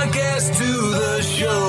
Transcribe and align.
is 0.00 0.06
podcast 0.06 0.58
to 0.58 0.64
the 0.64 1.22
show. 1.22 1.60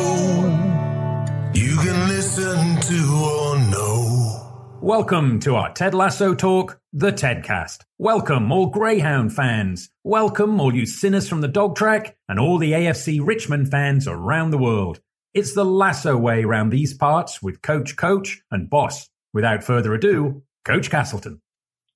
You 1.53 1.77
can 1.77 2.07
listen 2.07 2.79
to 2.81 2.97
or 3.23 3.59
know. 3.69 4.77
Welcome 4.81 5.39
to 5.41 5.55
our 5.55 5.73
Ted 5.73 5.93
Lasso 5.93 6.33
talk, 6.33 6.79
the 6.93 7.11
Tedcast. 7.11 7.81
Welcome, 7.97 8.51
all 8.51 8.67
Greyhound 8.67 9.33
fans. 9.33 9.89
Welcome, 10.03 10.59
all 10.59 10.73
you 10.73 10.85
sinners 10.85 11.27
from 11.27 11.41
the 11.41 11.47
dog 11.47 11.75
track, 11.75 12.17
and 12.27 12.39
all 12.39 12.57
the 12.57 12.71
AFC 12.71 13.19
Richmond 13.21 13.69
fans 13.69 14.07
around 14.07 14.51
the 14.51 14.57
world. 14.57 15.01
It's 15.33 15.53
the 15.53 15.65
Lasso 15.65 16.17
way 16.17 16.43
round 16.45 16.71
these 16.71 16.93
parts 16.93 17.41
with 17.41 17.61
Coach 17.61 17.95
Coach 17.95 18.41
and 18.49 18.69
Boss. 18.69 19.09
Without 19.33 19.63
further 19.63 19.93
ado, 19.93 20.43
Coach 20.65 20.89
Castleton. 20.89 21.41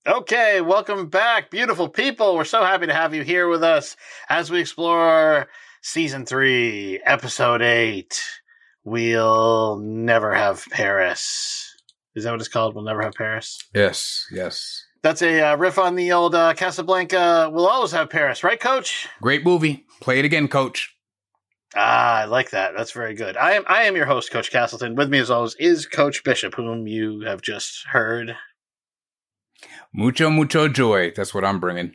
Okay, 0.07 0.61
welcome 0.61 1.07
back, 1.07 1.49
beautiful 1.49 1.89
people. 1.89 2.35
We're 2.35 2.45
so 2.45 2.63
happy 2.63 2.85
to 2.85 2.93
have 2.93 3.15
you 3.15 3.23
here 3.23 3.47
with 3.47 3.63
us 3.63 3.97
as 4.29 4.51
we 4.51 4.59
explore 4.59 5.47
season 5.85 6.25
three, 6.25 6.99
episode 7.05 7.61
eight. 7.61 8.19
We'll 8.83 9.77
never 9.77 10.33
have 10.33 10.65
Paris. 10.71 11.75
Is 12.15 12.23
that 12.23 12.31
what 12.31 12.39
it's 12.39 12.49
called? 12.49 12.73
We'll 12.73 12.83
never 12.83 13.03
have 13.03 13.13
Paris. 13.13 13.59
Yes, 13.73 14.25
yes. 14.31 14.83
That's 15.03 15.21
a 15.21 15.41
uh, 15.41 15.57
riff 15.57 15.77
on 15.77 15.95
the 15.95 16.11
old 16.11 16.33
uh, 16.33 16.55
Casablanca. 16.55 17.51
We'll 17.53 17.67
always 17.67 17.91
have 17.91 18.09
Paris, 18.09 18.43
right, 18.43 18.59
Coach? 18.59 19.07
Great 19.21 19.45
movie. 19.45 19.85
Play 20.01 20.17
it 20.19 20.25
again, 20.25 20.47
coach. 20.47 20.91
Ah, 21.75 22.21
I 22.21 22.25
like 22.25 22.49
that. 22.49 22.73
That's 22.75 22.91
very 22.91 23.13
good. 23.13 23.37
I 23.37 23.53
am 23.53 23.63
I 23.67 23.83
am 23.83 23.95
your 23.95 24.05
host, 24.05 24.31
Coach 24.31 24.49
Castleton. 24.49 24.95
With 24.95 25.09
me, 25.09 25.19
as 25.19 25.29
always, 25.29 25.55
is 25.59 25.85
Coach 25.85 26.23
Bishop, 26.23 26.55
whom 26.55 26.87
you 26.87 27.21
have 27.21 27.41
just 27.41 27.85
heard. 27.87 28.35
Mucho, 29.93 30.29
mucho 30.29 30.67
joy. 30.67 31.11
That's 31.15 31.33
what 31.33 31.45
I'm 31.45 31.59
bringing. 31.59 31.93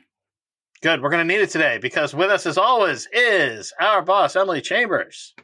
Good. 0.82 1.02
We're 1.02 1.10
going 1.10 1.26
to 1.26 1.34
need 1.34 1.42
it 1.42 1.50
today 1.50 1.76
because 1.76 2.14
with 2.14 2.30
us, 2.30 2.46
as 2.46 2.56
always, 2.56 3.06
is 3.12 3.72
our 3.78 4.00
boss, 4.00 4.34
Emily 4.34 4.62
Chambers. 4.62 5.34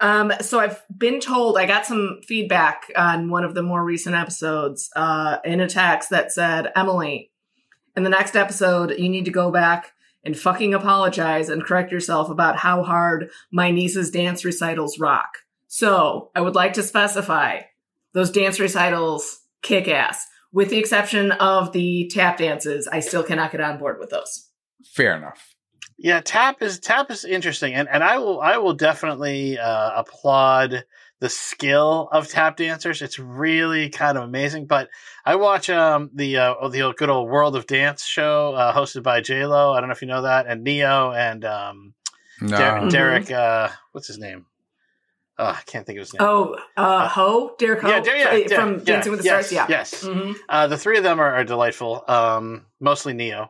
Um, 0.00 0.32
so 0.42 0.60
I've 0.60 0.82
been 0.96 1.18
told 1.18 1.56
I 1.56 1.66
got 1.66 1.86
some 1.86 2.20
feedback 2.26 2.92
on 2.94 3.30
one 3.30 3.42
of 3.42 3.54
the 3.54 3.62
more 3.62 3.82
recent 3.82 4.14
episodes 4.14 4.90
uh, 4.94 5.38
in 5.44 5.60
a 5.60 5.68
text 5.68 6.10
that 6.10 6.30
said, 6.30 6.70
Emily, 6.76 7.30
in 7.96 8.02
the 8.02 8.10
next 8.10 8.36
episode, 8.36 8.90
you 8.98 9.08
need 9.08 9.24
to 9.24 9.30
go 9.30 9.50
back 9.50 9.92
and 10.24 10.38
fucking 10.38 10.74
apologize 10.74 11.48
and 11.48 11.64
correct 11.64 11.90
yourself 11.90 12.28
about 12.28 12.56
how 12.56 12.82
hard 12.82 13.30
my 13.50 13.70
niece's 13.70 14.10
dance 14.10 14.44
recitals 14.44 14.98
rock. 14.98 15.38
So 15.68 16.30
I 16.34 16.42
would 16.42 16.54
like 16.54 16.74
to 16.74 16.82
specify 16.82 17.60
those 18.12 18.30
dance 18.30 18.60
recitals 18.60 19.40
kick 19.62 19.88
ass. 19.88 20.26
With 20.52 20.70
the 20.70 20.78
exception 20.78 21.32
of 21.32 21.72
the 21.72 22.10
tap 22.12 22.38
dances, 22.38 22.88
I 22.90 23.00
still 23.00 23.22
cannot 23.22 23.52
get 23.52 23.60
on 23.60 23.78
board 23.78 23.98
with 23.98 24.10
those. 24.10 24.48
Fair 24.86 25.16
enough. 25.16 25.54
Yeah, 25.98 26.20
tap 26.20 26.62
is 26.62 26.78
tap 26.78 27.10
is 27.10 27.24
interesting, 27.24 27.74
and 27.74 27.88
and 27.88 28.04
I 28.04 28.18
will 28.18 28.40
I 28.40 28.56
will 28.58 28.74
definitely 28.74 29.58
uh, 29.58 29.90
applaud 29.96 30.84
the 31.20 31.28
skill 31.28 32.08
of 32.12 32.28
tap 32.28 32.56
dancers. 32.56 33.02
It's 33.02 33.18
really 33.18 33.90
kind 33.90 34.16
of 34.16 34.22
amazing. 34.22 34.66
But 34.66 34.88
I 35.24 35.34
watch 35.34 35.68
um 35.68 36.10
the 36.14 36.36
uh, 36.36 36.68
the 36.68 36.94
good 36.96 37.10
old 37.10 37.28
World 37.28 37.56
of 37.56 37.66
Dance 37.66 38.04
show 38.04 38.54
uh, 38.54 38.72
hosted 38.72 39.02
by 39.02 39.20
J 39.20 39.44
Lo. 39.46 39.72
I 39.72 39.80
don't 39.80 39.88
know 39.88 39.92
if 39.92 40.00
you 40.00 40.08
know 40.08 40.22
that, 40.22 40.46
and 40.46 40.62
Ne-Yo 40.62 41.12
and 41.12 41.44
um 41.44 41.94
No. 42.40 42.56
Der- 42.56 42.88
Derek. 42.90 43.30
Uh, 43.32 43.68
what's 43.90 44.06
his 44.06 44.18
name? 44.18 44.46
Uh, 45.38 45.54
I 45.56 45.62
can't 45.66 45.86
think 45.86 45.98
of 45.98 46.00
his 46.00 46.12
name. 46.14 46.22
Oh, 46.22 46.56
uh, 46.76 47.08
Ho, 47.08 47.54
Derek 47.58 47.82
Hough 47.82 48.04
Yeah, 48.04 48.14
yeah, 48.16 48.30
fr- 48.30 48.36
yeah, 48.36 48.60
from 48.60 48.78
yeah, 48.78 48.84
Dancing 48.84 49.12
with 49.12 49.20
the 49.20 49.26
yes, 49.26 49.46
Stars. 49.46 49.52
Yeah. 49.52 49.66
yes. 49.68 50.04
Mhm. 50.04 50.34
Uh, 50.48 50.66
the 50.66 50.76
three 50.76 50.98
of 50.98 51.04
them 51.04 51.20
are, 51.20 51.32
are 51.32 51.44
delightful. 51.44 52.02
Um, 52.08 52.66
mostly 52.80 53.12
Ne-Yo, 53.12 53.48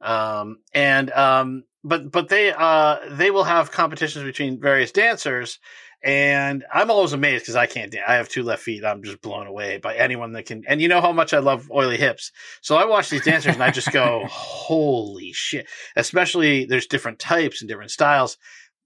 um, 0.00 0.58
and 0.72 1.10
um, 1.10 1.64
but 1.82 2.10
but 2.12 2.28
they 2.28 2.52
uh 2.52 2.98
they 3.10 3.30
will 3.32 3.44
have 3.44 3.72
competitions 3.72 4.24
between 4.24 4.60
various 4.60 4.92
dancers, 4.92 5.58
and 6.04 6.64
I'm 6.72 6.90
always 6.90 7.12
amazed 7.12 7.42
because 7.44 7.56
I 7.56 7.66
can't 7.66 7.90
dance. 7.90 8.04
I 8.06 8.14
have 8.14 8.28
two 8.28 8.42
left 8.44 8.62
feet. 8.62 8.84
I'm 8.84 9.02
just 9.02 9.20
blown 9.20 9.46
away 9.46 9.78
by 9.78 9.96
anyone 9.96 10.32
that 10.32 10.46
can. 10.46 10.62
And 10.68 10.80
you 10.80 10.86
know 10.88 11.00
how 11.00 11.12
much 11.12 11.34
I 11.34 11.40
love 11.40 11.68
oily 11.70 11.96
hips, 11.96 12.30
so 12.60 12.76
I 12.76 12.84
watch 12.84 13.10
these 13.10 13.24
dancers 13.24 13.54
and 13.54 13.62
I 13.62 13.70
just 13.70 13.90
go, 13.90 14.24
holy 14.28 15.32
shit! 15.32 15.66
Especially 15.96 16.64
there's 16.64 16.86
different 16.86 17.18
types 17.18 17.60
and 17.60 17.68
different 17.68 17.90
styles, 17.90 18.38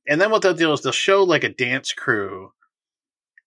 and 0.09 0.21
then 0.21 0.31
what 0.31 0.43
they'll 0.43 0.55
do 0.55 0.73
is 0.73 0.81
they'll 0.81 0.93
show 0.93 1.23
like 1.23 1.45
a 1.45 1.49
dance 1.49 1.93
crew 1.93 2.51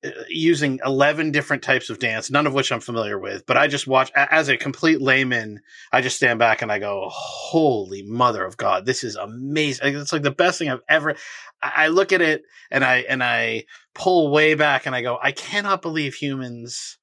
uh, 0.04 0.10
using 0.30 0.80
11 0.86 1.32
different 1.32 1.64
types 1.64 1.90
of 1.90 2.00
dance, 2.00 2.32
none 2.32 2.48
of 2.48 2.54
which 2.54 2.72
I'm 2.72 2.80
familiar 2.80 3.20
with, 3.20 3.46
but 3.46 3.58
I 3.58 3.68
just 3.68 3.88
watch 3.88 4.12
as 4.16 4.48
a 4.48 4.58
complete 4.58 5.02
layman. 5.02 5.62
I 5.92 6.02
just 6.02 6.18
stand 6.18 6.40
back 6.40 6.62
and 6.62 6.72
I 6.72 6.80
go, 6.80 7.08
holy 7.12 8.04
mother 8.04 8.46
of 8.46 8.58
God, 8.58 8.86
this 8.86 9.04
is 9.04 9.16
amazing. 9.16 9.96
It's 9.96 10.14
like 10.14 10.22
the 10.22 10.32
best 10.32 10.60
thing 10.60 10.70
I've 10.70 10.82
ever, 10.88 11.16
I 11.62 11.88
look 11.88 12.12
at 12.14 12.22
it 12.22 12.44
and 12.70 12.84
I, 12.84 12.98
and 13.10 13.24
I 13.24 13.66
pull 13.94 14.32
way 14.32 14.54
back 14.54 14.86
and 14.86 14.96
I 14.96 15.02
go, 15.02 15.20
I 15.22 15.32
cannot 15.32 15.82
believe 15.82 16.14
humans, 16.16 16.98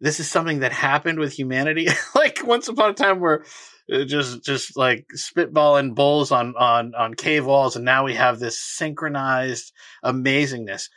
this 0.00 0.18
is 0.18 0.30
something 0.30 0.60
that 0.60 0.72
happened 0.72 1.18
with 1.18 1.32
humanity. 1.32 1.88
like 2.14 2.40
once 2.44 2.68
upon 2.68 2.90
a 2.90 2.94
time 2.94 3.20
where 3.20 3.44
Uh, 3.92 4.04
just, 4.04 4.44
just 4.44 4.76
like 4.76 5.06
spitballing 5.16 5.94
bulls 5.94 6.30
on, 6.30 6.54
on, 6.56 6.94
on 6.94 7.14
cave 7.14 7.46
walls. 7.46 7.76
And 7.76 7.84
now 7.84 8.04
we 8.04 8.14
have 8.14 8.38
this 8.38 8.58
synchronized 8.60 9.72
amazingness 10.04 10.88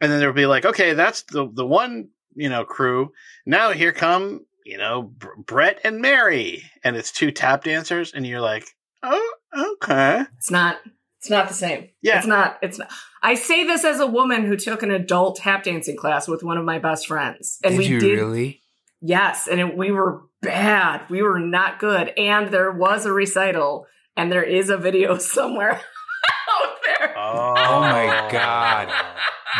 and 0.00 0.10
then 0.10 0.18
there'll 0.18 0.34
be 0.34 0.46
like, 0.46 0.64
okay, 0.64 0.92
that's 0.92 1.22
the 1.24 1.48
the 1.52 1.66
one 1.66 2.08
you 2.34 2.48
know 2.48 2.64
crew. 2.64 3.12
Now 3.44 3.72
here 3.72 3.92
come 3.92 4.44
you 4.64 4.78
know 4.78 5.02
Br- 5.02 5.40
Brett 5.44 5.80
and 5.84 6.00
Mary, 6.00 6.64
and 6.84 6.96
it's 6.96 7.12
two 7.12 7.30
tap 7.30 7.64
dancers, 7.64 8.12
and 8.12 8.26
you're 8.26 8.40
like, 8.40 8.66
oh, 9.02 9.34
okay, 9.82 10.24
It's 10.36 10.50
not. 10.50 10.76
It's 11.18 11.30
not 11.30 11.48
the 11.48 11.54
same. 11.54 11.88
Yeah. 12.02 12.18
It's 12.18 12.26
not. 12.26 12.58
It's 12.62 12.78
not. 12.78 12.88
I 13.20 13.34
say 13.34 13.64
this 13.64 13.84
as 13.84 13.98
a 13.98 14.06
woman 14.06 14.44
who 14.44 14.56
took 14.56 14.82
an 14.82 14.92
adult 14.92 15.38
tap 15.38 15.64
dancing 15.64 15.96
class 15.96 16.28
with 16.28 16.44
one 16.44 16.58
of 16.58 16.64
my 16.64 16.78
best 16.78 17.08
friends, 17.08 17.58
and 17.64 17.72
did 17.72 17.78
we 17.78 17.86
you 17.86 17.98
did. 17.98 18.18
really? 18.18 18.60
Yes, 19.00 19.48
and 19.48 19.60
it, 19.60 19.76
we 19.76 19.90
were 19.90 20.22
bad. 20.46 21.02
We 21.10 21.22
were 21.22 21.38
not 21.40 21.78
good, 21.78 22.08
and 22.16 22.50
there 22.50 22.70
was 22.72 23.04
a 23.06 23.12
recital, 23.12 23.86
and 24.16 24.32
there 24.32 24.42
is 24.42 24.70
a 24.70 24.76
video 24.78 25.18
somewhere 25.34 25.72
out 25.72 26.76
there. 26.84 27.14
oh, 27.16 27.54
Oh 27.56 27.80
my 27.82 28.28
God. 28.32 28.92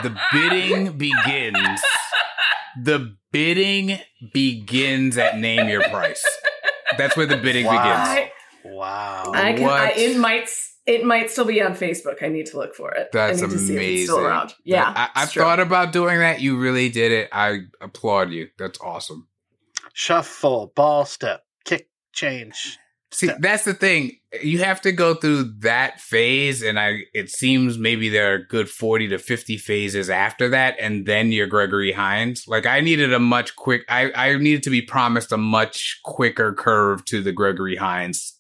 The 0.02 0.16
bidding 0.32 0.97
begins. 0.98 1.80
The 2.82 3.16
bidding 3.32 3.98
begins 4.32 5.16
at 5.19 5.38
name 5.38 5.69
your 5.69 5.82
price. 5.82 6.24
That's 6.98 7.16
where 7.16 7.26
the 7.26 7.36
bidding 7.38 7.66
Wow. 7.66 7.82
begins. 8.14 8.30
Wow, 8.64 9.32
I 9.34 9.53
can. 9.53 9.62
I, 9.62 9.66
What? 9.86 9.97
it 9.97 10.16
might. 10.18 10.50
It 10.86 11.04
might 11.04 11.30
still 11.30 11.44
be 11.44 11.60
on 11.62 11.72
Facebook. 11.72 12.22
I 12.22 12.28
need 12.28 12.47
to 12.47 12.58
look 12.58 12.74
for 12.74 12.92
it. 12.92 13.08
That's 13.12 13.42
I 13.42 13.47
need 13.47 13.53
to 13.53 13.58
see 13.58 13.72
if 13.72 13.78
amazing. 13.78 13.94
it's 13.94 14.03
still 14.04 14.20
around. 14.24 14.54
Yeah, 14.64 14.92
I, 14.94 15.08
I've 15.22 15.32
true. 15.32 15.42
thought 15.42 15.58
about 15.60 15.92
doing 15.92 16.18
that. 16.20 16.41
You 16.41 16.58
really 16.58 16.88
did 16.91 17.10
it. 17.12 17.28
I 17.32 17.60
applaud 17.80 18.30
you. 18.30 18.48
That's 18.58 18.78
awesome. 18.80 19.26
Shuffle, 20.01 20.73
ball 20.77 21.07
step, 21.07 21.45
kick, 21.65 21.89
change. 22.12 22.79
See, 23.12 23.31
that's 23.39 23.65
the 23.65 23.73
thing. 23.73 24.12
You 24.43 24.59
have 24.59 24.83
to 24.83 24.93
go 24.93 25.15
through 25.15 25.55
that 25.61 26.01
phase, 26.03 26.62
and 26.62 26.79
I. 26.79 27.05
It 27.15 27.31
seems 27.31 27.79
maybe 27.79 28.11
there 28.11 28.34
are 28.34 28.39
good 28.39 28.69
forty 28.69 29.09
to 29.09 29.19
fifty 29.19 29.57
phases 29.57 30.11
after 30.11 30.51
that, 30.51 30.77
and 30.79 31.07
then 31.07 31.33
you're 31.33 31.47
Gregory 31.47 31.93
Hines. 31.93 32.45
Like 32.47 32.67
I 32.67 32.81
needed 32.81 33.15
a 33.15 33.19
much 33.19 33.57
quick. 33.57 33.83
I 33.89 34.11
I 34.15 34.37
needed 34.37 34.65
to 34.65 34.71
be 34.71 34.83
promised 34.83 35.33
a 35.33 35.39
much 35.39 36.01
quicker 36.05 36.53
curve 36.53 37.05
to 37.07 37.23
the 37.23 37.33
Gregory 37.33 37.77
Hines. 37.77 38.39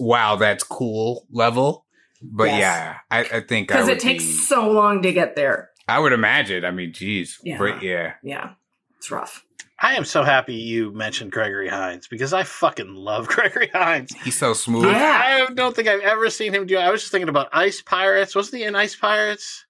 Wow, 0.00 0.36
that's 0.36 0.64
cool 0.64 1.26
level. 1.30 1.86
But 2.20 2.44
Yes. 2.44 2.58
yeah, 2.60 2.96
I, 3.10 3.20
I 3.36 3.40
think 3.40 3.68
because 3.68 3.86
it 3.88 4.00
takes 4.00 4.24
be- 4.24 4.32
so 4.32 4.70
long 4.70 5.02
to 5.02 5.12
get 5.12 5.36
there. 5.36 5.70
I 5.86 6.00
would 6.00 6.14
imagine. 6.14 6.64
I 6.64 6.70
mean, 6.70 6.92
geez, 6.92 7.38
Yeah. 7.44 7.58
but 7.58 7.82
yeah. 7.82 8.14
Yeah, 8.24 8.52
it's 8.96 9.10
rough. 9.10 9.43
I 9.84 9.96
am 9.96 10.06
so 10.06 10.22
happy 10.22 10.54
you 10.54 10.92
mentioned 10.92 11.30
Gregory 11.30 11.68
Hines 11.68 12.08
because 12.08 12.32
I 12.32 12.42
fucking 12.42 12.94
love 12.94 13.28
Gregory 13.34 13.68
Hines. 13.68 14.14
He's 14.24 14.38
so 14.38 14.54
smooth. 14.54 14.86
Yeah. 14.86 15.22
I, 15.24 15.42
I 15.50 15.52
don't 15.52 15.76
think 15.76 15.88
I've 15.88 16.00
ever 16.00 16.30
seen 16.30 16.54
him 16.54 16.66
do. 16.66 16.78
I 16.78 16.90
was 16.90 17.02
just 17.02 17.12
thinking 17.12 17.28
about 17.28 17.50
Ice 17.52 17.82
Pirates. 17.82 18.34
Wasn't 18.34 18.56
he 18.60 18.64
in 18.66 18.74
Ice 18.76 18.96
Pirates? 18.96 19.66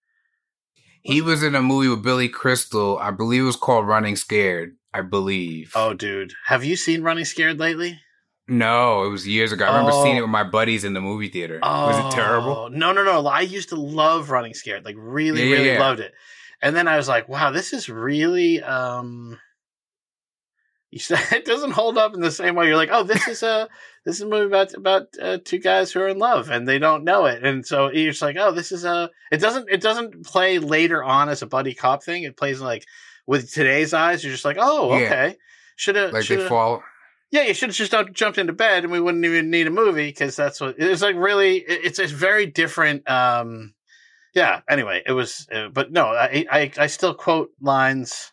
He 1.02 1.20
was 1.20 1.42
in 1.42 1.56
a 1.56 1.60
movie 1.62 1.88
with 1.88 2.04
Billy 2.04 2.28
Crystal. 2.28 2.96
I 2.98 3.10
believe 3.10 3.42
it 3.42 3.46
was 3.46 3.56
called 3.56 3.88
Running 3.88 4.14
Scared. 4.14 4.76
I 4.94 5.00
believe. 5.02 5.72
Oh, 5.74 5.92
dude, 5.94 6.32
have 6.46 6.62
you 6.64 6.76
seen 6.76 7.02
Running 7.02 7.24
Scared 7.24 7.58
lately? 7.58 7.98
No, 8.46 9.02
it 9.02 9.08
was 9.08 9.26
years 9.26 9.50
ago. 9.50 9.64
I 9.64 9.68
remember 9.70 9.90
Oh. 9.94 10.04
seeing 10.04 10.16
it 10.16 10.20
with 10.20 10.30
my 10.30 10.44
buddies 10.44 10.84
in 10.84 10.94
the 10.94 11.00
movie 11.00 11.28
theater. 11.28 11.58
was 11.60 11.98
it 11.98 12.16
terrible? 12.16 12.52
Oh, 12.56 12.68
No, 12.68 12.92
no, 12.92 13.02
no. 13.02 13.26
I 13.26 13.40
used 13.40 13.70
to 13.70 13.76
love 13.76 14.30
Running 14.30 14.54
Scared. 14.54 14.84
Like 14.84 14.94
really, 14.96 15.40
Yeah, 15.40 15.46
yeah, 15.46 15.52
really 15.56 15.72
yeah. 15.72 15.80
loved 15.80 15.98
it. 15.98 16.12
And 16.62 16.76
then 16.76 16.86
I 16.86 16.96
was 16.98 17.08
like, 17.08 17.28
wow, 17.28 17.50
this 17.50 17.72
is 17.72 17.88
really 17.88 18.62
um 18.62 19.00
you 19.26 19.32
said 19.32 19.43
it 21.32 21.44
doesn't 21.44 21.72
hold 21.72 21.98
up 21.98 22.14
in 22.14 22.20
the 22.20 22.30
same 22.30 22.54
way. 22.54 22.66
You're 22.68 22.76
like, 22.76 22.90
oh, 22.92 23.02
this 23.02 23.26
is 23.28 23.42
a 23.42 23.68
this 24.04 24.16
is 24.16 24.22
a 24.22 24.26
movie 24.26 24.46
about 24.46 24.74
about 24.74 25.06
uh, 25.20 25.38
two 25.44 25.58
guys 25.58 25.90
who 25.92 26.00
are 26.00 26.08
in 26.08 26.18
love 26.18 26.50
and 26.50 26.68
they 26.68 26.78
don't 26.78 27.04
know 27.04 27.26
it, 27.26 27.44
and 27.44 27.66
so 27.66 27.90
you're 27.90 28.10
just 28.12 28.22
like, 28.22 28.36
oh, 28.38 28.52
this 28.52 28.70
is 28.72 28.84
a. 28.84 29.10
It 29.32 29.38
doesn't 29.38 29.68
it 29.70 29.80
doesn't 29.80 30.24
play 30.26 30.58
later 30.58 31.02
on 31.02 31.28
as 31.28 31.42
a 31.42 31.46
buddy 31.46 31.74
cop 31.74 32.02
thing. 32.04 32.22
It 32.22 32.36
plays 32.36 32.60
like 32.60 32.84
with 33.26 33.50
today's 33.52 33.92
eyes. 33.94 34.22
You're 34.22 34.32
just 34.32 34.44
like, 34.44 34.58
oh, 34.60 34.96
Yeah. 34.98 35.04
okay. 35.06 35.36
Should 35.76 35.96
have 35.96 36.12
Like 36.12 36.26
they 36.26 36.46
fall. 36.46 36.82
yeah, 37.32 37.42
you 37.42 37.54
should 37.54 37.70
have 37.70 37.76
just 37.76 37.94
jumped 38.12 38.38
into 38.38 38.52
bed 38.52 38.84
and 38.84 38.92
we 38.92 39.00
wouldn't 39.00 39.24
even 39.24 39.50
need 39.50 39.66
a 39.66 39.70
movie 39.70 40.06
because 40.08 40.36
that's 40.36 40.60
what 40.60 40.76
it's 40.78 41.02
like. 41.02 41.16
Really, 41.16 41.56
it- 41.58 41.84
it's 41.86 41.98
a 41.98 42.06
very 42.06 42.46
different. 42.46 43.08
um 43.10 43.74
Yeah. 44.34 44.60
Anyway, 44.68 45.02
it 45.06 45.12
was, 45.12 45.48
uh, 45.52 45.68
but 45.72 45.90
no, 45.90 46.06
I, 46.08 46.44
I 46.50 46.70
I 46.78 46.86
still 46.88 47.14
quote 47.14 47.50
lines 47.60 48.32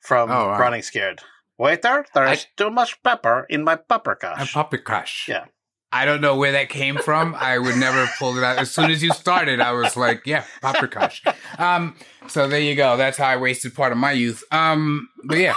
from 0.00 0.30
Oh, 0.30 0.48
wow. 0.48 0.58
Running 0.58 0.82
Scared. 0.82 1.20
Waiter, 1.58 2.04
there 2.14 2.26
is 2.26 2.46
too 2.56 2.70
much 2.70 3.02
pepper 3.02 3.46
in 3.48 3.64
my 3.64 3.76
paprikash. 3.76 4.52
puppet 4.52 4.84
crush. 4.84 5.26
Yeah. 5.28 5.44
I 5.92 6.04
don't 6.04 6.20
know 6.20 6.34
where 6.36 6.50
that 6.52 6.70
came 6.70 6.96
from. 6.98 7.36
I 7.36 7.56
would 7.56 7.76
never 7.76 8.08
pull 8.18 8.36
it 8.36 8.42
out. 8.42 8.58
As 8.58 8.72
soon 8.72 8.90
as 8.90 9.00
you 9.00 9.12
started, 9.12 9.60
I 9.60 9.70
was 9.72 9.96
like, 9.96 10.22
yeah, 10.26 10.44
paprikash. 10.60 11.20
Um, 11.60 11.94
so 12.26 12.48
there 12.48 12.58
you 12.58 12.74
go. 12.74 12.96
That's 12.96 13.16
how 13.16 13.28
I 13.28 13.36
wasted 13.36 13.76
part 13.76 13.92
of 13.92 13.98
my 13.98 14.10
youth. 14.10 14.42
Um, 14.50 15.08
but 15.24 15.38
yeah. 15.38 15.54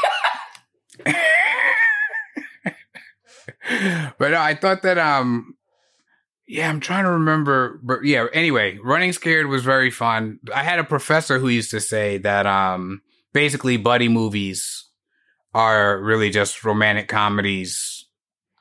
but 4.19 4.31
no, 4.31 4.39
I 4.39 4.55
thought 4.55 4.83
that 4.83 4.97
um 4.97 5.55
yeah, 6.47 6.69
I'm 6.69 6.79
trying 6.79 7.03
to 7.03 7.11
remember 7.11 7.79
but 7.83 8.03
yeah, 8.03 8.27
anyway, 8.33 8.77
Running 8.83 9.13
Scared 9.13 9.47
was 9.47 9.63
very 9.63 9.91
fun. 9.91 10.39
I 10.53 10.63
had 10.63 10.79
a 10.79 10.83
professor 10.83 11.39
who 11.39 11.49
used 11.49 11.71
to 11.71 11.81
say 11.81 12.17
that 12.19 12.45
um 12.45 13.01
basically 13.33 13.77
buddy 13.77 14.07
movies 14.07 14.86
are 15.57 15.99
really 15.99 16.29
just 16.29 16.63
romantic 16.63 17.07
comedies 17.07 18.05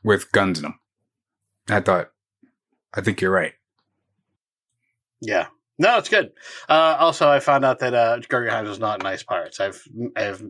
with 0.03 0.33
guns 0.33 0.59
in 0.59 0.63
them. 0.63 0.81
I 1.69 1.81
thought 1.81 2.09
I 2.95 3.03
think 3.03 3.21
you're 3.21 3.31
right. 3.31 3.53
Yeah. 5.21 5.49
No, 5.79 5.99
it's 5.99 6.09
good. 6.09 6.33
Uh, 6.71 6.97
also, 6.99 7.29
I 7.29 7.41
found 7.41 7.67
out 7.67 7.81
that 7.81 7.93
uh, 7.93 8.21
Gregory 8.27 8.49
Hines 8.49 8.69
was 8.69 8.79
not 8.79 9.01
in 9.01 9.07
Ice 9.07 9.23
Pirates. 9.23 9.61
I've 9.61 9.83
I've 10.17 10.43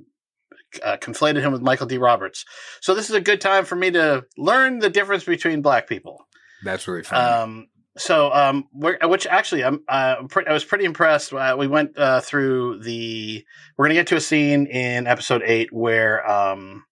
uh, 0.84 0.98
conflated 0.98 1.40
him 1.40 1.50
with 1.50 1.62
Michael 1.62 1.88
D. 1.88 1.98
Roberts. 1.98 2.44
So 2.80 2.94
this 2.94 3.10
is 3.10 3.16
a 3.16 3.20
good 3.20 3.40
time 3.40 3.64
for 3.64 3.74
me 3.74 3.90
to 3.90 4.24
learn 4.38 4.78
the 4.78 4.90
difference 4.90 5.24
between 5.24 5.62
black 5.62 5.88
people. 5.88 6.28
That's 6.62 6.86
really 6.86 7.02
funny. 7.02 7.22
Um, 7.22 7.66
so, 7.96 8.32
um, 8.32 8.68
we're, 8.72 8.98
which 9.04 9.26
actually, 9.26 9.64
I'm, 9.64 9.82
uh, 9.88 10.16
I 10.46 10.52
was 10.52 10.64
pretty 10.64 10.84
impressed. 10.84 11.32
Uh, 11.32 11.56
we 11.58 11.66
went 11.66 11.96
uh, 11.98 12.20
through 12.20 12.80
the. 12.82 13.44
We're 13.76 13.86
gonna 13.86 13.94
get 13.94 14.06
to 14.08 14.16
a 14.16 14.20
scene 14.20 14.66
in 14.66 15.06
episode 15.06 15.42
eight 15.44 15.72
where 15.72 16.28
um, 16.28 16.84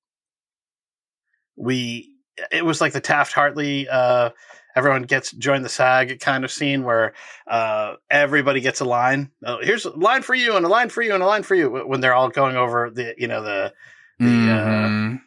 we. 1.56 2.10
It 2.50 2.64
was 2.64 2.80
like 2.80 2.92
the 2.92 3.00
Taft 3.00 3.32
Hartley. 3.32 3.88
Uh, 3.88 4.30
everyone 4.74 5.02
gets 5.02 5.30
join 5.32 5.62
the 5.62 5.68
SAG 5.68 6.18
kind 6.18 6.44
of 6.44 6.50
scene 6.50 6.82
where 6.82 7.14
uh, 7.46 7.94
everybody 8.10 8.60
gets 8.60 8.80
a 8.80 8.84
line. 8.84 9.30
Oh, 9.44 9.58
here's 9.62 9.84
a 9.84 9.90
line 9.90 10.22
for 10.22 10.34
you 10.34 10.56
and 10.56 10.66
a 10.66 10.68
line 10.68 10.88
for 10.88 11.00
you 11.02 11.14
and 11.14 11.22
a 11.22 11.26
line 11.26 11.44
for 11.44 11.54
you 11.54 11.70
when 11.86 12.00
they're 12.00 12.14
all 12.14 12.28
going 12.28 12.56
over 12.56 12.90
the 12.90 13.14
you 13.16 13.28
know 13.28 13.42
the 13.42 13.72
the 14.18 14.26
uh, 14.26 14.88
Mhm. 14.88 15.20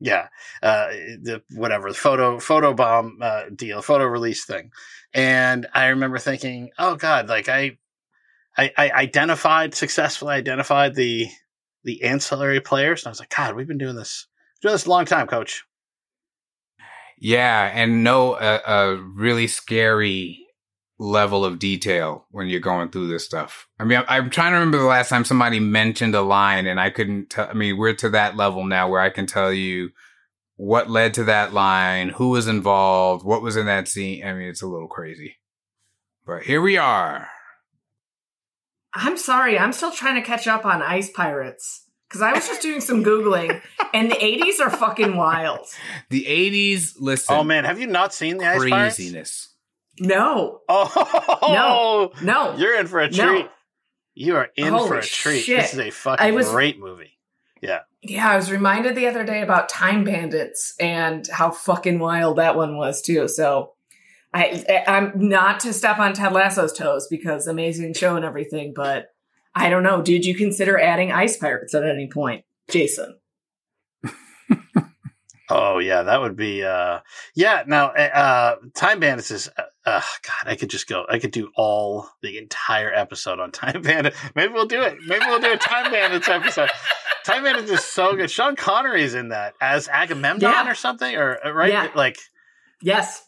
yeah 0.00 0.28
uh 0.62 0.88
the 1.22 1.42
whatever 1.54 1.88
the 1.90 1.96
photo 1.96 2.38
photo 2.38 2.74
bomb 2.74 3.18
uh 3.22 3.44
deal 3.54 3.82
photo 3.82 4.04
release 4.04 4.44
thing 4.44 4.70
and 5.14 5.66
i 5.74 5.86
remember 5.88 6.18
thinking 6.18 6.70
oh 6.78 6.96
god 6.96 7.28
like 7.28 7.48
i 7.48 7.76
i, 8.56 8.70
I 8.76 8.90
identified 8.90 9.74
successfully 9.74 10.34
identified 10.34 10.94
the 10.94 11.28
the 11.84 12.02
ancillary 12.02 12.60
players 12.60 13.02
and 13.02 13.08
i 13.08 13.10
was 13.10 13.20
like 13.20 13.34
god 13.34 13.54
we've 13.54 13.68
been 13.68 13.78
doing 13.78 13.96
this 13.96 14.26
doing 14.62 14.72
this 14.72 14.86
a 14.86 14.90
long 14.90 15.04
time 15.04 15.26
coach 15.26 15.64
Yeah, 17.18 17.70
and 17.74 18.04
know 18.04 18.34
a, 18.34 18.60
a 18.66 18.96
really 18.96 19.46
scary 19.46 20.46
level 20.98 21.44
of 21.44 21.58
detail 21.58 22.26
when 22.30 22.48
you're 22.48 22.60
going 22.60 22.90
through 22.90 23.08
this 23.08 23.24
stuff. 23.24 23.68
I 23.78 23.84
mean, 23.84 23.98
I'm, 23.98 24.04
I'm 24.08 24.30
trying 24.30 24.52
to 24.52 24.58
remember 24.58 24.78
the 24.78 24.84
last 24.84 25.08
time 25.08 25.24
somebody 25.24 25.60
mentioned 25.60 26.14
a 26.14 26.22
line, 26.22 26.66
and 26.66 26.80
I 26.80 26.90
couldn't. 26.90 27.30
tell 27.30 27.48
I 27.48 27.54
mean, 27.54 27.76
we're 27.76 27.94
to 27.94 28.10
that 28.10 28.36
level 28.36 28.64
now 28.64 28.88
where 28.88 29.00
I 29.00 29.10
can 29.10 29.26
tell 29.26 29.52
you 29.52 29.90
what 30.56 30.88
led 30.90 31.14
to 31.14 31.24
that 31.24 31.52
line, 31.52 32.08
who 32.10 32.30
was 32.30 32.48
involved, 32.48 33.24
what 33.24 33.42
was 33.42 33.56
in 33.56 33.66
that 33.66 33.88
scene. 33.88 34.24
I 34.26 34.32
mean, 34.32 34.48
it's 34.48 34.62
a 34.62 34.66
little 34.66 34.88
crazy, 34.88 35.36
but 36.24 36.42
here 36.42 36.60
we 36.62 36.76
are. 36.76 37.28
I'm 38.94 39.18
sorry, 39.18 39.58
I'm 39.58 39.72
still 39.72 39.92
trying 39.92 40.14
to 40.14 40.22
catch 40.26 40.46
up 40.46 40.64
on 40.64 40.80
Ice 40.82 41.10
Pirates 41.10 41.84
because 42.08 42.22
I 42.22 42.32
was 42.32 42.46
just 42.46 42.62
doing 42.62 42.80
some 42.80 43.04
googling, 43.04 43.60
and 43.92 44.10
the 44.10 44.16
'80s 44.16 44.58
are 44.60 44.70
fucking 44.70 45.16
wild. 45.16 45.66
The 46.10 46.24
'80s. 46.24 46.94
Listen, 47.00 47.36
oh 47.36 47.44
man 47.44 47.64
have 47.64 47.78
you 47.80 47.86
not 47.86 48.14
seen 48.14 48.38
the 48.38 48.46
ice 48.46 48.58
pirates 48.58 48.96
craziness. 48.96 49.52
No, 49.98 50.60
oh 50.68 51.40
no, 51.42 52.12
no! 52.22 52.56
you're 52.58 52.78
in 52.78 52.86
for 52.86 53.00
a 53.00 53.10
No. 53.10 53.28
treat 53.28 53.46
you 54.14 54.36
are 54.36 54.48
in 54.56 54.70
for 54.78 54.98
a 54.98 55.02
treat 55.02 55.40
shit. 55.42 55.60
this 55.60 55.72
is 55.74 55.78
a 55.78 55.90
fucking 55.90 56.34
was- 56.34 56.48
great 56.48 56.78
movie 56.78 57.15
Yeah, 57.66 57.80
Yeah, 58.02 58.30
I 58.30 58.36
was 58.36 58.50
reminded 58.50 58.94
the 58.94 59.06
other 59.06 59.24
day 59.24 59.42
about 59.42 59.68
Time 59.68 60.04
Bandits 60.04 60.74
and 60.80 61.26
how 61.28 61.50
fucking 61.50 61.98
wild 61.98 62.38
that 62.38 62.56
one 62.56 62.76
was 62.76 63.02
too. 63.02 63.28
So 63.28 63.72
I 64.32 64.84
I'm 64.86 65.12
not 65.14 65.60
to 65.60 65.72
step 65.72 65.98
on 65.98 66.12
Ted 66.12 66.32
Lasso's 66.32 66.72
toes 66.72 67.06
because 67.08 67.46
amazing 67.46 67.94
show 67.94 68.16
and 68.16 68.24
everything, 68.24 68.72
but 68.74 69.08
I 69.54 69.70
don't 69.70 69.82
know. 69.82 70.02
Did 70.02 70.26
you 70.26 70.34
consider 70.34 70.78
adding 70.78 71.12
Ice 71.12 71.36
Pirates 71.36 71.74
at 71.74 71.84
any 71.84 72.08
point, 72.08 72.44
Jason? 72.68 73.16
Oh 75.48 75.78
yeah, 75.78 76.02
that 76.02 76.20
would 76.20 76.36
be 76.36 76.64
uh 76.64 77.00
yeah. 77.34 77.62
Now, 77.66 77.88
uh 77.90 78.56
Time 78.74 79.00
Bandits 79.00 79.30
is 79.30 79.48
uh, 79.56 79.62
uh 79.84 80.00
God. 80.26 80.50
I 80.50 80.56
could 80.56 80.70
just 80.70 80.88
go. 80.88 81.04
I 81.08 81.18
could 81.18 81.30
do 81.30 81.50
all 81.56 82.08
the 82.22 82.38
entire 82.38 82.92
episode 82.92 83.38
on 83.38 83.50
Time 83.52 83.82
Bandits. 83.82 84.16
Maybe 84.34 84.52
we'll 84.52 84.66
do 84.66 84.82
it. 84.82 84.96
Maybe 85.06 85.24
we'll 85.26 85.40
do 85.40 85.52
a 85.52 85.56
Time 85.56 85.90
Bandits 85.92 86.28
episode. 86.28 86.70
Time 87.24 87.44
Bandits 87.44 87.70
is 87.70 87.84
so 87.84 88.16
good. 88.16 88.30
Sean 88.30 88.56
Connery's 88.56 89.14
in 89.14 89.28
that 89.28 89.54
as 89.60 89.88
Agamemnon 89.88 90.40
Yeah. 90.40 90.70
or 90.70 90.74
something, 90.74 91.14
or 91.16 91.38
uh, 91.44 91.50
right? 91.52 91.70
Yeah. 91.72 91.88
Like 91.94 92.18
Yes. 92.82 93.22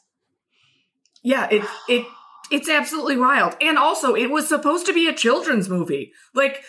Yeah, 1.23 1.49
it 1.51 1.65
it 1.89 2.07
it's 2.51 2.69
absolutely 2.69 3.19
wild. 3.19 3.57
And 3.61 3.77
also, 3.77 4.15
it 4.15 4.31
was 4.31 4.49
supposed 4.49 4.87
to 4.87 4.93
be 4.95 5.07
a 5.07 5.15
children's 5.15 5.69
movie. 5.69 6.13
Like 6.35 6.63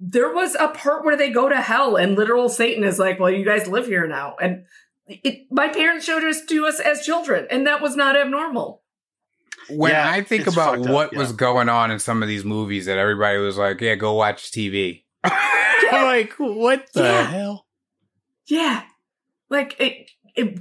there 0.00 0.32
was 0.32 0.54
a 0.54 0.68
part 0.68 1.04
where 1.04 1.16
they 1.16 1.30
go 1.30 1.48
to 1.48 1.60
hell 1.60 1.96
and 1.96 2.14
literal 2.16 2.48
Satan 2.48 2.84
is 2.84 2.98
like, 2.98 3.18
"Well, 3.18 3.30
you 3.30 3.44
guys 3.44 3.66
live 3.66 3.86
here 3.86 4.06
now." 4.06 4.36
And 4.40 4.64
it, 5.06 5.46
my 5.50 5.68
parents 5.68 6.04
showed 6.06 6.24
us 6.24 6.44
to 6.46 6.66
us 6.66 6.80
as 6.80 7.04
children, 7.04 7.46
and 7.50 7.66
that 7.66 7.80
was 7.82 7.96
not 7.96 8.16
abnormal. 8.16 8.82
when 9.70 9.92
Yeah, 9.92 10.10
I 10.10 10.22
think 10.22 10.46
about 10.46 10.76
fucked 10.76 10.86
up, 10.86 10.92
what 10.92 11.12
yeah. 11.12 11.18
was 11.18 11.32
going 11.32 11.68
on 11.68 11.90
in 11.90 11.98
some 11.98 12.22
of 12.22 12.28
these 12.28 12.44
movies 12.44 12.86
that 12.86 12.98
everybody 12.98 13.38
was 13.38 13.56
like, 13.58 13.80
yeah, 13.80 13.94
go 13.94 14.14
watch 14.14 14.50
TV. 14.50 15.04
I'm 15.22 15.32
like, 16.04 16.32
what 16.38 16.86
the 16.94 17.02
Yeah. 17.02 17.26
hell? 17.26 17.66
Yeah. 18.46 18.82
Like 19.50 19.78
it, 19.80 20.10
it 20.34 20.58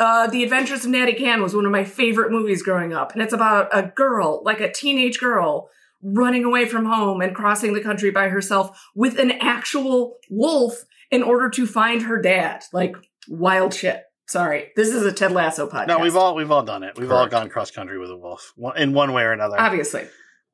uh 0.00 0.26
The 0.28 0.42
Adventures 0.42 0.84
of 0.84 0.90
Natty 0.90 1.12
Gann 1.12 1.42
was 1.42 1.54
one 1.54 1.64
of 1.66 1.70
my 1.72 1.84
favorite 1.84 2.32
movies 2.32 2.62
growing 2.62 2.92
up. 2.92 3.12
And 3.12 3.22
it's 3.22 3.32
about 3.32 3.68
a 3.72 3.82
girl, 3.84 4.42
like 4.44 4.60
a 4.60 4.72
teenage 4.72 5.18
girl, 5.20 5.68
running 6.02 6.44
away 6.44 6.64
from 6.66 6.86
home 6.86 7.20
and 7.20 7.34
crossing 7.36 7.74
the 7.74 7.80
country 7.82 8.10
by 8.10 8.28
herself 8.30 8.80
with 8.96 9.18
an 9.18 9.30
actual 9.40 10.16
wolf 10.28 10.84
in 11.10 11.22
order 11.22 11.48
to 11.50 11.66
find 11.66 12.02
her 12.02 12.20
dad. 12.20 12.64
Like 12.72 12.96
wild 13.30 13.72
shit. 13.72 14.02
Sorry. 14.28 14.72
This 14.76 14.88
is 14.88 15.06
a 15.06 15.12
Ted 15.12 15.32
Lasso 15.32 15.66
podcast. 15.68 15.86
no, 15.86 15.98
we've 15.98 16.16
all 16.16 16.34
we've 16.34 16.50
all 16.50 16.62
done 16.62 16.82
it. 16.82 16.98
We've 16.98 17.10
all 17.10 17.26
gone 17.26 17.48
cross 17.48 17.70
country 17.70 17.98
with 17.98 18.10
a 18.10 18.16
wolf 18.16 18.52
in 18.76 18.92
one 18.92 19.12
way 19.14 19.22
or 19.22 19.32
another. 19.32 19.58
obviously. 19.58 20.06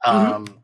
Um, 0.04 0.62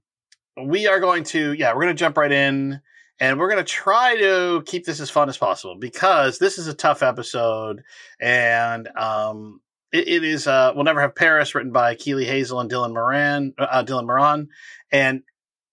we 0.63 0.87
are 0.87 1.01
going 1.01 1.25
to, 1.25 1.53
yeah, 1.53 1.75
we're 1.75 1.83
going 1.83 1.97
to 1.97 2.01
jump 2.01 2.17
right 2.17 2.31
in 2.31 2.81
and 3.19 3.39
we're 3.39 3.49
going 3.51 3.65
to 3.65 3.71
try 3.71 4.17
to 4.17 4.63
keep 4.67 4.85
this 4.85 5.01
as 5.01 5.11
fun 5.11 5.29
as 5.29 5.37
possible 5.39 5.77
because 5.77 6.39
this 6.39 6.59
is 6.59 6.69
a 6.69 6.75
tough 6.75 7.03
episode 7.03 7.83
and, 8.21 8.89
um, 8.97 9.61
it, 9.93 10.07
it 10.09 10.25
is, 10.25 10.47
uh, 10.47 10.73
We'll 10.75 10.85
Never 10.85 11.01
Have 11.01 11.15
Paris 11.15 11.55
written 11.55 11.73
by 11.73 11.95
Keeley 11.95 12.27
Hazell 12.27 12.61
and 12.61 12.71
Dylan 12.71 12.93
Moran, 12.93 13.55
uh, 13.59 13.83
Dylan 13.85 14.07
Moran. 14.07 14.49
And, 14.91 15.23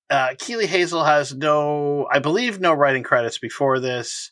uh, 0.10 0.36
Keeley 0.39 0.67
Hazell 0.67 1.05
has 1.05 1.34
no, 1.36 2.08
I 2.12 2.19
believe, 2.19 2.60
no 2.60 2.74
writing 2.74 3.03
credits 3.03 3.38
before 3.38 3.79
this. 3.79 4.31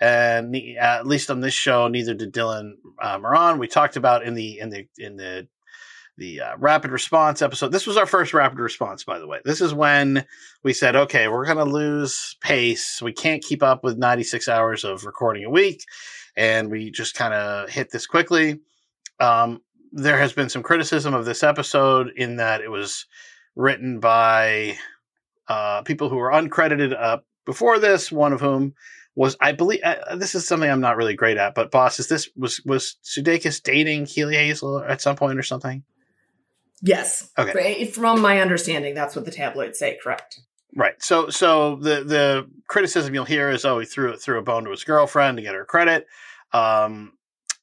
And 0.00 0.50
ne- 0.50 0.76
at 0.76 1.06
least 1.06 1.30
on 1.30 1.40
this 1.40 1.54
show, 1.54 1.88
neither 1.88 2.14
did 2.14 2.32
Dylan 2.32 2.72
uh, 3.00 3.18
Moran. 3.18 3.58
We 3.58 3.68
talked 3.68 3.96
about 3.96 4.24
in 4.24 4.34
the 4.34 4.58
in 4.58 4.70
the 4.70 4.86
in 4.98 5.16
the 5.16 5.48
the 6.18 6.40
uh, 6.40 6.56
rapid 6.58 6.90
response 6.90 7.42
episode. 7.42 7.72
This 7.72 7.86
was 7.86 7.96
our 7.96 8.06
first 8.06 8.32
rapid 8.32 8.58
response, 8.58 9.04
by 9.04 9.18
the 9.18 9.26
way. 9.26 9.40
This 9.44 9.60
is 9.60 9.74
when 9.74 10.24
we 10.62 10.72
said, 10.72 10.96
okay, 10.96 11.28
we're 11.28 11.44
going 11.44 11.58
to 11.58 11.64
lose 11.64 12.36
pace. 12.40 13.00
We 13.02 13.12
can't 13.12 13.44
keep 13.44 13.62
up 13.62 13.84
with 13.84 13.98
96 13.98 14.48
hours 14.48 14.84
of 14.84 15.04
recording 15.04 15.44
a 15.44 15.50
week. 15.50 15.82
And 16.36 16.70
we 16.70 16.90
just 16.90 17.14
kind 17.14 17.34
of 17.34 17.68
hit 17.68 17.90
this 17.90 18.06
quickly. 18.06 18.60
Um, 19.20 19.60
there 19.92 20.18
has 20.18 20.32
been 20.32 20.48
some 20.48 20.62
criticism 20.62 21.14
of 21.14 21.24
this 21.24 21.42
episode 21.42 22.10
in 22.16 22.36
that 22.36 22.60
it 22.60 22.70
was 22.70 23.06
written 23.54 24.00
by 24.00 24.76
uh, 25.48 25.82
people 25.82 26.08
who 26.08 26.16
were 26.16 26.30
uncredited 26.30 26.94
uh, 26.98 27.18
before 27.44 27.78
this, 27.78 28.10
one 28.10 28.32
of 28.32 28.40
whom 28.40 28.74
was, 29.16 29.36
I 29.40 29.50
believe, 29.52 29.80
uh, 29.82 30.14
this 30.14 30.34
is 30.36 30.46
something 30.46 30.70
I'm 30.70 30.80
not 30.80 30.96
really 30.96 31.14
great 31.16 31.36
at, 31.38 31.54
but 31.56 31.72
boss, 31.72 31.98
is 31.98 32.06
this, 32.08 32.28
was, 32.36 32.60
was 32.64 32.96
Sudeikis 33.02 33.60
dating 33.62 34.06
Keeley 34.06 34.34
Hazell 34.36 34.88
at 34.88 35.00
some 35.00 35.16
point 35.16 35.38
or 35.38 35.42
something? 35.42 35.82
Yes. 36.82 37.30
Okay. 37.38 37.86
From 37.86 38.20
my 38.20 38.40
understanding, 38.40 38.94
that's 38.94 39.16
what 39.16 39.24
the 39.24 39.30
tabloids 39.30 39.78
say, 39.78 39.98
correct. 40.02 40.40
Right. 40.76 41.02
So 41.02 41.30
so 41.30 41.76
the 41.76 42.04
the 42.04 42.50
criticism 42.68 43.14
you'll 43.14 43.24
hear 43.24 43.48
is 43.48 43.64
oh 43.64 43.78
he 43.78 43.86
threw 43.86 44.10
it 44.12 44.20
threw 44.20 44.38
a 44.38 44.42
bone 44.42 44.64
to 44.64 44.70
his 44.70 44.84
girlfriend 44.84 45.38
to 45.38 45.42
get 45.42 45.54
her 45.54 45.64
credit. 45.64 46.06
Um 46.52 47.14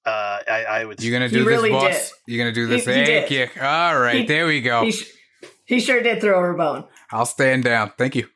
uh, 0.06 0.40
I, 0.50 0.66
I 0.68 0.86
would. 0.86 1.02
You 1.02 1.12
gonna 1.14 1.28
He 1.28 1.38
do 1.38 1.46
really 1.46 1.70
this, 1.72 1.82
did. 1.82 1.92
boss? 1.92 2.14
You 2.28 2.38
gonna 2.40 2.52
do 2.52 2.66
this? 2.68 2.86
He- 2.86 2.92
he 2.92 3.06
Thank 3.06 3.30
did. 3.30 3.32
you. 3.56 3.62
All 3.62 4.00
right, 4.00 4.16
He- 4.22 4.26
there 4.26 4.48
we 4.48 4.62
go. 4.62 4.84
He, 4.84 4.92
sh- 4.92 5.12
he 5.66 5.80
sure 5.80 6.02
did 6.02 6.20
throw 6.20 6.42
her 6.42 6.52
a 6.56 6.58
bone. 6.58 6.86
I'll 7.12 7.28
stand 7.28 7.64
down. 7.66 7.92
Thank 7.98 8.16
you. 8.16 8.28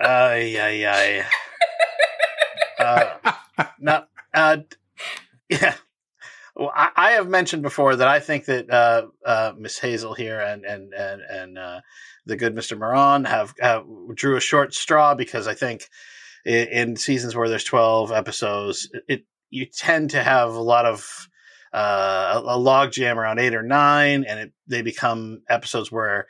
Ay, 0.00 0.58
ay, 0.58 0.86
ay. 0.86 1.24
Uh, 2.78 4.02
uh, 4.34 4.56
yeah. 5.48 5.74
Well, 6.56 6.72
I, 6.74 6.90
I 6.96 7.10
have 7.12 7.28
mentioned 7.28 7.62
before 7.62 7.96
that 7.96 8.08
I 8.08 8.20
think 8.20 8.44
that 8.46 8.70
uh, 8.70 9.06
uh, 9.24 9.52
Miss 9.56 9.78
Hazell 9.80 10.16
here 10.16 10.40
and 10.40 10.64
and 10.64 10.92
and 10.92 11.20
and 11.22 11.58
uh, 11.58 11.80
the 12.26 12.36
good 12.36 12.54
Mister 12.54 12.76
Moran 12.76 13.24
have, 13.24 13.54
have 13.60 13.84
drew 14.14 14.36
a 14.36 14.40
short 14.40 14.74
straw 14.74 15.14
because 15.14 15.46
I 15.46 15.54
think 15.54 15.88
in, 16.44 16.68
in 16.68 16.96
seasons 16.96 17.34
where 17.34 17.48
there's 17.48 17.64
twelve 17.64 18.12
episodes, 18.12 18.88
it 19.08 19.24
you 19.50 19.66
tend 19.66 20.10
to 20.10 20.22
have 20.22 20.54
a 20.54 20.60
lot 20.60 20.86
of 20.86 21.28
uh, 21.72 22.40
a, 22.44 22.58
log 22.58 22.92
jam 22.92 23.18
around 23.18 23.38
eight 23.40 23.54
or 23.54 23.62
nine, 23.62 24.24
and 24.24 24.38
it, 24.38 24.52
they 24.66 24.82
become 24.82 25.42
episodes 25.48 25.90
where 25.90 26.26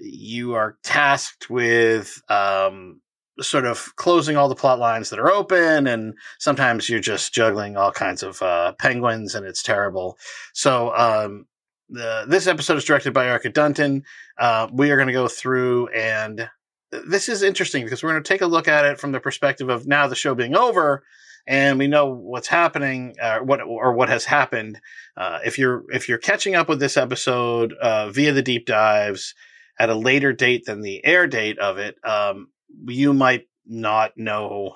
you 0.00 0.54
are 0.54 0.78
tasked 0.82 1.50
with 1.50 2.20
um, 2.28 3.00
sort 3.40 3.66
of 3.66 3.94
closing 3.96 4.36
all 4.36 4.48
the 4.48 4.54
plot 4.54 4.78
lines 4.78 5.10
that 5.10 5.18
are 5.18 5.30
open 5.30 5.86
and 5.86 6.14
sometimes 6.38 6.88
you're 6.88 7.00
just 7.00 7.32
juggling 7.32 7.76
all 7.76 7.92
kinds 7.92 8.22
of 8.22 8.40
uh, 8.42 8.72
penguins 8.78 9.34
and 9.34 9.46
it's 9.46 9.62
terrible. 9.62 10.18
So 10.54 10.94
um, 10.96 11.46
the, 11.88 12.24
this 12.28 12.46
episode 12.46 12.76
is 12.76 12.84
directed 12.84 13.12
by 13.12 13.26
erica 13.26 13.50
dunton. 13.50 14.02
Uh, 14.38 14.68
we 14.72 14.90
are 14.90 14.96
going 14.96 15.08
to 15.08 15.12
go 15.12 15.28
through 15.28 15.88
and 15.88 16.48
this 16.90 17.28
is 17.28 17.42
interesting 17.42 17.84
because 17.84 18.02
we're 18.02 18.10
going 18.10 18.22
to 18.22 18.28
take 18.28 18.40
a 18.40 18.46
look 18.46 18.66
at 18.66 18.84
it 18.84 18.98
from 18.98 19.12
the 19.12 19.20
perspective 19.20 19.68
of 19.68 19.86
now 19.86 20.06
the 20.06 20.16
show 20.16 20.34
being 20.34 20.56
over 20.56 21.04
and 21.46 21.78
we 21.78 21.86
know 21.86 22.06
what's 22.06 22.48
happening 22.48 23.14
uh, 23.22 23.38
what 23.38 23.60
or 23.62 23.92
what 23.92 24.08
has 24.08 24.24
happened. 24.24 24.80
Uh, 25.16 25.38
if 25.44 25.58
you're 25.58 25.84
if 25.90 26.08
you're 26.08 26.18
catching 26.18 26.54
up 26.54 26.68
with 26.68 26.80
this 26.80 26.96
episode 26.96 27.72
uh, 27.74 28.10
via 28.10 28.32
the 28.32 28.42
deep 28.42 28.66
dives 28.66 29.34
at 29.78 29.90
a 29.90 29.94
later 29.94 30.32
date 30.32 30.64
than 30.66 30.80
the 30.82 31.04
air 31.04 31.26
date 31.26 31.58
of 31.58 31.78
it 31.78 31.96
um, 32.04 32.48
you 32.86 33.12
might 33.12 33.48
not 33.66 34.12
know 34.16 34.74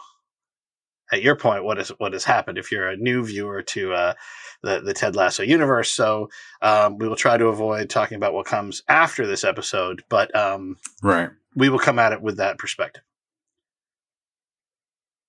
at 1.12 1.22
your 1.22 1.36
point 1.36 1.64
what 1.64 1.78
is 1.78 1.90
what 1.98 2.12
has 2.14 2.24
happened 2.24 2.56
if 2.58 2.72
you're 2.72 2.88
a 2.88 2.96
new 2.96 3.24
viewer 3.24 3.62
to 3.62 3.92
uh, 3.92 4.14
the 4.62 4.80
the 4.80 4.94
Ted 4.94 5.14
Lasso 5.14 5.42
universe. 5.42 5.92
So 5.92 6.30
um, 6.62 6.96
we 6.96 7.06
will 7.06 7.16
try 7.16 7.36
to 7.36 7.46
avoid 7.48 7.90
talking 7.90 8.16
about 8.16 8.32
what 8.32 8.46
comes 8.46 8.82
after 8.88 9.26
this 9.26 9.44
episode, 9.44 10.02
but 10.08 10.34
um, 10.34 10.76
Right. 11.02 11.28
we 11.54 11.68
will 11.68 11.78
come 11.78 11.98
at 11.98 12.12
it 12.12 12.22
with 12.22 12.38
that 12.38 12.58
perspective. 12.58 13.02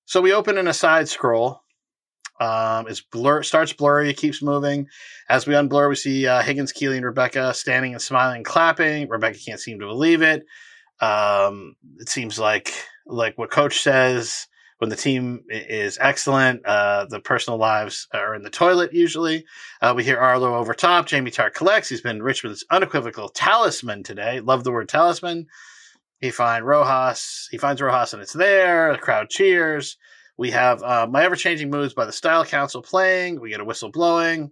So 0.06 0.22
we 0.22 0.34
open 0.34 0.58
in 0.58 0.68
a 0.68 0.74
side 0.74 1.10
scroll. 1.10 1.63
Um, 2.40 2.88
it's 2.88 3.02
blur 3.02 3.44
starts 3.44 3.74
blurry, 3.74 4.10
it 4.10 4.18
keeps 4.18 4.42
moving. 4.42 4.88
As 5.30 5.48
we 5.48 5.54
unblur, 5.54 5.90
we 5.90 5.96
see 5.96 6.28
uh, 6.28 6.42
Higgins, 6.42 6.72
Keeley, 6.72 6.98
and 6.98 7.06
Rebecca 7.06 7.54
standing 7.54 7.94
and 7.94 8.02
smiling, 8.02 8.38
and 8.38 8.46
clapping. 8.46 9.08
Rebecca 9.08 9.38
can't 9.38 9.60
seem 9.60 9.80
to 9.80 9.86
believe 9.86 10.22
it. 10.22 10.46
Um, 11.00 11.76
it 12.00 12.10
seems 12.10 12.40
like 12.40 12.74
like 13.06 13.38
what 13.38 13.52
Coach 13.52 13.82
says 13.82 14.48
when 14.84 14.90
the 14.90 14.96
team 14.96 15.44
is 15.50 15.98
excellent, 16.02 16.66
uh, 16.66 17.06
the 17.06 17.20
personal 17.20 17.58
lives 17.58 18.08
are 18.14 18.36
in 18.36 18.44
the 18.44 18.50
toilet. 18.50 18.94
Usually, 18.94 19.46
uh, 19.82 19.94
we 19.96 20.04
hear 20.04 20.18
Arlo 20.18 20.56
over 20.56 20.74
top. 20.74 21.06
Jamie 21.06 21.32
Tartt 21.32 21.54
collects. 21.54 21.88
He's 21.88 22.02
been 22.02 22.22
Richmond's 22.22 22.66
unequivocal 22.70 23.30
talisman 23.30 24.04
today. 24.04 24.42
Love 24.42 24.64
the 24.64 24.72
word 24.72 24.90
talisman. 24.90 25.48
He 26.20 26.32
finds 26.32 26.66
Rojas. 26.66 27.48
He 27.52 27.58
finds 27.58 27.82
Rojas, 27.82 28.14
and 28.14 28.22
it's 28.22 28.34
there. 28.34 28.92
The 28.92 28.98
crowd 28.98 29.30
cheers. 29.30 29.98
We 30.38 30.52
have 30.52 30.82
uh, 30.82 31.08
My 31.10 31.24
Ever 31.24 31.36
Changing 31.36 31.70
Moods 31.70 31.94
by 31.94 32.06
the 32.06 32.12
Style 32.12 32.44
Council 32.44 32.82
playing. 32.82 33.40
We 33.40 33.50
get 33.50 33.60
a 33.60 33.66
whistle 33.66 33.92
blowing. 33.92 34.52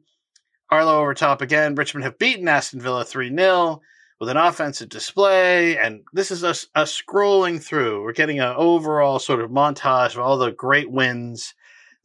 Arlo 0.69 0.99
over 0.99 1.13
top 1.13 1.41
again. 1.41 1.75
Richmond 1.75 2.03
have 2.03 2.19
beaten 2.19 2.47
Aston 2.47 2.79
Villa 2.79 3.03
3 3.03 3.35
0 3.35 3.81
with 4.19 4.29
an 4.29 4.37
offensive 4.37 4.89
display. 4.89 5.77
And 5.77 6.01
this 6.13 6.29
is 6.31 6.43
us, 6.43 6.67
scrolling 6.75 7.61
through. 7.61 8.03
We're 8.03 8.13
getting 8.13 8.39
an 8.39 8.53
overall 8.55 9.19
sort 9.19 9.41
of 9.41 9.49
montage 9.49 10.13
of 10.13 10.19
all 10.19 10.37
the 10.37 10.51
great 10.51 10.89
wins 10.89 11.55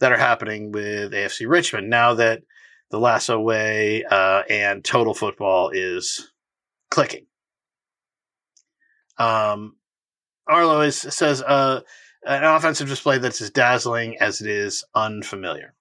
that 0.00 0.12
are 0.12 0.18
happening 0.18 0.72
with 0.72 1.12
AFC 1.12 1.48
Richmond 1.48 1.90
now 1.90 2.14
that 2.14 2.42
the 2.90 2.98
Lasso 2.98 3.38
Way 3.38 4.04
uh, 4.04 4.42
and 4.48 4.82
Total 4.82 5.12
Football 5.12 5.70
is 5.74 6.32
clicking. 6.90 7.26
Um, 9.18 9.76
Arlo 10.48 10.80
is, 10.80 10.96
says 10.96 11.42
uh, 11.42 11.80
an 12.26 12.44
offensive 12.44 12.88
display 12.88 13.18
that's 13.18 13.40
as 13.40 13.50
dazzling 13.50 14.16
as 14.20 14.40
it 14.40 14.48
is 14.48 14.84
unfamiliar. 14.94 15.74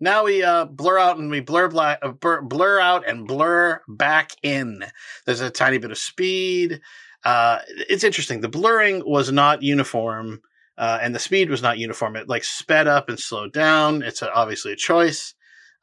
Now 0.00 0.24
we 0.24 0.42
uh, 0.42 0.66
blur 0.66 0.98
out 0.98 1.18
and 1.18 1.30
we 1.30 1.40
blur 1.40 1.68
black, 1.68 1.98
uh, 2.02 2.08
blur, 2.10 2.42
blur 2.42 2.80
out 2.80 3.08
and 3.08 3.26
blur 3.26 3.80
back 3.88 4.32
in. 4.42 4.84
There's 5.24 5.40
a 5.40 5.50
tiny 5.50 5.78
bit 5.78 5.90
of 5.90 5.98
speed. 5.98 6.80
Uh, 7.24 7.60
it's 7.68 8.04
interesting. 8.04 8.40
The 8.40 8.48
blurring 8.48 9.02
was 9.06 9.32
not 9.32 9.62
uniform, 9.62 10.42
uh, 10.76 10.98
and 11.00 11.14
the 11.14 11.18
speed 11.20 11.48
was 11.48 11.62
not 11.62 11.78
uniform. 11.78 12.16
It 12.16 12.28
like 12.28 12.44
sped 12.44 12.86
up 12.86 13.08
and 13.08 13.18
slowed 13.18 13.52
down. 13.52 14.02
It's 14.02 14.20
a, 14.20 14.32
obviously 14.32 14.72
a 14.72 14.76
choice. 14.76 15.34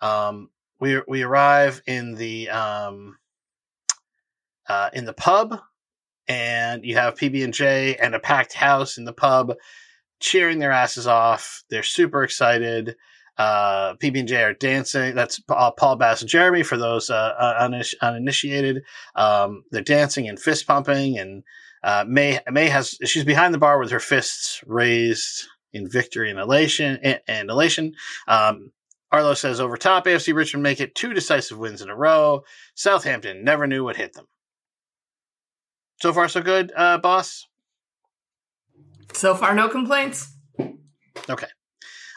Um, 0.01 0.49
we 0.79 1.01
we 1.07 1.23
arrive 1.23 1.81
in 1.87 2.15
the 2.15 2.49
um, 2.49 3.17
uh, 4.67 4.89
in 4.93 5.05
the 5.05 5.13
pub, 5.13 5.59
and 6.31 6.85
you 6.85 6.95
have 6.95 7.15
PB 7.15 7.43
and 7.43 7.53
J 7.53 7.97
and 7.97 8.15
a 8.15 8.19
packed 8.19 8.53
house 8.53 8.97
in 8.97 9.03
the 9.03 9.11
pub, 9.11 9.53
cheering 10.21 10.59
their 10.59 10.71
asses 10.71 11.05
off. 11.05 11.63
They're 11.69 11.83
super 11.83 12.23
excited. 12.23 12.95
Uh, 13.37 13.95
PB 13.95 14.19
and 14.19 14.27
J 14.29 14.43
are 14.43 14.53
dancing. 14.53 15.13
That's 15.13 15.41
uh, 15.49 15.71
Paul 15.71 15.97
Baz 15.97 16.21
and 16.21 16.29
Jeremy 16.29 16.63
for 16.63 16.77
those 16.77 17.09
uh, 17.09 17.55
uniniti- 17.59 17.95
uninitiated. 18.01 18.83
Um, 19.15 19.63
they're 19.71 19.81
dancing 19.81 20.29
and 20.29 20.39
fist 20.39 20.65
pumping, 20.67 21.17
and 21.17 21.43
uh, 21.83 22.05
May 22.07 22.39
May 22.49 22.69
has 22.69 22.97
she's 23.03 23.25
behind 23.25 23.53
the 23.53 23.57
bar 23.57 23.77
with 23.77 23.91
her 23.91 23.99
fists 23.99 24.63
raised 24.65 25.47
in 25.73 25.89
victory 25.89 26.29
and 26.29 26.39
elation. 26.39 26.97
And, 27.03 27.19
and 27.27 27.49
elation. 27.49 27.93
Um, 28.27 28.71
Arlo 29.11 29.33
says 29.33 29.59
over 29.59 29.75
top, 29.75 30.05
AFC 30.05 30.33
Richmond 30.33 30.63
make 30.63 30.79
it 30.79 30.95
two 30.95 31.13
decisive 31.13 31.57
wins 31.57 31.81
in 31.81 31.89
a 31.89 31.95
row. 31.95 32.43
Southampton 32.75 33.43
never 33.43 33.67
knew 33.67 33.83
what 33.83 33.97
hit 33.97 34.13
them. 34.13 34.27
So 36.01 36.11
far, 36.11 36.27
so 36.27 36.41
good, 36.41 36.73
uh, 36.75 36.97
boss. 36.97 37.47
So 39.13 39.35
far, 39.35 39.53
no 39.53 39.69
complaints. 39.69 40.33
Okay. 41.29 41.47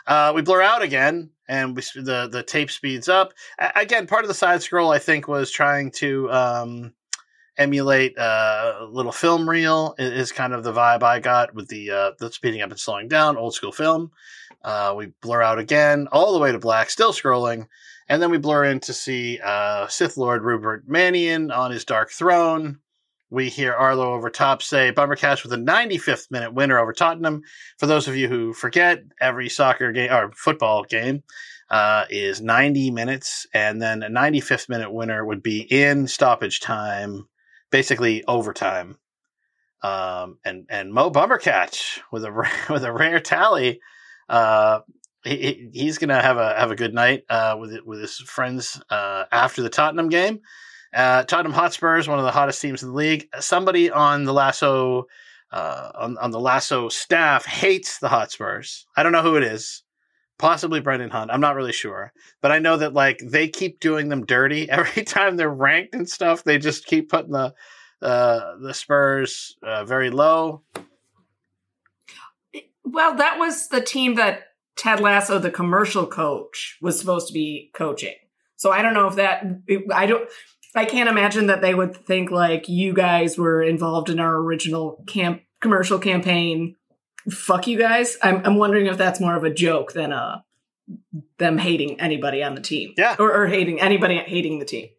Uh, 0.06 0.32
we 0.34 0.40
blur 0.40 0.62
out 0.62 0.80
again, 0.80 1.28
and 1.48 1.76
we 1.76 1.82
the 1.94 2.28
the 2.32 2.42
tape 2.42 2.70
speeds 2.70 3.10
up. 3.10 3.34
A- 3.58 3.72
again, 3.76 4.06
part 4.06 4.24
of 4.24 4.28
the 4.28 4.34
side 4.34 4.62
scroll 4.62 4.90
I 4.90 4.98
think 4.98 5.28
was 5.28 5.50
trying 5.50 5.90
to 5.96 6.30
um, 6.30 6.94
emulate 7.58 8.16
uh, 8.16 8.76
a 8.80 8.84
little 8.86 9.12
film 9.12 9.48
reel. 9.48 9.94
Is 9.98 10.32
kind 10.32 10.54
of 10.54 10.64
the 10.64 10.72
vibe 10.72 11.02
I 11.02 11.20
got 11.20 11.54
with 11.54 11.68
the 11.68 11.90
uh, 11.90 12.10
the 12.18 12.32
speeding 12.32 12.62
up 12.62 12.70
and 12.70 12.80
slowing 12.80 13.08
down, 13.08 13.36
old 13.36 13.54
school 13.54 13.72
film. 13.72 14.12
Uh, 14.62 14.94
we 14.96 15.12
blur 15.20 15.42
out 15.42 15.58
again, 15.58 16.08
all 16.10 16.32
the 16.32 16.38
way 16.38 16.52
to 16.52 16.58
black, 16.58 16.88
still 16.88 17.12
scrolling, 17.12 17.66
and 18.08 18.22
then 18.22 18.30
we 18.30 18.38
blur 18.38 18.64
in 18.64 18.80
to 18.80 18.94
see 18.94 19.38
uh, 19.44 19.86
Sith 19.88 20.16
Lord 20.16 20.42
Rupert 20.42 20.88
Mannion 20.88 21.50
on 21.50 21.70
his 21.70 21.84
dark 21.84 22.10
throne. 22.10 22.78
We 23.34 23.48
hear 23.50 23.72
Arlo 23.74 24.12
over 24.14 24.30
top 24.30 24.62
say 24.62 24.92
Bumbercatch 24.92 25.42
with 25.42 25.52
a 25.52 25.56
95th 25.56 26.30
minute 26.30 26.54
winner 26.54 26.78
over 26.78 26.92
Tottenham. 26.92 27.42
For 27.78 27.86
those 27.86 28.06
of 28.06 28.16
you 28.16 28.28
who 28.28 28.52
forget, 28.52 29.00
every 29.20 29.48
soccer 29.48 29.90
game 29.90 30.12
or 30.12 30.30
football 30.36 30.84
game 30.84 31.24
uh, 31.68 32.04
is 32.10 32.40
90 32.40 32.92
minutes, 32.92 33.46
and 33.52 33.82
then 33.82 34.04
a 34.04 34.08
95th 34.08 34.68
minute 34.68 34.92
winner 34.92 35.24
would 35.24 35.42
be 35.42 35.60
in 35.62 36.06
stoppage 36.06 36.60
time, 36.60 37.26
basically 37.72 38.22
overtime. 38.28 38.98
Um, 39.82 40.38
and 40.44 40.66
and 40.70 40.92
Moe 40.92 41.10
Bumbercatch 41.10 41.98
with 42.12 42.24
a 42.24 42.30
with 42.70 42.84
a 42.84 42.92
rare 42.92 43.18
tally. 43.18 43.80
Uh, 44.28 44.80
he, 45.24 45.36
he- 45.36 45.70
he's 45.72 45.98
gonna 45.98 46.22
have 46.22 46.36
a 46.36 46.54
have 46.56 46.70
a 46.70 46.76
good 46.76 46.94
night 46.94 47.24
uh, 47.28 47.56
with 47.58 47.76
with 47.84 48.00
his 48.00 48.16
friends 48.18 48.80
uh, 48.90 49.24
after 49.32 49.60
the 49.60 49.68
Tottenham 49.70 50.08
game. 50.08 50.40
Uh, 50.94 51.24
Tottenham 51.24 51.52
Hotspurs, 51.52 52.06
one 52.06 52.18
of 52.18 52.24
the 52.24 52.30
hottest 52.30 52.62
teams 52.62 52.82
in 52.82 52.90
the 52.90 52.94
league. 52.94 53.28
Somebody 53.40 53.90
on 53.90 54.24
the 54.24 54.32
Lasso 54.32 55.08
uh, 55.54 55.92
on, 55.94 56.18
on 56.18 56.30
the 56.30 56.40
Lasso 56.40 56.88
staff 56.88 57.46
hates 57.46 57.98
the 57.98 58.08
Hotspurs. 58.08 58.86
I 58.96 59.02
don't 59.02 59.12
know 59.12 59.22
who 59.22 59.36
it 59.36 59.44
is. 59.44 59.82
Possibly 60.36 60.80
Brendan 60.80 61.10
Hunt. 61.10 61.30
I'm 61.30 61.40
not 61.40 61.54
really 61.54 61.72
sure. 61.72 62.12
But 62.40 62.50
I 62.50 62.58
know 62.58 62.76
that 62.76 62.92
like 62.92 63.20
they 63.24 63.48
keep 63.48 63.78
doing 63.78 64.08
them 64.08 64.26
dirty 64.26 64.68
every 64.70 65.04
time 65.04 65.36
they're 65.36 65.48
ranked 65.48 65.94
and 65.94 66.08
stuff. 66.08 66.42
They 66.42 66.58
just 66.58 66.86
keep 66.86 67.08
putting 67.08 67.32
the 67.32 67.54
uh, 68.02 68.56
the 68.60 68.74
Spurs 68.74 69.56
uh, 69.62 69.84
very 69.84 70.10
low. 70.10 70.62
Well, 72.84 73.16
that 73.16 73.38
was 73.38 73.68
the 73.68 73.80
team 73.80 74.16
that 74.16 74.48
Ted 74.76 75.00
Lasso, 75.00 75.38
the 75.38 75.50
commercial 75.50 76.06
coach, 76.06 76.78
was 76.82 76.98
supposed 76.98 77.28
to 77.28 77.32
be 77.32 77.70
coaching. 77.72 78.14
So 78.56 78.72
I 78.72 78.82
don't 78.82 78.94
know 78.94 79.06
if 79.06 79.16
that 79.16 79.44
I 79.92 80.06
don't 80.06 80.28
I 80.74 80.84
can't 80.84 81.08
imagine 81.08 81.46
that 81.46 81.62
they 81.62 81.74
would 81.74 81.96
think 81.96 82.30
like 82.30 82.68
you 82.68 82.92
guys 82.92 83.38
were 83.38 83.62
involved 83.62 84.10
in 84.10 84.18
our 84.18 84.34
original 84.36 85.02
camp 85.06 85.42
commercial 85.60 85.98
campaign 85.98 86.76
fuck 87.30 87.66
you 87.66 87.78
guys. 87.78 88.18
I'm, 88.22 88.42
I'm 88.44 88.56
wondering 88.56 88.86
if 88.86 88.98
that's 88.98 89.20
more 89.20 89.36
of 89.36 89.44
a 89.44 89.50
joke 89.52 89.92
than 89.92 90.12
uh 90.12 90.40
them 91.38 91.56
hating 91.56 92.00
anybody 92.00 92.42
on 92.42 92.54
the 92.54 92.60
team. 92.60 92.92
Yeah. 92.96 93.16
Or, 93.18 93.32
or 93.32 93.46
hating 93.46 93.80
anybody 93.80 94.18
hating 94.18 94.58
the 94.58 94.66
team. 94.66 94.90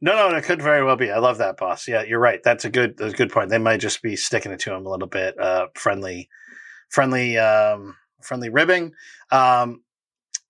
No, 0.00 0.30
no, 0.30 0.34
it 0.34 0.44
could 0.44 0.62
very 0.62 0.82
well 0.82 0.96
be. 0.96 1.10
I 1.10 1.18
love 1.18 1.38
that, 1.38 1.58
boss. 1.58 1.86
Yeah, 1.86 2.02
you're 2.02 2.20
right. 2.20 2.42
That's 2.42 2.64
a 2.64 2.70
good, 2.70 2.96
that's 2.96 3.12
a 3.12 3.16
good 3.16 3.30
point. 3.30 3.50
They 3.50 3.58
might 3.58 3.80
just 3.80 4.02
be 4.02 4.16
sticking 4.16 4.52
it 4.52 4.60
to 4.60 4.74
him 4.74 4.86
a 4.86 4.88
little 4.88 5.08
bit, 5.08 5.38
uh, 5.38 5.66
friendly, 5.74 6.28
friendly, 6.88 7.38
um, 7.38 7.96
friendly 8.22 8.48
ribbing. 8.48 8.92
Um, 9.30 9.82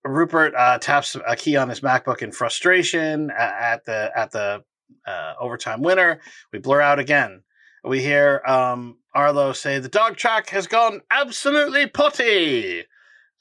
Rupert 0.06 0.54
uh, 0.54 0.78
taps 0.78 1.16
a 1.26 1.36
key 1.36 1.56
on 1.56 1.68
his 1.68 1.80
MacBook 1.80 2.22
in 2.22 2.32
frustration 2.32 3.30
at 3.30 3.84
the 3.84 4.10
at 4.14 4.30
the 4.30 4.62
uh, 5.06 5.34
overtime 5.40 5.82
winner. 5.82 6.20
We 6.52 6.58
blur 6.58 6.80
out 6.80 6.98
again. 6.98 7.42
We 7.84 8.00
hear 8.00 8.42
um, 8.46 8.98
Arlo 9.14 9.52
say, 9.52 9.78
"The 9.78 9.88
dog 9.88 10.16
track 10.16 10.50
has 10.50 10.66
gone 10.66 11.00
absolutely 11.10 11.86
potty," 11.86 12.84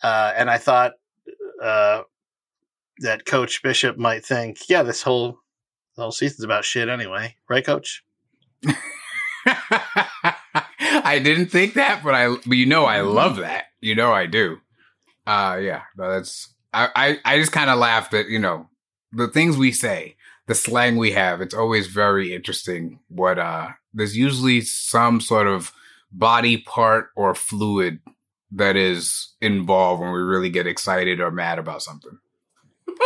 uh, 0.03 0.33
and 0.35 0.49
I 0.49 0.57
thought 0.57 0.93
uh, 1.61 2.01
that 2.99 3.25
Coach 3.25 3.63
Bishop 3.63 3.97
might 3.97 4.25
think, 4.25 4.69
"Yeah, 4.69 4.83
this 4.83 5.01
whole 5.01 5.39
the 5.95 6.03
whole 6.03 6.11
season's 6.11 6.43
about 6.43 6.65
shit 6.65 6.89
anyway, 6.89 7.35
right, 7.49 7.65
Coach?" 7.65 8.03
I 9.47 11.19
didn't 11.23 11.47
think 11.47 11.75
that, 11.75 12.01
but 12.03 12.15
I, 12.15 12.29
but 12.29 12.57
you 12.57 12.65
know, 12.65 12.85
I 12.85 13.01
love 13.01 13.37
that. 13.37 13.65
You 13.81 13.95
know, 13.95 14.11
I 14.11 14.25
do. 14.25 14.57
Uh, 15.27 15.59
yeah, 15.61 15.81
no, 15.97 16.09
that's, 16.09 16.54
I, 16.75 16.89
I, 16.95 17.19
I 17.23 17.39
just 17.39 17.51
kind 17.51 17.69
of 17.69 17.79
laugh 17.79 18.13
at, 18.13 18.27
you 18.27 18.39
know, 18.39 18.67
the 19.13 19.27
things 19.27 19.57
we 19.57 19.71
say, 19.71 20.15
the 20.47 20.55
slang 20.55 20.97
we 20.97 21.11
have. 21.11 21.41
It's 21.41 21.55
always 21.55 21.87
very 21.87 22.35
interesting 22.35 22.99
what, 23.07 23.39
uh, 23.39 23.69
there's 23.93 24.17
usually 24.17 24.61
some 24.61 25.21
sort 25.21 25.47
of 25.47 25.71
body 26.11 26.57
part 26.57 27.09
or 27.15 27.33
fluid 27.33 27.99
that 28.51 28.75
is 28.75 29.33
involved 29.41 30.01
when 30.01 30.11
we 30.11 30.19
really 30.19 30.49
get 30.49 30.67
excited 30.67 31.21
or 31.21 31.31
mad 31.31 31.59
about 31.59 31.81
something. 31.81 32.19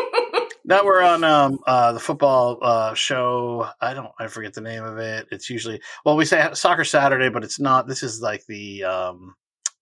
Now 0.70 0.86
we're 0.86 1.02
on 1.02 1.24
um, 1.24 1.60
uh, 1.66 1.94
the 1.94 2.00
football 2.00 2.60
uh, 2.62 2.94
show. 2.94 3.68
I 3.82 3.96
don't, 3.96 4.12
I 4.20 4.28
forget 4.28 4.54
the 4.54 4.62
name 4.62 4.84
of 4.84 5.00
it. 5.00 5.28
It's 5.32 5.50
usually 5.50 5.82
well, 6.06 6.16
we 6.16 6.26
say 6.26 6.48
Soccer 6.54 6.84
Saturday, 6.84 7.30
but 7.30 7.44
it's 7.44 7.60
not. 7.60 7.88
This 7.88 8.04
is 8.04 8.22
like 8.22 8.46
the 8.46 8.84
um, 8.84 9.36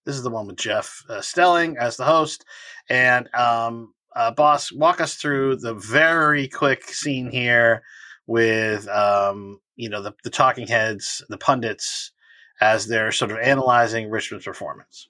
this 0.08 0.16
is 0.16 0.24
the 0.24 0.30
one 0.30 0.48
with 0.48 0.56
Jeff 0.56 1.04
uh, 1.10 1.20
Stelling 1.20 1.78
as 1.78 1.98
the 1.98 2.06
host, 2.06 2.46
and 2.90 3.30
um, 3.36 3.94
uh, 4.16 4.32
boss, 4.32 4.72
walk 4.72 5.02
us 5.02 5.16
through 5.16 5.58
the 5.58 5.74
very 5.74 6.48
quick 6.48 6.86
scene 6.86 7.30
here 7.30 7.84
with 8.26 8.88
um, 8.88 9.60
you 9.76 9.90
know 9.90 10.02
the, 10.02 10.14
the 10.24 10.30
talking 10.30 10.66
heads, 10.66 11.22
the 11.28 11.38
pundits, 11.38 12.14
as 12.62 12.88
they're 12.88 13.12
sort 13.12 13.32
of 13.32 13.38
analyzing 13.38 14.10
Richmond's 14.10 14.46
performance. 14.46 15.10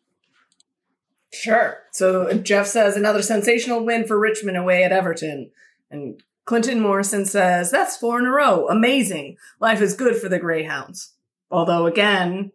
Sure. 1.31 1.83
So 1.91 2.33
Jeff 2.33 2.65
says 2.65 2.95
another 2.95 3.21
sensational 3.21 3.85
win 3.85 4.07
for 4.07 4.19
Richmond 4.19 4.57
away 4.57 4.83
at 4.83 4.91
Everton. 4.91 5.51
And 5.91 6.23
Clinton 6.45 6.79
Morrison 6.79 7.25
says, 7.25 7.69
that's 7.69 7.97
four 7.97 8.19
in 8.19 8.25
a 8.25 8.31
row. 8.31 8.67
Amazing. 8.69 9.37
Life 9.59 9.81
is 9.81 9.93
good 9.93 10.15
for 10.15 10.29
the 10.29 10.39
Greyhounds. 10.39 11.13
Although, 11.51 11.85
again, 11.85 12.51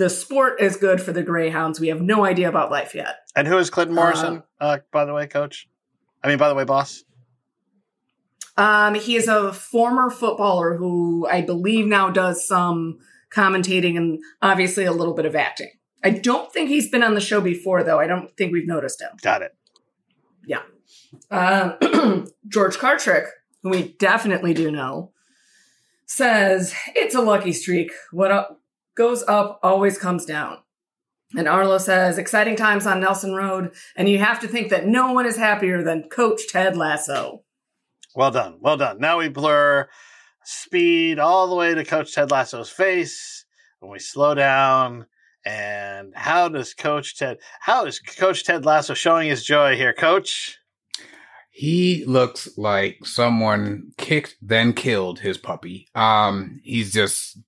the 0.00 0.08
sport 0.08 0.62
is 0.62 0.78
good 0.78 1.02
for 1.02 1.12
the 1.12 1.22
Greyhounds. 1.22 1.78
We 1.78 1.88
have 1.88 2.00
no 2.00 2.24
idea 2.24 2.48
about 2.48 2.70
life 2.70 2.94
yet. 2.94 3.16
And 3.36 3.46
who 3.46 3.58
is 3.58 3.68
Clinton 3.68 3.94
Morrison, 3.94 4.42
uh, 4.58 4.78
by 4.90 5.04
the 5.04 5.12
way, 5.12 5.26
coach? 5.26 5.68
I 6.24 6.28
mean, 6.28 6.38
by 6.38 6.48
the 6.48 6.54
way, 6.54 6.64
boss. 6.64 7.04
Um, 8.56 8.94
he 8.94 9.16
is 9.16 9.28
a 9.28 9.52
former 9.52 10.08
footballer 10.08 10.74
who 10.74 11.28
I 11.30 11.42
believe 11.42 11.86
now 11.86 12.08
does 12.08 12.48
some 12.48 12.98
commentating 13.30 13.98
and 13.98 14.20
obviously 14.40 14.86
a 14.86 14.92
little 14.92 15.12
bit 15.12 15.26
of 15.26 15.36
acting. 15.36 15.70
I 16.02 16.10
don't 16.10 16.50
think 16.50 16.70
he's 16.70 16.88
been 16.88 17.02
on 17.02 17.14
the 17.14 17.20
show 17.20 17.42
before, 17.42 17.84
though. 17.84 18.00
I 18.00 18.06
don't 18.06 18.34
think 18.38 18.52
we've 18.52 18.66
noticed 18.66 19.02
him. 19.02 19.10
Got 19.20 19.42
it. 19.42 19.54
Yeah. 20.46 20.62
Um, 21.30 22.26
George 22.48 22.78
Cartrick, 22.78 23.26
who 23.62 23.68
we 23.68 23.92
definitely 23.98 24.54
do 24.54 24.70
know, 24.70 25.12
says 26.06 26.74
it's 26.96 27.14
a 27.14 27.20
lucky 27.20 27.52
streak. 27.52 27.92
What 28.12 28.30
up, 28.30 28.59
goes 29.00 29.24
up 29.26 29.58
always 29.62 29.96
comes 29.96 30.26
down. 30.26 30.58
And 31.34 31.48
Arlo 31.48 31.78
says 31.78 32.18
exciting 32.18 32.54
times 32.54 32.86
on 32.86 33.00
Nelson 33.00 33.34
Road, 33.34 33.72
and 33.96 34.10
you 34.10 34.18
have 34.18 34.40
to 34.40 34.46
think 34.46 34.68
that 34.68 34.86
no 34.86 35.12
one 35.12 35.24
is 35.24 35.38
happier 35.38 35.82
than 35.82 36.10
Coach 36.10 36.42
Ted 36.50 36.76
Lasso. 36.76 37.42
Well 38.14 38.30
done. 38.30 38.58
Well 38.60 38.76
done. 38.76 38.98
Now 38.98 39.16
we 39.18 39.30
blur 39.30 39.88
speed 40.44 41.18
all 41.18 41.48
the 41.48 41.56
way 41.56 41.74
to 41.74 41.82
Coach 41.82 42.14
Ted 42.14 42.30
Lasso's 42.30 42.68
face 42.68 43.46
when 43.78 43.90
we 43.90 43.98
slow 43.98 44.34
down. 44.34 45.06
And 45.46 46.12
how 46.14 46.50
does 46.50 46.74
Coach 46.74 47.16
Ted, 47.16 47.38
how 47.60 47.86
is 47.86 48.00
Coach 48.00 48.44
Ted 48.44 48.66
Lasso 48.66 48.92
showing 48.92 49.30
his 49.30 49.42
joy 49.42 49.76
here, 49.76 49.94
Coach? 49.94 50.58
He 51.50 52.04
looks 52.04 52.50
like 52.58 53.06
someone 53.06 53.92
kicked 53.96 54.36
then 54.42 54.74
killed 54.74 55.20
his 55.20 55.38
puppy. 55.38 55.88
Um, 55.94 56.60
he's 56.62 56.92
just 56.92 57.38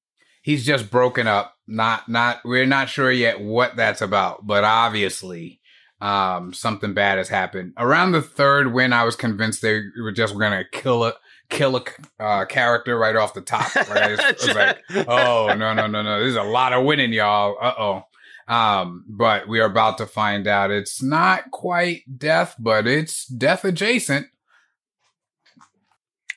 he's 0.43 0.67
just 0.67 0.91
broken 0.91 1.27
up. 1.27 1.57
Not 1.67 2.09
not 2.09 2.41
we're 2.45 2.67
not 2.67 2.89
sure 2.89 3.11
yet 3.11 3.41
what 3.41 3.77
that's 3.77 4.03
about, 4.03 4.47
but 4.47 4.65
obviously 4.65 5.61
um 6.01 6.53
something 6.53 6.93
bad 6.93 7.19
has 7.19 7.29
happened. 7.29 7.73
Around 7.79 8.13
the 8.13 8.23
third 8.23 8.73
win, 8.75 8.93
I 8.93 9.05
was 9.05 9.17
convinced 9.17 9.63
they 9.63 9.81
were 10.03 10.13
just 10.13 10.37
gonna 10.39 10.65
kill 10.71 11.05
a 11.05 11.15
kill 11.49 11.77
a 11.77 11.85
uh, 12.23 12.45
character 12.47 12.99
right 12.99 13.17
off 13.17 13.35
the 13.35 13.41
top. 13.41 13.75
Right? 13.75 13.91
I 13.91 14.11
was, 14.11 14.49
I 14.49 14.53
like, 14.91 15.09
oh 15.09 15.55
no 15.57 15.73
no 15.73 15.87
no 15.87 16.03
no, 16.03 16.21
there's 16.21 16.37
a 16.37 16.43
lot 16.43 16.73
of 16.73 16.85
winning, 16.85 17.13
y'all. 17.13 17.57
Uh 17.61 17.75
oh. 17.79 18.03
Um, 18.49 19.05
but 19.09 19.49
we 19.49 19.61
are 19.61 19.67
about 19.67 19.99
to 19.99 20.07
find 20.07 20.47
out 20.47 20.73
it's 20.73 21.03
not 21.03 21.51
quite 21.53 22.03
death, 22.19 22.57
but 22.59 22.87
it's 22.87 23.25
death 23.27 23.65
adjacent. 23.65 24.27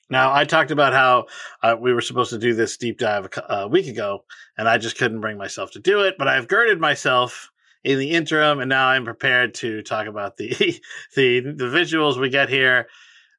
Now, 0.09 0.33
I 0.33 0.45
talked 0.45 0.71
about 0.71 0.93
how 0.93 1.25
uh, 1.63 1.75
we 1.79 1.93
were 1.93 2.01
supposed 2.01 2.29
to 2.29 2.37
do 2.37 2.53
this 2.53 2.77
deep 2.77 2.99
dive 2.99 3.25
a, 3.25 3.53
a 3.53 3.67
week 3.67 3.87
ago, 3.87 4.23
and 4.57 4.69
I 4.69 4.77
just 4.77 4.97
couldn't 4.97 5.21
bring 5.21 5.37
myself 5.37 5.71
to 5.71 5.79
do 5.79 6.01
it. 6.01 6.15
But 6.17 6.27
I've 6.27 6.47
girded 6.47 6.79
myself 6.79 7.51
in 7.83 7.99
the 7.99 8.11
interim, 8.11 8.59
and 8.59 8.69
now 8.69 8.87
I'm 8.87 9.05
prepared 9.05 9.55
to 9.55 9.81
talk 9.81 10.07
about 10.07 10.37
the 10.37 10.49
the 11.15 11.39
the 11.39 11.65
visuals 11.65 12.19
we 12.19 12.29
get 12.29 12.49
here. 12.49 12.87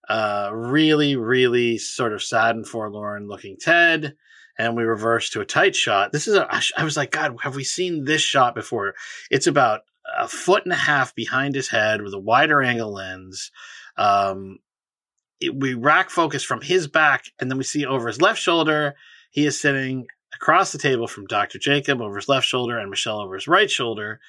Uh, 0.09 0.51
really, 0.53 1.17
really 1.17 1.79
sort 1.79 2.13
of 2.13 2.23
sad 2.23 2.55
and 2.55 2.67
forlorn 2.67 3.27
looking 3.27 3.57
Ted, 3.59 4.15
and 4.57 4.77
we 4.77 4.85
reverse 4.85 5.31
to 5.31 5.41
a 5.41 5.45
tight 5.45 5.75
shot. 5.75 6.13
This 6.13 6.29
is 6.29 6.35
a. 6.35 6.49
I 6.77 6.85
was 6.85 6.97
like, 6.97 7.13
God, 7.13 7.37
have 7.43 7.57
we 7.57 7.65
seen 7.65 8.05
this 8.05 8.23
shot 8.23 8.55
before? 8.55 8.95
It's 9.31 9.49
about 9.49 9.81
a 10.19 10.29
foot 10.29 10.65
and 10.65 10.73
a 10.73 10.77
half 10.77 11.15
behind 11.15 11.55
his 11.55 11.69
head 11.69 12.03
with 12.03 12.15
a 12.15 12.19
wider 12.19 12.63
angle 12.63 12.93
lens. 12.93 13.51
Um, 13.97 14.59
it, 15.41 15.55
we 15.55 15.75
rack 15.75 16.11
focus 16.11 16.43
from 16.43 16.61
his 16.61 16.87
back, 16.89 17.25
and 17.39 17.51
then 17.51 17.59
we 17.59 17.65
see 17.65 17.85
over 17.87 18.07
his 18.09 18.21
left 18.21 18.41
shoulder. 18.41 18.95
He 19.31 19.45
is 19.47 19.61
sitting 19.61 20.07
across 20.35 20.73
the 20.73 20.79
table 20.79 21.07
from 21.07 21.27
Dr. 21.27 21.59
Jacob 21.59 22.01
over 22.01 22.17
his 22.17 22.29
left 22.29 22.47
shoulder 22.47 22.79
and 22.79 22.91
Michelle 22.91 23.21
over 23.21 23.35
his 23.35 23.49
right 23.49 23.71
shoulder. 23.71 24.21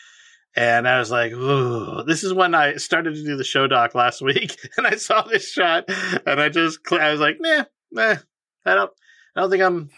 And 0.56 0.88
I 0.88 0.98
was 1.00 1.12
like, 1.12 1.34
Ooh. 1.34 2.04
this 2.04 2.24
is 2.24 2.34
when 2.34 2.56
I 2.56 2.76
started 2.78 3.14
to 3.16 3.24
do 3.24 3.38
the 3.38 3.44
show 3.44 3.68
doc 3.68 3.94
last 3.96 4.22
week, 4.24 4.58
and 4.78 4.88
I 4.88 4.96
saw 4.96 5.22
this 5.22 5.52
shot, 5.52 5.86
and 6.26 6.42
I 6.42 6.50
just, 6.50 6.80
I 6.92 7.12
was 7.12 7.20
like, 7.20 7.38
nah, 7.40 7.66
nah, 7.92 8.16
I 8.66 8.76
don't, 8.76 8.92
I 9.36 9.42
don't 9.42 9.50
think 9.52 9.64
I'm 9.64 9.90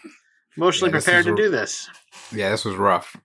emotionally 0.56 0.90
Yeah, 0.92 0.98
prepared 1.00 1.24
to 1.26 1.32
a- 1.32 1.36
do 1.36 1.50
this. 1.50 1.88
Yeah, 2.32 2.50
this 2.50 2.64
was 2.64 2.76
rough. 2.76 3.16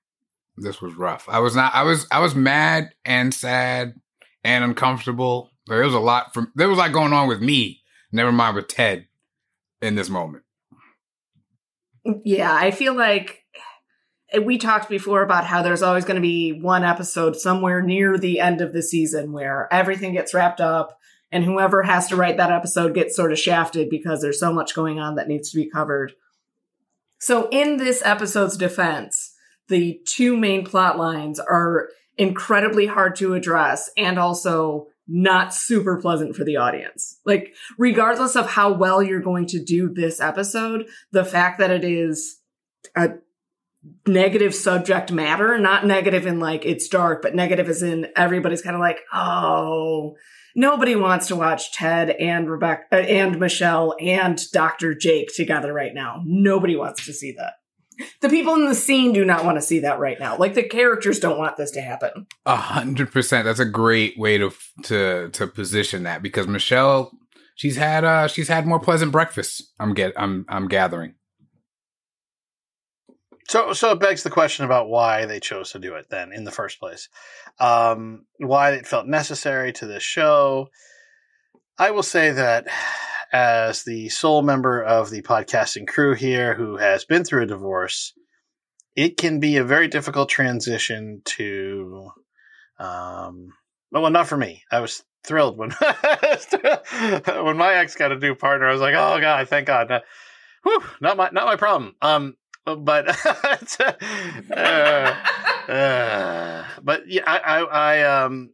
This 0.58 0.82
was 0.82 0.93
rough. 0.95 1.28
I 1.28 1.39
was 1.39 1.54
not. 1.56 1.76
I 1.76 1.84
was. 1.84 2.08
I 2.10 2.19
was 2.21 2.34
mad 2.34 2.93
and 3.04 3.34
sad 3.34 3.93
and 4.45 4.63
uncomfortable. 4.63 5.52
There 5.67 5.84
was 5.84 5.93
a 5.93 5.99
lot 5.99 6.34
from. 6.34 6.51
There 6.56 6.69
was 6.69 6.78
a 6.78 6.82
lot 6.82 6.93
going 6.93 7.13
on 7.13 7.28
with 7.28 7.41
me. 7.41 7.82
Never 8.12 8.32
mind 8.32 8.56
with 8.56 8.67
Ted 8.67 9.08
in 9.82 9.95
this 9.95 10.10
moment. 10.10 10.43
Yeah, 12.23 12.54
I 12.54 12.71
feel 12.71 12.93
like 12.93 13.43
eh, 14.32 14.39
we 14.39 14.58
talked 14.58 14.89
before 14.89 15.23
about 15.23 15.45
how 15.45 15.63
there's 15.63 15.82
always 15.82 16.06
going 16.06 16.15
to 16.15 16.21
be 16.21 16.54
one 16.54 16.84
episode 16.84 17.36
somewhere 17.36 17.82
near 17.82 18.17
the 18.17 18.39
end 18.39 18.62
of 18.62 18.73
the 18.73 18.84
season 18.84 19.32
where 19.32 19.67
everything 19.71 20.13
gets 20.13 20.34
wrapped 20.34 20.62
up 20.62 20.99
and 21.32 21.43
whoever 21.43 21.84
has 21.84 22.08
to 22.08 22.15
write 22.15 22.38
that 22.38 22.51
episode 22.51 22.93
gets 22.93 23.15
sort 23.15 23.32
of 23.32 23.39
shafted 23.39 23.89
because 23.89 24.21
there's 24.21 24.39
so 24.39 24.54
much 24.54 24.75
going 24.75 24.99
on 24.99 25.15
that 25.15 25.28
needs 25.28 25.49
to 25.49 25.58
be 25.58 25.69
covered. 25.69 26.13
So 27.19 27.49
in 27.49 27.78
this 27.78 28.04
episode's 28.06 28.56
defense, 28.56 29.34
the 29.67 29.99
two 30.06 30.38
main 30.38 30.63
plot 30.63 30.97
lines 30.97 31.39
are 31.39 31.89
incredibly 32.17 32.86
hard 32.86 33.15
to 33.17 33.34
address 33.34 33.89
and 33.97 34.19
also 34.19 34.88
not 35.08 35.54
super 35.54 36.00
pleasant 36.02 36.36
for 36.36 36.44
the 36.44 36.58
audience. 36.58 37.20
Like 37.26 37.54
regardless 37.78 38.36
of 38.36 38.50
how 38.50 38.74
well 38.74 39.04
you're 39.04 39.22
going 39.22 39.48
to 39.48 39.63
do 39.63 39.94
this 39.94 40.20
episode, 40.20 40.88
the 41.12 41.26
fact 41.26 41.60
that 41.60 41.72
it 41.72 41.84
is 41.84 42.39
a 42.96 43.10
negative 44.08 44.56
subject 44.56 45.12
matter, 45.12 45.58
not 45.60 45.86
negative 45.86 46.26
in 46.26 46.39
like 46.39 46.65
it's 46.65 46.88
dark, 46.88 47.22
but 47.22 47.36
negative 47.36 47.70
as 47.70 47.84
in 47.84 48.08
everybody's 48.15 48.62
kind 48.62 48.76
of 48.76 48.80
like, 48.80 49.00
oh, 49.13 50.15
nobody 50.56 50.96
wants 50.96 51.28
to 51.28 51.36
watch 51.36 51.72
Ted 51.74 52.10
and 52.10 52.50
Rebecca 52.50 52.86
uh, 52.91 52.96
and 52.96 53.39
Michelle 53.39 53.96
and 54.00 54.39
Dr. 54.52 54.96
Jake 54.96 55.30
together 55.36 55.74
right 55.74 55.94
now. 55.94 56.22
Nobody 56.26 56.76
wants 56.76 57.06
to 57.06 57.13
see 57.13 57.34
that. 57.34 57.54
The 58.21 58.29
people 58.29 58.55
in 58.55 58.65
the 58.65 58.75
scene 58.75 59.13
do 59.13 59.25
not 59.25 59.45
want 59.45 59.58
to 59.58 59.62
see 59.62 59.79
that 59.79 59.99
right 59.99 60.19
now. 60.19 60.38
Like 60.38 60.53
the 60.53 60.63
characters 60.63 61.19
don't 61.19 61.38
want 61.38 61.58
this 61.58 61.71
to 61.71 61.81
happen. 61.81 62.27
A 62.45 62.55
hundred 62.55 63.12
percent. 63.12 63.45
That's 63.45 63.60
a 63.60 63.65
great 63.65 64.17
way 64.17 64.38
to 64.38 64.51
to 64.84 65.29
to 65.29 65.47
position 65.47 66.03
that 66.03 66.21
because 66.21 66.47
Michelle, 66.47 67.12
she's 67.55 67.77
had 67.77 68.03
uh 68.03 68.27
she's 68.27 68.47
had 68.47 68.65
more 68.65 68.79
pleasant 68.79 69.12
breakfasts. 69.12 69.73
I'm 69.79 69.93
get 69.93 70.13
I'm 70.17 70.45
I'm 70.49 70.67
gathering. 70.67 71.15
So, 73.47 73.73
so 73.73 73.91
it 73.91 73.99
begs 73.99 74.23
the 74.23 74.31
question 74.31 74.65
about 74.65 74.89
why 74.89 75.25
they 75.25 75.39
chose 75.39 75.71
to 75.71 75.79
do 75.79 75.93
it 75.95 76.10
then 76.10 76.31
in 76.31 76.45
the 76.45 76.51
first 76.51 76.79
place. 76.79 77.10
Um, 77.60 78.25
why 78.39 78.71
it 78.71 78.88
felt 78.88 79.05
necessary 79.05 79.71
to 79.73 79.86
this 79.86 80.01
show. 80.01 80.69
I 81.77 81.91
will 81.91 82.03
say 82.03 82.31
that 82.31 82.67
as 83.31 83.83
the 83.83 84.09
sole 84.09 84.41
member 84.41 84.83
of 84.83 85.09
the 85.09 85.21
podcasting 85.21 85.88
crew 85.88 86.13
here 86.13 86.55
who 86.55 86.77
has 86.77 87.05
been 87.05 87.23
through 87.23 87.43
a 87.43 87.47
divorce, 87.47 88.13
it 88.95 89.17
can 89.17 89.39
be 89.39 89.57
a 89.57 89.63
very 89.63 89.88
difficult 89.88 90.29
transition 90.29 91.21
to, 91.25 92.09
um, 92.79 93.49
well, 93.91 94.09
not 94.09 94.27
for 94.27 94.38
me. 94.38 94.63
I 94.71 94.79
was 94.79 95.03
thrilled 95.25 95.57
when 95.57 95.71
when 97.41 97.57
my 97.57 97.73
ex 97.75 97.95
got 97.95 98.11
a 98.11 98.19
new 98.19 98.35
partner. 98.35 98.67
I 98.67 98.71
was 98.71 98.81
like, 98.81 98.95
oh 98.95 99.19
god, 99.19 99.49
thank 99.49 99.67
God. 99.67 100.01
Whew, 100.63 100.83
not 101.01 101.17
my 101.17 101.29
not 101.31 101.45
my 101.45 101.55
problem. 101.55 101.95
Um, 102.01 102.35
but 102.65 103.07
uh, 104.51 105.15
uh, 105.71 106.65
but 106.81 107.07
yeah, 107.07 107.23
I, 107.25 107.38
I, 107.38 107.59
I 107.63 108.23
um 108.23 108.53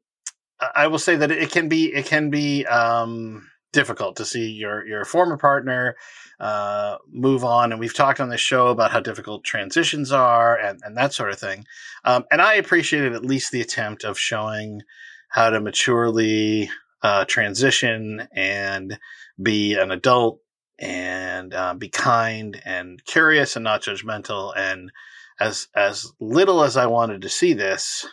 I 0.76 0.88
will 0.88 1.00
say 1.00 1.16
that 1.16 1.32
it 1.32 1.52
can 1.52 1.70
be 1.70 1.94
it 1.94 2.06
can 2.06 2.30
be 2.30 2.66
um 2.66 3.48
difficult 3.72 4.18
to 4.18 4.26
see 4.26 4.52
your 4.52 4.86
your 4.86 5.06
former 5.06 5.38
partner 5.38 5.96
uh, 6.40 6.98
move 7.12 7.44
on, 7.44 7.72
and 7.72 7.80
we've 7.80 7.94
talked 7.94 8.20
on 8.20 8.30
this 8.30 8.42
show 8.42 8.68
about 8.68 8.92
how 8.92 9.00
difficult 9.00 9.44
transitions 9.44 10.12
are 10.12 10.58
and 10.58 10.80
and 10.84 10.98
that 10.98 11.14
sort 11.14 11.32
of 11.32 11.40
thing. 11.40 11.66
Um, 12.04 12.26
and 12.32 12.42
I 12.42 12.56
appreciated 12.56 13.14
at 13.14 13.26
least 13.26 13.52
the 13.52 13.62
attempt 13.62 14.04
of 14.04 14.18
showing 14.18 14.82
how 15.30 15.50
to 15.50 15.62
maturely 15.62 16.70
uh, 17.02 17.26
transition 17.26 18.28
and 18.34 19.00
be 19.42 19.76
an 19.76 19.92
adult 19.92 20.40
and 20.80 21.54
uh, 21.54 21.74
be 21.74 21.90
kind 21.90 22.60
and 22.66 23.04
curious 23.06 23.56
and 23.56 23.64
not 23.64 23.84
judgmental. 23.84 24.54
And 24.56 24.92
as 25.40 25.68
as 25.76 26.12
little 26.20 26.64
as 26.64 26.78
I 26.78 26.88
wanted 26.88 27.22
to 27.22 27.30
see 27.30 27.54
this, 27.54 28.08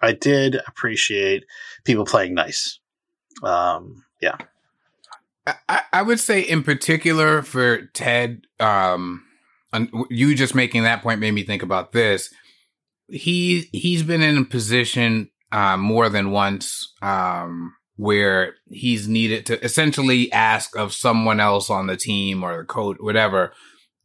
I 0.00 0.12
did 0.12 0.56
appreciate 0.66 1.44
people 1.84 2.04
playing 2.04 2.34
nice. 2.34 2.78
Um, 3.42 4.04
yeah. 4.20 4.36
I, 5.46 5.82
I 5.92 6.02
would 6.02 6.20
say, 6.20 6.40
in 6.40 6.62
particular, 6.62 7.42
for 7.42 7.86
Ted, 7.86 8.42
um, 8.60 9.24
you 10.10 10.34
just 10.34 10.54
making 10.54 10.84
that 10.84 11.02
point 11.02 11.20
made 11.20 11.32
me 11.32 11.42
think 11.42 11.62
about 11.62 11.92
this. 11.92 12.32
He 13.08 13.68
he's 13.72 14.02
been 14.02 14.22
in 14.22 14.38
a 14.38 14.44
position 14.44 15.30
uh, 15.50 15.76
more 15.76 16.08
than 16.08 16.30
once 16.30 16.92
um, 17.02 17.74
where 17.96 18.54
he's 18.70 19.08
needed 19.08 19.46
to 19.46 19.62
essentially 19.64 20.32
ask 20.32 20.76
of 20.76 20.92
someone 20.94 21.40
else 21.40 21.70
on 21.70 21.86
the 21.86 21.96
team 21.96 22.42
or 22.42 22.58
the 22.58 22.64
coach, 22.64 22.96
whatever, 23.00 23.52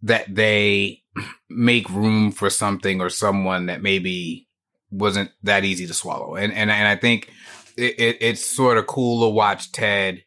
that 0.02 0.34
they 0.34 1.04
make 1.50 1.90
room 1.90 2.32
for 2.32 2.50
something 2.50 3.02
or 3.02 3.10
someone 3.10 3.68
that 3.68 3.82
maybe 3.82 4.48
wasn't 4.90 5.32
that 5.44 5.64
easy 5.64 5.88
to 5.88 5.94
swallow. 5.94 6.36
And 6.36 6.52
and 6.54 6.72
and 6.72 6.88
I 6.88 6.96
think 6.96 7.32
it, 7.78 8.00
it, 8.00 8.18
it's 8.22 8.46
sort 8.46 8.78
of 8.78 8.88
cool 8.88 9.22
to 9.22 9.34
watch 9.34 9.72
Ted 9.72 10.24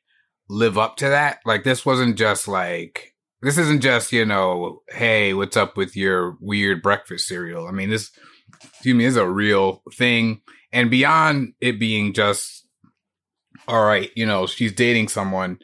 live 0.51 0.77
up 0.77 0.97
to 0.97 1.09
that. 1.09 1.39
Like 1.47 1.65
this 1.65 1.87
wasn't 1.87 2.19
just 2.19 2.49
like 2.49 3.15
this 3.41 3.57
isn't 3.57 3.81
just 3.81 4.13
you 4.13 4.27
know, 4.27 4.83
hey, 4.89 5.33
what's 5.33 5.57
up 5.57 5.77
with 5.77 5.97
your 5.97 6.37
weird 6.41 6.83
breakfast 6.83 7.29
cereal? 7.29 7.67
I 7.67 7.71
mean, 7.71 7.89
this 7.89 8.11
excuse 8.63 8.95
me 8.95 9.05
is 9.05 9.17
a 9.17 9.29
real 9.29 9.83
thing, 9.95 10.43
and 10.73 10.91
beyond 10.91 11.55
it 11.61 11.79
being 11.79 12.13
just 12.13 12.67
all 13.69 13.85
right, 13.85 14.11
you 14.17 14.27
know, 14.27 14.47
she's 14.47 14.73
dating 14.73 15.09
someone. 15.09 15.59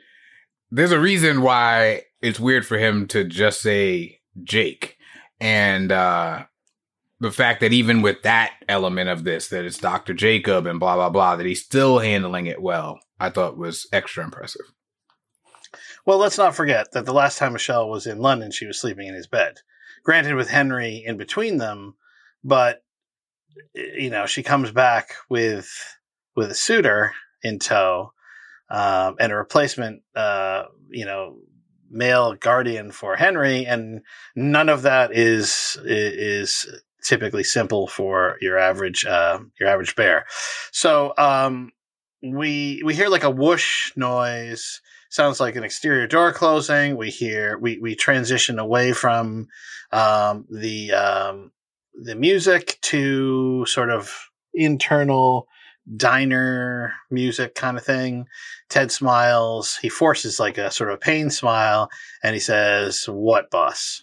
There's 0.71 0.93
a 0.93 1.01
reason 1.01 1.43
why 1.43 2.03
it's 2.23 2.41
weird 2.41 2.65
for 2.65 2.79
him 2.79 3.07
to 3.09 3.25
just 3.25 3.61
say 3.61 4.21
Jake. 4.43 4.97
And 5.41 5.91
uh 5.93 6.45
the 7.19 7.31
fact 7.33 7.61
that 7.61 7.73
even 7.73 8.03
with 8.03 8.23
that 8.23 8.53
element 8.69 9.09
of 9.09 9.25
this, 9.25 9.49
that 9.49 9.65
it's 9.65 9.79
Dr. 9.79 10.13
Jacob 10.15 10.67
and 10.67 10.79
blah 10.79 10.95
blah 10.95 11.11
blah, 11.11 11.37
that 11.37 11.47
he's 11.47 11.65
still 11.65 11.99
handling 11.99 12.47
it 12.47 12.63
well, 12.63 13.01
I 13.19 13.31
thought 13.31 13.59
was 13.59 13.89
extra 13.93 14.23
impressive. 14.23 14.67
Well, 16.07 16.19
let's 16.19 16.39
not 16.39 16.55
forget 16.55 16.93
that 16.93 17.05
the 17.05 17.13
last 17.13 17.37
time 17.37 17.53
Michelle 17.53 17.91
was 17.91 18.07
in 18.07 18.21
London, 18.21 18.53
she 18.53 18.67
was 18.67 18.81
sleeping 18.81 19.09
in 19.09 19.15
his 19.15 19.27
bed. 19.27 19.59
Granted, 20.05 20.37
with 20.37 20.49
Henry 20.49 21.03
in 21.05 21.17
between 21.17 21.59
them, 21.59 21.97
but 22.45 22.85
you 23.75 24.11
know, 24.11 24.27
she 24.27 24.45
comes 24.45 24.71
back 24.71 25.15
with 25.29 25.69
with 26.37 26.51
a 26.51 26.55
suitor 26.55 27.13
in 27.43 27.59
tow, 27.59 28.13
um, 28.71 29.17
and 29.19 29.33
a 29.33 29.37
replacement, 29.37 30.03
uh, 30.15 30.67
you 30.91 31.05
know, 31.05 31.39
male 31.91 32.35
guardian 32.35 32.93
for 32.93 33.17
Henry, 33.17 33.67
and 33.67 34.03
none 34.37 34.69
of 34.69 34.83
that 34.83 35.13
is 35.13 35.77
is 35.85 36.67
typically 37.03 37.45
simple 37.45 37.89
for 37.89 38.37
your 38.41 38.59
average 38.59 39.05
uh, 39.05 39.41
your 39.59 39.69
average 39.69 39.97
bear. 39.97 40.25
So 40.71 41.15
um, 41.19 41.73
we 42.23 42.81
we 42.85 42.95
hear 42.95 43.09
like 43.09 43.25
a 43.25 43.31
whoosh 43.31 43.91
noise. 43.97 44.81
Sounds 45.11 45.41
like 45.41 45.57
an 45.57 45.65
exterior 45.65 46.07
door 46.07 46.33
closing. 46.33 46.97
We 46.97 47.11
hear 47.11 47.59
we 47.59 47.79
we 47.79 47.95
transition 47.95 48.59
away 48.59 48.93
from 48.93 49.49
um, 49.93 50.47
the 50.51 50.93
um, 50.93 51.53
the 51.95 52.15
music 52.15 52.79
to 52.83 53.65
sort 53.67 53.91
of 53.91 54.31
internal 54.53 55.49
diner 55.95 56.95
music 57.11 57.55
kind 57.55 57.77
of 57.77 57.85
thing. 57.85 58.27
Ted 58.69 58.91
smiles. 58.91 59.77
He 59.77 59.89
forces 59.89 60.41
like 60.41 60.59
a 60.59 60.71
sort 60.71 60.91
of 60.91 60.97
a 60.97 60.99
pain 60.99 61.31
smile 61.31 61.89
and 62.23 62.35
he 62.35 62.41
says, 62.41 63.05
What, 63.05 63.51
boss? 63.51 64.03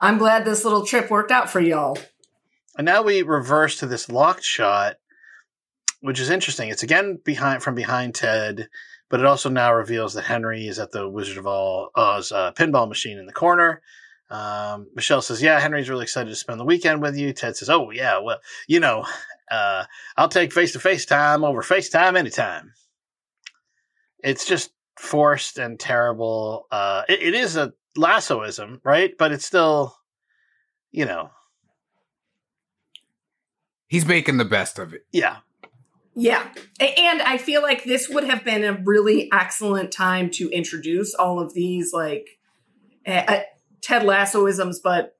I'm 0.00 0.18
glad 0.18 0.44
this 0.44 0.64
little 0.64 0.86
trip 0.86 1.10
worked 1.10 1.30
out 1.30 1.50
for 1.50 1.60
y'all. 1.60 1.98
And 2.76 2.84
now 2.84 3.02
we 3.02 3.22
reverse 3.22 3.78
to 3.78 3.86
this 3.86 4.08
locked 4.08 4.44
shot, 4.44 4.96
which 6.00 6.20
is 6.20 6.30
interesting. 6.30 6.68
It's 6.68 6.82
again 6.82 7.20
behind 7.24 7.62
from 7.62 7.74
behind 7.74 8.14
Ted, 8.14 8.68
but 9.08 9.20
it 9.20 9.26
also 9.26 9.48
now 9.48 9.72
reveals 9.72 10.14
that 10.14 10.24
Henry 10.24 10.66
is 10.66 10.78
at 10.78 10.92
the 10.92 11.08
Wizard 11.08 11.38
of 11.38 11.46
Oz 11.46 12.32
uh, 12.32 12.52
pinball 12.52 12.88
machine 12.88 13.18
in 13.18 13.26
the 13.26 13.32
corner. 13.32 13.82
Um, 14.30 14.88
Michelle 14.94 15.22
says, 15.22 15.42
"Yeah, 15.42 15.60
Henry's 15.60 15.90
really 15.90 16.04
excited 16.04 16.30
to 16.30 16.36
spend 16.36 16.58
the 16.58 16.64
weekend 16.64 17.02
with 17.02 17.16
you." 17.16 17.32
Ted 17.32 17.56
says, 17.56 17.70
"Oh 17.70 17.90
yeah, 17.90 18.18
well, 18.18 18.38
you 18.66 18.80
know, 18.80 19.04
uh, 19.50 19.84
I'll 20.16 20.28
take 20.28 20.52
face 20.52 20.72
to 20.72 20.80
face 20.80 21.04
time 21.04 21.44
over 21.44 21.62
FaceTime 21.62 22.16
anytime. 22.16 22.72
It's 24.22 24.46
just 24.46 24.72
forced 24.98 25.58
and 25.58 25.78
terrible. 25.78 26.66
Uh, 26.70 27.02
it, 27.08 27.22
it 27.22 27.34
is 27.34 27.56
a 27.56 27.72
lassoism, 27.96 28.80
right? 28.84 29.12
But 29.18 29.32
it's 29.32 29.44
still, 29.44 29.96
you 30.90 31.04
know, 31.04 31.30
he's 33.86 34.06
making 34.06 34.38
the 34.38 34.44
best 34.44 34.78
of 34.78 34.94
it. 34.94 35.06
Yeah. 35.12 35.38
Yeah. 36.14 36.46
And 36.80 37.22
I 37.22 37.38
feel 37.38 37.62
like 37.62 37.84
this 37.84 38.08
would 38.08 38.24
have 38.24 38.44
been 38.44 38.64
a 38.64 38.80
really 38.84 39.28
excellent 39.32 39.92
time 39.92 40.30
to 40.32 40.48
introduce 40.50 41.14
all 41.14 41.40
of 41.40 41.54
these, 41.54 41.92
like, 41.92 42.38
uh, 43.06 43.40
Ted 43.82 44.02
Lassoisms, 44.02 44.76
but 44.82 45.16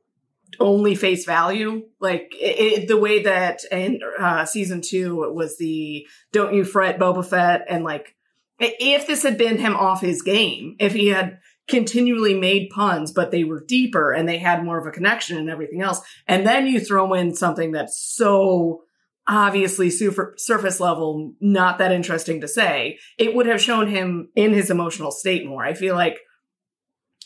only 0.60 0.94
face 0.94 1.24
value. 1.24 1.84
Like 2.00 2.34
it, 2.40 2.82
it, 2.82 2.88
the 2.88 2.96
way 2.96 3.22
that 3.24 3.60
in 3.70 4.00
uh, 4.18 4.44
season 4.44 4.80
two 4.80 5.24
it 5.24 5.34
was 5.34 5.58
the 5.58 6.06
"Don't 6.32 6.54
you 6.54 6.64
fret, 6.64 6.98
Boba 6.98 7.24
Fett," 7.24 7.64
and 7.68 7.84
like 7.84 8.14
if 8.58 9.06
this 9.06 9.22
had 9.22 9.36
been 9.36 9.58
him 9.58 9.76
off 9.76 10.00
his 10.00 10.22
game, 10.22 10.76
if 10.78 10.92
he 10.92 11.08
had 11.08 11.38
continually 11.66 12.38
made 12.38 12.70
puns, 12.70 13.10
but 13.10 13.30
they 13.30 13.42
were 13.42 13.64
deeper 13.66 14.12
and 14.12 14.28
they 14.28 14.38
had 14.38 14.64
more 14.64 14.78
of 14.78 14.86
a 14.86 14.90
connection 14.90 15.38
and 15.38 15.50
everything 15.50 15.82
else, 15.82 16.00
and 16.26 16.46
then 16.46 16.66
you 16.66 16.80
throw 16.80 17.14
in 17.14 17.34
something 17.34 17.72
that's 17.72 17.98
so 17.98 18.83
obviously 19.26 19.90
super, 19.90 20.34
surface 20.36 20.80
level, 20.80 21.32
not 21.40 21.78
that 21.78 21.92
interesting 21.92 22.40
to 22.40 22.48
say, 22.48 22.98
it 23.18 23.34
would 23.34 23.46
have 23.46 23.60
shown 23.60 23.88
him 23.88 24.28
in 24.36 24.52
his 24.52 24.70
emotional 24.70 25.10
state 25.10 25.46
more. 25.46 25.64
I 25.64 25.74
feel 25.74 25.94
like 25.94 26.18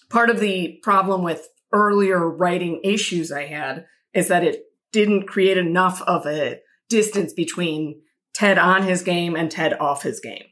part 0.09 0.31
of 0.31 0.41
the 0.41 0.79
problem 0.83 1.23
with 1.23 1.49
earlier 1.73 2.29
writing 2.29 2.81
issues 2.85 3.33
I 3.33 3.47
had 3.47 3.87
is 4.15 4.29
that 4.29 4.45
it 4.45 4.65
didn't 4.93 5.27
create 5.27 5.59
enough 5.59 6.01
of 6.03 6.27
a 6.27 6.61
distance 6.89 7.33
between 7.33 8.01
Ted 8.33 8.59
on 8.59 8.85
his 8.85 9.03
game 9.03 9.35
and 9.35 9.51
Ted 9.51 9.75
off 9.75 10.03
his 10.03 10.21
game. 10.21 10.45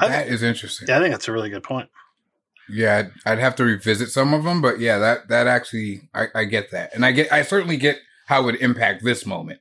That 0.00 0.28
is 0.28 0.42
interesting. 0.42 0.88
Yeah, 0.88 0.98
I 0.98 1.00
think 1.00 1.12
that's 1.12 1.28
a 1.28 1.32
really 1.32 1.50
good 1.50 1.62
point. 1.62 1.90
Yeah, 2.70 2.98
I'd, 2.98 3.32
I'd 3.32 3.38
have 3.38 3.56
to 3.56 3.64
revisit 3.64 4.10
some 4.10 4.32
of 4.32 4.44
them, 4.44 4.62
but 4.62 4.78
yeah, 4.78 4.98
that 4.98 5.28
that 5.28 5.46
actually 5.46 6.08
I, 6.14 6.26
I 6.34 6.44
get 6.44 6.70
that, 6.70 6.94
and 6.94 7.04
I 7.04 7.12
get 7.12 7.30
I 7.32 7.42
certainly 7.42 7.76
get 7.76 7.98
how 8.30 8.42
it 8.42 8.44
would 8.44 8.62
impact 8.62 9.02
this 9.02 9.26
moment. 9.26 9.58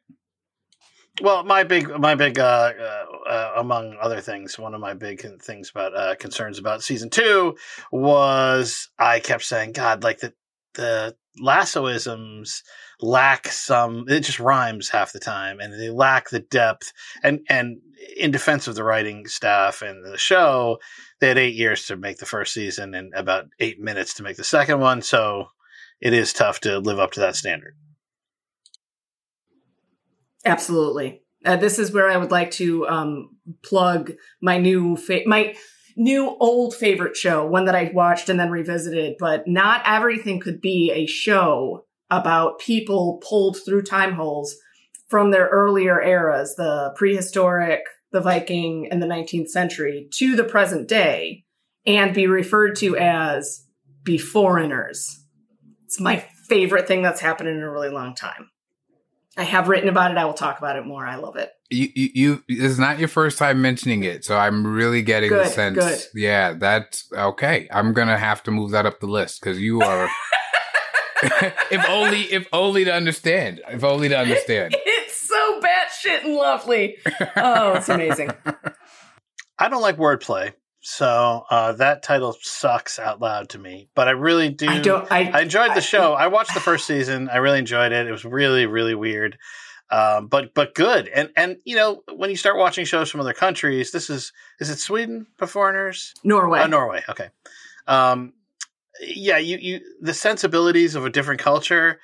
Well, 1.23 1.43
my 1.43 1.63
big, 1.63 1.89
my 1.99 2.13
big, 2.13 2.37
uh, 2.37 2.71
uh, 2.79 3.05
uh, 3.27 3.53
among 3.57 3.97
other 3.99 4.21
things, 4.21 4.59
one 4.59 4.75
of 4.75 4.79
my 4.79 4.93
big 4.93 5.25
things 5.41 5.71
about 5.71 5.97
uh, 5.97 6.13
concerns 6.15 6.59
about 6.59 6.83
season 6.83 7.09
two 7.09 7.57
was 7.91 8.87
I 8.99 9.21
kept 9.21 9.43
saying, 9.43 9.71
God, 9.71 10.03
like 10.03 10.19
the 10.19 10.33
the 10.75 11.15
lassoisms 11.41 12.61
lack 13.01 13.47
some 13.47 14.05
it 14.07 14.19
just 14.19 14.39
rhymes 14.39 14.89
half 14.89 15.13
the 15.13 15.19
time 15.19 15.59
and 15.59 15.73
they 15.73 15.89
lack 15.89 16.29
the 16.29 16.39
depth 16.39 16.93
and 17.23 17.39
and 17.49 17.77
in 18.17 18.29
defense 18.29 18.67
of 18.67 18.75
the 18.75 18.83
writing 18.83 19.25
staff 19.25 19.81
and 19.81 20.05
the 20.05 20.17
show 20.17 20.77
they 21.19 21.29
had 21.29 21.37
eight 21.37 21.55
years 21.55 21.87
to 21.87 21.97
make 21.97 22.17
the 22.17 22.25
first 22.25 22.53
season 22.53 22.93
and 22.93 23.13
about 23.15 23.45
eight 23.59 23.79
minutes 23.79 24.13
to 24.13 24.23
make 24.23 24.37
the 24.37 24.43
second 24.43 24.79
one 24.79 25.01
so 25.01 25.45
it 26.01 26.13
is 26.13 26.33
tough 26.33 26.59
to 26.59 26.77
live 26.79 26.99
up 26.99 27.11
to 27.11 27.21
that 27.21 27.35
standard 27.35 27.75
Absolutely. 30.45 31.21
Uh, 31.45 31.55
this 31.55 31.79
is 31.79 31.91
where 31.91 32.09
I 32.09 32.17
would 32.17 32.31
like 32.31 32.51
to 32.51 32.87
um, 32.87 33.37
plug 33.63 34.11
my 34.41 34.57
new 34.57 34.97
fa- 34.97 35.23
my 35.25 35.55
new 35.95 36.35
old 36.39 36.75
favorite 36.75 37.15
show, 37.15 37.45
one 37.45 37.65
that 37.65 37.75
I 37.75 37.91
watched 37.93 38.29
and 38.29 38.39
then 38.39 38.51
revisited. 38.51 39.15
But 39.19 39.47
not 39.47 39.81
everything 39.85 40.39
could 40.39 40.61
be 40.61 40.91
a 40.91 41.05
show 41.05 41.85
about 42.09 42.59
people 42.59 43.21
pulled 43.27 43.57
through 43.63 43.83
time 43.83 44.13
holes 44.13 44.55
from 45.07 45.31
their 45.31 45.47
earlier 45.47 46.01
eras, 46.01 46.55
the 46.55 46.93
prehistoric, 46.95 47.81
the 48.11 48.21
Viking, 48.21 48.87
and 48.91 49.01
the 49.01 49.07
19th 49.07 49.49
century, 49.49 50.07
to 50.13 50.35
the 50.35 50.43
present 50.43 50.87
day, 50.87 51.45
and 51.85 52.13
be 52.13 52.27
referred 52.27 52.75
to 52.77 52.97
as 52.97 53.65
beforeigners. 54.03 55.17
It's 55.85 55.99
my 55.99 56.25
favorite 56.47 56.87
thing 56.87 57.01
that's 57.01 57.21
happened 57.21 57.49
in 57.49 57.61
a 57.61 57.71
really 57.71 57.89
long 57.89 58.15
time. 58.15 58.49
I 59.39 59.43
have 59.43 59.69
written 59.69 59.87
about 59.87 60.11
it. 60.11 60.17
I 60.17 60.25
will 60.25 60.33
talk 60.33 60.57
about 60.57 60.75
it 60.75 60.85
more. 60.85 61.05
I 61.05 61.15
love 61.15 61.37
it. 61.37 61.49
You, 61.69 61.87
you, 61.95 62.09
you 62.47 62.57
this 62.59 62.71
is 62.71 62.79
not 62.79 62.99
your 62.99 63.07
first 63.07 63.37
time 63.37 63.61
mentioning 63.61 64.03
it, 64.03 64.25
so 64.25 64.35
I'm 64.35 64.67
really 64.67 65.01
getting 65.01 65.31
the 65.31 65.45
sense. 65.45 65.77
good. 65.77 65.99
Yeah, 66.13 66.53
that's 66.53 67.07
okay. 67.13 67.69
I'm 67.71 67.93
gonna 67.93 68.17
have 68.17 68.43
to 68.43 68.51
move 68.51 68.71
that 68.71 68.85
up 68.85 68.99
the 68.99 69.07
list 69.07 69.39
because 69.39 69.57
you 69.57 69.81
are. 69.81 70.09
if 71.71 71.87
only, 71.87 72.23
if 72.23 72.47
only 72.51 72.83
to 72.83 72.93
understand. 72.93 73.61
If 73.69 73.83
only 73.83 74.09
to 74.09 74.17
understand. 74.17 74.75
It's 74.85 75.27
so 75.27 75.59
batshit 75.61 76.23
and 76.23 76.35
lovely. 76.35 76.97
Oh, 77.35 77.73
it's 77.73 77.89
amazing. 77.89 78.31
i 79.59 79.67
don't 79.67 79.81
like 79.81 79.97
wordplay 79.97 80.53
so 80.81 81.43
uh, 81.49 81.73
that 81.73 82.03
title 82.03 82.35
sucks 82.41 82.99
out 82.99 83.19
loud 83.19 83.49
to 83.49 83.57
me 83.57 83.89
but 83.95 84.07
i 84.07 84.11
really 84.11 84.49
do 84.49 84.67
I 84.69 84.79
don't. 84.79 85.11
I, 85.11 85.29
I 85.31 85.41
enjoyed 85.41 85.71
I- 85.71 85.75
the 85.75 85.81
show. 85.81 86.13
I 86.13 86.27
watched 86.27 86.53
the 86.53 86.59
first 86.59 86.85
season. 86.87 87.29
I 87.29 87.37
really 87.37 87.59
enjoyed 87.59 87.91
it. 87.91 88.07
It 88.07 88.11
was 88.11 88.23
really, 88.25 88.65
really 88.65 88.95
weird, 88.95 89.37
um, 89.91 90.27
but 90.27 90.53
but 90.53 90.73
good. 90.75 91.07
And 91.09 91.29
and 91.35 91.57
you 91.65 91.75
know 91.75 92.01
when 92.15 92.29
you 92.29 92.35
start 92.35 92.57
watching 92.57 92.85
shows 92.85 93.09
from 93.11 93.19
other 93.19 93.33
countries, 93.33 93.91
this 93.91 94.09
is 94.09 94.31
is 94.59 94.69
it 94.69 94.79
Sweden? 94.79 95.27
Beforeigners? 95.37 96.13
Norway. 96.23 96.61
Oh, 96.61 96.67
Norway. 96.67 97.03
Okay. 97.09 97.29
Um, 97.87 98.33
yeah, 99.01 99.37
you 99.37 99.57
you 99.57 99.79
the 100.01 100.13
sensibilities 100.13 100.95
of 100.95 101.05
a 101.05 101.09
different 101.09 101.41
culture 101.41 101.99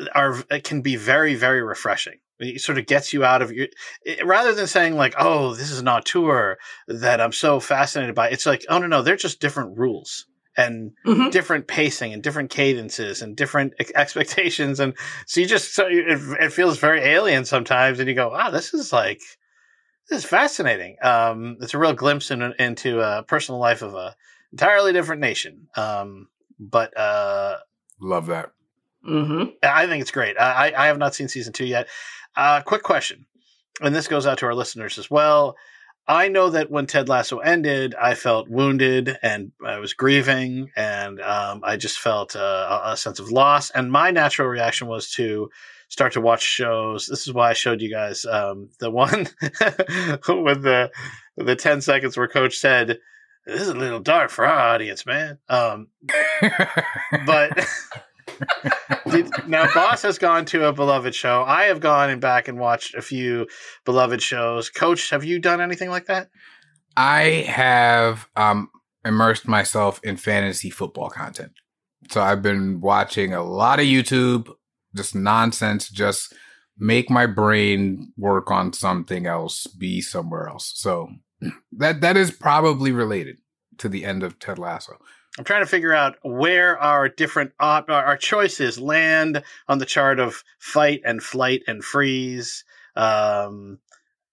uh, 0.00 0.04
are 0.14 0.42
can 0.60 0.80
be 0.82 0.96
very 0.96 1.34
very 1.34 1.62
refreshing. 1.62 2.18
It 2.38 2.60
sort 2.60 2.78
of 2.78 2.86
gets 2.86 3.12
you 3.12 3.24
out 3.24 3.42
of 3.42 3.52
your 3.52 3.68
it- 4.04 4.24
rather 4.26 4.52
than 4.54 4.66
saying 4.66 4.94
like, 4.96 5.14
"Oh, 5.18 5.54
this 5.54 5.70
is 5.70 5.78
an 5.80 5.88
auteur 5.88 6.58
that 6.88 7.20
I'm 7.20 7.32
so 7.32 7.60
fascinated 7.60 8.14
by." 8.14 8.28
It's 8.30 8.46
like, 8.46 8.64
"Oh 8.68 8.78
no, 8.78 8.86
no, 8.86 9.02
they're 9.02 9.16
just 9.16 9.40
different 9.40 9.78
rules." 9.78 10.26
And 10.58 10.92
Mhm. 11.04 11.30
different 11.32 11.66
pacing 11.66 12.14
and 12.14 12.22
different 12.22 12.48
cadences 12.48 13.20
and 13.20 13.36
different 13.36 13.74
ex- 13.78 13.92
expectations 13.94 14.80
and 14.80 14.94
so 15.26 15.40
you 15.40 15.46
just 15.46 15.74
so 15.74 15.86
it, 15.86 16.18
it 16.40 16.50
feels 16.50 16.78
very 16.78 17.00
alien 17.00 17.44
sometimes 17.44 18.00
and 18.00 18.08
you 18.08 18.14
go 18.14 18.30
wow 18.30 18.48
this 18.50 18.72
is 18.72 18.90
like 18.90 19.20
this 20.08 20.20
is 20.20 20.24
fascinating 20.24 20.96
um 21.02 21.58
it's 21.60 21.74
a 21.74 21.78
real 21.78 21.92
glimpse 21.92 22.30
in, 22.30 22.40
into 22.58 23.00
a 23.02 23.22
personal 23.24 23.60
life 23.60 23.82
of 23.82 23.92
a 23.94 24.16
entirely 24.50 24.94
different 24.94 25.20
nation 25.20 25.68
um 25.76 26.26
but 26.58 26.96
uh 26.96 27.58
Love 28.00 28.24
that. 28.28 28.52
Mm-hmm. 29.06 29.50
i 29.62 29.86
think 29.86 30.00
it's 30.00 30.10
great 30.10 30.38
i 30.40 30.70
i 30.70 30.84
I 30.84 30.86
have 30.86 30.96
not 30.98 31.14
seen 31.14 31.28
season 31.28 31.52
two 31.52 31.66
yet 31.66 31.86
uh 32.36 32.60
quick 32.62 32.82
question 32.82 33.26
and 33.80 33.94
this 33.94 34.08
goes 34.08 34.26
out 34.26 34.38
to 34.38 34.46
our 34.46 34.54
listeners 34.54 34.98
as 34.98 35.10
well 35.10 35.56
I 36.08 36.28
know 36.28 36.50
that 36.50 36.70
when 36.70 36.86
Ted 36.86 37.08
Lasso 37.08 37.38
ended, 37.38 37.94
I 37.96 38.14
felt 38.14 38.48
wounded 38.48 39.18
and 39.22 39.50
I 39.64 39.78
was 39.78 39.92
grieving, 39.92 40.70
and 40.76 41.20
um, 41.20 41.62
I 41.64 41.76
just 41.76 41.98
felt 41.98 42.36
uh, 42.36 42.80
a, 42.84 42.96
sense 42.96 43.18
of 43.18 43.32
loss. 43.32 43.70
And 43.70 43.90
my 43.90 44.12
natural 44.12 44.46
reaction 44.46 44.86
was 44.86 45.10
to 45.12 45.50
start 45.88 46.12
to 46.12 46.20
watch 46.20 46.42
shows. 46.42 47.06
This 47.06 47.26
is 47.26 47.34
why 47.34 47.50
I 47.50 47.54
showed 47.54 47.80
you 47.80 47.90
guys 47.90 48.24
um, 48.24 48.70
the 48.78 48.90
one 48.90 49.26
with 49.40 50.62
the 50.62 50.92
the 51.36 51.56
ten 51.56 51.80
seconds 51.80 52.16
where 52.16 52.28
Coach 52.28 52.56
said, 52.56 53.00
"This 53.44 53.62
is 53.62 53.68
a 53.68 53.74
little 53.74 54.00
dark 54.00 54.30
for 54.30 54.46
our 54.46 54.74
audience, 54.74 55.06
man." 55.06 55.38
Um, 55.48 55.88
but 57.26 57.66
did, 59.10 59.30
now 59.48 59.66
boss 59.74 60.02
has 60.02 60.18
gone 60.18 60.44
to 60.44 60.66
a 60.66 60.72
beloved 60.72 61.14
show 61.14 61.42
i 61.46 61.64
have 61.64 61.80
gone 61.80 62.10
and 62.10 62.20
back 62.20 62.48
and 62.48 62.58
watched 62.58 62.94
a 62.94 63.02
few 63.02 63.46
beloved 63.84 64.22
shows 64.22 64.70
coach 64.70 65.10
have 65.10 65.24
you 65.24 65.38
done 65.38 65.60
anything 65.60 65.90
like 65.90 66.06
that 66.06 66.28
I 66.96 67.44
have 67.46 68.28
um 68.36 68.70
immersed 69.04 69.46
myself 69.46 70.00
in 70.02 70.16
fantasy 70.16 70.70
football 70.70 71.10
content. 71.10 71.52
So 72.10 72.20
I've 72.20 72.42
been 72.42 72.80
watching 72.80 73.32
a 73.32 73.44
lot 73.44 73.78
of 73.78 73.86
YouTube, 73.86 74.50
just 74.96 75.14
nonsense, 75.14 75.88
just 75.88 76.34
make 76.78 77.08
my 77.08 77.26
brain 77.26 78.12
work 78.16 78.50
on 78.50 78.72
something 78.72 79.26
else, 79.26 79.66
be 79.66 80.00
somewhere 80.00 80.48
else. 80.48 80.72
So 80.74 81.08
that 81.72 82.00
that 82.00 82.16
is 82.16 82.30
probably 82.30 82.92
related 82.92 83.36
to 83.78 83.88
the 83.88 84.04
end 84.04 84.22
of 84.22 84.38
Ted 84.38 84.58
Lasso. 84.58 84.96
I'm 85.38 85.44
trying 85.44 85.62
to 85.62 85.66
figure 85.66 85.94
out 85.94 86.16
where 86.22 86.78
our 86.78 87.08
different 87.08 87.52
op- 87.60 87.90
our 87.90 88.16
choices 88.16 88.78
land 88.78 89.42
on 89.68 89.78
the 89.78 89.86
chart 89.86 90.18
of 90.18 90.42
fight 90.58 91.00
and 91.04 91.22
flight 91.22 91.62
and 91.66 91.84
freeze 91.84 92.64
um 92.96 93.78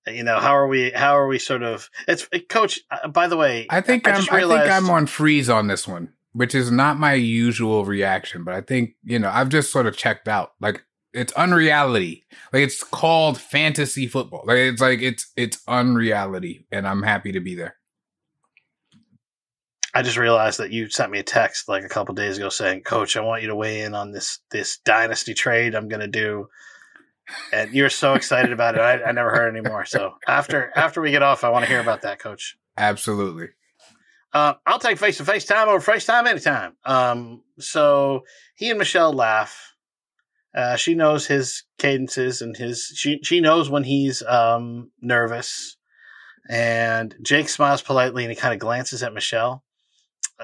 you 0.07 0.23
know 0.23 0.39
how 0.39 0.55
are 0.55 0.67
we 0.67 0.91
how 0.91 1.17
are 1.17 1.27
we 1.27 1.39
sort 1.39 1.63
of 1.63 1.89
it's 2.07 2.27
coach 2.49 2.81
uh, 2.91 3.07
by 3.07 3.27
the 3.27 3.37
way 3.37 3.67
I 3.69 3.81
think 3.81 4.07
I 4.07 4.11
am 4.11 4.27
I 4.31 4.41
think 4.41 4.71
I'm 4.71 4.89
on 4.89 5.05
freeze 5.05 5.49
on 5.49 5.67
this 5.67 5.87
one, 5.87 6.11
which 6.33 6.53
is 6.53 6.71
not 6.71 6.99
my 6.99 7.13
usual 7.13 7.85
reaction, 7.85 8.43
but 8.43 8.53
I 8.53 8.61
think, 8.61 8.95
you 9.03 9.19
know, 9.19 9.29
I've 9.29 9.49
just 9.49 9.71
sort 9.71 9.85
of 9.85 9.95
checked 9.95 10.27
out. 10.27 10.53
Like 10.59 10.83
it's 11.13 11.31
unreality. 11.33 12.25
Like 12.51 12.63
it's 12.63 12.83
called 12.83 13.39
fantasy 13.39 14.07
football. 14.07 14.43
Like 14.45 14.57
it's 14.57 14.81
like 14.81 15.01
it's 15.01 15.31
it's 15.37 15.59
unreality 15.67 16.65
and 16.71 16.87
I'm 16.87 17.03
happy 17.03 17.31
to 17.31 17.39
be 17.39 17.55
there. 17.55 17.75
I 19.93 20.01
just 20.01 20.17
realized 20.17 20.59
that 20.59 20.71
you 20.71 20.89
sent 20.89 21.11
me 21.11 21.19
a 21.19 21.23
text 21.23 21.69
like 21.69 21.83
a 21.83 21.89
couple 21.89 22.15
days 22.15 22.37
ago 22.37 22.49
saying, 22.49 22.81
"Coach, 22.83 23.15
I 23.15 23.21
want 23.21 23.41
you 23.41 23.49
to 23.49 23.55
weigh 23.55 23.81
in 23.81 23.93
on 23.93 24.11
this 24.11 24.39
this 24.51 24.79
dynasty 24.79 25.33
trade 25.33 25.75
I'm 25.75 25.87
going 25.87 26.01
to 26.01 26.07
do." 26.07 26.47
And 27.53 27.71
you're 27.73 27.89
so 27.89 28.15
excited 28.15 28.51
about 28.51 28.75
it. 28.75 28.81
I, 28.81 29.01
I 29.01 29.11
never 29.11 29.29
heard 29.29 29.55
anymore. 29.55 29.85
So 29.85 30.15
after 30.27 30.71
after 30.75 31.01
we 31.01 31.11
get 31.11 31.23
off, 31.23 31.43
I 31.43 31.49
want 31.49 31.65
to 31.65 31.69
hear 31.69 31.79
about 31.79 32.01
that, 32.01 32.19
Coach. 32.19 32.57
Absolutely. 32.77 33.49
Uh, 34.33 34.55
I'll 34.65 34.79
take 34.79 34.97
face 34.97 35.17
to 35.17 35.25
face 35.25 35.45
time 35.45 35.69
over 35.69 35.79
FaceTime 35.79 36.27
anytime. 36.27 36.75
Um, 36.83 37.43
so 37.59 38.23
he 38.55 38.69
and 38.71 38.79
Michelle 38.79 39.13
laugh. 39.13 39.75
Uh, 40.55 40.75
she 40.75 40.95
knows 40.95 41.27
his 41.27 41.63
cadences 41.77 42.41
and 42.41 42.57
his. 42.57 42.91
She 42.95 43.19
she 43.23 43.41
knows 43.41 43.69
when 43.69 43.83
he's 43.83 44.23
um, 44.23 44.91
nervous. 45.01 45.77
And 46.49 47.15
Jake 47.21 47.47
smiles 47.47 47.81
politely 47.81 48.23
and 48.23 48.31
he 48.31 48.35
kind 48.35 48.53
of 48.53 48.59
glances 48.59 49.01
at 49.01 49.13
Michelle, 49.13 49.63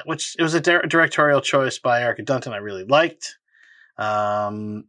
which 0.06 0.36
it 0.38 0.44
was 0.44 0.54
a 0.54 0.62
di- 0.62 0.88
directorial 0.88 1.42
choice 1.42 1.80
by 1.80 2.02
Erica 2.02 2.24
Dunton. 2.24 2.54
I 2.54 2.58
really 2.58 2.86
liked. 2.86 3.38
Um, 3.98 4.86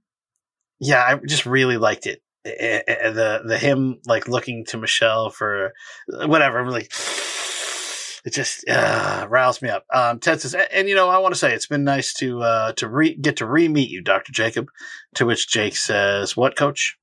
yeah, 0.79 1.03
I 1.03 1.17
just 1.27 1.47
really 1.47 1.77
liked 1.77 2.07
it. 2.07 2.23
Eh, 2.45 2.81
eh, 2.87 3.11
The 3.11 3.43
the 3.45 3.59
him 3.59 4.01
like 4.07 4.29
looking 4.29 4.65
to 4.67 4.79
Michelle 4.79 5.31
for 5.31 5.73
whatever. 6.09 6.59
I'm 6.59 6.69
like 6.69 6.91
it 8.25 8.33
just 8.33 8.69
uh, 8.69 9.27
riles 9.29 9.61
me 9.63 9.69
up. 9.69 9.85
Um, 9.93 10.21
Ted 10.21 10.41
says, 10.41 10.55
and, 10.55 10.69
and, 10.73 10.89
you 10.89 10.95
know, 10.95 11.09
I 11.09 11.19
want 11.19 11.35
to 11.35 11.39
say 11.39 11.53
it's 11.55 11.67
been 11.67 11.85
nice 11.85 12.15
to 12.15 12.41
uh, 12.43 12.73
to 12.75 12.89
re- 12.89 13.17
get 13.17 13.37
to 13.39 13.47
re 13.47 13.69
meet 13.69 13.91
you, 13.91 14.03
Doctor 14.03 14.33
Jacob. 14.33 14.69
To 15.17 15.27
which 15.27 15.49
Jake 15.49 15.77
says, 15.77 16.37
"What, 16.37 16.57
Coach?" 16.57 16.97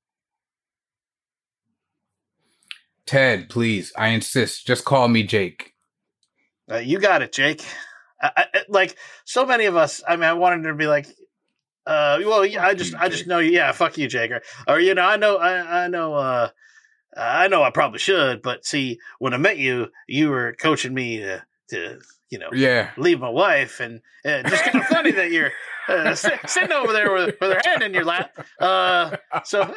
Ted, 3.06 3.48
please, 3.48 3.92
I 3.96 4.08
insist. 4.08 4.66
Just 4.66 4.84
call 4.84 5.08
me 5.08 5.22
Jake. 5.22 5.72
Uh, 6.70 6.76
you 6.76 6.98
got 6.98 7.22
it, 7.22 7.32
Jake. 7.32 7.64
I, 8.20 8.30
I, 8.54 8.60
like 8.68 8.96
so 9.24 9.46
many 9.46 9.66
of 9.66 9.76
us. 9.76 10.02
I 10.06 10.16
mean, 10.16 10.24
I 10.24 10.32
wanted 10.34 10.62
to 10.68 10.74
be 10.74 10.86
like, 10.86 11.06
uh, 11.86 12.18
well, 12.24 12.44
yeah, 12.44 12.66
I 12.66 12.74
just, 12.74 12.92
you, 12.92 12.98
I 13.00 13.08
just 13.08 13.26
know 13.26 13.38
you. 13.38 13.52
Yeah, 13.52 13.72
fuck 13.72 13.96
you, 13.96 14.08
Jake. 14.08 14.30
Or, 14.66 14.78
you 14.80 14.94
know, 14.94 15.02
I 15.02 15.16
know, 15.16 15.36
I, 15.36 15.84
I 15.84 15.88
know, 15.88 16.14
uh, 16.14 16.50
I 17.16 17.48
know, 17.48 17.62
I 17.62 17.70
probably 17.70 17.98
should, 17.98 18.42
but 18.42 18.64
see, 18.66 18.98
when 19.18 19.32
I 19.34 19.38
met 19.38 19.56
you, 19.58 19.88
you 20.06 20.28
were 20.30 20.54
coaching 20.60 20.92
me 20.94 21.18
to, 21.18 21.42
to 21.70 22.00
you 22.30 22.38
know, 22.38 22.50
Yeah. 22.52 22.90
leave 22.98 23.20
my 23.20 23.30
wife, 23.30 23.80
and 23.80 24.02
uh, 24.24 24.42
just 24.48 24.64
kind 24.64 24.76
of 24.80 24.84
funny 24.86 25.12
that 25.12 25.30
you're 25.30 25.50
uh, 25.88 26.14
sitting 26.14 26.72
over 26.72 26.92
there 26.92 27.10
with, 27.12 27.36
with 27.40 27.52
her 27.54 27.60
hand 27.64 27.82
in 27.82 27.94
your 27.94 28.04
lap. 28.04 28.36
Uh, 28.60 29.16
so, 29.44 29.60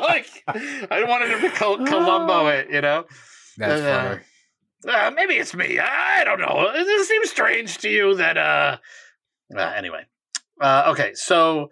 like, 0.00 0.26
I 0.48 1.04
wanted 1.06 1.30
him 1.30 1.40
to 1.42 1.50
Col- 1.50 1.84
Columbo 1.86 2.46
it, 2.48 2.70
you 2.70 2.80
know. 2.80 3.04
That's 3.58 3.82
Uh, 3.82 4.08
funny. 4.08 4.20
Uh, 4.86 5.10
maybe 5.14 5.34
it's 5.34 5.54
me. 5.54 5.78
I 5.78 6.24
don't 6.24 6.40
know. 6.40 6.70
Does 6.72 6.86
it 6.86 7.06
seem 7.06 7.24
strange 7.24 7.78
to 7.78 7.88
you 7.88 8.14
that 8.16 8.36
uh 8.36 8.78
Uh, 9.54 9.60
anyway, 9.76 10.02
uh, 10.60 10.84
okay, 10.88 11.12
so 11.14 11.70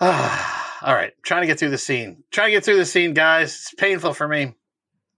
uh, 0.00 0.52
all 0.82 0.94
right, 0.94 1.12
trying 1.22 1.42
to 1.42 1.46
get 1.46 1.58
through 1.58 1.70
the 1.70 1.78
scene. 1.78 2.24
Trying 2.30 2.48
to 2.48 2.52
get 2.52 2.64
through 2.64 2.76
the 2.76 2.84
scene, 2.86 3.14
guys. 3.14 3.54
It's 3.54 3.74
painful 3.74 4.14
for 4.14 4.28
me. 4.28 4.54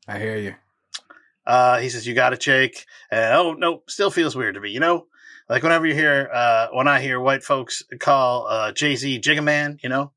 I 0.06 0.18
hear 0.18 0.36
you. 0.36 0.54
Uh, 1.46 1.78
he 1.78 1.88
says, 1.88 2.06
"You 2.06 2.14
got 2.14 2.32
it, 2.32 2.40
Jake." 2.40 2.86
And 3.10 3.34
oh 3.34 3.54
no, 3.54 3.82
still 3.88 4.10
feels 4.10 4.36
weird 4.36 4.54
to 4.54 4.60
me. 4.60 4.70
You 4.70 4.80
know, 4.80 5.06
like 5.48 5.62
whenever 5.62 5.86
you 5.86 5.94
hear, 5.94 6.30
uh, 6.32 6.68
when 6.72 6.88
I 6.88 7.00
hear 7.00 7.20
white 7.20 7.42
folks 7.42 7.82
call 7.98 8.46
uh, 8.46 8.72
Jay 8.72 8.96
Z 8.96 9.20
Jigga 9.20 9.42
Man, 9.42 9.78
you 9.82 9.88
know, 9.88 10.12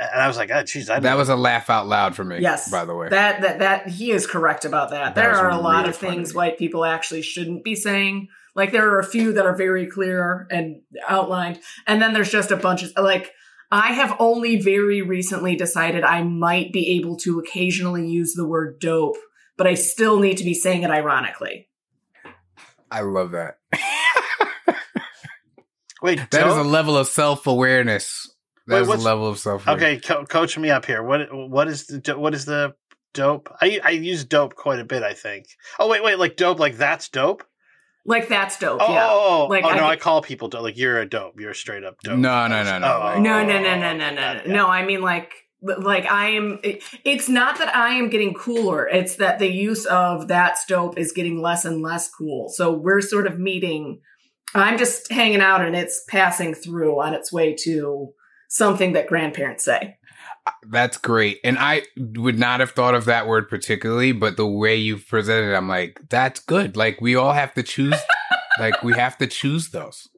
and 0.00 0.22
I 0.22 0.26
was 0.28 0.36
like, 0.36 0.50
"Oh, 0.50 0.62
jeez, 0.62 0.88
I 0.88 1.00
That 1.00 1.16
was 1.16 1.28
a 1.28 1.36
laugh 1.36 1.68
out 1.68 1.86
loud 1.86 2.16
for 2.16 2.24
me. 2.24 2.38
Yes. 2.40 2.70
by 2.70 2.84
the 2.84 2.94
way. 2.94 3.08
That 3.10 3.42
that 3.42 3.58
that 3.58 3.88
he 3.88 4.10
is 4.10 4.26
correct 4.26 4.64
about 4.64 4.90
that. 4.90 5.14
That 5.14 5.22
there 5.22 5.34
are 5.36 5.50
a 5.50 5.58
lot 5.58 5.78
really 5.80 5.90
of 5.90 5.96
funny. 5.96 6.16
things 6.16 6.34
white 6.34 6.58
people 6.58 6.84
actually 6.84 7.22
shouldn't 7.22 7.64
be 7.64 7.74
saying. 7.74 8.28
Like 8.54 8.72
there 8.72 8.88
are 8.90 8.98
a 8.98 9.04
few 9.04 9.32
that 9.34 9.46
are 9.46 9.54
very 9.54 9.86
clear 9.86 10.46
and 10.50 10.82
outlined, 11.06 11.60
and 11.86 12.00
then 12.02 12.12
there's 12.14 12.30
just 12.32 12.50
a 12.50 12.56
bunch 12.56 12.82
of 12.82 12.90
like 12.96 13.32
I 13.70 13.92
have 13.92 14.16
only 14.18 14.60
very 14.60 15.02
recently 15.02 15.54
decided 15.54 16.02
I 16.02 16.22
might 16.24 16.72
be 16.72 16.96
able 16.98 17.16
to 17.18 17.38
occasionally 17.38 18.08
use 18.08 18.34
the 18.34 18.46
word 18.46 18.80
dope, 18.80 19.16
but 19.56 19.66
I 19.68 19.74
still 19.74 20.18
need 20.18 20.38
to 20.38 20.44
be 20.44 20.54
saying 20.54 20.82
it 20.82 20.90
ironically. 20.90 21.68
I 22.90 23.02
love 23.02 23.30
that. 23.30 23.58
wait, 26.02 26.18
That 26.30 26.46
is 26.48 26.54
dope? 26.54 26.64
a 26.64 26.68
level 26.68 26.96
of 26.96 27.06
self 27.06 27.46
awareness. 27.46 28.29
Wait, 28.66 28.76
That 28.76 28.82
is 28.82 28.88
a 28.88 28.96
level 29.06 29.28
of 29.28 29.38
self. 29.38 29.66
okay. 29.66 29.98
Co- 29.98 30.24
coach 30.24 30.56
me 30.58 30.70
up 30.70 30.84
here. 30.86 31.02
What 31.02 31.28
what 31.32 31.68
is 31.68 31.86
the 31.86 32.18
what 32.18 32.34
is 32.34 32.44
the 32.44 32.74
dope? 33.14 33.52
I 33.60 33.80
I 33.82 33.90
use 33.90 34.24
dope 34.24 34.54
quite 34.54 34.78
a 34.80 34.84
bit. 34.84 35.02
I 35.02 35.14
think. 35.14 35.46
Oh 35.78 35.88
wait, 35.88 36.02
wait, 36.02 36.18
like 36.18 36.36
dope, 36.36 36.58
like 36.60 36.76
that's 36.76 37.08
dope. 37.08 37.44
Like 38.06 38.28
that's 38.28 38.58
dope. 38.58 38.80
Oh, 38.82 38.92
yeah. 38.92 39.06
oh, 39.10 39.18
oh, 39.20 39.42
oh 39.42 39.46
Like, 39.48 39.64
oh, 39.64 39.68
I 39.68 39.76
no, 39.76 39.84
I 39.84 39.96
call 39.96 40.22
people 40.22 40.48
dope. 40.48 40.62
Like 40.62 40.78
you're 40.78 40.98
a 41.00 41.06
dope. 41.08 41.38
You're 41.38 41.50
a 41.50 41.54
straight 41.54 41.84
up 41.84 42.00
dope. 42.02 42.18
No, 42.18 42.46
no, 42.46 42.62
no, 42.62 42.78
no, 42.78 42.86
Oh, 42.86 42.98
like- 43.00 43.16
oh, 43.18 43.20
No, 43.20 43.38
oh, 43.40 43.44
no, 43.44 43.60
no, 43.60 43.78
no, 43.78 43.92
no, 43.96 44.10
no, 44.10 44.20
yeah. 44.20 44.42
no. 44.46 44.54
No, 44.54 44.66
I 44.68 44.84
mean 44.84 45.02
like 45.02 45.32
like 45.62 46.06
I 46.06 46.28
am 46.28 46.58
it- 46.62 46.82
it's 47.04 47.28
not 47.28 47.58
that 47.58 47.74
I 47.76 47.90
am 47.90 48.08
getting 48.08 48.32
cooler. 48.34 48.88
It's 48.88 49.16
that 49.16 49.38
the 49.38 49.52
use 49.52 49.84
of 49.86 50.28
that's 50.28 50.64
dope 50.64 50.98
is 50.98 51.12
getting 51.12 51.40
less 51.42 51.64
and 51.66 51.82
less 51.82 52.08
cool. 52.08 52.48
So 52.48 52.72
we're 52.72 53.02
sort 53.02 53.26
of 53.26 53.38
meeting 53.38 54.00
I'm 54.54 54.78
just 54.78 55.12
hanging 55.12 55.40
out 55.42 55.60
and 55.60 55.76
it's 55.76 56.02
passing 56.08 56.54
through 56.54 57.00
on 57.00 57.12
its 57.14 57.30
way 57.32 57.54
to 57.64 58.12
something 58.50 58.92
that 58.92 59.06
grandparents 59.06 59.64
say. 59.64 59.96
That's 60.68 60.96
great. 60.98 61.38
And 61.44 61.56
I 61.58 61.82
would 61.96 62.38
not 62.38 62.60
have 62.60 62.72
thought 62.72 62.94
of 62.94 63.04
that 63.04 63.26
word 63.26 63.48
particularly, 63.48 64.12
but 64.12 64.36
the 64.36 64.46
way 64.46 64.76
you've 64.76 65.06
presented 65.08 65.52
it, 65.52 65.56
I'm 65.56 65.68
like, 65.68 66.00
that's 66.10 66.40
good. 66.40 66.76
Like 66.76 67.00
we 67.00 67.14
all 67.14 67.32
have 67.32 67.54
to 67.54 67.62
choose 67.62 67.94
like 68.58 68.82
we 68.82 68.92
have 68.94 69.16
to 69.18 69.26
choose 69.26 69.70
those. 69.70 70.08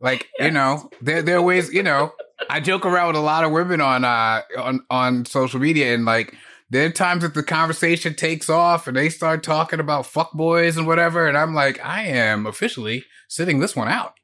Like, 0.00 0.28
you 0.38 0.50
know, 0.50 0.90
there 1.00 1.22
there 1.22 1.38
are 1.38 1.42
ways, 1.42 1.72
you 1.72 1.82
know, 1.82 2.12
I 2.48 2.60
joke 2.60 2.86
around 2.86 3.08
with 3.08 3.16
a 3.16 3.20
lot 3.20 3.44
of 3.44 3.50
women 3.50 3.80
on 3.80 4.04
uh 4.04 4.42
on 4.58 4.84
on 4.88 5.24
social 5.24 5.60
media 5.60 5.94
and 5.94 6.04
like 6.04 6.34
there 6.70 6.86
are 6.86 6.90
times 6.90 7.22
that 7.22 7.34
the 7.34 7.42
conversation 7.42 8.14
takes 8.14 8.48
off 8.48 8.86
and 8.86 8.96
they 8.96 9.08
start 9.10 9.42
talking 9.42 9.80
about 9.80 10.06
fuck 10.06 10.32
boys 10.32 10.78
and 10.78 10.86
whatever, 10.86 11.26
and 11.26 11.36
I'm 11.36 11.54
like, 11.54 11.84
I 11.84 12.04
am 12.04 12.46
officially 12.46 13.04
sitting 13.28 13.60
this 13.60 13.76
one 13.76 13.88
out. 13.88 14.14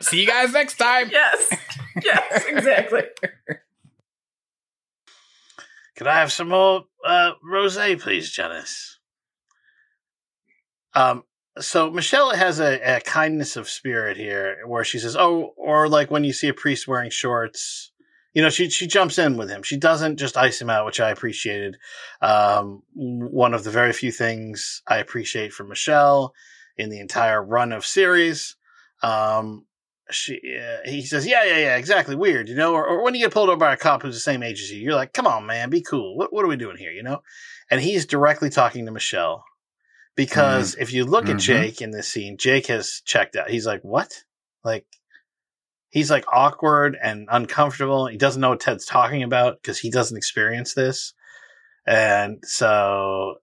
See 0.00 0.20
you 0.20 0.26
guys 0.26 0.52
next 0.52 0.76
time. 0.76 1.10
Yes. 1.10 1.56
yes, 2.02 2.44
exactly. 2.48 3.02
Can 5.96 6.06
I 6.06 6.14
have 6.14 6.32
some 6.32 6.48
more 6.48 6.84
uh, 7.04 7.32
rosé, 7.46 8.00
please, 8.00 8.30
Janice? 8.30 8.98
Um. 10.94 11.24
So 11.58 11.90
Michelle 11.90 12.30
has 12.34 12.60
a, 12.60 12.80
a 12.96 13.00
kindness 13.00 13.56
of 13.56 13.68
spirit 13.68 14.16
here, 14.16 14.58
where 14.66 14.84
she 14.84 14.98
says, 14.98 15.16
"Oh, 15.16 15.52
or 15.56 15.88
like 15.88 16.10
when 16.10 16.24
you 16.24 16.32
see 16.32 16.48
a 16.48 16.54
priest 16.54 16.88
wearing 16.88 17.10
shorts." 17.10 17.92
You 18.32 18.40
know, 18.40 18.48
she 18.48 18.70
she 18.70 18.86
jumps 18.86 19.18
in 19.18 19.36
with 19.36 19.50
him. 19.50 19.62
She 19.62 19.76
doesn't 19.76 20.16
just 20.16 20.36
ice 20.38 20.60
him 20.60 20.70
out, 20.70 20.86
which 20.86 21.00
I 21.00 21.10
appreciated. 21.10 21.76
Um, 22.22 22.82
one 22.94 23.52
of 23.52 23.64
the 23.64 23.70
very 23.70 23.92
few 23.92 24.12
things 24.12 24.82
I 24.86 24.98
appreciate 24.98 25.52
from 25.52 25.68
Michelle 25.68 26.32
in 26.78 26.88
the 26.88 27.00
entire 27.00 27.42
run 27.42 27.72
of 27.72 27.84
series. 27.84 28.56
Um, 29.02 29.66
she 30.10 30.40
uh, 30.60 30.78
he 30.88 31.02
says, 31.04 31.26
"Yeah, 31.26 31.44
yeah, 31.44 31.58
yeah, 31.58 31.76
exactly. 31.76 32.14
Weird, 32.16 32.48
you 32.48 32.54
know." 32.54 32.72
Or, 32.74 32.86
or 32.86 33.02
when 33.04 33.14
you 33.14 33.20
get 33.24 33.32
pulled 33.32 33.48
over 33.48 33.58
by 33.58 33.72
a 33.72 33.76
cop 33.76 34.02
who's 34.02 34.14
the 34.14 34.20
same 34.20 34.42
age 34.42 34.60
as 34.62 34.70
you, 34.70 34.80
you're 34.80 34.94
like, 34.94 35.12
"Come 35.12 35.26
on, 35.26 35.46
man, 35.46 35.70
be 35.70 35.82
cool. 35.82 36.16
What 36.16 36.32
what 36.32 36.44
are 36.44 36.48
we 36.48 36.56
doing 36.56 36.76
here?" 36.76 36.92
You 36.92 37.02
know. 37.02 37.22
And 37.70 37.80
he's 37.80 38.04
directly 38.06 38.50
talking 38.50 38.86
to 38.86 38.92
Michelle 38.92 39.44
because 40.16 40.74
if 40.74 40.92
you 40.92 41.04
look 41.04 41.28
at 41.28 41.36
Mhm. 41.36 41.40
Jake 41.40 41.80
in 41.80 41.92
this 41.92 42.08
scene, 42.08 42.36
Jake 42.36 42.66
has 42.66 43.00
checked 43.04 43.36
out. 43.36 43.50
He's 43.50 43.66
like, 43.66 43.82
"What?" 43.82 44.12
Like 44.64 44.86
he's 45.90 46.10
like 46.10 46.24
awkward 46.32 46.96
and 47.02 47.28
uncomfortable. 47.30 48.06
He 48.06 48.16
doesn't 48.16 48.40
know 48.40 48.50
what 48.50 48.60
Ted's 48.60 48.86
talking 48.86 49.22
about 49.22 49.60
because 49.62 49.78
he 49.78 49.90
doesn't 49.90 50.16
experience 50.16 50.74
this, 50.74 51.14
and 51.86 52.38
so. 52.44 53.36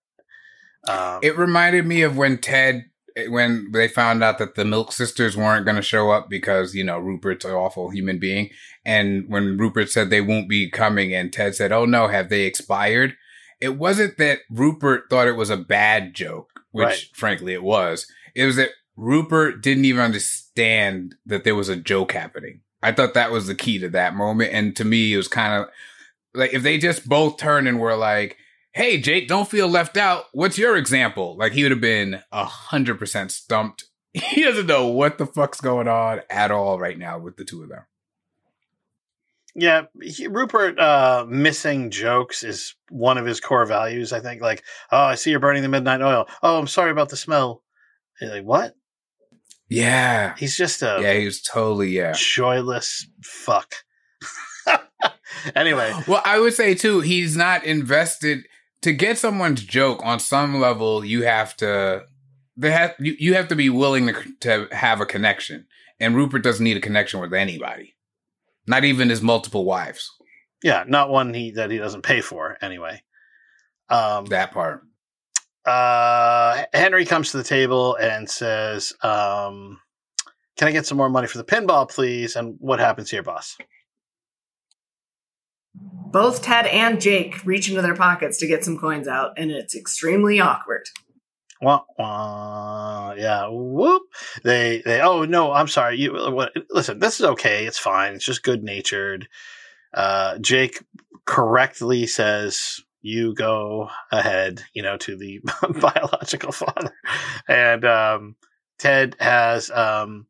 Um, 0.88 1.20
It 1.22 1.38
reminded 1.38 1.86
me 1.86 2.04
of 2.04 2.16
when 2.16 2.38
Ted, 2.38 2.86
when 3.30 3.72
they 3.72 3.88
found 3.88 4.24
out 4.24 4.38
that 4.38 4.56
the 4.56 4.66
Milk 4.66 4.92
Sisters 4.92 5.36
weren't 5.36 5.66
going 5.66 5.76
to 5.76 5.82
show 5.82 6.12
up 6.12 6.30
because, 6.30 6.76
you 6.76 6.84
know, 6.84 7.00
Rupert's 7.00 7.46
an 7.46 7.52
awful 7.52 7.90
human 7.90 8.20
being. 8.20 8.50
And 8.86 9.26
when 9.28 9.58
Rupert 9.58 9.90
said 9.90 10.10
they 10.10 10.22
won't 10.22 10.48
be 10.50 10.70
coming 10.70 11.14
and 11.14 11.34
Ted 11.34 11.56
said, 11.56 11.72
oh 11.72 11.86
no, 11.86 12.08
have 12.08 12.30
they 12.30 12.44
expired? 12.44 13.16
It 13.60 13.78
wasn't 13.78 14.18
that 14.18 14.40
Rupert 14.52 15.06
thought 15.10 15.28
it 15.28 15.36
was 15.36 15.50
a 15.50 15.58
bad 15.58 16.14
joke, 16.14 16.62
which 16.72 16.86
Right. 16.86 17.06
frankly 17.14 17.54
it 17.54 17.64
was. 17.64 18.06
It 18.36 18.46
was 18.46 18.56
that 18.58 18.70
Rupert 18.96 19.62
didn't 19.62 19.86
even 19.86 20.02
understand 20.02 21.16
that 21.26 21.44
there 21.44 21.56
was 21.56 21.70
a 21.70 21.76
joke 21.76 22.12
happening. 22.12 22.62
I 22.84 22.92
thought 22.92 23.16
that 23.16 23.32
was 23.32 23.48
the 23.48 23.56
key 23.56 23.80
to 23.80 23.90
that 23.90 24.16
moment. 24.16 24.54
And 24.54 24.76
to 24.76 24.86
me, 24.86 25.14
it 25.14 25.18
was 25.18 25.28
kind 25.28 25.64
of 25.64 25.70
like 26.34 26.54
if 26.54 26.62
they 26.62 26.78
just 26.78 27.10
both 27.10 27.38
turned 27.38 27.68
and 27.68 27.80
were 27.80 27.96
like, 27.96 28.38
hey, 28.78 29.00
Jake, 29.00 29.28
don't 29.28 29.50
feel 29.50 29.68
left 29.68 29.98
out. 29.98 30.26
What's 30.34 30.58
your 30.58 30.78
example? 30.78 31.36
Like 31.36 31.54
he 31.54 31.64
would 31.64 31.72
have 31.72 31.82
been 31.82 32.22
a 32.32 32.46
hundred 32.46 33.00
percent 33.00 33.32
stumped. 33.32 33.86
He 34.14 34.44
doesn't 34.44 34.66
know 34.66 34.88
what 34.88 35.20
the 35.20 35.28
fuck's 35.28 35.62
going 35.62 35.88
on 35.88 36.22
at 36.30 36.50
all 36.50 36.80
right 36.80 36.98
now 36.98 37.20
with 37.20 37.38
the 37.38 37.44
two 37.44 37.62
of 37.62 37.70
them. 37.70 37.84
Yeah, 39.54 39.84
he, 40.02 40.28
Rupert 40.28 40.80
uh, 40.80 41.26
missing 41.28 41.92
jokes 41.92 42.44
is 42.44 42.76
one 42.90 43.18
of 43.20 43.26
his 43.26 43.40
core 43.40 43.66
values. 43.66 44.14
I 44.14 44.20
think, 44.20 44.42
like, 44.42 44.64
oh, 44.92 44.98
I 44.98 45.16
see 45.16 45.30
you're 45.32 45.40
burning 45.40 45.62
the 45.62 45.70
midnight 45.70 46.02
oil. 46.02 46.28
Oh, 46.42 46.58
I'm 46.58 46.68
sorry 46.68 46.90
about 46.90 47.10
the 47.10 47.18
smell. 47.18 47.64
You're 48.22 48.32
like, 48.32 48.44
what? 48.44 48.76
Yeah. 49.70 50.36
He's 50.38 50.58
just 50.58 50.82
a 50.82 51.00
Yeah, 51.02 51.14
he 51.14 51.26
was 51.26 51.42
totally, 51.42 51.90
yeah. 51.90 52.14
joyless 52.16 53.08
fuck. 53.24 53.76
anyway, 55.56 55.94
Well, 56.08 56.22
I 56.26 56.40
would 56.40 56.54
say 56.54 56.74
too, 56.74 57.02
he's 57.02 57.36
not 57.36 57.66
invested 57.66 58.46
to 58.82 58.94
get 58.94 59.18
someone's 59.18 59.64
joke 59.64 60.02
on 60.04 60.20
some 60.20 60.60
level. 60.60 61.04
You 61.04 61.24
have 61.24 61.56
to, 61.58 62.04
they 62.56 62.72
have 62.72 62.96
you, 63.00 63.16
you 63.20 63.34
have 63.36 63.48
to 63.50 63.56
be 63.56 63.70
willing 63.70 64.08
to 64.08 64.14
to 64.42 64.68
have 64.76 65.02
a 65.02 65.06
connection, 65.06 65.66
and 66.00 66.16
Rupert 66.16 66.44
doesn't 66.44 66.64
need 66.64 66.78
a 66.78 66.82
connection 66.82 67.20
with 67.20 67.34
anybody, 67.34 67.96
not 68.68 68.84
even 68.84 69.10
his 69.10 69.22
multiple 69.22 69.66
wives. 69.66 70.10
yeah, 70.64 70.84
not 70.88 71.10
one 71.10 71.34
he 71.34 71.52
that 71.52 71.72
he 71.72 71.78
doesn't 71.78 72.02
pay 72.04 72.22
for. 72.22 72.58
Anyway, 72.62 73.02
um, 73.90 74.26
That 74.26 74.52
part. 74.52 74.82
uh, 75.66 76.64
Henry 76.74 77.06
comes 77.06 77.32
to 77.32 77.38
the 77.38 77.44
table 77.44 77.96
and 77.96 78.30
says, 78.30 78.94
um, 79.04 79.80
"Can 80.58 80.68
I 80.68 80.72
get 80.72 80.86
some 80.86 80.98
more 80.98 81.10
money 81.10 81.28
for 81.28 81.38
the 81.38 81.44
pinball, 81.44 81.90
please?" 81.90 82.36
And 82.36 82.56
what 82.60 82.80
happens 82.80 83.12
here, 83.12 83.24
boss? 83.24 83.58
Both 86.12 86.42
Ted 86.42 86.68
and 86.68 87.02
Jake 87.02 87.46
reach 87.46 87.70
into 87.70 87.82
their 87.82 87.96
pockets 87.96 88.38
to 88.40 88.48
get 88.48 88.64
some 88.64 88.78
coins 88.78 89.08
out, 89.08 89.34
and 89.38 89.52
it's 89.52 89.76
extremely 89.76 90.40
awkward. 90.40 90.88
Wah, 91.62 91.84
wah, 91.98 93.14
yeah, 93.18 93.48
whoop. 93.50 94.04
They, 94.44 94.82
they. 94.86 95.02
Oh 95.02 95.26
no, 95.26 95.52
I'm 95.52 95.68
sorry. 95.68 95.98
You 95.98 96.14
what? 96.32 96.54
Listen, 96.70 97.00
this 97.00 97.20
is 97.20 97.26
okay. 97.26 97.66
It's 97.66 97.80
fine. 97.80 98.14
It's 98.14 98.26
just 98.26 98.44
good 98.44 98.64
natured. 98.64 99.28
Uh, 99.94 100.38
Jake 100.38 100.84
correctly 101.26 102.06
says, 102.06 102.80
"You 103.02 103.34
go 103.34 103.90
ahead." 104.12 104.62
You 104.74 104.84
know, 104.84 104.98
to 104.98 105.18
the 105.18 105.42
biological 105.82 106.52
father, 106.52 106.94
and 107.48 107.84
um, 107.86 108.36
Ted 108.78 109.16
has. 109.20 109.72
Um, 109.72 110.28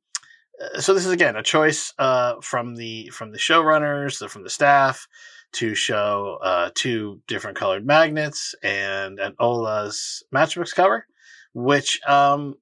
uh, 0.60 0.80
so 0.80 0.94
this 0.94 1.06
is 1.06 1.12
again 1.12 1.36
a 1.36 1.44
choice 1.44 1.94
uh, 2.00 2.36
from 2.42 2.76
the 2.76 3.10
from 3.10 3.32
the 3.32 3.38
showrunners, 3.38 4.28
from 4.30 4.44
the 4.44 4.50
staff, 4.50 5.08
to 5.54 5.76
show 5.76 6.40
uh, 6.44 6.70
two 6.76 7.22
different 7.28 7.58
colored 7.58 7.86
magnets 7.86 8.56
and 8.64 9.20
an 9.20 9.36
Ola's 9.40 10.24
matchbooks 10.34 10.74
cover, 10.74 11.06
which 11.54 12.02
um, 12.08 12.56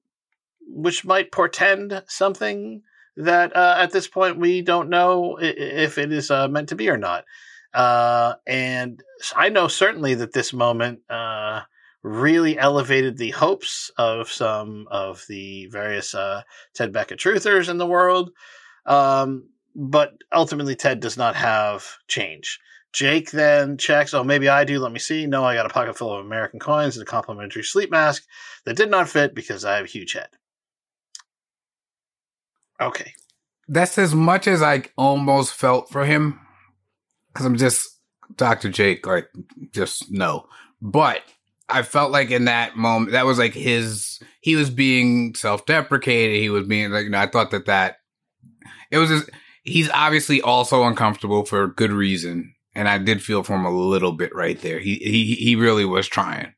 which 0.68 1.04
might 1.04 1.32
portend 1.32 2.02
something 2.08 2.82
that 3.16 3.56
uh, 3.56 3.76
at 3.78 3.92
this 3.92 4.08
point 4.08 4.38
we 4.38 4.62
don't 4.62 4.90
know 4.90 5.38
if 5.40 5.98
it 5.98 6.12
is 6.12 6.30
uh, 6.30 6.48
meant 6.48 6.68
to 6.68 6.76
be 6.76 6.88
or 6.88 6.98
not. 6.98 7.24
Uh, 7.72 8.34
and 8.46 9.02
I 9.34 9.48
know 9.48 9.68
certainly 9.68 10.14
that 10.14 10.32
this 10.32 10.52
moment 10.52 11.00
uh, 11.10 11.60
really 12.02 12.58
elevated 12.58 13.16
the 13.16 13.32
hopes 13.32 13.90
of 13.98 14.30
some 14.30 14.86
of 14.90 15.24
the 15.28 15.66
various 15.66 16.14
uh, 16.14 16.42
Ted 16.74 16.92
Beckett 16.92 17.18
truthers 17.18 17.68
in 17.68 17.78
the 17.78 17.86
world. 17.86 18.30
Um, 18.86 19.48
but 19.74 20.16
ultimately, 20.32 20.74
Ted 20.74 21.00
does 21.00 21.16
not 21.18 21.36
have 21.36 21.84
change. 22.08 22.60
Jake 22.96 23.30
then 23.30 23.76
checks, 23.76 24.14
oh, 24.14 24.24
maybe 24.24 24.48
I 24.48 24.64
do. 24.64 24.78
Let 24.78 24.90
me 24.90 24.98
see. 24.98 25.26
No, 25.26 25.44
I 25.44 25.54
got 25.54 25.66
a 25.66 25.68
pocket 25.68 25.98
full 25.98 26.14
of 26.14 26.24
American 26.24 26.58
coins 26.58 26.96
and 26.96 27.02
a 27.02 27.10
complimentary 27.10 27.62
sleep 27.62 27.90
mask 27.90 28.24
that 28.64 28.74
did 28.74 28.90
not 28.90 29.06
fit 29.06 29.34
because 29.34 29.66
I 29.66 29.76
have 29.76 29.84
a 29.84 29.88
huge 29.88 30.14
head. 30.14 30.28
Okay. 32.80 33.12
That's 33.68 33.98
as 33.98 34.14
much 34.14 34.48
as 34.48 34.62
I 34.62 34.84
almost 34.96 35.52
felt 35.52 35.90
for 35.90 36.06
him. 36.06 36.40
Cause 37.34 37.44
I'm 37.44 37.58
just 37.58 37.86
Dr. 38.34 38.70
Jake, 38.70 39.06
like, 39.06 39.28
just 39.72 40.10
no. 40.10 40.46
But 40.80 41.20
I 41.68 41.82
felt 41.82 42.12
like 42.12 42.30
in 42.30 42.46
that 42.46 42.78
moment, 42.78 43.12
that 43.12 43.26
was 43.26 43.38
like 43.38 43.52
his, 43.52 44.20
he 44.40 44.56
was 44.56 44.70
being 44.70 45.34
self 45.34 45.66
deprecated. 45.66 46.40
He 46.40 46.48
was 46.48 46.66
being 46.66 46.90
like, 46.92 47.04
you 47.04 47.10
know, 47.10 47.18
I 47.18 47.26
thought 47.26 47.50
that 47.50 47.66
that, 47.66 47.98
it 48.90 48.96
was 48.96 49.10
just, 49.10 49.28
he's 49.64 49.90
obviously 49.90 50.40
also 50.40 50.84
uncomfortable 50.84 51.44
for 51.44 51.66
good 51.66 51.92
reason. 51.92 52.54
And 52.76 52.88
I 52.88 52.98
did 52.98 53.22
feel 53.22 53.42
for 53.42 53.54
him 53.54 53.64
a 53.64 53.70
little 53.70 54.12
bit 54.12 54.34
right 54.34 54.60
there. 54.60 54.78
He, 54.78 54.96
he, 54.96 55.34
he 55.34 55.56
really 55.56 55.84
was 55.84 56.06
trying. 56.06 56.52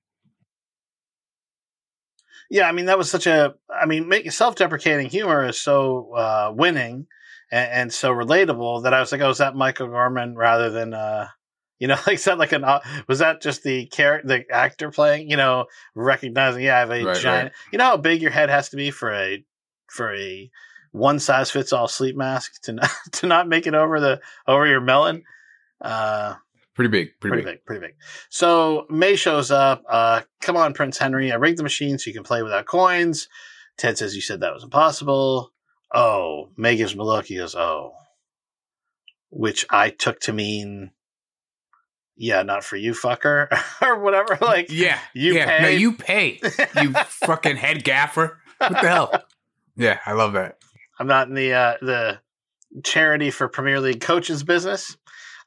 Yeah, 2.51 2.69
I 2.69 2.73
mean 2.73 2.87
that 2.87 2.99
was 2.99 3.11
such 3.11 3.27
a. 3.27 3.55
I 3.71 3.87
mean, 3.87 4.09
making 4.09 4.31
self-deprecating 4.31 5.11
humor 5.11 5.47
is 5.47 5.61
so 5.61 6.13
uh, 6.15 6.53
winning 6.55 7.07
and, 7.53 7.71
and, 7.71 7.93
so 7.93 8.11
relatable 8.11 8.85
that 8.85 8.95
I 8.95 9.01
was 9.01 9.13
like, 9.13 9.21
"Oh, 9.21 9.29
is 9.29 9.39
that 9.39 9.55
Michael 9.55 9.89
Gorman 9.89 10.35
rather 10.35 10.71
than 10.71 10.95
uh, 10.95 11.29
you 11.79 11.87
know, 11.87 11.97
like 12.07 12.17
is 12.17 12.25
that 12.25 12.39
like 12.39 12.53
an 12.53 12.65
uh, 12.65 12.81
was 13.07 13.19
that 13.19 13.41
just 13.41 13.63
the 13.63 13.87
character, 13.87 14.29
the 14.29 14.55
actor 14.55 14.91
playing? 14.91 15.31
You 15.31 15.37
know, 15.37 15.67
recognizing, 15.95 16.65
yeah, 16.65 16.77
I 16.77 16.81
have 16.81 16.91
a 16.91 17.05
right, 17.05 17.17
giant. 17.17 17.45
Right. 17.45 17.53
You 17.73 17.79
know 17.79 17.85
how 17.85 17.97
big 17.97 18.23
your 18.23 18.31
head 18.31 18.51
has 18.51 18.71
to 18.71 18.77
be 18.77 18.91
for 18.91 19.13
a 19.13 19.45
for 19.89 20.15
a 20.15 20.51
one 20.93 21.19
size 21.19 21.51
fits 21.51 21.73
all 21.73 21.89
sleep 21.89 22.17
mask 22.17 22.63
to 22.63 22.73
not 22.73 22.91
to 23.13 23.27
not 23.27 23.49
make 23.49 23.67
it 23.67 23.75
over 23.75 24.01
the 24.01 24.21
over 24.47 24.67
your 24.67 24.81
melon. 24.81 25.25
Uh, 25.81 26.35
Pretty 26.75 26.91
big. 26.91 27.09
Pretty, 27.19 27.33
pretty 27.33 27.45
big. 27.45 27.55
big. 27.55 27.65
Pretty 27.65 27.87
big. 27.87 27.95
So 28.29 28.87
May 28.89 29.17
shows 29.17 29.51
up. 29.51 29.83
Uh, 29.89 30.21
come 30.41 30.57
on, 30.57 30.75
Prince 30.75 30.97
Henry. 30.97 31.33
I 31.33 31.35
rigged 31.35 31.59
the 31.59 31.65
machine 31.65 31.99
so 31.99 32.09
you 32.09 32.15
can 32.15 32.23
play 32.23 32.45
without 32.45 32.67
coins. 32.67 33.29
Ted 33.77 33.99
says 33.99 34.15
you 34.15 34.21
said 34.21 34.41
that 34.41 34.55
was 34.55 34.63
impossible. 34.63 35.53
Oh, 35.93 36.51
May 36.57 36.77
gives 36.77 36.93
him 36.93 37.01
a 37.01 37.05
look. 37.05 37.27
He 37.27 37.37
goes, 37.37 37.57
oh, 37.57 37.95
which 39.31 39.67
I 39.71 39.91
took 39.91 40.21
to 40.21 40.33
mean, 40.33 40.93
yeah, 42.17 42.43
not 42.43 42.63
for 42.63 42.77
you, 42.77 42.93
fucker, 42.93 43.49
or 43.83 43.99
whatever. 43.99 44.39
Like, 44.41 44.71
yeah, 44.71 45.01
you 45.15 45.35
yeah. 45.35 45.59
pay. 45.59 45.63
No, 45.63 45.69
you 45.71 45.93
pay. 45.95 46.41
You 46.81 46.93
fucking 47.07 47.57
head 47.57 47.83
gaffer. 47.83 48.39
What 48.59 48.71
the 48.71 48.89
hell? 48.89 49.25
Yeah, 49.77 49.99
I 50.07 50.13
love 50.13 50.35
that. 50.35 50.59
I'm 50.99 51.09
not 51.09 51.27
in 51.29 51.35
the 51.35 51.55
uh, 51.55 51.75
the 51.81 52.21
charity 52.85 53.31
for 53.31 53.49
Premier 53.49 53.81
League 53.81 54.01
coaches 54.01 54.45
business. 54.45 54.97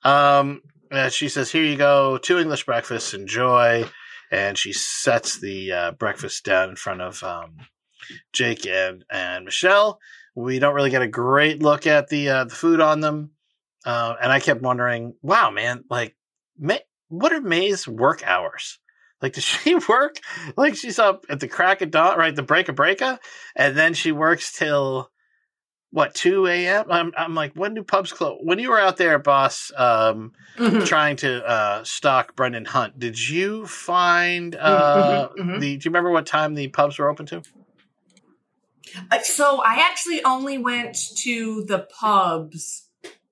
Um, 0.03 0.61
uh, 0.91 1.09
she 1.09 1.29
says, 1.29 1.51
"Here 1.51 1.63
you 1.63 1.77
go, 1.77 2.17
two 2.17 2.39
English 2.39 2.65
breakfasts. 2.65 3.13
Enjoy." 3.13 3.85
And 4.31 4.57
she 4.57 4.71
sets 4.71 5.39
the 5.39 5.71
uh, 5.71 5.91
breakfast 5.91 6.45
down 6.45 6.69
in 6.69 6.75
front 6.75 7.01
of 7.01 7.21
um, 7.23 7.57
Jake 8.33 8.65
and 8.65 9.03
and 9.11 9.45
Michelle. 9.45 9.99
We 10.35 10.59
don't 10.59 10.75
really 10.75 10.89
get 10.89 11.01
a 11.01 11.07
great 11.07 11.61
look 11.61 11.85
at 11.87 12.09
the 12.09 12.29
uh, 12.29 12.43
the 12.45 12.55
food 12.55 12.79
on 12.79 13.01
them, 13.01 13.31
uh, 13.85 14.15
and 14.21 14.31
I 14.31 14.39
kept 14.39 14.61
wondering, 14.61 15.15
"Wow, 15.21 15.51
man! 15.51 15.83
Like, 15.89 16.15
May, 16.57 16.81
what 17.09 17.33
are 17.33 17.41
May's 17.41 17.87
work 17.87 18.23
hours?" 18.25 18.79
Like, 19.21 19.33
does 19.33 19.43
she 19.63 19.75
work? 19.75 20.17
Like, 20.57 20.75
she's 20.75 20.99
up 20.99 21.25
at 21.29 21.39
the 21.39 21.47
crack 21.47 21.81
of 21.81 21.91
dawn, 21.91 22.17
right? 22.17 22.35
The 22.35 22.43
break 22.43 22.69
of 22.69 22.75
breaka, 22.75 23.19
and 23.55 23.77
then 23.77 23.93
she 23.93 24.11
works 24.11 24.57
till 24.57 25.11
what 25.91 26.15
2 26.15 26.47
a.m 26.47 26.85
I'm, 26.89 27.13
I'm 27.17 27.35
like 27.35 27.53
when 27.53 27.73
do 27.73 27.83
pubs 27.83 28.11
close 28.11 28.39
when 28.41 28.59
you 28.59 28.69
were 28.69 28.79
out 28.79 28.97
there 28.97 29.19
boss 29.19 29.71
um, 29.75 30.33
mm-hmm. 30.57 30.83
trying 30.85 31.17
to 31.17 31.45
uh, 31.45 31.83
stalk 31.83 32.35
brendan 32.35 32.65
hunt 32.65 32.97
did 32.97 33.19
you 33.19 33.67
find 33.67 34.53
mm-hmm, 34.53 34.65
uh, 34.65 35.27
mm-hmm, 35.27 35.41
mm-hmm. 35.41 35.59
the 35.59 35.77
do 35.77 35.85
you 35.85 35.91
remember 35.91 36.11
what 36.11 36.25
time 36.25 36.55
the 36.55 36.67
pubs 36.69 36.97
were 36.97 37.09
open 37.09 37.25
to 37.25 37.41
uh, 39.11 39.19
so 39.21 39.61
i 39.63 39.85
actually 39.89 40.23
only 40.23 40.57
went 40.57 40.97
to 41.17 41.63
the 41.65 41.79
pubs 41.99 42.87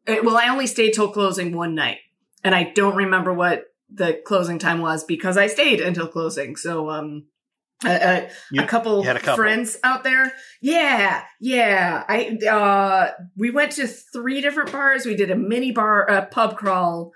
uh, 0.07 0.18
well 0.24 0.38
i 0.38 0.47
only 0.47 0.68
stayed 0.68 0.93
till 0.93 1.10
closing 1.10 1.55
one 1.55 1.74
night 1.74 1.99
and 2.43 2.53
i 2.53 2.64
don't 2.64 2.95
remember 2.95 3.34
what 3.34 3.64
the 3.91 4.22
closing 4.26 4.60
time 4.60 4.82
was 4.82 5.03
because 5.03 5.38
i 5.38 5.47
stayed 5.47 5.80
until 5.80 6.07
closing 6.07 6.55
so 6.55 6.89
um 6.89 7.26
a, 7.86 7.90
a, 7.90 8.30
a, 8.62 8.68
couple 8.68 9.08
a, 9.08 9.20
couple 9.20 9.36
friends 9.36 9.78
out 9.84 10.04
there. 10.04 10.34
Yeah, 10.62 11.24
yeah. 11.40 12.04
I 12.08 12.38
uh 12.46 13.12
we 13.38 13.52
went 13.52 13.74
to 13.74 13.88
three 13.88 14.42
different 14.42 14.72
bars. 14.72 15.06
We 15.06 15.16
did 15.16 15.32
a 15.32 15.36
mini 15.36 15.72
bar, 15.72 16.04
a 16.10 16.26
pub 16.26 16.58
crawl. 16.58 17.14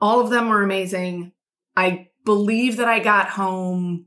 All 0.00 0.20
of 0.20 0.30
them 0.30 0.48
were 0.48 0.62
amazing. 0.62 1.32
I 1.76 2.08
believe 2.24 2.76
that 2.76 2.88
I 2.88 2.98
got 2.98 3.30
home 3.30 4.06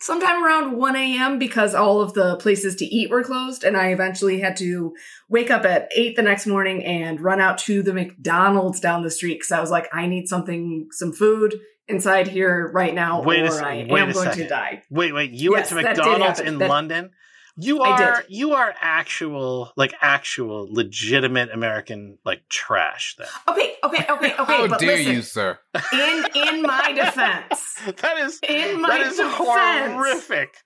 sometime 0.00 0.44
around 0.44 0.76
1 0.76 0.96
a.m. 0.96 1.38
because 1.38 1.74
all 1.74 2.02
of 2.02 2.12
the 2.12 2.36
places 2.36 2.76
to 2.76 2.84
eat 2.84 3.08
were 3.10 3.24
closed. 3.24 3.64
And 3.64 3.74
I 3.74 3.88
eventually 3.88 4.40
had 4.40 4.56
to 4.58 4.94
wake 5.30 5.50
up 5.50 5.64
at 5.64 5.88
8 5.96 6.14
the 6.16 6.22
next 6.22 6.46
morning 6.46 6.84
and 6.84 7.20
run 7.20 7.40
out 7.40 7.56
to 7.60 7.82
the 7.82 7.94
McDonald's 7.94 8.80
down 8.80 9.02
the 9.02 9.10
street 9.10 9.36
because 9.36 9.52
I 9.52 9.60
was 9.60 9.70
like, 9.70 9.88
I 9.94 10.06
need 10.06 10.28
something, 10.28 10.88
some 10.90 11.12
food 11.12 11.58
inside 11.88 12.28
here 12.28 12.70
right 12.72 12.94
now, 12.94 13.22
wait 13.22 13.42
or 13.42 13.58
a, 13.58 13.64
I 13.64 13.74
am 13.74 13.88
going 13.88 14.12
second. 14.12 14.42
to 14.42 14.48
die. 14.48 14.82
Wait, 14.90 15.12
wait, 15.12 15.32
you 15.32 15.56
yes, 15.56 15.72
went 15.72 15.86
to 15.86 15.88
McDonald's 15.88 16.40
in 16.40 16.58
that, 16.58 16.68
London? 16.68 17.10
You 17.56 17.82
are 17.82 18.24
you 18.28 18.54
are 18.54 18.74
actual 18.80 19.72
like 19.76 19.94
actual 20.00 20.66
legitimate 20.72 21.50
American 21.52 22.18
like 22.24 22.48
trash 22.48 23.14
then. 23.16 23.28
Okay, 23.48 23.74
okay, 23.84 24.04
okay, 24.10 24.34
okay. 24.38 24.56
How 24.56 24.66
but 24.66 24.80
dare 24.80 24.96
listen, 24.96 25.14
you, 25.14 25.22
sir? 25.22 25.58
In 25.92 26.24
in 26.34 26.62
my 26.62 26.92
defense. 26.96 27.76
that 28.00 28.18
is 28.18 28.40
in 28.48 28.80
my 28.82 28.88
that 28.88 29.06
is 29.06 29.16
defense, 29.16 29.36
horrific. 29.36 30.56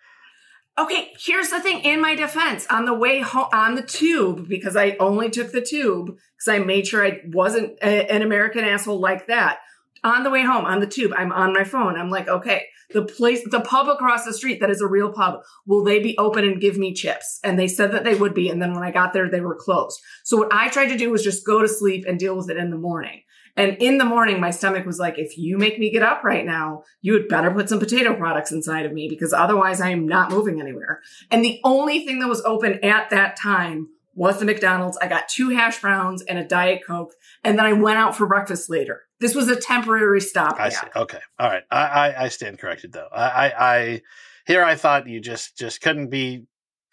Okay, 0.78 1.12
here's 1.18 1.50
the 1.50 1.60
thing. 1.60 1.80
In 1.80 2.00
my 2.00 2.14
defense, 2.14 2.66
on 2.70 2.86
the 2.86 2.94
way 2.94 3.20
home 3.20 3.48
on 3.52 3.74
the 3.74 3.82
tube, 3.82 4.48
because 4.48 4.76
I 4.76 4.96
only 4.98 5.28
took 5.28 5.52
the 5.52 5.60
tube 5.60 6.06
because 6.06 6.48
I 6.48 6.60
made 6.60 6.86
sure 6.86 7.04
I 7.04 7.20
wasn't 7.26 7.78
a, 7.82 8.10
an 8.10 8.22
American 8.22 8.64
asshole 8.64 9.00
like 9.00 9.26
that 9.26 9.58
on 10.04 10.24
the 10.24 10.30
way 10.30 10.42
home 10.42 10.64
on 10.64 10.80
the 10.80 10.86
tube 10.86 11.12
i'm 11.16 11.32
on 11.32 11.52
my 11.52 11.64
phone. 11.64 11.98
I'm 11.98 12.10
like 12.10 12.28
okay 12.28 12.66
the 12.90 13.04
place 13.04 13.42
the 13.50 13.60
pub 13.60 13.88
across 13.88 14.24
the 14.24 14.32
street 14.32 14.60
that 14.60 14.70
is 14.70 14.80
a 14.80 14.86
real 14.86 15.12
pub 15.12 15.40
will 15.66 15.84
they 15.84 16.00
be 16.00 16.16
open 16.16 16.44
and 16.44 16.60
give 16.60 16.78
me 16.78 16.94
chips? 16.94 17.38
And 17.44 17.58
they 17.58 17.68
said 17.68 17.92
that 17.92 18.04
they 18.04 18.14
would 18.14 18.34
be 18.34 18.48
and 18.48 18.60
then 18.60 18.72
when 18.72 18.82
i 18.82 18.90
got 18.90 19.12
there 19.12 19.30
they 19.30 19.40
were 19.40 19.56
closed. 19.56 20.00
So 20.24 20.36
what 20.36 20.52
i 20.52 20.68
tried 20.68 20.88
to 20.88 20.98
do 20.98 21.10
was 21.10 21.22
just 21.22 21.46
go 21.46 21.60
to 21.60 21.68
sleep 21.68 22.04
and 22.06 22.18
deal 22.18 22.36
with 22.36 22.50
it 22.50 22.56
in 22.56 22.70
the 22.70 22.78
morning. 22.78 23.22
And 23.56 23.76
in 23.80 23.98
the 23.98 24.04
morning 24.04 24.40
my 24.40 24.50
stomach 24.50 24.86
was 24.86 24.98
like 24.98 25.18
if 25.18 25.36
you 25.36 25.58
make 25.58 25.78
me 25.78 25.90
get 25.90 26.02
up 26.02 26.24
right 26.24 26.44
now 26.44 26.82
you 27.00 27.12
had 27.14 27.28
better 27.28 27.50
put 27.50 27.68
some 27.68 27.80
potato 27.80 28.14
products 28.14 28.52
inside 28.52 28.86
of 28.86 28.92
me 28.92 29.08
because 29.08 29.32
otherwise 29.32 29.80
i 29.80 29.90
am 29.90 30.06
not 30.06 30.30
moving 30.30 30.60
anywhere. 30.60 31.00
And 31.30 31.44
the 31.44 31.60
only 31.64 32.04
thing 32.06 32.20
that 32.20 32.28
was 32.28 32.42
open 32.42 32.82
at 32.84 33.10
that 33.10 33.36
time 33.36 33.88
was 34.14 34.38
the 34.38 34.46
mcdonald's. 34.46 34.96
I 34.98 35.08
got 35.08 35.28
two 35.28 35.50
hash 35.50 35.80
browns 35.80 36.22
and 36.22 36.38
a 36.38 36.44
diet 36.44 36.82
coke 36.86 37.12
and 37.44 37.58
then 37.58 37.66
i 37.66 37.72
went 37.74 37.98
out 37.98 38.16
for 38.16 38.26
breakfast 38.26 38.70
later 38.70 39.02
this 39.20 39.34
was 39.34 39.48
a 39.48 39.56
temporary 39.56 40.20
stop. 40.20 40.56
I 40.58 40.68
see. 40.68 40.86
Okay. 40.94 41.18
All 41.38 41.48
right. 41.48 41.64
I, 41.70 41.84
I, 41.86 42.24
I 42.24 42.28
stand 42.28 42.58
corrected 42.58 42.92
though. 42.92 43.08
I, 43.12 43.22
I, 43.28 43.74
I, 43.74 44.02
here 44.46 44.62
I 44.62 44.76
thought 44.76 45.08
you 45.08 45.20
just 45.20 45.58
just 45.58 45.80
couldn't 45.80 46.08
be 46.08 46.46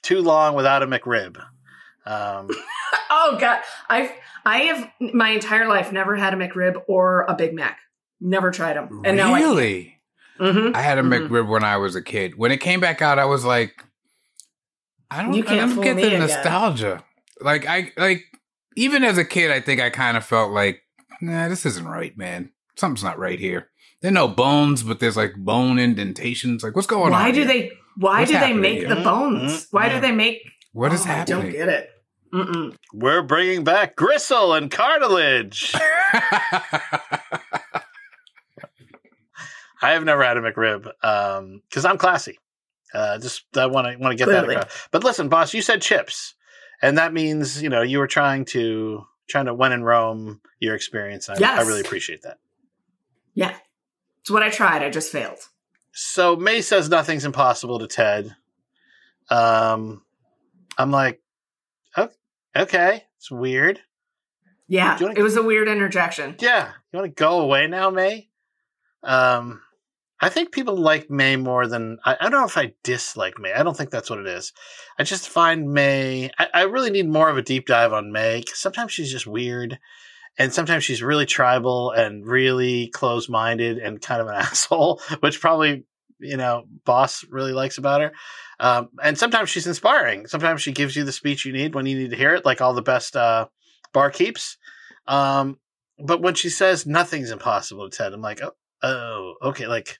too 0.03 0.21
long 0.21 0.55
without 0.55 0.83
a 0.83 0.87
McRib. 0.87 1.37
Um, 2.05 2.49
oh 3.09 3.37
God, 3.39 3.61
I've 3.89 4.11
I 4.45 4.57
have 4.59 4.91
my 5.13 5.29
entire 5.29 5.67
life 5.67 5.91
never 5.91 6.15
had 6.15 6.33
a 6.33 6.37
McRib 6.37 6.81
or 6.87 7.23
a 7.23 7.33
Big 7.33 7.53
Mac. 7.53 7.79
Never 8.21 8.51
tried 8.51 8.75
them. 8.75 9.01
And 9.03 9.17
now 9.17 9.33
really, 9.33 9.97
I, 10.39 10.43
mm-hmm. 10.43 10.75
I 10.75 10.81
had 10.81 10.97
a 10.97 11.01
mm-hmm. 11.01 11.33
McRib 11.33 11.47
when 11.49 11.63
I 11.63 11.77
was 11.77 11.95
a 11.95 12.01
kid. 12.01 12.37
When 12.37 12.51
it 12.51 12.57
came 12.57 12.79
back 12.79 13.01
out, 13.01 13.19
I 13.19 13.25
was 13.25 13.43
like, 13.43 13.83
I 15.09 15.23
don't, 15.23 15.33
you 15.33 15.43
can't 15.43 15.71
I 15.71 15.75
don't 15.75 15.83
get 15.83 15.95
the 15.95 16.07
again. 16.07 16.19
nostalgia. 16.19 17.03
Like 17.41 17.65
I 17.67 17.91
like 17.97 18.23
even 18.75 19.03
as 19.03 19.17
a 19.17 19.25
kid, 19.25 19.51
I 19.51 19.59
think 19.59 19.81
I 19.81 19.89
kind 19.89 20.17
of 20.17 20.25
felt 20.25 20.51
like 20.51 20.81
nah, 21.21 21.47
this 21.47 21.65
isn't 21.65 21.87
right, 21.87 22.17
man. 22.17 22.51
Something's 22.75 23.03
not 23.03 23.19
right 23.19 23.39
here. 23.39 23.69
There 24.01 24.09
are 24.09 24.13
no 24.13 24.27
bones, 24.27 24.83
but 24.83 24.99
there's 24.99 25.17
like 25.17 25.35
bone 25.35 25.79
indentations. 25.79 26.63
Like, 26.63 26.75
what's 26.75 26.87
going 26.87 27.05
on? 27.05 27.11
why 27.11 27.29
on? 27.29 27.33
Do 27.33 27.39
here? 27.39 27.47
they, 27.47 27.71
why 27.97 28.19
what's 28.19 28.31
do 28.31 28.39
they 28.39 28.53
make 28.53 28.79
here? 28.79 28.89
the 28.89 28.95
bones? 28.95 29.65
Mm-hmm. 29.65 29.77
Why 29.77 29.89
do 29.89 29.99
they 29.99 30.11
make? 30.11 30.41
What 30.73 30.93
is 30.93 31.01
oh, 31.01 31.05
happening? 31.05 31.37
I 31.37 31.41
don't 31.41 31.51
get 31.51 31.69
it. 31.69 31.89
Mm-mm. 32.33 32.75
We're 32.93 33.23
bringing 33.23 33.63
back 33.63 33.95
gristle 33.95 34.53
and 34.53 34.69
cartilage. 34.69 35.73
I 39.81 39.91
have 39.91 40.03
never 40.03 40.23
had 40.23 40.35
a 40.35 40.41
McRib 40.41 40.83
because 40.83 41.85
um, 41.85 41.91
I'm 41.91 41.97
classy. 41.97 42.37
Uh, 42.93 43.19
just 43.19 43.45
I 43.55 43.67
want 43.67 43.87
to 43.87 43.97
want 43.97 44.11
to 44.11 44.17
get 44.17 44.25
Clearly. 44.25 44.55
that 44.55 44.63
across. 44.63 44.87
But 44.91 45.03
listen, 45.03 45.29
boss, 45.29 45.53
you 45.53 45.61
said 45.61 45.81
chips, 45.81 46.33
and 46.81 46.97
that 46.97 47.13
means 47.13 47.61
you 47.61 47.69
know 47.69 47.81
you 47.81 47.99
were 47.99 48.07
trying 48.07 48.45
to 48.45 49.05
trying 49.27 49.45
to 49.45 49.53
when 49.53 49.71
in 49.71 49.83
Rome 49.83 50.41
your 50.59 50.75
experience. 50.75 51.29
I, 51.29 51.35
yes. 51.39 51.59
I 51.59 51.63
really 51.67 51.81
appreciate 51.81 52.21
that. 52.23 52.37
Yeah, 53.33 53.55
it's 54.21 54.29
what 54.31 54.43
I 54.43 54.49
tried. 54.49 54.83
I 54.83 54.89
just 54.89 55.11
failed. 55.11 55.39
so 55.91 56.35
May 56.35 56.61
says 56.61 56.89
nothing's 56.89 57.25
impossible 57.25 57.79
to 57.79 57.87
Ted. 57.87 58.35
Um, 59.29 60.03
I'm 60.77 60.91
like, 60.91 61.21
"O- 61.97 62.09
okay, 62.55 63.03
it's 63.17 63.31
weird. 63.31 63.81
Yeah, 64.67 64.97
wanna- 65.01 65.13
it 65.17 65.23
was 65.23 65.35
a 65.37 65.43
weird 65.43 65.67
interjection. 65.67 66.35
Yeah, 66.39 66.71
you 66.91 66.99
want 66.99 67.15
to 67.15 67.21
go 67.23 67.39
away 67.41 67.67
now, 67.67 67.89
May? 67.89 68.29
Um, 69.03 69.61
I 70.25 70.29
think 70.29 70.51
people 70.51 70.75
like 70.75 71.07
May 71.07 71.35
more 71.35 71.67
than 71.67 71.99
I, 72.03 72.17
I 72.19 72.23
don't 72.23 72.41
know 72.41 72.47
if 72.47 72.57
I 72.57 72.73
dislike 72.81 73.37
May. 73.37 73.53
I 73.53 73.61
don't 73.61 73.77
think 73.77 73.91
that's 73.91 74.09
what 74.09 74.17
it 74.17 74.25
is. 74.25 74.53
I 74.97 75.03
just 75.03 75.29
find 75.29 75.71
May. 75.71 76.31
I, 76.39 76.47
I 76.51 76.61
really 76.63 76.89
need 76.89 77.07
more 77.07 77.29
of 77.29 77.37
a 77.37 77.43
deep 77.43 77.67
dive 77.67 77.93
on 77.93 78.11
May 78.11 78.43
sometimes 78.51 78.91
she's 78.91 79.11
just 79.11 79.27
weird, 79.27 79.77
and 80.39 80.51
sometimes 80.51 80.83
she's 80.83 81.03
really 81.03 81.27
tribal 81.27 81.91
and 81.91 82.25
really 82.25 82.87
close 82.87 83.29
minded 83.29 83.77
and 83.77 84.01
kind 84.01 84.19
of 84.19 84.25
an 84.25 84.33
asshole, 84.37 84.99
which 85.19 85.39
probably 85.39 85.85
you 86.17 86.37
know 86.37 86.63
boss 86.85 87.23
really 87.29 87.53
likes 87.53 87.77
about 87.77 88.01
her. 88.01 88.11
Um, 88.59 88.89
and 89.03 89.19
sometimes 89.19 89.51
she's 89.51 89.67
inspiring. 89.67 90.25
Sometimes 90.25 90.63
she 90.63 90.71
gives 90.71 90.95
you 90.95 91.03
the 91.03 91.11
speech 91.11 91.45
you 91.45 91.53
need 91.53 91.75
when 91.75 91.85
you 91.85 91.99
need 91.99 92.09
to 92.09 92.17
hear 92.17 92.33
it, 92.33 92.45
like 92.45 92.61
all 92.61 92.73
the 92.73 92.81
best 92.81 93.15
uh, 93.15 93.45
barkeeps. 93.93 94.55
Um, 95.05 95.59
but 96.03 96.23
when 96.23 96.33
she 96.33 96.49
says 96.49 96.87
nothing's 96.87 97.29
impossible 97.29 97.87
to 97.87 97.95
Ted, 97.95 98.11
I'm 98.11 98.21
like, 98.21 98.41
oh, 98.41 98.53
oh 98.81 99.35
okay, 99.43 99.67
like, 99.67 99.99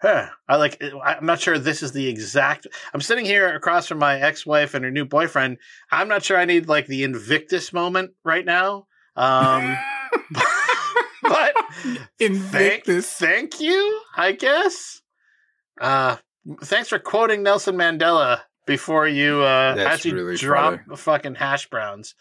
huh. 0.00 0.28
I 0.48 0.56
like. 0.56 0.82
I'm 1.04 1.26
not 1.26 1.40
sure 1.40 1.58
this 1.58 1.82
is 1.82 1.92
the 1.92 2.08
exact. 2.08 2.66
I'm 2.92 3.00
sitting 3.00 3.24
here 3.24 3.54
across 3.54 3.86
from 3.86 3.98
my 3.98 4.20
ex-wife 4.20 4.74
and 4.74 4.84
her 4.84 4.90
new 4.90 5.04
boyfriend. 5.04 5.58
I'm 5.90 6.08
not 6.08 6.22
sure 6.22 6.38
I 6.38 6.44
need 6.44 6.68
like 6.68 6.86
the 6.86 7.04
Invictus 7.04 7.72
moment 7.72 8.12
right 8.24 8.44
now. 8.44 8.86
Um, 9.16 9.76
but 11.22 11.54
thank, 11.82 12.08
Invictus. 12.18 13.12
thank 13.12 13.60
you, 13.60 14.00
I 14.16 14.32
guess. 14.32 15.02
Uh, 15.80 16.16
thanks 16.64 16.88
for 16.88 16.98
quoting 16.98 17.42
Nelson 17.42 17.76
Mandela 17.76 18.40
before 18.66 19.08
you 19.08 19.40
uh 19.40 19.74
That's 19.74 19.94
actually 19.94 20.14
really 20.14 20.36
drop 20.36 20.72
funny. 20.74 20.82
the 20.88 20.96
fucking 20.96 21.34
hash 21.34 21.68
browns. 21.68 22.14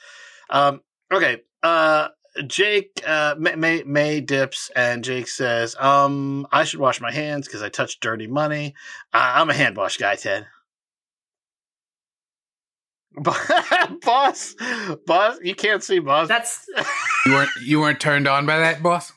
Um, 0.49 0.81
okay. 1.11 1.41
Uh, 1.61 2.07
Jake 2.47 3.01
uh, 3.05 3.35
May, 3.37 3.55
May 3.55 3.83
May 3.83 4.21
dips 4.21 4.71
and 4.75 5.03
Jake 5.03 5.27
says, 5.27 5.75
"Um, 5.79 6.47
I 6.51 6.63
should 6.63 6.79
wash 6.79 7.01
my 7.01 7.11
hands 7.11 7.47
because 7.47 7.61
I 7.61 7.69
touched 7.69 8.01
dirty 8.01 8.27
money. 8.27 8.75
Uh, 9.13 9.33
I'm 9.35 9.49
a 9.49 9.53
hand 9.53 9.77
wash 9.77 9.97
guy, 9.97 10.15
Ted." 10.15 10.47
boss, 14.01 14.55
boss, 15.05 15.39
you 15.41 15.55
can't 15.55 15.83
see 15.83 15.99
boss. 15.99 16.27
That's 16.27 16.65
You 17.25 17.33
weren't 17.33 17.49
you 17.61 17.79
weren't 17.79 17.99
turned 17.99 18.27
on 18.27 18.45
by 18.45 18.59
that, 18.59 18.81
boss? 18.81 19.11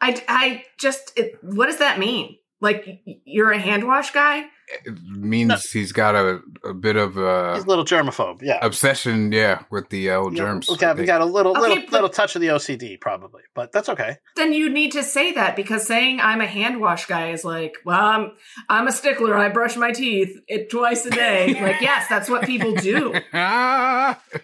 I 0.00 0.22
I 0.28 0.64
just 0.78 1.12
it, 1.16 1.38
what 1.42 1.66
does 1.66 1.78
that 1.78 1.98
mean? 1.98 2.36
Like 2.60 3.02
you're 3.24 3.50
a 3.50 3.58
hand 3.58 3.86
wash 3.86 4.10
guy? 4.10 4.44
It 4.86 4.94
means 5.06 5.70
he's 5.70 5.92
got 5.92 6.14
a, 6.14 6.40
a 6.64 6.72
bit 6.72 6.96
of 6.96 7.16
a 7.18 7.54
He's 7.54 7.64
a 7.64 7.66
little 7.68 7.84
germaphobe. 7.84 8.40
Yeah. 8.42 8.58
obsession, 8.62 9.30
yeah, 9.32 9.62
with 9.70 9.88
the 9.90 10.10
uh, 10.10 10.16
old 10.16 10.32
Yeah, 10.34 10.44
germs. 10.44 10.68
We 10.68 10.76
got, 10.76 10.96
we 10.96 11.04
got 11.04 11.20
a 11.20 11.24
little 11.26 11.52
Okay, 11.52 11.60
little 11.60 11.76
but- 11.84 11.92
little 11.92 12.08
touch 12.08 12.34
of 12.36 12.40
the 12.40 12.48
OCD 12.48 13.00
probably, 13.00 13.42
but 13.54 13.72
that's 13.72 13.88
okay. 13.88 14.16
Then 14.36 14.52
you 14.52 14.70
need 14.70 14.92
to 14.92 15.02
say 15.02 15.32
that 15.32 15.56
because 15.56 15.86
saying 15.86 16.20
I'm 16.20 16.40
a 16.40 16.46
hand 16.46 16.80
wash 16.80 17.06
guy 17.06 17.30
is 17.32 17.44
like, 17.44 17.74
well, 17.84 18.00
I'm 18.00 18.32
I'm 18.68 18.86
a 18.88 18.92
stickler. 18.92 19.36
I 19.36 19.48
brush 19.50 19.76
my 19.76 19.92
teeth 19.92 20.36
it 20.48 20.70
twice 20.70 21.04
a 21.06 21.10
day. 21.10 21.54
like, 21.60 21.80
yes, 21.80 22.06
that's 22.08 22.28
what 22.30 22.44
people 22.46 22.74
do. 22.74 23.14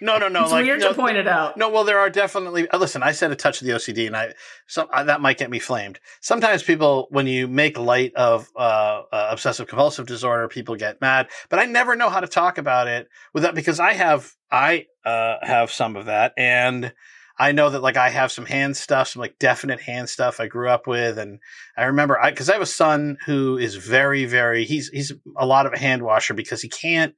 No, 0.01 0.19
no, 0.19 0.29
no. 0.29 0.43
it's 0.43 0.53
like, 0.53 0.65
weird 0.65 0.81
no, 0.81 0.89
to 0.91 0.95
point 0.95 1.17
it 1.17 1.27
out. 1.29 1.57
No, 1.57 1.69
well, 1.71 1.85
there 1.85 1.99
are 1.99 2.11
definitely. 2.11 2.69
Uh, 2.69 2.79
listen, 2.79 3.03
I 3.03 3.13
said 3.13 3.31
a 3.31 3.37
touch 3.37 3.61
of 3.61 3.67
the 3.67 3.73
OCD, 3.75 4.07
and 4.07 4.17
I 4.17 4.35
so 4.67 4.89
uh, 4.93 5.05
that 5.05 5.21
might 5.21 5.39
get 5.39 5.51
me 5.51 5.59
flamed. 5.59 5.99
Sometimes 6.21 6.63
people, 6.63 7.07
when 7.11 7.27
you 7.27 7.49
make 7.49 7.79
light 7.79 8.15
of 8.15 8.49
uh, 8.57 9.03
uh, 9.13 9.29
obsessive 9.31 9.67
compulsive 9.67 10.07
disorder, 10.09 10.49
people 10.49 10.77
get 10.77 11.01
mad. 11.01 11.29
But 11.49 11.59
I 11.61 11.67
never 11.67 11.97
know 11.97 12.11
how 12.11 12.21
to 12.21 12.27
talk 12.27 12.59
about 12.59 12.89
it 12.89 13.09
without 13.33 13.55
because 13.55 13.81
I 13.81 13.93
have 13.93 14.33
I 14.51 14.87
uh, 15.05 15.37
have 15.43 15.71
some 15.71 15.97
of 15.97 16.07
that, 16.07 16.33
and 16.37 16.93
I 17.39 17.53
know 17.53 17.71
that 17.71 17.83
like 17.83 17.97
I 17.97 18.11
have 18.11 18.33
some 18.33 18.47
hand 18.47 18.77
stuff, 18.77 19.09
some 19.09 19.21
like 19.21 19.39
definite 19.39 19.81
hand 19.81 20.09
stuff 20.09 20.41
I 20.41 20.49
grew 20.49 20.69
up 20.69 20.87
with, 20.87 21.19
and 21.19 21.39
I 21.77 21.85
remember 21.85 22.21
I 22.21 22.31
because 22.31 22.51
I 22.51 22.55
have 22.55 22.63
a 22.63 22.67
son 22.67 23.19
who 23.27 23.59
is 23.59 23.77
very 23.77 24.25
very 24.25 24.65
he's 24.65 24.89
he's 24.89 25.13
a 25.37 25.47
lot 25.47 25.67
of 25.67 25.73
a 25.73 25.79
hand 25.79 26.03
washer 26.03 26.35
because 26.35 26.61
he 26.61 26.69
can't 26.69 27.15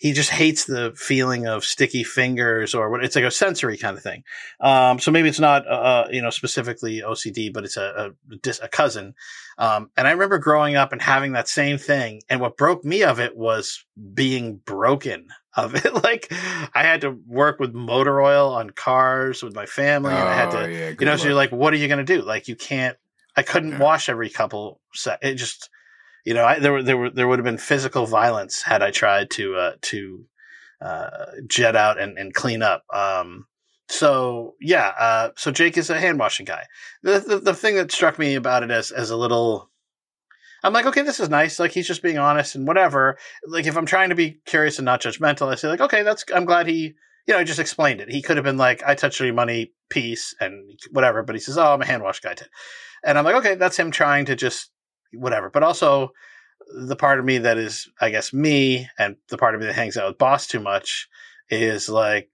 he 0.00 0.14
just 0.14 0.30
hates 0.30 0.64
the 0.64 0.92
feeling 0.96 1.46
of 1.46 1.62
sticky 1.62 2.04
fingers 2.04 2.74
or 2.74 2.88
what 2.90 3.04
it's 3.04 3.14
like 3.16 3.24
a 3.24 3.30
sensory 3.30 3.76
kind 3.76 3.98
of 3.98 4.02
thing. 4.02 4.22
Um, 4.58 4.98
so 4.98 5.10
maybe 5.10 5.28
it's 5.28 5.38
not, 5.38 5.68
uh, 5.68 6.06
you 6.10 6.22
know, 6.22 6.30
specifically 6.30 7.02
OCD, 7.06 7.52
but 7.52 7.64
it's 7.64 7.76
a, 7.76 8.12
a, 8.32 8.50
a 8.62 8.68
cousin. 8.68 9.12
Um, 9.58 9.90
and 9.98 10.08
I 10.08 10.12
remember 10.12 10.38
growing 10.38 10.74
up 10.74 10.92
and 10.92 11.02
having 11.02 11.32
that 11.32 11.48
same 11.48 11.76
thing. 11.76 12.22
And 12.30 12.40
what 12.40 12.56
broke 12.56 12.82
me 12.82 13.02
of 13.02 13.20
it 13.20 13.36
was 13.36 13.84
being 14.14 14.56
broken 14.64 15.26
of 15.54 15.74
it. 15.74 15.92
like 16.02 16.32
I 16.32 16.82
had 16.82 17.02
to 17.02 17.10
work 17.26 17.60
with 17.60 17.74
motor 17.74 18.22
oil 18.22 18.54
on 18.54 18.70
cars 18.70 19.42
with 19.42 19.54
my 19.54 19.66
family 19.66 20.12
and 20.12 20.18
I 20.28 20.34
had 20.34 20.48
Oh, 20.54 20.66
to, 20.66 20.72
yeah, 20.72 20.92
you 20.98 21.04
know, 21.04 21.16
so 21.16 21.26
you're 21.26 21.34
like, 21.34 21.52
what 21.52 21.74
are 21.74 21.76
you 21.76 21.88
going 21.88 22.04
to 22.06 22.16
do? 22.16 22.22
Like 22.22 22.48
you 22.48 22.56
can't, 22.56 22.96
I 23.36 23.42
couldn't 23.42 23.72
Yeah. 23.72 23.80
wash 23.80 24.08
every 24.08 24.30
couple. 24.30 24.80
It 25.20 25.34
just, 25.34 25.68
you 26.24 26.34
know, 26.34 26.44
I, 26.44 26.58
there 26.58 26.72
were, 26.72 26.82
there 26.82 26.96
were, 26.96 27.10
there 27.10 27.28
would 27.28 27.38
have 27.38 27.44
been 27.44 27.58
physical 27.58 28.06
violence 28.06 28.62
had 28.62 28.82
I 28.82 28.90
tried 28.90 29.30
to, 29.30 29.56
uh, 29.56 29.72
to, 29.82 30.24
uh, 30.80 31.10
jet 31.46 31.76
out 31.76 32.00
and, 32.00 32.18
and 32.18 32.34
clean 32.34 32.62
up. 32.62 32.84
Um, 32.92 33.46
so 33.88 34.54
yeah, 34.60 34.92
uh, 34.98 35.30
so 35.36 35.50
Jake 35.50 35.76
is 35.76 35.90
a 35.90 35.98
hand 35.98 36.18
washing 36.18 36.46
guy. 36.46 36.64
The, 37.02 37.20
the, 37.20 37.38
the 37.38 37.54
thing 37.54 37.76
that 37.76 37.92
struck 37.92 38.18
me 38.18 38.34
about 38.34 38.62
it 38.62 38.70
as, 38.70 38.90
as 38.90 39.10
a 39.10 39.16
little, 39.16 39.70
I'm 40.62 40.72
like, 40.72 40.86
okay, 40.86 41.02
this 41.02 41.20
is 41.20 41.28
nice. 41.28 41.58
Like 41.58 41.72
he's 41.72 41.86
just 41.86 42.02
being 42.02 42.18
honest 42.18 42.54
and 42.54 42.66
whatever. 42.66 43.18
Like 43.46 43.66
if 43.66 43.76
I'm 43.76 43.86
trying 43.86 44.10
to 44.10 44.14
be 44.14 44.40
curious 44.44 44.78
and 44.78 44.84
not 44.84 45.00
judgmental, 45.00 45.50
I 45.50 45.54
say 45.54 45.68
like, 45.68 45.80
okay, 45.80 46.02
that's, 46.02 46.24
I'm 46.34 46.44
glad 46.44 46.66
he, 46.66 46.94
you 47.26 47.34
know, 47.34 47.44
just 47.44 47.58
explained 47.58 48.00
it. 48.00 48.10
He 48.10 48.22
could 48.22 48.36
have 48.36 48.44
been 48.44 48.58
like, 48.58 48.82
I 48.82 48.94
touched 48.94 49.20
your 49.20 49.32
money, 49.32 49.72
peace, 49.88 50.34
and 50.40 50.78
whatever. 50.90 51.22
But 51.22 51.34
he 51.34 51.40
says, 51.40 51.58
oh, 51.58 51.72
I'm 51.74 51.82
a 51.82 51.86
hand 51.86 52.02
wash 52.02 52.20
guy. 52.20 52.34
And 53.04 53.18
I'm 53.18 53.24
like, 53.24 53.36
okay, 53.36 53.54
that's 53.54 53.78
him 53.78 53.90
trying 53.90 54.26
to 54.26 54.36
just 54.36 54.70
whatever. 55.12 55.50
But 55.50 55.62
also 55.62 56.12
the 56.74 56.96
part 56.96 57.18
of 57.18 57.24
me 57.24 57.38
that 57.38 57.58
is, 57.58 57.88
I 58.00 58.10
guess, 58.10 58.32
me 58.32 58.88
and 58.98 59.16
the 59.28 59.38
part 59.38 59.54
of 59.54 59.60
me 59.60 59.66
that 59.66 59.74
hangs 59.74 59.96
out 59.96 60.08
with 60.08 60.18
boss 60.18 60.46
too 60.46 60.60
much 60.60 61.08
is 61.48 61.88
like, 61.88 62.30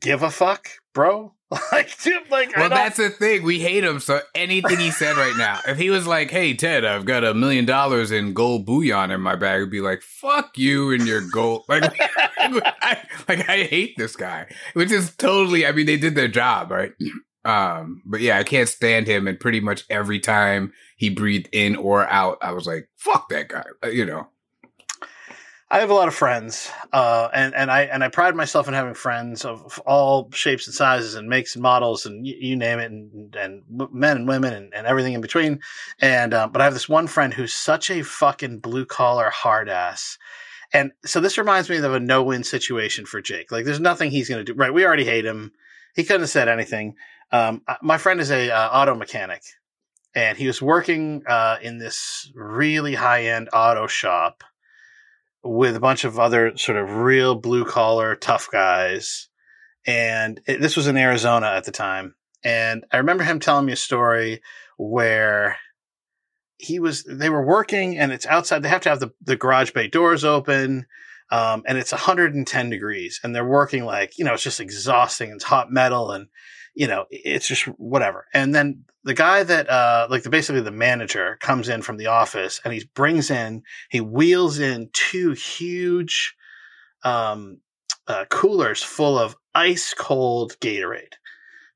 give 0.00 0.22
a 0.22 0.30
fuck, 0.30 0.68
bro. 0.92 1.34
like, 1.72 1.96
dude, 2.02 2.30
like, 2.30 2.56
Well, 2.56 2.68
that's 2.68 2.96
the 2.96 3.10
thing. 3.10 3.42
We 3.42 3.60
hate 3.60 3.84
him. 3.84 4.00
So 4.00 4.20
anything 4.34 4.78
he 4.78 4.90
said 4.90 5.16
right 5.16 5.36
now, 5.36 5.60
if 5.68 5.78
he 5.78 5.90
was 5.90 6.06
like, 6.06 6.30
"Hey 6.30 6.54
Ted, 6.54 6.84
I've 6.84 7.04
got 7.04 7.22
a 7.22 7.32
million 7.32 7.64
dollars 7.64 8.10
in 8.10 8.32
gold 8.32 8.66
bullion 8.66 9.10
in 9.10 9.20
my 9.20 9.36
bag," 9.36 9.60
would 9.60 9.70
be 9.70 9.80
like, 9.80 10.02
"Fuck 10.02 10.58
you 10.58 10.90
and 10.90 11.06
your 11.06 11.20
gold." 11.20 11.64
Like, 11.68 11.84
I, 12.00 12.98
like 13.28 13.48
I 13.48 13.64
hate 13.64 13.96
this 13.96 14.16
guy, 14.16 14.46
which 14.72 14.90
is 14.90 15.14
totally. 15.16 15.66
I 15.66 15.72
mean, 15.72 15.86
they 15.86 15.96
did 15.96 16.14
their 16.14 16.28
job, 16.28 16.70
right? 16.70 16.92
Um, 17.44 18.02
but 18.06 18.20
yeah, 18.20 18.38
I 18.38 18.44
can't 18.44 18.68
stand 18.68 19.06
him. 19.06 19.28
And 19.28 19.38
pretty 19.38 19.60
much 19.60 19.84
every 19.90 20.20
time 20.20 20.72
he 20.96 21.10
breathed 21.10 21.48
in 21.52 21.76
or 21.76 22.08
out, 22.08 22.38
I 22.40 22.52
was 22.52 22.66
like, 22.66 22.88
"Fuck 22.96 23.28
that 23.28 23.48
guy," 23.48 23.64
Uh, 23.82 23.88
you 23.88 24.06
know. 24.06 24.28
I 25.70 25.80
have 25.80 25.90
a 25.90 25.94
lot 25.94 26.06
of 26.06 26.14
friends, 26.14 26.70
uh, 26.92 27.28
and 27.34 27.52
and 27.54 27.70
I 27.70 27.82
and 27.82 28.04
I 28.04 28.08
pride 28.08 28.36
myself 28.36 28.68
in 28.68 28.74
having 28.74 28.94
friends 28.94 29.44
of, 29.44 29.80
all 29.86 30.30
shapes 30.32 30.68
and 30.68 30.74
sizes 30.74 31.16
and 31.16 31.28
makes 31.28 31.56
and 31.56 31.62
models 31.62 32.06
and 32.06 32.24
you, 32.24 32.36
you 32.38 32.56
name 32.56 32.78
it, 32.78 32.92
and 32.92 33.34
and 33.34 33.62
men 33.92 34.18
and 34.18 34.28
women 34.28 34.52
and, 34.52 34.72
and 34.72 34.86
everything 34.86 35.14
in 35.14 35.20
between. 35.20 35.60
And 36.00 36.32
uh, 36.32 36.46
but 36.46 36.60
I 36.60 36.64
have 36.64 36.74
this 36.74 36.88
one 36.88 37.08
friend 37.08 37.34
who's 37.34 37.54
such 37.54 37.90
a 37.90 38.04
fucking 38.04 38.60
blue 38.60 38.86
collar 38.86 39.30
hard 39.30 39.68
ass. 39.68 40.16
And 40.72 40.92
so 41.04 41.20
this 41.20 41.38
reminds 41.38 41.68
me 41.68 41.78
of 41.78 41.94
a 41.94 41.98
no 41.98 42.22
win 42.22 42.44
situation 42.44 43.04
for 43.06 43.20
Jake. 43.20 43.50
Like, 43.50 43.64
there's 43.64 43.80
nothing 43.80 44.10
he's 44.10 44.28
going 44.28 44.44
to 44.44 44.52
do. 44.52 44.56
Right? 44.56 44.72
We 44.72 44.84
already 44.84 45.04
hate 45.04 45.24
him. 45.24 45.52
He 45.96 46.04
couldn't 46.04 46.22
have 46.22 46.30
said 46.30 46.48
anything. 46.48 46.94
Um, 47.34 47.62
my 47.82 47.98
friend 47.98 48.20
is 48.20 48.30
a 48.30 48.52
uh, 48.52 48.68
auto 48.68 48.94
mechanic, 48.94 49.42
and 50.14 50.38
he 50.38 50.46
was 50.46 50.62
working 50.62 51.24
uh, 51.26 51.56
in 51.60 51.78
this 51.78 52.30
really 52.32 52.94
high 52.94 53.24
end 53.24 53.48
auto 53.52 53.88
shop 53.88 54.44
with 55.42 55.74
a 55.74 55.80
bunch 55.80 56.04
of 56.04 56.20
other 56.20 56.56
sort 56.56 56.78
of 56.78 56.94
real 56.94 57.34
blue 57.34 57.64
collar 57.64 58.14
tough 58.14 58.48
guys. 58.52 59.28
And 59.84 60.40
it, 60.46 60.60
this 60.60 60.76
was 60.76 60.86
in 60.86 60.96
Arizona 60.96 61.48
at 61.48 61.64
the 61.64 61.72
time. 61.72 62.14
And 62.44 62.84
I 62.92 62.98
remember 62.98 63.24
him 63.24 63.40
telling 63.40 63.66
me 63.66 63.72
a 63.72 63.76
story 63.76 64.40
where 64.76 65.56
he 66.56 66.78
was, 66.78 67.02
they 67.02 67.30
were 67.30 67.44
working 67.44 67.98
and 67.98 68.12
it's 68.12 68.26
outside. 68.26 68.62
They 68.62 68.68
have 68.68 68.82
to 68.82 68.90
have 68.90 69.00
the, 69.00 69.12
the 69.20 69.36
garage 69.36 69.72
bay 69.72 69.88
doors 69.88 70.24
open. 70.24 70.86
Um, 71.32 71.64
and 71.66 71.78
it's 71.78 71.90
110 71.90 72.70
degrees 72.70 73.18
and 73.24 73.34
they're 73.34 73.44
working 73.44 73.84
like, 73.84 74.18
you 74.18 74.24
know, 74.24 74.34
it's 74.34 74.42
just 74.44 74.60
exhausting. 74.60 75.32
It's 75.32 75.42
hot 75.42 75.72
metal 75.72 76.12
and, 76.12 76.28
you 76.74 76.86
know, 76.86 77.06
it's 77.10 77.46
just 77.46 77.64
whatever. 77.78 78.26
And 78.34 78.54
then 78.54 78.84
the 79.04 79.14
guy 79.14 79.42
that, 79.42 79.70
uh, 79.70 80.08
like 80.10 80.22
the, 80.22 80.30
basically 80.30 80.60
the 80.60 80.70
manager 80.70 81.38
comes 81.40 81.68
in 81.68 81.82
from 81.82 81.96
the 81.96 82.06
office 82.06 82.60
and 82.64 82.74
he 82.74 82.84
brings 82.94 83.30
in, 83.30 83.62
he 83.90 84.00
wheels 84.00 84.58
in 84.58 84.90
two 84.92 85.32
huge, 85.32 86.34
um, 87.04 87.58
uh, 88.06 88.24
coolers 88.30 88.82
full 88.82 89.18
of 89.18 89.36
ice 89.54 89.94
cold 89.94 90.56
Gatorade, 90.60 91.14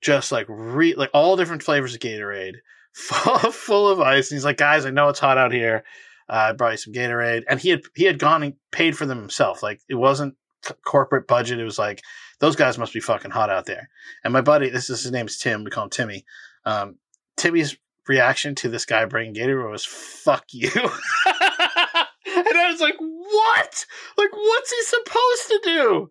just 0.00 0.32
like 0.32 0.46
re- 0.48 0.94
like 0.94 1.10
all 1.14 1.36
different 1.36 1.62
flavors 1.62 1.94
of 1.94 2.00
Gatorade, 2.00 2.56
full, 2.92 3.38
full 3.52 3.88
of 3.88 4.00
ice. 4.00 4.30
And 4.30 4.36
he's 4.36 4.44
like, 4.44 4.56
guys, 4.56 4.84
I 4.84 4.90
know 4.90 5.08
it's 5.08 5.20
hot 5.20 5.38
out 5.38 5.52
here. 5.52 5.84
Uh, 6.28 6.48
I 6.50 6.52
brought 6.52 6.72
you 6.72 6.76
some 6.78 6.92
Gatorade, 6.92 7.44
and 7.48 7.58
he 7.58 7.70
had 7.70 7.80
he 7.94 8.04
had 8.04 8.18
gone 8.18 8.42
and 8.42 8.54
paid 8.70 8.96
for 8.96 9.06
them 9.06 9.18
himself. 9.18 9.62
Like 9.62 9.80
it 9.88 9.94
wasn't 9.94 10.34
c- 10.62 10.74
corporate 10.84 11.26
budget. 11.26 11.58
It 11.58 11.64
was 11.64 11.78
like 11.78 12.02
those 12.40 12.56
guys 12.56 12.78
must 12.78 12.92
be 12.92 13.00
fucking 13.00 13.30
hot 13.30 13.50
out 13.50 13.66
there. 13.66 13.88
And 14.24 14.32
my 14.32 14.40
buddy, 14.40 14.70
this 14.70 14.90
is 14.90 15.02
his 15.02 15.12
name's 15.12 15.38
Tim. 15.38 15.64
We 15.64 15.70
call 15.70 15.84
him 15.84 15.90
Timmy. 15.90 16.24
Um, 16.64 16.96
Timmy's 17.36 17.76
reaction 18.06 18.54
to 18.56 18.68
this 18.68 18.84
guy 18.84 19.04
bringing 19.04 19.34
Gatorade 19.34 19.70
was 19.70 19.84
"fuck 19.84 20.44
you," 20.50 20.70
and 20.74 20.86
I 21.26 22.68
was 22.70 22.80
like, 22.80 22.96
"What? 22.98 23.86
Like, 24.16 24.32
what's 24.32 24.70
he 24.70 24.82
supposed 24.82 25.48
to 25.48 25.60
do?" 25.64 26.10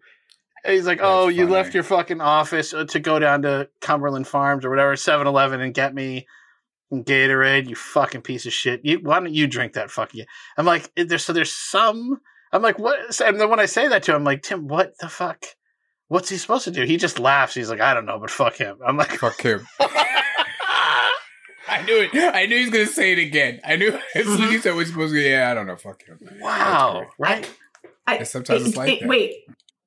And 0.64 0.74
he's 0.74 0.86
like, 0.86 1.00
That's 1.00 1.08
"Oh, 1.10 1.28
you 1.28 1.48
left 1.48 1.74
your 1.74 1.84
fucking 1.84 2.22
office 2.22 2.74
uh, 2.74 2.86
to 2.86 3.00
go 3.00 3.20
down 3.20 3.44
to 3.44 3.70
Cumberland 3.82 4.28
Farms 4.28 4.66
or 4.66 4.70
whatever, 4.70 4.96
7-Eleven, 4.96 5.62
and 5.62 5.74
get 5.74 5.94
me." 5.94 6.28
Gatorade, 6.90 7.68
you 7.68 7.76
fucking 7.76 8.22
piece 8.22 8.46
of 8.46 8.54
shit. 8.54 8.80
You 8.84 9.00
why 9.02 9.20
don't 9.20 9.34
you 9.34 9.46
drink 9.46 9.74
that 9.74 9.92
fucking? 9.92 10.26
I'm 10.58 10.66
like, 10.66 10.90
there's 10.96 11.26
so 11.26 11.34
there's 11.34 11.52
some. 11.52 12.22
I'm 12.54 12.62
like, 12.62 12.80
what? 12.80 13.20
And 13.20 13.42
then 13.42 13.50
when 13.50 13.60
I 13.60 13.66
say 13.66 13.90
that 13.90 14.04
to 14.04 14.12
him, 14.12 14.20
I'm 14.20 14.24
like, 14.24 14.42
Tim, 14.42 14.70
what 14.70 14.94
the 15.00 15.10
fuck? 15.10 15.44
What's 16.10 16.30
he 16.30 16.38
supposed 16.38 16.64
to 16.66 16.72
do? 16.72 16.84
He 16.84 16.98
just 16.98 17.20
laughs. 17.20 17.54
He's 17.54 17.70
like, 17.70 17.82
I 17.82 17.94
don't 17.94 18.06
know, 18.06 18.18
but 18.20 18.30
fuck 18.32 18.56
him. 18.56 18.78
I'm 18.86 18.96
like, 18.98 19.12
Fuck 19.12 19.42
him. 19.42 19.68
I 21.70 21.82
knew 21.86 21.98
it. 22.00 22.12
I 22.34 22.46
knew 22.46 22.56
he 22.56 22.62
was 22.62 22.70
gonna 22.72 22.86
say 22.86 23.12
it 23.12 23.20
again. 23.20 23.60
I 23.66 23.76
knew 23.76 23.90
as 24.16 24.26
soon 24.26 24.42
as 24.44 24.50
he 24.52 24.58
said 24.60 24.76
what's 24.76 24.90
supposed 24.90 25.14
to. 25.14 25.20
Yeah, 25.20 25.52
I 25.52 25.54
don't 25.54 25.68
know. 25.68 25.76
Fuck 25.76 26.04
him. 26.06 26.20
wow, 26.40 27.06
right? 27.20 27.50
I, 28.06 28.18
Yeah, 28.20 28.24
sometimes 28.24 28.68
it's 28.68 28.78
like 28.78 29.02
that. 29.02 29.10
Wait. 29.10 29.34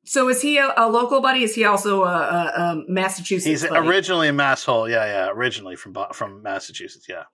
So 0.04 0.28
is 0.28 0.42
he 0.42 0.58
a, 0.58 0.74
a 0.76 0.90
local 0.90 1.20
buddy? 1.22 1.42
Is 1.44 1.54
he 1.54 1.64
also 1.64 2.02
a, 2.04 2.06
a, 2.08 2.10
a 2.10 2.82
Massachusetts 2.88 3.46
He's 3.62 3.66
buddy? 3.66 3.86
originally 3.88 4.28
a 4.28 4.32
masshole. 4.32 4.90
Yeah, 4.90 5.04
yeah. 5.06 5.30
Originally 5.30 5.76
from 5.76 5.96
from 6.12 6.42
Massachusetts. 6.42 7.06
Yeah. 7.08 7.24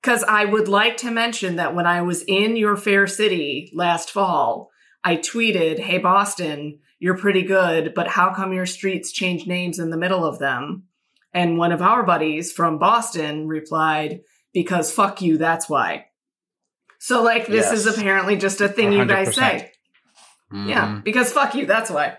Because 0.00 0.22
I 0.24 0.44
would 0.44 0.68
like 0.68 0.96
to 0.98 1.10
mention 1.10 1.56
that 1.56 1.74
when 1.74 1.86
I 1.86 2.02
was 2.02 2.22
in 2.28 2.56
your 2.56 2.76
fair 2.76 3.06
city 3.06 3.70
last 3.74 4.10
fall, 4.10 4.70
I 5.04 5.16
tweeted, 5.16 5.78
Hey, 5.80 5.98
Boston, 5.98 6.80
you're 7.02 7.18
pretty 7.18 7.42
good, 7.42 7.94
but 7.94 8.06
how 8.06 8.32
come 8.32 8.52
your 8.52 8.64
streets 8.64 9.10
change 9.10 9.44
names 9.44 9.80
in 9.80 9.90
the 9.90 9.96
middle 9.96 10.24
of 10.24 10.38
them? 10.38 10.84
And 11.34 11.58
one 11.58 11.72
of 11.72 11.82
our 11.82 12.04
buddies 12.04 12.52
from 12.52 12.78
Boston 12.78 13.48
replied, 13.48 14.20
Because 14.54 14.92
fuck 14.92 15.20
you, 15.20 15.36
that's 15.36 15.68
why. 15.68 16.06
So, 17.00 17.22
like, 17.22 17.46
this 17.48 17.66
Yes. 17.72 17.86
is 17.86 17.98
apparently 17.98 18.36
just 18.36 18.60
a 18.60 18.68
thing 18.68 18.92
you 18.92 19.04
guys 19.04 19.28
100%. 19.28 19.34
say. 19.60 19.72
Yeah, 20.52 20.86
Mhm. 20.86 21.04
because 21.04 21.32
fuck 21.32 21.54
you, 21.56 21.66
that's 21.66 21.90
why. 21.90 22.18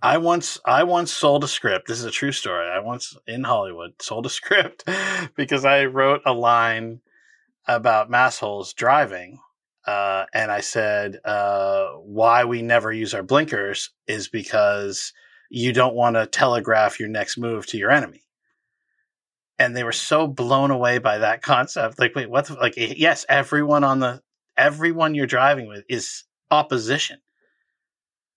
I 0.00 0.16
once 0.18 0.58
I 0.64 0.84
once 0.84 1.12
sold 1.12 1.44
a 1.44 1.48
script. 1.48 1.86
This 1.88 1.98
is 1.98 2.04
a 2.04 2.10
true 2.10 2.32
story. 2.32 2.66
I 2.68 2.78
once 2.78 3.16
in 3.26 3.44
Hollywood 3.44 4.00
sold 4.00 4.24
a 4.26 4.30
script 4.30 4.84
because 5.36 5.64
I 5.64 5.84
wrote 5.84 6.22
a 6.24 6.32
line 6.32 7.00
about 7.68 8.10
massholes 8.10 8.74
driving. 8.74 9.40
Uh, 9.86 10.26
and 10.32 10.50
I 10.50 10.60
said, 10.60 11.18
uh, 11.24 11.88
why 12.04 12.44
we 12.44 12.62
never 12.62 12.92
use 12.92 13.14
our 13.14 13.22
blinkers 13.22 13.90
is 14.06 14.28
because 14.28 15.12
you 15.50 15.72
don't 15.72 15.94
want 15.94 16.16
to 16.16 16.26
telegraph 16.26 17.00
your 17.00 17.08
next 17.08 17.36
move 17.36 17.66
to 17.66 17.78
your 17.78 17.90
enemy. 17.90 18.22
And 19.58 19.76
they 19.76 19.84
were 19.84 19.92
so 19.92 20.26
blown 20.26 20.70
away 20.70 20.98
by 20.98 21.18
that 21.18 21.42
concept. 21.42 21.98
Like, 21.98 22.14
wait, 22.14 22.30
what? 22.30 22.46
The, 22.46 22.54
like, 22.54 22.74
yes, 22.76 23.26
everyone 23.28 23.84
on 23.84 24.00
the, 24.00 24.22
everyone 24.56 25.14
you're 25.14 25.26
driving 25.26 25.66
with 25.68 25.84
is 25.88 26.24
opposition 26.50 27.18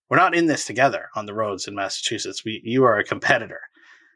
we're 0.08 0.16
not 0.16 0.34
in 0.34 0.46
this 0.46 0.64
together 0.64 1.08
on 1.14 1.26
the 1.26 1.34
roads 1.34 1.66
in 1.66 1.74
Massachusetts. 1.74 2.44
We 2.44 2.60
you 2.64 2.84
are 2.84 2.98
a 2.98 3.04
competitor. 3.04 3.60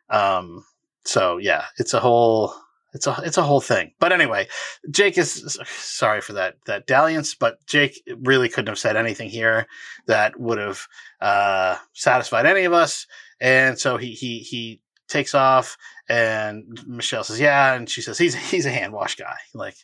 Um 0.09 0.65
so 1.05 1.39
yeah, 1.39 1.65
it's 1.79 1.95
a 1.95 2.01
whole 2.01 2.55
it's 2.93 3.07
a 3.07 3.17
it's 3.25 3.39
a 3.39 3.43
whole 3.43 3.61
thing. 3.61 3.93
But 3.99 4.13
anyway, 4.13 4.49
Jake 4.91 5.19
is 5.19 5.59
sorry 5.67 6.21
for 6.21 6.33
that 6.35 6.57
that 6.67 6.87
dalliance, 6.87 7.35
but 7.35 7.65
Jake 7.67 8.03
really 8.19 8.49
couldn't 8.49 8.69
have 8.69 8.79
said 8.79 8.97
anything 8.97 9.29
here 9.31 9.67
that 10.07 10.39
would 10.39 10.59
have 10.59 10.87
uh 11.21 11.77
satisfied 11.93 12.47
any 12.47 12.65
of 12.65 12.73
us. 12.73 13.07
And 13.41 13.79
so 13.79 13.97
he 13.97 14.13
he 14.13 14.41
he 14.41 14.81
takes 15.09 15.35
off 15.35 15.77
and 16.09 16.65
Michelle 16.87 17.25
says, 17.25 17.41
"Yeah," 17.41 17.75
and 17.75 17.89
she 17.89 18.03
says, 18.03 18.19
"He's 18.19 18.35
he's 18.35 18.67
a 18.67 18.71
hand 18.71 18.93
wash 18.93 19.17
guy." 19.17 19.37
Like 19.55 19.77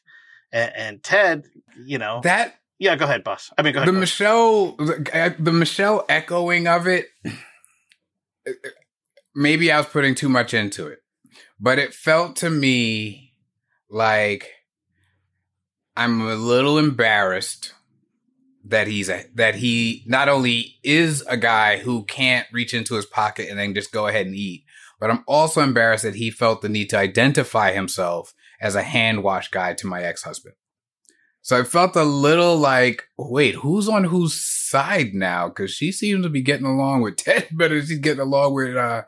and, 0.52 0.72
and 0.76 1.02
Ted, 1.02 1.44
you 1.84 1.98
know, 1.98 2.20
That 2.22 2.54
yeah, 2.78 2.96
go 2.96 3.04
ahead, 3.04 3.24
boss. 3.24 3.50
I 3.57 3.62
mean, 3.62 3.72
go 3.72 3.78
ahead. 3.78 3.88
the 3.88 3.92
boss. 3.92 4.00
Michelle, 4.00 4.72
the, 4.76 5.36
the 5.38 5.52
Michelle 5.52 6.04
echoing 6.09 6.66
of 6.66 6.86
it. 6.86 7.07
Maybe 9.34 9.70
I 9.70 9.78
was 9.78 9.86
putting 9.86 10.14
too 10.14 10.28
much 10.28 10.54
into 10.54 10.86
it, 10.86 11.00
but 11.61 11.78
it 11.78 11.94
felt 11.94 12.36
to 12.36 12.50
me 12.50 13.32
like 13.88 14.52
I'm 15.96 16.20
a 16.20 16.34
little 16.34 16.78
embarrassed 16.78 17.72
that 18.64 18.86
he's 18.86 19.09
a 19.09 19.24
that 19.34 19.54
he 19.57 20.02
not 20.07 20.28
only 20.28 20.76
is 20.82 21.22
a 21.28 21.36
guy 21.36 21.78
who 21.78 22.04
can't 22.04 22.46
reach 22.52 22.74
into 22.74 22.94
his 22.94 23.07
pocket 23.07 23.48
and 23.48 23.59
then 23.59 23.74
just 23.74 23.92
go 23.92 24.07
ahead 24.07 24.26
and 24.26 24.34
eat, 24.34 24.64
but 25.00 25.11
I'm 25.11 25.24
also 25.26 25.62
embarrassed 25.62 26.04
that 26.04 26.16
he 26.16 26.30
felt 26.30 26.62
the 26.62 26.68
need 26.68 26.90
to 26.90 26.98
identify 26.98 27.72
himself 27.72 28.34
as 28.61 28.74
a 28.74 28.82
hand 28.82 29.22
wash 29.22 29.50
guy 29.50 29.74
to 29.74 29.86
my 29.86 30.02
ex 30.02 30.22
husband. 30.22 30.54
So 31.42 31.61
I 31.61 31.62
felt 31.62 31.94
a 31.94 32.02
little 32.02 32.57
like, 32.57 33.04
wait, 33.16 33.54
who's 33.54 33.88
on 33.88 34.04
whose 34.04 34.34
side 34.34 35.14
now? 35.14 35.46
Because 35.46 35.70
she 35.70 35.92
seems 35.92 36.24
to 36.24 36.28
be 36.28 36.42
getting 36.42 36.66
along 36.66 37.02
with 37.02 37.16
Ted 37.18 37.48
better 37.52 37.80
she's 37.80 38.00
getting 38.00 38.20
along 38.20 38.54
with 38.54 38.76
uh, 38.76 39.02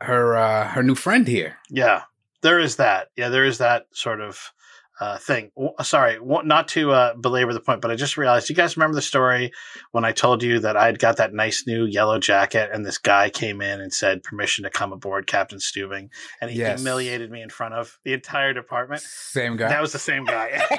her 0.00 0.36
uh, 0.36 0.68
her 0.68 0.82
new 0.82 0.94
friend 0.94 1.26
here. 1.26 1.56
Yeah, 1.70 2.02
there 2.42 2.58
is 2.58 2.76
that. 2.76 3.08
Yeah, 3.16 3.28
there 3.28 3.44
is 3.44 3.58
that 3.58 3.86
sort 3.92 4.20
of 4.20 4.52
uh, 5.00 5.18
thing. 5.18 5.50
W- 5.56 5.74
Sorry, 5.82 6.14
w- 6.18 6.42
not 6.44 6.68
to 6.68 6.90
uh, 6.92 7.14
belabor 7.14 7.52
the 7.52 7.60
point, 7.60 7.80
but 7.80 7.90
I 7.90 7.94
just 7.96 8.16
realized. 8.16 8.48
You 8.48 8.56
guys 8.56 8.76
remember 8.76 8.94
the 8.96 9.02
story 9.02 9.52
when 9.92 10.04
I 10.04 10.12
told 10.12 10.42
you 10.42 10.58
that 10.60 10.76
I'd 10.76 10.98
got 10.98 11.16
that 11.18 11.32
nice 11.32 11.64
new 11.66 11.84
yellow 11.84 12.18
jacket, 12.18 12.70
and 12.72 12.84
this 12.84 12.98
guy 12.98 13.30
came 13.30 13.60
in 13.60 13.80
and 13.80 13.92
said 13.92 14.22
permission 14.22 14.64
to 14.64 14.70
come 14.70 14.92
aboard, 14.92 15.26
Captain 15.26 15.58
Stubing, 15.58 16.08
and 16.40 16.50
he 16.50 16.58
Yes. 16.58 16.80
humiliated 16.80 17.30
me 17.30 17.42
in 17.42 17.50
front 17.50 17.74
of 17.74 17.98
the 18.04 18.12
entire 18.12 18.52
department. 18.52 19.02
Same 19.02 19.56
guy. 19.56 19.68
That 19.68 19.80
was 19.82 19.92
the 19.92 19.98
same 20.00 20.24
guy. 20.24 20.60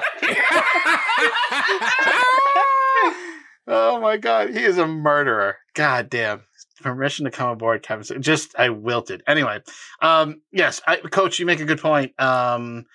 oh 3.66 3.98
my 4.00 4.16
god, 4.16 4.50
he 4.50 4.62
is 4.62 4.78
a 4.78 4.86
murderer. 4.86 5.56
God 5.74 6.10
damn. 6.10 6.42
Permission 6.80 7.24
to 7.24 7.30
come 7.30 7.50
aboard, 7.50 7.82
Captain. 7.82 8.22
Just 8.22 8.54
I 8.58 8.70
wilted. 8.70 9.22
Anyway, 9.26 9.60
um, 10.00 10.40
yes, 10.52 10.80
I, 10.86 10.96
Coach, 10.96 11.38
you 11.38 11.46
make 11.46 11.60
a 11.60 11.64
good 11.64 11.80
point. 11.80 12.18
Um, 12.20 12.86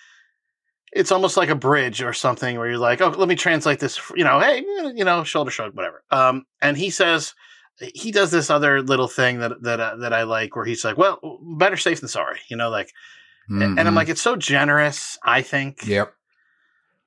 it's 0.92 1.12
almost 1.12 1.36
like 1.38 1.50
a 1.50 1.56
bridge 1.56 2.02
or 2.02 2.14
something 2.14 2.58
where 2.58 2.70
you're 2.70 2.78
like, 2.78 3.02
oh, 3.02 3.10
let 3.10 3.28
me 3.28 3.36
translate 3.36 3.80
this. 3.80 4.00
You 4.16 4.24
know, 4.24 4.40
hey, 4.40 4.64
you 4.96 5.04
know, 5.04 5.24
shoulder 5.24 5.52
shrug, 5.52 5.76
whatever. 5.76 6.04
Um, 6.12 6.46
and 6.62 6.78
he 6.78 6.90
says 6.90 7.34
he 7.78 8.12
does 8.12 8.32
this 8.32 8.50
other 8.50 8.82
little 8.82 9.08
thing 9.10 9.40
that 9.40 9.62
that 9.64 9.80
uh, 9.80 9.96
that 9.98 10.14
I 10.14 10.24
like, 10.24 10.56
where 10.56 10.66
he's 10.66 10.86
like, 10.86 10.98
well, 10.98 11.20
better 11.58 11.78
safe 11.78 12.00
than 12.00 12.08
sorry. 12.10 12.40
You 12.48 12.56
know, 12.58 12.70
like, 12.70 12.92
and 13.50 13.80
I'm 13.80 13.94
Mhm. 13.94 13.96
like, 13.96 14.10
it's 14.10 14.22
so 14.22 14.36
generous. 14.36 15.18
I 15.24 15.42
think. 15.42 15.86
yep. 15.86 16.14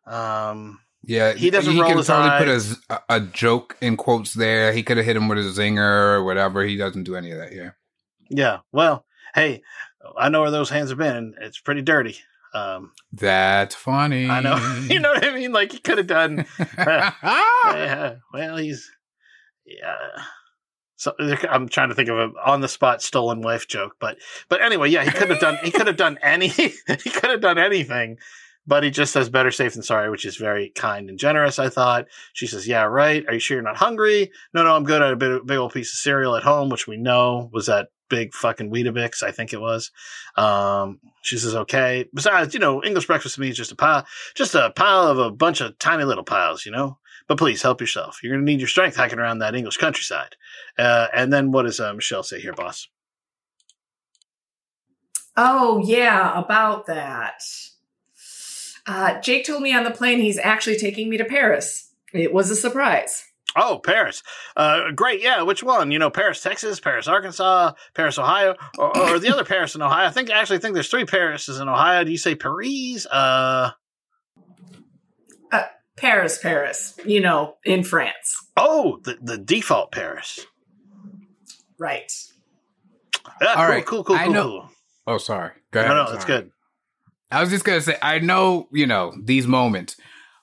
Um, 0.07 0.81
Yeah, 1.09 1.33
He 1.33 1.49
doesn't 1.51 1.73
He 1.73 1.81
roll 1.81 1.89
could 1.91 1.99
his 1.99 2.07
totally 2.07 2.29
eye. 2.29 2.39
put 2.39 2.49
a, 2.49 2.77
a- 2.91 3.17
a 3.17 3.21
joke 3.21 3.77
in 3.81 3.97
quotes 3.97 4.35
there. 4.35 4.73
He 4.73 4.83
could 4.83 4.99
have 4.99 5.07
hit 5.07 5.17
him 5.17 5.27
with 5.27 5.39
a 5.39 5.43
zinger 5.43 5.81
or 6.19 6.23
whatever. 6.23 6.63
He 6.65 6.77
doesn't 6.77 7.05
do 7.05 7.17
any 7.17 7.31
of 7.33 7.39
that. 7.39 7.53
Yeah. 7.55 7.71
yeah. 8.29 8.59
Well, 8.73 9.05
hey, 9.35 9.63
I 10.19 10.29
know 10.29 10.43
where 10.43 10.51
those 10.51 10.69
hands 10.71 10.91
have 10.91 10.99
been. 10.99 11.17
and 11.17 11.35
It's 11.41 11.59
pretty 11.61 11.83
dirty. 11.83 12.19
Um, 12.55 12.93
That's 13.13 13.75
funny. 13.75 14.29
I 14.29 14.41
know. 14.41 14.57
you 14.89 15.01
know 15.01 15.11
what 15.13 15.25
I 15.25 15.35
mean? 15.35 15.53
Like 15.53 15.73
he 15.73 15.79
could 15.79 15.99
have 15.99 16.07
done. 16.07 16.45
yeah, 16.79 18.17
well, 18.33 18.57
he's 18.57 18.91
yeah. 19.67 19.97
So 20.97 21.15
I'm 21.49 21.69
trying 21.69 21.91
to 21.91 21.95
think 21.95 22.09
of 22.09 22.19
a 22.19 22.31
on 22.45 22.61
the 22.61 22.69
spot 22.69 23.03
stolen 23.03 23.41
wife 23.41 23.69
joke, 23.69 23.97
but 24.01 24.19
but 24.49 24.61
anyway, 24.63 24.89
yeah, 24.91 25.05
he 25.05 25.11
could 25.11 25.31
have 25.31 25.41
done 25.41 25.59
he 25.63 25.71
could 25.71 25.87
have 25.87 25.97
done 25.97 26.19
any 26.23 26.49
he 26.49 26.71
could 27.11 27.31
have 27.31 27.41
done 27.41 27.57
anything, 27.59 28.17
but 28.69 28.85
he 28.85 28.91
just 28.91 29.15
says 29.15 29.31
better 29.31 29.51
safe 29.51 29.73
than 29.73 29.83
sorry, 29.83 30.11
which 30.11 30.27
is 30.27 30.37
very 30.37 30.69
kind 30.77 31.09
and 31.09 31.19
generous. 31.19 31.59
I 31.59 31.71
thought 31.71 32.07
she 32.35 32.47
says, 32.47 32.69
"Yeah, 32.69 32.83
right. 32.83 33.25
Are 33.27 33.33
you 33.33 33.41
sure 33.41 33.57
you're 33.57 33.65
not 33.65 33.79
hungry? 33.79 34.31
No, 34.53 34.63
no, 34.63 34.77
I'm 34.77 34.85
good. 34.85 35.01
I 35.01 35.07
had 35.07 35.15
a 35.15 35.17
big, 35.17 35.47
big 35.47 35.57
old 35.57 35.73
piece 35.73 35.91
of 35.91 35.99
cereal 35.99 36.37
at 36.37 36.43
home, 36.43 36.69
which 36.69 36.87
we 36.87 36.99
know 36.99 37.49
was 37.51 37.67
that 37.67 37.89
big 38.11 38.35
fucking 38.35 38.71
Weetabix. 38.71 39.23
I 39.23 39.31
think 39.33 39.55
it 39.55 39.61
was. 39.61 39.91
Um, 40.37 41.01
she 41.23 41.39
says, 41.39 41.55
"Okay." 41.55 42.05
Besides, 42.13 42.53
you 42.53 42.61
know, 42.61 42.85
English 42.85 43.07
breakfast 43.07 43.37
to 43.37 43.41
me 43.41 43.49
is 43.49 43.57
just 43.57 43.73
a 43.73 43.77
pile, 43.77 44.07
just 44.35 44.55
a 44.55 44.71
pile 44.77 45.09
of 45.09 45.19
a 45.19 45.31
bunch 45.31 45.63
of 45.63 45.79
tiny 45.79 46.05
little 46.05 46.25
piles, 46.25 46.67
you 46.67 46.73
know. 46.73 46.99
But 47.27 47.39
please 47.39 47.63
help 47.63 47.81
yourself. 47.81 48.19
You're 48.23 48.35
going 48.35 48.45
to 48.45 48.53
need 48.53 48.61
your 48.61 48.69
strength 48.69 48.97
hiking 48.97 49.19
around 49.19 49.39
that 49.39 49.55
English 49.55 49.79
countryside. 49.79 50.37
Uh, 50.79 51.09
and 51.15 51.33
then 51.33 51.53
what 51.53 51.63
does 51.63 51.81
uh, 51.81 51.95
Michelle 51.95 52.23
say 52.23 52.41
here, 52.41 52.53
boss? 52.55 52.89
Oh, 55.37 55.83
yeah, 55.85 56.39
about 56.39 56.87
that. 56.87 57.43
Uh, 58.89 59.21
Jake 59.21 59.45
told 59.47 59.63
me 59.63 59.73
on 59.75 59.85
the 59.85 59.91
plane 59.91 60.19
he's 60.19 60.39
actually 60.39 60.77
taking 60.79 61.09
me 61.11 61.17
to 61.19 61.25
Paris. 61.25 61.93
It 62.15 62.33
was 62.33 62.51
a 62.51 62.57
surprise. 62.57 63.25
Oh, 63.55 63.79
Paris. 63.85 64.23
Uh, 64.57 64.91
great. 64.93 65.23
Yeah. 65.23 65.43
Which 65.43 65.63
one? 65.63 65.91
You 65.91 65.99
know, 65.99 66.11
Paris, 66.11 66.43
Texas, 66.43 66.81
Paris, 66.81 67.07
Arkansas, 67.09 67.73
Paris, 67.95 68.19
Ohio, 68.19 68.57
or, 68.79 68.97
or 68.97 69.19
the 69.19 69.31
other 69.33 69.45
Paris 69.45 69.75
in 69.75 69.83
Ohio. 69.83 70.07
I 70.07 70.11
think 70.11 70.31
actually 70.31 70.59
think 70.59 70.75
there's 70.75 70.89
three 70.89 71.05
Parises 71.05 71.61
in 71.61 71.69
Ohio. 71.69 72.05
Do 72.05 72.11
you 72.11 72.19
say 72.19 72.35
Paris? 72.35 73.07
Uh, 73.07 73.71
Paris, 75.97 76.39
Paris, 76.41 76.97
you 77.05 77.21
know, 77.21 77.57
in 77.65 77.83
France. 77.83 78.37
oh, 78.57 79.01
the, 79.03 79.19
the 79.21 79.37
default 79.37 79.91
Paris. 79.91 80.47
Right. 81.77 82.13
Yeah, 83.43 83.49
All 83.49 83.55
cool, 83.57 83.65
right. 83.65 83.85
cool, 83.87 84.05
cool, 84.05 84.17
I 84.17 84.25
cool, 84.27 84.33
know- 84.33 84.43
cool. 84.45 84.71
Oh, 85.09 85.19
sorry. 85.19 85.51
Go 85.73 85.81
ahead. 85.81 85.89
No, 85.91 85.97
no, 85.97 86.05
Sorry. 86.05 86.13
that's 86.13 86.25
good. 86.25 86.51
I 87.31 87.41
was 87.41 87.51
just 87.51 87.65
gonna 87.65 87.81
say, 87.81 87.97
I 88.03 88.19
know, 88.19 88.69
you 88.73 88.87
know, 88.87 89.13
these 89.23 89.47
moments. 89.47 89.97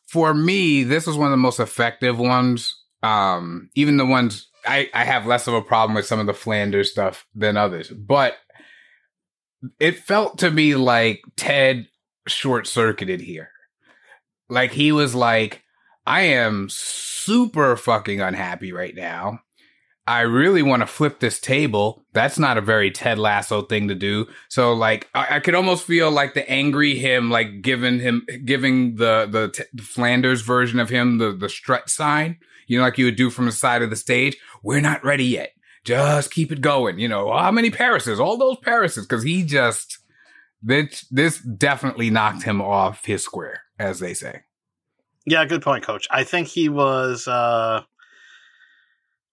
For 0.07 0.33
me, 0.33 0.83
this 0.83 1.07
was 1.07 1.17
one 1.17 1.27
of 1.27 1.31
the 1.31 1.38
most 1.38 1.59
effective 1.59 2.19
ones. 2.19 2.75
Um, 3.01 3.69
even 3.75 3.97
the 3.97 4.05
ones 4.05 4.49
I, 4.67 4.89
I 4.93 5.03
have 5.03 5.25
less 5.25 5.47
of 5.47 5.53
a 5.53 5.61
problem 5.61 5.95
with 5.95 6.05
some 6.05 6.19
of 6.19 6.25
the 6.25 6.33
Flanders 6.33 6.91
stuff 6.91 7.25
than 7.36 7.57
others, 7.57 7.89
but 7.89 8.36
it 9.79 9.99
felt 9.99 10.39
to 10.39 10.51
me 10.51 10.75
like 10.75 11.21
Ted 11.36 11.88
short 12.27 12.67
circuited 12.67 13.21
here. 13.21 13.49
Like 14.49 14.71
he 14.71 14.91
was 14.91 15.15
like, 15.15 15.63
I 16.05 16.21
am 16.21 16.67
super 16.69 17.75
fucking 17.75 18.21
unhappy 18.21 18.71
right 18.71 18.95
now. 18.95 19.39
I 20.08 20.22
really 20.22 20.62
want 20.62 20.82
to 20.82 20.86
flip 20.88 21.20
this 21.20 21.39
table. 21.39 22.03
That's 22.14 22.38
not 22.38 22.60
a 22.60 22.62
very 22.62 22.91
Ted 22.91 23.18
Lasso 23.18 23.64
thing 23.64 23.88
to 23.88 23.95
do. 23.95 24.28
So 24.49 24.74
like, 24.74 25.10
I, 25.16 25.38
I 25.38 25.39
could 25.39 25.56
almost 25.56 25.86
feel 25.86 26.12
like 26.12 26.36
the 26.36 26.47
angry 26.47 26.95
him, 26.95 27.32
like 27.32 27.64
giving 27.64 27.99
him, 27.99 28.26
giving 28.45 28.97
the, 28.97 29.28
the, 29.30 29.49
t- 29.49 29.64
the 29.74 29.82
Flanders 29.82 30.41
version 30.41 30.80
of 30.80 30.89
him, 30.89 31.18
the, 31.18 31.32
the 31.32 31.49
strut 31.49 31.89
sign, 31.89 32.38
you 32.68 32.78
know, 32.78 32.84
like 32.84 32.99
you 32.99 33.06
would 33.06 33.16
do 33.16 33.32
from 33.32 33.45
the 33.45 33.51
side 33.51 33.82
of 33.82 33.89
the 33.89 33.95
stage. 33.95 34.38
We're 34.62 34.80
not 34.80 35.03
ready 35.03 35.26
yet. 35.26 35.53
Just 35.84 36.32
keep 36.32 36.51
it 36.51 36.62
going. 36.62 36.99
You 36.99 37.08
know, 37.08 37.36
how 37.36 37.51
many 37.51 37.72
Parises? 37.72 38.20
All 38.20 38.38
those 38.38 38.58
Parises. 38.58 39.08
Cause 39.08 39.24
he 39.24 39.41
just, 39.43 39.97
this, 40.62 41.08
this 41.10 41.39
definitely 41.39 42.12
knocked 42.12 42.43
him 42.43 42.62
off 42.62 43.06
his 43.06 43.24
square, 43.24 43.64
as 43.80 43.99
they 43.99 44.14
say. 44.14 44.41
Yeah, 45.26 45.45
good 45.45 45.64
point, 45.64 45.84
Coach. 45.84 46.08
I 46.12 46.24
think 46.24 46.47
he 46.47 46.70
was. 46.70 47.28
uh 47.28 47.82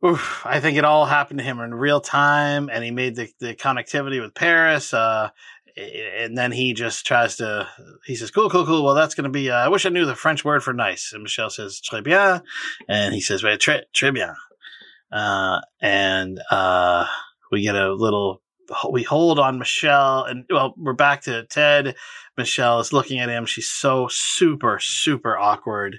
oof, 0.05 0.42
I 0.44 0.61
think 0.61 0.76
it 0.76 0.84
all 0.84 1.07
happened 1.07 1.38
to 1.38 1.44
him 1.44 1.61
in 1.61 1.74
real 1.74 2.00
time, 2.00 2.68
and 2.72 2.84
he 2.84 2.90
made 2.90 3.16
the, 3.16 3.32
the 3.38 3.55
connectivity 3.55 4.20
with 4.20 4.34
Paris. 4.34 4.92
Uh, 4.92 5.30
and 5.76 6.36
then 6.36 6.53
he 6.53 6.74
just 6.74 7.07
tries 7.07 7.36
to. 7.36 7.68
He 8.05 8.14
says, 8.14 8.30
"Cool, 8.30 8.50
cool, 8.50 8.66
cool. 8.66 8.84
Well, 8.84 8.94
that's 8.94 9.14
going 9.14 9.24
to 9.24 9.30
be. 9.30 9.50
Uh, 9.50 9.57
I 9.57 9.68
wish 9.68 9.86
I 9.86 9.90
knew 9.90 10.05
the 10.05 10.14
French 10.14 10.44
word 10.44 10.62
for 10.62 10.72
nice." 10.72 11.12
And 11.12 11.22
Michelle 11.22 11.50
says, 11.50 11.80
"Très 11.80 12.05
bien," 12.05 12.42
and 12.88 13.14
he 13.14 13.20
says, 13.20 13.42
"Wait, 13.42 13.61
très, 13.61 13.82
très 13.94 14.14
bien." 14.14 14.34
Uh, 15.11 15.61
and 15.80 16.40
uh, 16.50 17.07
we 17.50 17.62
get 17.62 17.76
a 17.76 17.92
little. 17.92 18.42
We 18.90 19.03
hold 19.03 19.38
on 19.38 19.59
Michelle, 19.59 20.24
and 20.24 20.44
well, 20.50 20.74
we're 20.76 20.92
back 20.92 21.22
to 21.22 21.44
Ted. 21.44 21.94
Michelle 22.36 22.80
is 22.80 22.92
looking 22.92 23.18
at 23.18 23.28
him. 23.28 23.44
She's 23.44 23.68
so 23.68 24.09
super, 24.11 24.78
super 24.80 25.36
awkward. 25.36 25.98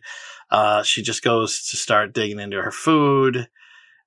Uh, 0.50 0.82
she 0.84 1.02
just 1.02 1.24
goes 1.24 1.68
to 1.70 1.78
start 1.78 2.14
digging 2.14 2.40
into 2.40 2.62
her 2.62 2.72
food, 2.72 3.48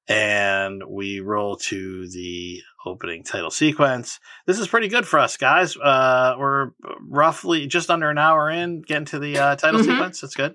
and 0.09 0.83
we 0.89 1.21
roll 1.21 1.57
to 1.57 2.09
the 2.09 2.63
opening 2.85 3.25
title 3.25 3.51
sequence. 3.51 4.21
This 4.47 4.59
is 4.61 4.69
pretty 4.69 4.89
good 4.89 5.07
for 5.07 5.19
us, 5.19 5.37
guys. 5.37 5.77
Uh, 5.77 6.37
we're 6.39 6.71
roughly 7.01 7.67
just 7.67 7.91
under 7.91 8.09
an 8.11 8.19
hour 8.19 8.49
in, 8.51 8.83
getting 8.83 9.07
to 9.07 9.19
the 9.19 9.39
uh, 9.39 9.57
title 9.57 9.81
Mhm. 9.81 9.85
sequence. 9.87 10.21
That's 10.21 10.35
good, 10.37 10.55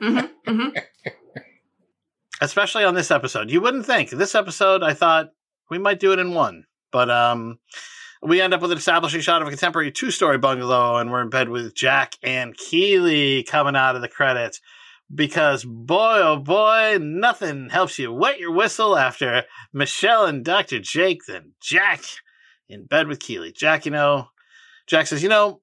hmm 0.00 0.18
hmm 0.46 0.68
especially 2.40 2.84
on 2.84 2.94
this 2.94 3.10
episode. 3.10 3.50
You 3.50 3.60
wouldn't 3.60 3.86
think 3.86 4.10
this 4.10 4.34
episode. 4.34 4.82
I 4.82 4.94
thought 4.94 5.30
we 5.70 5.78
might 5.78 6.00
do 6.00 6.12
it 6.12 6.18
in 6.18 6.34
one, 6.34 6.64
but 6.90 7.10
um, 7.10 7.58
we 8.22 8.40
end 8.40 8.54
up 8.54 8.62
with 8.62 8.72
an 8.72 8.78
establishing 8.78 9.20
shot 9.20 9.42
of 9.42 9.48
a 9.48 9.50
contemporary 9.50 9.92
two-story 9.92 10.38
bungalow, 10.38 10.96
and 10.96 11.10
we're 11.10 11.22
in 11.22 11.30
bed 11.30 11.48
with 11.48 11.74
Jack 11.74 12.14
and 12.22 12.56
Keeley 12.56 13.42
coming 13.44 13.76
out 13.76 13.96
of 13.96 14.02
the 14.02 14.08
credits. 14.08 14.60
Because 15.12 15.64
boy, 15.64 16.20
oh 16.22 16.36
boy, 16.38 16.98
nothing 17.00 17.68
helps 17.70 17.98
you 17.98 18.12
wet 18.12 18.38
your 18.38 18.52
whistle 18.52 18.96
after 18.96 19.44
Michelle 19.72 20.26
and 20.26 20.44
Dr. 20.44 20.80
Jake 20.80 21.24
than 21.26 21.52
Jack 21.62 22.00
in 22.68 22.84
bed 22.86 23.06
with 23.08 23.20
Keeley. 23.20 23.52
Jack, 23.52 23.84
you 23.84 23.92
know, 23.92 24.28
Jack 24.86 25.06
says, 25.06 25.22
you 25.22 25.28
know, 25.28 25.60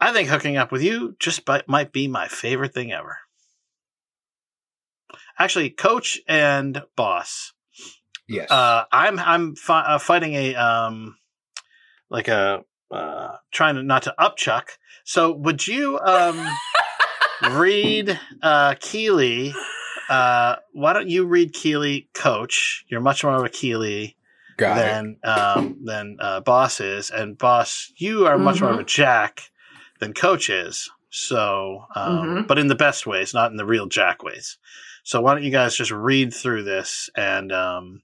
I 0.00 0.12
think 0.12 0.28
hooking 0.28 0.56
up 0.56 0.72
with 0.72 0.82
you 0.82 1.14
just 1.20 1.44
bi- 1.44 1.62
might 1.68 1.92
be 1.92 2.08
my 2.08 2.28
favorite 2.28 2.74
thing 2.74 2.92
ever. 2.92 3.18
Actually, 5.38 5.70
coach 5.70 6.20
and 6.28 6.82
boss, 6.96 7.52
Yes. 8.28 8.50
uh, 8.50 8.84
I'm 8.92 9.18
I'm 9.18 9.54
fi- 9.56 9.84
uh, 9.84 9.98
fighting 9.98 10.34
a 10.34 10.54
um 10.54 11.16
like 12.10 12.28
a 12.28 12.64
uh, 12.90 13.36
trying 13.52 13.76
to 13.76 13.82
not 13.82 14.02
to 14.02 14.14
upchuck. 14.18 14.70
So 15.04 15.32
would 15.32 15.66
you 15.66 15.98
um 16.00 16.46
read 17.42 18.18
uh 18.42 18.74
Keeley? 18.80 19.54
Uh, 20.08 20.56
why 20.72 20.92
don't 20.92 21.08
you 21.08 21.24
read 21.24 21.52
Keeley, 21.52 22.08
coach? 22.14 22.84
You're 22.88 23.00
much 23.00 23.24
more 23.24 23.34
of 23.34 23.44
a 23.44 23.48
Keeley 23.48 24.16
Got 24.56 24.76
than 24.76 25.16
um 25.24 25.76
than 25.84 26.18
uh, 26.20 26.40
boss 26.40 26.80
is, 26.80 27.10
and 27.10 27.38
boss, 27.38 27.92
you 27.96 28.26
are 28.26 28.38
much 28.38 28.60
more 28.60 28.72
of 28.72 28.78
a 28.78 28.84
Jack 28.84 29.50
than 30.00 30.12
coach 30.12 30.50
is. 30.50 30.90
So, 31.10 31.86
um, 31.94 32.12
Mhm. 32.12 32.46
but 32.46 32.58
in 32.58 32.68
the 32.68 32.74
best 32.74 33.06
ways, 33.06 33.34
not 33.34 33.50
in 33.50 33.56
the 33.56 33.66
real 33.66 33.86
Jack 33.86 34.22
ways. 34.22 34.58
So 35.04 35.20
why 35.20 35.34
don't 35.34 35.42
you 35.42 35.50
guys 35.50 35.76
just 35.76 35.90
read 35.90 36.32
through 36.32 36.62
this 36.62 37.10
and 37.16 37.52
um, 37.52 38.02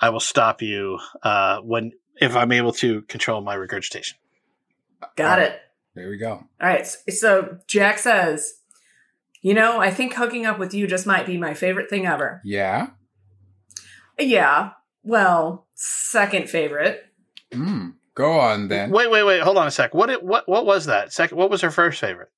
I 0.00 0.10
will 0.10 0.20
stop 0.20 0.62
you 0.62 0.98
uh, 1.22 1.58
when 1.60 1.92
if 2.20 2.36
I'm 2.36 2.52
able 2.52 2.72
to 2.74 3.02
control 3.02 3.40
my 3.40 3.54
regurgitation. 3.54 4.16
Got 5.16 5.40
it. 5.40 5.60
There 5.94 6.08
we 6.08 6.16
go. 6.16 6.32
All 6.32 6.46
right. 6.60 6.86
So 6.86 7.58
Jack 7.68 7.98
says, 7.98 8.54
You 9.42 9.54
know, 9.54 9.78
I 9.80 9.90
think 9.90 10.14
hooking 10.14 10.44
up 10.46 10.58
with 10.58 10.74
you 10.74 10.86
just 10.86 11.06
might 11.06 11.26
be 11.26 11.36
my 11.38 11.54
favorite 11.54 11.88
thing 11.90 12.06
ever. 12.06 12.40
Yeah. 12.44 12.88
Yeah. 14.18 14.70
Well, 15.02 15.66
second 15.74 16.48
favorite. 16.48 17.04
Mm. 17.52 17.94
Go 18.14 18.38
on 18.38 18.68
then. 18.68 18.90
Wait, 18.90 19.10
wait, 19.10 19.22
wait. 19.24 19.42
Hold 19.42 19.58
on 19.58 19.66
a 19.66 19.70
sec. 19.70 19.92
What 19.94 20.08
it, 20.10 20.22
what 20.22 20.48
what 20.48 20.64
was 20.66 20.86
that? 20.86 21.12
Second. 21.12 21.36
What 21.38 21.50
was 21.50 21.60
her 21.62 21.70
first 21.70 22.00
favorite? 22.00 22.30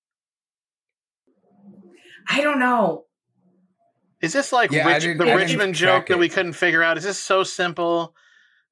I 2.28 2.40
don't 2.40 2.59
know. 2.59 3.04
Is 4.20 4.32
this 4.32 4.52
like 4.52 4.72
Yeah, 4.72 4.86
Rich, 4.88 5.18
the 5.18 5.30
I 5.30 5.34
Richmond 5.34 5.74
check 5.74 5.86
joke 5.88 6.07
that 6.09 6.18
we 6.18 6.28
couldn't 6.28 6.54
figure 6.54 6.82
out? 6.82 6.96
Is 6.96 7.04
this 7.04 7.18
so 7.18 7.42
simple 7.42 8.14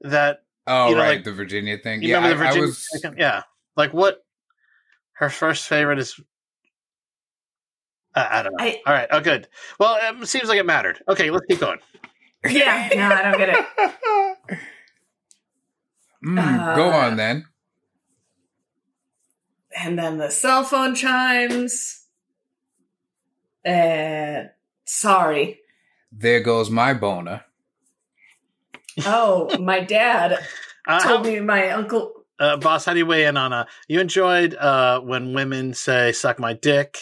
that 0.01 0.41
Oh, 0.67 0.89
You 0.89 0.95
know, 0.95 1.03
right, 1.03 1.17
like- 1.17 1.25
the 1.25 1.33
Virginia 1.33 1.77
thing. 1.77 2.03
you 2.03 2.09
yeah, 2.09 2.17
remember 2.17 2.39
the 2.39 2.45
I- 2.45 2.49
I 2.49 2.53
Virginia? 2.53 2.67
was. 2.67 3.19
Yeah, 3.19 3.43
like 3.77 3.93
what? 3.93 4.24
Her 5.15 5.31
first 5.31 5.67
favorite 5.69 5.99
is. 5.99 6.19
I 8.15 8.41
I 8.41 8.43
don't 8.43 8.53
know. 8.53 8.65
I- 8.65 8.83
All 8.87 8.93
right. 8.93 9.09
Oh, 9.11 9.21
good. 9.21 9.49
Well, 9.79 9.99
it 10.23 10.27
seems 10.27 10.49
like 10.49 10.59
it 10.59 10.67
mattered. 10.67 11.03
Okay, 11.09 11.31
let's 11.31 11.47
keep 11.47 11.61
going. 11.61 11.79
Yeah. 12.47 12.91
No, 12.95 13.15
I 13.15 13.23
don't 13.23 13.39
get 13.39 13.49
it. 13.49 14.59
Mm, 16.25 16.77
go 16.77 16.91
Uh, 16.91 16.97
on 16.97 17.17
then. 17.17 17.45
And 19.77 19.99
then 19.99 20.17
the 20.19 20.31
cell 20.31 20.65
phone 20.65 20.95
chimes. 20.95 22.07
Uh, 23.67 24.45
sorry. 24.87 25.61
There 26.13 26.41
goes 26.41 26.71
my 26.71 26.95
boner. 26.95 27.45
Oh, 29.05 29.59
my 29.59 29.81
dad 29.81 30.39
Uh, 30.87 31.01
told 31.01 31.25
me 31.27 31.41
my 31.41 31.71
uncle. 31.71 32.24
Uh, 32.39 32.57
boss, 32.57 32.85
how 32.85 32.93
do 32.93 32.99
you 32.99 33.07
weigh 33.07 33.27
in 33.27 33.37
on 33.37 33.53
uh 33.53 33.65
you 33.89 34.01
enjoyed 34.01 34.55
uh 34.57 35.01
when 35.01 35.35
women 35.35 35.73
say 35.75 36.13
suck 36.13 36.39
my 36.39 36.53
dick? 36.53 36.99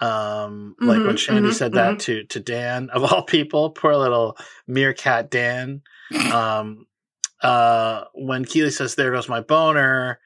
Um 0.00 0.76
like 0.80 1.04
when 1.04 1.14
Mhm, 1.14 1.18
Shandy 1.18 1.50
mhm, 1.50 1.54
said 1.54 1.72
that 1.74 1.98
to 2.00 2.24
to 2.24 2.40
Dan 2.40 2.90
of 2.90 3.04
all 3.04 3.22
people, 3.22 3.70
poor 3.70 3.96
little 3.96 4.36
meerkat 4.66 5.30
Dan. 5.30 5.82
Um 6.28 6.86
uh 7.42 8.04
when 8.14 8.44
Keeley 8.44 8.70
says 8.70 8.94
there 8.94 9.12
goes 9.12 9.28
my 9.28 9.40
boner, 9.40 10.18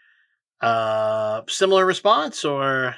uh 0.60 1.42
similar 1.48 1.84
response 1.84 2.44
or 2.44 2.96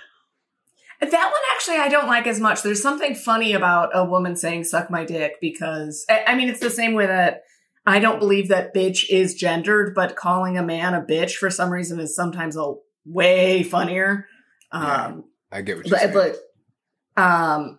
That 1.01 1.11
one 1.11 1.41
actually 1.55 1.79
I 1.79 1.89
don't 1.89 2.07
like 2.07 2.29
as 2.29 2.39
much. 2.39 2.63
There's 2.63 2.81
something 2.81 3.17
funny 3.17 3.53
about 3.55 3.91
a 3.93 4.05
woman 4.05 4.37
saying 4.37 4.65
"suck 4.65 4.89
my 4.91 5.05
dick" 5.05 5.41
because 5.41 6.05
I, 6.09 6.23
I 6.29 6.35
mean 6.37 6.49
it's 6.49 6.61
the 6.61 6.71
same 6.71 6.95
way 6.95 7.07
that 7.07 7.43
I 7.85 7.99
don't 7.99 8.21
believe 8.21 8.49
that 8.49 8.75
bitch 8.75 9.09
is 9.11 9.35
gendered, 9.35 9.95
but 9.95 10.17
calling 10.17 10.57
a 10.57 10.63
man 10.63 10.95
a 10.95 11.03
bitch 11.03 11.35
for 11.35 11.51
some 11.51 11.71
reason 11.71 11.99
is 11.99 12.15
sometimes 12.15 12.57
a 12.57 12.75
way 13.05 13.63
funnier. 13.63 14.27
Um, 14.71 15.25
I 15.51 15.63
get 15.63 15.77
what 15.77 15.87
you're 15.87 15.99
but, 15.99 16.13
saying. 16.13 16.35
but 17.15 17.23
um 17.23 17.79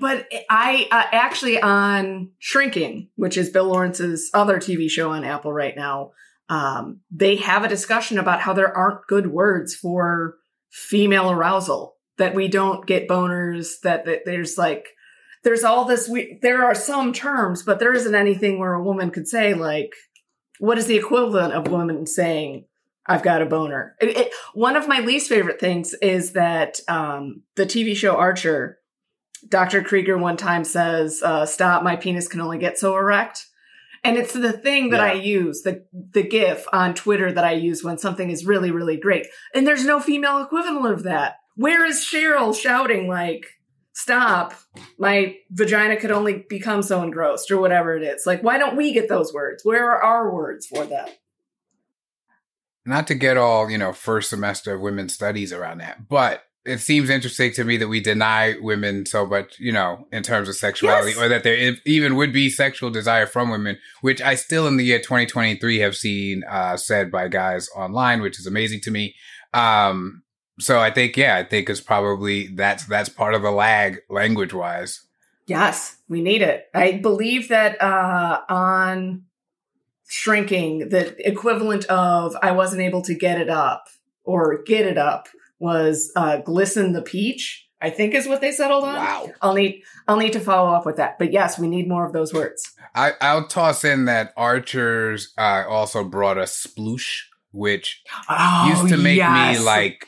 but 0.00 0.26
i 0.50 0.88
uh, 0.90 1.04
actually 1.12 1.60
on 1.60 2.30
shrinking 2.38 3.08
which 3.16 3.36
is 3.36 3.50
bill 3.50 3.64
lawrence's 3.66 4.30
other 4.34 4.58
tv 4.58 4.88
show 4.88 5.10
on 5.10 5.24
apple 5.24 5.52
right 5.52 5.76
now 5.76 6.12
um 6.48 7.00
they 7.10 7.36
have 7.36 7.64
a 7.64 7.68
discussion 7.68 8.18
about 8.18 8.40
how 8.40 8.52
there 8.52 8.76
aren't 8.76 9.06
good 9.08 9.28
words 9.28 9.74
for 9.74 10.36
female 10.70 11.30
arousal 11.30 11.96
that 12.18 12.34
we 12.34 12.48
don't 12.48 12.86
get 12.86 13.08
boners 13.08 13.80
that, 13.82 14.04
that 14.04 14.20
there's 14.24 14.56
like 14.56 14.88
there's 15.42 15.64
all 15.64 15.84
this 15.84 16.08
we 16.08 16.38
there 16.42 16.64
are 16.64 16.74
some 16.74 17.12
terms 17.12 17.62
but 17.62 17.78
there 17.78 17.94
isn't 17.94 18.14
anything 18.14 18.58
where 18.58 18.74
a 18.74 18.82
woman 18.82 19.10
could 19.10 19.28
say 19.28 19.54
like 19.54 19.94
what 20.58 20.78
is 20.78 20.86
the 20.86 20.96
equivalent 20.96 21.52
of 21.52 21.68
women 21.68 22.06
saying 22.06 22.64
i've 23.06 23.22
got 23.22 23.42
a 23.42 23.46
boner. 23.46 23.96
It, 24.00 24.16
it, 24.16 24.32
one 24.54 24.76
of 24.76 24.88
my 24.88 25.00
least 25.00 25.28
favorite 25.28 25.60
things 25.60 25.94
is 25.94 26.32
that 26.32 26.80
um, 26.88 27.42
the 27.56 27.66
tv 27.66 27.96
show 27.96 28.16
archer 28.16 28.78
dr 29.48 29.82
krieger 29.84 30.16
one 30.16 30.36
time 30.36 30.64
says 30.64 31.22
uh, 31.22 31.46
stop 31.46 31.82
my 31.82 31.96
penis 31.96 32.28
can 32.28 32.40
only 32.40 32.58
get 32.58 32.78
so 32.78 32.96
erect. 32.96 33.46
And 34.04 34.16
it's 34.16 34.32
the 34.32 34.52
thing 34.52 34.90
that 34.90 35.00
i 35.00 35.12
use 35.12 35.62
the 35.62 35.84
the 35.92 36.22
gif 36.22 36.66
on 36.72 36.94
twitter 36.94 37.32
that 37.32 37.44
i 37.44 37.52
use 37.52 37.84
when 37.84 37.98
something 37.98 38.30
is 38.30 38.46
really 38.46 38.70
really 38.70 38.96
great. 38.96 39.26
And 39.54 39.66
there's 39.66 39.84
no 39.84 40.00
female 40.00 40.42
equivalent 40.42 40.94
of 40.94 41.02
that. 41.04 41.36
Where 41.54 41.84
is 41.84 41.98
cheryl 41.98 42.56
shouting 42.56 43.08
like 43.08 43.46
stop 43.92 44.54
my 44.98 45.36
vagina 45.50 45.96
could 45.96 46.10
only 46.10 46.44
become 46.48 46.82
so 46.82 47.02
engrossed 47.02 47.50
or 47.50 47.58
whatever 47.60 47.96
it 47.96 48.02
is. 48.02 48.24
Like 48.26 48.42
why 48.42 48.58
don't 48.58 48.76
we 48.76 48.92
get 48.92 49.08
those 49.08 49.32
words? 49.32 49.64
Where 49.64 49.90
are 49.90 50.02
our 50.02 50.34
words 50.34 50.66
for 50.66 50.84
that? 50.86 51.18
Not 52.84 53.06
to 53.08 53.14
get 53.14 53.36
all 53.36 53.70
you 53.70 53.78
know 53.78 53.92
first 53.92 54.30
semester 54.30 54.74
of 54.74 54.80
women's 54.80 55.14
studies 55.14 55.52
around 55.52 55.78
that 55.78 56.08
but 56.08 56.42
it 56.64 56.78
seems 56.78 57.10
interesting 57.10 57.52
to 57.52 57.64
me 57.64 57.76
that 57.76 57.88
we 57.88 58.00
deny 58.00 58.54
women 58.60 59.04
so 59.06 59.26
much 59.26 59.58
you 59.60 59.72
know 59.72 60.06
in 60.12 60.22
terms 60.22 60.48
of 60.48 60.54
sexuality 60.56 61.10
Yes. 61.10 61.18
or 61.18 61.28
that 61.28 61.42
there 61.44 61.76
even 61.84 62.16
would 62.16 62.32
be 62.32 62.48
sexual 62.50 62.90
desire 62.90 63.26
from 63.26 63.50
women 63.50 63.78
which 64.00 64.20
i 64.20 64.34
still 64.34 64.66
in 64.66 64.76
the 64.78 64.84
year 64.84 64.98
2023 64.98 65.78
have 65.78 65.94
seen 65.96 66.42
uh, 66.48 66.76
said 66.76 67.10
by 67.10 67.28
guys 67.28 67.68
online 67.76 68.20
which 68.20 68.38
is 68.40 68.46
amazing 68.46 68.80
to 68.80 68.90
me. 68.90 69.14
Um 69.54 70.21
so 70.58 70.80
i 70.80 70.90
think 70.90 71.16
yeah 71.16 71.36
i 71.36 71.42
think 71.42 71.68
it's 71.68 71.80
probably 71.80 72.48
that's 72.48 72.84
that's 72.86 73.08
part 73.08 73.34
of 73.34 73.42
the 73.42 73.50
lag 73.50 73.98
language 74.08 74.52
wise 74.52 75.02
yes 75.46 75.96
we 76.08 76.20
need 76.22 76.42
it. 76.42 76.66
I 76.74 76.92
believe 76.92 77.48
that 77.48 77.80
uh 77.80 78.40
on 78.48 79.24
shrinking 80.06 80.90
the 80.90 81.14
equivalent 81.26 81.84
of 81.86 82.36
i 82.42 82.52
wasn't 82.52 82.82
able 82.82 83.02
to 83.02 83.14
get 83.14 83.40
it 83.40 83.48
up 83.48 83.88
or 84.24 84.62
get 84.62 84.86
it 84.86 84.98
up 84.98 85.28
was 85.58 86.12
uh 86.16 86.36
glisten 86.38 86.92
the 86.92 87.02
peach 87.02 87.66
i 87.80 87.88
think 87.88 88.14
is 88.14 88.28
what 88.28 88.40
they 88.40 88.52
settled 88.52 88.84
on. 88.84 88.96
Wow. 88.96 89.30
I'll 89.40 89.54
need 89.54 89.82
i'll 90.06 90.18
need 90.18 90.34
to 90.34 90.40
follow 90.40 90.72
up 90.72 90.84
with 90.84 90.96
that. 90.96 91.18
But 91.18 91.32
yes 91.32 91.58
we 91.58 91.66
need 91.66 91.88
more 91.88 92.06
of 92.06 92.12
those 92.12 92.32
words. 92.32 92.72
I, 92.94 93.12
I'll 93.20 93.46
toss 93.46 93.84
in 93.84 94.04
that 94.06 94.32
Archers 94.36 95.32
uh, 95.38 95.64
also 95.68 96.04
brought 96.04 96.36
a 96.36 96.42
sploosh, 96.42 97.22
which 97.52 98.02
oh, 98.28 98.68
used 98.68 98.88
to 98.88 99.00
oh, 99.00 99.02
make 99.02 99.16
yes. 99.16 99.58
me 99.58 99.64
like 99.64 100.06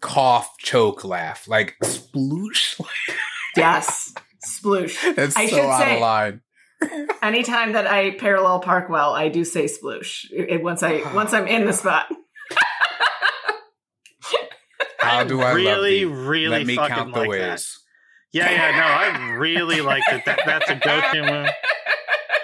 cough, 0.00 0.56
choke, 0.58 1.04
laugh, 1.04 1.46
like 1.48 1.76
sploosh. 1.82 2.80
yes 3.56 4.14
sploosh 4.46 5.14
That's 5.14 5.36
I 5.36 5.46
so 5.46 5.56
should 5.56 5.64
out 5.64 5.80
say- 5.80 5.94
of 5.96 6.00
line. 6.00 6.40
Anytime 7.22 7.72
that 7.74 7.86
I 7.86 8.10
parallel 8.10 8.58
park 8.58 8.88
well, 8.88 9.14
I 9.14 9.28
do 9.28 9.44
say 9.44 9.66
sploosh. 9.66 10.24
It, 10.32 10.64
once 10.64 10.82
I 10.82 11.12
once 11.14 11.32
I'm 11.32 11.46
in 11.46 11.64
the 11.64 11.72
spot. 11.72 12.06
How 14.98 15.24
do 15.24 15.40
I 15.40 15.52
really, 15.52 16.00
thee? 16.00 16.04
really 16.04 16.48
Let 16.48 16.66
me 16.66 16.76
fucking 16.76 16.94
count 16.96 17.14
the 17.14 17.20
like 17.20 17.28
ways. 17.28 17.40
that. 17.40 17.64
Yeah, 18.32 18.50
yeah, 18.50 18.70
no, 18.78 18.84
I 18.84 19.32
really 19.34 19.80
like 19.80 20.02
that. 20.10 20.24
that 20.24 20.40
that's 20.46 20.70
a 20.70 20.74
go-to 20.76 21.22
move. 21.22 21.48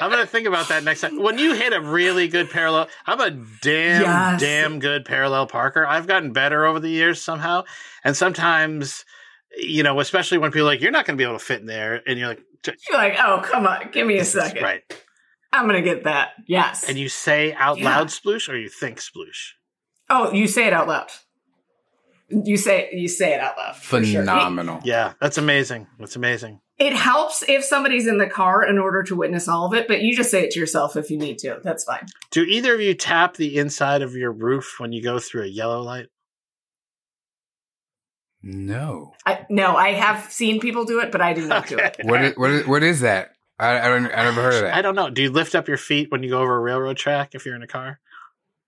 I'm 0.01 0.11
gonna 0.11 0.27
think 0.27 0.47
about 0.47 0.69
that 0.69 0.85
next 0.85 1.01
time. 1.01 1.21
When 1.21 1.39
you 1.39 1.55
hit 1.55 1.73
a 1.73 1.81
really 1.81 2.29
good 2.29 2.51
parallel, 2.51 2.89
I'm 3.07 3.21
a 3.21 3.31
damn, 3.31 4.03
Yes. 4.03 4.41
damn 4.41 4.79
good 4.79 5.05
parallel 5.05 5.47
parker. 5.47 5.87
I've 5.87 6.07
gotten 6.07 6.33
better 6.33 6.67
over 6.67 6.79
the 6.81 6.89
years 6.91 7.23
somehow, 7.23 7.65
and 8.05 8.17
sometimes, 8.17 9.05
you 9.57 9.83
know, 9.83 9.99
especially 10.01 10.39
when 10.39 10.51
people 10.53 10.69
are 10.69 10.73
like 10.73 10.81
you're 10.81 10.91
not 10.93 11.05
gonna 11.07 11.17
be 11.17 11.25
able 11.25 11.39
to 11.39 11.45
fit 11.45 11.61
in 11.61 11.67
there, 11.67 12.03
and 12.07 12.19
you're 12.19 12.29
like, 12.29 12.43
You're 12.67 12.97
like, 12.99 13.15
oh 13.19 13.41
come 13.45 13.67
on, 13.67 13.91
give 13.93 14.07
me 14.07 14.19
a 14.19 14.25
second. 14.25 14.63
right, 14.63 14.83
I'm 15.53 15.67
gonna 15.67 15.83
get 15.83 16.05
that. 16.05 16.31
Yes. 16.47 16.89
and 16.89 16.97
you 16.99 17.09
say 17.09 17.53
out 17.55 17.79
Yeah. 17.79 17.85
loud 17.87 18.09
sploosh 18.09 18.49
or 18.49 18.57
you 18.57 18.69
think 18.69 18.99
sploosh. 18.99 19.53
oh, 20.11 20.33
you 20.33 20.47
say 20.47 20.67
it 20.67 20.73
out 20.73 20.89
loud. 20.89 21.09
You 22.31 22.57
say 22.59 22.91
you 22.93 23.09
say 23.09 23.33
it 23.35 23.41
out 23.41 23.57
loud. 23.57 23.77
for 23.77 24.05
sure. 24.05 24.21
Phenomenal. 24.23 24.81
Yeah, 24.85 25.15
that's 25.21 25.39
amazing. 25.39 25.87
That's 25.99 26.15
amazing. 26.15 26.61
It, 26.79 26.87
it 26.87 26.93
helps 26.95 27.43
if 27.49 27.65
somebody's 27.65 28.07
in 28.07 28.19
the 28.19 28.27
car 28.27 28.65
in 28.65 28.79
order 28.79 29.03
to 29.03 29.17
witness 29.17 29.49
all 29.49 29.67
of 29.67 29.75
it, 29.75 29.89
but 29.89 30.03
you 30.03 30.17
just 30.17 30.31
say 30.31 30.45
it 30.45 30.51
to 30.53 30.61
yourself 30.61 30.97
if 30.97 31.11
you 31.11 31.19
need 31.19 31.39
to. 31.39 31.61
That's 31.63 31.85
fine. 31.85 32.07
Do 32.31 32.43
either 32.43 32.75
of 32.75 32.81
you 32.81 32.95
tap 32.95 33.37
the 33.37 33.59
inside 33.59 34.03
of 34.03 34.15
your 34.15 34.33
roof 34.33 34.77
when 34.79 34.93
you 34.93 35.03
go 35.03 35.19
through 35.19 35.45
a 35.45 35.49
yellow 35.49 35.83
light? 35.83 36.07
No. 38.43 39.15
I, 39.27 39.47
no, 39.51 39.77
I 39.77 39.93
have 39.93 40.31
seen 40.31 40.61
people 40.61 40.85
do 40.85 41.01
it, 41.01 41.11
but 41.11 41.21
I 41.21 41.33
did 41.33 41.49
not 41.49 41.67
do 41.67 41.77
it. 41.77 41.97
What 42.03 42.23
is, 42.23 42.37
what 42.37 42.51
is, 42.51 42.67
what 42.67 42.83
is 42.83 43.01
that? 43.01 43.33
I, 43.59 43.81
I 43.81 43.89
don't 43.89 44.05
I 44.07 44.23
never 44.23 44.43
heard 44.43 44.55
of 44.55 44.61
that. 44.63 44.75
I 44.75 44.83
don't 44.83 44.95
know. 44.95 45.11
Do 45.11 45.23
you 45.23 45.31
lift 45.31 45.57
up 45.57 45.67
your 45.67 45.77
feet 45.77 46.13
when 46.13 46.23
you 46.23 46.31
go 46.31 46.41
over 46.41 46.57
a 46.57 46.61
railroad 46.61 46.97
track 46.97 47.35
if 47.35 47.45
you're 47.45 47.57
in 47.57 47.63
a 47.63 47.67
car? 47.67 47.99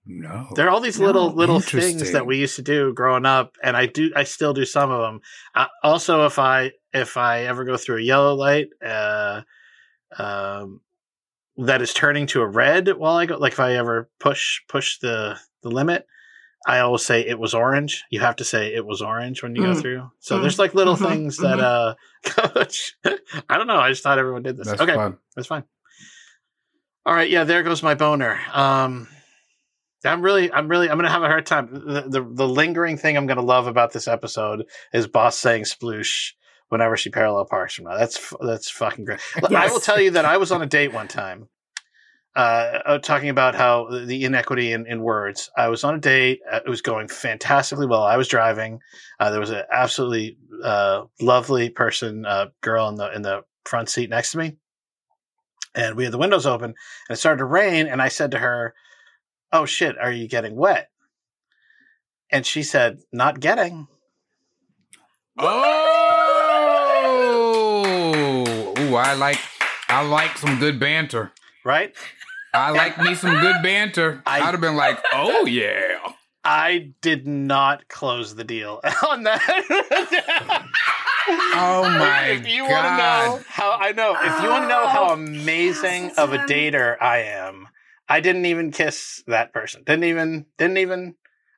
No. 0.07 0.49
There 0.57 0.67
are 0.67 0.71
all 0.71 0.81
these 0.81 0.99
No. 0.99 1.07
little 1.07 1.33
little 1.35 1.61
things 1.61 2.13
that 2.13 2.27
we 2.27 2.39
used 2.39 2.57
to 2.57 2.63
do 2.63 2.93
growing 2.93 3.27
up, 3.27 3.57
and 3.63 3.77
I 3.77 3.87
do. 3.87 4.11
I 4.17 4.25
still 4.25 4.53
do 4.55 4.65
some 4.65 4.91
of 4.91 5.01
them. 5.03 5.21
Uh, 5.55 5.67
also, 5.83 6.27
if 6.27 6.39
I 6.39 6.73
if 6.93 7.17
I 7.17 7.43
ever 7.43 7.65
go 7.65 7.77
through 7.77 7.99
a 7.99 8.03
yellow 8.03 8.35
light, 8.35 8.69
uh, 8.85 9.43
um, 10.19 10.81
that 11.59 11.83
is 11.83 11.93
turning 11.95 12.27
to 12.29 12.41
a 12.43 12.47
red 12.49 12.89
while 12.97 13.17
I 13.17 13.27
go, 13.27 13.37
like 13.37 13.53
if 13.53 13.61
I 13.61 13.75
ever 13.77 14.09
push 14.19 14.61
push 14.69 14.99
the 14.99 15.39
the 15.63 15.69
limit, 15.71 16.07
I 16.67 16.79
always 16.81 17.05
say 17.05 17.21
it 17.21 17.39
was 17.39 17.55
orange. 17.55 18.03
You 18.11 18.21
have 18.21 18.37
to 18.37 18.45
say 18.45 18.75
it 18.75 18.85
was 18.87 19.03
orange 19.03 19.43
when 19.43 19.55
you 19.55 19.63
go 19.63 19.73
Mm. 19.73 19.81
through. 19.81 20.11
So 20.21 20.39
Mm. 20.39 20.43
there's 20.43 20.59
like 20.59 20.75
little 20.75 20.97
Mhm. 20.97 21.09
things 21.09 21.37
that 21.37 21.61
uh, 21.61 21.95
coach. 22.25 22.97
I 23.49 23.59
don't 23.59 23.67
know. 23.67 23.77
I 23.79 23.91
just 23.91 24.03
thought 24.03 24.19
everyone 24.19 24.43
did 24.43 24.57
this. 24.57 24.67
That's 24.69 24.81
okay, 24.83 24.95
fun. 24.95 25.19
that's 25.37 25.49
fine. 25.49 25.65
All 27.07 27.15
right, 27.15 27.31
yeah, 27.31 27.45
there 27.45 27.63
goes 27.63 27.83
my 27.83 27.95
boner. 27.95 28.39
Um, 28.53 29.09
I'm 30.05 30.23
really, 30.23 30.53
I'm 30.53 30.69
really, 30.69 30.89
I'm 30.89 30.97
gonna 30.97 31.11
have 31.11 31.23
a 31.23 31.29
hard 31.29 31.47
time. 31.47 31.69
The 31.73 32.05
the, 32.09 32.23
the 32.23 32.49
lingering 32.49 32.97
thing 32.97 33.17
I'm 33.17 33.27
gonna 33.27 33.43
love 33.43 33.67
about 33.67 33.93
this 33.93 34.09
episode 34.09 34.65
is 34.93 35.07
Boss 35.07 35.37
saying 35.37 35.65
sploosh 35.65 36.33
whenever 36.71 36.97
she 36.97 37.11
parallel 37.11 37.45
parks 37.45 37.75
from 37.75 37.85
now. 37.85 37.99
That's 37.99 38.33
that's 38.41 38.71
fucking 38.71 39.05
great. 39.05 39.21
I 39.51 39.69
will 39.71 39.81
tell 39.81 40.01
you 40.01 40.13
that 40.13 40.25
I 40.25 40.39
was 40.39 40.53
on 40.53 40.63
a 40.63 40.67
date 40.67 40.95
one 40.95 41.09
time, 41.09 41.49
uh, 42.35 42.81
uh, 42.87 42.99
talking 42.99 43.29
about 43.29 43.55
how 43.55 43.89
the 43.91 44.25
inequity 44.25 44.73
in, 44.73 44.87
in 44.87 45.03
words. 45.03 45.51
I 45.57 45.69
was 45.69 45.85
on 45.85 45.97
a 45.97 45.99
date. 45.99 46.41
Uh, 46.51 46.61
it 46.65 46.69
was 46.69 46.81
going 46.81 47.09
fantastically 47.09 47.87
well. 47.87 48.05
I 48.05 48.17
was 48.17 48.29
driving. 48.29 48.81
Uh, 49.19 49.31
there 49.31 49.41
was 49.41 49.51
an 49.51 49.65
absolutely 49.71 50.39
uh, 50.65 51.03
lovely 51.21 51.69
person, 51.69 52.25
uh, 52.25 52.47
girl 52.63 52.89
in 52.89 52.95
the 52.95 53.15
in 53.15 53.23
the 53.23 53.43
front 53.65 53.91
seat 53.91 54.09
next 54.09 54.33
to 54.33 54.39
me, 54.39 54.57
and 55.75 55.97
we 55.97 56.05
had 56.05 56.13
the 56.13 56.19
windows 56.19 56.47
open. 56.47 56.75
And 57.09 57.17
it 57.17 57.17
started 57.17 57.39
to 57.39 57.45
rain, 57.45 57.87
and 57.87 58.01
I 58.01 58.09
said 58.09 58.31
to 58.31 58.39
her, 58.39 58.75
"Oh 59.53 59.65
shit, 59.67 59.97
are 59.99 60.13
you 60.13 60.29
getting 60.29 60.57
wet?" 60.57 60.91
And 62.31 62.45
she 62.47 62.63
said, 62.63 63.01
"Not 63.13 63.41
getting." 63.41 63.89
Oh, 67.83 68.75
Ooh, 68.79 68.95
I 68.97 69.15
like 69.15 69.39
I 69.89 70.03
like 70.07 70.37
some 70.39 70.59
good 70.59 70.79
banter. 70.81 71.33
Right? 71.65 71.95
I 72.53 72.71
like 72.71 72.99
me 72.99 73.15
some 73.15 73.39
good 73.41 73.57
banter. 73.63 74.23
I- 74.27 74.39
I, 74.41 74.45
would 74.47 74.53
have 74.53 74.61
been 74.61 74.77
like, 74.77 74.99
oh 75.13 75.47
yeah. 75.47 75.99
I 76.43 76.91
did 77.01 77.27
not 77.27 77.87
close 77.89 78.35
the 78.35 78.45
deal 78.45 78.81
on 79.09 79.23
that. 79.25 80.67
Oh 81.29 81.83
my 81.99 82.27
if 82.29 82.49
you 82.49 82.63
want 82.63 82.87
to 82.87 82.91
know 82.91 83.37
God. 83.37 83.45
how 83.47 83.73
I 83.73 83.93
know, 83.93 84.17
if 84.21 84.43
you 84.43 84.49
want 84.49 84.65
to 84.65 84.69
know 84.69 84.87
how 84.89 85.11
Oh, 85.11 85.13
amazing 85.13 86.05
yes, 86.05 86.19
of 86.19 86.33
a 86.33 86.39
dater 86.39 86.97
I 87.01 87.19
am, 87.19 87.69
I 88.11 88.19
didn't 88.19 88.47
even 88.47 88.73
kiss 88.73 89.23
that 89.29 89.53
person. 89.53 89.85
Didn't 89.85 90.05
even. 90.05 90.47
Didn't 90.59 90.79
even. 90.79 91.15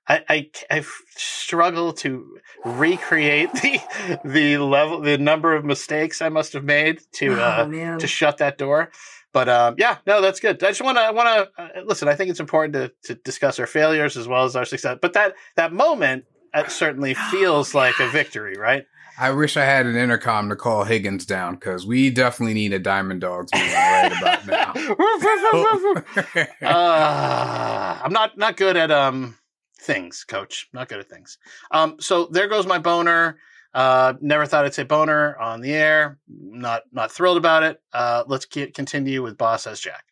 I, 0.07 0.21
I, 0.29 0.51
I 0.69 0.85
struggle 1.17 1.93
to 1.95 2.39
recreate 2.65 3.53
the 3.55 3.81
the 4.25 4.59
level, 4.59 5.01
the 5.01 5.17
number 5.17 5.55
of 5.57 5.65
mistakes 5.65 6.21
I 6.21 6.29
must 6.29 6.53
have 6.53 6.65
made 6.65 7.01
to 7.15 7.41
uh, 7.41 7.63
oh 7.65 7.69
man. 7.69 7.99
to 7.99 8.07
shut 8.07 8.39
that 8.39 8.59
door. 8.59 8.91
But 9.33 9.49
um, 9.49 9.77
yeah, 9.79 9.99
no, 10.07 10.21
that's 10.21 10.41
good. 10.41 10.63
I 10.63 10.69
just 10.69 10.83
want 10.83 10.99
to 10.99 11.03
I 11.03 11.11
want 11.11 11.51
to 11.57 11.63
uh, 11.63 11.83
listen. 11.87 12.09
I 12.09 12.15
think 12.15 12.31
it's 12.31 12.41
important 12.41 12.75
to 12.75 12.93
to 13.05 13.21
discuss 13.23 13.59
our 13.59 13.67
failures 13.67 14.17
as 14.19 14.29
well 14.29 14.45
as 14.45 14.55
our 14.55 14.67
success. 14.67 14.99
But 15.01 15.15
that 15.15 15.35
that 15.57 15.73
moment 15.73 16.27
uh, 16.53 16.69
certainly 16.69 17.15
feels 17.31 17.75
like 17.75 17.99
a 17.99 18.09
victory, 18.09 18.57
right? 18.59 18.85
I 19.23 19.31
wish 19.31 19.57
I 19.57 19.65
had 19.65 19.87
an 19.87 19.95
intercom 19.95 20.49
to 20.49 20.57
call 20.57 20.83
Higgins 20.83 21.25
down 21.25 21.55
because 21.55 21.87
we 21.87 22.11
definitely 22.11 22.55
need 22.55 22.73
a 22.73 22.81
Diamond 22.81 23.21
Dogs 23.21 23.53
meeting 23.55 23.73
right 23.73 24.13
about 24.21 24.47
now. 24.49 24.73
uh, 26.61 28.01
I'm 28.03 28.13
not 28.13 28.37
not 28.37 28.57
good 28.57 28.77
at 28.77 28.91
um 28.91 29.39
things, 29.81 30.25
Coach. 30.25 30.69
Not 30.73 30.89
good 30.89 30.99
at 30.99 31.09
things. 31.09 31.39
Um, 31.71 31.99
so 32.01 32.27
there 32.33 32.49
goes 32.49 32.67
my 32.67 32.81
boner. 32.81 33.39
Uh, 33.73 34.15
never 34.21 34.45
thought 34.45 34.65
I'd 34.65 34.75
say 34.75 34.83
boner 34.83 35.39
on 35.39 35.61
the 35.61 35.73
air. 35.73 36.19
Not 36.27 36.83
not 36.91 37.13
thrilled 37.13 37.37
about 37.37 37.63
it. 37.63 37.81
Uh, 37.93 38.25
let's 38.27 38.47
get, 38.47 38.75
continue 38.75 39.23
with 39.23 39.39
Boss 39.39 39.69
as 39.69 39.79
Jack. 39.79 40.05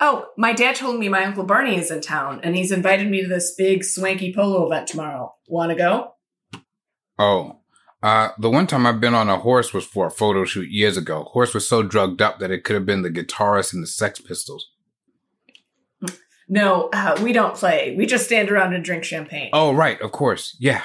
Oh, 0.00 0.26
my 0.36 0.52
dad 0.52 0.74
told 0.74 0.98
me 0.98 1.08
my 1.08 1.22
uncle 1.22 1.44
Barney 1.44 1.76
is 1.78 1.92
in 1.92 2.00
town, 2.00 2.40
and 2.42 2.56
he's 2.56 2.72
invited 2.72 3.08
me 3.08 3.22
to 3.22 3.28
this 3.28 3.54
big 3.56 3.84
swanky 3.84 4.34
polo 4.34 4.66
event 4.66 4.88
tomorrow. 4.88 5.36
Want 5.46 5.70
to 5.70 5.76
go? 5.76 6.14
oh, 7.20 7.60
Uh, 8.02 8.30
the 8.38 8.50
one 8.50 8.66
time 8.66 8.86
I've 8.86 9.00
been 9.00 9.14
on 9.14 9.28
a 9.28 9.38
horse 9.38 9.74
was 9.74 9.84
for 9.84 10.06
a 10.06 10.10
photo 10.10 10.44
shoot 10.44 10.70
years 10.70 10.96
ago. 10.96 11.24
Horse 11.32 11.52
was 11.52 11.68
so 11.68 11.82
drugged 11.82 12.22
up 12.22 12.38
that 12.38 12.50
it 12.50 12.62
could 12.62 12.74
have 12.74 12.86
been 12.86 13.02
the 13.02 13.10
guitarist 13.10 13.74
in 13.74 13.80
the 13.80 13.86
Sex 13.86 14.20
Pistols. 14.20 14.70
No, 16.48 16.88
uh, 16.92 17.18
we 17.22 17.32
don't 17.32 17.54
play. 17.54 17.94
We 17.96 18.06
just 18.06 18.24
stand 18.24 18.50
around 18.50 18.72
and 18.72 18.82
drink 18.84 19.04
champagne. 19.04 19.50
Oh, 19.52 19.74
right, 19.74 20.00
of 20.00 20.12
course, 20.12 20.56
yeah. 20.58 20.82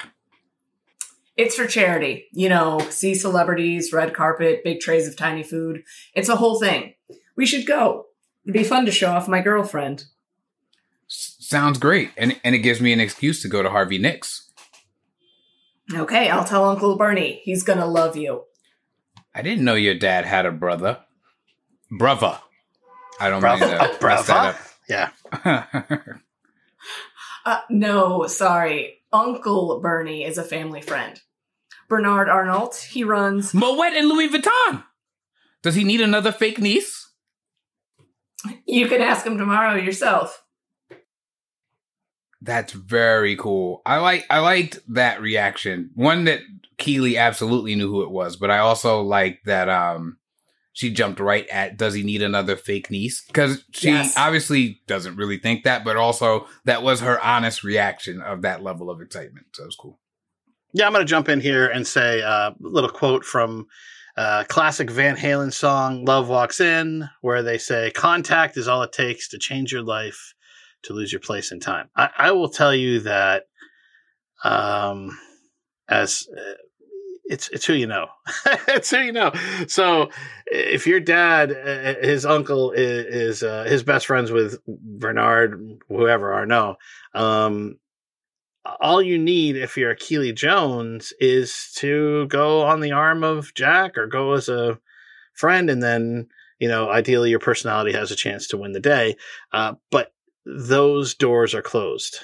It's 1.36 1.56
for 1.56 1.66
charity. 1.66 2.26
You 2.32 2.48
know, 2.48 2.80
see 2.90 3.14
celebrities, 3.14 3.92
red 3.92 4.12
carpet, 4.12 4.62
big 4.62 4.80
trays 4.80 5.08
of 5.08 5.16
tiny 5.16 5.42
food. 5.42 5.82
It's 6.14 6.28
a 6.28 6.36
whole 6.36 6.60
thing. 6.60 6.94
We 7.36 7.46
should 7.46 7.66
go. 7.66 8.06
It'd 8.44 8.52
be 8.52 8.62
fun 8.62 8.84
to 8.84 8.92
show 8.92 9.10
off 9.12 9.26
my 9.26 9.40
girlfriend. 9.40 10.04
S- 11.08 11.36
sounds 11.40 11.78
great, 11.78 12.10
and 12.16 12.38
and 12.44 12.54
it 12.54 12.58
gives 12.58 12.80
me 12.80 12.92
an 12.92 13.00
excuse 13.00 13.40
to 13.42 13.48
go 13.48 13.62
to 13.62 13.70
Harvey 13.70 13.98
Nicks. 13.98 14.43
Okay, 15.92 16.30
I'll 16.30 16.44
tell 16.44 16.64
Uncle 16.64 16.96
Bernie. 16.96 17.40
He's 17.44 17.62
gonna 17.62 17.86
love 17.86 18.16
you. 18.16 18.44
I 19.34 19.42
didn't 19.42 19.64
know 19.64 19.74
your 19.74 19.94
dad 19.94 20.24
had 20.24 20.46
a 20.46 20.52
brother, 20.52 21.00
brother. 21.90 22.38
I 23.20 23.28
don't 23.28 23.40
Brother? 23.40 23.66
mean 23.66 23.78
to 23.78 23.96
brother? 24.00 24.56
mess 24.56 24.56
that 24.88 25.12
Yeah. 25.42 26.00
Uh, 27.46 27.60
no, 27.68 28.26
sorry. 28.26 29.02
Uncle 29.12 29.78
Bernie 29.82 30.24
is 30.24 30.38
a 30.38 30.42
family 30.42 30.80
friend. 30.80 31.20
Bernard 31.90 32.30
Arnault, 32.30 32.72
he 32.88 33.04
runs. 33.04 33.52
Moet 33.52 33.92
and 33.92 34.08
Louis 34.08 34.30
Vuitton. 34.30 34.82
Does 35.62 35.74
he 35.74 35.84
need 35.84 36.00
another 36.00 36.32
fake 36.32 36.58
niece? 36.58 37.10
You 38.66 38.88
can 38.88 39.02
ask 39.02 39.26
him 39.26 39.36
tomorrow 39.36 39.74
yourself. 39.76 40.42
That's 42.44 42.72
very 42.72 43.36
cool. 43.36 43.80
I 43.86 43.98
like 43.98 44.26
I 44.30 44.40
liked 44.40 44.78
that 44.88 45.20
reaction. 45.20 45.90
One 45.94 46.24
that 46.24 46.40
Keeley 46.78 47.16
absolutely 47.16 47.74
knew 47.74 47.88
who 47.90 48.02
it 48.02 48.10
was, 48.10 48.36
but 48.36 48.50
I 48.50 48.58
also 48.58 49.00
like 49.00 49.40
that 49.44 49.68
um 49.68 50.18
she 50.72 50.90
jumped 50.90 51.20
right 51.20 51.46
at 51.48 51.76
does 51.76 51.94
he 51.94 52.02
need 52.02 52.20
another 52.20 52.56
fake 52.56 52.90
niece? 52.90 53.24
Because 53.26 53.64
she 53.72 53.88
Yes. 53.90 54.14
obviously 54.16 54.82
doesn't 54.86 55.16
really 55.16 55.38
think 55.38 55.62
that, 55.64 55.84
but 55.84 55.96
also 55.96 56.46
that 56.64 56.82
was 56.82 57.00
her 57.00 57.20
honest 57.20 57.62
reaction 57.62 58.20
of 58.20 58.42
that 58.42 58.62
level 58.62 58.90
of 58.90 59.00
excitement. 59.00 59.46
So 59.52 59.62
it 59.62 59.66
was 59.66 59.76
cool. 59.76 60.00
Yeah, 60.72 60.86
I'm 60.86 60.92
going 60.92 61.06
to 61.06 61.08
jump 61.10 61.28
in 61.28 61.40
here 61.40 61.68
and 61.68 61.86
say 61.86 62.22
uh, 62.22 62.50
a 62.50 62.54
little 62.58 62.90
quote 62.90 63.24
from 63.24 63.68
uh, 64.16 64.42
classic 64.48 64.90
Van 64.90 65.16
Halen 65.16 65.52
song 65.52 66.04
"Love 66.04 66.28
Walks 66.28 66.60
In," 66.60 67.08
where 67.20 67.42
they 67.44 67.58
say, 67.58 67.92
"Contact 67.92 68.56
is 68.56 68.66
all 68.66 68.82
it 68.82 68.92
takes 68.92 69.28
to 69.28 69.38
change 69.38 69.70
your 69.72 69.82
life, 69.82 70.33
to 70.84 70.92
lose 70.92 71.12
your 71.12 71.20
place 71.20 71.52
in 71.52 71.60
time." 71.60 71.88
I, 71.96 72.10
I 72.16 72.30
will 72.32 72.48
tell 72.48 72.74
you 72.74 73.00
that, 73.00 73.44
um, 74.44 75.18
as 75.88 76.28
uh, 76.36 76.54
it's 77.24 77.48
it's 77.48 77.64
who 77.64 77.74
you 77.74 77.86
know, 77.86 78.08
it's 78.68 78.90
who 78.90 78.98
you 78.98 79.12
know. 79.12 79.32
So 79.66 80.10
if 80.46 80.86
your 80.86 81.00
dad, 81.00 81.52
uh, 81.52 82.06
his 82.06 82.26
uncle 82.26 82.72
is, 82.72 83.06
is 83.06 83.42
uh, 83.42 83.64
his 83.64 83.82
best 83.82 84.06
friends 84.06 84.30
with 84.30 84.58
Bernard, 84.66 85.80
whoever 85.88 86.32
Arnault, 86.32 86.76
um, 87.14 87.78
all 88.80 89.02
you 89.02 89.18
need 89.18 89.56
if 89.56 89.76
you're 89.76 89.94
Keeley 89.94 90.32
Jones 90.32 91.12
is 91.20 91.72
to 91.76 92.26
go 92.28 92.62
on 92.62 92.80
the 92.80 92.92
arm 92.92 93.22
of 93.22 93.52
Jack 93.54 93.96
or 93.98 94.06
go 94.06 94.32
as 94.32 94.48
a 94.48 94.78
friend, 95.34 95.70
and 95.70 95.82
then 95.82 96.28
you 96.58 96.68
know 96.68 96.90
ideally 96.90 97.30
your 97.30 97.40
personality 97.40 97.92
has 97.92 98.10
a 98.10 98.16
chance 98.16 98.46
to 98.48 98.56
win 98.56 98.72
the 98.72 98.80
day. 98.80 99.16
Uh, 99.52 99.74
but 99.90 100.12
those 100.44 101.14
doors 101.14 101.54
are 101.54 101.62
closed 101.62 102.20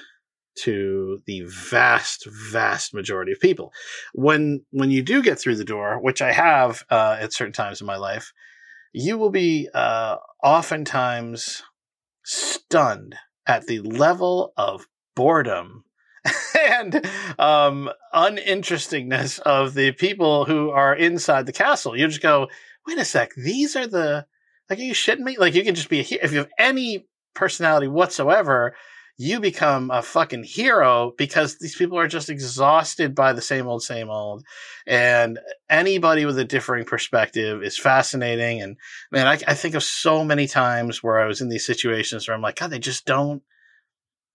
to 0.56 1.22
the 1.26 1.42
vast, 1.46 2.26
vast 2.50 2.92
majority 2.92 3.32
of 3.32 3.40
people. 3.40 3.72
When 4.14 4.64
when 4.70 4.90
you 4.90 5.02
do 5.02 5.22
get 5.22 5.38
through 5.38 5.56
the 5.56 5.64
door, 5.64 5.98
which 6.00 6.20
I 6.20 6.32
have 6.32 6.84
uh, 6.90 7.16
at 7.20 7.32
certain 7.32 7.52
times 7.52 7.80
in 7.80 7.86
my 7.86 7.96
life, 7.96 8.32
you 8.92 9.16
will 9.16 9.30
be 9.30 9.68
uh, 9.72 10.16
oftentimes 10.42 11.62
stunned 12.24 13.16
at 13.46 13.66
the 13.66 13.80
level 13.80 14.52
of 14.56 14.86
boredom 15.16 15.84
and 16.58 17.04
um, 17.38 17.90
uninterestingness 18.14 19.38
of 19.40 19.74
the 19.74 19.92
people 19.92 20.44
who 20.44 20.70
are 20.70 20.94
inside 20.94 21.46
the 21.46 21.52
castle. 21.52 21.96
You 21.96 22.06
just 22.06 22.22
go, 22.22 22.48
wait 22.86 22.98
a 22.98 23.04
sec, 23.04 23.30
these 23.36 23.76
are 23.76 23.86
the 23.86 24.26
like, 24.68 24.78
are 24.78 24.82
you 24.82 24.94
shitting 24.94 25.20
me? 25.20 25.36
Like, 25.36 25.54
you 25.54 25.64
can 25.64 25.74
just 25.74 25.88
be 25.88 25.98
a 25.98 26.02
he- 26.02 26.20
if 26.22 26.30
you 26.30 26.38
have 26.38 26.50
any 26.58 27.06
personality 27.34 27.88
whatsoever, 27.88 28.74
you 29.16 29.38
become 29.38 29.90
a 29.90 30.00
fucking 30.00 30.44
hero 30.44 31.12
because 31.18 31.58
these 31.58 31.76
people 31.76 31.98
are 31.98 32.08
just 32.08 32.30
exhausted 32.30 33.14
by 33.14 33.34
the 33.34 33.42
same 33.42 33.66
old, 33.66 33.82
same 33.82 34.08
old. 34.08 34.42
And 34.86 35.38
anybody 35.68 36.24
with 36.24 36.38
a 36.38 36.44
differing 36.44 36.86
perspective 36.86 37.62
is 37.62 37.78
fascinating. 37.78 38.62
And 38.62 38.78
man, 39.12 39.26
I, 39.26 39.38
I 39.46 39.54
think 39.54 39.74
of 39.74 39.82
so 39.82 40.24
many 40.24 40.46
times 40.46 41.02
where 41.02 41.18
I 41.18 41.26
was 41.26 41.42
in 41.42 41.50
these 41.50 41.66
situations 41.66 42.26
where 42.26 42.34
I'm 42.34 42.42
like, 42.42 42.56
God, 42.56 42.70
they 42.70 42.78
just 42.78 43.04
don't 43.04 43.42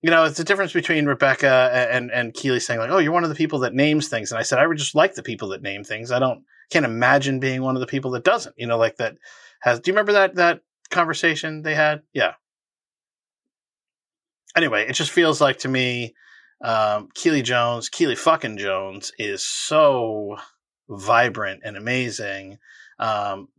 you 0.06 0.12
know, 0.12 0.24
it's 0.26 0.38
the 0.38 0.44
difference 0.44 0.72
between 0.72 1.08
Rebecca 1.08 1.88
and 1.92 2.12
and 2.12 2.32
Keeley 2.32 2.60
saying 2.60 2.80
like, 2.80 2.92
"Oh, 2.92 3.00
you're 3.00 3.12
one 3.12 3.24
of 3.24 3.30
the 3.30 3.36
people 3.36 3.58
that 3.62 3.74
names 3.74 4.08
things," 4.08 4.32
and 4.32 4.38
I 4.38 4.44
said, 4.44 4.60
"I 4.60 4.68
would 4.68 4.78
just 4.78 4.94
like 4.94 5.16
the 5.16 5.24
people 5.24 5.48
that 5.48 5.64
name 5.64 5.84
things. 5.84 6.12
I 6.12 6.20
don't 6.20 6.44
can't 6.70 6.86
imagine 6.86 7.40
being 7.40 7.64
one 7.64 7.76
of 7.76 7.80
the 7.80 7.88
people 7.88 8.12
that 8.12 8.24
doesn't." 8.24 8.54
You 8.56 8.68
know, 8.68 8.78
like 8.78 8.98
that 8.98 9.16
has. 9.62 9.80
Do 9.80 9.90
you 9.90 9.96
remember 9.96 10.12
that 10.12 10.36
that 10.36 10.60
conversation 10.92 11.64
they 11.64 11.74
had? 11.74 12.04
Yeah. 12.14 12.34
Anyway, 14.56 14.86
it 14.88 14.94
just 14.94 15.12
feels 15.12 15.42
like 15.42 15.60
to 15.60 15.68
me, 15.68 16.14
um, 16.64 17.10
Keeley 17.14 17.42
Jones, 17.42 17.90
Keeley 17.90 18.16
fucking 18.16 18.58
Jones, 18.58 19.12
is 19.20 19.46
so 19.46 20.38
vibrant 20.90 21.62
and 21.64 21.76
amazing. 21.78 22.58
Um, 23.00 23.50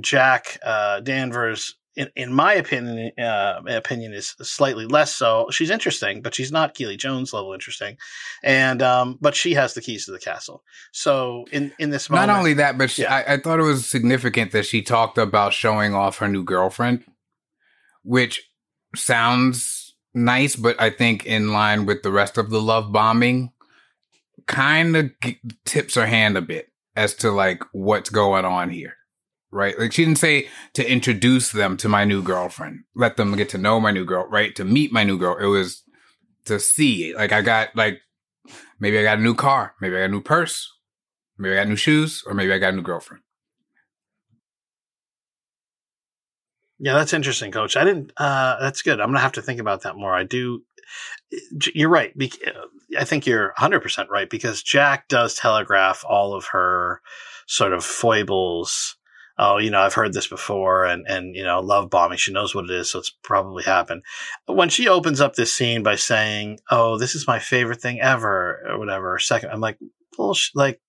Jack 0.00 0.58
uh, 0.64 1.00
Danvers 1.00 1.76
in, 1.96 2.08
in 2.14 2.32
my 2.32 2.54
opinion, 2.54 3.12
uh, 3.18 3.60
opinion 3.68 4.12
is 4.14 4.34
slightly 4.42 4.86
less 4.86 5.12
so. 5.14 5.48
She's 5.50 5.70
interesting, 5.70 6.22
but 6.22 6.34
she's 6.34 6.52
not 6.52 6.74
Keeley 6.74 6.96
Jones 6.96 7.32
level 7.32 7.52
interesting, 7.52 7.96
and 8.42 8.80
um, 8.80 9.18
but 9.20 9.34
she 9.34 9.54
has 9.54 9.74
the 9.74 9.80
keys 9.80 10.06
to 10.06 10.12
the 10.12 10.18
castle. 10.18 10.62
So 10.92 11.44
in 11.52 11.72
in 11.78 11.90
this 11.90 12.08
moment, 12.08 12.28
Not 12.28 12.38
only 12.38 12.54
that, 12.54 12.78
but 12.78 12.90
she, 12.90 13.02
Yeah. 13.02 13.14
I, 13.14 13.34
I 13.34 13.36
thought 13.38 13.58
it 13.58 13.64
was 13.64 13.86
significant 13.86 14.52
that 14.52 14.66
she 14.66 14.82
talked 14.82 15.18
about 15.18 15.52
showing 15.52 15.94
off 15.94 16.18
her 16.18 16.28
new 16.28 16.44
girlfriend, 16.44 17.04
which 18.02 18.48
sounds 18.94 19.79
nice, 20.14 20.56
but 20.56 20.80
I 20.80 20.90
think 20.90 21.26
in 21.26 21.52
line 21.52 21.86
with 21.86 22.02
the 22.02 22.10
rest 22.10 22.38
of 22.38 22.50
the 22.50 22.60
love 22.60 22.92
bombing, 22.92 23.52
kind 24.46 24.96
of 24.96 25.10
g- 25.22 25.40
tips 25.64 25.94
her 25.94 26.06
hand 26.06 26.36
a 26.36 26.42
bit 26.42 26.68
as 26.96 27.14
to 27.14 27.30
like 27.30 27.62
what's 27.72 28.10
going 28.10 28.44
on 28.44 28.70
here. 28.70 28.94
Right? 29.52 29.76
Like 29.76 29.92
she 29.92 30.04
didn't 30.04 30.18
say 30.18 30.48
to 30.74 30.88
introduce 30.88 31.50
them 31.50 31.76
to 31.78 31.88
my 31.88 32.04
new 32.04 32.22
girlfriend, 32.22 32.84
let 32.94 33.16
them 33.16 33.34
get 33.34 33.48
to 33.50 33.58
know 33.58 33.80
my 33.80 33.90
new 33.90 34.04
girl, 34.04 34.28
right? 34.28 34.54
To 34.54 34.64
meet 34.64 34.92
my 34.92 35.02
new 35.02 35.18
girl. 35.18 35.36
It 35.38 35.46
was 35.46 35.82
to 36.44 36.60
see. 36.60 37.14
Like 37.14 37.32
I 37.32 37.42
got 37.42 37.74
like 37.74 38.00
maybe 38.78 38.98
I 38.98 39.02
got 39.02 39.18
a 39.18 39.22
new 39.22 39.34
car, 39.34 39.74
maybe 39.80 39.96
I 39.96 40.00
got 40.00 40.04
a 40.06 40.08
new 40.08 40.22
purse, 40.22 40.72
maybe 41.36 41.54
I 41.54 41.62
got 41.62 41.68
new 41.68 41.76
shoes, 41.76 42.22
or 42.26 42.34
maybe 42.34 42.52
I 42.52 42.58
got 42.58 42.74
a 42.74 42.76
new 42.76 42.82
girlfriend. 42.82 43.24
Yeah, 46.82 46.94
that's 46.94 47.12
interesting, 47.12 47.52
Coach. 47.52 47.76
I 47.76 47.84
didn't. 47.84 48.10
Uh, 48.16 48.58
that's 48.58 48.80
good. 48.80 49.00
I'm 49.00 49.08
gonna 49.08 49.20
have 49.20 49.32
to 49.32 49.42
think 49.42 49.60
about 49.60 49.82
that 49.82 49.96
more. 49.96 50.14
I 50.14 50.24
do. 50.24 50.62
You're 51.74 51.90
right. 51.90 52.12
I 52.98 53.04
think 53.04 53.26
you're 53.26 53.48
100 53.48 53.80
percent 53.80 54.08
right 54.10 54.28
because 54.28 54.62
Jack 54.62 55.06
does 55.08 55.34
telegraph 55.34 56.04
all 56.08 56.34
of 56.34 56.46
her 56.46 57.02
sort 57.46 57.74
of 57.74 57.84
foibles. 57.84 58.96
Oh, 59.38 59.58
you 59.58 59.70
know, 59.70 59.80
I've 59.80 59.94
heard 59.94 60.14
this 60.14 60.26
before, 60.26 60.84
and 60.86 61.06
and 61.06 61.36
you 61.36 61.44
know, 61.44 61.60
love 61.60 61.90
bombing. 61.90 62.16
She 62.16 62.32
knows 62.32 62.54
what 62.54 62.64
it 62.64 62.70
is, 62.70 62.90
so 62.90 62.98
it's 62.98 63.14
probably 63.22 63.62
happened. 63.62 64.02
When 64.46 64.70
she 64.70 64.88
opens 64.88 65.20
up 65.20 65.34
this 65.34 65.54
scene 65.54 65.82
by 65.82 65.96
saying, 65.96 66.60
"Oh, 66.70 66.96
this 66.96 67.14
is 67.14 67.26
my 67.26 67.38
favorite 67.38 67.82
thing 67.82 68.00
ever," 68.00 68.66
or 68.68 68.78
whatever, 68.78 69.18
second, 69.18 69.50
I'm 69.50 69.60
like, 69.60 69.78
bullshit. 70.16 70.56
Like, 70.56 70.80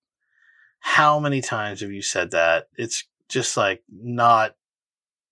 how 0.80 1.20
many 1.20 1.42
times 1.42 1.82
have 1.82 1.92
you 1.92 2.02
said 2.02 2.32
that? 2.32 2.68
It's 2.78 3.06
just 3.30 3.58
like 3.58 3.84
not 3.90 4.56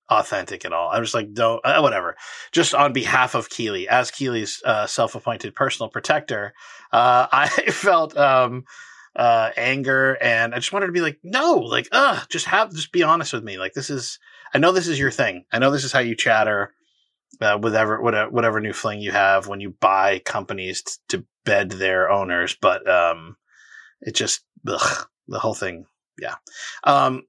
authentic 0.10 0.66
at 0.66 0.74
all. 0.74 0.90
I'm 0.90 1.04
just 1.04 1.14
like, 1.14 1.34
don't, 1.34 1.64
uh, 1.64 1.80
whatever. 1.80 2.16
Just 2.52 2.74
on 2.74 2.94
behalf 2.94 3.36
of 3.36 3.50
Keeley, 3.50 3.88
as 3.88 4.12
Keeley's 4.12 4.62
uh, 4.66 4.88
self-appointed 4.88 5.56
personal 5.56 5.90
protector, 5.90 6.54
uh, 6.92 7.28
I 7.32 7.48
felt 7.48 8.18
um, 8.18 8.66
uh, 9.16 9.52
anger, 9.56 10.18
and 10.22 10.54
I 10.54 10.58
just 10.58 10.74
wanted 10.74 10.88
to 10.88 10.92
be 10.92 11.02
like, 11.02 11.20
no, 11.24 11.56
like, 11.56 11.88
uh, 11.92 12.22
just 12.30 12.46
have, 12.48 12.72
just 12.74 12.92
be 12.92 13.04
honest 13.04 13.34
with 13.34 13.44
me. 13.44 13.58
Like, 13.58 13.74
this 13.74 13.90
is, 13.90 14.20
I 14.54 14.58
know 14.58 14.72
this 14.72 14.88
is 14.88 15.00
your 15.00 15.12
thing. 15.12 15.46
I 15.52 15.60
know 15.60 15.72
this 15.72 15.84
is 15.84 15.92
how 15.92 16.00
you 16.00 16.16
chatter. 16.16 16.74
Uh, 17.40 17.58
whatever, 17.58 18.02
whatever, 18.02 18.32
whatever 18.32 18.60
new 18.60 18.74
fling 18.74 19.00
you 19.00 19.12
have 19.12 19.48
when 19.48 19.62
you 19.62 19.70
buy 19.80 20.20
companies 20.20 20.82
t- 20.82 20.94
to 21.10 21.26
bed 21.46 21.70
their 21.70 22.10
owners, 22.10 22.58
but 22.60 22.90
um, 22.90 23.38
it 24.02 24.16
just 24.16 24.42
ugh, 24.68 25.08
the 25.28 25.40
whole 25.40 25.54
thing, 25.54 25.86
yeah. 26.20 26.36
Um, 26.84 27.24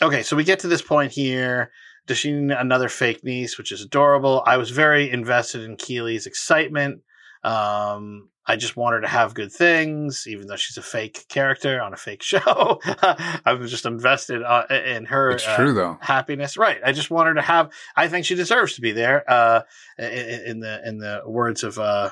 okay, 0.00 0.22
so 0.22 0.36
we 0.36 0.44
get 0.44 0.60
to 0.60 0.68
this 0.68 0.82
point 0.82 1.10
here. 1.10 1.72
Does 2.06 2.18
she 2.18 2.32
need 2.32 2.54
another 2.54 2.88
fake 2.88 3.24
niece, 3.24 3.58
which 3.58 3.72
is 3.72 3.82
adorable? 3.82 4.42
I 4.46 4.56
was 4.56 4.70
very 4.70 5.10
invested 5.10 5.62
in 5.62 5.76
Keeley's 5.76 6.26
excitement 6.26 7.02
Um, 7.42 8.30
I 8.48 8.54
just 8.56 8.76
want 8.76 8.94
her 8.94 9.00
to 9.00 9.08
have 9.08 9.34
good 9.34 9.50
things, 9.52 10.24
even 10.28 10.46
though 10.46 10.56
she's 10.56 10.76
a 10.76 10.82
fake 10.82 11.26
character 11.28 11.80
on 11.80 11.92
a 11.92 11.96
fake 11.96 12.22
show. 12.32 12.80
I'm 13.44 13.66
just 13.66 13.86
invested 13.86 14.42
uh, 14.42 14.66
in 14.70 15.04
her 15.06 15.32
It's 15.32 15.46
uh, 15.46 15.56
true 15.56 15.72
though. 15.74 15.98
happiness. 16.00 16.56
Right. 16.56 16.78
I 16.84 16.92
just 16.92 17.10
want 17.10 17.26
her 17.28 17.34
to 17.34 17.42
have. 17.42 17.70
I 17.96 18.08
think 18.08 18.24
she 18.24 18.34
deserves 18.36 18.74
to 18.76 18.80
be 18.80 18.92
there. 18.92 19.28
Uh, 19.28 19.62
in, 19.98 20.06
in 20.46 20.60
the 20.60 20.80
in 20.88 20.98
the 20.98 21.22
words 21.26 21.64
of 21.64 21.78
uh, 21.78 22.10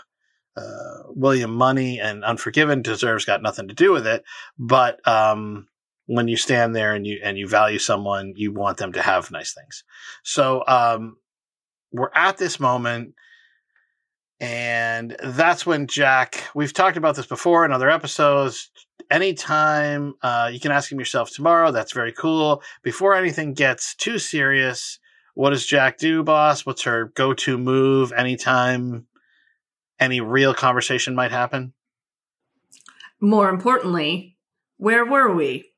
uh, 0.56 0.98
William 1.10 1.54
Munny 1.54 2.00
and 2.00 2.24
Unforgiven, 2.24 2.82
deserves 2.82 3.24
got 3.24 3.42
nothing 3.42 3.68
to 3.68 3.74
do 3.74 3.92
with 3.92 4.06
it. 4.06 4.24
But 4.58 5.06
um, 5.06 5.68
when 6.06 6.28
you 6.28 6.36
stand 6.36 6.74
there 6.74 6.94
and 6.94 7.06
you 7.06 7.18
and 7.22 7.38
you 7.38 7.48
value 7.48 7.78
someone, 7.78 8.34
you 8.36 8.52
want 8.52 8.76
them 8.76 8.92
to 8.92 9.02
have 9.02 9.30
nice 9.30 9.54
things. 9.54 9.84
So 10.22 10.64
um, 10.66 11.16
we're 11.92 12.10
at 12.14 12.36
this 12.36 12.60
moment. 12.60 13.14
And 14.40 15.16
that's 15.22 15.64
when 15.64 15.86
Jack, 15.86 16.50
we've 16.54 16.72
talked 16.72 16.96
about 16.96 17.16
this 17.16 17.26
before 17.26 17.64
in 17.64 17.72
other 17.72 17.88
episodes. 17.88 18.70
Anytime 19.10 20.14
uh, 20.22 20.50
you 20.52 20.60
can 20.60 20.72
ask 20.72 20.90
him 20.90 20.98
yourself 20.98 21.30
tomorrow, 21.30 21.70
that's 21.70 21.92
very 21.92 22.12
cool. 22.12 22.62
Before 22.82 23.14
anything 23.14 23.54
gets 23.54 23.94
too 23.94 24.18
serious, 24.18 24.98
what 25.34 25.50
does 25.50 25.64
Jack 25.64 25.98
do, 25.98 26.22
boss? 26.22 26.66
What's 26.66 26.82
her 26.82 27.12
go 27.14 27.32
to 27.34 27.56
move 27.56 28.12
anytime 28.12 29.06
any 30.00 30.20
real 30.20 30.52
conversation 30.52 31.14
might 31.14 31.30
happen? 31.30 31.72
More 33.20 33.48
importantly, 33.48 34.36
where 34.76 35.04
were 35.04 35.32
we? 35.32 35.73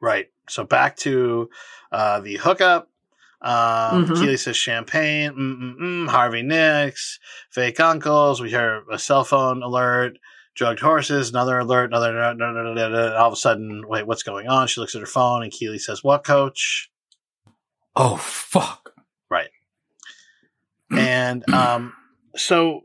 Right. 0.00 0.28
So 0.48 0.64
back 0.64 0.96
to 0.98 1.50
uh, 1.92 2.20
the 2.20 2.36
hookup. 2.36 2.88
Um, 3.42 4.06
Mhm. 4.06 4.16
Keeley 4.20 4.36
says 4.36 4.56
champagne. 4.56 5.32
Mm-mm-mm, 5.32 6.08
Harvey 6.08 6.42
Nicks, 6.42 7.18
fake 7.50 7.80
uncles. 7.80 8.40
We 8.40 8.50
hear 8.50 8.82
a 8.90 8.98
cell 8.98 9.24
phone 9.24 9.62
alert. 9.62 10.18
Drugged 10.56 10.80
horses. 10.80 11.30
Another 11.30 11.58
alert. 11.60 11.86
Another. 11.90 12.12
no, 12.12 12.32
no, 12.34 12.52
no, 12.52 12.62
no, 12.62 12.74
no, 12.74 12.88
no. 12.90 13.16
All 13.16 13.28
of 13.28 13.32
a 13.32 13.36
sudden, 13.36 13.86
wait, 13.88 14.06
what's 14.06 14.22
going 14.24 14.46
on? 14.48 14.66
She 14.66 14.80
looks 14.80 14.94
at 14.94 15.00
her 15.00 15.06
phone, 15.06 15.42
and 15.42 15.50
Keeley 15.52 15.78
says, 15.78 16.04
"What, 16.04 16.24
Coach?" 16.24 16.90
Oh 17.96 18.16
fuck. 18.16 18.92
Right. 19.30 19.50
and 20.90 21.48
um, 21.52 21.92
so 22.36 22.82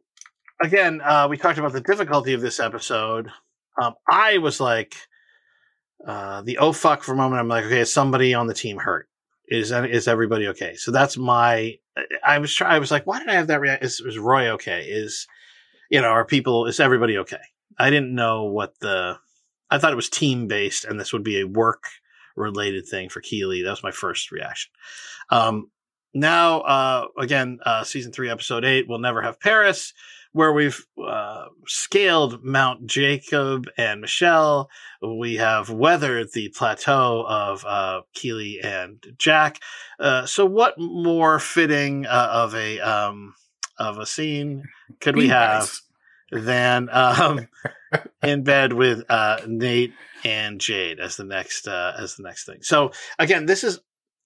again, 0.61 1.01
uh, 1.03 1.27
we 1.29 1.37
talked 1.37 1.57
about 1.57 1.73
the 1.73 1.81
difficulty 1.81 2.33
of 2.33 2.41
this 2.41 2.59
episode. 2.59 3.29
Um, 3.81 3.95
I 4.09 4.37
was 4.37 4.59
like, 4.61 4.95
uh, 6.05 6.41
the 6.41 6.57
oh 6.59 6.71
fuck 6.71 7.03
for 7.03 7.13
a 7.13 7.17
moment. 7.17 7.39
I'm 7.39 7.47
like, 7.47 7.65
okay, 7.65 7.79
is 7.79 7.93
somebody 7.93 8.33
on 8.33 8.47
the 8.47 8.53
team 8.53 8.77
hurt? 8.77 9.09
Is 9.47 9.71
is 9.71 10.07
everybody 10.07 10.47
okay? 10.49 10.75
So 10.75 10.91
that's 10.91 11.17
my. 11.17 11.77
I 12.23 12.39
was 12.39 12.53
trying. 12.53 12.73
I 12.73 12.79
was 12.79 12.91
like, 12.91 13.05
why 13.05 13.19
did 13.19 13.29
I 13.29 13.33
have 13.33 13.47
that 13.47 13.61
reaction? 13.61 13.85
Is, 13.85 14.01
is 14.01 14.17
Roy 14.17 14.49
okay? 14.51 14.83
Is 14.83 15.27
you 15.89 16.01
know, 16.01 16.07
are 16.07 16.25
people? 16.25 16.65
Is 16.65 16.79
everybody 16.79 17.17
okay? 17.19 17.41
I 17.77 17.89
didn't 17.89 18.13
know 18.13 18.45
what 18.45 18.79
the. 18.79 19.17
I 19.69 19.77
thought 19.77 19.91
it 19.91 19.97
was 19.97 20.09
team 20.09 20.47
based, 20.47 20.85
and 20.85 20.99
this 20.99 21.11
would 21.11 21.23
be 21.23 21.41
a 21.41 21.47
work 21.47 21.83
related 22.35 22.87
thing 22.87 23.09
for 23.09 23.21
Keeley. 23.21 23.63
That 23.63 23.71
was 23.71 23.83
my 23.83 23.91
first 23.91 24.31
reaction. 24.31 24.71
Um, 25.29 25.71
now, 26.13 26.61
uh, 26.61 27.07
again, 27.17 27.59
uh, 27.65 27.83
season 27.83 28.11
three, 28.11 28.29
episode 28.29 28.63
eight, 28.63 28.87
we'll 28.87 28.99
never 28.99 29.21
have 29.21 29.39
Paris, 29.39 29.93
where 30.35 30.51
we've 30.51 30.85
uh, 31.01 31.45
scaled 31.65 32.43
Mount 32.43 32.85
Jacob 32.87 33.69
and 33.77 34.01
Michelle. 34.01 34.69
We 35.01 35.35
have 35.35 35.69
weathered 35.69 36.33
the 36.33 36.49
plateau 36.49 37.25
of 37.25 37.63
uh, 37.63 38.01
Keeley 38.13 38.59
and 38.61 39.01
Jack. 39.17 39.61
Uh, 39.97 40.25
so, 40.25 40.45
what 40.45 40.77
more 40.77 41.39
fitting 41.39 42.05
uh, 42.05 42.29
of 42.33 42.53
a 42.53 42.81
um, 42.81 43.33
of 43.79 43.97
a 43.97 44.05
scene 44.05 44.65
could 44.99 45.15
we 45.15 45.29
have 45.29 45.71
than 46.33 46.89
um, 46.91 47.47
in 48.21 48.43
bed 48.43 48.73
with 48.73 49.05
uh, 49.07 49.37
Nate 49.47 49.93
and 50.25 50.59
Jade 50.59 50.99
as 50.99 51.15
the 51.15 51.23
next 51.23 51.65
uh, 51.65 51.93
as 51.97 52.15
the 52.15 52.23
next 52.23 52.45
thing? 52.45 52.61
So, 52.61 52.91
again, 53.17 53.45
this 53.45 53.63
is 53.63 53.79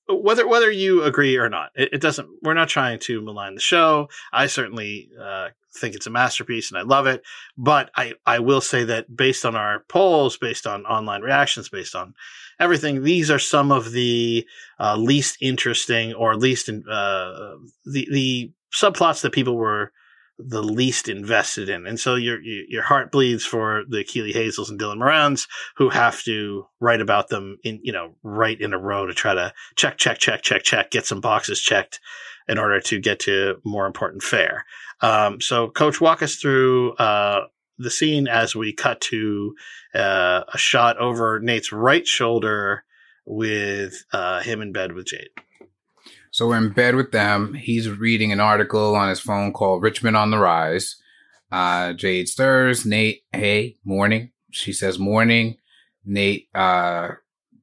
whether 0.09 0.47
whether 0.47 0.71
you 0.71 1.03
agree 1.03 1.37
or 1.37 1.49
not, 1.49 1.71
it, 1.75 1.89
it 1.93 2.01
doesn't. 2.01 2.27
We're 2.41 2.53
not 2.53 2.69
trying 2.69 2.99
to 2.99 3.21
malign 3.21 3.55
the 3.55 3.61
show. 3.61 4.09
I 4.33 4.47
certainly 4.47 5.09
uh, 5.19 5.49
think 5.73 5.95
it's 5.95 6.07
a 6.07 6.11
masterpiece, 6.11 6.71
and 6.71 6.77
I 6.77 6.83
love 6.83 7.07
it. 7.07 7.21
But 7.57 7.91
I 7.95 8.13
I 8.25 8.39
will 8.39 8.61
say 8.61 8.83
that 8.85 9.15
based 9.15 9.45
on 9.45 9.55
our 9.55 9.81
polls, 9.87 10.37
based 10.37 10.65
on 10.65 10.85
online 10.85 11.21
reactions, 11.21 11.69
based 11.69 11.95
on 11.95 12.13
everything, 12.59 13.03
these 13.03 13.29
are 13.29 13.39
some 13.39 13.71
of 13.71 13.91
the 13.91 14.47
uh, 14.79 14.95
least 14.97 15.37
interesting 15.41 16.13
or 16.13 16.35
least 16.35 16.69
in, 16.69 16.83
uh, 16.89 17.55
the 17.85 18.07
the 18.11 18.51
subplots 18.73 19.21
that 19.21 19.31
people 19.33 19.55
were 19.55 19.91
the 20.39 20.63
least 20.63 21.09
invested 21.09 21.67
in. 21.67 21.85
And 21.85 21.99
so 21.99 22.15
your 22.15 22.41
your 22.41 22.83
heart 22.83 23.11
bleeds 23.11 23.45
for 23.45 23.83
the 23.87 24.03
Keeley 24.03 24.31
Hazells 24.31 24.69
and 24.69 24.79
Dylan 24.79 24.97
Marrons 24.97 25.47
who 25.75 25.89
have 25.89 26.23
to 26.23 26.65
write 26.79 27.01
about 27.01 27.27
them 27.27 27.57
in 27.63 27.79
you 27.83 27.91
know 27.91 28.15
right 28.23 28.59
in 28.59 28.73
a 28.73 28.79
row 28.79 29.05
to 29.05 29.13
try 29.13 29.33
to 29.33 29.53
check 29.75 29.97
check 29.97 30.17
check 30.17 30.41
check 30.41 30.63
check 30.63 30.91
get 30.91 31.05
some 31.05 31.19
boxes 31.21 31.59
checked 31.59 31.99
in 32.47 32.57
order 32.57 32.79
to 32.81 32.99
get 32.99 33.19
to 33.19 33.61
more 33.63 33.85
important 33.85 34.23
fare. 34.23 34.65
Um, 35.01 35.39
so, 35.39 35.69
Coach, 35.69 36.01
walk 36.01 36.23
us 36.23 36.35
through 36.35 36.93
uh, 36.93 37.45
the 37.77 37.91
scene 37.91 38.27
as 38.27 38.55
we 38.55 38.73
cut 38.73 38.99
to 39.01 39.55
uh, 39.93 40.43
a 40.51 40.57
shot 40.57 40.97
over 40.97 41.39
Nate's 41.39 41.71
right 41.71 42.05
shoulder 42.05 42.83
with 43.25 44.03
uh, 44.11 44.41
him 44.41 44.61
in 44.61 44.73
bed 44.73 44.93
with 44.93 45.05
Jade. 45.05 45.29
So 46.39 46.47
we're 46.47 46.57
in 46.57 46.69
bed 46.69 46.95
with 46.95 47.11
them. 47.11 47.53
He's 47.53 47.89
reading 47.89 48.31
an 48.31 48.39
article 48.39 48.95
on 48.95 49.09
his 49.09 49.19
phone 49.19 49.51
called 49.51 49.83
Richmond 49.83 50.15
on 50.15 50.31
the 50.31 50.37
Rise. 50.37 50.95
Uh, 51.51 51.91
Jade 51.91 52.29
stirs. 52.29 52.85
Nate, 52.85 53.23
hey, 53.33 53.75
morning. 53.83 54.31
She 54.49 54.71
says 54.71 54.97
morning. 54.97 55.57
Nate 56.05 56.47
uh, 56.55 57.09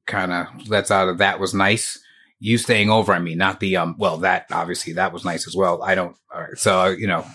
kind 0.05 0.31
of 0.31 0.69
lets 0.69 0.91
out 0.91 1.09
of 1.09 1.17
that 1.17 1.39
was 1.39 1.55
nice. 1.55 1.97
You 2.39 2.59
staying 2.59 2.91
over 2.91 3.15
on 3.15 3.23
me, 3.23 3.33
not 3.33 3.59
the 3.59 3.77
um. 3.77 3.95
Well, 3.97 4.17
that 4.17 4.45
obviously 4.51 4.93
that 4.93 5.11
was 5.11 5.25
nice 5.25 5.47
as 5.47 5.55
well. 5.55 5.81
I 5.81 5.95
don't. 5.95 6.15
All 6.31 6.41
right, 6.41 6.55
so 6.55 6.81
uh, 6.81 6.89
you 6.89 7.07
know, 7.07 7.25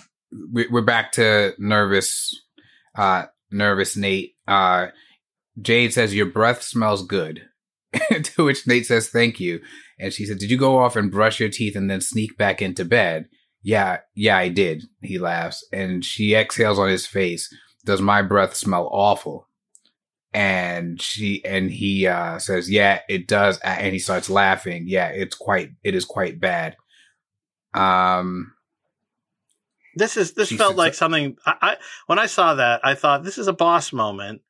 we, 0.49 0.67
we're 0.69 0.81
back 0.81 1.11
to 1.13 1.55
nervous, 1.57 2.41
uh, 2.95 3.25
nervous 3.51 3.97
Nate. 3.97 4.35
Uh, 4.47 4.87
Jade 5.61 5.91
says 5.91 6.15
your 6.15 6.27
breath 6.27 6.61
smells 6.61 7.05
good. 7.05 7.49
to 8.23 8.45
which 8.45 8.65
Nate 8.65 8.85
says 8.85 9.09
thank 9.09 9.41
you. 9.41 9.61
And 10.03 10.11
she 10.11 10.25
said, 10.25 10.37
Did 10.37 10.51
you 10.51 10.57
go 10.57 10.79
off 10.79 10.97
and 10.97 11.09
brush 11.09 11.39
your 11.39 11.47
teeth 11.47 11.77
and 11.77 11.89
then 11.89 12.01
sneak 12.01 12.37
back 12.37 12.61
into 12.61 12.83
bed? 12.83 13.29
Yeah, 13.61 13.99
yeah, 14.13 14.35
I 14.35 14.49
did. 14.49 14.83
He 15.01 15.17
laughs. 15.17 15.65
And 15.71 16.03
she 16.03 16.35
exhales 16.35 16.77
on 16.77 16.89
his 16.89 17.07
face. 17.07 17.47
Does 17.85 18.01
my 18.01 18.21
breath 18.21 18.53
smell 18.53 18.89
awful? 18.91 19.47
And 20.33 21.01
she 21.01 21.43
and 21.45 21.71
he 21.71 22.05
uh, 22.05 22.37
says, 22.39 22.69
Yeah, 22.69 22.99
it 23.07 23.27
does. 23.27 23.59
And 23.59 23.93
he 23.93 23.99
starts 23.99 24.29
laughing. 24.29 24.83
Yeah, 24.87 25.07
it's 25.07 25.35
quite 25.35 25.69
it 25.85 25.95
is 25.95 26.03
quite 26.03 26.37
bad. 26.37 26.75
Um 27.73 28.51
This 29.95 30.17
is 30.17 30.33
this 30.33 30.51
felt 30.51 30.75
like 30.75 30.95
something. 30.95 31.37
I, 31.45 31.55
I 31.61 31.77
when 32.07 32.19
I 32.19 32.25
saw 32.25 32.55
that, 32.55 32.81
I 32.83 32.95
thought 32.95 33.23
this 33.23 33.37
is 33.37 33.47
a 33.47 33.53
boss 33.53 33.93
moment. 33.93 34.41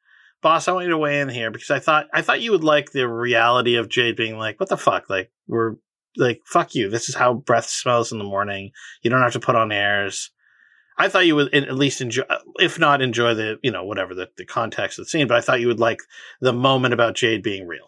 Boss, 0.43 0.67
I 0.67 0.73
want 0.73 0.83
you 0.83 0.91
to 0.91 0.97
weigh 0.97 1.21
in 1.21 1.29
here 1.29 1.49
because 1.49 1.71
I 1.71 1.79
thought 1.79 2.07
I 2.13 2.21
thought 2.21 2.41
you 2.41 2.51
would 2.51 2.65
like 2.65 2.91
the 2.91 3.07
reality 3.07 3.75
of 3.75 3.89
Jade 3.89 4.17
being 4.17 4.37
like, 4.37 4.59
"What 4.59 4.69
the 4.69 4.77
fuck? 4.77 5.09
Like 5.09 5.31
we're 5.47 5.75
like 6.17 6.41
fuck 6.45 6.75
you. 6.75 6.89
This 6.89 7.09
is 7.09 7.15
how 7.15 7.33
breath 7.33 7.69
smells 7.69 8.11
in 8.11 8.17
the 8.19 8.25
morning. 8.25 8.71
You 9.01 9.09
don't 9.09 9.21
have 9.21 9.33
to 9.33 9.39
put 9.39 9.55
on 9.55 9.71
airs." 9.71 10.31
I 10.97 11.09
thought 11.09 11.25
you 11.25 11.35
would 11.35 11.53
at 11.55 11.73
least 11.73 12.01
enjoy, 12.01 12.23
if 12.59 12.77
not 12.77 13.01
enjoy 13.01 13.33
the 13.33 13.57
you 13.63 13.71
know 13.71 13.85
whatever 13.85 14.13
the, 14.13 14.29
the 14.37 14.45
context 14.45 14.99
of 14.99 15.05
the 15.05 15.09
scene, 15.09 15.27
but 15.27 15.37
I 15.37 15.41
thought 15.41 15.61
you 15.61 15.67
would 15.67 15.79
like 15.79 16.01
the 16.41 16.53
moment 16.53 16.93
about 16.93 17.15
Jade 17.15 17.41
being 17.41 17.65
real. 17.65 17.87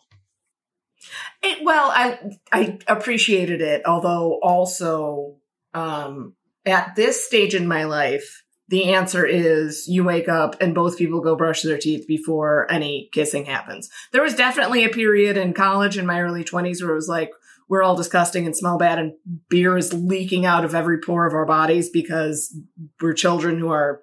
It, 1.44 1.60
well, 1.64 1.92
I 1.92 2.20
I 2.54 2.80
appreciated 2.88 3.62
it, 3.62 3.84
although 3.86 4.40
also 4.42 5.36
um, 5.74 6.36
at 6.66 6.96
this 6.96 7.26
stage 7.26 7.54
in 7.54 7.68
my 7.68 7.84
life, 7.84 8.45
the 8.68 8.94
answer 8.94 9.26
is 9.26 9.88
you 9.88 10.04
wake 10.04 10.28
up 10.28 10.60
and 10.60 10.74
both 10.74 10.98
people 10.98 11.22
go 11.22 11.36
brush 11.36 11.62
their 11.62 11.78
teeth 11.78 12.08
before 12.08 12.72
any 12.72 13.10
kissing 13.12 13.46
happens. 13.46 13.90
There 14.12 14.24
was 14.24 14.36
definitely 14.36 14.84
a 14.84 14.90
period 14.90 15.38
in 15.38 15.54
college 15.54 15.98
in 15.98 16.06
my 16.06 16.22
early 16.22 16.44
twenties 16.44 16.82
where 16.82 16.92
it 16.92 16.96
was 16.96 17.08
like 17.08 17.32
we're 17.68 17.84
all 17.84 17.96
disgusting 17.96 18.46
and 18.46 18.56
smell 18.56 18.78
bad, 18.78 19.00
and 19.00 19.14
beer 19.50 19.76
is 19.78 19.94
leaking 19.94 20.46
out 20.46 20.66
of 20.66 20.76
every 20.76 21.00
pore 21.00 21.26
of 21.26 21.34
our 21.34 21.46
bodies 21.46 21.90
because 21.90 22.56
we're 23.02 23.14
children 23.14 23.58
who 23.58 23.72
are 23.72 24.02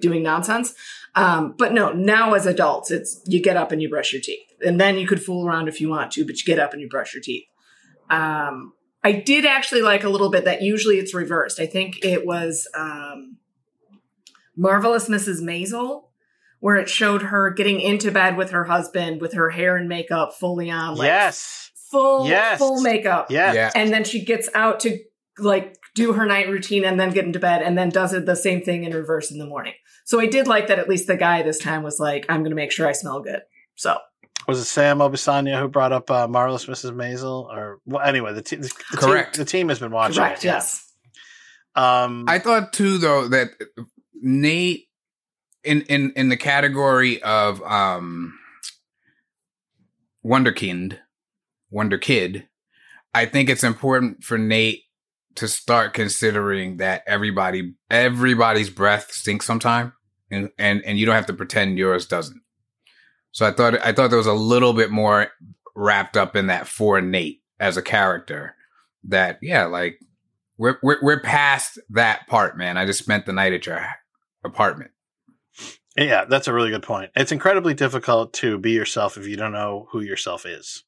doing 0.00 0.22
nonsense. 0.22 0.74
Um, 1.14 1.54
but 1.56 1.72
no, 1.72 1.92
now 1.92 2.34
as 2.34 2.46
adults, 2.46 2.90
it's 2.90 3.22
you 3.26 3.40
get 3.40 3.56
up 3.56 3.70
and 3.70 3.80
you 3.80 3.88
brush 3.88 4.12
your 4.12 4.22
teeth, 4.22 4.46
and 4.64 4.80
then 4.80 4.98
you 4.98 5.06
could 5.06 5.22
fool 5.22 5.46
around 5.46 5.68
if 5.68 5.80
you 5.80 5.88
want 5.88 6.12
to, 6.12 6.24
but 6.24 6.38
you 6.38 6.44
get 6.44 6.58
up 6.58 6.72
and 6.72 6.82
you 6.82 6.88
brush 6.88 7.14
your 7.14 7.22
teeth. 7.22 7.44
Um, 8.10 8.72
I 9.04 9.12
did 9.12 9.44
actually 9.44 9.82
like 9.82 10.02
a 10.02 10.08
little 10.08 10.30
bit 10.30 10.44
that 10.46 10.62
usually 10.62 10.98
it's 10.98 11.14
reversed. 11.14 11.60
I 11.60 11.66
think 11.66 12.04
it 12.04 12.26
was 12.26 12.66
um, 12.76 13.33
Marvelous 14.56 15.08
Mrs. 15.08 15.40
Maisel, 15.42 16.04
where 16.60 16.76
it 16.76 16.88
showed 16.88 17.22
her 17.22 17.50
getting 17.50 17.80
into 17.80 18.10
bed 18.10 18.36
with 18.36 18.50
her 18.50 18.64
husband 18.64 19.20
with 19.20 19.34
her 19.34 19.50
hair 19.50 19.76
and 19.76 19.88
makeup 19.88 20.34
fully 20.34 20.70
on, 20.70 20.96
like 20.96 21.06
yes, 21.06 21.70
full 21.90 22.26
Yes. 22.26 22.58
full 22.58 22.80
makeup, 22.80 23.30
yeah, 23.30 23.52
yeah. 23.52 23.70
and 23.74 23.92
then 23.92 24.04
she 24.04 24.24
gets 24.24 24.48
out 24.54 24.80
to 24.80 24.98
like 25.38 25.76
do 25.94 26.12
her 26.12 26.26
night 26.26 26.48
routine 26.48 26.84
and 26.84 26.98
then 26.98 27.10
get 27.10 27.24
into 27.24 27.38
bed 27.40 27.62
and 27.62 27.76
then 27.76 27.88
does 27.88 28.12
it 28.12 28.24
the 28.26 28.36
same 28.36 28.62
thing 28.62 28.84
in 28.84 28.92
reverse 28.92 29.30
in 29.30 29.38
the 29.38 29.46
morning. 29.46 29.74
So 30.04 30.20
I 30.20 30.26
did 30.26 30.46
like 30.46 30.66
that 30.68 30.78
at 30.78 30.88
least 30.88 31.06
the 31.06 31.16
guy 31.16 31.42
this 31.42 31.58
time 31.58 31.82
was 31.82 31.98
like, 31.98 32.26
I'm 32.28 32.40
going 32.40 32.50
to 32.50 32.56
make 32.56 32.70
sure 32.72 32.86
I 32.86 32.92
smell 32.92 33.20
good. 33.20 33.40
So 33.74 33.96
Was 34.46 34.58
it 34.60 34.64
Sam 34.64 34.98
Obisanya 34.98 35.58
who 35.58 35.68
brought 35.68 35.92
up 35.92 36.10
uh, 36.10 36.28
Marvelous 36.28 36.66
Mrs. 36.66 36.92
Maisel? 36.92 37.46
Or 37.46 37.80
well, 37.86 38.02
anyway, 38.06 38.32
the, 38.32 38.42
te- 38.42 38.56
the, 38.56 38.70
the 38.92 38.96
Correct. 38.96 39.34
Team, 39.34 39.44
the 39.44 39.50
team 39.50 39.68
has 39.70 39.78
been 39.80 39.90
watching. 39.92 40.16
correct, 40.16 40.44
it, 40.44 40.48
yeah. 40.48 40.52
yes. 40.54 40.92
Um, 41.74 42.24
I 42.28 42.38
thought 42.38 42.72
too 42.72 42.98
though 42.98 43.26
that 43.28 43.48
Nate 44.24 44.88
in 45.62 45.82
in 45.82 46.12
in 46.16 46.30
the 46.30 46.36
category 46.36 47.22
of 47.22 47.62
um 47.62 48.38
Wonderkind, 50.24 50.98
Wonder 51.70 51.98
Kid, 51.98 52.48
I 53.12 53.26
think 53.26 53.50
it's 53.50 53.62
important 53.62 54.24
for 54.24 54.38
Nate 54.38 54.84
to 55.34 55.46
start 55.46 55.92
considering 55.92 56.78
that 56.78 57.02
everybody 57.06 57.74
everybody's 57.90 58.70
breath 58.70 59.12
stinks 59.12 59.44
sometime 59.44 59.92
and 60.30 60.50
and 60.58 60.82
and 60.84 60.98
you 60.98 61.04
don't 61.04 61.14
have 61.14 61.26
to 61.26 61.34
pretend 61.34 61.78
yours 61.78 62.06
doesn't. 62.06 62.40
So 63.32 63.46
I 63.46 63.52
thought 63.52 63.74
I 63.84 63.92
thought 63.92 64.08
there 64.08 64.18
was 64.18 64.26
a 64.26 64.32
little 64.32 64.72
bit 64.72 64.90
more 64.90 65.28
wrapped 65.76 66.16
up 66.16 66.34
in 66.34 66.46
that 66.46 66.66
for 66.66 67.00
Nate 67.00 67.42
as 67.60 67.76
a 67.76 67.82
character 67.82 68.54
that 69.04 69.38
yeah, 69.42 69.64
like 69.64 69.98
we're 70.56 70.78
we're 70.82 70.98
we're 71.02 71.20
past 71.20 71.78
that 71.90 72.26
part, 72.26 72.56
man. 72.56 72.78
I 72.78 72.86
just 72.86 73.00
spent 73.00 73.26
the 73.26 73.32
night 73.32 73.52
at 73.52 73.66
your 73.66 73.84
apartment. 74.44 74.90
yeah, 75.96 76.24
that's 76.24 76.48
a 76.48 76.52
really 76.52 76.70
good 76.70 76.82
point. 76.82 77.10
It's 77.16 77.32
incredibly 77.32 77.74
difficult 77.74 78.32
to 78.34 78.58
be 78.58 78.72
yourself 78.72 79.16
if 79.16 79.26
you 79.26 79.36
don't 79.36 79.52
know 79.52 79.88
who 79.90 80.00
yourself 80.00 80.46
is. 80.46 80.84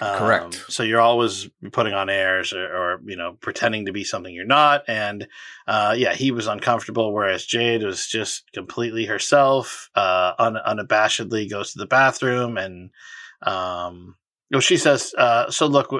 Um, 0.00 0.18
Correct. 0.18 0.64
So 0.68 0.82
you're 0.82 1.00
always 1.00 1.50
putting 1.72 1.92
on 1.92 2.08
airs 2.08 2.54
or, 2.54 2.64
or 2.64 3.00
you 3.04 3.16
know 3.16 3.36
pretending 3.40 3.84
to 3.86 3.92
be 3.92 4.02
something 4.02 4.34
you're 4.34 4.46
not, 4.46 4.84
and 4.88 5.28
uh, 5.66 5.94
yeah, 5.96 6.14
he 6.14 6.30
was 6.30 6.46
uncomfortable, 6.46 7.12
whereas 7.12 7.44
Jade 7.44 7.82
was 7.82 8.06
just 8.06 8.50
completely 8.52 9.04
herself, 9.04 9.90
uh, 9.94 10.32
un- 10.38 10.58
unabashedly 10.66 11.50
goes 11.50 11.72
to 11.72 11.78
the 11.78 11.86
bathroom, 11.86 12.56
and 12.56 12.90
um, 13.42 14.16
no, 14.50 14.58
she 14.58 14.78
says, 14.78 15.14
uh, 15.18 15.50
"So 15.50 15.66
look, 15.66 15.92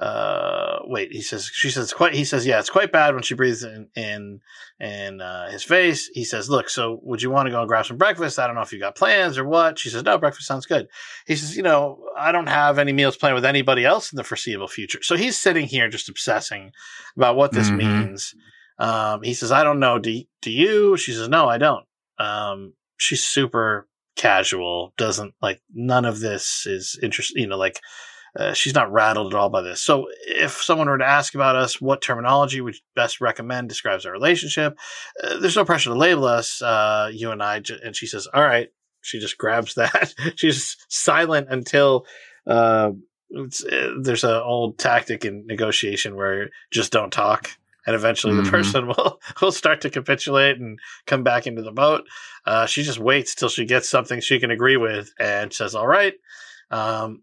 uh, 0.00 0.78
wait." 0.84 1.12
He 1.12 1.20
says, 1.22 1.46
"She 1.52 1.70
says 1.70 1.92
quite." 1.92 2.14
He 2.14 2.24
says, 2.24 2.46
"Yeah, 2.46 2.58
it's 2.58 2.70
quite 2.70 2.90
bad 2.92 3.14
when 3.14 3.22
she 3.22 3.34
breathes 3.34 3.62
in 3.62 3.88
in 3.94 4.40
in 4.80 5.20
uh, 5.20 5.50
his 5.50 5.62
face." 5.62 6.08
He 6.08 6.24
says, 6.24 6.48
"Look, 6.48 6.68
so 6.70 6.98
would 7.02 7.22
you 7.22 7.30
want 7.30 7.46
to 7.46 7.50
go 7.50 7.60
and 7.60 7.68
grab 7.68 7.86
some 7.86 7.98
breakfast? 7.98 8.38
I 8.38 8.46
don't 8.46 8.56
know 8.56 8.62
if 8.62 8.72
you 8.72 8.80
got 8.80 8.96
plans 8.96 9.36
or 9.38 9.44
what." 9.44 9.78
She 9.78 9.90
says, 9.90 10.02
"No, 10.02 10.18
breakfast 10.18 10.48
sounds 10.48 10.66
good." 10.66 10.88
He 11.26 11.36
says, 11.36 11.56
"You 11.56 11.62
know, 11.62 12.02
I 12.18 12.32
don't 12.32 12.48
have 12.48 12.78
any 12.78 12.92
meals 12.92 13.16
planned 13.16 13.34
with 13.34 13.44
anybody 13.44 13.84
else 13.84 14.10
in 14.12 14.16
the 14.16 14.24
foreseeable 14.24 14.68
future." 14.68 15.00
So 15.02 15.16
he's 15.16 15.38
sitting 15.38 15.66
here 15.66 15.88
just 15.88 16.08
obsessing 16.08 16.72
about 17.16 17.36
what 17.36 17.52
this 17.52 17.70
Mhm. 17.70 17.76
means. 17.76 18.34
Um, 18.78 19.22
he 19.22 19.34
says, 19.34 19.52
"I 19.52 19.62
don't 19.62 19.80
know. 19.80 19.98
Do 19.98 20.22
do 20.40 20.50
you?" 20.50 20.96
She 20.96 21.12
says, 21.12 21.28
"No, 21.28 21.48
I 21.48 21.58
don't." 21.58 21.84
Um, 22.18 22.72
she's 22.96 23.24
super 23.24 23.86
casual. 24.16 24.92
Doesn't 24.96 25.34
like 25.42 25.60
none 25.74 26.04
of 26.04 26.20
this 26.20 26.66
is 26.66 26.98
interesting. 27.02 27.42
You 27.42 27.48
know, 27.48 27.56
like 27.58 27.80
uh, 28.38 28.52
she's 28.52 28.74
not 28.74 28.92
rattled 28.92 29.34
at 29.34 29.38
all 29.38 29.48
by 29.50 29.60
this. 29.62 29.82
So 29.82 30.06
if 30.26 30.62
someone 30.62 30.88
were 30.88 30.98
to 30.98 31.04
ask 31.06 31.34
about 31.34 31.56
us, 31.56 31.80
what 31.80 32.00
terminology 32.02 32.60
would 32.60 32.76
best 32.94 33.20
recommend 33.20 33.68
describes 33.68 34.06
our 34.06 34.12
relationship? 34.12 34.78
Uh, 35.22 35.38
there's 35.38 35.56
no 35.56 35.64
pressure 35.64 35.90
to 35.90 35.96
label 35.96 36.24
us, 36.24 36.62
uh, 36.62 37.10
you 37.12 37.30
and 37.30 37.42
I. 37.42 37.62
And 37.84 37.94
she 37.96 38.06
says, 38.06 38.28
all 38.32 38.42
right. 38.42 38.68
She 39.02 39.18
just 39.18 39.38
grabs 39.38 39.74
that. 39.74 40.14
She's 40.36 40.76
silent 40.88 41.48
until, 41.50 42.04
uh, 42.46 42.90
uh, 43.36 43.88
there's 44.02 44.24
an 44.24 44.42
old 44.44 44.78
tactic 44.78 45.24
in 45.24 45.46
negotiation 45.46 46.16
where 46.16 46.50
just 46.70 46.92
don't 46.92 47.12
talk. 47.12 47.50
And 47.86 47.96
eventually 47.96 48.34
the 48.34 48.42
Mhm. 48.42 48.50
person 48.50 48.86
will, 48.88 49.20
will 49.40 49.52
start 49.52 49.80
to 49.80 49.90
capitulate 49.90 50.58
and 50.58 50.78
come 51.06 51.22
back 51.22 51.46
into 51.46 51.62
the 51.62 51.72
boat. 51.72 52.04
Uh, 52.44 52.66
she 52.66 52.82
just 52.82 52.98
waits 52.98 53.34
till 53.34 53.48
she 53.48 53.64
gets 53.64 53.88
something 53.88 54.20
she 54.20 54.38
can 54.38 54.50
agree 54.50 54.76
with 54.76 55.12
and 55.18 55.50
says, 55.52 55.74
all 55.74 55.86
right. 55.86 56.14
Um, 56.70 57.22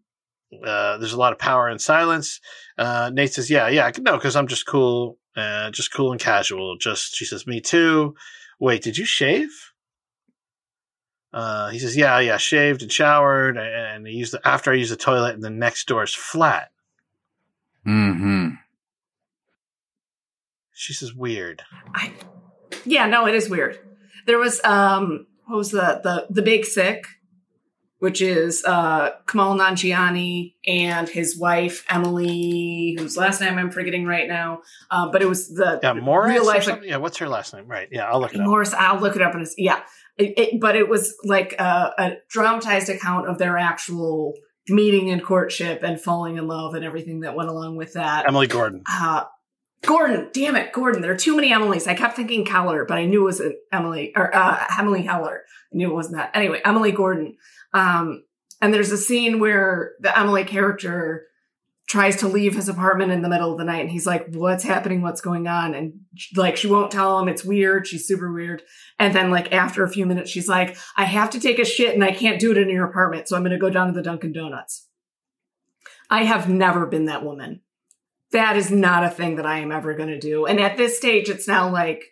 uh, 0.66 0.98
there's 0.98 1.14
a 1.14 1.18
lot 1.18 1.34
of 1.34 1.40
power 1.40 1.70
in 1.70 1.80
silence. 1.80 2.40
Uh, 2.78 3.12
Nate 3.14 3.34
says, 3.34 3.50
"Yeah, 3.50 3.68
yeah, 3.68 3.92
no, 4.00 4.18
because 4.18 4.36
I'm 4.36 4.48
just 4.48 4.66
cool, 4.66 5.18
uh, 5.36 5.72
just 5.72 5.94
cool 5.94 6.12
and 6.12 6.22
casual." 6.22 6.78
Just 6.78 7.16
she 7.16 7.26
says, 7.26 7.46
"Me 7.46 7.60
too." 7.60 8.16
Wait, 8.60 8.82
did 8.82 8.98
you 8.98 9.06
shave? 9.06 9.50
Uh, 11.34 11.70
he 11.70 11.80
says, 11.80 11.98
"Yeah, 11.98 12.20
yeah, 12.20 12.38
shaved 12.38 12.82
and 12.82 12.92
showered, 12.92 13.58
and 13.58 14.08
he 14.08 14.14
used 14.14 14.34
the, 14.34 14.48
after 14.48 14.72
I 14.72 14.76
used 14.76 14.92
the 14.92 14.98
toilet, 14.98 15.36
and 15.36 15.44
the 15.44 15.50
next 15.50 15.88
door 15.88 16.04
is 16.04 16.14
flat." 16.14 16.72
Mm-hmm. 17.86 18.50
She 20.72 20.94
says, 20.94 21.14
"Weird." 21.14 21.64
I, 21.94 22.14
yeah, 22.86 23.06
no, 23.06 23.28
it 23.28 23.36
is 23.36 23.50
weird. 23.50 23.80
There 24.26 24.38
was 24.38 24.64
um, 24.64 25.28
what 25.46 25.58
was 25.58 25.72
the 25.72 26.00
the 26.04 26.28
the 26.30 26.42
big 26.42 26.66
sick, 26.66 27.06
which 28.00 28.22
is 28.22 28.64
uh 28.66 29.12
Kumail 29.26 29.58
Nanjiani 29.60 30.54
and 30.68 31.10
his 31.10 31.38
wife 31.38 31.86
Emily, 31.90 32.96
whose 33.00 33.18
last 33.18 33.42
name 33.42 33.58
I'm 33.58 33.72
forgetting 33.72 34.06
right 34.06 34.28
now. 34.28 34.62
Uh, 34.92 35.10
but 35.12 35.22
it 35.22 35.28
was 35.28 35.50
the 35.50 35.80
Yeah, 35.82 35.94
Morris. 35.94 36.34
real 36.34 36.46
life 36.46 36.64
something? 36.64 36.88
yeah, 36.88 36.98
what's 36.98 37.18
her 37.18 37.28
last 37.30 37.54
name? 37.54 37.68
Right. 37.68 37.88
Yeah, 37.92 38.10
I'll 38.10 38.20
look 38.20 38.34
it 38.34 38.40
up. 38.40 38.46
Morris. 38.48 38.74
I'll 38.74 39.00
look 39.00 39.16
it 39.16 39.22
up. 39.22 39.34
And 39.36 39.48
yeah, 39.58 39.82
it, 40.18 40.34
it, 40.38 40.60
but 40.62 40.76
it 40.76 40.88
was 40.90 41.16
like 41.24 41.54
a, 41.60 41.94
a 41.98 42.12
dramatized 42.30 42.90
account 42.90 43.28
of 43.28 43.38
their 43.38 43.58
actual 43.58 44.34
meeting 44.70 45.10
and 45.10 45.24
courtship 45.24 45.82
and 45.84 46.00
falling 46.00 46.38
in 46.38 46.48
love 46.48 46.74
and 46.74 46.84
everything 46.84 47.22
that 47.22 47.36
went 47.36 47.50
along 47.50 47.78
with 47.78 47.94
that. 47.94 48.28
Emily 48.28 48.48
Gordon. 48.48 48.84
Uh, 48.90 49.24
Gordon, 49.84 50.30
damn 50.34 50.56
it, 50.56 50.74
Gordon. 50.74 51.02
There 51.02 51.12
are 51.12 51.16
too 51.18 51.36
many 51.36 51.52
Emilys. 51.52 51.88
I 51.88 51.94
kept 51.94 52.16
thinking 52.16 52.44
Keller, 52.44 52.84
but 52.84 52.98
I 52.98 53.06
knew 53.06 53.22
it 53.22 53.26
was 53.26 53.42
Emily 53.72 54.12
or 54.16 54.36
uh, 54.36 54.64
Emily 54.78 55.04
Heller. 55.04 55.44
I 55.72 55.78
knew 55.78 55.90
it 55.92 55.94
wasn't 55.94 56.18
that. 56.18 56.32
Anyway, 56.34 56.62
Emily 56.66 56.92
Gordon. 56.92 57.38
Um, 57.78 58.24
and 58.62 58.74
there's 58.74 58.92
a 58.92 58.98
scene 58.98 59.40
where 59.40 59.94
the 60.00 60.18
Emily 60.18 60.44
character 60.44 61.26
tries 61.88 62.18
to 62.18 62.28
leave 62.28 62.54
his 62.54 62.68
apartment 62.68 63.12
in 63.12 63.22
the 63.22 63.30
middle 63.30 63.52
of 63.52 63.58
the 63.58 63.64
night, 63.64 63.82
and 63.82 63.90
he's 63.90 64.08
like, 64.08 64.34
"What's 64.34 64.64
happening? 64.64 65.02
What's 65.02 65.22
going 65.22 65.48
on?" 65.48 65.74
And 65.74 66.02
like, 66.36 66.58
she 66.58 66.68
won't 66.68 66.92
tell 66.92 67.20
him. 67.20 67.30
It's 67.30 67.46
weird. 67.46 67.88
She's 67.88 68.08
super 68.08 68.32
weird. 68.32 68.64
And 69.00 69.14
then, 69.14 69.32
like, 69.32 69.54
after 69.54 69.84
a 69.84 69.90
few 69.90 70.06
minutes, 70.06 70.32
she's 70.32 70.50
like, 70.50 70.78
"I 70.98 71.06
have 71.06 71.30
to 71.32 71.40
take 71.40 71.60
a 71.60 71.66
shit, 71.66 71.94
and 71.94 72.04
I 72.04 72.12
can't 72.12 72.40
do 72.40 72.52
it 72.52 72.58
in 72.58 72.70
your 72.70 72.86
apartment, 72.86 73.28
so 73.28 73.36
I'm 73.36 73.44
going 73.44 73.52
to 73.52 73.58
go 73.58 73.70
down 73.70 73.88
to 73.88 73.94
the 73.94 74.04
Dunkin' 74.04 74.34
Donuts." 74.34 74.88
I 76.10 76.24
have 76.24 76.50
never 76.50 76.86
been 76.86 77.06
that 77.06 77.24
woman 77.24 77.62
that 78.32 78.58
is 78.58 78.72
not 78.72 79.04
a 79.04 79.10
thing 79.10 79.36
that 79.36 79.46
I 79.46 79.60
am 79.60 79.72
ever 79.72 79.94
going 79.94 80.10
to 80.10 80.20
do. 80.20 80.46
And 80.46 80.60
at 80.60 80.78
this 80.78 80.98
stage, 80.98 81.30
it's 81.30 81.48
now 81.48 81.72
like 81.72 82.04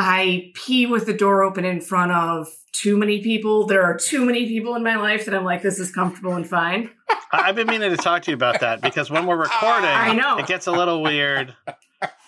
I 0.00 0.52
pee 0.54 0.86
with 0.86 1.06
the 1.06 1.12
door 1.12 1.42
open 1.42 1.64
in 1.64 1.80
front 1.80 2.12
of 2.12 2.46
too 2.72 2.96
many 2.96 3.20
people. 3.20 3.66
There 3.66 3.82
are 3.82 3.96
too 3.98 4.24
many 4.24 4.46
people 4.46 4.76
in 4.76 4.84
my 4.84 4.94
life 4.94 5.24
that 5.24 5.34
I'm 5.34 5.44
like, 5.44 5.60
this 5.62 5.80
is 5.80 5.90
comfortable 5.90 6.34
and 6.36 6.48
fine. 6.48 6.90
I- 7.32 7.48
I've 7.48 7.56
been 7.56 7.66
meaning 7.66 7.90
to 7.90 7.96
talk 7.96 8.22
to 8.22 8.30
you 8.30 8.36
about 8.36 8.60
that 8.60 8.80
because 8.80 9.10
when 9.10 9.26
we're 9.26 9.36
recording, 9.36 9.90
I 9.90 10.12
know. 10.14 10.38
it 10.38 10.46
gets 10.46 10.68
a 10.68 10.72
little 10.72 11.02
weird. 11.02 11.52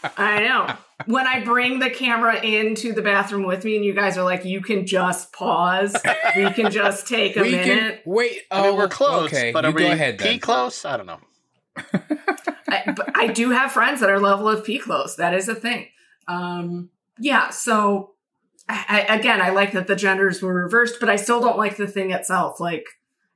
I 0.03 0.41
know. 0.41 0.75
When 1.07 1.29
I 1.29 1.45
bring 1.45 1.79
the 1.79 1.91
camera 1.91 2.41
into 2.43 2.93
the 2.93 3.03
bathroom 3.03 3.45
with 3.47 3.65
me 3.65 3.77
and 3.77 3.85
you 3.85 3.95
guys 3.95 4.19
are 4.19 4.25
like, 4.25 4.45
you 4.45 4.61
can 4.63 4.85
just 4.85 5.33
pause. 5.33 5.95
We 6.37 6.51
can 6.51 6.73
just 6.73 7.07
take 7.07 7.37
a 7.37 7.43
we 7.43 7.53
minute. 7.53 7.65
can 7.65 7.99
wait. 8.05 8.41
I 8.51 8.63
mean, 8.63 8.71
oh, 8.73 8.77
we're 8.77 8.89
close, 8.89 9.27
Okay, 9.33 9.53
but 9.53 9.63
you 9.65 9.71
are 9.71 9.73
we 9.73 9.83
go 9.83 9.93
ahead 9.93 10.19
pee 10.19 10.25
then. 10.25 10.39
close? 10.41 10.85
I 10.85 10.97
don't 10.97 11.07
know. 11.07 11.21
I, 12.69 12.93
but 12.97 13.17
I 13.17 13.29
do 13.29 13.51
have 13.51 13.71
friends 13.73 14.01
that 14.01 14.11
are 14.11 14.19
level 14.19 14.49
of 14.49 14.65
pee 14.65 14.79
close. 14.79 15.15
That 15.17 15.35
is 15.35 15.49
a 15.49 15.55
thing. 15.55 15.87
Um, 16.27 16.91
yeah. 17.21 17.51
So 17.51 18.13
I, 18.69 19.05
again, 19.09 19.41
I 19.41 19.51
like 19.51 19.73
that 19.73 19.87
the 19.87 19.97
genders 19.97 20.41
were 20.43 20.55
reversed, 20.55 20.97
but 21.01 21.09
I 21.09 21.17
still 21.17 21.41
don't 21.41 21.59
like 21.59 21.77
the 21.77 21.87
thing 21.87 22.11
itself. 22.13 22.61
Like 22.61 22.85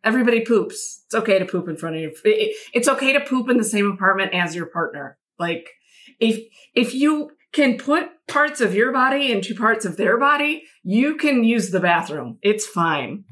everybody 0.02 0.40
poops. 0.44 1.02
It's 1.06 1.14
okay 1.14 1.38
to 1.38 1.44
poop 1.44 1.68
in 1.68 1.76
front 1.76 1.96
of 1.96 2.02
you. 2.02 2.12
It- 2.24 2.56
it's 2.72 2.88
okay 2.88 3.12
to 3.12 3.20
poop 3.20 3.48
in 3.48 3.58
the 3.58 3.64
same 3.64 3.90
apartment 3.90 4.32
as 4.34 4.54
your 4.54 4.66
partner. 4.66 5.18
Like 5.38 5.70
if 6.20 6.40
if 6.74 6.94
you 6.94 7.30
can 7.52 7.78
put 7.78 8.10
parts 8.26 8.60
of 8.60 8.74
your 8.74 8.92
body 8.92 9.30
into 9.30 9.54
parts 9.54 9.84
of 9.84 9.96
their 9.96 10.18
body, 10.18 10.64
you 10.82 11.16
can 11.16 11.44
use 11.44 11.70
the 11.70 11.80
bathroom. 11.80 12.38
It's 12.42 12.66
fine. 12.66 13.24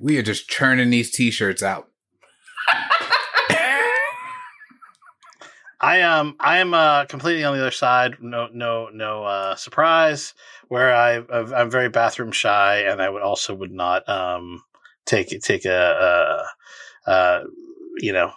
We 0.00 0.18
are 0.18 0.22
just 0.22 0.48
churning 0.48 0.90
these 0.90 1.10
t-shirts 1.10 1.62
out. 1.62 1.88
I 5.80 6.02
um 6.02 6.36
I 6.40 6.58
am 6.58 6.74
uh 6.74 7.04
completely 7.06 7.44
on 7.44 7.54
the 7.54 7.60
other 7.60 7.70
side. 7.70 8.16
No 8.20 8.48
no 8.52 8.88
no 8.92 9.24
uh 9.24 9.54
surprise. 9.56 10.34
Where 10.68 10.94
I 10.94 11.22
I'm 11.30 11.70
very 11.70 11.88
bathroom 11.88 12.32
shy, 12.32 12.78
and 12.80 13.00
I 13.02 13.08
would 13.08 13.22
also 13.22 13.54
would 13.54 13.72
not 13.72 14.08
um 14.08 14.62
take 15.04 15.28
take 15.42 15.64
a 15.64 16.44
uh 17.06 17.10
uh 17.10 17.44
you 17.98 18.12
know 18.12 18.32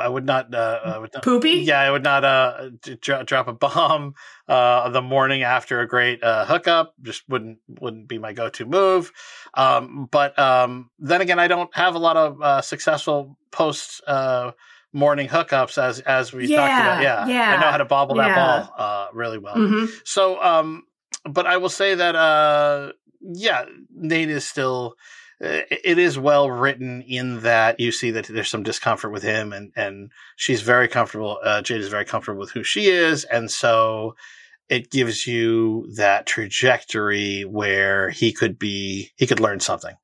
I 0.00 0.08
would 0.08 0.24
not 0.26 0.54
uh 0.54 0.80
I 0.84 0.98
would 0.98 1.10
not, 1.12 1.22
Poopy? 1.22 1.50
yeah 1.50 1.80
I 1.80 1.90
would 1.90 2.02
not 2.02 2.24
uh 2.24 2.70
dro- 3.00 3.22
drop 3.22 3.48
a 3.48 3.52
bomb 3.52 4.14
uh 4.48 4.88
the 4.90 5.02
morning 5.02 5.42
after 5.42 5.80
a 5.80 5.88
great 5.88 6.22
uh 6.22 6.44
hookup 6.44 6.94
just 7.02 7.22
wouldn't 7.28 7.58
wouldn't 7.80 8.08
be 8.08 8.18
my 8.18 8.32
go 8.32 8.48
to 8.50 8.64
move. 8.64 9.12
Um 9.54 10.08
but 10.10 10.38
um 10.38 10.90
then 10.98 11.20
again 11.20 11.38
I 11.38 11.48
don't 11.48 11.74
have 11.76 11.94
a 11.94 11.98
lot 11.98 12.16
of 12.16 12.40
uh 12.42 12.60
successful 12.62 13.36
post 13.50 14.02
uh 14.06 14.52
morning 14.94 15.28
hookups 15.28 15.76
as 15.76 16.00
as 16.00 16.32
we 16.32 16.46
talked 16.56 16.72
about. 16.80 17.02
Yeah, 17.02 17.26
yeah, 17.26 17.50
I 17.56 17.60
know 17.60 17.70
how 17.70 17.76
to 17.76 17.84
bobble 17.84 18.14
that 18.16 18.34
ball 18.34 18.74
uh, 18.78 19.06
really 19.12 19.38
well. 19.38 19.56
Mhm. 19.56 19.88
So, 20.04 20.42
um, 20.42 20.84
but 21.28 21.46
I 21.46 21.58
will 21.58 21.68
say 21.68 21.94
that, 21.96 22.14
uh, 22.16 22.92
yeah, 23.20 23.66
Nate 23.94 24.30
is 24.30 24.46
still. 24.46 24.94
uh, 25.44 25.62
It 25.70 25.98
is 25.98 26.16
well 26.18 26.48
written 26.50 27.02
in 27.02 27.40
that 27.40 27.80
you 27.80 27.90
see 27.92 28.12
that 28.12 28.26
there's 28.28 28.48
some 28.48 28.62
discomfort 28.62 29.10
with 29.12 29.22
him, 29.24 29.52
and 29.52 29.72
and 29.76 30.10
she's 30.36 30.62
very 30.62 30.86
comfortable. 30.88 31.38
Uh, 31.44 31.60
Jade 31.60 31.80
is 31.80 31.88
very 31.88 32.04
comfortable 32.04 32.40
with 32.40 32.52
who 32.52 32.62
she 32.62 32.86
is, 32.86 33.24
and 33.24 33.50
so 33.50 34.14
it 34.70 34.90
gives 34.90 35.26
you 35.26 35.86
that 35.96 36.24
trajectory 36.26 37.42
where 37.44 38.10
he 38.10 38.32
could 38.32 38.58
be 38.58 39.10
he 39.16 39.26
could 39.26 39.40
learn 39.40 39.60
something. 39.60 39.96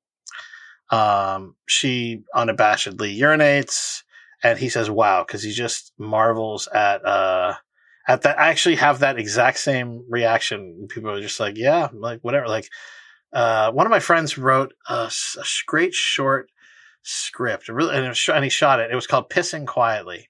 Um, 0.90 1.54
she 1.66 2.22
unabashedly 2.34 3.16
urinates, 3.16 4.02
and 4.42 4.58
he 4.58 4.68
says, 4.68 4.90
"Wow," 4.90 5.24
because 5.26 5.42
he 5.42 5.52
just 5.52 5.92
marvels 5.98 6.68
at 6.68 7.04
uh 7.04 7.54
at 8.08 8.22
that. 8.22 8.38
I 8.38 8.48
actually 8.48 8.76
have 8.76 9.00
that 9.00 9.18
exact 9.18 9.58
same 9.58 10.04
reaction. 10.08 10.86
People 10.88 11.10
are 11.10 11.20
just 11.20 11.40
like, 11.40 11.56
"Yeah, 11.56 11.88
like 11.92 12.20
whatever." 12.22 12.48
Like, 12.48 12.68
uh, 13.32 13.70
one 13.72 13.86
of 13.86 13.90
my 13.90 14.00
friends 14.00 14.38
wrote 14.38 14.74
a, 14.88 15.08
sh- 15.10 15.64
great 15.66 15.94
short 15.94 16.50
script, 17.02 17.68
really, 17.68 17.96
and, 17.96 18.08
was, 18.08 18.28
and 18.32 18.44
he 18.44 18.50
shot 18.50 18.80
it. 18.80 18.90
It 18.90 18.94
was 18.94 19.06
called 19.06 19.30
"Pissing 19.30 19.66
Quietly." 19.66 20.28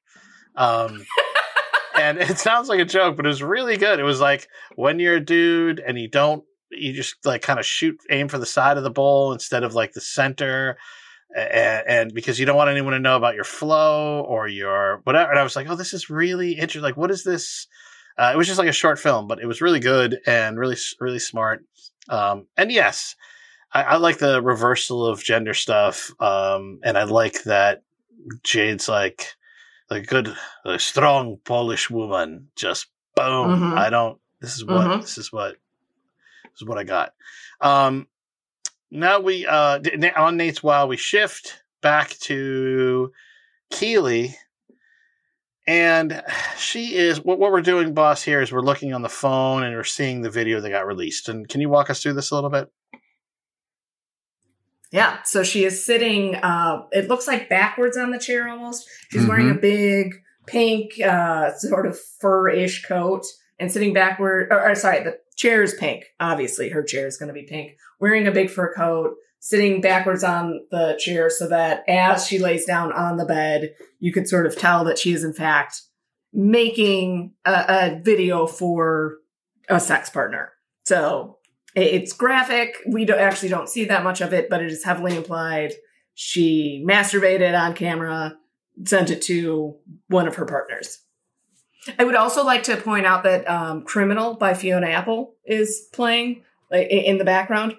Um, 0.57 1.07
and 2.01 2.19
it 2.19 2.39
sounds 2.39 2.69
like 2.69 2.81
a 2.81 2.85
joke, 2.85 3.17
but 3.17 3.27
it 3.27 3.29
was 3.29 3.43
really 3.43 3.77
good. 3.77 4.01
It 4.01 4.05
was 4.05 4.21
like 4.21 4.49
when 4.77 4.99
you're 4.99 5.17
a 5.17 5.25
dude 5.25 5.81
and 5.81 5.99
you 5.99 6.09
don't, 6.09 6.45
you 6.71 6.93
just 6.93 7.17
like 7.25 7.43
kind 7.43 7.59
of 7.59 7.67
shoot, 7.67 7.99
aim 8.11 8.29
for 8.29 8.39
the 8.39 8.47
side 8.47 8.77
of 8.77 8.83
the 8.83 8.91
bowl 8.91 9.33
instead 9.33 9.65
of 9.65 9.75
like 9.75 9.93
the 9.93 10.01
center. 10.01 10.79
And, 11.37 11.85
and 11.87 12.15
because 12.15 12.39
you 12.39 12.47
don't 12.47 12.57
want 12.57 12.71
anyone 12.71 12.93
to 12.93 12.99
know 12.99 13.17
about 13.17 13.35
your 13.35 13.45
flow 13.45 14.23
or 14.23 14.49
your 14.49 15.01
whatever. 15.05 15.31
And 15.31 15.39
I 15.39 15.43
was 15.43 15.55
like, 15.57 15.69
oh, 15.71 15.77
this 15.77 15.93
is 15.93 16.11
really 16.11 16.53
interesting. 16.53 16.83
Like, 16.83 16.97
what 16.97 17.11
is 17.11 17.25
this? 17.25 17.67
Uh, 18.19 18.31
it 18.35 18.37
was 18.37 18.47
just 18.47 18.59
like 18.59 18.69
a 18.69 18.73
short 18.73 18.99
film, 18.99 19.27
but 19.29 19.41
it 19.41 19.47
was 19.47 19.61
really 19.61 19.81
good 19.81 20.19
and 20.27 20.59
really, 20.59 20.77
really 20.99 21.19
smart. 21.21 21.65
Um, 22.09 22.47
and 22.57 22.71
yes, 22.73 23.15
I, 23.73 23.83
I 23.83 23.97
like 23.97 24.19
the 24.19 24.43
reversal 24.43 25.07
of 25.07 25.23
gender 25.23 25.55
stuff. 25.55 26.11
Um, 26.21 26.81
and 26.83 26.99
I 26.99 27.05
like 27.05 27.45
that 27.45 27.83
Jade's 28.43 28.89
like, 28.89 29.35
a 29.91 30.01
good, 30.01 30.35
a 30.65 30.79
strong 30.79 31.39
Polish 31.45 31.91
woman. 31.91 32.49
Just 32.57 32.87
boom. 33.17 33.61
Mhm. 33.61 33.77
I 33.77 33.91
don't. 33.91 34.21
This 34.41 34.55
is 34.55 34.65
what. 34.65 34.87
Mhm. 34.87 35.01
This 35.01 35.19
is 35.19 35.33
what. 35.33 35.57
This 36.45 36.63
is 36.63 36.65
what 36.67 36.79
I 36.79 36.85
got. 36.85 37.13
Um, 37.61 38.07
now 38.91 39.21
we 39.21 39.47
uh 39.47 39.81
on 40.17 40.37
Nate's 40.37 40.63
while 40.63 40.89
we 40.89 40.97
shift 40.97 41.63
back 41.83 42.11
to 42.21 43.13
Keeley, 43.71 44.37
and 45.67 46.23
she 46.57 46.97
is 46.97 47.23
what 47.25 47.39
what 47.39 47.53
we're 47.53 47.63
doing, 47.63 47.95
boss. 47.95 48.23
Here 48.23 48.41
is 48.41 48.53
we're 48.53 48.61
looking 48.61 48.93
on 48.93 49.03
the 49.03 49.09
phone 49.09 49.63
and 49.63 49.75
we're 49.75 49.85
seeing 49.85 50.23
the 50.23 50.31
video 50.31 50.61
that 50.61 50.71
got 50.71 50.87
released. 50.87 51.29
And 51.29 51.49
can 51.49 51.61
you 51.61 51.69
walk 51.69 51.91
us 51.91 52.03
through 52.03 52.15
this 52.15 52.31
a 52.31 52.35
little 52.35 52.51
bit? 52.51 52.69
Yeah. 54.93 55.19
So 55.25 55.45
she 55.45 55.65
is 55.65 55.85
sitting, 55.85 56.35
uh, 56.35 56.83
it 56.91 57.07
looks 57.07 57.29
like 57.29 57.49
backwards 57.49 57.97
on 57.97 58.11
the 58.11 58.19
chair 58.19 58.49
almost. 58.49 58.89
She's 59.11 59.25
wearing 59.25 59.47
Mm-hmm. 59.47 59.59
a 59.59 59.61
big 59.61 60.15
pink, 60.47 61.01
uh, 61.01 61.53
sort 61.55 61.87
of 61.87 61.97
fur 62.21 62.49
ish 62.49 62.85
coat 62.85 63.25
and 63.61 63.71
sitting 63.71 63.93
backward. 63.93 64.49
Or, 64.51 64.71
or 64.71 64.75
sorry, 64.75 65.05
the 65.05 65.17
chair 65.41 65.63
is 65.63 65.75
pink. 65.75 66.05
Obviously, 66.21 66.69
her 66.69 66.83
chair 66.83 67.07
is 67.07 67.17
going 67.17 67.29
to 67.29 67.33
be 67.33 67.45
pink. 67.45 67.73
Wearing 67.99 68.27
a 68.27 68.33
big 68.33 68.51
fur 68.51 68.75
coat, 68.75 69.15
sitting 69.39 69.81
backwards 69.81 70.23
on 70.23 70.67
the 70.71 70.99
chair 71.01 71.31
so 71.31 71.49
that 71.49 71.83
as 71.89 72.27
she 72.27 72.39
lays 72.39 72.67
down 72.67 72.93
on 72.93 73.17
the 73.17 73.25
bed, 73.25 73.75
you 74.01 74.13
could 74.13 74.29
sort 74.29 74.45
of 74.45 74.57
tell 74.57 74.85
that 74.85 74.99
she 74.99 75.13
is, 75.13 75.25
in 75.25 75.33
fact, 75.33 75.81
making 76.35 77.33
a, 77.47 77.53
a 77.53 78.01
video 78.03 78.47
for 78.47 79.17
a 79.71 79.81
sex 79.81 80.11
partner. 80.11 80.53
So 80.85 81.39
it's 81.75 82.13
graphic. 82.13 82.77
We 82.87 83.07
don't 83.07 83.19
actually 83.19 83.49
don't 83.49 83.69
see 83.69 83.87
that 83.87 84.05
much 84.05 84.21
of 84.21 84.35
it, 84.35 84.51
but 84.51 84.61
it 84.61 84.71
is 84.71 84.85
heavily 84.85 85.17
implied. 85.17 85.73
She 86.15 86.85
masturbated 86.87 87.59
on 87.59 87.75
camera, 87.75 88.37
sent 88.85 89.09
it 89.09 89.23
to 89.23 89.77
one 90.09 90.29
of 90.29 90.35
her 90.35 90.45
partners. 90.45 91.01
I 91.99 92.05
would 92.05 92.15
also 92.15 92.45
like 92.45 92.63
to 92.65 92.77
point 92.77 93.07
out 93.07 93.23
that 93.25 93.49
um, 93.49 93.83
"Criminal" 93.85 94.35
by 94.35 94.55
Fiona 94.55 94.89
Apple 94.89 95.35
is 95.45 95.89
playing 95.93 96.45
in 96.73 97.19
the 97.19 97.25
background. 97.25 97.77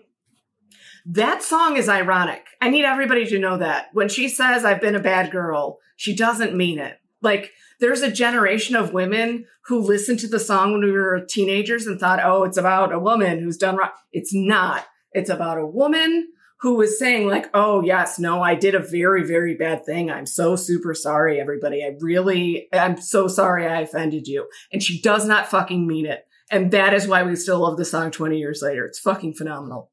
That 1.05 1.41
song 1.43 1.77
is 1.77 1.89
ironic. 1.89 2.45
I 2.61 2.69
need 2.69 2.85
everybody 2.85 3.25
to 3.25 3.39
know 3.39 3.57
that 3.57 3.89
when 3.93 4.09
she 4.09 4.27
says 4.29 4.65
"I've 4.65 4.81
been 4.81 4.95
a 4.95 4.99
bad 4.99 5.31
girl," 5.31 5.79
she 5.95 6.15
doesn't 6.15 6.55
mean 6.55 6.79
it. 6.79 6.99
Like 7.21 7.51
there's 7.79 8.01
a 8.01 8.11
generation 8.11 8.75
of 8.75 8.93
women 8.93 9.45
who 9.65 9.79
listened 9.79 10.19
to 10.19 10.27
the 10.27 10.39
song 10.39 10.71
when 10.71 10.83
we 10.83 10.91
were 10.91 11.25
teenagers 11.27 11.87
and 11.87 11.99
thought, 11.99 12.19
oh, 12.23 12.43
it's 12.43 12.57
about 12.57 12.93
a 12.93 12.99
woman 12.99 13.39
who's 13.39 13.57
done 13.57 13.75
wrong. 13.75 13.89
It's 14.11 14.33
not. 14.33 14.85
It's 15.11 15.29
about 15.29 15.57
a 15.57 15.65
woman 15.65 16.29
who 16.61 16.75
was 16.75 16.99
saying, 16.99 17.27
like, 17.27 17.49
oh, 17.53 17.81
yes, 17.81 18.19
no, 18.19 18.41
I 18.41 18.55
did 18.55 18.75
a 18.75 18.79
very, 18.79 19.23
very 19.23 19.55
bad 19.55 19.83
thing. 19.85 20.11
I'm 20.11 20.27
so 20.27 20.55
super 20.55 20.93
sorry, 20.93 21.39
everybody. 21.39 21.83
I 21.83 21.95
really, 21.99 22.67
I'm 22.71 23.01
so 23.01 23.27
sorry 23.27 23.65
I 23.65 23.81
offended 23.81 24.27
you. 24.27 24.47
And 24.71 24.81
she 24.81 25.01
does 25.01 25.25
not 25.25 25.49
fucking 25.49 25.88
mean 25.88 26.05
it. 26.05 26.25
And 26.51 26.71
that 26.71 26.93
is 26.93 27.07
why 27.07 27.23
we 27.23 27.35
still 27.35 27.59
love 27.59 27.77
the 27.77 27.85
song 27.85 28.11
20 28.11 28.38
years 28.38 28.61
later. 28.61 28.85
It's 28.85 28.99
fucking 28.99 29.33
phenomenal. 29.33 29.89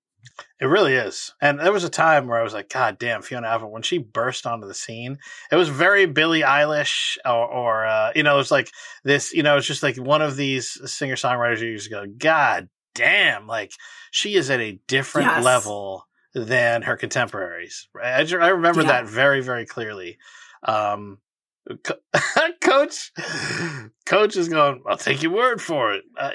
It 0.61 0.67
really 0.67 0.95
is. 0.95 1.33
And 1.41 1.59
there 1.59 1.73
was 1.73 1.85
a 1.85 1.89
time 1.89 2.27
where 2.27 2.39
I 2.39 2.43
was 2.43 2.53
like, 2.53 2.69
God 2.69 2.99
damn, 2.99 3.23
Fiona 3.23 3.49
Apple, 3.49 3.71
when 3.71 3.83
she 3.83 3.99
burst 3.99 4.47
onto 4.47 4.67
the 4.67 4.75
scene, 4.75 5.19
it 5.51 5.57
was 5.57 5.69
very 5.69 6.05
Billie 6.07 6.43
Eilish 6.43 7.17
or, 7.25 7.47
or 7.47 7.87
uh, 7.87 8.13
you 8.15 8.25
know, 8.25 8.35
it 8.35 8.39
was 8.39 8.51
like 8.51 8.71
this, 9.05 9.33
you 9.33 9.43
know, 9.43 9.57
it's 9.57 9.67
just 9.67 9.83
like 9.83 9.97
one 9.97 10.21
of 10.21 10.37
these 10.37 10.79
singer 10.93 11.15
songwriters 11.15 11.61
you 11.61 11.77
just 11.77 11.91
go, 11.91 12.05
God 12.07 12.69
damn, 12.95 13.47
like 13.47 13.73
she 14.11 14.35
is 14.35 14.51
at 14.51 14.61
a 14.61 14.81
different 14.89 15.29
Yes. 15.29 15.45
level 15.45 16.08
than 16.45 16.83
her 16.83 16.97
contemporaries. 16.97 17.89
Right? 17.95 18.33
I, 18.33 18.37
I 18.37 18.49
remember 18.49 18.83
Yeah. 18.83 18.89
that 18.89 19.07
very, 19.07 19.41
very 19.43 19.67
clearly. 19.67 20.19
Um, 20.63 21.19
Co- 21.85 21.97
coach, 22.63 23.13
coach 24.07 24.37
is 24.37 24.49
going. 24.49 24.83
I'll 24.89 24.97
take 24.97 25.23
your 25.23 25.33
word 25.33 25.61
for 25.61 25.93
it. 25.93 26.05
Uh, 26.17 26.31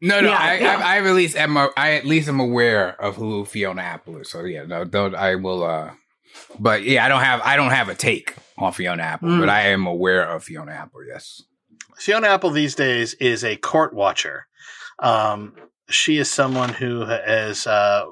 No, 0.00 0.20
no, 0.20 0.30
Yeah, 0.30 0.36
I, 0.36 0.54
yeah. 0.58 0.76
I, 0.82 0.96
I 0.96 0.98
at 0.98 1.14
least 1.14 1.36
am. 1.36 1.56
a- 1.56 1.70
I 1.76 1.92
at 1.92 2.04
least 2.04 2.28
am 2.28 2.40
aware 2.40 3.00
of 3.00 3.14
who 3.14 3.44
Fiona 3.44 3.80
Apple 3.82 4.16
is. 4.18 4.28
So 4.30 4.42
yeah, 4.42 4.64
no, 4.64 4.84
don't. 4.84 5.14
I 5.14 5.36
will. 5.36 5.62
uh 5.62 5.92
But 6.58 6.82
yeah, 6.82 7.04
I 7.04 7.08
don't 7.08 7.22
have. 7.22 7.40
I 7.44 7.54
don't 7.54 7.70
have 7.70 7.88
a 7.90 7.94
take 7.94 8.34
on 8.58 8.72
Fiona 8.72 9.04
Apple, 9.04 9.28
Mm. 9.28 9.38
but 9.40 9.48
I 9.48 9.68
am 9.68 9.86
aware 9.86 10.24
of 10.28 10.42
Fiona 10.42 10.72
Apple. 10.72 11.00
Yes. 11.06 11.42
Fiona 11.96 12.26
Apple 12.26 12.50
these 12.50 12.74
days 12.74 13.14
is 13.14 13.44
a 13.44 13.54
court 13.56 13.94
watcher. 13.94 14.46
Um, 14.98 15.54
she 15.94 16.18
is 16.18 16.30
someone 16.30 16.70
who 16.70 17.04
has 17.04 17.66
uh, 17.66 18.04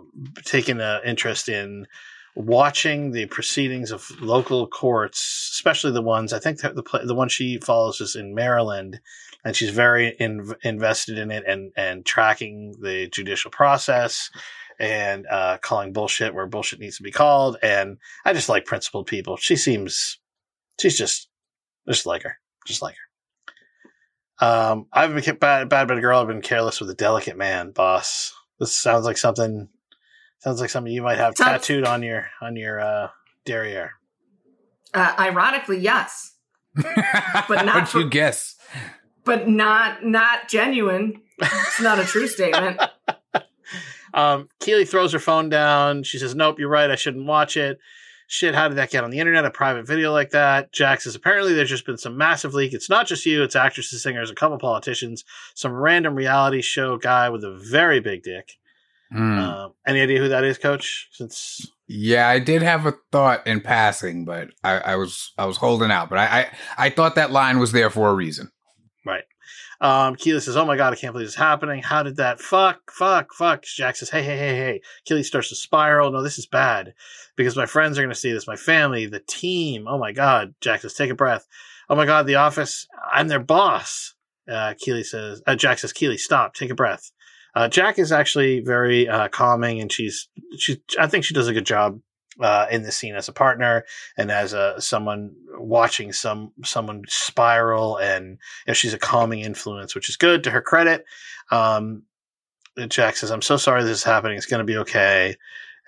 taken 0.45 0.81
an 0.81 1.01
interest 1.05 1.49
in 1.49 1.87
watching 2.35 3.11
the 3.11 3.27
proceedings 3.27 3.91
of 3.91 4.11
local 4.21 4.67
courts, 4.67 5.51
especially 5.53 5.93
the 5.93 6.03
ones 6.03 6.33
I 6.33 6.39
think 6.39 6.61
the 6.61 7.01
the, 7.05 7.15
one 7.15 7.29
she 7.29 7.59
follows 7.59 8.01
is 8.01 8.17
in 8.17 8.35
Maryland, 8.35 9.01
and 9.45 9.57
she's 9.57 9.71
very 9.71 10.17
in, 10.19 10.55
invested 10.63 11.19
in 11.19 11.31
it 11.31 11.45
and 11.47 11.73
and 11.77 12.05
tracking 12.05 12.77
the 12.81 13.09
judicial 13.09 13.51
process 13.51 14.31
and 14.79 15.27
uh, 15.31 15.59
calling 15.59 15.93
bullshit 15.93 16.35
where 16.35 16.47
bullshit 16.47 16.81
needs 16.81 16.97
to 16.97 17.03
be 17.03 17.11
called. 17.11 17.59
And 17.63 17.99
I 18.25 18.33
just 18.33 18.49
like 18.49 18.65
principled 18.65 19.07
people. 19.07 19.37
She 19.37 19.57
seems 19.57 20.19
she's 20.81 20.97
just 20.97 21.29
just 21.89 22.07
like 22.07 22.23
her, 22.23 22.39
just 22.67 22.83
like 22.83 22.95
her. 22.95 23.10
Um, 24.41 24.87
I've 24.93 25.15
been 25.15 25.37
bad, 25.37 25.69
bad, 25.69 25.89
bad 25.89 26.01
girl. 26.01 26.21
I've 26.21 26.29
been 26.29 26.41
careless 26.43 26.81
with 26.81 26.89
a 26.91 26.95
delicate 26.95 27.37
man, 27.37 27.73
boss. 27.73 28.33
This 28.59 28.75
sounds 28.75 29.05
like 29.05 29.19
something. 29.19 29.69
Sounds 30.39 30.61
like 30.61 30.71
something 30.71 30.93
you 30.93 31.03
might 31.03 31.19
have 31.19 31.37
Sounds- 31.37 31.51
tattooed 31.67 31.85
on 31.85 32.03
your 32.03 32.29
on 32.41 32.57
your 32.57 32.81
uh, 32.81 33.09
derriere. 33.45 33.93
Uh, 34.95 35.15
ironically, 35.19 35.79
yes, 35.79 36.33
but 36.75 36.87
not 37.65 37.67
What'd 37.75 37.89
for- 37.89 38.01
you 38.01 38.09
guess? 38.11 38.57
but 39.25 39.47
not 39.49 40.05
not 40.05 40.49
genuine. 40.49 41.21
It's 41.39 41.81
not 41.81 41.99
a 41.99 42.05
true 42.05 42.27
statement. 42.27 42.81
Um, 44.13 44.49
Keeley 44.59 44.87
throws 44.87 45.13
her 45.13 45.21
phone 45.21 45.51
down. 45.51 46.03
She 46.03 46.19
says, 46.19 46.35
"Nope, 46.35 46.59
you're 46.59 46.69
right. 46.69 46.91
I 46.91 46.97
shouldn't 46.97 47.27
watch 47.27 47.57
it." 47.57 47.79
Shit, 48.33 48.55
how 48.55 48.69
did 48.69 48.79
that 48.79 48.91
get 48.91 49.03
on 49.03 49.11
the 49.11 49.19
internet? 49.19 49.45
A 49.45 49.51
private 49.51 49.89
video 49.89 50.13
like 50.13 50.31
that. 50.31 50.71
Jack 50.71 51.01
says, 51.01 51.17
apparently 51.17 51.53
there's 51.53 51.69
just 51.69 51.85
been 51.85 51.99
some 51.99 52.17
massive 52.17 52.55
leak. 52.55 52.73
It's 52.73 52.89
not 52.89 53.09
just 53.09 53.27
you, 53.27 53.43
it's 53.43 53.57
actresses, 53.57 54.05
singers, 54.05 54.31
a 54.31 54.37
couple 54.37 54.57
politicians, 54.57 55.25
some 55.57 55.73
random 55.73 56.15
reality 56.15 56.63
show 56.63 56.97
guy 56.97 57.29
with 57.29 57.43
a 57.43 57.51
very 57.51 57.99
big 57.99 58.23
dick. 58.23 58.53
Hmm. 59.11 59.37
Um, 59.37 59.73
any 59.85 60.01
idea 60.01 60.21
who 60.21 60.29
that 60.29 60.45
is, 60.45 60.59
Coach? 60.59 61.09
Since 61.11 61.67
Yeah, 61.89 62.29
I 62.29 62.39
did 62.39 62.63
have 62.63 62.87
a 62.87 62.95
thought 63.11 63.45
in 63.49 63.63
passing, 63.63 64.25
but 64.25 64.51
I, 64.63 64.79
I 64.79 64.95
was 64.95 65.33
I 65.37 65.47
was 65.47 65.57
holding 65.57 65.91
out. 65.91 66.09
But 66.09 66.19
I, 66.19 66.25
I 66.25 66.47
I 66.87 66.91
thought 66.91 67.17
that 67.17 67.33
line 67.33 67.59
was 67.59 67.73
there 67.73 67.91
for 67.91 68.11
a 68.11 68.15
reason. 68.15 68.53
Right. 69.05 69.25
Um, 69.81 70.15
Keeley 70.15 70.39
says, 70.39 70.57
"Oh 70.57 70.67
my 70.67 70.77
god, 70.77 70.93
I 70.93 70.97
can't 70.97 71.13
believe 71.13 71.27
this 71.27 71.35
is 71.35 71.41
happening. 71.41 71.83
How 71.83 72.05
did 72.05 72.19
that? 72.19 72.39
Fuck, 72.39 72.93
fuck, 72.93 73.35
fuck." 73.35 73.65
Jack 73.65 73.97
says, 73.97 74.11
"Hey, 74.11 74.23
hey, 74.23 74.37
hey, 74.37 74.55
hey." 74.55 74.81
Keeley 75.05 75.25
starts 75.25 75.49
to 75.49 75.57
spiral. 75.57 76.13
No, 76.13 76.23
this 76.23 76.39
is 76.39 76.47
bad 76.47 76.93
because 77.41 77.57
my 77.57 77.67
friends 77.67 77.99
are 77.99 78.03
going 78.03 78.13
to 78.13 78.19
see 78.19 78.33
this. 78.33 78.47
My 78.47 78.57
family, 78.57 79.07
the 79.07 79.21
team. 79.21 79.87
Oh 79.89 79.99
my 79.99 80.13
god. 80.13 80.55
Jack 80.61 80.83
says, 80.83 80.95
"Take 80.95 81.11
a 81.11 81.15
breath." 81.15 81.47
"Oh 81.89 81.97
my 81.97 82.07
god, 82.07 82.27
the 82.27 82.37
office! 82.37 82.87
I'm 83.11 83.29
their 83.29 83.41
boss." 83.41 84.15
Uh, 84.51 84.75
Keeley 84.79 85.03
says, 85.03 85.43
uh, 85.47 85.57
"Jack 85.57 85.79
says, 85.79 85.93
Keeley, 85.93 86.19
stop, 86.19 86.55
take 86.55 86.71
a 86.71 86.75
breath." 86.75 87.11
Uh, 87.55 87.69
Jack 87.69 87.99
is 87.99 88.13
actually 88.13 88.61
very 88.61 89.09
uh, 89.09 89.29
calming, 89.29 89.81
and 89.81 89.91
she's 89.91 90.29
she. 90.59 90.83
I 90.99 91.07
think 91.07 91.25
she 91.25 91.35
does 91.35 91.49
a 91.49 91.53
good 91.53 91.67
job 91.67 92.01
uh, 92.41 92.67
in 92.71 92.83
the 92.83 92.93
scene 92.93 93.17
as 93.17 93.29
a 93.29 93.33
partner 93.33 93.85
and 94.17 94.31
as 94.31 94.53
a 94.53 94.81
someone 94.81 95.33
watching 95.59 96.13
some 96.13 96.53
someone 96.65 97.03
spiral, 97.09 97.97
and 97.97 98.27
you 98.27 98.37
know, 98.69 98.75
she's 98.75 98.95
a 98.95 98.99
calming 98.99 99.41
influence, 99.41 99.95
which 99.95 100.09
is 100.09 100.17
good 100.17 100.45
to 100.45 100.51
her 100.51 100.63
credit. 100.63 101.05
Um, 101.51 102.05
Jack 102.89 103.17
says, 103.17 103.31
"I'm 103.31 103.43
so 103.43 103.57
sorry 103.57 103.83
this 103.83 103.99
is 103.99 104.05
happening. 104.05 104.37
It's 104.37 104.47
going 104.47 104.65
to 104.65 104.73
be 104.73 104.79
okay." 104.79 105.37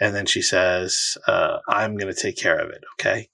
And 0.01 0.14
then 0.14 0.27
she 0.27 0.43
says, 0.43 1.16
uh, 1.27 1.59
"I'm 1.69 1.97
going 1.97 2.12
to 2.12 2.20
take 2.20 2.36
care 2.36 2.59
of 2.59 2.70
it." 2.70 2.82
Okay. 2.94 3.28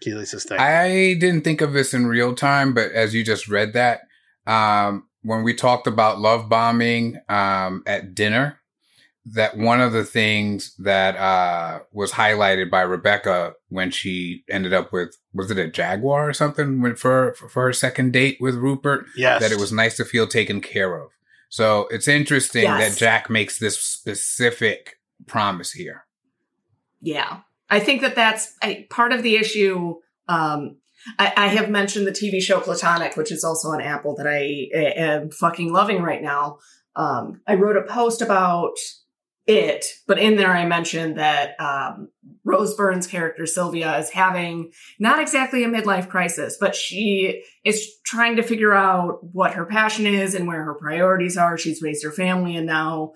Keeley 0.00 0.26
says, 0.26 0.44
"Thank. 0.44 0.60
I 0.60 1.14
didn't 1.14 1.42
think 1.42 1.60
of 1.60 1.72
this 1.72 1.92
in 1.92 2.06
real 2.06 2.34
time, 2.34 2.72
but 2.72 2.92
as 2.92 3.14
you 3.14 3.24
just 3.24 3.48
read 3.48 3.72
that, 3.72 4.00
um, 4.46 5.08
when 5.22 5.42
we 5.42 5.54
talked 5.54 5.86
about 5.86 6.20
love 6.20 6.48
bombing 6.48 7.18
um, 7.28 7.82
at 7.86 8.14
dinner, 8.14 8.60
that 9.34 9.56
one 9.56 9.80
of 9.80 9.92
the 9.92 10.04
things 10.04 10.74
that 10.78 11.16
uh, 11.16 11.80
was 11.92 12.12
highlighted 12.12 12.70
by 12.70 12.82
Rebecca 12.82 13.54
when 13.68 13.90
she 13.90 14.44
ended 14.48 14.72
up 14.72 14.92
with 14.92 15.16
was 15.34 15.50
it 15.50 15.58
a 15.58 15.68
Jaguar 15.68 16.28
or 16.28 16.32
something 16.32 16.94
for 16.94 17.34
for 17.34 17.62
her 17.62 17.72
second 17.72 18.12
date 18.12 18.38
with 18.40 18.54
Rupert 18.54 19.06
Yes. 19.16 19.42
that 19.42 19.52
it 19.52 19.58
was 19.58 19.72
nice 19.72 19.96
to 19.96 20.04
feel 20.04 20.26
taken 20.26 20.60
care 20.60 20.96
of. 20.96 21.10
So 21.48 21.86
it's 21.90 22.08
interesting 22.08 22.64
Yes. 22.64 22.94
that 22.94 22.98
Jack 22.98 23.30
makes 23.30 23.58
this 23.58 23.80
specific 23.80 24.96
promise 25.26 25.72
here. 25.72 26.04
Yeah. 27.00 27.40
I 27.70 27.80
think 27.80 28.00
that 28.00 28.14
that's 28.14 28.54
a, 28.62 28.84
part 28.84 29.12
of 29.12 29.22
the 29.22 29.36
issue. 29.36 29.96
Um, 30.28 30.76
I, 31.18 31.32
I 31.36 31.46
have 31.48 31.70
mentioned 31.70 32.06
the 32.06 32.12
TV 32.12 32.40
show 32.40 32.60
Platonic, 32.60 33.16
which 33.16 33.32
is 33.32 33.44
also 33.44 33.68
on 33.68 33.80
Apple 33.80 34.14
that 34.16 34.26
I 34.26 34.68
am 34.74 35.30
fucking 35.30 35.72
loving 35.72 36.02
right 36.02 36.22
now. 36.22 36.58
Um, 36.96 37.40
I 37.46 37.54
wrote 37.54 37.76
a 37.76 37.82
post 37.82 38.22
about 38.22 38.74
it, 39.48 39.86
but 40.06 40.18
in 40.18 40.36
there 40.36 40.52
I 40.52 40.66
mentioned 40.66 41.16
that 41.16 41.58
um, 41.58 42.10
Rose 42.44 42.74
Byrne's 42.74 43.06
character 43.06 43.46
Sylvia 43.46 43.96
is 43.98 44.10
having 44.10 44.72
not 45.00 45.20
exactly 45.20 45.64
a 45.64 45.68
midlife 45.68 46.08
crisis, 46.08 46.58
but 46.60 46.76
she 46.76 47.42
is 47.64 47.90
trying 48.04 48.36
to 48.36 48.42
figure 48.42 48.74
out 48.74 49.24
what 49.32 49.54
her 49.54 49.64
passion 49.64 50.06
is 50.06 50.34
and 50.34 50.46
where 50.46 50.62
her 50.64 50.74
priorities 50.74 51.38
are. 51.38 51.56
She's 51.56 51.80
raised 51.80 52.04
her 52.04 52.12
family 52.12 52.56
and 52.56 52.66
now 52.66 53.14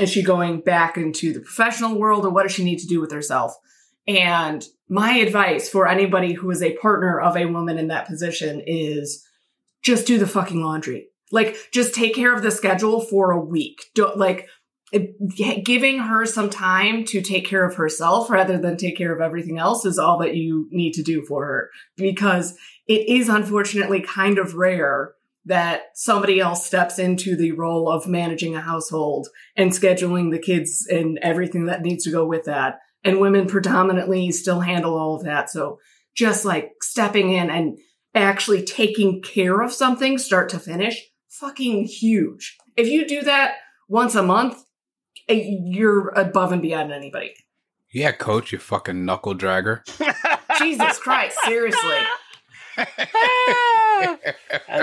is 0.00 0.10
she 0.10 0.22
going 0.22 0.62
back 0.62 0.96
into 0.96 1.34
the 1.34 1.40
professional 1.40 1.98
world 1.98 2.24
or 2.24 2.30
what 2.30 2.44
does 2.44 2.52
she 2.52 2.64
need 2.64 2.78
to 2.78 2.86
do 2.86 3.00
with 3.00 3.12
herself? 3.12 3.54
And 4.08 4.64
my 4.88 5.12
advice 5.18 5.68
for 5.68 5.86
anybody 5.86 6.32
who 6.32 6.50
is 6.50 6.62
a 6.62 6.76
partner 6.78 7.20
of 7.20 7.36
a 7.36 7.46
woman 7.46 7.78
in 7.78 7.88
that 7.88 8.06
position 8.06 8.62
is 8.66 9.22
just 9.82 10.06
do 10.06 10.18
the 10.18 10.26
fucking 10.26 10.62
laundry. 10.62 11.08
Like, 11.30 11.56
just 11.72 11.94
take 11.94 12.14
care 12.14 12.34
of 12.34 12.42
the 12.42 12.50
schedule 12.50 13.00
for 13.00 13.30
a 13.30 13.40
week. 13.40 13.86
Don't 13.94 14.16
like 14.16 14.48
giving 15.64 15.98
her 15.98 16.26
some 16.26 16.50
time 16.50 17.04
to 17.04 17.20
take 17.20 17.46
care 17.46 17.64
of 17.64 17.74
herself 17.76 18.30
rather 18.30 18.58
than 18.58 18.76
take 18.76 18.96
care 18.96 19.12
of 19.12 19.20
everything 19.20 19.58
else 19.58 19.84
is 19.84 19.98
all 19.98 20.18
that 20.18 20.36
you 20.36 20.68
need 20.70 20.92
to 20.92 21.02
do 21.02 21.22
for 21.22 21.44
her 21.44 21.70
because 21.96 22.56
it 22.86 23.08
is 23.08 23.28
unfortunately 23.28 24.00
kind 24.00 24.38
of 24.38 24.54
rare 24.54 25.14
that 25.46 25.82
somebody 25.94 26.40
else 26.40 26.64
steps 26.64 26.98
into 26.98 27.36
the 27.36 27.52
role 27.52 27.88
of 27.88 28.06
managing 28.06 28.54
a 28.54 28.60
household 28.60 29.28
and 29.56 29.72
scheduling 29.72 30.30
the 30.30 30.38
kids 30.38 30.86
and 30.90 31.18
everything 31.20 31.66
that 31.66 31.82
needs 31.82 32.04
to 32.04 32.10
go 32.10 32.24
with 32.24 32.44
that. 32.44 32.80
And 33.02 33.20
women 33.20 33.46
predominantly 33.46 34.30
still 34.32 34.60
handle 34.60 34.96
all 34.96 35.16
of 35.16 35.24
that. 35.24 35.50
So 35.50 35.78
just 36.14 36.44
like 36.44 36.72
stepping 36.80 37.32
in 37.32 37.50
and 37.50 37.78
actually 38.14 38.62
taking 38.62 39.20
care 39.20 39.60
of 39.60 39.72
something 39.72 40.16
start 40.16 40.48
to 40.50 40.58
finish, 40.58 41.10
fucking 41.28 41.84
huge. 41.84 42.56
If 42.76 42.88
you 42.88 43.06
do 43.06 43.22
that 43.22 43.56
once 43.88 44.14
a 44.14 44.22
month, 44.22 44.63
you're 45.28 46.08
above 46.10 46.52
and 46.52 46.62
beyond 46.62 46.92
anybody. 46.92 47.34
Yeah, 47.92 48.12
coach, 48.12 48.52
you 48.52 48.58
fucking 48.58 49.04
knuckle 49.04 49.34
dragger. 49.34 49.82
Jesus 50.58 50.98
Christ, 50.98 51.38
seriously. 51.44 51.98
I 52.76 54.18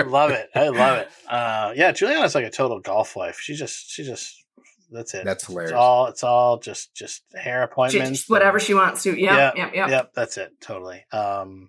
love 0.06 0.30
it. 0.30 0.48
I 0.54 0.68
love 0.68 0.98
it. 0.98 1.08
Uh, 1.28 1.72
yeah, 1.76 1.92
Juliana's 1.92 2.34
like 2.34 2.46
a 2.46 2.50
total 2.50 2.80
golf 2.80 3.14
wife. 3.14 3.38
She 3.38 3.54
just, 3.54 3.90
she 3.90 4.02
just, 4.02 4.42
that's 4.90 5.12
it. 5.12 5.24
That's 5.24 5.46
hilarious. 5.46 5.72
It's 5.72 5.76
all, 5.76 6.06
it's 6.06 6.24
all 6.24 6.58
just, 6.58 6.94
just 6.94 7.22
hair 7.34 7.62
appointments. 7.62 8.20
Just 8.20 8.30
whatever 8.30 8.58
she 8.58 8.72
wants 8.72 9.02
to. 9.02 9.18
Yep, 9.18 9.56
yep, 9.56 9.74
yep. 9.74 9.90
Yep, 9.90 10.12
that's 10.14 10.38
it. 10.38 10.52
Totally. 10.60 11.04
Um, 11.12 11.68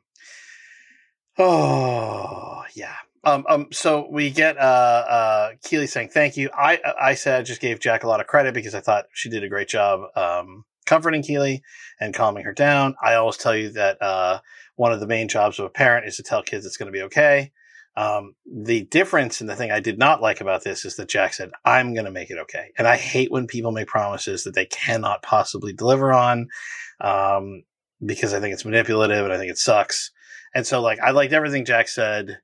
oh 1.38 2.64
yeah. 2.74 2.96
Um, 3.26 3.46
um, 3.48 3.68
so 3.72 4.08
we 4.12 4.32
get 4.32 4.58
uh, 4.58 4.62
uh, 4.62 5.50
Keeley 5.64 5.88
saying 5.88 6.10
thank 6.10 6.36
you. 6.36 6.50
I 6.54 6.80
I 7.00 7.14
said 7.16 7.40
I 7.40 7.44
just 7.44 7.62
gave 7.62 7.80
Jack 7.80 8.04
a 8.04 8.08
lot 8.08 8.20
of 8.20 8.28
credit 8.28 8.54
because 8.54 8.76
I 8.76 8.82
thought 8.82 9.06
she 9.14 9.30
did 9.30 9.44
a 9.44 9.50
great 9.50 9.70
job 9.70 10.02
um, 10.16 10.66
comforting 10.86 11.24
Keely 11.24 11.64
and 12.00 12.14
calming 12.14 12.44
her 12.44 12.54
down. 12.54 12.96
I 13.02 13.16
always 13.16 13.38
tell 13.38 13.56
you 13.56 13.70
that 13.72 14.02
uh, 14.02 14.40
one 14.76 14.92
of 14.92 15.00
the 15.00 15.08
main 15.08 15.30
jobs 15.30 15.60
of 15.60 15.66
a 15.66 15.70
parent 15.70 16.06
is 16.06 16.18
to 16.18 16.24
tell 16.24 16.44
kids 16.44 16.66
it's 16.66 16.78
going 16.78 16.92
to 16.92 16.98
be 16.98 17.04
okay. 17.04 17.52
Um, 17.96 18.34
the 18.52 18.86
difference 18.86 19.40
and 19.40 19.50
the 19.50 19.56
thing 19.56 19.72
I 19.72 19.80
did 19.80 20.00
not 20.00 20.22
like 20.22 20.42
about 20.42 20.64
this 20.64 20.84
is 20.84 20.96
that 20.96 21.10
Jack 21.10 21.34
said, 21.34 21.52
I'm 21.64 21.94
going 21.94 22.06
to 22.06 22.12
make 22.12 22.32
it 22.32 22.40
okay. 22.40 22.72
And 22.78 22.88
I 22.88 22.98
hate 22.98 23.32
when 23.32 23.46
people 23.46 23.72
make 23.72 23.88
promises 23.88 24.44
that 24.44 24.56
they 24.56 24.66
cannot 24.66 25.22
possibly 25.22 25.74
deliver 25.74 26.12
on. 26.12 26.48
Um, 27.00 27.64
because 28.04 28.34
I 28.34 28.40
think 28.40 28.54
it's 28.54 28.66
manipulative 28.66 29.24
and 29.24 29.34
I 29.34 29.38
think 29.38 29.52
it 29.52 29.58
sucks. 29.58 30.12
And 30.56 30.66
so 30.66 30.82
like, 30.82 31.00
I 31.00 31.12
liked 31.12 31.34
everything 31.34 31.66
Jack 31.66 31.88
said. 31.88 32.40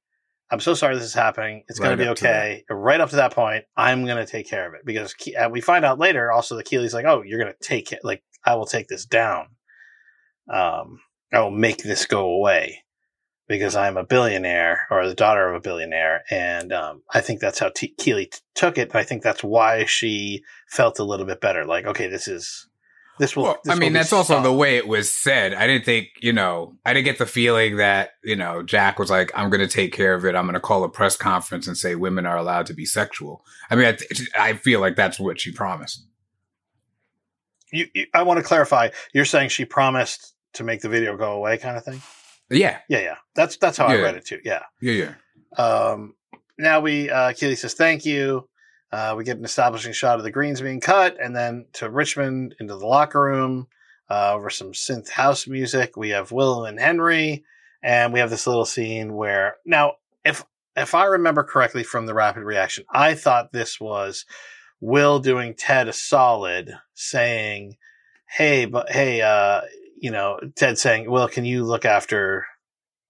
I'm 0.51 0.59
so 0.59 0.73
sorry 0.73 0.95
this 0.95 1.03
is 1.03 1.13
happening. 1.13 1.63
It's 1.67 1.79
going 1.79 1.91
to 1.91 2.03
be 2.03 2.07
up 2.07 2.17
to 2.17 2.27
okay. 2.27 2.63
right 2.69 2.99
up 2.99 3.11
to 3.11 3.17
that 3.17 3.33
point, 3.33 3.65
I'm 3.77 4.05
going 4.05 4.17
to 4.17 4.25
take 4.25 4.49
care 4.49 4.67
of 4.67 4.73
it 4.73 4.81
because 4.83 5.13
and 5.37 5.51
we 5.51 5.61
find 5.61 5.85
out 5.85 5.99
later 5.99 6.31
also 6.31 6.55
that 6.55 6.65
Keeley's 6.65 6.93
like, 6.93 7.05
oh, 7.05 7.21
you're 7.21 7.39
going 7.39 7.53
to 7.53 7.67
take 7.67 7.91
it. 7.91 7.99
Like, 8.03 8.23
I 8.43 8.55
will 8.55 8.65
take 8.65 8.87
this 8.87 9.05
down. 9.05 9.47
Um, 10.51 11.01
I 11.31 11.41
will 11.41 11.51
make 11.51 11.83
this 11.83 12.05
go 12.05 12.25
away 12.25 12.83
because 13.47 13.75
I'm 13.75 13.97
a 13.97 14.05
billionaire 14.05 14.87
or 14.89 15.07
the 15.07 15.15
daughter 15.15 15.49
of 15.49 15.55
a 15.55 15.59
billionaire. 15.59 16.23
And 16.29 16.71
um, 16.71 17.01
I 17.11 17.21
think 17.21 17.39
that's 17.39 17.59
how 17.59 17.69
T- 17.69 17.95
Keeley 17.97 18.27
t- 18.27 18.39
took 18.55 18.77
it. 18.77 18.89
And 18.89 18.97
I 18.97 19.03
think 19.03 19.23
that's 19.23 19.43
why 19.43 19.85
she 19.85 20.43
felt 20.67 20.99
a 20.99 21.03
little 21.03 21.25
bit 21.25 21.41
better. 21.41 21.65
Like, 21.65 21.85
okay, 21.85 22.07
this 22.07 22.27
is, 22.27 22.68
this 23.19 23.35
will, 23.35 23.43
Well, 23.43 23.57
this 23.63 23.75
I 23.75 23.77
mean, 23.77 23.93
that's 23.93 24.11
also 24.13 24.41
the 24.41 24.51
way 24.51 24.77
it 24.77 24.87
was 24.87 25.11
said. 25.11 25.53
I 25.53 25.67
didn't 25.67 25.85
think, 25.85 26.07
you 26.21 26.33
know, 26.33 26.75
I 26.85 26.93
didn't 26.93 27.05
get 27.05 27.17
the 27.19 27.25
feeling 27.25 27.77
that, 27.77 28.11
you 28.23 28.35
know, 28.35 28.63
Jack 28.63 28.97
was 28.97 29.09
like, 29.11 29.31
I'm 29.35 29.49
going 29.49 29.61
to 29.61 29.67
take 29.67 29.93
care 29.93 30.13
of 30.15 30.25
it. 30.25 30.35
I'm 30.35 30.45
going 30.45 30.53
to 30.55 30.59
call 30.59 30.83
a 30.83 30.89
press 30.89 31.15
conference 31.15 31.67
and 31.67 31.77
say 31.77 31.95
women 31.95 32.25
are 32.25 32.37
allowed 32.37 32.65
to 32.67 32.73
be 32.73 32.85
sexual. 32.85 33.43
I 33.69 33.75
mean, 33.75 33.85
I, 33.85 33.91
th- 33.91 34.29
I 34.39 34.53
feel 34.53 34.79
like 34.79 34.95
that's 34.95 35.19
what 35.19 35.39
she 35.39 35.51
promised. 35.51 36.05
You, 37.71 37.85
you, 37.93 38.05
I 38.13 38.23
want 38.23 38.37
to 38.39 38.43
clarify. 38.43 38.89
You're 39.13 39.25
saying 39.25 39.49
she 39.49 39.65
promised 39.65 40.33
to 40.53 40.63
make 40.63 40.81
the 40.81 40.89
video 40.89 41.15
go 41.15 41.33
away, 41.33 41.57
kind 41.57 41.77
of 41.77 41.83
thing. 41.85 42.01
Yeah. 42.49 42.79
Yeah, 42.89 42.99
yeah. 42.99 43.15
That's 43.35 43.57
that's 43.57 43.77
how 43.77 43.85
I 43.85 43.95
Yeah. 43.95 44.01
read 44.01 44.15
it 44.15 44.25
too. 44.25 44.39
Yeah. 44.43 44.63
Yeah. 44.81 45.13
Yeah. 45.57 45.63
Um, 45.63 46.15
now 46.57 46.79
we 46.79 47.09
uh, 47.11 47.33
Keely 47.33 47.55
says 47.55 47.75
thank 47.75 48.05
you. 48.05 48.47
Uh, 48.91 49.13
we 49.15 49.23
get 49.23 49.37
an 49.37 49.45
establishing 49.45 49.93
shot 49.93 50.17
of 50.17 50.23
the 50.23 50.31
greens 50.31 50.61
being 50.61 50.79
cut, 50.79 51.17
and 51.21 51.35
then 51.35 51.65
to 51.73 51.89
Richmond 51.89 52.55
into 52.59 52.75
the 52.75 52.87
locker 52.87 53.21
room 53.21 53.67
uh, 54.09 54.33
over 54.33 54.49
some 54.49 54.71
synth 54.71 55.09
house 55.09 55.47
music. 55.47 55.95
We 55.95 56.09
have 56.09 56.31
Will 56.31 56.65
and 56.65 56.79
Henry, 56.79 57.43
and 57.83 58.11
we 58.11 58.19
have 58.19 58.29
this 58.29 58.47
little 58.47 58.65
scene 58.65 59.13
where 59.13 59.57
now, 59.65 59.93
if 60.25 60.43
if 60.75 60.95
I 60.95 61.05
remember 61.05 61.43
correctly 61.43 61.83
from 61.83 62.05
the 62.05 62.13
rapid 62.13 62.43
reaction, 62.43 62.85
I 62.91 63.13
thought 63.13 63.51
this 63.51 63.79
was 63.79 64.25
Will 64.81 65.19
doing 65.19 65.53
Ted 65.55 65.87
a 65.87 65.93
solid, 65.93 66.73
saying, 66.93 67.77
"Hey, 68.27 68.65
but 68.65 68.89
hey, 68.89 69.21
uh, 69.21 69.61
you 69.99 70.09
know, 70.09 70.39
Ted 70.55 70.79
saying, 70.79 71.11
Will, 71.11 71.27
can 71.27 71.45
you 71.45 71.63
look 71.63 71.85
after 71.85 72.47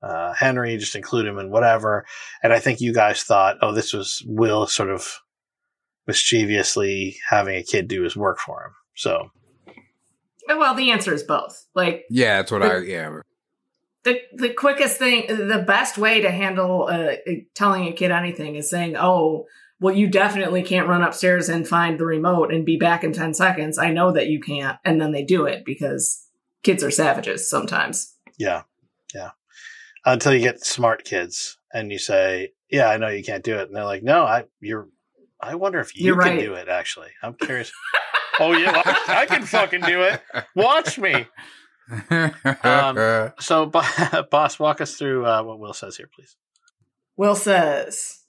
uh, 0.01 0.34
Henry, 0.34 0.77
just 0.77 0.95
include 0.95 1.27
him 1.27 1.39
in 1.39 1.51
whatever?" 1.51 2.06
And 2.43 2.51
I 2.51 2.60
think 2.60 2.81
you 2.81 2.93
guys 2.93 3.23
thought, 3.23 3.57
"Oh, 3.61 3.72
this 3.72 3.93
was 3.93 4.22
Will 4.26 4.68
sort 4.68 4.89
of 4.89 5.22
mischievously 6.10 7.18
having 7.30 7.56
a 7.56 7.64
kid 7.64 7.88
do 7.88 8.03
his 8.03 8.18
work 8.18 8.40
for 8.40 8.64
him." 8.65 8.72
So 8.95 9.31
Well, 10.48 10.76
the 10.76 10.91
answer 10.91 11.14
is 11.14 11.23
both. 11.23 11.68
Like 11.76 12.06
Yeah. 12.10 12.38
That's 12.38 12.52
what 12.52 12.64
I, 12.64 12.80
yeah. 12.80 13.22
the 14.03 14.22
the 14.34 14.49
quickest 14.53 14.98
thing, 14.98 15.27
the 15.27 15.64
best 15.65 15.98
way 15.98 16.22
to 16.22 16.31
handle 16.31 16.88
uh, 16.90 17.14
telling 17.53 17.88
a 17.88 17.94
kid 17.94 18.11
anything 18.11 18.56
is 18.56 18.69
saying, 18.69 18.95
"Oh, 18.98 19.45
well, 19.80 19.95
you 19.95 20.07
definitely 20.07 20.64
can't 20.64 20.88
run 20.88 21.03
upstairs 21.03 21.49
and 21.49 21.68
find 21.68 21.99
the 21.99 22.06
remote 22.06 22.53
and 22.53 22.65
be 22.65 22.77
back 22.77 23.03
in 23.03 23.14
ten 23.14 23.34
seconds. 23.34 23.77
I 23.77 23.91
know 23.91 24.11
that 24.11 24.27
you 24.27 24.40
can't." 24.40 24.77
And 24.84 24.99
then 24.99 25.11
they 25.11 25.23
do 25.23 25.45
it 25.45 25.64
because 25.65 26.26
kids 26.64 26.84
are 26.84 26.91
savages 26.91 27.49
sometimes. 27.49 28.15
yeah, 28.38 28.64
yeah. 29.14 29.31
Until 30.06 30.34
you 30.34 30.40
get 30.40 30.65
smart 30.65 31.03
kids 31.03 31.57
and 31.73 31.91
you 31.91 31.99
say, 31.99 32.53
"Yeah, 32.69 32.90
I 32.90 32.98
know 32.98 33.10
you 33.10 33.23
can't 33.23 33.44
do 33.44 33.57
it," 33.57 33.68
and 33.68 33.76
they're 33.76 33.84
like, 33.84 34.03
"No, 34.03 34.23
I 34.23 34.45
you're." 34.61 34.88
I 35.41 35.55
wonder 35.55 35.79
if 35.79 35.95
you 35.95 36.05
You're 36.05 36.21
can 36.21 36.35
right. 36.35 36.39
do 36.39 36.53
it. 36.53 36.67
Actually, 36.67 37.09
I'm 37.23 37.33
curious. 37.33 37.71
oh 38.39 38.53
yeah, 38.53 38.81
I, 38.85 39.21
I 39.21 39.25
can 39.25 39.43
fucking 39.43 39.81
do 39.81 40.01
it. 40.01 40.21
Watch 40.55 40.99
me. 40.99 41.27
Um, 42.63 43.31
So, 43.39 43.65
boss, 44.31 44.59
walk 44.59 44.81
us 44.81 44.95
through 44.95 45.25
uh, 45.25 45.43
what 45.43 45.59
Will 45.59 45.73
says 45.73 45.97
here, 45.97 46.09
please. 46.13 46.35
Will 47.17 47.35
says, 47.35 48.23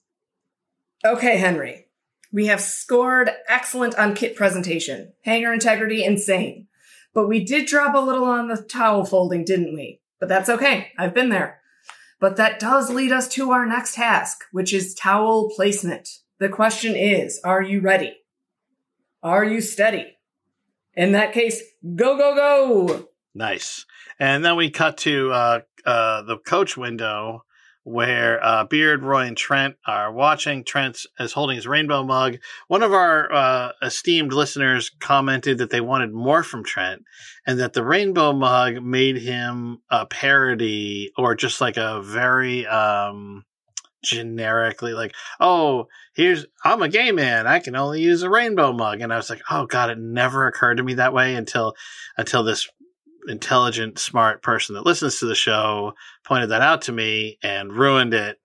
Okay, 1.05 1.37
Henry, 1.39 1.87
we 2.33 2.47
have 2.47 2.61
scored 2.61 3.31
excellent 3.49 3.95
on 3.97 4.15
kit 4.15 4.37
presentation. 4.37 5.13
Hanger 5.25 5.53
integrity, 5.53 6.05
insane. 6.05 6.69
But 7.13 7.29
we 7.29 7.45
did 7.45 7.67
drop 7.67 7.95
a 7.95 7.99
little 7.99 8.25
on 8.25 8.49
the 8.49 8.57
towel 8.57 9.05
folding, 9.05 9.45
didn't 9.45 9.75
we? 9.75 10.01
But 10.21 10.29
that's 10.29 10.49
okay. 10.49 10.93
I've 10.99 11.15
been 11.15 11.31
there. 11.31 11.61
But 12.21 12.37
that 12.37 12.61
does 12.61 12.91
lead 12.91 13.13
us 13.13 13.27
to 13.29 13.51
our 13.51 13.67
next 13.67 13.95
task, 13.95 14.45
which 14.53 14.73
is 14.75 14.95
towel 14.95 15.51
placement. 15.51 16.09
The 16.41 16.49
question 16.49 16.97
is, 16.97 17.39
are 17.45 17.61
you 17.61 17.81
ready? 17.81 18.17
Are 19.23 19.45
you 19.45 19.61
steady? 19.61 20.17
In 20.95 21.13
that 21.13 21.35
case, 21.35 21.63
go, 21.95 22.17
go, 22.17 22.35
go! 22.35 23.09
Nice. 23.35 23.85
And 24.19 24.43
then 24.43 24.57
we 24.57 24.71
cut 24.71 24.97
to 24.99 25.31
uh, 25.33 25.61
uh, 25.85 26.23
the 26.23 26.39
coach 26.39 26.79
window 26.79 27.45
where 27.83 28.43
uh, 28.43 28.65
Beard, 28.65 29.03
Roy, 29.03 29.27
and 29.27 29.37
Trent 29.37 29.77
are 29.87 30.11
watching. 30.11 30.65
Trent 30.65 31.05
is 31.19 31.35
holding 31.35 31.57
his 31.57 31.67
rainbow 31.67 32.05
mug. 32.05 32.39
One 32.69 32.83
of 32.83 32.95
our 32.95 33.31
uh, 33.31 33.73
esteemed 33.83 34.33
listeners 34.33 34.91
commented 34.99 35.59
that 35.59 35.69
they 35.69 35.83
wanted 35.83 36.11
more 36.11 36.43
from 36.43 36.65
Trent 36.65 37.03
and 37.47 37.59
that 37.61 37.75
the 37.75 37.85
rainbow 37.85 38.33
mug 38.33 38.83
made 38.83 39.19
him 39.19 39.83
a 39.91 40.07
parody 40.07 41.13
or 41.19 41.35
just 41.35 41.61
like 41.61 41.77
a 41.77 42.01
very 42.01 42.67
um, 42.67 43.45
generically 44.03 44.93
like, 44.95 45.15
oh, 45.41 45.87
here's 46.15 46.47
I'm 46.65 46.83
a 46.83 46.89
gay 46.89 47.13
man. 47.13 47.47
I 47.47 47.59
can 47.59 47.77
only 47.77 48.01
use 48.01 48.23
a 48.23 48.31
rainbow 48.31 48.73
mug. 48.73 49.01
And 49.01 49.13
I 49.13 49.17
was 49.17 49.31
like, 49.31 49.43
oh 49.51 49.67
god, 49.67 49.91
it 49.91 49.99
never 49.99 50.47
occurred 50.47 50.77
to 50.77 50.83
me 50.83 50.95
that 50.95 51.13
way 51.13 51.35
until 51.35 51.75
until 52.17 52.43
this 52.43 52.69
intelligent, 53.29 53.99
smart 53.99 54.43
person 54.43 54.75
that 54.75 54.87
listens 54.87 55.19
to 55.19 55.27
the 55.27 55.35
show 55.35 55.93
pointed 56.25 56.49
that 56.51 56.63
out 56.63 56.83
to 56.83 56.93
me 56.93 57.39
and 57.43 57.73
ruined 57.73 58.15
it. 58.15 58.39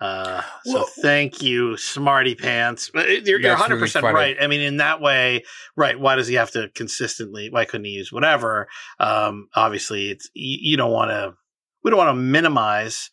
Uh, 0.00 0.40
so 0.64 0.74
Well- 0.74 0.88
thank 1.02 1.42
you, 1.42 1.76
smarty 1.76 2.34
pants. 2.34 2.90
You're, 2.94 3.04
you're 3.04 3.42
That's 3.42 3.60
100 3.60 3.74
really 3.74 3.80
percent 3.84 4.02
funny. 4.02 4.14
right. 4.14 4.36
I 4.40 4.46
mean, 4.46 4.62
in 4.62 4.78
that 4.78 5.00
way, 5.02 5.44
right? 5.76 5.98
Why 5.98 6.16
does 6.16 6.26
he 6.26 6.36
have 6.36 6.50
to 6.52 6.70
consistently? 6.74 7.50
Why 7.50 7.66
couldn't 7.66 7.84
he 7.84 7.92
use 7.92 8.10
whatever? 8.10 8.68
Um, 8.98 9.48
obviously, 9.54 10.10
it's 10.10 10.30
you, 10.32 10.58
you 10.70 10.76
don't 10.78 10.92
want 10.92 11.10
to. 11.10 11.34
We 11.84 11.90
don't 11.90 11.98
want 11.98 12.10
to 12.16 12.20
minimize, 12.20 13.10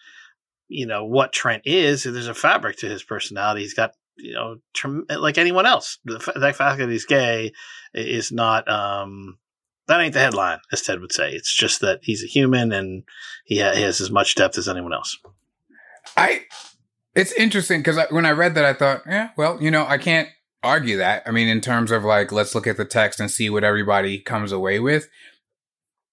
you 0.68 0.86
know, 0.86 1.06
what 1.06 1.34
Trent 1.34 1.64
is. 1.66 2.04
There's 2.04 2.28
a 2.28 2.34
fabric 2.34 2.78
to 2.78 2.90
his 2.90 3.04
personality. 3.04 3.62
He's 3.62 3.74
got, 3.74 3.92
you 4.18 4.34
know, 4.34 4.58
like 5.10 5.38
anyone 5.38 5.66
else. 5.66 6.00
The 6.06 6.20
fact 6.20 6.80
that 6.80 6.90
he's 6.90 7.06
gay 7.06 7.52
is 7.94 8.32
not. 8.32 8.70
um 8.70 9.38
that 9.88 10.02
ain't 10.02 10.14
the 10.14 10.20
headline, 10.20 10.60
as 10.72 10.82
Ted 10.82 11.00
would 11.00 11.14
say. 11.14 11.32
It's 11.32 11.54
just 11.54 11.80
that 11.80 12.00
he's 12.02 12.22
a 12.22 12.28
human 12.28 12.74
and 12.74 13.04
he, 13.46 13.60
ha- 13.60 13.72
he 13.72 13.84
has 13.84 14.02
as 14.02 14.12
much 14.12 14.36
depth 14.36 14.58
as 14.58 14.68
anyone 14.68 14.94
else. 14.94 15.18
I 16.18 16.42
it's 17.16 17.32
interesting 17.34 17.80
because 17.80 17.98
when 18.12 18.26
I 18.26 18.32
read 18.32 18.54
that, 18.56 18.66
I 18.66 18.74
thought, 18.74 19.02
yeah, 19.08 19.30
well, 19.38 19.58
you 19.62 19.72
know, 19.72 19.86
I 19.88 19.98
can't 19.98 20.30
argue 20.62 20.98
that. 20.98 21.24
I 21.26 21.32
mean, 21.32 21.48
in 21.48 21.62
terms 21.62 21.90
of 21.92 22.04
like, 22.04 22.32
let's 22.32 22.54
look 22.54 22.68
at 22.68 22.78
the 22.78 22.86
text 22.86 23.20
and 23.20 23.32
see 23.32 23.50
what 23.50 23.64
everybody 23.64 24.20
comes 24.20 24.52
away 24.52 24.80
with. 24.80 25.08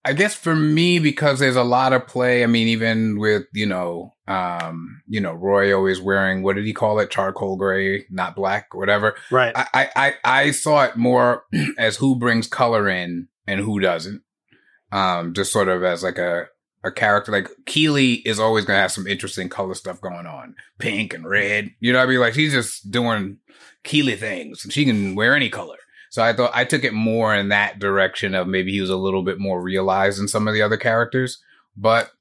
I 0.04 0.12
guess 0.12 0.34
for 0.34 0.54
me, 0.54 0.98
because 0.98 1.38
there's 1.38 1.56
a 1.56 1.64
lot 1.64 1.92
of 1.92 2.06
play. 2.06 2.42
I 2.44 2.46
mean, 2.46 2.68
even 2.68 3.18
with 3.18 3.44
you 3.52 3.66
know, 3.66 4.12
um, 4.28 5.02
you 5.06 5.20
know, 5.20 5.32
Roy 5.32 5.74
always 5.74 6.00
wearing 6.00 6.42
what 6.42 6.56
did 6.56 6.66
he 6.66 6.72
call 6.72 6.98
it, 6.98 7.10
charcoal 7.10 7.56
gray, 7.56 8.04
not 8.10 8.36
black, 8.36 8.68
or 8.72 8.80
whatever. 8.80 9.16
Right. 9.30 9.52
I, 9.56 9.66
I, 9.72 9.90
I, 9.96 10.14
I 10.24 10.50
saw 10.50 10.84
it 10.84 10.96
more 10.96 11.44
as 11.78 11.96
who 11.96 12.16
brings 12.16 12.46
color 12.46 12.88
in 12.88 13.28
and 13.46 13.60
who 13.60 13.80
doesn't. 13.80 14.22
Um, 14.92 15.34
just 15.34 15.52
sort 15.52 15.68
of 15.68 15.82
as 15.82 16.02
like 16.02 16.18
a, 16.18 16.46
a 16.84 16.92
character. 16.92 17.32
Like 17.32 17.48
Keeley 17.66 18.14
is 18.14 18.38
always 18.38 18.64
going 18.64 18.76
to 18.76 18.82
have 18.82 18.92
some 18.92 19.06
interesting 19.06 19.48
color 19.48 19.74
stuff 19.74 20.00
going 20.00 20.26
on. 20.26 20.54
Pink 20.78 21.14
and 21.14 21.28
red. 21.28 21.70
You 21.80 21.92
know 21.92 21.98
what 21.98 22.08
I 22.08 22.10
mean? 22.10 22.20
Like 22.20 22.34
she's 22.34 22.52
just 22.52 22.90
doing 22.90 23.38
Keeley 23.82 24.16
things 24.16 24.64
and 24.64 24.72
she 24.72 24.84
can 24.84 25.14
wear 25.14 25.34
any 25.34 25.48
color. 25.48 25.78
So 26.14 26.22
I 26.22 26.32
thought 26.32 26.52
I 26.54 26.64
took 26.64 26.84
it 26.84 26.92
more 26.92 27.34
in 27.34 27.48
that 27.48 27.80
direction 27.80 28.36
of 28.36 28.46
maybe 28.46 28.70
he 28.70 28.80
was 28.80 28.88
a 28.88 28.96
little 28.96 29.24
bit 29.24 29.40
more 29.40 29.60
realized 29.60 30.20
than 30.20 30.28
some 30.28 30.46
of 30.46 30.54
the 30.54 30.62
other 30.62 30.76
characters, 30.76 31.42
but 31.76 32.12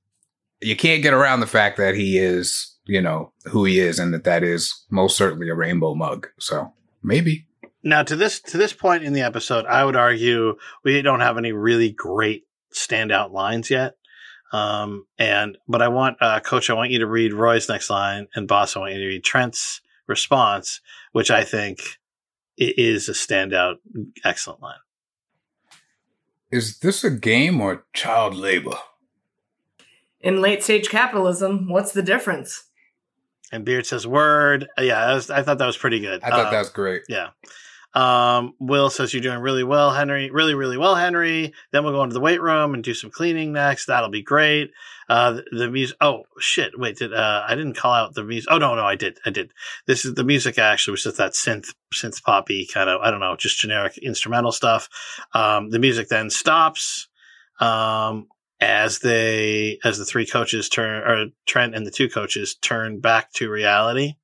you 0.61 0.75
can't 0.75 1.03
get 1.03 1.13
around 1.13 1.41
the 1.41 1.45
fact 1.45 1.77
that 1.77 1.93
he 1.93 2.17
is, 2.17 2.75
you 2.85 2.99
know, 2.99 3.31
who 3.51 3.65
he 3.65 3.79
is 3.79 3.99
and 3.99 4.11
that 4.11 4.23
that 4.23 4.41
is 4.41 4.83
most 4.89 5.15
certainly 5.15 5.47
a 5.47 5.53
rainbow 5.53 5.93
mug. 5.93 6.27
So 6.39 6.73
maybe. 7.03 7.45
Now, 7.83 8.01
to 8.01 8.15
this 8.15 8.39
to 8.39 8.57
this 8.57 8.73
point 8.73 9.03
in 9.03 9.13
the 9.13 9.21
episode, 9.21 9.67
I 9.67 9.85
would 9.85 9.95
argue 9.95 10.55
we 10.83 10.99
don't 11.03 11.19
have 11.19 11.37
any 11.37 11.51
really 11.51 11.91
great 11.91 12.47
standout 12.73 13.31
lines 13.31 13.69
yet. 13.69 13.93
Um, 14.51 15.05
and 15.19 15.55
but 15.67 15.83
I 15.83 15.89
want 15.89 16.17
uh, 16.19 16.39
Coach, 16.39 16.71
I 16.71 16.73
want 16.73 16.89
you 16.89 16.97
to 16.97 17.05
read 17.05 17.31
Roy's 17.31 17.69
next 17.69 17.91
line, 17.91 18.27
and 18.33 18.47
Boss, 18.47 18.75
I 18.75 18.79
want 18.79 18.93
you 18.93 19.01
to 19.01 19.07
read 19.07 19.23
Trent's 19.23 19.81
response, 20.07 20.81
which 21.11 21.29
I 21.29 21.43
think 21.43 21.99
i- 22.59 22.73
is 22.77 23.09
a 23.09 23.13
standout, 23.13 23.75
excellent 24.23 24.61
line. 24.61 24.77
Is 26.51 26.79
this 26.79 27.03
a 27.03 27.09
game 27.09 27.59
or 27.61 27.85
child 27.93 28.35
labor? 28.35 28.77
In 30.21 30.41
late 30.41 30.63
stage 30.63 30.89
capitalism, 30.89 31.67
what's 31.69 31.91
the 31.91 32.03
difference? 32.03 32.65
And 33.51 33.65
Beard 33.65 33.85
says, 33.85 34.07
"Word." 34.07 34.67
Uh, 34.77 34.83
Yeah, 34.83 35.07
that 35.07 35.13
was, 35.15 35.29
I 35.29 35.41
thought 35.43 35.57
that 35.57 35.65
was 35.65 35.77
pretty 35.77 35.99
good. 35.99 36.23
I 36.23 36.29
thought 36.29 36.45
Um, 36.47 36.51
that 36.51 36.59
was 36.59 36.69
great. 36.69 37.03
Yeah. 37.09 37.29
Um, 37.95 38.55
Will 38.59 38.89
says 38.89 39.13
you're 39.13 39.21
doing 39.21 39.39
really 39.39 39.63
well, 39.63 39.91
Henry. 39.91 40.31
Really, 40.31 40.55
really 40.55 40.77
well, 40.77 40.95
Henry. 40.95 41.53
Then 41.71 41.83
we'll 41.83 41.93
go 41.93 42.01
into 42.03 42.15
the 42.15 42.19
weight 42.19 42.41
room 42.41 42.73
and 42.73 42.83
do 42.83 42.93
some 42.95 43.11
cleaning 43.11 43.51
next. 43.53 43.85
That'll 43.85 44.09
be 44.09 44.23
great. 44.23 44.71
Uh, 45.13 45.41
the, 45.51 45.69
music. 45.69 45.95
Oh 46.01 46.23
shit! 46.39 46.71
Wait, 46.75 46.97
did 46.97 47.13
uh, 47.13 47.43
I 47.47 47.53
didn't 47.53 47.75
call 47.75 47.93
out 47.93 48.15
the 48.15 48.23
music? 48.23 48.51
Oh 48.51 48.57
no, 48.57 48.73
no, 48.73 48.83
I 48.83 48.95
did. 48.95 49.19
I 49.23 49.29
did. 49.29 49.51
This 49.85 50.05
is 50.05 50.15
the 50.15 50.23
music. 50.23 50.57
Actually, 50.57 50.93
was 50.93 51.03
just 51.03 51.17
that 51.17 51.33
synth, 51.33 51.75
synth 51.93 52.23
poppy 52.23 52.65
kind 52.65 52.89
of. 52.89 52.99
I 52.99 53.11
don't 53.11 53.19
know, 53.19 53.35
just 53.35 53.59
generic 53.59 53.99
instrumental 53.99 54.51
stuff. 54.51 54.89
Um, 55.35 55.69
the 55.69 55.77
music 55.77 56.07
then 56.07 56.31
stops. 56.31 57.09
Um, 57.59 58.25
as 58.59 58.99
they, 58.99 59.77
as 59.83 59.99
the 59.99 60.05
three 60.05 60.25
coaches 60.25 60.67
turn, 60.67 61.03
or 61.03 61.27
Trent 61.45 61.75
and 61.75 61.85
the 61.85 61.91
two 61.91 62.09
coaches 62.09 62.55
turn 62.55 62.99
back 62.99 63.31
to 63.33 63.51
reality. 63.51 64.15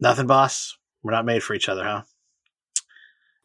Nothing, 0.00 0.26
boss. 0.26 0.78
We're 1.02 1.12
not 1.12 1.26
made 1.26 1.42
for 1.42 1.52
each 1.52 1.68
other, 1.68 1.84
huh? 1.84 2.02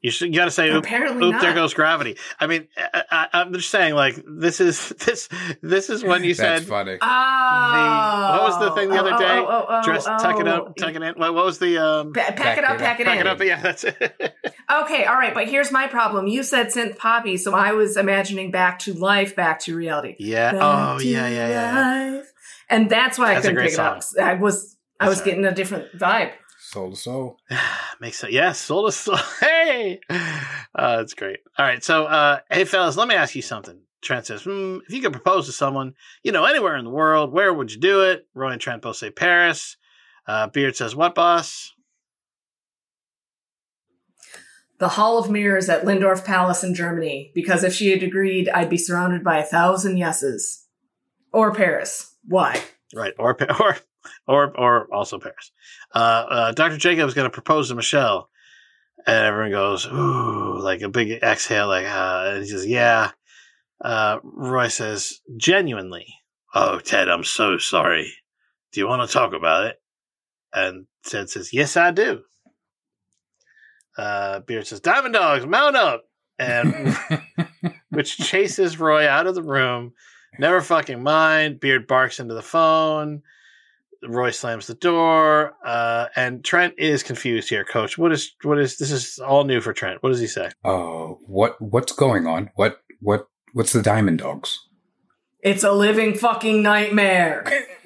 You 0.01 0.11
should. 0.11 0.29
You 0.29 0.35
got 0.35 0.45
to 0.45 0.51
say, 0.51 0.69
"Oop, 0.69 0.83
Apparently 0.85 1.25
oop 1.25 1.33
not. 1.33 1.41
there 1.41 1.53
goes 1.55 1.73
gravity." 1.73 2.17
I 2.39 2.45
mean, 2.47 2.67
I, 2.77 3.03
I, 3.11 3.27
I'm 3.33 3.51
just 3.53 3.69
saying, 3.71 3.95
like 3.95 4.23
this 4.27 4.61
is 4.61 4.89
this 5.05 5.27
this 5.63 5.89
is 5.89 6.03
when 6.03 6.23
you 6.23 6.35
That's 6.35 6.61
said 6.63 6.69
funny. 6.69 6.97
Oh, 7.01 8.37
what 8.37 8.43
was 8.43 8.59
the 8.59 8.71
thing 8.75 8.89
the 8.89 8.95
oh, 8.95 8.99
other 8.99 9.13
Oh, 9.15 9.19
day? 9.19 9.37
oh, 9.39 9.45
oh, 9.47 9.65
oh, 9.69 9.83
dress, 9.83 10.05
oh, 10.07 10.17
tuck 10.19 10.39
it 10.39 10.47
oh. 10.47 10.51
up, 10.67 10.75
tuck 10.75 10.93
it 10.95 11.01
in. 11.01 11.13
What, 11.15 11.33
what 11.33 11.45
was 11.45 11.57
the 11.59 11.77
um? 11.83 12.13
Pa- 12.13 12.31
pack, 12.35 12.57
it 12.57 12.63
up, 12.63 12.77
pack 12.77 12.99
it 12.99 13.05
Tuck 13.05 13.15
in. 13.15 13.21
it 13.21 13.27
up. 13.27 13.41
Yeah, 13.41 13.61
that's 13.61 13.83
it. 13.83 14.35
Okay, 14.69 15.05
all 15.05 15.15
right, 15.15 15.33
but 15.33 15.47
here's 15.47 15.71
my 15.71 15.87
problem. 15.87 16.27
You 16.27 16.43
said 16.43 16.67
synth 16.67 16.97
poppy, 16.97 17.37
so 17.37 17.55
I 17.55 17.71
was 17.71 17.95
imagining 17.95 18.51
back 18.51 18.79
to 18.79 18.93
life, 18.93 19.33
back 19.33 19.61
to 19.61 19.73
reality. 19.73 20.17
yeah. 20.19 20.51
Back 20.51 20.61
Oh, 20.61 20.99
to 20.99 21.07
yeah, 21.07 21.27
yeah, 21.29 21.47
yeah. 21.49 22.11
life. 22.17 22.33
And 22.69 22.89
that's 22.89 23.17
why 23.17 23.33
That's 23.33 23.45
a 23.45 23.49
I 23.51 23.53
couldn't 23.53 23.55
great 23.55 23.69
pick 23.69 23.73
it 23.75 23.79
up. 23.79 24.03
I 24.21 24.33
was 24.33 24.75
I 24.99 25.07
was 25.07 25.19
all 25.19 25.25
getting 25.25 25.45
a 25.45 25.53
different 25.53 25.97
vibe. 25.97 26.33
Soul 26.77 26.91
to 26.91 26.95
soul. 26.95 27.39
Makes 27.99 28.19
sense. 28.19 28.33
Yes, 28.33 28.59
soul 28.59 28.85
to 28.85 28.91
soul. 28.91 29.17
Hey, 29.39 29.99
uh, 30.09 30.97
that's 30.97 31.15
great. 31.15 31.39
All 31.57 31.65
right, 31.65 31.83
so 31.83 32.05
uh, 32.05 32.39
hey, 32.51 32.65
fellas, 32.65 32.95
let 32.95 33.07
me 33.07 33.15
ask 33.15 33.33
you 33.33 33.41
something. 33.41 33.79
Trent 34.03 34.27
says, 34.27 34.43
hmm, 34.43 34.77
if 34.87 34.93
you 34.93 35.01
could 35.01 35.11
propose 35.11 35.47
to 35.47 35.51
someone, 35.51 35.95
you 36.21 36.31
know, 36.31 36.45
anywhere 36.45 36.77
in 36.77 36.85
the 36.85 36.91
world, 36.91 37.33
where 37.33 37.51
would 37.51 37.71
you 37.71 37.79
do 37.79 38.03
it? 38.03 38.27
Roy 38.35 38.51
and 38.51 38.61
Trent 38.61 38.83
both 38.83 38.97
say 38.97 39.09
Paris. 39.09 39.75
Uh, 40.27 40.47
Beard 40.47 40.75
says, 40.75 40.95
what, 40.95 41.15
boss? 41.15 41.73
The 44.77 44.89
Hall 44.89 45.17
of 45.17 45.31
Mirrors 45.31 45.69
at 45.69 45.83
Linderhof 45.83 46.25
Palace 46.25 46.63
in 46.63 46.75
Germany, 46.75 47.31
because 47.33 47.63
if 47.63 47.73
she 47.73 47.89
had 47.89 48.03
agreed, 48.03 48.49
I'd 48.49 48.69
be 48.69 48.77
surrounded 48.77 49.23
by 49.23 49.39
a 49.39 49.43
thousand 49.43 49.97
yeses. 49.97 50.67
Or 51.33 51.51
Paris. 51.55 52.15
Why? 52.23 52.61
Right, 52.93 53.13
or 53.17 53.35
or 53.59 53.77
or 54.27 54.55
or 54.57 54.93
also 54.93 55.19
Paris. 55.19 55.51
Uh, 55.93 56.25
uh, 56.29 56.51
Dr. 56.51 56.77
Jacob's 56.77 57.13
going 57.13 57.29
to 57.29 57.33
propose 57.33 57.69
to 57.69 57.75
Michelle, 57.75 58.29
and 59.05 59.25
everyone 59.25 59.51
goes, 59.51 59.85
"Ooh!" 59.85 60.59
Like 60.59 60.81
a 60.81 60.89
big 60.89 61.11
exhale, 61.23 61.67
like, 61.67 61.85
uh, 61.85 62.31
and 62.33 62.43
he 62.43 62.49
says, 62.49 62.65
"Yeah." 62.65 63.11
Uh, 63.79 64.19
Roy 64.23 64.67
says, 64.69 65.21
"Genuinely, 65.37 66.07
oh 66.53 66.79
Ted, 66.79 67.09
I'm 67.09 67.23
so 67.23 67.57
sorry. 67.57 68.11
Do 68.71 68.79
you 68.79 68.87
want 68.87 69.07
to 69.07 69.13
talk 69.13 69.33
about 69.33 69.67
it?" 69.67 69.81
And 70.53 70.87
Ted 71.05 71.29
says, 71.29 71.53
"Yes, 71.53 71.77
I 71.77 71.91
do." 71.91 72.23
Uh, 73.97 74.39
Beard 74.41 74.67
says, 74.67 74.79
"Diamond 74.79 75.13
dogs, 75.13 75.45
mount 75.45 75.75
up!" 75.75 76.05
And 76.39 76.95
which 77.89 78.17
chases 78.17 78.79
Roy 78.79 79.07
out 79.07 79.27
of 79.27 79.35
the 79.35 79.43
room. 79.43 79.93
Never 80.39 80.61
fucking 80.61 81.01
mind. 81.01 81.59
Beard 81.59 81.87
barks 81.87 82.19
into 82.19 82.33
the 82.35 82.43
phone. 82.43 83.23
Roy 84.03 84.31
slams 84.31 84.67
the 84.67 84.73
door, 84.75 85.53
uh, 85.63 86.07
and 86.15 86.43
Trent 86.43 86.75
is 86.77 87.03
confused 87.03 87.49
here. 87.49 87.63
Coach, 87.63 87.97
what 87.97 88.11
is 88.11 88.35
what 88.43 88.59
is 88.59 88.77
this? 88.77 88.91
Is 88.91 89.19
all 89.19 89.43
new 89.43 89.61
for 89.61 89.73
Trent. 89.73 90.03
What 90.03 90.09
does 90.09 90.19
he 90.19 90.27
say? 90.27 90.51
Oh, 90.63 91.19
what 91.25 91.61
what's 91.61 91.91
going 91.91 92.27
on? 92.27 92.49
What 92.55 92.81
what 93.01 93.27
what's 93.53 93.73
the 93.73 93.81
Diamond 93.81 94.19
Dogs? 94.19 94.65
It's 95.41 95.63
a 95.63 95.71
living 95.71 96.15
fucking 96.15 96.61
nightmare. 96.61 97.45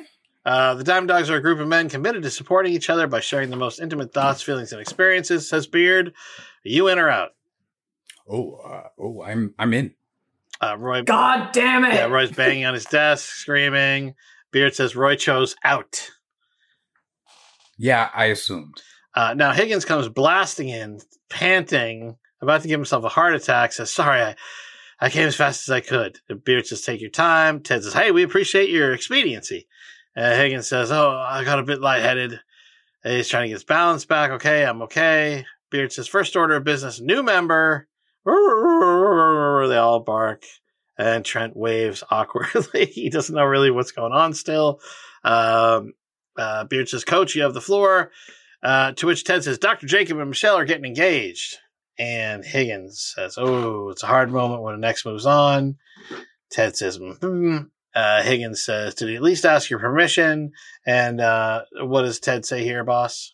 Uh, 0.44 0.74
the 0.74 0.84
Diamond 0.84 1.08
Dogs 1.08 1.30
are 1.30 1.36
a 1.36 1.42
group 1.42 1.60
of 1.60 1.68
men 1.68 1.88
committed 1.88 2.24
to 2.24 2.32
supporting 2.32 2.74
each 2.74 2.90
other 2.90 3.06
by 3.06 3.20
sharing 3.20 3.52
the 3.52 3.56
most 3.56 3.80
intimate 3.80 4.12
thoughts, 4.12 4.42
feelings, 4.42 4.72
and 4.72 4.82
experiences. 4.82 5.48
Says 5.48 5.68
Beard, 5.68 6.08
are 6.08 6.14
you 6.64 6.88
in 6.88 6.98
or 6.98 7.10
out? 7.12 7.36
Oh, 8.28 8.54
uh, 8.56 8.88
oh, 9.00 9.22
I'm 9.22 9.54
I'm 9.60 9.72
in. 9.76 9.94
Uh, 10.60 10.78
Roy, 10.80 11.04
God 11.04 11.52
damn 11.54 11.86
it. 11.86 11.94
yeah, 11.94 12.06
Roy's 12.06 12.32
banging 12.32 12.66
on 12.66 12.74
his 12.74 12.86
desk, 12.86 13.30
screaming. 13.30 14.16
Beard 14.52 14.76
says 14.76 14.96
Roy 14.96 15.16
chose 15.16 15.56
out. 15.64 16.10
Yeah, 17.78 18.10
I 18.14 18.26
assumed. 18.26 18.82
Uh, 19.16 19.34
now 19.34 19.52
Higgins 19.52 19.86
comes 19.86 20.08
blasting 20.08 20.70
in, 20.70 21.00
panting, 21.30 22.18
about 22.42 22.62
to 22.62 22.68
give 22.68 22.80
himself 22.80 23.04
a 23.04 23.10
heart 23.10 23.36
attack. 23.36 23.74
Says, 23.74 23.94
"Sorry, 23.94 24.22
I, 24.22 24.36
I 25.00 25.10
came 25.10 25.28
as 25.28 25.36
fast 25.36 25.68
as 25.68 25.72
I 25.72 25.82
could." 25.82 26.20
Beard 26.44 26.68
says, 26.68 26.82
"Take 26.82 27.02
your 27.02 27.10
time." 27.10 27.62
Ted 27.62 27.84
says, 27.84 27.94
"Hey, 27.94 28.12
we 28.12 28.24
appreciate 28.24 28.70
your 28.70 28.94
expediency." 28.94 29.68
Uh, 30.16 30.36
Higgins 30.36 30.68
says, 30.68 30.92
"Oh, 30.92 31.12
I 31.12 31.44
got 31.44 31.60
a 31.60 31.64
bit 31.64 31.82
lightheaded." 31.82 32.40
And 33.04 33.14
he's 33.16 33.28
trying 33.28 33.44
to 33.44 33.48
get 33.48 33.56
his 33.56 33.64
balance 33.64 34.06
back. 34.06 34.32
Okay, 34.32 34.64
I'm 34.64 34.84
okay. 34.84 35.46
Beard 35.72 35.92
says, 35.92 36.08
first 36.08 36.36
order 36.36 36.58
of 36.58 36.64
business, 36.64 37.00
new 37.00 37.24
member. 37.24 37.88
They 39.68 39.78
all 39.78 40.02
bark. 40.02 40.44
And 40.98 41.26
Trent 41.26 41.56
waves 41.56 42.04
awkwardly. 42.10 42.86
he 42.94 43.10
doesn't 43.10 43.36
know 43.36 43.46
really 43.46 43.72
what's 43.72 43.92
going 43.92 44.14
on 44.14 44.34
still. 44.34 44.80
Um, 45.24 45.94
uh, 46.38 46.66
Beard 46.66 46.90
says, 46.90 47.04
Coach, 47.04 47.36
you 47.36 47.44
have 47.44 47.54
the 47.54 47.62
floor. 47.62 48.12
Uh, 48.64 48.92
to 48.94 49.08
which 49.08 49.24
Ted 49.24 49.44
says, 49.44 49.58
Dr. 49.58 49.88
Jacob 49.88 50.20
and 50.20 50.30
Michelle 50.30 50.58
are 50.58 50.66
getting 50.66 50.86
engaged. 50.86 51.58
And 51.98 52.46
Higgins 52.46 53.14
says, 53.16 53.36
Oh, 53.38 53.90
it's 53.90 54.04
a 54.04 54.08
hard 54.08 54.32
moment 54.32 54.62
when 54.62 54.76
the 54.76 54.80
next 54.80 55.06
moves 55.06 55.26
on. 55.26 55.78
Ted 56.52 56.76
says, 56.76 56.98
hmm. 56.98 57.58
Uh, 57.94 58.22
Higgins 58.22 58.64
says, 58.64 58.96
Did 58.96 59.10
he 59.10 59.16
at 59.16 59.22
least 59.22 59.46
ask 59.46 59.70
your 59.70 59.80
permission? 59.80 60.52
And 60.86 61.20
uh, 61.20 61.64
what 61.82 62.04
does 62.04 62.20
Ted 62.20 62.46
say 62.46 62.64
here, 62.64 62.84
boss? 62.84 63.34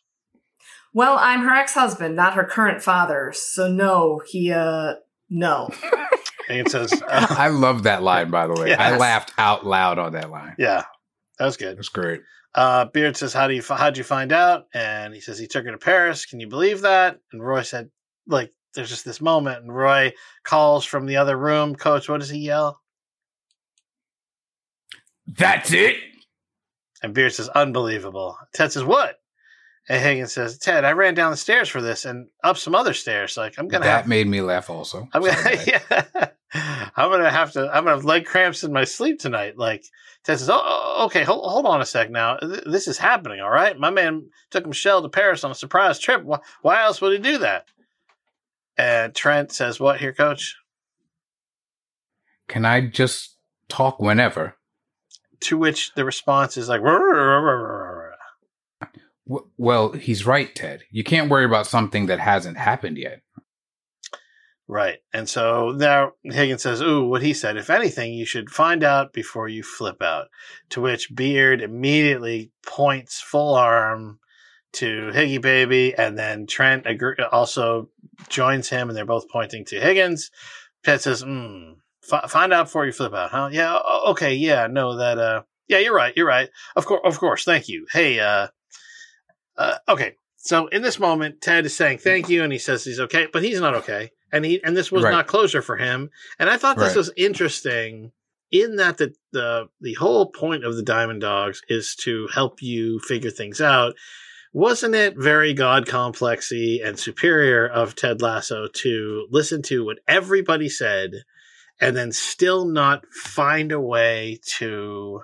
Well, 0.94 1.18
I'm 1.20 1.42
her 1.42 1.54
ex-husband, 1.54 2.16
not 2.16 2.34
her 2.34 2.44
current 2.44 2.82
father. 2.82 3.32
So 3.32 3.68
no, 3.68 4.22
he 4.26 4.52
uh 4.52 4.96
no. 5.30 5.70
Higgins 6.48 6.72
says, 6.72 6.94
uh, 6.94 7.28
I 7.38 7.49
love 7.49 7.84
that 7.84 8.03
line, 8.03 8.30
by 8.30 8.48
the 8.48 8.53
way. 8.53 8.74
I 8.74 8.98
laughed 8.98 9.34
out 9.38 9.65
loud 9.65 9.99
on 9.99 10.14
that 10.14 10.32
line. 10.32 10.56
Yeah, 10.57 10.84
that 11.40 11.45
was 11.45 11.57
good. 11.57 11.78
That's 11.78 11.90
great. 11.90 12.22
Uh, 12.56 12.86
Beard 12.86 13.15
says, 13.15 13.34
"How 13.34 13.48
do 13.48 13.53
you 13.53 13.61
how'd 13.61 13.98
you 13.98 14.03
find 14.03 14.32
out?" 14.32 14.65
And 14.74 15.14
he 15.14 15.19
says 15.19 15.38
he 15.38 15.45
took 15.45 15.65
her 15.65 15.72
to 15.72 15.78
Paris. 15.78 16.26
Can 16.26 16.40
you 16.40 16.48
believe 16.48 16.82
that? 16.82 17.19
And 17.32 17.45
Roy 17.45 17.61
said, 17.61 17.91
"Like, 18.26 18.52
there's 18.74 18.90
just 18.90 19.06
this 19.06 19.22
moment." 19.22 19.61
And 19.61 19.76
Roy 19.76 20.14
calls 20.44 20.84
from 20.84 21.06
the 21.06 21.18
other 21.18 21.38
room. 21.38 21.76
Coach, 21.76 22.10
what 22.10 22.19
does 22.19 22.30
he 22.30 22.40
yell? 22.40 22.82
That's 25.28 25.72
it. 25.72 25.98
And 27.03 27.14
Beard 27.14 27.34
says, 27.34 27.49
"Unbelievable." 27.49 28.38
Ted 28.56 28.72
says, 28.72 28.84
"What?" 28.84 29.19
And 29.88 30.03
Higgins 30.03 30.34
says, 30.34 30.57
"Ted, 30.57 30.84
I 30.84 30.94
ran 30.94 31.14
down 31.14 31.32
the 31.32 31.38
stairs 31.38 31.69
for 31.69 31.82
this 31.82 32.06
and 32.06 32.28
up 32.44 32.57
some 32.57 32.74
other 32.74 32.95
stairs. 32.95 33.38
Like, 33.38 33.60
I'm 33.60 33.68
gonna 33.68 33.86
that 33.86 33.98
have, 33.98 34.07
made 34.07 34.28
me 34.28 34.41
laugh 34.41 34.69
also. 34.69 35.07
I'm 35.14 35.22
gonna, 35.22 35.64
yeah, 35.68 36.30
I'm 36.53 37.11
gonna 37.11 37.30
have 37.30 37.52
to. 37.53 37.68
I'm 37.68 37.84
gonna 37.84 37.98
have 37.98 38.06
leg 38.06 38.26
cramps 38.26 38.64
in 38.64 38.72
my 38.72 38.84
sleep 38.84 39.19
tonight." 39.19 39.57
Like 39.57 39.84
Ted 40.24 40.40
says, 40.40 40.49
"Oh, 40.49 40.61
oh, 40.64 41.06
okay, 41.06 41.24
hold, 41.24 41.49
hold 41.49 41.65
on 41.65 41.82
a 41.82 41.86
sec 41.86 42.10
now. 42.10 42.38
Th- 42.38 42.64
This 42.65 42.88
is 42.88 42.98
happening, 42.98 43.41
all 43.41 43.49
right? 43.49 43.78
My 43.78 43.90
man 43.90 44.30
took 44.49 44.65
Michelle 44.65 45.02
to 45.02 45.10
Paris 45.10 45.44
on 45.44 45.52
a 45.52 45.56
surprise 45.56 45.99
trip. 45.99 46.24
Why, 46.24 46.40
why 46.61 46.84
else 46.84 47.02
would 47.02 47.14
he 47.14 47.19
do 47.19 47.40
that?" 47.40 47.65
And 48.78 49.14
Trent 49.14 49.52
says, 49.52 49.80
"What 49.80 49.99
here, 49.99 50.14
Coach?" 50.14 50.56
Can 52.48 52.64
I 52.65 52.88
just 52.88 53.38
talk 53.68 53.99
whenever? 53.99 54.56
To 55.41 55.57
which 55.57 55.94
the 55.95 56.06
response 56.06 56.57
is 56.57 56.69
like, 56.69 56.82
well, 59.57 59.91
he's 59.91 60.26
right, 60.26 60.56
Ted. 60.56 60.84
You 60.90 61.03
can't 61.03 61.30
worry 61.30 61.45
about 61.45 61.68
something 61.68 62.06
that 62.07 62.19
hasn't 62.19 62.57
happened 62.57 62.98
yet. 62.98 63.22
Right. 64.69 64.98
And 65.14 65.30
so 65.30 65.72
now 65.72 66.11
Higgins 66.23 66.64
says, 66.64 66.81
Ooh, 66.81 67.06
what 67.07 67.22
he 67.22 67.34
said, 67.34 67.56
if 67.56 67.69
anything, 67.69 68.14
you 68.14 68.26
should 68.26 68.49
find 68.49 68.84
out 68.84 69.14
before 69.14 69.48
you 69.48 69.64
flip 69.64 70.02
out. 70.02 70.27
To 70.72 70.81
which 70.81 71.15
Beard 71.15 71.61
immediately 71.61 72.52
points 72.65 73.22
full 73.22 73.56
arm 73.56 74.19
to 74.73 75.11
Higgy 75.14 75.41
Baby. 75.41 75.95
And 75.95 76.18
then 76.18 76.48
Trent 76.48 76.85
also 77.31 77.89
joins 78.27 78.68
him 78.68 78.89
and 78.89 78.98
they're 78.98 79.06
both 79.06 79.30
pointing 79.30 79.64
to 79.65 79.80
Higgins. 79.80 80.31
Ted 80.84 80.99
says, 80.99 81.23
mm, 81.23 81.76
f- 82.11 82.30
find 82.30 82.52
out 82.52 82.65
before 82.65 82.85
you 82.85 82.91
flip 82.91 83.14
out, 83.14 83.31
huh? 83.31 83.49
Yeah. 83.52 83.80
Okay. 84.07 84.35
Yeah. 84.35 84.68
No, 84.68 84.98
that, 84.98 85.18
uh, 85.18 85.44
yeah, 85.68 85.80
you're 85.80 85.95
right. 85.95 86.14
You're 86.15 86.27
right. 86.27 86.49
Of 86.76 86.85
course. 86.85 87.02
Of 87.03 87.19
course. 87.19 87.44
Thank 87.44 87.69
you. 87.69 87.88
Hey, 87.91 88.19
uh, 88.19 88.48
uh, 89.57 89.77
okay. 89.88 90.15
So 90.38 90.68
in 90.68 90.81
this 90.81 90.99
moment, 90.99 91.41
Ted 91.41 91.65
is 91.65 91.76
saying 91.76 91.98
thank 91.98 92.30
you, 92.30 92.44
and 92.44 92.53
he 92.53 92.60
says 92.60 92.84
he's 92.85 93.02
okay, 93.02 93.27
but 93.31 93.44
he's 93.44 93.60
not 93.60 93.73
okay, 93.76 94.11
and 94.32 94.45
he 94.45 94.64
and 94.64 94.76
this 94.76 94.91
was 94.91 95.04
Right. 95.04 95.12
not 95.12 95.28
closure 95.28 95.62
for 95.62 95.78
him. 95.78 96.10
And 96.40 96.49
I 96.49 96.58
thought 96.58 96.78
this 96.78 96.90
Right. 96.90 96.98
was 96.98 97.12
interesting 97.18 98.12
in 98.52 98.78
that 98.78 98.98
the 98.98 99.14
the 99.32 99.68
the 99.82 99.94
whole 99.95 100.28
point 100.32 100.64
of 100.66 100.76
the 100.76 100.84
Diamond 100.84 101.22
Dogs 101.22 101.62
is 101.70 101.95
to 102.04 102.28
help 102.34 102.62
you 102.62 102.99
figure 102.99 103.32
things 103.32 103.60
out. 103.62 103.95
Wasn't 104.54 104.95
it 104.95 105.16
very 105.18 105.54
God 105.54 105.86
complexy 105.86 106.82
and 106.82 106.98
superior 106.98 107.68
of 107.68 107.95
Ted 107.95 108.22
Lasso 108.22 108.68
to 108.68 109.28
listen 109.30 109.62
to 109.64 109.86
what 109.86 109.99
everybody 110.08 110.70
said 110.70 111.12
and 111.80 111.95
then 111.95 112.12
still 112.12 112.66
not 112.66 113.06
find 113.14 113.72
a 113.72 113.80
way 113.80 114.40
to 114.58 115.22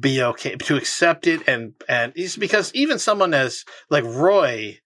be 0.00 0.22
okay 0.22 0.54
to 0.54 0.76
accept 0.76 1.26
it 1.26 1.42
and 1.48 1.72
and 1.88 2.12
it's 2.14 2.36
because 2.36 2.70
even 2.74 2.98
someone 2.98 3.32
as 3.34 3.64
like 3.90 4.04
Roy 4.04 4.78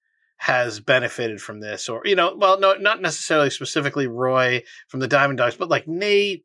has 0.43 0.81
benefited 0.81 1.41
from 1.41 1.61
this 1.61 1.89
or 1.89 2.03
you 2.05 2.17
know 2.17 2.35
well 2.37 2.59
no 2.59 2.75
not 2.75 3.01
necessarily 3.01 3.49
specifically 3.49 4.07
Roy 4.07 4.63
from 4.89 5.01
the 5.01 5.09
Diamond 5.09 5.39
Dogs 5.39 5.57
but 5.57 5.69
like 5.69 5.87
Nate 5.87 6.45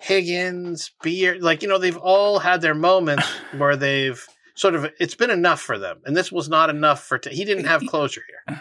Higgins 0.00 0.90
Beard 1.02 1.42
like 1.42 1.62
you 1.62 1.68
know 1.68 1.78
they've 1.78 1.96
all 1.96 2.38
had 2.38 2.60
their 2.60 2.74
moments 2.74 3.28
where 3.56 3.76
they've 3.76 4.24
sort 4.54 4.74
of 4.74 4.86
it's 4.98 5.14
been 5.14 5.30
enough 5.30 5.60
for 5.60 5.78
them 5.78 6.00
and 6.04 6.16
this 6.16 6.32
was 6.32 6.48
not 6.48 6.70
enough 6.70 7.02
for 7.02 7.18
t- 7.18 7.34
he 7.34 7.44
didn't 7.44 7.66
have 7.66 7.86
closure 7.86 8.22
here 8.46 8.60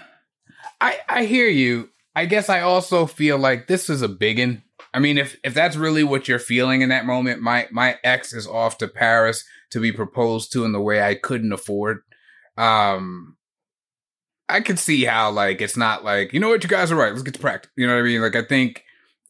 I 0.81 0.99
I 1.07 1.25
hear 1.25 1.47
you. 1.47 1.89
I 2.15 2.25
guess 2.25 2.49
I 2.49 2.61
also 2.61 3.05
feel 3.05 3.37
like 3.37 3.67
this 3.67 3.89
is 3.89 4.01
a 4.01 4.07
biggin. 4.07 4.63
I 4.93 4.99
mean, 4.99 5.17
if 5.17 5.37
if 5.43 5.53
that's 5.53 5.75
really 5.75 6.03
what 6.03 6.27
you're 6.27 6.39
feeling 6.39 6.81
in 6.81 6.89
that 6.89 7.05
moment, 7.05 7.41
my 7.41 7.67
my 7.71 7.97
ex 8.03 8.33
is 8.33 8.47
off 8.47 8.77
to 8.79 8.87
Paris 8.87 9.43
to 9.71 9.79
be 9.79 9.91
proposed 9.91 10.51
to 10.53 10.63
in 10.63 10.71
the 10.71 10.81
way 10.81 11.01
I 11.01 11.15
couldn't 11.15 11.51
afford. 11.51 12.01
Um, 12.57 13.35
I 14.47 14.61
could 14.61 14.79
see 14.79 15.03
how 15.05 15.31
like 15.31 15.61
it's 15.61 15.77
not 15.77 16.03
like 16.03 16.33
you 16.33 16.39
know 16.39 16.49
what 16.49 16.63
you 16.63 16.69
guys 16.69 16.91
are 16.91 16.95
right. 16.95 17.11
Let's 17.11 17.23
get 17.23 17.33
to 17.35 17.39
practice. 17.39 17.71
You 17.75 17.87
know 17.87 17.93
what 17.93 18.01
I 18.01 18.03
mean? 18.03 18.21
Like 18.21 18.35
I 18.35 18.43
think 18.43 18.83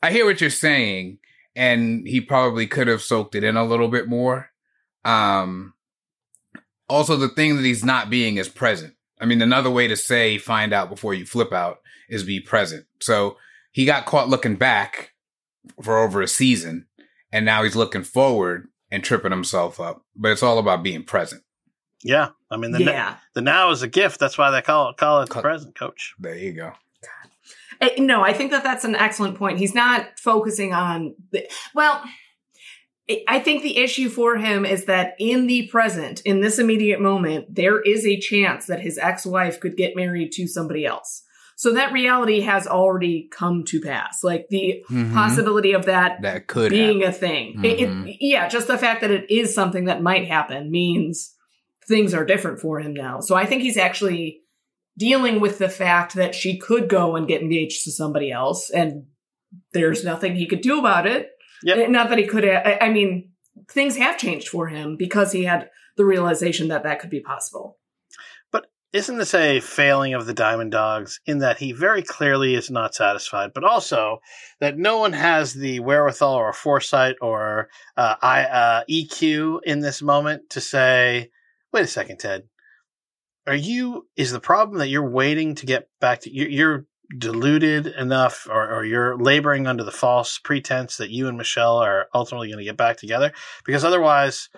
I 0.04 0.12
hear 0.12 0.26
what 0.26 0.42
you're 0.42 0.50
saying, 0.50 1.20
and 1.56 2.08
he 2.08 2.22
probably 2.22 2.68
could 2.68 2.88
have 2.88 3.02
soaked 3.02 3.36
it 3.36 3.44
in 3.44 3.58
a 3.58 3.66
little 3.66 3.88
bit 3.88 4.08
more. 4.08 4.50
Um, 5.04 5.74
also 6.90 7.16
the 7.16 7.30
thing 7.30 7.56
that 7.56 7.66
he's 7.66 7.84
not 7.84 8.10
being 8.10 8.38
is 8.38 8.50
present. 8.50 8.94
I 9.20 9.26
mean, 9.26 9.42
another 9.42 9.70
way 9.70 9.88
to 9.88 9.96
say 9.96 10.38
find 10.38 10.74
out 10.74 10.90
before 10.90 11.14
you 11.14 11.26
flip 11.26 11.54
out 11.54 11.80
is 12.10 12.24
be 12.24 12.40
present. 12.40 12.86
So 13.00 13.38
he 13.72 13.86
got 13.86 14.06
caught 14.06 14.30
looking 14.30 14.56
back 14.56 15.14
for 15.82 15.98
over 15.98 16.22
a 16.22 16.28
season, 16.28 16.88
and 17.32 17.46
now 17.46 17.64
he's 17.64 17.76
looking 17.76 18.04
forward 18.04 18.68
and 18.92 19.04
tripping 19.04 19.32
himself 19.32 19.80
up. 19.80 20.04
But 20.16 20.32
it's 20.32 20.44
all 20.44 20.60
about 20.60 20.84
being 20.84 21.04
present. 21.04 21.42
yeah 22.04 22.30
I 22.56 22.58
mean 22.58 22.72
the 22.72 22.80
n- 22.80 22.88
yeah. 22.88 23.16
the 23.34 23.42
now 23.42 23.70
is 23.72 23.82
a 23.84 23.88
gift 23.88 24.20
that's 24.20 24.38
why 24.38 24.50
they 24.50 24.62
call 24.62 24.90
it 24.90 24.98
call 24.98 25.22
it 25.22 25.30
the 25.30 25.42
present 25.42 25.78
coach 25.78 26.16
There 26.20 26.36
you 26.38 26.54
go. 26.54 26.72
Eh, 27.82 27.90
No, 28.00 28.22
I 28.24 28.32
think 28.34 28.52
that 28.52 28.64
that's 28.64 28.86
an 28.86 28.96
excellent 28.96 29.38
point. 29.38 29.60
He's 29.60 29.76
not 29.76 30.18
focusing 30.18 30.74
on 30.74 31.14
the, 31.32 31.46
well, 31.74 32.02
I- 33.10 33.24
I 33.28 33.40
think 33.40 33.62
the 33.64 33.78
issue 33.78 34.08
for 34.10 34.38
him 34.38 34.66
is 34.66 34.86
that 34.86 35.16
in 35.20 35.46
the 35.48 35.68
present, 35.68 36.22
in 36.22 36.40
this 36.40 36.58
immediate 36.58 37.02
moment, 37.02 37.54
there 37.54 37.82
is 37.82 38.06
a 38.06 38.18
chance 38.20 38.66
that 38.68 38.80
his 38.80 38.98
ex-wife 38.98 39.60
could 39.60 39.76
get 39.78 39.96
married 39.96 40.32
to 40.34 40.48
somebody 40.48 40.86
else. 40.86 41.24
So 41.58 41.74
that 41.74 41.94
reality 41.94 42.42
has 42.42 42.66
already 42.66 43.28
come 43.32 43.64
to 43.66 43.80
pass. 43.82 44.24
Like 44.24 44.48
the 44.50 44.84
Mhm. 44.90 45.14
possibility 45.14 45.74
of 45.74 45.86
that 45.86 46.22
That 46.22 46.48
could 46.48 46.70
being 46.72 47.02
happen. 47.02 47.10
a 47.16 47.18
thing. 47.18 47.64
It- 47.66 47.80
it- 47.82 47.90
Mhm. 47.90 48.18
yeah, 48.22 48.48
just 48.48 48.68
the 48.68 48.78
fact 48.78 49.02
that 49.02 49.12
it 49.12 49.30
is 49.30 49.54
something 49.54 49.86
that 49.86 50.02
might 50.02 50.28
happen 50.28 50.72
means 50.72 51.35
things 51.88 52.14
are 52.14 52.26
different 52.26 52.60
for 52.60 52.80
him 52.80 52.94
now. 52.94 53.20
So 53.20 53.36
I 53.36 53.46
think 53.46 53.62
he's 53.62 53.78
actually 53.78 54.42
dealing 54.98 55.40
with 55.40 55.58
the 55.58 55.70
fact 55.70 56.16
that 56.16 56.34
she 56.34 56.58
could 56.58 56.90
go 56.90 57.16
and 57.16 57.28
get 57.28 57.42
engaged 57.42 57.84
to 57.84 57.92
somebody 57.92 58.32
else 58.32 58.70
and 58.70 59.06
there's 59.74 60.04
nothing 60.04 60.36
he 60.36 60.48
could 60.48 60.62
do 60.62 60.80
about 60.80 61.06
it. 61.06 61.30
Yep. 61.64 61.90
Not 61.90 62.10
that 62.10 62.18
he 62.18 62.26
could, 62.26 62.46
I 62.46 62.78
I 62.82 62.90
mean, 62.90 63.32
things 63.70 63.98
have 63.98 64.18
changed 64.18 64.50
for 64.50 64.68
him 64.68 64.98
because 64.98 65.32
he 65.32 65.44
had 65.44 65.70
the 65.98 66.06
realization 66.06 66.68
that 66.70 66.84
that 66.84 67.00
could 67.00 67.10
be 67.10 67.22
possible. 67.22 67.78
But 68.52 68.66
isn't 68.94 69.18
this 69.18 69.34
a 69.34 69.60
failing 69.62 70.14
of 70.14 70.26
the 70.26 70.34
Diamond 70.34 70.72
Dogs 70.72 71.20
in 71.26 71.40
that 71.40 71.58
he 71.58 71.72
very 71.72 72.02
clearly 72.02 72.56
is 72.56 72.70
not 72.70 72.96
satisfied, 72.96 73.52
but 73.54 73.64
also 73.64 74.20
that 74.60 74.78
no 74.78 75.00
one 75.00 75.14
has 75.14 75.54
the 75.54 75.80
wherewithal 75.80 76.36
or 76.36 76.54
foresight 76.54 77.16
or 77.22 77.70
uh, 77.98 78.16
I, 78.22 78.44
uh, 78.44 78.84
EQ 78.90 79.60
in 79.64 79.80
this 79.80 80.02
moment 80.02 80.50
to 80.52 80.62
say, 80.62 81.32
wait 81.76 81.84
a 81.84 81.88
second, 81.88 82.18
Ted. 82.18 82.44
Are 83.46 83.56
you, 83.56 84.08
is 84.16 84.32
the 84.32 84.40
problem 84.40 84.80
that 84.80 84.88
you're 84.88 85.08
waiting 85.08 85.54
to 85.56 85.66
get 85.66 85.88
back 86.02 86.22
to, 86.22 86.34
you're, 86.34 86.50
you're 86.50 86.86
deluded 87.16 87.86
enough 87.86 88.48
or, 88.50 88.74
or 88.74 88.84
you're 88.84 89.18
laboring 89.18 89.68
under 89.68 89.84
the 89.84 89.92
false 89.92 90.40
pretense 90.40 90.98
that 90.98 91.12
you 91.12 91.28
and 91.28 91.38
Michelle 91.38 91.78
are 91.78 92.08
ultimately 92.16 92.48
going 92.48 92.58
to 92.58 92.64
get 92.66 92.78
back 92.78 92.98
together? 92.98 93.32
Because 93.64 93.84
otherwise, 93.84 94.50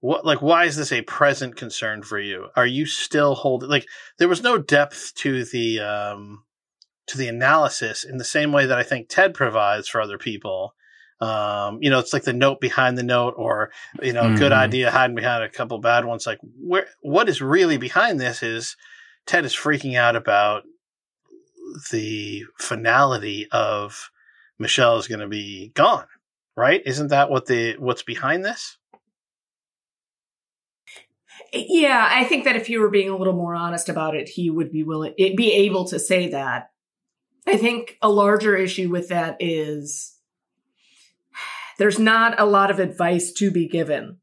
what 0.00 0.24
like 0.24 0.40
why 0.40 0.64
is 0.64 0.76
this 0.76 0.92
a 0.92 1.02
present 1.02 1.56
concern 1.56 2.02
for 2.02 2.20
you? 2.20 2.48
Are 2.54 2.66
you 2.66 2.86
still 2.86 3.34
holding 3.34 3.68
like 3.68 3.88
there 4.18 4.28
was 4.28 4.44
no 4.44 4.56
depth 4.56 5.12
to 5.16 5.44
the 5.44 5.80
um 5.80 6.44
to 7.08 7.18
the 7.18 7.26
analysis 7.26 8.04
in 8.04 8.18
the 8.18 8.24
same 8.24 8.52
way 8.52 8.66
that 8.66 8.78
I 8.78 8.82
think 8.82 9.08
Ted 9.08 9.34
provides 9.34 9.88
for 9.88 10.00
other 10.00 10.18
people. 10.18 10.74
Um, 11.20 11.78
you 11.80 11.90
know, 11.90 11.98
it's 11.98 12.12
like 12.12 12.22
the 12.24 12.32
note 12.32 12.60
behind 12.60 12.96
the 12.96 13.02
note, 13.02 13.34
or 13.36 13.70
you 14.02 14.12
know, 14.12 14.36
good 14.36 14.52
Mhm. 14.52 14.56
idea 14.56 14.90
hiding 14.90 15.16
behind 15.16 15.42
a 15.42 15.48
couple 15.48 15.78
bad 15.78 16.04
ones. 16.04 16.26
Like, 16.26 16.38
where 16.60 16.86
what 17.00 17.28
is 17.28 17.42
really 17.42 17.76
behind 17.76 18.20
this 18.20 18.42
is 18.42 18.76
Ted 19.26 19.44
is 19.44 19.54
freaking 19.54 19.96
out 19.96 20.16
about 20.16 20.64
the 21.90 22.44
finality 22.58 23.48
of 23.50 24.10
Michelle 24.58 24.96
is 24.96 25.08
going 25.08 25.20
to 25.20 25.28
be 25.28 25.70
gone, 25.74 26.06
right? 26.56 26.82
Isn't 26.86 27.08
that 27.08 27.30
what 27.30 27.46
the 27.46 27.76
what's 27.78 28.02
behind 28.02 28.44
this? 28.44 28.78
Yeah, 31.52 32.08
I 32.10 32.24
think 32.24 32.44
that 32.44 32.56
if 32.56 32.68
you 32.68 32.80
were 32.80 32.90
being 32.90 33.08
a 33.08 33.16
little 33.16 33.32
more 33.32 33.54
honest 33.54 33.88
about 33.88 34.14
it, 34.14 34.28
he 34.28 34.50
would 34.50 34.70
be 34.70 34.82
willing, 34.82 35.14
be 35.16 35.52
able 35.52 35.86
to 35.86 35.98
say 35.98 36.28
that. 36.28 36.70
I 37.46 37.56
think 37.56 37.96
a 38.02 38.10
larger 38.10 38.54
issue 38.56 38.90
with 38.90 39.08
that 39.08 39.36
is 39.40 40.17
there's 41.78 41.98
not 41.98 42.38
a 42.38 42.44
lot 42.44 42.70
of 42.70 42.78
advice 42.78 43.32
to 43.32 43.50
be 43.50 43.66
given. 43.66 44.18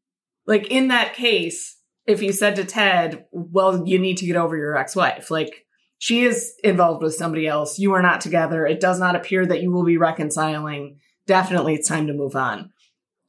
Like 0.45 0.67
in 0.67 0.89
that 0.89 1.15
case, 1.15 1.77
if 2.05 2.21
you 2.21 2.31
said 2.31 2.55
to 2.57 2.65
Ted, 2.65 3.25
well, 3.31 3.87
you 3.87 3.97
need 3.97 4.17
to 4.17 4.25
get 4.25 4.35
over 4.35 4.55
your 4.55 4.77
ex 4.77 4.95
wife, 4.95 5.31
like 5.31 5.65
she 5.97 6.23
is 6.23 6.53
involved 6.63 7.01
with 7.01 7.15
somebody 7.15 7.47
else, 7.47 7.79
you 7.79 7.93
are 7.93 8.01
not 8.01 8.21
together, 8.21 8.65
it 8.65 8.79
does 8.79 8.99
not 8.99 9.15
appear 9.15 9.45
that 9.45 9.61
you 9.61 9.71
will 9.71 9.85
be 9.85 9.97
reconciling. 9.97 10.99
Definitely, 11.25 11.73
it's 11.73 11.87
time 11.87 12.07
to 12.07 12.13
move 12.13 12.35
on. 12.35 12.71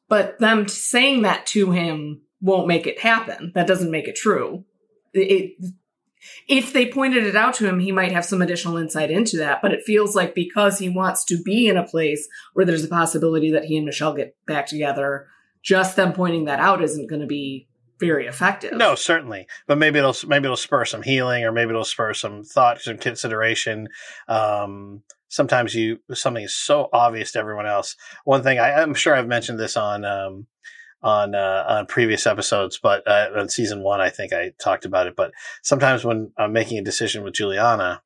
But 0.08 0.38
them 0.38 0.68
saying 0.68 1.22
that 1.22 1.46
to 1.46 1.70
him 1.70 2.22
won't 2.40 2.68
make 2.68 2.86
it 2.86 3.00
happen. 3.00 3.52
That 3.54 3.66
doesn't 3.66 3.90
make 3.90 4.08
it 4.08 4.16
true. 4.16 4.64
It, 5.14 5.56
if 6.48 6.72
they 6.72 6.90
pointed 6.90 7.24
it 7.24 7.36
out 7.36 7.54
to 7.54 7.68
him, 7.68 7.80
he 7.80 7.92
might 7.92 8.12
have 8.12 8.24
some 8.24 8.42
additional 8.42 8.76
insight 8.76 9.10
into 9.10 9.36
that. 9.38 9.60
But 9.62 9.72
it 9.72 9.84
feels 9.84 10.14
like 10.14 10.34
because 10.34 10.78
he 10.78 10.88
wants 10.88 11.24
to 11.26 11.42
be 11.42 11.68
in 11.68 11.76
a 11.76 11.86
place 11.86 12.28
where 12.54 12.66
there's 12.66 12.84
a 12.84 12.88
possibility 12.88 13.50
that 13.52 13.64
he 13.64 13.76
and 13.76 13.86
Michelle 13.86 14.14
get 14.14 14.36
back 14.46 14.66
together, 14.66 15.26
just 15.62 15.96
them 15.96 16.12
pointing 16.12 16.44
that 16.44 16.60
out 16.60 16.82
isn't 16.82 17.08
going 17.08 17.22
to 17.22 17.26
be 17.26 17.68
very 17.98 18.26
effective. 18.26 18.72
No, 18.72 18.94
certainly, 18.94 19.46
but 19.66 19.78
maybe 19.78 19.98
it'll 19.98 20.16
maybe 20.26 20.44
it'll 20.44 20.56
spur 20.56 20.84
some 20.84 21.02
healing, 21.02 21.44
or 21.44 21.52
maybe 21.52 21.70
it'll 21.70 21.84
spur 21.84 22.14
some 22.14 22.44
thought, 22.44 22.80
some 22.80 22.98
consideration. 22.98 23.88
Um, 24.28 25.02
sometimes 25.28 25.74
you 25.74 25.98
something 26.12 26.44
is 26.44 26.56
so 26.56 26.88
obvious 26.92 27.32
to 27.32 27.38
everyone 27.38 27.66
else. 27.66 27.96
One 28.24 28.42
thing 28.42 28.58
I, 28.58 28.82
I'm 28.82 28.94
sure 28.94 29.14
I've 29.14 29.28
mentioned 29.28 29.58
this 29.58 29.76
on 29.76 30.04
um, 30.04 30.46
on 31.02 31.34
uh, 31.34 31.64
on 31.68 31.86
previous 31.86 32.26
episodes, 32.26 32.78
but 32.82 33.06
uh, 33.06 33.28
on 33.36 33.48
season 33.48 33.82
one, 33.82 34.00
I 34.00 34.10
think 34.10 34.32
I 34.32 34.52
talked 34.58 34.84
about 34.84 35.06
it. 35.06 35.16
But 35.16 35.32
sometimes 35.62 36.04
when 36.04 36.32
I'm 36.38 36.52
making 36.52 36.78
a 36.78 36.84
decision 36.84 37.22
with 37.22 37.34
Juliana, 37.34 38.02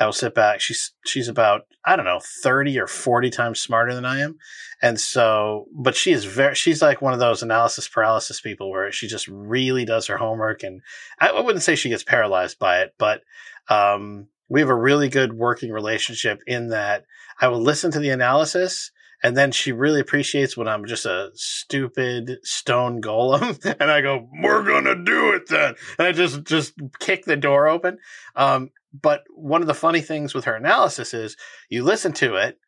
I 0.00 0.06
will 0.06 0.12
sit 0.12 0.34
back. 0.34 0.60
She's 0.60 0.92
she's 1.06 1.28
about 1.28 1.62
I 1.84 1.96
don't 1.96 2.04
know 2.04 2.20
thirty 2.42 2.78
or 2.78 2.86
forty 2.86 3.30
times 3.30 3.60
smarter 3.60 3.94
than 3.94 4.04
I 4.04 4.20
am, 4.20 4.36
and 4.82 4.98
so 4.98 5.66
but 5.72 5.94
she 5.94 6.12
is 6.12 6.24
very 6.24 6.54
she's 6.54 6.82
like 6.82 7.00
one 7.00 7.12
of 7.12 7.20
those 7.20 7.42
analysis 7.42 7.88
paralysis 7.88 8.40
people 8.40 8.70
where 8.70 8.90
she 8.90 9.06
just 9.06 9.28
really 9.28 9.84
does 9.84 10.06
her 10.08 10.16
homework, 10.16 10.62
and 10.62 10.80
I, 11.20 11.40
wouldn't 11.40 11.62
say 11.62 11.76
she 11.76 11.90
gets 11.90 12.04
paralyzed 12.04 12.58
by 12.58 12.80
it, 12.80 12.94
but 12.98 13.22
um, 13.68 14.28
we 14.48 14.60
have 14.60 14.70
a 14.70 14.74
really 14.74 15.08
good 15.08 15.32
working 15.32 15.70
relationship 15.70 16.40
in 16.46 16.68
that 16.68 17.04
I 17.40 17.48
will 17.48 17.62
listen 17.62 17.90
to 17.92 18.00
the 18.00 18.10
analysis. 18.10 18.90
And 19.24 19.34
then 19.34 19.52
she 19.52 19.72
really 19.72 20.00
appreciates 20.00 20.54
when 20.54 20.68
I'm 20.68 20.84
just 20.84 21.06
a 21.06 21.30
stupid 21.32 22.40
stone 22.42 23.00
golem, 23.00 23.58
and 23.80 23.90
I 23.90 24.02
go, 24.02 24.28
"We're 24.40 24.62
gonna 24.62 25.02
do 25.02 25.32
it 25.32 25.48
then," 25.48 25.74
and 25.98 26.06
I 26.06 26.12
just 26.12 26.44
just 26.44 26.74
kick 27.00 27.24
the 27.24 27.36
door 27.36 27.66
open. 27.66 27.98
Um, 28.36 28.70
but 28.92 29.24
one 29.34 29.62
of 29.62 29.66
the 29.66 29.74
funny 29.74 30.02
things 30.02 30.34
with 30.34 30.44
her 30.44 30.54
analysis 30.54 31.14
is 31.14 31.36
you 31.70 31.82
listen 31.82 32.12
to 32.12 32.36
it 32.36 32.58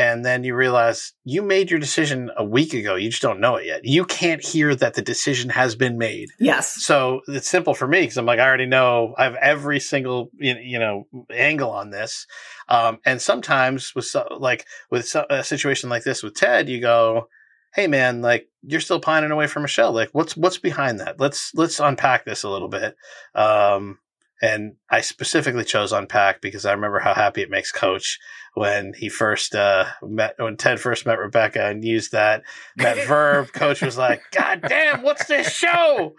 and 0.00 0.24
then 0.24 0.44
you 0.44 0.54
realize 0.54 1.12
you 1.24 1.42
made 1.42 1.70
your 1.70 1.78
decision 1.78 2.30
a 2.34 2.42
week 2.42 2.72
ago. 2.72 2.94
You 2.94 3.10
just 3.10 3.20
don't 3.20 3.38
know 3.38 3.56
it 3.56 3.66
yet. 3.66 3.84
You 3.84 4.06
can't 4.06 4.42
hear 4.42 4.74
that 4.74 4.94
the 4.94 5.02
decision 5.02 5.50
has 5.50 5.76
been 5.76 5.98
made. 5.98 6.30
Yes. 6.38 6.82
So 6.82 7.20
it's 7.28 7.50
simple 7.50 7.74
for 7.74 7.86
me 7.86 8.00
because 8.00 8.16
I'm 8.16 8.24
like, 8.24 8.38
I 8.38 8.46
already 8.46 8.64
know 8.64 9.14
I 9.18 9.24
have 9.24 9.34
every 9.34 9.78
single, 9.78 10.30
you 10.38 10.78
know, 10.78 11.06
angle 11.30 11.70
on 11.70 11.90
this. 11.90 12.26
Um, 12.66 12.96
and 13.04 13.20
sometimes 13.20 13.94
with 13.94 14.06
so, 14.06 14.26
like 14.40 14.66
with 14.90 15.06
so, 15.06 15.26
a 15.28 15.44
situation 15.44 15.90
like 15.90 16.04
this 16.04 16.22
with 16.22 16.34
Ted, 16.34 16.70
you 16.70 16.80
go, 16.80 17.28
Hey 17.74 17.86
man, 17.86 18.22
like 18.22 18.48
you're 18.62 18.80
still 18.80 19.00
pining 19.00 19.32
away 19.32 19.48
for 19.48 19.60
Michelle. 19.60 19.92
Like 19.92 20.08
what's, 20.12 20.34
what's 20.34 20.56
behind 20.56 21.00
that? 21.00 21.20
Let's, 21.20 21.52
let's 21.54 21.78
unpack 21.78 22.24
this 22.24 22.42
a 22.42 22.48
little 22.48 22.68
bit. 22.68 22.96
Um, 23.34 23.98
and 24.40 24.76
I 24.88 25.02
specifically 25.02 25.64
chose 25.64 25.92
unpack 25.92 26.40
because 26.40 26.64
I 26.64 26.72
remember 26.72 26.98
how 26.98 27.14
happy 27.14 27.42
it 27.42 27.50
makes 27.50 27.72
Coach 27.72 28.18
when 28.54 28.94
he 28.94 29.08
first 29.08 29.54
uh, 29.54 29.86
met 30.02 30.34
when 30.38 30.56
Ted 30.56 30.80
first 30.80 31.06
met 31.06 31.18
Rebecca 31.18 31.66
and 31.66 31.84
used 31.84 32.12
that 32.12 32.42
that 32.76 32.96
verb. 33.06 33.52
Coach 33.52 33.82
was 33.82 33.98
like, 33.98 34.22
"God 34.32 34.62
damn, 34.66 35.02
what's 35.02 35.26
this 35.26 35.52
show? 35.52 36.14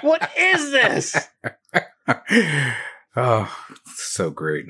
What 0.00 0.30
is 0.38 0.70
this?" 0.70 1.28
oh, 3.16 3.56
so 3.94 4.30
great. 4.30 4.66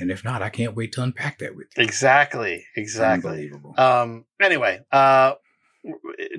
And 0.00 0.10
if 0.10 0.24
not, 0.24 0.42
I 0.42 0.50
can't 0.50 0.74
wait 0.74 0.92
to 0.94 1.02
unpack 1.02 1.38
that 1.38 1.54
with 1.54 1.68
you. 1.76 1.84
Exactly, 1.84 2.64
exactly. 2.76 3.30
Unbelievable. 3.30 3.74
Um. 3.78 4.24
Anyway, 4.42 4.80
uh, 4.90 5.34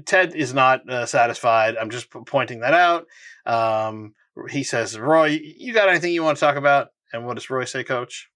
Ted 0.06 0.36
is 0.36 0.54
not 0.54 0.90
uh, 0.90 1.06
satisfied. 1.06 1.78
I'm 1.78 1.90
just 1.90 2.10
pointing 2.10 2.60
that 2.60 2.74
out. 2.74 3.08
Um. 3.46 4.14
He 4.50 4.64
says, 4.64 4.98
"Roy, 5.00 5.40
you 5.58 5.74
got 5.74 5.90
anything 5.90 6.14
you 6.14 6.24
want 6.24 6.38
to 6.38 6.46
talk 6.46 6.56
about?" 6.58 6.90
And 7.14 7.26
what 7.26 7.36
does 7.36 7.50
Roy 7.50 7.66
say, 7.66 7.84
Coach? 7.84 8.30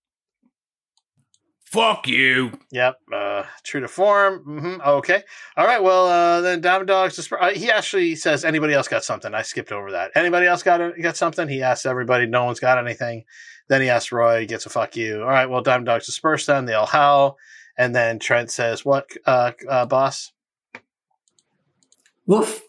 Fuck 1.66 2.08
you. 2.08 2.52
Yep, 2.72 2.96
uh, 3.14 3.44
true 3.64 3.82
to 3.82 3.88
form. 3.88 4.40
hmm 4.40 4.82
Okay, 4.82 5.22
all 5.56 5.68
right. 5.68 5.84
Well, 5.84 6.08
uh, 6.08 6.42
then 6.42 6.62
Diamond 6.62 6.88
Dogs. 6.88 7.16
Disp- 7.16 7.34
uh, 7.40 7.52
he 7.52 7.70
actually 7.70 8.16
says, 8.16 8.44
"Anybody 8.44 8.74
else 8.74 8.88
got 8.88 9.04
something?" 9.04 9.36
I 9.36 9.44
skipped 9.44 9.72
over 9.72 9.92
that. 9.92 10.12
Anybody 10.16 10.48
else 10.48 10.64
got 10.64 10.80
got 11.00 11.16
something? 11.16 11.48
He 11.48 11.62
asks 11.62 11.86
everybody. 11.86 12.26
No 12.26 12.46
one's 12.46 12.60
got 12.60 12.80
anything. 12.80 13.26
Then 13.68 13.82
he 13.82 13.90
asks 13.90 14.12
Roy. 14.12 14.48
Gets 14.48 14.66
a 14.66 14.70
fuck 14.70 14.96
you. 14.96 15.22
All 15.22 15.28
right. 15.30 15.48
Well, 15.48 15.62
Diamond 15.62 15.86
Dogs 15.86 16.08
disperse. 16.08 16.48
Then 16.48 16.66
they 16.66 16.74
all 16.74 16.88
howl, 16.88 17.38
and 17.78 17.94
then 17.96 18.18
Trent 18.18 18.50
says, 18.50 18.84
"What, 18.84 19.06
uh, 19.28 19.52
uh, 19.70 19.86
boss?" 19.86 20.32
Woof. 22.26 22.62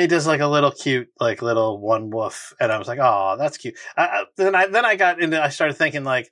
He 0.00 0.06
does 0.06 0.26
like 0.26 0.40
a 0.40 0.46
little 0.46 0.70
cute, 0.70 1.08
like 1.20 1.42
little 1.42 1.78
one 1.78 2.10
woof, 2.10 2.52
and 2.60 2.72
I 2.72 2.78
was 2.78 2.88
like, 2.88 2.98
"Oh, 3.00 3.36
that's 3.38 3.56
cute." 3.56 3.76
I, 3.96 4.02
I, 4.04 4.24
then 4.36 4.54
I 4.54 4.66
then 4.66 4.84
I 4.84 4.96
got 4.96 5.20
into. 5.20 5.42
I 5.42 5.48
started 5.48 5.74
thinking 5.74 6.04
like, 6.04 6.30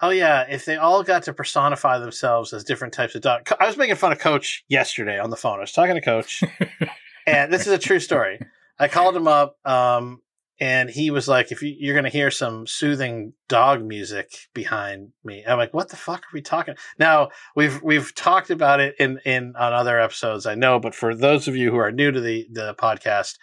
"Oh 0.00 0.10
yeah, 0.10 0.46
if 0.48 0.64
they 0.64 0.76
all 0.76 1.02
got 1.02 1.24
to 1.24 1.32
personify 1.32 1.98
themselves 1.98 2.52
as 2.52 2.64
different 2.64 2.94
types 2.94 3.14
of 3.14 3.22
dog." 3.22 3.48
I 3.58 3.66
was 3.66 3.76
making 3.76 3.96
fun 3.96 4.12
of 4.12 4.18
Coach 4.18 4.64
yesterday 4.68 5.18
on 5.18 5.30
the 5.30 5.36
phone. 5.36 5.58
I 5.58 5.62
was 5.62 5.72
talking 5.72 5.94
to 5.94 6.00
Coach, 6.00 6.42
and 7.26 7.52
this 7.52 7.66
is 7.66 7.72
a 7.72 7.78
true 7.78 8.00
story. 8.00 8.40
I 8.78 8.88
called 8.88 9.16
him 9.16 9.26
up, 9.26 9.56
um, 9.64 10.20
and 10.58 10.88
he 10.88 11.10
was 11.10 11.28
like, 11.28 11.52
"If 11.52 11.62
you, 11.62 11.74
you're 11.78 11.94
going 11.94 12.04
to 12.04 12.10
hear 12.10 12.30
some 12.30 12.66
soothing 12.66 13.34
dog 13.48 13.84
music 13.84 14.30
behind 14.54 15.12
me," 15.24 15.44
I'm 15.46 15.58
like, 15.58 15.74
"What 15.74 15.88
the 15.88 15.96
fuck 15.96 16.20
are 16.20 16.34
we 16.34 16.42
talking?" 16.42 16.76
Now 16.98 17.30
we've 17.54 17.82
we've 17.82 18.14
talked 18.14 18.50
about 18.50 18.80
it 18.80 18.94
in 18.98 19.20
in 19.24 19.54
on 19.56 19.72
other 19.72 20.00
episodes, 20.00 20.46
I 20.46 20.54
know, 20.54 20.78
but 20.78 20.94
for 20.94 21.14
those 21.14 21.48
of 21.48 21.56
you 21.56 21.70
who 21.70 21.76
are 21.78 21.92
new 21.92 22.10
to 22.10 22.20
the 22.20 22.46
the 22.50 22.74
podcast, 22.74 23.34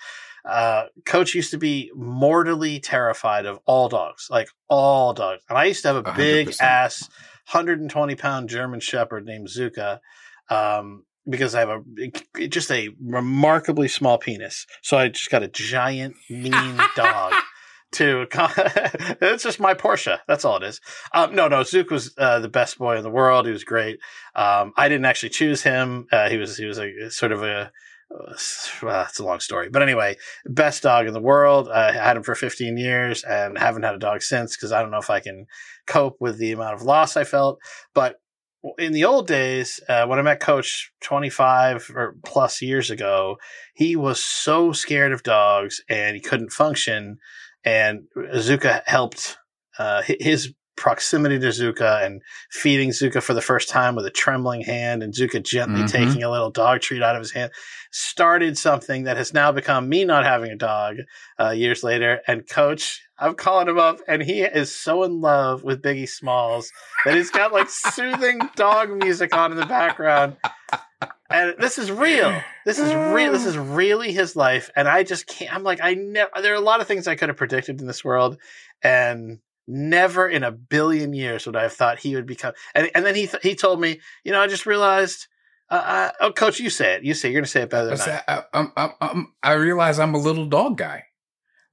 uh, 0.46 0.86
Coach 1.06 1.36
used 1.36 1.52
to 1.52 1.58
be 1.58 1.92
mortally 1.96 2.80
terrified 2.80 3.46
of 3.46 3.60
all 3.66 3.90
dogs, 3.90 4.28
like 4.30 4.50
all 4.68 5.14
dogs, 5.14 5.44
and 5.50 5.58
I 5.58 5.66
used 5.66 5.84
to 5.84 5.90
have 5.90 5.98
a 5.98 6.10
A 6.10 6.12
hundred 6.12 6.46
big 6.46 6.56
ass, 6.60 7.10
120 7.52 8.16
pound 8.16 8.50
German 8.50 8.80
Shepherd 8.80 9.26
named 9.26 9.48
Zuka. 9.48 10.00
Um, 10.50 11.06
because 11.28 11.56
I 11.56 11.62
have 11.62 11.70
a 11.70 12.48
just 12.48 12.72
a 12.72 12.90
remarkably 13.02 13.88
small 13.88 14.18
penis, 14.18 14.66
so 14.82 14.98
I 14.98 15.10
just 15.10 15.30
got 15.30 15.44
a 15.44 15.48
giant 15.48 16.16
mean 16.30 16.80
dog. 16.96 17.34
To 17.98 18.26
it's 19.22 19.44
just 19.44 19.60
my 19.60 19.76
Porsche. 19.76 20.18
That's 20.28 20.44
all 20.46 20.58
it 20.58 20.64
is. 20.64 20.82
Um, 21.14 21.36
no, 21.36 21.48
no. 21.48 21.62
Zook 21.62 21.92
was 21.92 22.12
uh, 22.18 22.40
the 22.40 22.50
best 22.50 22.80
boy 22.80 22.98
in 22.98 23.04
the 23.04 23.12
world. 23.12 23.46
He 23.46 23.52
was 23.52 23.64
great. 23.64 24.00
Um, 24.34 24.74
I 24.76 24.90
didn't 24.90 25.06
actually 25.06 25.30
choose 25.30 25.62
him. 25.62 26.08
Uh, 26.12 26.28
he 26.28 26.38
was 26.38 26.58
he 26.58 26.66
was 26.66 26.80
a 26.80 27.12
sort 27.12 27.32
of 27.32 27.44
a 27.44 27.72
well, 28.82 29.06
it's 29.08 29.20
a 29.20 29.24
long 29.24 29.40
story, 29.40 29.70
but 29.70 29.82
anyway, 29.82 30.16
best 30.46 30.84
dog 30.84 31.08
in 31.08 31.14
the 31.14 31.22
world. 31.22 31.70
I 31.70 31.92
had 31.92 32.18
him 32.18 32.24
for 32.24 32.36
15 32.36 32.78
years 32.78 33.24
and 33.24 33.58
haven't 33.58 33.84
had 33.84 33.96
a 33.96 34.00
dog 34.00 34.22
since 34.22 34.56
because 34.56 34.72
I 34.72 34.82
don't 34.82 34.92
know 34.92 34.98
if 34.98 35.10
I 35.10 35.20
can 35.20 35.46
cope 35.88 36.18
with 36.20 36.38
the 36.38 36.52
amount 36.52 36.76
of 36.76 36.84
loss 36.84 37.18
I 37.18 37.24
felt. 37.24 37.60
But 37.94 38.18
in 38.78 38.94
the 38.94 39.06
old 39.06 39.28
days, 39.28 39.80
uh, 39.90 40.06
when 40.06 40.20
I 40.20 40.22
met 40.22 40.40
Coach 40.40 40.92
25 41.02 41.92
or 41.96 42.16
plus 42.26 42.62
years 42.62 42.90
ago, 42.90 43.38
he 43.74 43.96
was 43.96 44.24
so 44.24 44.72
scared 44.72 45.12
of 45.12 45.24
dogs 45.24 45.82
and 45.90 46.16
he 46.16 46.22
couldn't 46.22 46.52
function. 46.52 47.18
And 47.66 48.04
Zuka 48.36 48.82
helped 48.86 49.38
uh, 49.78 50.04
his 50.06 50.54
proximity 50.76 51.40
to 51.40 51.48
Zuka 51.48 52.06
and 52.06 52.22
feeding 52.52 52.90
Zuka 52.90 53.22
for 53.22 53.34
the 53.34 53.42
first 53.42 53.70
time 53.70 53.96
with 53.96 54.06
a 54.06 54.12
trembling 54.12 54.62
hand 54.62 55.04
and 55.04 55.14
Zuka 55.14 55.44
gently 55.44 55.82
mm-hmm. 55.82 55.88
taking 55.88 56.24
a 56.24 56.32
little 56.32 56.50
dog 56.50 56.82
treat 56.82 57.04
out 57.04 57.16
of 57.16 57.22
his 57.22 57.32
hand 57.32 57.52
started 57.94 58.58
something 58.58 59.04
that 59.04 59.18
has 59.18 59.34
now 59.34 59.52
become 59.52 59.88
me 59.88 60.04
not 60.04 60.26
having 60.26 60.52
a 60.52 60.56
dog 60.56 60.98
uh, 61.40 61.52
years 61.52 61.84
later. 61.84 62.22
And 62.28 62.48
coach, 62.50 63.02
I'm 63.24 63.36
calling 63.36 63.68
him 63.68 63.80
up 63.80 64.00
and 64.08 64.22
he 64.22 64.42
is 64.42 64.76
so 64.76 65.04
in 65.04 65.22
love 65.22 65.64
with 65.64 65.82
Biggie 65.82 66.10
Smalls 66.10 66.72
that 67.06 67.16
he's 67.16 67.30
got 67.30 67.54
like 67.54 67.70
soothing 67.70 68.40
dog 68.56 68.90
music 68.92 69.36
on 69.36 69.52
in 69.52 69.58
the 69.58 69.66
background. 69.66 70.36
And 71.30 71.56
this 71.58 71.78
is 71.78 71.92
real. 71.92 72.42
This 72.66 72.80
is 72.80 72.94
real. 72.94 73.32
This 73.32 73.46
is 73.46 73.58
really 73.58 74.12
his 74.12 74.36
life. 74.36 74.70
And 74.76 74.88
I 74.88 75.04
just 75.04 75.26
can't, 75.26 75.54
I'm 75.54 75.64
like, 75.64 75.80
I 75.82 75.94
never, 75.94 76.30
there 76.42 76.54
are 76.54 76.58
a 76.58 76.62
lot 76.62 76.82
of 76.82 76.88
things 76.88 77.08
I 77.08 77.16
could 77.16 77.30
have 77.30 77.38
predicted 77.38 77.82
in 77.82 77.88
this 77.88 78.04
world. 78.04 78.38
And 78.84 79.40
Never 79.66 80.28
in 80.28 80.44
a 80.44 80.52
billion 80.52 81.14
years 81.14 81.46
would 81.46 81.56
I 81.56 81.64
have 81.64 81.74
thought 81.74 82.00
he 82.00 82.16
would 82.16 82.26
become. 82.26 82.54
And, 82.76 82.92
and 82.94 83.06
then 83.06 83.16
he 83.16 83.28
th- 83.28 83.42
he 83.42 83.56
told 83.56 83.80
me, 83.80 84.02
you 84.24 84.32
know, 84.32 84.42
I 84.42 84.48
just 84.48 84.66
realized. 84.66 85.28
Uh, 85.70 85.76
uh, 85.76 86.12
oh, 86.20 86.32
coach, 86.34 86.60
you 86.60 86.70
say 86.70 86.96
it. 86.96 87.04
You 87.04 87.14
say 87.14 87.30
it. 87.30 87.32
you're 87.32 87.40
going 87.40 87.46
to 87.46 87.50
say 87.50 87.62
it 87.62 87.70
better 87.70 87.96
than 87.96 88.02
I. 88.02 88.22
I, 88.28 88.44
I, 88.54 88.68
I, 88.76 88.90
I, 89.00 89.24
I 89.42 89.52
realize 89.54 90.00
I'm 90.00 90.14
a 90.14 90.20
little 90.20 90.46
dog 90.46 90.78
guy. 90.78 91.06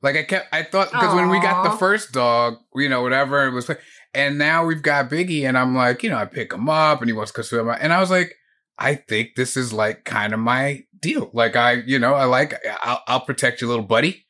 Like 0.03 0.17
I 0.17 0.23
kept, 0.23 0.49
I 0.53 0.63
thought 0.63 0.91
because 0.91 1.15
when 1.15 1.29
we 1.29 1.41
got 1.41 1.63
the 1.63 1.77
first 1.77 2.13
dog, 2.13 2.57
you 2.75 2.89
know, 2.89 3.03
whatever 3.03 3.47
it 3.47 3.53
was, 3.53 3.71
and 4.15 4.39
now 4.39 4.65
we've 4.65 4.83
got 4.83 5.11
Biggie, 5.11 5.47
and 5.47 5.59
I'm 5.59 5.75
like, 5.75 6.03
you 6.03 6.11
know, 6.11 6.17
I 6.17 6.25
pick 6.25 6.53
him 6.53 6.69
up, 6.69 7.01
and 7.01 7.09
he 7.09 7.13
wants 7.13 7.33
to 7.33 7.43
swim, 7.43 7.69
and 7.69 7.93
I 7.93 8.01
was 8.01 8.11
like, 8.11 8.35
I 8.79 8.95
think 8.95 9.35
this 9.37 9.57
is 9.57 9.73
like 9.73 10.05
kind 10.05 10.33
of 10.33 10.41
my 10.41 10.85
deal. 11.01 11.31
Like 11.35 11.55
I, 11.55 11.73
you 11.73 11.99
know, 11.99 12.15
I 12.15 12.25
like, 12.25 12.55
I'll, 12.83 13.03
I'll 13.07 13.21
protect 13.21 13.61
your 13.61 13.69
little 13.69 13.85
buddy 13.85 14.25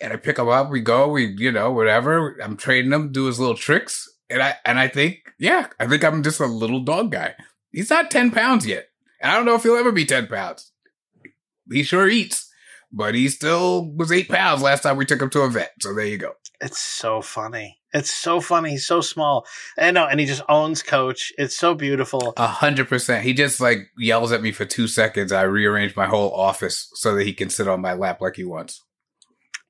and 0.00 0.12
I 0.12 0.16
pick 0.16 0.38
him 0.38 0.48
up. 0.48 0.70
We 0.70 0.80
go, 0.80 1.08
we 1.08 1.34
you 1.38 1.50
know 1.52 1.72
whatever. 1.72 2.36
I'm 2.42 2.56
trading 2.56 2.92
him, 2.92 3.12
do 3.12 3.26
his 3.26 3.40
little 3.40 3.56
tricks, 3.56 4.08
and 4.28 4.42
I 4.42 4.56
and 4.64 4.78
I 4.78 4.88
think 4.88 5.20
yeah, 5.38 5.68
I 5.78 5.86
think 5.86 6.04
I'm 6.04 6.22
just 6.22 6.40
a 6.40 6.46
little 6.46 6.80
dog 6.80 7.12
guy. 7.12 7.34
He's 7.72 7.90
not 7.90 8.10
ten 8.10 8.30
pounds 8.30 8.66
yet, 8.66 8.88
and 9.20 9.32
I 9.32 9.36
don't 9.36 9.46
know 9.46 9.54
if 9.54 9.62
he'll 9.62 9.76
ever 9.76 9.92
be 9.92 10.04
ten 10.04 10.26
pounds. 10.26 10.72
He 11.70 11.82
sure 11.82 12.08
eats, 12.08 12.50
but 12.94 13.14
he 13.14 13.28
still 13.28 13.90
was 13.94 14.12
eight 14.12 14.28
pounds 14.28 14.62
last 14.62 14.82
time 14.82 14.96
we 14.96 15.04
took 15.04 15.20
him 15.20 15.30
to 15.30 15.40
a 15.40 15.50
vet. 15.50 15.72
So 15.80 15.92
there 15.92 16.06
you 16.06 16.16
go. 16.16 16.32
It's 16.60 16.80
so 16.80 17.20
funny. 17.20 17.78
It's 17.92 18.12
so 18.12 18.40
funny. 18.40 18.70
He's 18.70 18.86
so 18.86 19.00
small, 19.00 19.46
and 19.76 19.94
no, 19.94 20.06
and 20.06 20.18
he 20.18 20.26
just 20.26 20.42
owns 20.48 20.82
Coach. 20.82 21.32
It's 21.38 21.56
so 21.56 21.74
beautiful. 21.74 22.32
A 22.36 22.46
hundred 22.46 22.88
percent. 22.88 23.24
He 23.24 23.34
just 23.34 23.60
like 23.60 23.90
yells 23.98 24.32
at 24.32 24.42
me 24.42 24.50
for 24.50 24.64
two 24.64 24.88
seconds. 24.88 25.30
I 25.30 25.42
rearrange 25.42 25.94
my 25.94 26.06
whole 26.06 26.32
office 26.32 26.90
so 26.94 27.14
that 27.14 27.26
he 27.26 27.32
can 27.32 27.50
sit 27.50 27.68
on 27.68 27.80
my 27.80 27.92
lap 27.92 28.20
like 28.20 28.36
he 28.36 28.44
wants. 28.44 28.82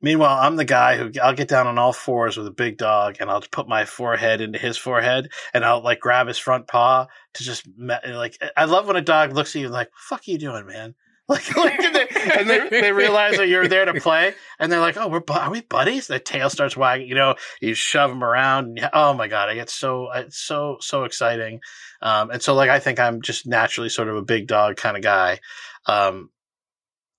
Meanwhile, 0.01 0.39
I'm 0.39 0.57
the 0.57 0.67
guy 0.67 0.99
who 0.99 1.11
I'll 1.23 1.35
get 1.35 1.49
down 1.49 1.67
on 1.67 1.79
all 1.79 1.95
fours 1.95 2.37
with 2.37 2.47
a 2.47 2.51
big 2.51 2.77
dog 2.77 3.17
and 3.21 3.31
I'll 3.31 3.41
put 3.41 3.67
my 3.67 3.87
forehead 3.87 4.43
into 4.43 4.59
his 4.59 4.77
forehead 4.77 5.31
and 5.55 5.65
I'll 5.65 5.83
like 5.83 5.99
grab 5.99 6.27
his 6.27 6.37
front 6.37 6.67
paw 6.67 7.07
to 7.35 7.43
just 7.43 7.67
like 7.79 8.39
I 8.57 8.67
love 8.67 8.87
when 8.87 8.97
a 8.97 9.01
dog 9.01 9.33
looks 9.33 9.57
at 9.57 9.63
you 9.63 9.71
like, 9.71 9.89
"Fuck 9.97 10.21
are 10.29 10.31
you 10.31 10.39
doing, 10.39 10.67
man?" 10.67 10.95
Like, 11.29 11.57
like 11.57 11.81
and, 11.81 11.95
they, 11.95 12.07
and 12.39 12.51
they, 12.51 12.81
they, 12.83 12.93
realize 12.93 13.39
that 13.39 13.49
you're 13.49 13.67
there 13.67 13.87
to 13.87 13.99
play, 13.99 14.35
and 14.59 14.71
they're 14.71 14.81
like, 14.81 14.99
"Oh, 14.99 15.09
we're 15.09 15.23
are 15.31 15.51
we 15.51 15.63
buddies?" 15.63 16.07
The 16.07 16.19
tail 16.19 16.51
starts 16.51 16.77
wagging. 16.77 17.09
You 17.09 17.15
know, 17.15 17.37
you 17.63 17.73
shove 17.73 18.11
them 18.11 18.23
around. 18.23 18.79
And, 18.79 18.91
oh 18.93 19.15
my 19.15 19.27
god, 19.27 19.49
I 19.49 19.55
get 19.55 19.71
so 19.71 20.11
it's 20.13 20.37
so 20.37 20.77
so 20.81 21.05
exciting, 21.05 21.61
um, 22.03 22.31
and 22.31 22.43
so 22.43 22.53
like 22.53 22.69
I 22.69 22.79
think 22.79 23.01
I'm 23.01 23.23
just 23.23 23.47
naturally 23.47 23.89
sort 23.89 24.09
of 24.09 24.17
a 24.17 24.23
big 24.23 24.47
dog 24.47 24.77
kind 24.77 24.99
of 24.99 25.03
guy. 25.03 25.41
Um, 25.87 26.29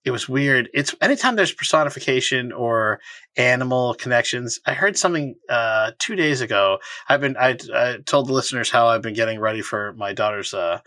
it 0.03 0.11
was 0.11 0.30
weird. 0.30 0.69
It's 0.72 0.94
anytime 1.02 1.36
there's 1.36 1.52
personification 1.52 2.52
or 2.52 3.02
animal 3.36 3.95
connections. 3.95 4.60
I 4.68 4.73
heard 4.73 4.98
something 4.98 5.34
uh, 5.49 5.94
two 5.98 6.15
days 6.15 6.41
ago. 6.41 6.77
I've 7.10 7.22
been 7.22 7.36
I, 7.38 7.57
I, 7.73 7.98
told 8.06 8.27
the 8.27 8.34
listeners 8.34 8.69
how 8.69 8.88
I've 8.88 9.02
been 9.02 9.15
getting 9.15 9.40
ready 9.40 9.64
for 9.64 9.94
my 9.94 10.14
daughter's 10.14 10.53
uh, 10.53 10.82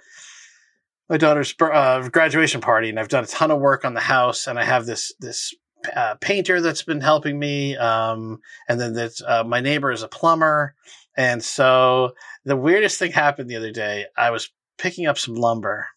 my 1.09 1.17
daughter's 1.17 1.55
uh, 1.61 2.09
graduation 2.09 2.61
party, 2.61 2.89
and 2.89 2.99
I've 2.99 3.09
done 3.09 3.25
a 3.25 3.29
ton 3.29 3.51
of 3.51 3.61
work 3.61 3.85
on 3.85 3.95
the 3.95 4.01
house, 4.01 4.47
and 4.47 4.59
I 4.59 4.65
have 4.65 4.87
this 4.87 5.13
this 5.21 5.55
uh, 5.95 6.17
painter 6.21 6.61
that's 6.61 6.83
been 6.83 7.01
helping 7.01 7.39
me, 7.39 7.77
um, 7.77 8.41
and 8.69 8.81
then 8.81 8.95
that's 8.95 9.23
uh, 9.23 9.45
my 9.45 9.61
neighbor 9.61 9.91
is 9.91 10.03
a 10.03 10.09
plumber, 10.09 10.75
and 11.17 11.43
so 11.43 12.13
the 12.45 12.57
weirdest 12.57 12.99
thing 12.99 13.13
happened 13.13 13.49
the 13.49 13.57
other 13.57 13.73
day. 13.73 14.07
I 14.17 14.31
was 14.31 14.51
picking 14.79 15.07
up 15.07 15.19
some 15.19 15.35
lumber 15.35 15.89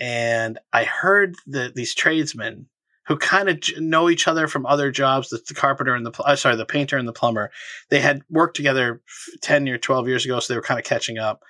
and 0.00 0.58
I 0.72 0.84
heard 0.84 1.36
that 1.48 1.74
these 1.74 1.94
tradesmen 1.94 2.66
who 3.06 3.16
kind 3.16 3.48
of 3.48 3.58
know 3.78 4.10
each 4.10 4.28
other 4.28 4.46
from 4.46 4.66
other 4.66 4.90
jobs, 4.90 5.30
the, 5.30 5.40
the 5.48 5.54
carpenter 5.54 5.94
and 5.94 6.04
the 6.04 6.22
uh, 6.22 6.36
sorry, 6.36 6.56
the 6.56 6.66
painter 6.66 6.98
and 6.98 7.08
the 7.08 7.12
plumber, 7.12 7.50
they 7.88 8.00
had 8.00 8.22
worked 8.28 8.54
together 8.54 9.00
ten 9.40 9.68
or 9.68 9.78
twelve 9.78 10.06
years 10.06 10.24
ago, 10.24 10.38
so 10.40 10.52
they 10.52 10.58
were 10.58 10.62
kind 10.62 10.78
of 10.78 10.84
catching 10.84 11.18
up. 11.18 11.42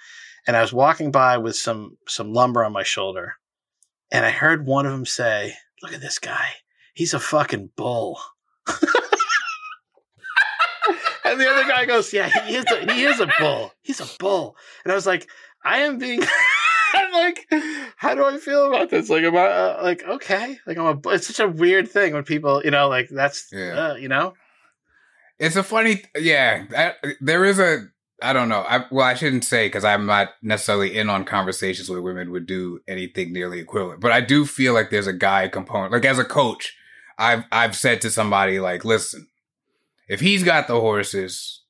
And 0.49 0.57
I 0.57 0.63
was 0.63 0.73
walking 0.73 1.13
by 1.13 1.37
with 1.37 1.55
some 1.55 1.99
some 2.09 2.33
lumber 2.33 2.65
on 2.65 2.73
my 2.73 2.83
shoulder, 2.83 3.35
and 4.11 4.25
I 4.25 4.31
heard 4.31 4.67
one 4.67 4.87
of 4.87 4.93
them 4.93 5.07
say, 5.07 5.55
"Look 5.83 5.93
at 5.93 6.01
this 6.01 6.19
guy, 6.19 6.49
he's 6.95 7.15
a 7.15 7.21
fucking 7.21 7.71
bull." 7.77 8.19
and 8.67 8.79
the 11.39 11.49
other 11.49 11.69
guy 11.69 11.85
goes, 11.85 12.13
"Yeah, 12.13 12.29
he 12.47 12.57
is. 12.57 12.65
A, 12.73 12.93
he 12.93 13.05
is 13.05 13.21
a 13.21 13.29
bull. 13.39 13.73
He's 13.83 14.01
a 14.01 14.09
bull." 14.19 14.57
And 14.85 14.91
I 14.91 14.97
was 14.97 15.07
like, 15.07 15.29
"I 15.65 15.79
am 15.81 15.99
being." 15.99 16.25
I'm 16.95 17.13
like, 17.13 17.47
how 17.97 18.15
do 18.15 18.25
I 18.25 18.39
feel 18.39 18.67
about 18.67 18.89
this? 18.89 19.11
Like, 19.11 19.23
am 19.23 19.37
I 19.37 19.47
uh, 19.47 19.81
like 19.83 20.03
okay? 20.03 20.59
Like, 20.67 20.79
I'm 20.79 20.87
a. 20.87 20.99
It's 21.11 21.27
such 21.27 21.41
a 21.41 21.49
weird 21.49 21.91
thing 21.91 22.15
when 22.15 22.25
people, 22.25 22.63
you 22.65 22.71
know, 22.71 22.89
like 22.89 23.11
that's, 23.11 23.49
yeah. 23.53 23.91
Uh, 23.91 23.95
you 23.97 24.09
know. 24.09 24.33
It's 25.39 25.57
a 25.57 25.63
funny, 25.63 26.03
yeah. 26.19 26.65
That, 26.71 26.97
there 27.21 27.45
is 27.45 27.59
a. 27.59 27.89
I 28.23 28.33
don't 28.33 28.49
know. 28.49 28.65
I 28.69 28.85
well, 28.91 29.07
I 29.07 29.15
shouldn't 29.15 29.45
say 29.45 29.67
because 29.67 29.85
I'm 29.85 30.07
not 30.07 30.31
necessarily 30.43 30.97
in 30.97 31.09
on 31.09 31.25
conversations 31.25 31.89
where 31.89 32.03
women 32.03 32.33
would 32.33 32.47
do 32.47 32.81
anything 32.89 33.33
nearly 33.33 33.61
equivalent. 33.61 34.01
But 34.01 34.13
I 34.13 34.21
do 34.21 34.45
feel 34.45 34.75
like 34.75 34.91
there's 34.91 35.07
a 35.07 35.13
guy 35.13 35.49
component. 35.49 35.93
Like 35.93 36.05
as 36.05 36.19
a 36.19 36.25
coach, 36.25 36.77
I've 37.17 37.45
I've 37.53 37.77
said 37.77 38.01
to 38.03 38.11
somebody 38.11 38.59
like, 38.59 38.85
listen, 38.85 39.29
if 40.09 40.21
he's 40.21 40.43
got 40.43 40.67
the 40.67 40.81
horses, 40.81 41.63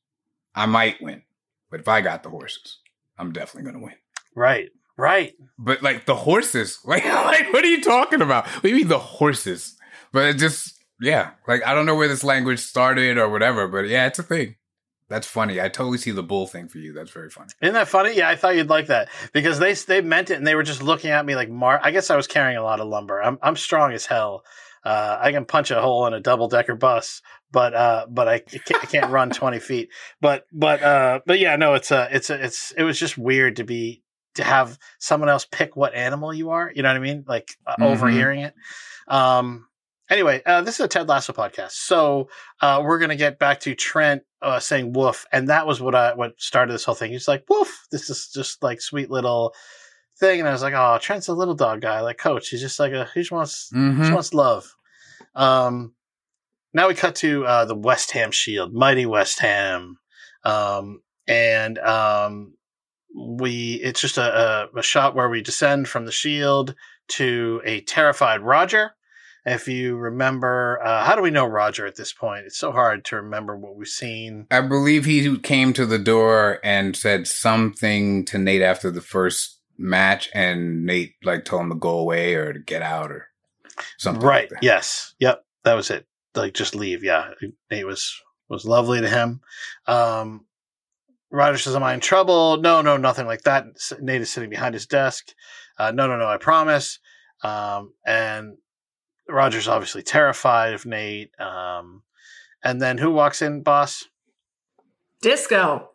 I 0.54 0.66
might 0.66 1.02
win. 1.02 1.22
But 1.70 1.80
if 1.80 1.88
I 1.88 2.00
got 2.00 2.22
the 2.22 2.30
horses, 2.30 2.78
I'm 3.18 3.32
definitely 3.32 3.70
going 3.70 3.80
to 3.80 3.86
win. 3.86 3.96
Right. 4.34 4.70
Right. 4.96 5.34
But 5.58 5.82
like 5.82 6.06
the 6.06 6.16
horses, 6.16 6.78
like, 6.84 7.04
like 7.04 7.52
what 7.52 7.64
are 7.64 7.68
you 7.68 7.82
talking 7.82 8.22
about? 8.22 8.46
What 8.46 8.62
do 8.62 8.68
you 8.70 8.76
mean 8.76 8.88
the 8.88 8.98
horses? 8.98 9.76
But 10.12 10.24
it 10.24 10.38
just, 10.38 10.74
yeah, 11.00 11.32
like 11.46 11.66
I 11.66 11.74
don't 11.74 11.86
know 11.86 11.94
where 11.94 12.08
this 12.08 12.24
language 12.24 12.60
started 12.60 13.18
or 13.18 13.28
whatever, 13.28 13.68
but 13.68 13.88
yeah, 13.88 14.06
it's 14.06 14.18
a 14.18 14.22
thing. 14.22 14.56
That's 15.08 15.26
funny. 15.26 15.60
I 15.60 15.68
totally 15.68 15.96
see 15.96 16.10
the 16.10 16.22
bull 16.22 16.46
thing 16.46 16.68
for 16.68 16.78
you. 16.78 16.92
That's 16.92 17.10
very 17.10 17.30
funny. 17.30 17.48
Isn't 17.62 17.74
that 17.74 17.88
funny? 17.88 18.14
Yeah, 18.14 18.28
I 18.28 18.36
thought 18.36 18.56
you'd 18.56 18.68
like 18.68 18.88
that 18.88 19.08
because 19.32 19.58
they 19.58 19.72
they 19.72 20.02
meant 20.02 20.30
it 20.30 20.34
and 20.34 20.46
they 20.46 20.54
were 20.54 20.62
just 20.62 20.82
looking 20.82 21.10
at 21.10 21.24
me 21.24 21.34
like 21.34 21.48
Mar. 21.48 21.80
I 21.82 21.92
guess 21.92 22.10
I 22.10 22.16
was 22.16 22.26
carrying 22.26 22.58
a 22.58 22.62
lot 22.62 22.80
of 22.80 22.88
lumber. 22.88 23.22
I'm 23.22 23.38
I'm 23.42 23.56
strong 23.56 23.92
as 23.92 24.04
hell. 24.04 24.44
Uh, 24.84 25.18
I 25.20 25.32
can 25.32 25.44
punch 25.44 25.70
a 25.70 25.80
hole 25.80 26.06
in 26.06 26.14
a 26.14 26.20
double 26.20 26.48
decker 26.48 26.74
bus, 26.74 27.22
but 27.50 27.74
uh, 27.74 28.06
but 28.08 28.28
I 28.28 28.38
can't, 28.40 28.82
I 28.82 28.86
can't 28.86 29.10
run 29.10 29.30
twenty 29.34 29.60
feet. 29.60 29.88
But 30.20 30.44
but 30.52 30.82
uh, 30.82 31.20
but 31.26 31.38
yeah, 31.38 31.56
no, 31.56 31.74
it's 31.74 31.90
a 31.90 32.08
it's 32.10 32.28
a 32.28 32.44
it's 32.44 32.72
it 32.72 32.82
was 32.82 32.98
just 32.98 33.16
weird 33.16 33.56
to 33.56 33.64
be 33.64 34.02
to 34.34 34.44
have 34.44 34.78
someone 34.98 35.30
else 35.30 35.46
pick 35.50 35.74
what 35.74 35.94
animal 35.94 36.34
you 36.34 36.50
are. 36.50 36.70
You 36.74 36.82
know 36.82 36.90
what 36.90 36.96
I 36.96 37.00
mean? 37.00 37.24
Like 37.26 37.56
uh, 37.66 37.72
mm-hmm. 37.72 37.84
overhearing 37.84 38.40
it. 38.40 38.54
Um, 39.08 39.67
anyway, 40.10 40.42
uh, 40.46 40.62
this 40.62 40.76
is 40.76 40.80
a 40.80 40.88
Ted 40.88 41.08
Lasso 41.08 41.32
podcast, 41.32 41.72
so 41.72 42.28
uh, 42.60 42.82
we're 42.84 42.98
gonna 42.98 43.16
get 43.16 43.38
back 43.38 43.60
to 43.60 43.74
Trent 43.74 44.22
uh, 44.42 44.60
saying 44.60 44.92
"woof," 44.92 45.26
and 45.32 45.48
that 45.48 45.66
was 45.66 45.80
what 45.80 45.94
I 45.94 46.14
what 46.14 46.40
started 46.40 46.72
this 46.72 46.84
whole 46.84 46.94
thing. 46.94 47.12
He's 47.12 47.28
like, 47.28 47.44
"Woof!" 47.48 47.86
This 47.90 48.10
is 48.10 48.30
just 48.32 48.62
like 48.62 48.80
sweet 48.80 49.10
little 49.10 49.54
thing, 50.18 50.40
and 50.40 50.48
I 50.48 50.52
was 50.52 50.62
like, 50.62 50.74
"Oh, 50.74 50.98
Trent's 51.00 51.28
a 51.28 51.34
little 51.34 51.54
dog 51.54 51.80
guy, 51.80 52.00
like 52.00 52.18
Coach. 52.18 52.48
He's 52.48 52.60
just 52.60 52.78
like 52.78 52.92
a 52.92 53.08
he 53.14 53.20
just 53.20 53.32
wants 53.32 53.70
mm-hmm. 53.74 54.00
just 54.00 54.12
wants 54.12 54.34
love." 54.34 54.74
Um, 55.34 55.94
now 56.74 56.88
we 56.88 56.94
cut 56.94 57.14
to 57.16 57.44
uh, 57.46 57.64
the 57.64 57.74
West 57.74 58.12
Ham 58.12 58.30
Shield, 58.30 58.74
mighty 58.74 59.06
West 59.06 59.40
Ham, 59.40 59.98
um, 60.44 61.00
and 61.26 61.78
um, 61.78 62.54
we 63.14 63.74
it's 63.82 64.00
just 64.00 64.18
a, 64.18 64.68
a, 64.74 64.78
a, 64.78 64.82
shot 64.82 65.14
where 65.14 65.28
we 65.28 65.40
descend 65.40 65.88
from 65.88 66.04
the 66.04 66.12
shield 66.12 66.74
to 67.08 67.60
a 67.64 67.80
terrified 67.82 68.42
Roger. 68.42 68.92
If 69.46 69.68
you 69.68 69.96
remember, 69.96 70.80
uh, 70.84 71.04
how 71.04 71.16
do 71.16 71.22
we 71.22 71.30
know 71.30 71.46
Roger 71.46 71.86
at 71.86 71.96
this 71.96 72.12
point? 72.12 72.46
It's 72.46 72.58
so 72.58 72.72
hard 72.72 73.04
to 73.06 73.16
remember 73.16 73.56
what 73.56 73.76
we've 73.76 73.88
seen. 73.88 74.46
I 74.50 74.60
believe 74.60 75.04
he 75.04 75.38
came 75.38 75.72
to 75.74 75.86
the 75.86 75.98
door 75.98 76.60
and 76.62 76.96
said 76.96 77.26
something 77.26 78.24
to 78.26 78.38
Nate 78.38 78.62
after 78.62 78.90
the 78.90 79.00
first 79.00 79.60
match, 79.78 80.28
and 80.34 80.84
Nate 80.84 81.14
like 81.22 81.44
told 81.44 81.62
him 81.62 81.70
to 81.70 81.76
go 81.76 81.98
away 81.98 82.34
or 82.34 82.52
to 82.52 82.58
get 82.58 82.82
out 82.82 83.10
or 83.10 83.28
Something 83.98 84.24
right. 84.24 84.42
Like 84.42 84.50
that. 84.50 84.62
Yes. 84.62 85.14
Yep. 85.18 85.44
That 85.64 85.74
was 85.74 85.90
it. 85.90 86.06
Like 86.34 86.54
just 86.54 86.74
leave. 86.74 87.02
Yeah. 87.04 87.30
Nate 87.70 87.86
was 87.86 88.20
was 88.48 88.64
lovely 88.64 89.00
to 89.00 89.08
him. 89.08 89.40
Um, 89.86 90.46
Roger 91.30 91.58
says, 91.58 91.76
"Am 91.76 91.82
I 91.82 91.94
in 91.94 92.00
trouble?" 92.00 92.56
No, 92.58 92.80
no, 92.80 92.96
nothing 92.96 93.26
like 93.26 93.42
that. 93.42 93.66
Nate 94.00 94.22
is 94.22 94.30
sitting 94.30 94.50
behind 94.50 94.74
his 94.74 94.86
desk. 94.86 95.34
Uh, 95.78 95.90
no, 95.90 96.06
no, 96.06 96.16
no. 96.16 96.26
I 96.26 96.38
promise. 96.38 96.98
Um, 97.42 97.92
and 98.06 98.56
Roger's 99.28 99.68
obviously 99.68 100.02
terrified 100.02 100.74
of 100.74 100.86
Nate. 100.86 101.38
Um, 101.40 102.02
and 102.64 102.80
then 102.80 102.98
who 102.98 103.10
walks 103.10 103.42
in, 103.42 103.62
boss? 103.62 104.04
Disco. 105.22 105.90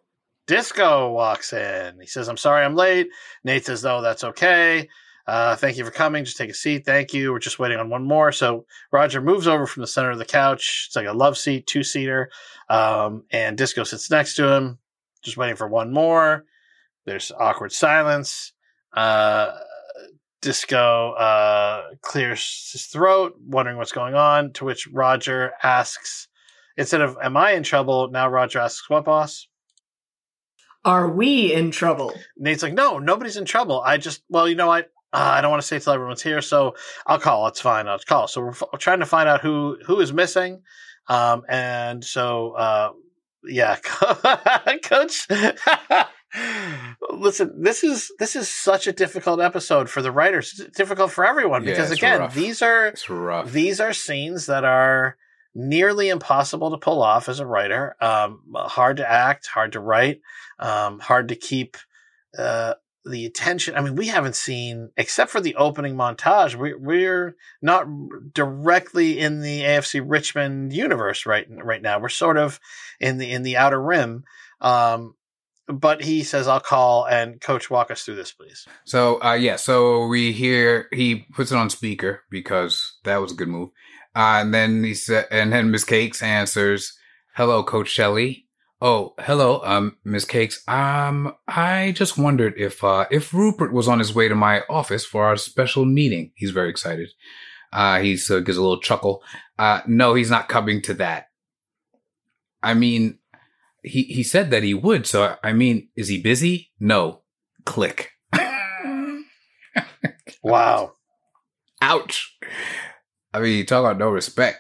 Disco 0.48 1.12
walks 1.12 1.54
in. 1.54 2.00
He 2.00 2.08
says, 2.08 2.28
I'm 2.28 2.38
sorry 2.38 2.66
I'm 2.66 2.76
late. 2.76 3.08
Nate 3.44 3.66
says, 3.66 3.84
No, 3.84 4.02
that's 4.02 4.24
okay. 4.24 4.90
Uh, 5.26 5.56
thank 5.56 5.78
you 5.78 5.86
for 5.86 5.92
coming. 5.92 6.26
Just 6.26 6.38
take 6.38 6.50
a 6.50 6.54
seat. 6.54 6.86
Thank 6.86 7.14
you. 7.14 7.32
We're 7.32 7.40
just 7.40 7.60
waiting 7.60 7.80
on 7.80 7.90
one 7.90 8.06
more. 8.06 8.32
So 8.34 8.66
Roger 8.92 9.22
moves 9.22 9.48
over 9.48 9.66
from 9.66 9.82
the 9.82 9.88
center 9.88 10.12
of 10.12 10.18
the 10.18 10.26
couch. 10.26 10.86
It's 10.88 10.96
like 10.96 11.08
a 11.08 11.14
love 11.14 11.38
seat, 11.38 11.66
two 11.66 11.84
seater. 11.84 12.30
Um, 12.70 13.24
and 13.32 13.58
Disco 13.58 13.86
sits 13.86 14.12
next 14.12 14.36
to 14.36 14.52
him, 14.52 14.80
just 15.22 15.38
waiting 15.38 15.56
for 15.56 15.68
one 15.68 15.94
more. 15.94 16.44
There's 17.06 17.32
awkward 17.32 17.72
silence. 17.72 18.52
Uh, 18.92 19.58
Disco 20.44 21.14
uh, 21.14 21.84
clears 22.02 22.70
his 22.74 22.86
throat, 22.86 23.34
wondering 23.48 23.78
what's 23.78 23.94
going 23.94 24.14
on. 24.14 24.52
To 24.54 24.66
which 24.66 24.88
Roger 24.88 25.54
asks, 25.64 26.28
instead 26.78 27.02
of, 27.02 27.18
Am 27.24 27.38
I 27.38 27.52
in 27.52 27.64
trouble? 27.64 28.10
Now 28.12 28.28
Roger 28.30 28.60
asks, 28.60 28.90
What, 28.90 29.06
boss? 29.06 29.48
Are 30.86 31.10
we 31.10 31.54
in 31.54 31.72
trouble? 31.72 32.14
Nate's 32.38 32.62
like, 32.62 32.74
no, 32.74 33.00
nobody's 33.00 33.38
in 33.38 33.46
trouble. 33.46 33.82
I 33.82 33.96
just, 33.98 34.22
well, 34.28 34.50
you 34.50 34.56
know, 34.56 34.70
I, 34.70 34.82
uh, 34.82 34.84
I 35.14 35.40
don't 35.40 35.50
want 35.50 35.62
to 35.62 35.68
say 35.68 35.80
till 35.80 35.94
everyone's 35.94 36.22
here, 36.22 36.42
so 36.42 36.76
I'll 37.08 37.20
call. 37.20 37.48
It's 37.48 37.62
fine. 37.62 37.88
I'll 37.88 38.00
call. 38.00 38.28
So 38.28 38.42
we're, 38.42 38.50
f- 38.50 38.64
we're 38.74 38.80
trying 38.80 39.00
to 39.00 39.06
find 39.06 39.30
out 39.30 39.40
who 39.40 39.78
who 39.86 40.02
is 40.02 40.12
missing, 40.12 40.64
um, 41.08 41.44
and 41.48 42.04
so 42.04 42.52
uh, 42.52 42.90
yeah, 43.46 43.78
coach. 44.84 45.28
Listen, 47.20 47.62
this 47.62 47.84
is 47.84 48.12
this 48.20 48.36
is 48.36 48.50
such 48.50 48.88
a 48.88 48.92
difficult 48.92 49.40
episode 49.40 49.90
for 49.90 50.02
the 50.02 50.12
writers. 50.12 50.60
It's 50.60 50.78
difficult 50.78 51.12
for 51.12 51.26
everyone 51.26 51.64
because 51.64 51.92
it's 51.92 52.00
again, 52.00 52.22
rough. 52.22 52.34
these 52.34 52.62
are 52.62 52.94
these 53.46 53.80
are 53.80 53.94
scenes 53.94 54.46
that 54.48 54.64
are 54.64 55.18
nearly 55.56 56.10
impossible 56.10 56.72
to 56.72 56.78
pull 56.78 57.02
off 57.02 57.30
as 57.30 57.40
a 57.40 57.46
writer. 57.46 57.96
Um, 58.02 58.42
hard 58.56 58.98
to 58.98 59.10
act, 59.10 59.48
hard 59.48 59.74
to 59.74 59.80
write, 59.80 60.22
um, 60.60 61.00
hard 61.00 61.30
to 61.30 61.36
keep 61.36 61.78
uh, 62.38 62.74
the 63.06 63.26
attention. 63.26 63.76
I 63.76 63.82
mean, 63.82 63.96
we 63.96 64.08
haven't 64.08 64.36
seen, 64.36 64.92
except 64.98 65.30
for 65.30 65.42
the 65.42 65.56
opening 65.56 65.96
montage, 65.96 66.56
we, 66.56 66.74
we're 66.74 67.36
not 67.62 67.88
directly 68.34 69.20
in 69.20 69.42
the 69.42 69.62
AFC 69.62 70.04
Richmond 70.06 70.74
universe 70.74 71.26
right 71.26 71.48
right 71.50 71.82
now. 71.82 72.00
We're 72.00 72.10
sort 72.10 72.38
of 72.38 72.60
in 73.00 73.18
the 73.18 73.32
in 73.32 73.44
the 73.44 73.58
outer 73.58 73.82
rim. 73.82 74.24
Um, 74.62 75.16
but 75.68 76.04
he 76.04 76.24
says, 76.24 76.48
"I'll 76.48 76.60
call 76.60 77.06
and 77.06 77.40
coach 77.42 77.70
walk 77.70 77.92
us 77.92 78.04
through 78.04 78.16
this, 78.16 78.32
please." 78.32 78.68
So 78.86 79.22
uh 79.24 79.34
yeah, 79.34 79.56
so 79.56 80.08
we 80.08 80.32
hear 80.32 80.88
he 80.92 81.26
puts 81.34 81.52
it 81.52 81.58
on 81.58 81.70
speaker 81.70 82.24
because 82.30 82.98
that 83.04 83.18
was 83.18 83.32
a 83.32 83.36
good 83.36 83.48
move. 83.48 83.70
Uh, 84.16 84.42
and 84.42 84.54
then 84.54 84.84
he 84.84 84.94
said, 84.94 85.26
and 85.32 85.52
then 85.52 85.72
Miss 85.72 85.84
Cakes 85.84 86.22
answers, 86.22 86.94
"Hello, 87.36 87.64
Coach 87.64 87.90
Shelley. 87.90 88.48
Oh, 88.80 89.14
hello, 89.20 89.62
um, 89.64 89.98
Miss 90.04 90.26
Cakes. 90.26 90.62
Um, 90.68 91.34
I 91.48 91.94
just 91.96 92.18
wondered 92.18 92.54
if 92.58 92.84
uh 92.84 93.06
if 93.10 93.34
Rupert 93.34 93.74
was 93.74 93.88
on 93.88 94.00
his 94.00 94.14
way 94.14 94.28
to 94.28 94.36
my 94.36 94.62
office 94.70 95.06
for 95.06 95.26
our 95.26 95.38
special 95.38 95.86
meeting. 95.86 96.32
He's 96.36 96.52
very 96.52 96.70
excited. 96.70 97.10
Uh, 97.72 98.00
he 98.02 98.14
uh, 98.30 98.40
gives 98.40 98.58
a 98.58 98.62
little 98.62 98.80
chuckle. 98.80 99.24
Uh, 99.58 99.82
no, 99.88 100.14
he's 100.14 100.30
not 100.30 100.48
coming 100.48 100.82
to 100.84 100.94
that. 100.96 101.30
I 102.62 102.76
mean, 102.76 103.18
he 103.84 104.04
he 104.04 104.24
said 104.24 104.50
that 104.52 104.64
he 104.64 104.74
would. 104.74 105.06
So 105.06 105.36
I 105.44 105.54
mean, 105.54 105.90
is 105.96 106.08
he 106.08 106.22
busy? 106.22 106.72
No. 106.80 107.22
Click. 107.66 108.12
Wow. 110.44 110.96
Ouch. 111.82 112.38
I 113.34 113.40
mean, 113.40 113.66
talk 113.66 113.80
about 113.80 113.98
no 113.98 114.10
respect. 114.10 114.58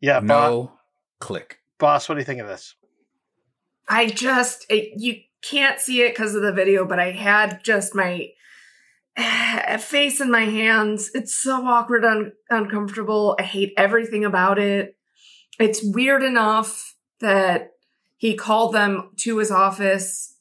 Yeah, 0.00 0.20
Bo- 0.20 0.26
No 0.26 0.72
click. 1.20 1.58
boss. 1.78 2.08
What 2.08 2.14
do 2.14 2.20
you 2.20 2.24
think 2.24 2.40
of 2.40 2.46
this? 2.46 2.74
I 3.88 4.06
just 4.06 4.64
it, 4.70 4.92
you 4.96 5.16
can't 5.42 5.80
see 5.80 6.02
it 6.02 6.10
because 6.14 6.34
of 6.34 6.42
the 6.42 6.52
video, 6.52 6.86
but 6.86 6.98
I 7.00 7.10
had 7.10 7.62
just 7.64 7.94
my 7.94 8.28
face 9.80 10.20
in 10.20 10.30
my 10.30 10.44
hands. 10.44 11.10
It's 11.14 11.34
so 11.34 11.64
awkward 11.66 12.04
and 12.04 12.32
uncomfortable. 12.50 13.36
I 13.38 13.42
hate 13.42 13.72
everything 13.76 14.24
about 14.24 14.58
it. 14.58 14.96
It's 15.58 15.82
weird 15.82 16.22
enough 16.22 16.93
that 17.20 17.72
he 18.16 18.34
called 18.34 18.74
them 18.74 19.10
to 19.18 19.38
his 19.38 19.50
office 19.50 20.36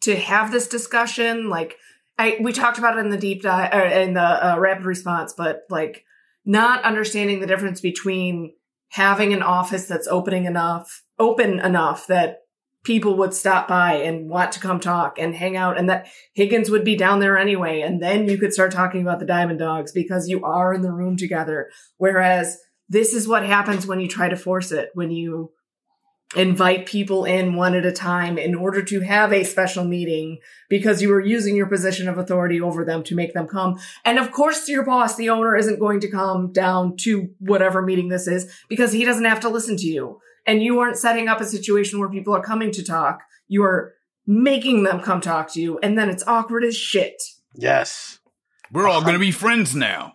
to 0.00 0.16
have 0.16 0.50
this 0.50 0.68
discussion. 0.68 1.48
Like 1.48 1.76
I, 2.18 2.38
we 2.40 2.52
talked 2.52 2.78
about 2.78 2.96
it 2.96 3.00
in 3.00 3.10
the 3.10 3.16
deep 3.16 3.42
dive 3.42 3.72
or 3.72 3.84
in 3.84 4.14
the 4.14 4.20
uh, 4.52 4.58
rapid 4.58 4.84
response, 4.84 5.32
but 5.36 5.62
like 5.70 6.04
not 6.44 6.84
understanding 6.84 7.40
the 7.40 7.46
difference 7.46 7.80
between 7.80 8.54
having 8.88 9.32
an 9.32 9.42
office 9.42 9.86
that's 9.86 10.08
opening 10.08 10.46
enough, 10.46 11.04
open 11.18 11.60
enough 11.60 12.06
that 12.08 12.38
people 12.82 13.16
would 13.16 13.34
stop 13.34 13.68
by 13.68 13.94
and 13.94 14.28
want 14.28 14.52
to 14.52 14.60
come 14.60 14.80
talk 14.80 15.18
and 15.18 15.34
hang 15.34 15.56
out 15.56 15.78
and 15.78 15.88
that 15.90 16.08
Higgins 16.32 16.70
would 16.70 16.84
be 16.84 16.96
down 16.96 17.20
there 17.20 17.36
anyway. 17.36 17.82
And 17.82 18.02
then 18.02 18.26
you 18.26 18.38
could 18.38 18.54
start 18.54 18.72
talking 18.72 19.02
about 19.02 19.20
the 19.20 19.26
Diamond 19.26 19.58
Dogs 19.58 19.92
because 19.92 20.28
you 20.28 20.42
are 20.44 20.72
in 20.72 20.80
the 20.80 20.92
room 20.92 21.16
together. 21.16 21.70
Whereas 21.98 22.58
this 22.88 23.12
is 23.12 23.28
what 23.28 23.44
happens 23.44 23.86
when 23.86 24.00
you 24.00 24.08
try 24.08 24.28
to 24.28 24.36
force 24.36 24.72
it, 24.72 24.90
when 24.94 25.10
you 25.10 25.52
invite 26.36 26.86
people 26.86 27.24
in 27.24 27.56
one 27.56 27.74
at 27.74 27.84
a 27.84 27.90
time 27.90 28.38
in 28.38 28.54
order 28.54 28.82
to 28.82 29.00
have 29.00 29.32
a 29.32 29.42
special 29.42 29.84
meeting 29.84 30.38
because 30.68 31.02
you 31.02 31.12
are 31.12 31.20
using 31.20 31.56
your 31.56 31.66
position 31.66 32.08
of 32.08 32.18
authority 32.18 32.60
over 32.60 32.84
them 32.84 33.02
to 33.02 33.16
make 33.16 33.34
them 33.34 33.48
come. 33.48 33.76
And 34.04 34.18
of 34.18 34.30
course, 34.30 34.68
your 34.68 34.84
boss, 34.84 35.16
the 35.16 35.28
owner, 35.28 35.56
isn't 35.56 35.80
going 35.80 35.98
to 36.00 36.10
come 36.10 36.52
down 36.52 36.96
to 36.98 37.30
whatever 37.40 37.82
meeting 37.82 38.08
this 38.08 38.28
is 38.28 38.52
because 38.68 38.92
he 38.92 39.04
doesn't 39.04 39.24
have 39.24 39.40
to 39.40 39.48
listen 39.48 39.76
to 39.78 39.86
you. 39.86 40.20
And 40.46 40.62
you 40.62 40.78
aren't 40.78 40.96
setting 40.96 41.28
up 41.28 41.40
a 41.40 41.44
situation 41.44 41.98
where 41.98 42.08
people 42.08 42.34
are 42.34 42.42
coming 42.42 42.70
to 42.72 42.84
talk. 42.84 43.22
You 43.48 43.64
are 43.64 43.94
making 44.24 44.84
them 44.84 45.00
come 45.00 45.20
talk 45.20 45.52
to 45.54 45.60
you. 45.60 45.78
And 45.82 45.98
then 45.98 46.08
it's 46.08 46.26
awkward 46.26 46.64
as 46.64 46.76
shit. 46.76 47.20
Yes. 47.54 48.20
We're 48.70 48.86
all 48.86 49.00
going 49.00 49.14
to 49.14 49.16
uh-huh. 49.16 49.18
be 49.18 49.32
friends 49.32 49.74
now. 49.74 50.14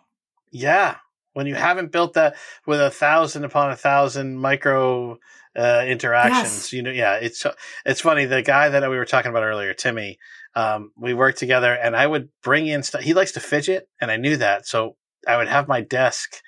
Yeah. 0.50 0.96
When 1.34 1.46
you 1.46 1.56
haven't 1.56 1.92
built 1.92 2.14
that 2.14 2.38
with 2.66 2.80
a 2.80 2.90
thousand 2.90 3.44
upon 3.44 3.72
a 3.72 3.76
thousand 3.76 4.38
micro 4.38 5.20
uh, 5.56 5.84
interactions, 5.88 6.54
Yes. 6.54 6.74
you 6.74 6.82
know, 6.84 6.92
yeah, 6.92 7.16
it's 7.16 7.46
it's 7.86 8.02
funny. 8.02 8.26
The 8.26 8.42
guy 8.42 8.70
that 8.70 8.90
we 8.90 8.98
were 8.98 9.06
talking 9.06 9.30
about 9.30 9.44
earlier, 9.44 9.74
Timmy, 9.74 10.18
um, 10.56 10.92
we 10.98 11.14
worked 11.14 11.38
together, 11.40 11.74
and 11.74 11.96
I 11.96 12.08
would 12.08 12.30
bring 12.44 12.68
in 12.68 12.84
stuff. 12.84 13.02
He 13.02 13.14
likes 13.14 13.32
to 13.34 13.40
fidget, 13.40 13.88
and 14.02 14.12
I 14.12 14.18
knew 14.18 14.38
that, 14.38 14.68
so 14.68 14.98
I 15.28 15.38
would 15.38 15.48
have 15.48 15.68
my 15.68 15.82
desk. 15.82 16.42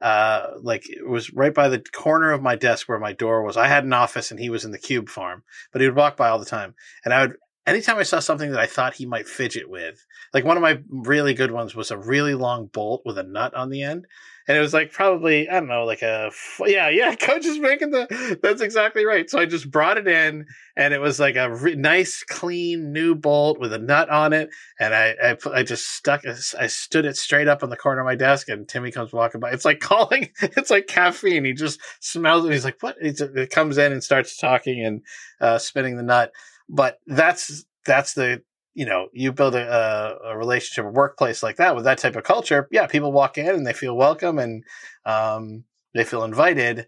Uh, 0.00 0.52
like 0.62 0.88
it 0.88 1.06
was 1.06 1.30
right 1.34 1.52
by 1.52 1.68
the 1.68 1.82
corner 1.92 2.32
of 2.32 2.40
my 2.40 2.56
desk 2.56 2.88
where 2.88 2.98
my 2.98 3.12
door 3.12 3.42
was. 3.42 3.56
I 3.58 3.68
had 3.68 3.84
an 3.84 3.92
office 3.92 4.30
and 4.30 4.40
he 4.40 4.48
was 4.48 4.64
in 4.64 4.70
the 4.70 4.78
cube 4.78 5.10
farm, 5.10 5.42
but 5.72 5.82
he 5.82 5.86
would 5.86 5.96
walk 5.96 6.16
by 6.16 6.30
all 6.30 6.38
the 6.38 6.46
time. 6.46 6.74
And 7.04 7.12
I 7.12 7.26
would, 7.26 7.36
anytime 7.66 7.98
I 7.98 8.04
saw 8.04 8.18
something 8.18 8.50
that 8.50 8.60
I 8.60 8.64
thought 8.64 8.94
he 8.94 9.04
might 9.04 9.28
fidget 9.28 9.68
with, 9.68 10.02
like 10.32 10.42
one 10.46 10.56
of 10.56 10.62
my 10.62 10.78
really 10.88 11.34
good 11.34 11.50
ones 11.50 11.74
was 11.74 11.90
a 11.90 11.98
really 11.98 12.34
long 12.34 12.66
bolt 12.72 13.02
with 13.04 13.18
a 13.18 13.22
nut 13.22 13.52
on 13.52 13.68
the 13.68 13.82
end. 13.82 14.06
And 14.50 14.56
it 14.56 14.62
was 14.62 14.74
like 14.74 14.90
probably, 14.90 15.48
I 15.48 15.60
don't 15.60 15.68
know, 15.68 15.84
like 15.84 16.02
a 16.02 16.32
yeah, 16.66 16.88
yeah, 16.88 17.14
coach 17.20 17.46
is 17.46 17.60
making 17.60 17.92
the, 17.92 18.36
that's 18.42 18.60
exactly 18.60 19.04
right. 19.04 19.30
So 19.30 19.38
I 19.38 19.46
just 19.46 19.70
brought 19.70 19.96
it 19.96 20.08
in 20.08 20.44
and 20.76 20.92
it 20.92 21.00
was 21.00 21.20
like 21.20 21.36
a 21.36 21.54
re- 21.54 21.76
nice, 21.76 22.24
clean 22.24 22.90
new 22.90 23.14
bolt 23.14 23.60
with 23.60 23.72
a 23.72 23.78
nut 23.78 24.10
on 24.10 24.32
it. 24.32 24.50
And 24.80 24.92
I, 24.92 25.14
I, 25.22 25.36
I 25.54 25.62
just 25.62 25.94
stuck, 25.94 26.22
I 26.26 26.66
stood 26.66 27.04
it 27.04 27.16
straight 27.16 27.46
up 27.46 27.62
on 27.62 27.70
the 27.70 27.76
corner 27.76 28.00
of 28.00 28.06
my 28.06 28.16
desk 28.16 28.48
and 28.48 28.66
Timmy 28.66 28.90
comes 28.90 29.12
walking 29.12 29.40
by. 29.40 29.52
It's 29.52 29.64
like 29.64 29.78
calling, 29.78 30.30
it's 30.42 30.70
like 30.70 30.88
caffeine. 30.88 31.44
He 31.44 31.52
just 31.52 31.78
smells 32.00 32.44
it. 32.44 32.50
He's 32.50 32.64
like, 32.64 32.78
what? 32.80 32.96
It 33.00 33.50
comes 33.50 33.78
in 33.78 33.92
and 33.92 34.02
starts 34.02 34.36
talking 34.36 34.84
and 34.84 35.02
uh, 35.40 35.58
spinning 35.58 35.96
the 35.96 36.02
nut. 36.02 36.32
But 36.68 36.98
that's, 37.06 37.64
that's 37.86 38.14
the, 38.14 38.42
you 38.74 38.86
know, 38.86 39.08
you 39.12 39.32
build 39.32 39.54
a, 39.54 40.18
a, 40.24 40.36
relationship, 40.36 40.84
a 40.84 40.88
workplace 40.88 41.42
like 41.42 41.56
that 41.56 41.74
with 41.74 41.84
that 41.84 41.98
type 41.98 42.16
of 42.16 42.24
culture. 42.24 42.68
Yeah, 42.70 42.86
people 42.86 43.12
walk 43.12 43.36
in 43.36 43.48
and 43.48 43.66
they 43.66 43.72
feel 43.72 43.96
welcome 43.96 44.38
and 44.38 44.64
um, 45.04 45.64
they 45.94 46.04
feel 46.04 46.24
invited. 46.24 46.86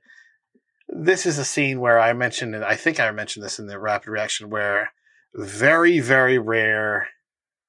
This 0.88 1.26
is 1.26 1.38
a 1.38 1.44
scene 1.44 1.80
where 1.80 1.98
I 1.98 2.12
mentioned, 2.12 2.54
and 2.54 2.64
I 2.64 2.76
think 2.76 3.00
I 3.00 3.10
mentioned 3.10 3.44
this 3.44 3.58
in 3.58 3.66
the 3.66 3.78
rapid 3.78 4.10
reaction, 4.10 4.50
where 4.50 4.92
very, 5.34 6.00
very 6.00 6.38
rare 6.38 7.08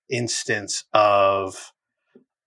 instance 0.10 0.84
of 0.94 1.72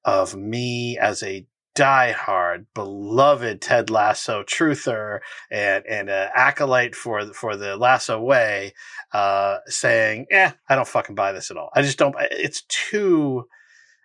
of 0.05 0.37
me 0.37 0.97
as 0.99 1.23
a 1.23 1.47
diehard, 1.77 2.67
beloved 2.75 3.61
Ted 3.61 3.91
Lasso 3.91 4.43
truther 4.43 5.21
and 5.51 5.85
and 5.87 6.11
an 6.11 6.31
acolyte 6.35 6.95
for 6.95 7.25
the, 7.25 7.35
for 7.35 7.57
the 7.57 7.77
Lasso 7.77 8.21
way, 8.21 8.73
uh, 9.13 9.59
saying, 9.67 10.27
"Eh, 10.31 10.51
I 10.69 10.75
don't 10.75 10.89
fucking 10.89 11.15
buy 11.15 11.33
this 11.33 11.51
at 11.51 11.57
all. 11.57 11.71
I 11.75 11.83
just 11.83 11.99
don't. 11.99 12.17
It's 12.31 12.63
too." 12.69 13.47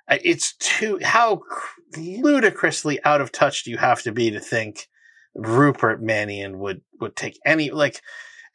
It's 0.09 0.57
too 0.57 0.99
how 1.01 1.41
ludicrously 1.95 3.01
out 3.05 3.21
of 3.21 3.31
touch 3.31 3.63
do 3.63 3.71
you 3.71 3.77
have 3.77 4.01
to 4.01 4.11
be 4.11 4.31
to 4.31 4.41
think 4.41 4.89
Rupert 5.35 6.01
Mannion 6.01 6.59
would 6.59 6.81
would 6.99 7.15
take 7.15 7.39
any 7.45 7.71
like 7.71 8.01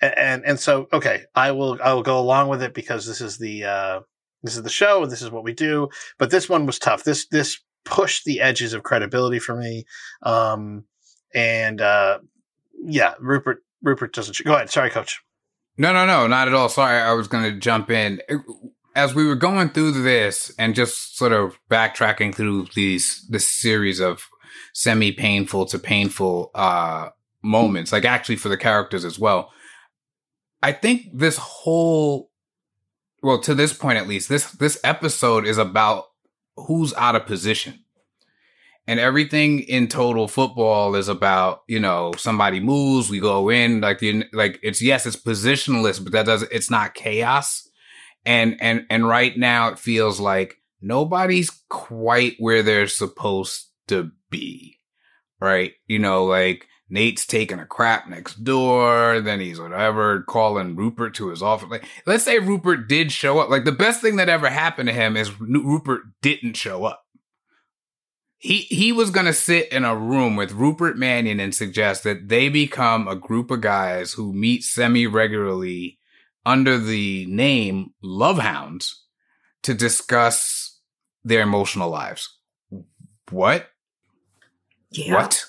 and 0.01 0.45
and 0.45 0.61
so 0.61 0.89
okay 0.93 1.23
I 1.35 1.53
will 1.53 1.79
I 1.83 1.95
will 1.95 2.03
go 2.03 2.19
along 2.19 2.49
with 2.49 2.63
it 2.63 2.75
because 2.75 3.07
this 3.07 3.21
is 3.21 3.39
the 3.39 3.65
uh 3.65 4.01
this 4.43 4.57
is 4.57 4.63
the 4.63 4.71
show 4.71 5.07
this 5.07 5.23
is 5.23 5.31
what 5.31 5.45
we 5.45 5.55
do 5.55 5.89
but 6.19 6.31
this 6.31 6.49
one 6.49 6.67
was 6.67 6.79
tough 6.79 7.05
this 7.05 7.27
this 7.29 7.59
pushed 7.87 8.25
the 8.25 8.41
edges 8.41 8.75
of 8.75 8.83
credibility 8.83 9.39
for 9.39 9.57
me 9.57 9.85
um 10.23 10.85
and 11.35 11.81
uh 11.81 12.19
yeah 12.85 13.15
Rupert 13.21 13.63
Rupert 13.83 14.13
doesn't 14.13 14.37
go 14.45 14.55
ahead 14.55 14.71
sorry 14.71 14.91
coach 14.91 15.21
No, 15.79 15.93
no, 15.93 16.07
no, 16.07 16.27
not 16.27 16.49
at 16.49 16.55
all. 16.55 16.71
Sorry, 16.71 16.99
I 16.99 17.13
was 17.13 17.29
going 17.29 17.45
to 17.45 17.61
jump 17.61 17.91
in. 17.91 18.21
As 18.95 19.15
we 19.15 19.27
were 19.27 19.37
going 19.37 19.69
through 19.69 19.93
this 19.93 20.51
and 20.59 20.75
just 20.75 21.19
sort 21.19 21.33
of 21.33 21.59
backtracking 21.71 22.35
through 22.35 22.69
these 22.75 23.27
this 23.29 23.47
series 23.47 24.01
of 24.01 24.27
semi 24.73 25.13
painful 25.13 25.67
to 25.67 25.79
painful 25.79 26.51
uh 26.55 27.11
moments, 27.43 27.93
like 27.93 28.07
actually 28.07 28.37
for 28.37 28.49
the 28.49 28.57
characters 28.57 29.05
as 29.05 29.19
well. 29.19 29.51
I 30.63 30.73
think 30.73 31.11
this 31.13 31.37
whole 31.37 32.31
well, 33.23 33.39
to 33.41 33.55
this 33.55 33.73
point 33.73 33.99
at 33.99 34.09
least, 34.09 34.29
this 34.31 34.51
this 34.53 34.81
episode 34.83 35.47
is 35.47 35.59
about 35.59 36.05
who's 36.57 36.95
out 36.95 37.17
of 37.17 37.27
position. 37.27 37.83
And 38.89 39.01
everything 39.01 39.61
in 39.61 39.89
total 39.89 40.29
football 40.29 40.95
is 40.95 41.09
about, 41.09 41.63
you 41.67 41.81
know, 41.81 42.13
somebody 42.17 42.61
moves, 42.61 43.11
we 43.11 43.19
go 43.19 43.49
in, 43.49 43.81
like 43.81 43.99
the 43.99 44.25
like 44.33 44.61
it's 44.63 44.81
yes, 44.81 45.07
it's 45.07 45.17
positionless, 45.17 46.03
but 46.03 46.13
that 46.13 46.27
doesn't 46.27 46.53
it's 46.53 46.71
not 46.71 46.95
chaos. 46.95 47.69
And 48.25 48.57
and 48.61 48.87
and 48.89 49.09
right 49.09 49.37
now 49.37 49.69
it 49.69 49.79
feels 49.81 50.21
like 50.21 50.59
nobody's 50.81 51.51
quite 51.69 52.37
where 52.39 52.63
they're 52.63 52.87
supposed 52.87 53.67
to 53.89 54.13
be. 54.31 54.79
Right? 55.41 55.73
You 55.89 55.99
know, 55.99 56.25
like 56.25 56.69
Nate's 56.89 57.27
taking 57.27 57.59
a 57.59 57.67
crap 57.67 58.09
next 58.09 58.45
door, 58.45 59.21
then 59.21 59.41
he's 59.41 59.59
whatever, 59.59 60.23
calling 60.23 60.77
Rupert 60.77 61.15
to 61.17 61.29
his 61.29 61.43
office. 61.43 61.69
Like, 61.69 61.85
let's 62.07 62.25
say 62.25 62.39
Rupert 62.39 62.89
did 62.89 63.11
show 63.11 63.41
up. 63.41 63.51
Like 63.51 63.65
the 63.65 63.73
best 63.73 64.01
thing 64.01 64.17
that 64.17 64.29
ever 64.29 64.49
happened 64.49 64.89
to 64.89 64.95
him 64.95 65.17
is 65.17 65.41
Rupert 65.41 66.03
didn't 66.23 66.57
show 66.57 66.85
up. 66.85 67.03
He 68.39 68.59
he 68.59 68.93
was 68.93 69.11
gonna 69.11 69.33
sit 69.33 69.73
in 69.73 69.85
a 69.85 69.97
room 69.97 70.37
with 70.37 70.53
Rupert 70.53 70.97
Mannion 70.97 71.41
and 71.41 71.55
suggest 71.55 72.05
that 72.05 72.29
they 72.29 72.49
become 72.49 73.09
a 73.09 73.17
group 73.17 73.51
of 73.51 73.63
guys 73.63 74.13
who 74.13 74.33
meet 74.33 74.63
semi 74.63 75.07
regularly 75.07 75.99
under 76.45 76.79
the 76.79 77.27
name 77.27 77.95
Love 78.03 78.39
Hounds 78.39 79.05
to 79.65 79.75
discuss 79.75 80.79
their 81.25 81.41
emotional 81.41 81.91
lives. 81.91 82.39
What? 83.31 83.67
Yeah. 84.91 85.15
What? 85.15 85.45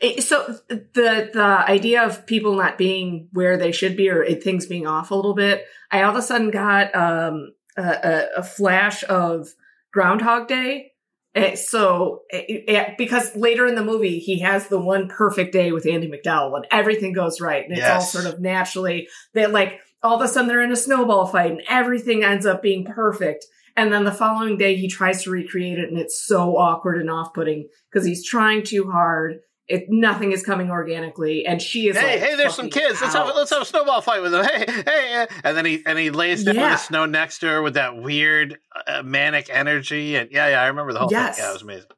It- 0.00 0.22
so 0.22 0.56
the 0.68 1.30
the 1.32 1.64
idea 1.68 2.02
of 2.04 2.26
people 2.26 2.54
not 2.56 2.78
being 2.78 3.28
where 3.32 3.56
they 3.56 3.72
should 3.72 3.96
be 3.96 4.08
or 4.08 4.24
things 4.36 4.66
being 4.66 4.86
off 4.86 5.10
a 5.10 5.14
little 5.14 5.34
bit, 5.34 5.64
I 5.90 6.02
all 6.02 6.10
of 6.10 6.16
a 6.16 6.22
sudden 6.22 6.50
got 6.50 6.94
um, 6.94 7.52
a, 7.76 8.26
a, 8.38 8.42
flash 8.42 9.04
of 9.08 9.48
Groundhog 9.92 10.48
Day. 10.48 10.92
Eh, 11.34 11.54
so 11.54 12.22
it, 12.30 12.64
it- 12.68 12.98
because 12.98 13.36
later 13.36 13.66
in 13.66 13.74
the 13.76 13.84
movie 13.84 14.18
he 14.18 14.40
has 14.40 14.66
the 14.68 14.80
one 14.80 15.06
perfect 15.08 15.52
day 15.52 15.70
with 15.70 15.86
Andie 15.86 16.10
MacDowell 16.10 16.56
and 16.56 16.66
everything 16.72 17.12
goes 17.12 17.40
right 17.40 17.64
and 17.64 17.72
it's 17.72 17.86
all 17.88 18.00
sort 18.00 18.26
of 18.26 18.40
naturally 18.40 19.06
that 19.34 19.52
like 19.52 19.78
all 20.02 20.16
of 20.16 20.22
a 20.22 20.26
sudden 20.28 20.48
they're 20.48 20.62
in 20.62 20.72
a 20.72 20.76
snowball 20.76 21.26
fight 21.26 21.50
and 21.52 21.62
everything 21.68 22.24
ends 22.24 22.46
up 22.46 22.62
being 22.62 22.84
perfect. 22.84 23.44
And 23.76 23.92
then 23.92 24.02
the 24.04 24.10
following 24.12 24.56
day 24.58 24.74
he 24.74 24.88
tries 24.88 25.22
to 25.22 25.30
recreate 25.30 25.78
it 25.78 25.88
and 25.88 25.98
it's 25.98 26.24
so 26.26 26.56
awkward 26.56 27.00
and 27.00 27.10
off-putting 27.10 27.68
because 27.92 28.04
he's 28.06 28.26
trying 28.26 28.64
too 28.64 28.90
hard. 28.90 29.40
It 29.70 29.84
nothing 29.88 30.32
is 30.32 30.42
coming 30.42 30.70
organically, 30.70 31.46
and 31.46 31.62
she 31.62 31.88
is 31.88 31.96
hey, 31.96 32.18
like, 32.18 32.28
hey, 32.28 32.36
there's 32.36 32.54
some 32.56 32.68
kids. 32.70 33.00
Let's 33.00 33.14
have 33.14 33.30
let's 33.34 33.50
have 33.50 33.62
a 33.62 33.64
snowball 33.64 34.00
fight 34.02 34.20
with 34.20 34.32
them. 34.32 34.44
Hey, 34.44 34.64
hey, 34.68 35.26
and 35.44 35.56
then 35.56 35.64
he 35.64 35.82
and 35.86 35.98
he 35.98 36.10
lays 36.10 36.42
down 36.44 36.56
in 36.56 36.60
Yeah. 36.60 36.70
the 36.70 36.76
snow 36.76 37.06
next 37.06 37.38
to 37.38 37.46
her 37.46 37.62
with 37.62 37.74
that 37.74 37.96
weird 37.96 38.58
uh, 38.86 39.02
manic 39.04 39.48
energy. 39.50 40.16
And 40.16 40.30
yeah, 40.32 40.48
yeah, 40.48 40.60
I 40.62 40.66
remember 40.66 40.92
the 40.92 40.98
whole 40.98 41.08
Yes. 41.10 41.36
thing. 41.36 41.44
Yeah, 41.44 41.50
it 41.50 41.52
was 41.54 41.62
amazing. 41.62 41.90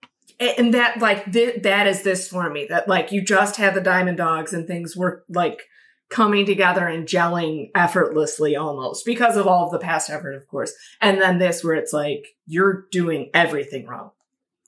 And 0.58 0.74
that 0.74 0.98
like 0.98 1.32
th- 1.32 1.62
that 1.62 1.86
is 1.86 2.02
this 2.02 2.28
for 2.28 2.50
me. 2.50 2.66
That 2.68 2.88
like 2.88 3.10
you 3.12 3.24
just 3.24 3.56
had 3.56 3.74
the 3.74 3.80
Diamond 3.80 4.18
Dogs 4.18 4.52
and 4.52 4.66
things 4.66 4.96
were 4.96 5.24
like 5.28 5.62
coming 6.10 6.44
together 6.44 6.86
and 6.86 7.06
gelling 7.06 7.70
effortlessly 7.74 8.54
almost 8.54 9.06
because 9.06 9.36
of 9.36 9.46
all 9.46 9.64
of 9.64 9.72
the 9.72 9.78
past 9.78 10.10
effort, 10.10 10.34
of 10.34 10.46
course. 10.46 10.74
And 11.00 11.20
then 11.22 11.38
this 11.38 11.64
where 11.64 11.74
it's 11.76 11.92
like 11.92 12.26
you're 12.46 12.86
doing 12.90 13.30
everything 13.32 13.86
wrong, 13.86 14.10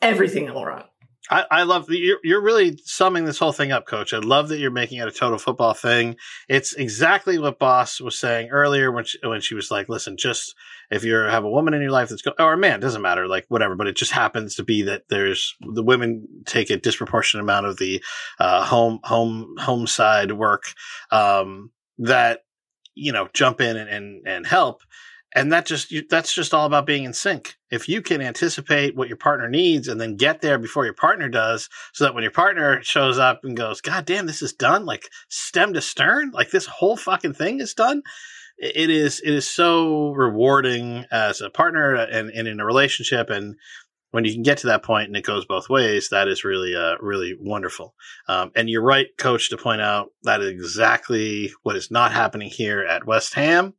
everything 0.01 0.49
all 0.49 0.65
wrong. 0.65 0.85
I, 1.31 1.45
I 1.51 1.63
love 1.65 1.87
you're 1.91 2.19
you're 2.23 2.43
really 2.43 2.79
summing 2.85 3.25
this 3.25 3.39
whole 3.39 3.53
thing 3.53 3.73
up, 3.73 3.87
Coach. 3.87 4.13
I 4.13 4.19
love 4.19 4.49
that 4.49 4.59
you're 4.59 4.71
making 4.71 4.99
it 4.99 5.09
a 5.09 5.13
total 5.13 5.39
football 5.39 5.75
thing. 5.75 6.17
It's 6.49 6.75
exactly 6.75 7.39
what 7.39 7.59
Boss 7.59 8.01
was 8.01 8.19
saying 8.19 8.51
earlier 8.51 8.93
when 8.93 9.05
she, 9.05 9.19
when 9.25 9.41
she 9.41 9.55
was 9.55 9.71
like, 9.71 9.89
"Listen, 9.89 10.17
just 10.17 10.55
if 10.91 11.03
you 11.05 11.15
have 11.15 11.45
a 11.45 11.51
woman 11.51 11.75
in 11.75 11.83
your 11.83 11.91
life 11.91 12.11
that's 12.11 12.23
go- 12.23 12.35
or 12.39 12.53
a 12.53 12.59
man 12.59 12.79
doesn't 12.81 13.03
matter, 13.03 13.27
like 13.27 13.47
whatever, 13.49 13.75
but 13.75 13.87
it 13.87 13.97
just 13.97 14.13
happens 14.13 14.55
to 14.57 14.63
be 14.65 14.83
that 14.83 15.05
there's 15.09 15.57
the 15.61 15.83
women 15.83 16.29
take 16.47 16.71
a 16.71 16.77
disproportionate 16.77 17.43
amount 17.43 17.67
of 17.67 17.79
the 17.79 18.05
uh, 18.39 18.65
home 18.65 19.01
home 19.03 19.57
home 19.59 19.87
side 19.87 20.33
work 20.33 20.65
um, 21.11 21.71
that 21.99 22.41
you 22.95 23.13
know 23.13 23.29
jump 23.33 23.61
in 23.61 23.77
and 23.77 23.89
and, 23.89 24.29
and 24.29 24.47
help." 24.47 24.83
And 25.35 25.53
that 25.53 25.67
just 25.67 25.91
you- 25.91 26.07
that's 26.09 26.33
just 26.35 26.55
all 26.55 26.67
about 26.67 26.87
being 26.87 27.05
in 27.05 27.13
sync. 27.13 27.57
If 27.71 27.89
you 27.89 28.03
can 28.03 28.21
anticipate 28.21 28.95
what 28.95 29.09
your 29.09 29.17
partner 29.17 29.49
needs 29.49 29.89
and 29.89 30.01
then 30.01 30.17
get 30.17 30.41
there 30.41 30.59
before 30.59 30.85
your 30.85 30.95
partner 30.95 31.29
does 31.29 31.69
so 31.93 32.05
that 32.05 32.15
when 32.15 32.23
your 32.23 32.31
partner 32.31 32.81
shows 32.83 33.19
up 33.19 33.41
and 33.43 33.57
goes 33.57 33.81
god 33.81 34.05
damn 34.05 34.27
this 34.27 34.43
is 34.43 34.53
done 34.53 34.85
like 34.85 35.09
stem 35.29 35.73
to 35.75 35.81
stern 35.81 36.31
like 36.31 36.51
this 36.51 36.67
whole 36.67 36.97
fucking 36.97 37.35
thing 37.35 37.61
is 37.61 37.75
done 37.75 38.03
it 38.59 38.91
is 38.91 39.21
it 39.21 39.33
is 39.33 39.49
so 39.49 40.13
rewarding 40.13 41.05
as 41.11 41.41
a 41.41 41.51
partner 41.51 41.95
and, 41.95 42.31
and 42.31 42.47
in 42.49 42.61
a 42.61 42.65
relationship. 42.65 43.31
And 43.31 43.57
when 44.13 44.25
you 44.25 44.33
can 44.33 44.43
get 44.43 44.59
to 44.59 44.69
that 44.69 44.85
point 44.85 45.09
and 45.09 45.17
it 45.17 45.25
goes 45.25 45.45
both 45.45 45.69
ways 45.69 46.09
that 46.11 46.29
is 46.29 46.45
really 46.45 46.77
uh 46.77 46.95
really 47.01 47.37
wonderful. 47.41 47.95
Um, 48.29 48.53
and 48.55 48.71
you're 48.71 48.83
right 48.83 49.09
coach 49.19 49.51
to 49.51 49.57
point 49.57 49.81
out 49.81 50.11
that 50.23 50.41
is 50.41 50.51
exactly 50.51 51.53
what 51.63 51.77
is 51.77 51.91
not 51.91 52.13
happening 52.13 52.49
here 52.49 52.83
at 52.83 53.07
west 53.07 53.35
ham 53.35 53.75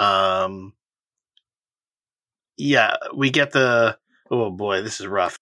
um, 0.00 0.72
yeah, 2.56 2.94
we 3.14 3.30
get 3.30 3.52
the 3.52 3.98
oh 4.30 4.50
boy, 4.50 4.82
this 4.82 5.00
is 5.00 5.06
rough. 5.06 5.38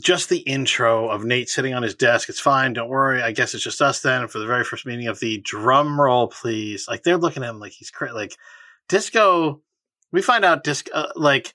Just 0.00 0.28
the 0.30 0.38
intro 0.38 1.10
of 1.10 1.24
Nate 1.24 1.48
sitting 1.48 1.74
on 1.74 1.82
his 1.82 1.94
desk. 1.94 2.28
It's 2.28 2.40
fine. 2.40 2.72
Don't 2.72 2.88
worry. 2.88 3.22
I 3.22 3.32
guess 3.32 3.52
it's 3.54 3.64
just 3.64 3.82
us 3.82 4.00
then. 4.00 4.28
For 4.28 4.38
the 4.38 4.46
very 4.46 4.64
first 4.64 4.86
meeting 4.86 5.08
of 5.08 5.20
the 5.20 5.40
drum 5.44 6.00
roll, 6.00 6.28
please. 6.28 6.86
Like 6.88 7.02
they're 7.02 7.18
looking 7.18 7.42
at 7.42 7.50
him 7.50 7.60
like 7.60 7.72
he's 7.72 7.90
cra- 7.90 8.14
like 8.14 8.34
disco. 8.88 9.60
We 10.12 10.22
find 10.22 10.44
out 10.44 10.64
disco 10.64 10.90
uh, 10.94 11.12
like 11.16 11.52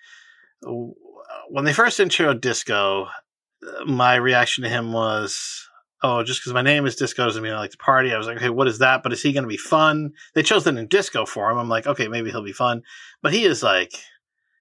when 0.62 1.66
they 1.66 1.74
first 1.74 2.00
introed 2.00 2.42
disco. 2.42 3.06
uh, 3.06 3.86
My 3.86 4.16
reaction 4.16 4.64
to 4.64 4.70
him 4.70 4.92
was, 4.92 5.68
"Oh, 6.02 6.24
just 6.24 6.42
because 6.42 6.54
my 6.54 6.62
name 6.62 6.86
is 6.86 6.96
Disco 6.96 7.26
doesn't 7.26 7.42
mean 7.44 7.54
I 7.54 7.58
like 7.60 7.72
to 7.72 7.78
party." 7.78 8.14
I 8.14 8.18
was 8.18 8.28
like, 8.28 8.38
"Okay, 8.38 8.50
what 8.50 8.68
is 8.68 8.80
that?" 8.80 9.04
But 9.04 9.14
is 9.14 9.22
he 9.22 9.34
going 9.34 9.44
to 9.44 9.48
be 9.50 9.58
fun? 9.58 10.14
They 10.34 10.44
chose 10.44 10.64
the 10.64 10.72
name 10.72 10.88
Disco 10.88 11.26
for 11.26 11.50
him. 11.52 11.58
I'm 11.58 11.70
like, 11.70 11.88
"Okay, 11.88 12.08
maybe 12.08 12.30
he'll 12.32 12.44
be 12.44 12.52
fun." 12.54 12.84
But 13.22 13.34
he 13.34 13.44
is 13.46 13.62
like, 13.64 13.94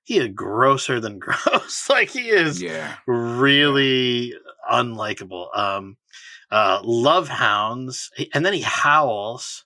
he 0.05 0.19
is 0.19 0.28
grosser 0.35 1.01
than 1.01 1.19
gross. 1.20 1.89
like 1.90 2.10
he 2.10 2.28
is 2.31 2.62
Yeah. 2.62 2.97
really 3.06 4.35
unlikable. 4.70 5.56
Um, 5.56 5.97
uh, 6.51 6.81
love 6.82 7.28
hounds, 7.28 8.10
and 8.32 8.44
then 8.44 8.52
he 8.55 8.60
howls. 8.62 9.65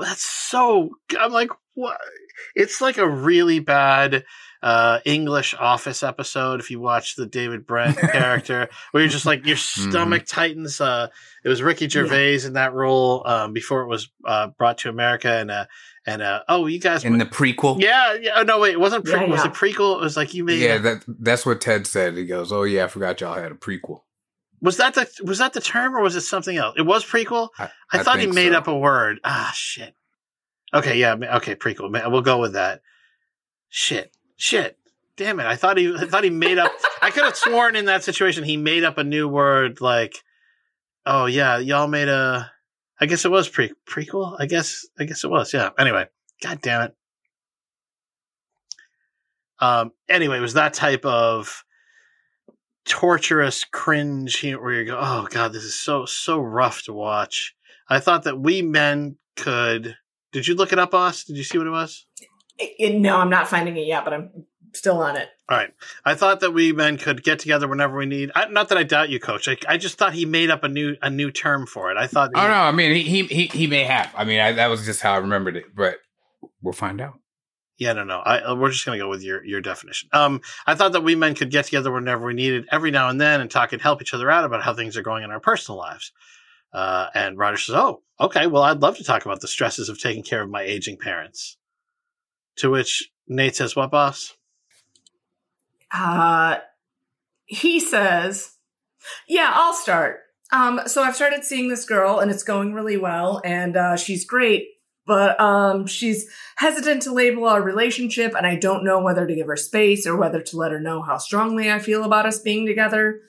That's 0.00 0.22
so. 0.24 0.90
I'm 1.18 1.32
like, 1.32 1.50
what? 1.74 1.98
It's 2.56 2.80
like 2.80 2.98
a 2.98 3.08
really 3.08 3.60
bad 3.60 4.24
uh, 4.64 4.98
English 5.04 5.54
Office 5.58 6.02
episode. 6.02 6.58
If 6.58 6.70
you 6.70 6.80
watch 6.80 7.16
the 7.16 7.26
David 7.26 7.66
Brent 7.66 7.98
character, 8.12 8.70
where 8.90 9.02
you're 9.02 9.12
just 9.12 9.26
like 9.26 9.46
your 9.46 9.58
stomach 9.58 10.24
tightens. 10.26 10.80
Uh, 10.80 11.08
it 11.44 11.50
was 11.50 11.62
Ricky 11.62 11.86
Gervais 11.86 12.46
in 12.46 12.54
that 12.54 12.72
role 12.72 13.22
um, 13.26 13.52
before 13.52 13.82
it 13.82 13.88
was 13.88 14.08
uh, 14.24 14.48
brought 14.48 14.78
to 14.78 14.88
America, 14.88 15.30
and 15.30 15.50
uh, 15.50 15.66
and 16.06 16.22
uh, 16.22 16.40
oh, 16.48 16.66
you 16.66 16.80
guys. 16.80 17.04
In 17.04 17.18
the 17.18 17.26
prequel. 17.26 17.78
yeah, 17.78 18.14
yeah. 18.18 18.32
Oh, 18.36 18.42
no, 18.42 18.58
wait. 18.58 18.72
It 18.72 18.80
wasn't. 18.80 19.04
Pre- 19.04 19.12
Yeah, 19.12 19.26
Was 19.26 19.44
yeah. 19.44 19.50
it 19.50 19.54
prequel? 19.54 19.96
It 19.96 20.00
was 20.00 20.16
like 20.16 20.32
you 20.32 20.44
made. 20.44 20.60
Yeah, 20.60 20.78
that 20.78 21.04
that's 21.06 21.44
what 21.44 21.60
Ted 21.60 21.86
said. 21.86 22.16
He 22.16 22.24
goes, 22.24 22.50
"Oh 22.50 22.62
yeah, 22.62 22.84
I 22.84 22.88
forgot 22.88 23.20
y'all 23.20 23.34
had 23.34 23.52
a 23.52 23.56
prequel." 23.56 24.00
Was 24.62 24.78
that 24.78 24.94
the 24.94 25.06
was 25.22 25.40
that 25.40 25.52
the 25.52 25.60
term 25.60 25.94
or 25.94 26.00
was 26.00 26.16
it 26.16 26.22
something 26.22 26.56
else? 26.56 26.74
It 26.78 26.86
was 26.86 27.04
prequel. 27.04 27.50
I, 27.58 27.68
I, 27.92 28.02
thought 28.02 28.18
he 28.18 28.26
made 28.26 28.52
so. 28.52 28.58
up 28.58 28.66
a 28.66 28.74
word. 28.74 29.20
Ah, 29.22 29.52
shit. 29.54 29.94
Okay, 30.72 30.96
yeah, 30.96 31.16
okay, 31.36 31.54
prequel. 31.54 32.10
We'll 32.10 32.22
go 32.22 32.40
with 32.40 32.54
that. 32.54 32.80
Shit, 33.68 34.10
shit. 34.36 34.78
Damn 35.16 35.38
it! 35.38 35.46
I 35.46 35.54
thought 35.54 35.78
he 35.78 35.94
I 35.96 36.06
thought 36.06 36.24
he 36.24 36.30
made 36.30 36.58
up. 36.58 36.72
I 37.00 37.10
could 37.10 37.24
have 37.24 37.36
sworn 37.36 37.76
in 37.76 37.84
that 37.84 38.02
situation 38.02 38.42
he 38.42 38.56
made 38.56 38.82
up 38.82 38.98
a 38.98 39.04
new 39.04 39.28
word 39.28 39.80
like, 39.80 40.16
oh 41.06 41.26
yeah, 41.26 41.58
y'all 41.58 41.86
made 41.86 42.08
a. 42.08 42.50
I 43.00 43.06
guess 43.06 43.24
it 43.24 43.30
was 43.30 43.48
pre 43.48 43.72
prequel. 43.88 44.36
I 44.40 44.46
guess 44.46 44.84
I 44.98 45.04
guess 45.04 45.22
it 45.22 45.30
was. 45.30 45.52
Yeah. 45.52 45.70
Anyway, 45.78 46.06
god 46.42 46.60
damn 46.62 46.82
it. 46.82 46.96
Um, 49.60 49.92
anyway, 50.08 50.38
it 50.38 50.42
was 50.42 50.54
that 50.54 50.74
type 50.74 51.04
of 51.04 51.64
torturous 52.84 53.64
cringe 53.64 54.42
where 54.42 54.72
you 54.72 54.84
go, 54.84 54.98
"Oh 55.00 55.28
God, 55.30 55.52
this 55.52 55.64
is 55.64 55.74
so 55.78 56.06
so 56.06 56.40
rough 56.40 56.82
to 56.84 56.92
watch." 56.92 57.54
I 57.88 58.00
thought 58.00 58.24
that 58.24 58.40
we 58.40 58.62
men 58.62 59.16
could. 59.36 59.96
Did 60.32 60.48
you 60.48 60.54
look 60.54 60.72
it 60.72 60.78
up, 60.78 60.90
boss? 60.90 61.24
Did 61.24 61.36
you 61.36 61.44
see 61.44 61.58
what 61.58 61.66
it 61.66 61.70
was? 61.70 62.06
I- 62.60 62.74
I- 62.80 62.88
no, 62.90 63.16
I'm 63.18 63.30
not 63.30 63.48
finding 63.48 63.76
it 63.76 63.86
yet, 63.86 64.04
but 64.04 64.12
I'm 64.14 64.30
still 64.72 64.98
on 64.98 65.16
it. 65.16 65.28
All 65.48 65.58
right. 65.58 65.72
I 66.04 66.14
thought 66.14 66.40
that 66.40 66.52
we 66.52 66.72
men 66.72 66.96
could 66.96 67.22
get 67.22 67.38
together 67.38 67.68
whenever 67.68 67.96
we 67.98 68.06
need. 68.06 68.30
I, 68.34 68.46
not 68.48 68.70
that 68.70 68.78
I 68.78 68.82
doubt 68.82 69.10
you, 69.10 69.20
Coach. 69.20 69.46
I, 69.46 69.56
I 69.68 69.76
just 69.76 69.98
thought 69.98 70.14
he 70.14 70.24
made 70.24 70.50
up 70.50 70.64
a 70.64 70.68
new 70.68 70.96
a 71.02 71.10
new 71.10 71.30
term 71.30 71.66
for 71.66 71.90
it. 71.90 71.96
I 71.98 72.06
thought. 72.06 72.30
Oh 72.34 72.46
no, 72.46 72.54
I 72.54 72.72
mean 72.72 72.94
he 72.94 73.02
he 73.02 73.22
he, 73.26 73.46
he 73.46 73.66
may 73.66 73.84
have. 73.84 74.10
I 74.16 74.24
mean 74.24 74.40
I, 74.40 74.52
that 74.52 74.68
was 74.68 74.84
just 74.86 75.02
how 75.02 75.12
I 75.12 75.18
remembered 75.18 75.56
it, 75.56 75.64
but 75.76 75.96
we'll 76.62 76.72
find 76.72 77.00
out. 77.00 77.20
Yeah, 77.76 77.92
no, 77.92 78.04
no. 78.04 78.20
I, 78.20 78.38
uh, 78.40 78.54
we're 78.54 78.70
just 78.70 78.86
gonna 78.86 78.98
go 78.98 79.08
with 79.08 79.22
your 79.22 79.44
your 79.44 79.60
definition. 79.60 80.08
Um, 80.12 80.40
I 80.66 80.74
thought 80.76 80.92
that 80.92 81.02
we 81.02 81.14
men 81.14 81.34
could 81.34 81.50
get 81.50 81.66
together 81.66 81.92
whenever 81.92 82.24
we 82.24 82.32
needed, 82.32 82.66
every 82.72 82.90
now 82.90 83.08
and 83.08 83.20
then, 83.20 83.40
and 83.40 83.50
talk 83.50 83.72
and 83.72 83.82
help 83.82 84.00
each 84.00 84.14
other 84.14 84.30
out 84.30 84.44
about 84.44 84.62
how 84.62 84.72
things 84.74 84.96
are 84.96 85.02
going 85.02 85.24
in 85.24 85.30
our 85.30 85.40
personal 85.40 85.76
lives. 85.78 86.12
Uh, 86.72 87.08
and 87.14 87.36
Roger 87.36 87.58
says, 87.58 87.74
"Oh, 87.74 88.02
okay. 88.18 88.46
Well, 88.46 88.62
I'd 88.62 88.80
love 88.80 88.96
to 88.96 89.04
talk 89.04 89.26
about 89.26 89.40
the 89.40 89.48
stresses 89.48 89.88
of 89.88 89.98
taking 90.00 90.22
care 90.22 90.40
of 90.42 90.48
my 90.50 90.62
aging 90.62 90.96
parents." 90.98 91.58
To 92.56 92.70
which 92.70 93.10
Nate 93.26 93.56
says, 93.56 93.76
"What, 93.76 93.90
boss?" 93.90 94.34
Uh, 95.92 96.58
he 97.46 97.80
says, 97.80 98.52
"Yeah, 99.28 99.50
I'll 99.54 99.74
start." 99.74 100.20
Um, 100.52 100.82
so 100.86 101.02
I've 101.02 101.16
started 101.16 101.44
seeing 101.44 101.68
this 101.68 101.84
girl, 101.84 102.20
and 102.20 102.30
it's 102.30 102.44
going 102.44 102.74
really 102.74 102.96
well, 102.96 103.40
and 103.44 103.76
uh, 103.76 103.96
she's 103.96 104.24
great. 104.24 104.68
But 105.06 105.38
um, 105.38 105.86
she's 105.86 106.26
hesitant 106.56 107.02
to 107.02 107.12
label 107.12 107.46
our 107.46 107.62
relationship, 107.62 108.34
and 108.34 108.46
I 108.46 108.56
don't 108.56 108.84
know 108.84 109.02
whether 109.02 109.26
to 109.26 109.34
give 109.34 109.48
her 109.48 109.56
space 109.56 110.06
or 110.06 110.16
whether 110.16 110.40
to 110.40 110.56
let 110.56 110.72
her 110.72 110.80
know 110.80 111.02
how 111.02 111.18
strongly 111.18 111.70
I 111.70 111.78
feel 111.78 112.04
about 112.04 112.24
us 112.24 112.38
being 112.38 112.66
together. 112.66 113.20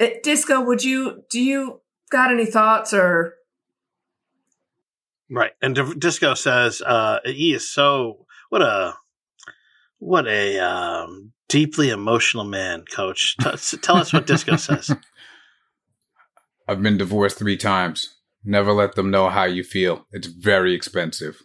Uh, 0.00 0.08
Disco, 0.22 0.60
would 0.62 0.82
you 0.82 1.24
do 1.28 1.40
you 1.40 1.82
got 2.10 2.32
any 2.32 2.46
thoughts 2.46 2.92
or 2.94 3.34
Right. 5.30 5.52
And 5.60 5.74
D- 5.74 5.94
Disco 5.98 6.34
says, 6.34 6.80
uh, 6.82 7.18
"He 7.24 7.54
is 7.54 7.68
so 7.68 8.23
what 8.54 8.62
a 8.62 8.94
what 9.98 10.28
a 10.28 10.60
um, 10.60 11.32
deeply 11.48 11.90
emotional 11.90 12.44
man, 12.44 12.84
Coach." 12.84 13.36
T- 13.40 13.48
s- 13.48 13.74
tell 13.82 13.96
us 13.96 14.12
what 14.12 14.28
Disco 14.28 14.54
says." 14.54 14.94
I've 16.68 16.80
been 16.80 16.96
divorced 16.96 17.36
three 17.36 17.56
times. 17.56 18.14
Never 18.44 18.72
let 18.72 18.94
them 18.94 19.10
know 19.10 19.28
how 19.28 19.42
you 19.42 19.64
feel. 19.64 20.06
It's 20.12 20.28
very 20.28 20.72
expensive. 20.72 21.42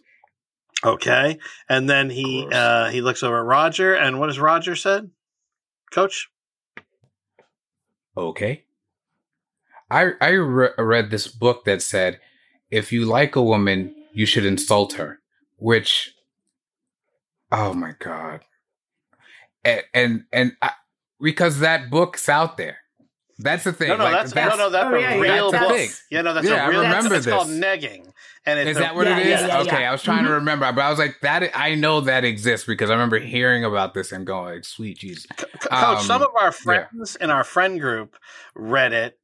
Okay. 0.84 1.38
And 1.68 1.90
then 1.90 2.10
he 2.10 2.46
uh 2.50 2.90
he 2.90 3.00
looks 3.00 3.24
over 3.24 3.40
at 3.40 3.44
Roger 3.44 3.92
and 3.94 4.20
what 4.20 4.28
does 4.28 4.38
Roger 4.38 4.76
said? 4.76 5.10
Coach? 5.90 6.30
Okay. 8.16 8.64
I 9.90 10.12
I 10.20 10.28
re- 10.28 10.70
read 10.78 11.10
this 11.10 11.26
book 11.26 11.64
that 11.64 11.82
said 11.82 12.20
if 12.70 12.92
you 12.92 13.04
like 13.04 13.34
a 13.34 13.42
woman, 13.42 13.94
you 14.14 14.26
should 14.26 14.46
insult 14.46 14.92
her, 14.94 15.18
which 15.56 16.14
oh 17.52 17.74
my 17.74 17.92
god. 17.98 18.40
And 19.64 19.82
and, 19.94 20.24
and 20.32 20.52
I, 20.62 20.70
because 21.20 21.58
that 21.60 21.90
book's 21.90 22.28
out 22.28 22.56
there. 22.56 22.78
That's 23.42 23.64
the 23.64 23.72
thing. 23.72 23.88
No, 23.88 23.96
no, 23.96 24.04
like, 24.04 24.12
that's, 24.12 24.34
no, 24.34 24.54
no, 24.56 24.68
that's 24.70 24.84
Oh, 24.86 24.94
a 24.96 25.00
yeah, 25.00 25.14
yeah, 25.14 25.20
real 25.20 25.50
that's 25.50 25.66
book. 25.66 25.74
thing. 25.76 25.90
Yeah, 26.10 26.20
no, 26.22 26.34
that's 26.34 26.46
Yeah, 26.46 26.64
I 26.64 26.66
a 26.66 26.70
real 26.70 26.82
remember 26.82 27.14
it's 27.14 27.26
called 27.26 27.48
negging. 27.48 28.12
And 28.44 28.58
it's 28.58 28.70
Is 28.72 28.76
a- 28.76 28.80
that 28.80 28.94
what 28.94 29.06
Yeah, 29.06 29.18
it 29.18 29.26
is? 29.26 29.40
yeah, 29.40 29.46
yeah, 29.46 29.60
okay, 29.60 29.80
yeah. 29.82 29.88
I 29.88 29.92
was 29.92 30.02
trying 30.02 30.24
to 30.24 30.30
Mhm. 30.30 30.34
remember, 30.34 30.70
but 30.72 30.82
I 30.82 30.90
was 30.90 30.98
like, 30.98 31.16
that. 31.22 31.50
I 31.54 31.74
know 31.74 32.02
that 32.02 32.24
exists 32.24 32.66
because 32.66 32.90
I 32.90 32.92
remember 32.92 33.18
hearing 33.18 33.64
about 33.64 33.94
this 33.94 34.12
and 34.12 34.26
going, 34.26 34.56
like, 34.56 34.64
"Sweet 34.64 34.98
Jesus!" 34.98 35.26
Co- 35.36 35.46
Coach, 35.58 35.72
Um, 35.72 36.04
some 36.04 36.22
of 36.22 36.28
our 36.38 36.52
friends 36.52 37.16
in 37.16 37.30
our 37.30 37.44
friend 37.44 37.80
group 37.80 38.16
read 38.54 38.92
it. 38.92 39.18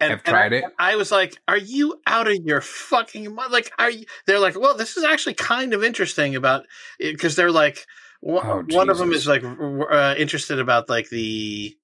And, 0.00 0.10
Have 0.10 0.22
and 0.24 0.28
I- 0.36 0.38
tried 0.38 0.52
it? 0.52 0.64
I 0.78 0.96
was 0.96 1.10
like, 1.10 1.36
"Are 1.48 1.56
you 1.56 2.00
out 2.06 2.28
of 2.28 2.36
your 2.44 2.60
fucking 2.60 3.34
mind?" 3.34 3.52
Like, 3.52 3.72
are 3.78 3.90
you? 3.90 4.04
They're 4.26 4.38
like, 4.38 4.58
"Well, 4.58 4.74
this 4.76 4.96
is 4.96 5.04
actually 5.04 5.34
kind 5.34 5.74
of 5.74 5.82
interesting 5.84 6.36
about 6.36 6.64
because 6.98 7.36
they're 7.36 7.50
like, 7.52 7.86
one, 8.20 8.46
Oh, 8.46 8.64
one 8.76 8.90
of 8.90 8.98
them 8.98 9.12
is 9.12 9.26
like 9.26 9.44
uh, 9.44 10.14
interested 10.18 10.58
about 10.58 10.88
like 10.88 11.08
the 11.10 11.76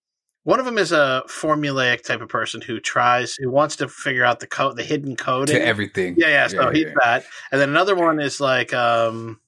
one 0.43 0.59
of 0.59 0.67
them 0.67 0.77
is 0.79 0.93
a 0.93 1.23
formulaic 1.29 2.03
type 2.03 2.21
of 2.21 2.29
person 2.29 2.61
who 2.61 2.79
tries 2.81 3.35
who 3.37 3.51
wants 3.51 3.77
to 3.77 3.89
figure 3.89 4.25
out 4.25 4.41
the 4.41 4.47
code, 4.47 4.77
the 4.77 4.83
hidden 4.85 5.17
code 5.17 5.47
To 5.49 5.65
everything. 5.65 6.17
yeah, 6.19 6.29
yeah. 6.29 6.47
So 6.49 6.63
Yeah, 6.65 6.73
he's 6.73 6.85
yeah. 6.85 6.93
that, 7.03 7.25
and 7.53 7.61
then 7.61 7.69
another 7.71 7.95
one 7.95 8.21
is 8.21 8.41
like 8.41 8.75
um, 8.75 9.41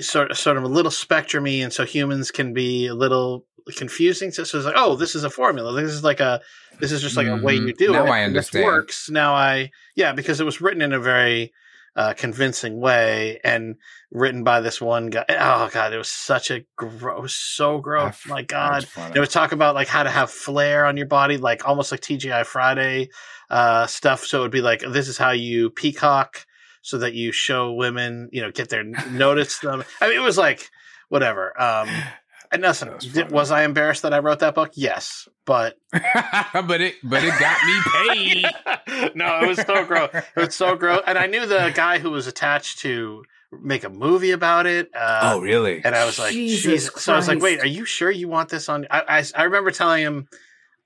sort 0.00 0.30
of 0.30 0.38
sort 0.38 0.56
of 0.56 0.64
a 0.64 0.68
little 0.68 0.90
spectrumy, 0.90 1.62
and 1.62 1.72
so 1.72 1.84
humans 1.84 2.30
can 2.30 2.52
be 2.52 2.86
a 2.86 2.94
little 2.94 3.44
confusing. 3.76 4.30
So, 4.30 4.44
so 4.44 4.58
it's 4.58 4.66
like, 4.66 4.74
oh, 4.76 4.96
this 4.96 5.14
is 5.14 5.24
a 5.24 5.30
formula. 5.30 5.72
This 5.80 5.92
is 5.92 6.02
like 6.04 6.20
a 6.20 6.40
this 6.80 6.92
is 6.92 7.02
just 7.02 7.16
like 7.16 7.26
a 7.26 7.36
way 7.36 7.58
Mhm. 7.58 7.66
you 7.68 7.72
do 7.74 7.90
it. 7.90 7.92
Now 7.92 8.06
it. 8.06 8.10
I 8.10 8.18
and 8.20 8.34
this 8.34 8.46
understand. 8.46 8.64
works. 8.64 9.10
Now 9.10 9.34
I 9.34 9.70
yeah, 9.94 10.12
because 10.12 10.40
it 10.40 10.44
was 10.44 10.60
written 10.60 10.82
in 10.82 10.92
a 10.92 11.00
very 11.00 11.52
uh, 11.96 12.14
convincing 12.16 12.78
way 12.80 13.40
and 13.42 13.74
written 14.12 14.44
by 14.44 14.60
this 14.60 14.80
one 14.80 15.08
guy. 15.10 15.24
Oh 15.28 15.68
god, 15.72 15.92
it 15.92 15.98
was 15.98 16.08
such 16.08 16.50
a 16.52 16.64
gross, 16.76 17.34
so 17.34 17.78
gross. 17.78 18.20
I- 18.26 18.28
My 18.28 18.42
god, 18.42 18.86
they 19.12 19.18
would 19.20 19.30
talk 19.30 19.50
about 19.52 19.74
like 19.74 19.88
how 19.88 20.04
to 20.04 20.10
have 20.10 20.30
flair 20.30 20.84
on 20.86 20.96
your 20.96 21.08
body, 21.08 21.36
like 21.38 21.66
almost 21.66 21.90
like 21.90 22.00
TGI 22.00 22.44
Friday 22.46 23.08
uh, 23.50 23.86
stuff. 23.86 24.24
So 24.24 24.38
it 24.38 24.42
would 24.42 24.50
be 24.52 24.60
like 24.60 24.80
this 24.80 25.08
is 25.08 25.18
how 25.18 25.32
you 25.32 25.70
peacock 25.70 26.46
so 26.82 26.98
that 26.98 27.14
you 27.14 27.32
show 27.32 27.72
women, 27.72 28.28
you 28.32 28.42
know, 28.42 28.50
get 28.50 28.68
their 28.68 28.84
notice 28.84 29.58
them. 29.58 29.84
I 30.00 30.08
mean, 30.08 30.18
it 30.18 30.22
was 30.22 30.38
like 30.38 30.70
whatever. 31.08 31.60
Um, 31.60 31.88
and 32.52 32.62
listen, 32.62 32.88
That's 32.88 33.06
did, 33.06 33.30
was 33.30 33.50
I 33.50 33.64
embarrassed 33.64 34.02
that 34.02 34.14
I 34.14 34.18
wrote 34.18 34.40
that 34.40 34.54
book? 34.54 34.72
Yes, 34.74 35.28
but 35.44 35.78
but 35.92 36.80
it 36.80 36.94
but 37.02 37.24
it 37.24 37.34
got 37.38 37.64
me 37.64 37.80
paid. 37.92 39.14
no, 39.14 39.40
it 39.42 39.48
was 39.48 39.60
so 39.60 39.84
gross. 39.84 40.10
It 40.12 40.24
was 40.36 40.54
so 40.54 40.76
gross, 40.76 41.02
and 41.06 41.18
I 41.18 41.26
knew 41.26 41.46
the 41.46 41.72
guy 41.74 41.98
who 41.98 42.10
was 42.10 42.26
attached 42.26 42.80
to 42.80 43.24
make 43.50 43.84
a 43.84 43.88
movie 43.88 44.32
about 44.32 44.66
it. 44.66 44.90
Uh, 44.94 45.32
oh 45.34 45.40
really? 45.40 45.80
and 45.84 45.94
I 45.94 46.04
was 46.04 46.18
like, 46.18 46.32
Jesus 46.32 46.62
Jesus. 46.62 47.02
So 47.02 47.12
I 47.12 47.16
was 47.16 47.28
like, 47.28 47.40
wait, 47.40 47.60
are 47.60 47.66
you 47.66 47.84
sure 47.84 48.10
you 48.10 48.28
want 48.28 48.48
this 48.48 48.68
on? 48.68 48.86
I, 48.90 49.02
I, 49.08 49.24
I 49.34 49.42
remember 49.44 49.70
telling 49.70 50.02
him, 50.02 50.28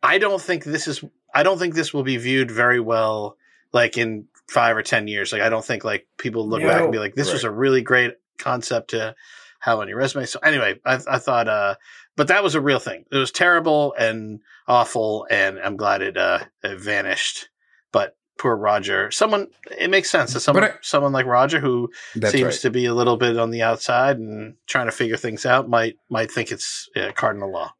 I 0.02 0.19
don't 0.19 0.40
think 0.40 0.64
this 0.64 0.86
is, 0.89 1.05
I 1.35 1.43
don't 1.43 1.59
think 1.59 1.74
this 1.74 1.93
will 1.93 2.02
be 2.02 2.16
viewed 2.16 2.51
very 2.51 2.81
well, 2.81 3.36
like 3.73 3.97
in 3.98 4.27
five 4.52 4.76
or 4.76 4.82
10 4.82 5.08
years. 5.08 5.32
Like, 5.32 5.42
I 5.42 5.48
don't 5.48 5.64
think 5.64 5.84
like 5.84 6.06
people 6.18 6.48
look 6.48 6.62
back 6.62 6.82
and 6.82 6.92
be 6.92 6.98
like, 6.98 7.14
this 7.14 7.32
was 7.32 7.44
a 7.44 7.50
really 7.50 7.82
great 7.82 8.14
concept 8.38 8.90
to 8.90 9.14
have 9.60 9.78
on 9.78 9.88
your 9.88 9.96
resume. 9.96 10.26
So 10.26 10.38
anyway, 10.40 10.78
I, 10.84 10.98
I 11.08 11.18
thought, 11.18 11.48
uh, 11.48 11.76
but 12.16 12.28
that 12.28 12.42
was 12.42 12.54
a 12.54 12.60
real 12.60 12.78
thing. 12.78 13.04
It 13.10 13.16
was 13.16 13.30
terrible 13.30 13.94
and 13.98 14.40
awful. 14.68 15.26
And 15.30 15.58
I'm 15.58 15.76
glad 15.76 16.02
it, 16.02 16.16
uh, 16.16 16.40
it 16.62 16.78
vanished. 16.78 17.48
But 17.92 18.16
poor 18.38 18.54
Roger, 18.56 19.10
someone, 19.10 19.48
it 19.78 19.88
makes 19.88 20.10
sense 20.10 20.34
that 20.34 20.40
someone, 20.40 20.64
I- 20.64 20.74
someone 20.82 21.12
like 21.12 21.26
Roger 21.26 21.58
who, 21.58 21.90
seems 22.14 22.34
right. 22.42 22.54
to 22.54 22.70
be 22.70 22.84
a 22.86 22.94
little 22.94 23.16
bit 23.16 23.38
on 23.38 23.50
the 23.50 23.62
outside 23.62 24.18
and 24.18 24.56
trying 24.66 24.86
to 24.86 24.92
figure 24.92 25.16
things 25.16 25.46
out 25.46 25.68
might 25.68 25.96
might 26.10 26.30
think 26.30 26.50
it's 26.52 26.88
uh, 26.96 27.12
cardinal 27.14 27.50
law. 27.52 27.72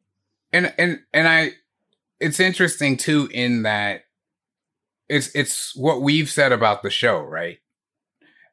and 0.51 0.73
and 0.77 0.99
and 1.13 1.27
I 1.27 1.51
it's 2.19 2.39
interesting 2.39 2.95
too 2.95 3.29
in 3.33 3.63
that 3.63 4.02
it's 5.09 5.33
it's 5.35 5.75
what 5.75 6.01
we've 6.01 6.29
said 6.29 6.51
about 6.51 6.83
the 6.83 6.89
show, 6.89 7.19
right? 7.19 7.59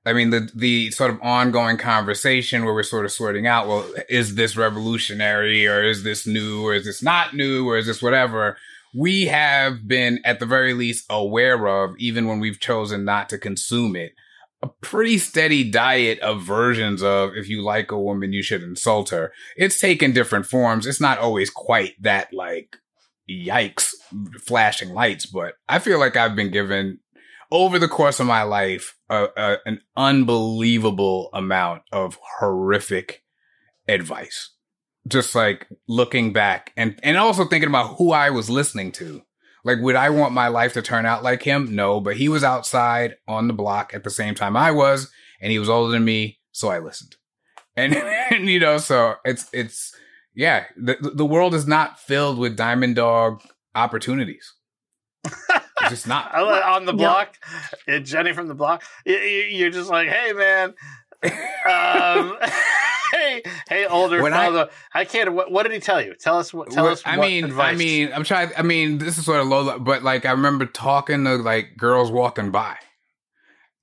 I 0.05 0.13
mean 0.13 0.31
the 0.31 0.51
the 0.55 0.91
sort 0.91 1.11
of 1.11 1.21
ongoing 1.23 1.77
conversation 1.77 2.65
where 2.65 2.75
we're 2.75 2.83
sort 2.83 3.05
of 3.05 3.13
sorting 3.13 3.47
out, 3.47 3.69
well, 3.69 3.87
is 4.09 4.35
this 4.35 4.57
revolutionary 4.57 5.67
or 5.67 5.83
is 5.83 6.03
this 6.03 6.27
new 6.27 6.67
or 6.67 6.75
is 6.75 6.85
this 6.85 7.03
not 7.03 7.35
new 7.35 7.69
or 7.69 7.77
is 7.77 7.87
this 7.87 8.03
whatever? 8.03 8.57
We 8.95 9.27
have 9.27 9.87
been 9.87 10.21
at 10.25 10.41
the 10.41 10.47
very 10.47 10.75
least 10.75 11.05
aware 11.09 11.69
of, 11.69 11.95
even 11.99 12.27
when 12.27 12.41
we've 12.41 12.59
chosen 12.59 13.05
not 13.05 13.29
to 13.29 13.39
consume 13.39 13.95
it, 13.95 14.15
a 14.63 14.69
pretty 14.81 15.17
steady 15.19 15.71
diet 15.71 16.19
of 16.21 16.43
versions 16.43 17.03
of 17.03 17.37
if 17.37 17.49
you 17.49 17.63
like 17.63 17.93
a 17.93 18.01
woman, 18.01 18.33
you 18.33 18.43
should 18.43 18.63
insult 18.63 19.11
her. 19.11 19.33
It's 19.57 19.79
taken 19.79 20.13
different 20.13 20.47
forms. 20.47 20.87
It's 20.87 21.01
not 21.01 21.19
always 21.19 21.51
quite 21.51 21.95
that 22.03 22.33
like 22.33 22.80
yikes 23.31 23.93
flashing 24.45 24.93
lights, 24.93 25.27
but 25.27 25.55
I 25.69 25.79
feel 25.79 25.99
like 25.99 26.17
I've 26.17 26.37
been 26.37 26.51
given 26.51 26.99
over 27.51 27.79
the 27.79 27.89
course 27.89 28.21
of 28.21 28.27
my 28.27 28.43
life 28.43 28.97
a, 29.09 29.29
a, 29.37 29.57
an 29.67 29.81
unbelievable 29.97 31.31
amount 31.33 31.83
of 31.93 32.19
horrific 32.39 33.23
advice. 33.89 34.51
Just 35.09 35.35
like 35.35 35.67
looking 35.89 36.33
back 36.33 36.73
and 36.77 37.01
and 37.03 37.17
also 37.17 37.47
thinking 37.47 37.71
about 37.71 37.97
who 37.97 38.13
I 38.13 38.31
was 38.31 38.51
listening 38.51 38.93
to. 38.93 39.23
Like, 39.65 39.79
would 39.81 39.97
I 39.97 40.11
want 40.11 40.35
my 40.35 40.49
life 40.49 40.75
to 40.75 40.83
turn 40.83 41.07
out 41.07 41.23
like 41.23 41.43
him? 41.43 41.75
No, 41.75 42.01
but 42.01 42.17
he 42.17 42.29
was 42.29 42.45
outside 42.45 43.17
on 43.27 43.47
the 43.47 43.55
block 43.55 43.93
at 43.95 44.05
the 44.05 44.11
same 44.11 44.35
time 44.35 44.57
I 44.57 44.71
was, 44.71 45.11
and 45.41 45.51
he 45.51 45.59
was 45.59 45.69
older 45.69 45.93
than 45.93 46.05
me, 46.05 46.39
so 46.53 46.69
I 46.69 46.79
listened. 46.79 47.17
And, 47.77 47.95
and 48.31 48.47
you 48.49 48.61
know, 48.61 48.79
so 48.79 49.15
it's 49.25 49.49
it's 49.53 49.95
yeah, 50.35 50.65
the 50.77 50.97
the 51.15 51.27
world 51.27 51.55
is 51.55 51.67
not 51.67 51.99
filled 52.01 52.39
with 52.39 52.57
diamond 52.57 52.97
dog 52.97 53.43
opportunities. 53.75 54.55
It's 55.25 55.91
just 55.91 56.07
not. 56.09 56.35
On 56.35 56.85
the 56.87 56.93
block, 57.03 57.37
uh, 57.89 57.99
Jenny 57.99 58.33
from 58.33 58.49
the 58.49 58.55
block. 58.55 58.83
y- 59.07 59.13
y- 59.15 59.49
You're 59.51 59.71
just 59.71 59.91
like, 59.91 60.09
hey 60.09 60.33
man, 60.33 60.75
um, 61.69 62.37
hey 63.13 63.43
hey, 63.69 63.87
older 63.87 64.23
When 64.23 64.33
I- 64.33 64.47
father, 64.47 64.71
I, 64.95 65.05
can't. 65.05 65.33
What, 65.33 65.51
what 65.51 65.65
did 65.65 65.73
he 65.73 65.81
tell 65.81 66.01
you? 66.01 66.15
Tell 66.19 66.39
us 66.39 66.53
what. 66.55 66.71
Tell 66.71 66.85
Well, 66.85 66.93
us. 66.93 67.03
I 67.05 67.19
what 67.19 67.29
mean, 67.29 67.45
advice. 67.45 67.75
I 67.75 67.77
mean, 67.77 68.11
I'm 68.15 68.25
trying. 68.25 68.51
I 68.57 68.63
mean, 68.63 68.99
this 68.99 69.19
is 69.19 69.25
sort 69.25 69.41
of 69.41 69.47
low, 69.49 69.79
but 69.79 70.03
like 70.03 70.25
I 70.27 70.31
remember 70.33 70.67
talking 70.67 71.25
to 71.25 71.37
like 71.37 71.77
girls 71.77 72.11
walking 72.11 72.51
by, 72.51 72.77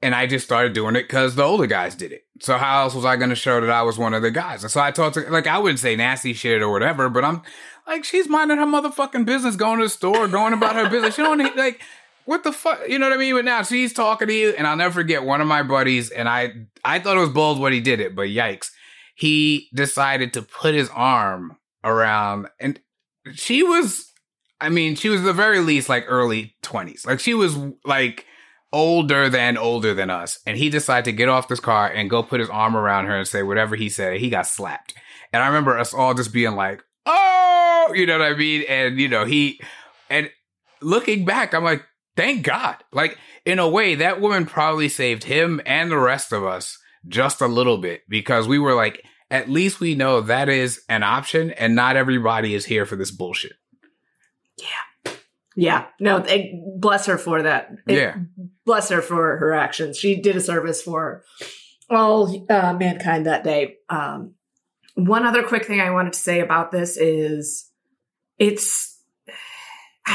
and 0.02 0.14
I 0.14 0.28
just 0.28 0.46
started 0.46 0.74
doing 0.74 0.96
it 0.96 1.04
because 1.04 1.36
the 1.36 1.44
older 1.44 1.68
guys 1.68 1.96
did 1.96 2.12
it. 2.12 2.24
So 2.40 2.58
how 2.58 2.84
else 2.84 2.94
was 2.94 3.06
I 3.06 3.16
going 3.16 3.30
to 3.30 3.36
show 3.36 3.60
that 3.60 3.70
I 3.70 3.82
was 3.82 3.98
one 3.98 4.14
of 4.14 4.22
the 4.22 4.32
guys? 4.32 4.64
And 4.64 4.72
so 4.72 4.82
I 4.82 4.92
talked 4.92 5.16
to 5.16 5.22
like 5.30 5.48
I 5.48 5.58
wouldn't 5.58 5.80
say 5.80 5.96
nasty 5.96 6.34
shit 6.34 6.62
or 6.62 6.72
whatever, 6.72 7.10
but 7.10 7.24
I'm 7.24 7.42
like 7.88 8.04
she's 8.04 8.30
minding 8.30 8.58
her 8.58 8.66
motherfucking 8.66 9.26
business, 9.26 9.56
going 9.56 9.80
to 9.80 9.86
the 9.86 9.90
store, 9.90 10.28
going 10.28 10.54
about 10.54 10.76
her 10.76 10.90
business. 10.90 11.16
She 11.16 11.22
don't 11.22 11.40
need 11.40 11.56
like. 11.56 11.82
What 12.26 12.44
the 12.44 12.52
fuck? 12.52 12.82
You 12.90 13.00
know 13.00 13.08
what 13.08 13.16
I 13.16 13.20
mean? 13.20 13.36
But 13.36 13.46
now 13.46 13.64
she's 13.64 13.94
talking 13.94 14.28
to 14.28 14.34
you, 14.34 14.50
and 14.50 14.68
I'll 14.68 14.76
never 14.76 14.96
forget 14.96 15.24
one 15.24 15.40
of 15.40 15.48
my 15.48 15.64
buddies, 15.64 16.10
and 16.10 16.28
I 16.28 16.52
I 16.84 17.00
thought 17.00 17.16
it 17.16 17.22
was 17.22 17.30
bold 17.30 17.58
when 17.58 17.72
he 17.72 17.80
did 17.80 18.02
it, 18.02 18.18
but 18.18 18.28
yikes. 18.28 18.70
He 19.16 19.70
decided 19.74 20.34
to 20.34 20.42
put 20.42 20.76
his 20.76 20.90
arm 20.90 21.58
around 21.86 22.48
and 22.60 22.80
she 23.34 23.64
was 23.64 24.12
I 24.60 24.70
mean, 24.70 24.96
she 24.96 25.10
was 25.10 25.22
the 25.22 25.34
very 25.34 25.60
least 25.60 25.88
like 25.88 26.06
early 26.08 26.56
20s. 26.64 27.06
Like 27.06 27.20
she 27.20 27.34
was 27.34 27.56
like 27.86 28.26
older 28.74 29.30
than 29.30 29.58
older 29.58 29.94
than 29.94 30.10
us. 30.10 30.40
And 30.46 30.58
he 30.58 30.70
decided 30.70 31.06
to 31.06 31.12
get 31.12 31.30
off 31.30 31.48
this 31.48 31.60
car 31.60 31.88
and 31.90 32.10
go 32.10 32.24
put 32.24 32.40
his 32.40 32.50
arm 32.50 32.76
around 32.76 33.06
her 33.06 33.18
and 33.18 33.28
say 33.28 33.44
whatever 33.44 33.76
he 33.76 33.90
said. 33.90 34.20
He 34.20 34.30
got 34.30 34.48
slapped. 34.48 34.94
And 35.34 35.44
I 35.44 35.48
remember 35.48 35.78
us 35.78 35.94
all 35.94 36.14
just 36.14 36.34
being 36.34 36.56
like, 36.56 36.84
"Oh, 37.06 37.92
you 37.96 38.06
know 38.06 38.20
what 38.20 38.32
I 38.32 38.36
mean?" 38.36 38.64
And 38.68 39.00
you 39.00 39.08
know, 39.08 39.26
he 39.26 39.60
and 40.10 40.30
looking 40.82 41.26
back, 41.26 41.54
I'm 41.54 41.64
like, 41.64 41.84
"Thank 42.16 42.44
God." 42.44 42.78
Like 42.92 43.18
in 43.46 43.60
a 43.60 43.70
way, 43.70 43.96
that 43.96 44.22
woman 44.22 44.46
probably 44.46 44.90
saved 44.90 45.26
him 45.26 45.62
and 45.66 45.92
the 45.92 45.98
rest 45.98 46.32
of 46.32 46.46
us 46.46 46.78
just 47.08 47.42
a 47.42 47.48
little 47.48 47.78
bit 47.78 48.02
because 48.10 48.48
we 48.48 48.60
were 48.60 48.74
like, 48.74 49.04
at 49.30 49.50
least 49.50 49.80
we 49.80 49.96
know 49.96 50.22
that 50.22 50.50
is 50.50 50.82
an 50.90 51.04
option 51.04 51.52
and 51.52 51.76
not 51.76 51.96
everybody 51.96 52.54
is 52.54 52.66
here 52.66 52.86
for 52.86 52.96
this 52.96 53.12
bullshit. 53.12 53.54
Yeah, 54.58 54.66
no, 56.00 56.20
they, 56.20 56.62
bless 56.78 57.08
her 57.08 57.18
for 57.18 57.42
that. 57.42 57.72
It- 57.88 57.98
Yeah. 57.98 58.16
bless 58.66 58.90
her 58.90 59.02
for 59.02 59.38
her 59.38 59.54
actions. 59.54 59.98
She 59.98 60.22
did 60.22 60.36
a 60.36 60.42
service 60.42 60.82
for 60.82 61.24
all 61.90 62.46
uh, 62.50 62.74
mankind 62.74 63.26
that 63.26 63.44
day. 63.44 63.78
Um, 63.90 64.36
one 64.96 65.26
other 65.26 65.44
quick 65.44 65.66
thing 65.66 65.82
I 65.82 65.92
wanted 65.92 66.14
to 66.14 66.20
say 66.20 66.40
about 66.42 66.72
this 66.72 66.98
is 66.98 67.70
it's 68.38 69.02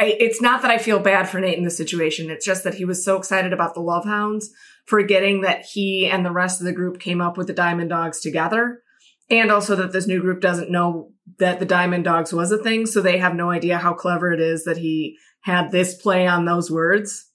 I, 0.00 0.14
it's 0.20 0.40
not 0.40 0.62
that 0.62 0.70
I 0.70 0.78
feel 0.78 1.00
bad 1.00 1.28
for 1.28 1.40
Nate 1.40 1.58
in 1.58 1.64
this 1.64 1.76
situation. 1.76 2.30
It's 2.30 2.46
just 2.46 2.62
that 2.64 2.74
he 2.74 2.84
was 2.84 3.04
so 3.04 3.16
excited 3.16 3.52
about 3.52 3.74
the 3.74 3.80
Love 3.80 4.04
Hounds, 4.04 4.50
forgetting 4.84 5.40
that 5.40 5.62
he 5.64 6.06
and 6.06 6.24
the 6.24 6.30
rest 6.30 6.60
of 6.60 6.66
the 6.66 6.72
group 6.72 7.00
came 7.00 7.20
up 7.20 7.36
with 7.36 7.48
the 7.48 7.52
Diamond 7.52 7.90
Dogs 7.90 8.20
together. 8.20 8.82
And 9.30 9.50
also 9.50 9.74
that 9.76 9.92
this 9.92 10.06
new 10.06 10.20
group 10.20 10.40
doesn't 10.40 10.70
know 10.70 11.12
that 11.38 11.58
the 11.60 11.66
Diamond 11.66 12.04
Dogs 12.04 12.32
was 12.32 12.50
a 12.52 12.58
thing, 12.58 12.86
so 12.86 13.00
they 13.00 13.18
have 13.18 13.34
no 13.34 13.50
idea 13.50 13.78
how 13.78 13.94
clever 13.94 14.32
it 14.32 14.40
is 14.40 14.64
that 14.64 14.78
he 14.78 15.18
had 15.40 15.70
this 15.70 15.94
play 15.94 16.26
on 16.26 16.44
those 16.44 16.70
words. 16.70 17.26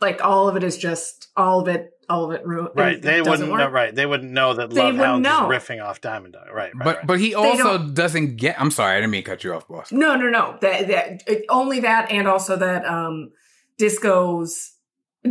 Like 0.00 0.22
all 0.24 0.48
of 0.48 0.56
it 0.56 0.62
is 0.64 0.76
just 0.76 1.28
all 1.36 1.60
of 1.60 1.68
it, 1.68 1.90
all 2.08 2.26
of 2.26 2.32
it. 2.32 2.46
Ru- 2.46 2.68
right? 2.74 2.96
it 2.96 3.02
They 3.02 3.18
doesn't 3.22 3.30
wouldn't 3.30 3.58
know. 3.58 3.68
Right? 3.70 3.94
They 3.94 4.06
wouldn't 4.06 4.32
know 4.32 4.54
that 4.54 4.70
They 4.70 4.76
Love 4.76 4.94
wouldn't 4.94 5.04
Hounds 5.04 5.24
know. 5.24 5.50
is 5.50 5.62
riffing 5.62 5.82
off 5.84 6.00
Diamond 6.00 6.34
Dog. 6.34 6.48
Right? 6.48 6.74
right 6.74 6.84
but 6.84 6.96
right. 6.98 7.06
but 7.06 7.20
he 7.20 7.34
also 7.34 7.78
doesn't 7.78 8.36
get. 8.36 8.60
I'm 8.60 8.70
sorry, 8.70 8.94
I 8.96 8.96
didn't 8.96 9.12
mean 9.12 9.24
to 9.24 9.30
cut 9.30 9.44
you 9.44 9.54
off, 9.54 9.66
boss. 9.68 9.92
No, 9.92 10.16
no, 10.16 10.28
no. 10.28 10.58
That 10.60 10.88
that 10.88 11.22
it, 11.26 11.44
only 11.48 11.80
that, 11.80 12.10
and 12.10 12.28
also 12.28 12.56
that 12.56 12.84
um, 12.84 13.30
Disco's 13.78 14.72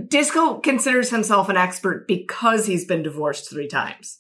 Disco 0.08 0.56
considers 0.60 1.12
himself 1.12 1.50
an 1.50 1.58
expert 1.58 2.08
because 2.08 2.66
he's 2.66 2.86
been 2.86 3.04
divorced 3.04 3.50
three 3.50 3.68
times. 3.68 4.20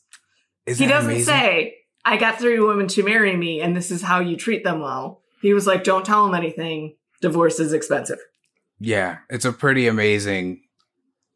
Is 0.65 0.77
he 0.77 0.85
doesn't 0.85 1.09
amazing? 1.09 1.25
say, 1.25 1.75
"I 2.05 2.17
got 2.17 2.39
three 2.39 2.59
women 2.59 2.87
to 2.89 3.03
marry 3.03 3.35
me, 3.35 3.61
and 3.61 3.75
this 3.75 3.91
is 3.91 4.01
how 4.01 4.19
you 4.19 4.35
treat 4.35 4.63
them 4.63 4.79
well." 4.79 5.21
He 5.41 5.53
was 5.53 5.67
like, 5.67 5.83
"Don't 5.83 6.05
tell 6.05 6.25
them 6.25 6.35
anything. 6.35 6.95
Divorce 7.21 7.59
is 7.59 7.73
expensive." 7.73 8.19
Yeah, 8.79 9.19
it's 9.29 9.45
a 9.45 9.53
pretty 9.53 9.87
amazing 9.87 10.61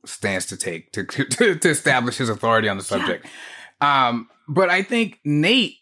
stance 0.05 0.45
to 0.47 0.57
take 0.57 0.91
to 0.93 1.03
to, 1.05 1.55
to 1.55 1.69
establish 1.69 2.17
his 2.17 2.29
authority 2.29 2.69
on 2.69 2.77
the 2.77 2.83
subject. 2.83 3.25
Um, 3.81 4.29
but 4.47 4.69
I 4.69 4.81
think 4.81 5.19
Nate 5.23 5.75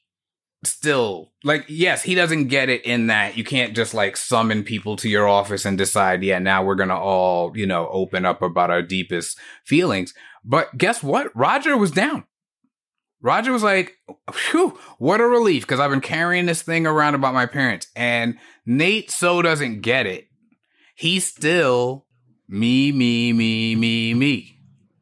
still 0.64 1.32
like 1.44 1.66
yes, 1.68 2.04
he 2.04 2.16
doesn't 2.16 2.48
get 2.48 2.70
it 2.70 2.86
in 2.86 3.08
that 3.08 3.38
you 3.38 3.44
can't 3.44 3.76
just 3.76 3.94
like 3.94 4.18
summon 4.18 4.64
people 4.64 4.96
to 4.98 5.10
your 5.10 5.28
office 5.28 5.66
and 5.66 5.78
decide, 5.78 6.24
yeah, 6.24 6.40
now 6.40 6.64
we're 6.64 6.76
gonna 6.76 7.00
all 7.00 7.56
you 7.56 7.66
know 7.66 7.88
open 7.90 8.26
up 8.26 8.42
about 8.42 8.72
our 8.72 8.82
deepest 8.82 9.40
feelings. 9.64 10.14
But 10.44 10.78
guess 10.78 11.02
what? 11.02 11.36
Roger 11.36 11.78
was 11.78 11.92
down. 11.92 12.26
Roger 13.26 13.52
was 13.52 13.64
like, 13.64 13.98
Phew, 14.32 14.78
what 15.00 15.20
a 15.20 15.26
relief, 15.26 15.64
because 15.64 15.80
I've 15.80 15.90
been 15.90 16.00
carrying 16.00 16.46
this 16.46 16.62
thing 16.62 16.86
around 16.86 17.16
about 17.16 17.34
my 17.34 17.48
parents. 17.48 17.88
And 17.96 18.38
Nate 18.68 19.10
so 19.10 19.42
doesn't 19.42 19.82
get 19.82 20.06
it. 20.06 20.28
He's 20.96 21.26
still 21.26 22.06
me, 22.48 22.92
me, 22.92 23.34
me, 23.34 23.76
me, 23.76 24.14
me. 24.14 24.60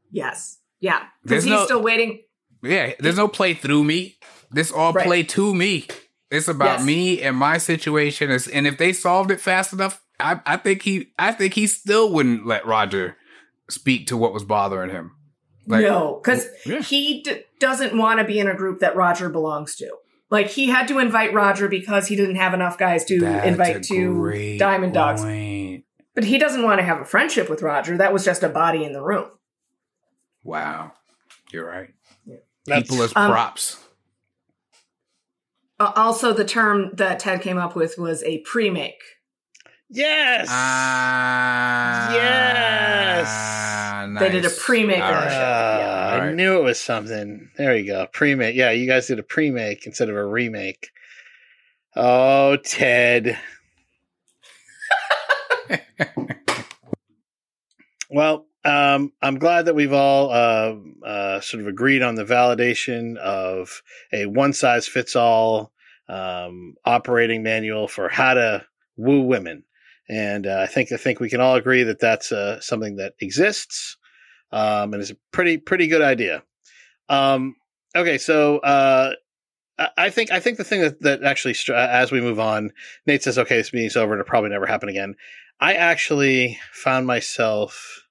Yes, 0.10 0.58
yeah, 0.80 1.04
because 1.22 1.44
he's 1.44 1.52
no- 1.52 1.66
still 1.66 1.82
waiting. 1.84 2.22
Yeah, 2.64 2.94
there's 2.98 3.18
no 3.18 3.28
play 3.28 3.56
through 3.56 3.84
me. 3.84 4.18
This 4.52 4.72
all 4.72 4.94
Right. 4.94 5.06
play 5.06 5.24
to 5.24 5.54
me. 5.54 5.86
It's 6.32 6.48
about 6.48 6.80
Yes. 6.80 6.86
me 6.86 7.22
and 7.22 7.36
my 7.36 7.58
situation. 7.58 8.32
Is 8.32 8.48
and 8.48 8.66
if 8.66 8.78
they 8.78 8.94
solved 8.94 9.32
it 9.32 9.42
fast 9.42 9.74
enough, 9.74 10.02
I, 10.20 10.40
I 10.46 10.56
think 10.58 10.84
he 10.84 11.08
I 11.20 11.34
think 11.34 11.56
he 11.56 11.68
still 11.68 12.14
wouldn't 12.14 12.46
let 12.48 12.66
Roger 12.66 13.18
speak 13.70 14.08
to 14.08 14.16
what 14.18 14.34
was 14.34 14.46
bothering 14.46 14.92
him. 14.92 15.12
Like, 15.66 15.82
no, 15.84 16.20
because 16.22 16.46
yeah. 16.66 16.82
he 16.82 17.22
d- 17.24 17.42
doesn't 17.60 17.98
want 17.98 18.20
to 18.20 18.26
be 18.26 18.40
in 18.40 18.48
a 18.48 18.56
group 18.56 18.80
that 18.80 18.96
Roger 18.96 19.30
belongs 19.30 19.76
to. 19.78 19.90
Like 20.30 20.48
he 20.48 20.68
had 20.68 20.88
to 20.90 21.00
invite 21.00 21.34
Roger 21.34 21.68
because 21.68 22.08
he 22.08 22.16
didn't 22.16 22.36
have 22.36 22.54
enough 22.54 22.78
guys 22.78 23.06
to 23.06 23.20
That's 23.20 23.48
invite 23.48 23.84
to 23.84 24.14
great 24.16 24.58
Diamond 24.58 24.94
Dogs. 24.94 25.22
point. 25.22 25.86
But 26.16 26.24
he 26.26 26.38
doesn't 26.38 26.64
want 26.64 26.80
to 26.80 26.84
have 26.86 27.00
a 27.00 27.06
friendship 27.06 27.50
with 27.50 27.62
Roger. 27.62 27.98
That 27.98 28.12
was 28.14 28.26
just 28.26 28.44
a 28.44 28.50
body 28.50 28.84
in 28.84 28.94
the 28.94 29.02
room. 29.02 29.30
Wow, 30.44 30.92
you're 31.52 31.66
right. 31.66 31.90
That's- 32.66 32.84
People 32.90 33.04
as 33.04 33.14
Um, 33.16 33.32
props. 33.32 33.78
Uh, 35.80 35.92
also, 35.96 36.34
the 36.34 36.46
term 36.46 36.92
that 36.96 37.20
Ted 37.20 37.42
came 37.42 37.58
up 37.58 37.76
with 37.76 37.98
was 37.98 38.24
a 38.24 38.40
pre-make. 38.40 39.02
Yes. 39.90 40.48
Ah, 40.50 42.14
Yes. 42.14 44.20
They 44.20 44.30
did 44.30 44.46
a 44.46 44.50
nice. 44.50 44.64
pre-make 44.66 45.02
All 45.02 45.10
of 45.10 45.16
right. 45.16 45.32
show. 45.32 45.38
Yeah. 45.40 46.10
I 46.12 46.20
Alright. 46.20 46.36
knew 46.36 46.60
it 46.60 46.64
was 46.64 46.80
something. 46.80 47.50
There 47.58 47.76
you 47.76 47.88
go. 47.88 48.06
Pre-make. 48.12 48.56
Yeah, 48.56 48.70
you 48.72 48.86
guys 48.88 49.08
did 49.08 49.18
a 49.20 49.24
pre-make 49.24 49.86
instead 49.88 50.10
of 50.10 50.16
a 50.16 50.26
remake. 50.26 50.90
Oh, 51.96 52.58
Ted. 52.58 53.40
well, 58.10 58.46
um, 58.66 59.12
I'm 59.22 59.38
glad 59.40 59.66
that 59.66 59.76
we've 59.76 59.94
all 59.94 60.32
uh, 60.32 60.76
uh, 61.06 61.40
sort 61.42 61.62
of 61.62 61.68
agreed 61.68 62.02
on 62.02 62.16
the 62.16 62.24
validation 62.26 63.18
of 63.18 63.82
a 64.12 64.26
one-size-fits-all 64.26 65.72
um, 66.10 66.76
operating 66.86 67.44
manual 67.44 67.88
for 67.88 68.10
how 68.10 68.34
to 68.36 68.66
woo 68.98 69.22
women, 69.22 69.64
and 70.10 70.46
uh, 70.48 70.60
I 70.62 70.68
think 70.68 70.92
I 70.92 70.98
think 70.98 71.20
we 71.20 71.30
can 71.30 71.42
all 71.42 71.56
agree 71.56 71.84
that 71.84 72.00
that's 72.00 72.32
uh, 72.32 72.60
something 72.62 72.98
that 72.98 73.14
exists 73.20 73.98
um, 74.52 74.94
and 74.94 75.02
it's 75.02 75.12
a 75.12 75.18
pretty 75.32 75.58
pretty 75.58 75.88
good 75.88 76.02
idea. 76.04 76.44
Um, 77.10 77.56
okay, 77.96 78.18
so 78.20 78.60
uh, 78.60 79.14
I- 79.98 80.10
think 80.12 80.32
I 80.32 80.40
think 80.40 80.58
the 80.58 80.64
thing 80.64 80.82
that 80.82 81.02
that 81.02 81.24
actually 81.24 81.56
as 81.74 82.12
we 82.12 82.22
move 82.22 82.40
on, 82.40 82.72
Nate 83.08 83.24
says, 83.24 83.38
"Okay, 83.40 83.58
this 83.58 83.74
meeting's 83.74 83.98
over. 83.98 84.14
It'll 84.14 84.26
probably 84.26 84.52
never 84.52 84.68
happen 84.68 84.90
again." 84.90 85.16
I 85.60 85.74
actually 85.76 86.60
found 86.72 87.08
myself 87.08 88.04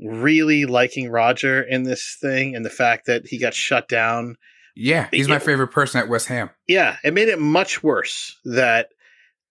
really 0.00 0.64
liking 0.64 1.10
Roger 1.10 1.62
in 1.62 1.82
this 1.82 2.16
thing, 2.20 2.54
and 2.54 2.64
the 2.64 2.70
fact 2.70 3.06
that 3.06 3.26
he 3.26 3.38
got 3.38 3.54
shut 3.54 3.88
down 3.88 4.36
Yeah, 4.76 5.08
he's 5.10 5.28
my 5.28 5.38
favorite 5.40 5.68
person 5.68 6.00
at 6.00 6.08
West 6.08 6.28
Ham. 6.28 6.50
yeah, 6.68 6.96
it 7.02 7.12
made 7.14 7.28
it 7.28 7.40
much 7.40 7.82
worse 7.82 8.38
that 8.44 8.90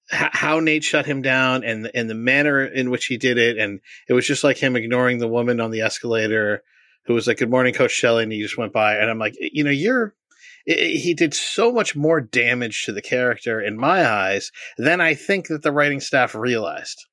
how 0.10 0.60
Nate 0.60 0.84
shut 0.84 1.06
him 1.06 1.22
down 1.22 1.64
and 1.64 1.90
and 1.94 2.10
the 2.10 2.16
manner 2.16 2.64
in 2.66 2.90
which 2.90 3.06
he 3.06 3.18
did 3.18 3.38
it, 3.38 3.58
and 3.58 3.80
it 4.08 4.14
was 4.14 4.26
just 4.26 4.44
like 4.44 4.58
him 4.58 4.76
ignoring 4.76 5.18
the 5.20 5.28
woman 5.28 5.60
on 5.60 5.72
the 5.72 5.82
escalator 5.82 6.64
who 7.06 7.14
was 7.14 7.28
like, 7.28 7.38
"Good 7.38 7.50
morning, 7.50 7.74
Coach 7.74 7.92
Shelley," 7.92 8.24
and 8.24 8.32
he 8.32 8.42
just 8.42 8.58
went 8.58 8.74
by, 8.74 8.96
and 8.98 9.10
I'm 9.10 9.20
like, 9.20 9.36
you 9.40 9.64
know, 9.64 9.72
you're. 9.72 10.14
i- 10.70 10.72
i- 10.74 10.98
He 10.98 11.14
did 11.14 11.34
so 11.34 11.72
much 11.72 11.96
more 11.96 12.20
damage 12.22 12.84
to 12.86 12.92
the 12.94 13.02
character 13.02 13.62
in 13.62 13.78
my 13.78 14.06
eyes 14.06 14.52
than 14.78 15.00
I 15.02 15.14
think 15.14 15.48
that 15.48 15.62
the 15.64 15.72
writing 15.72 16.00
staff 16.02 16.36
realized. 16.36 17.06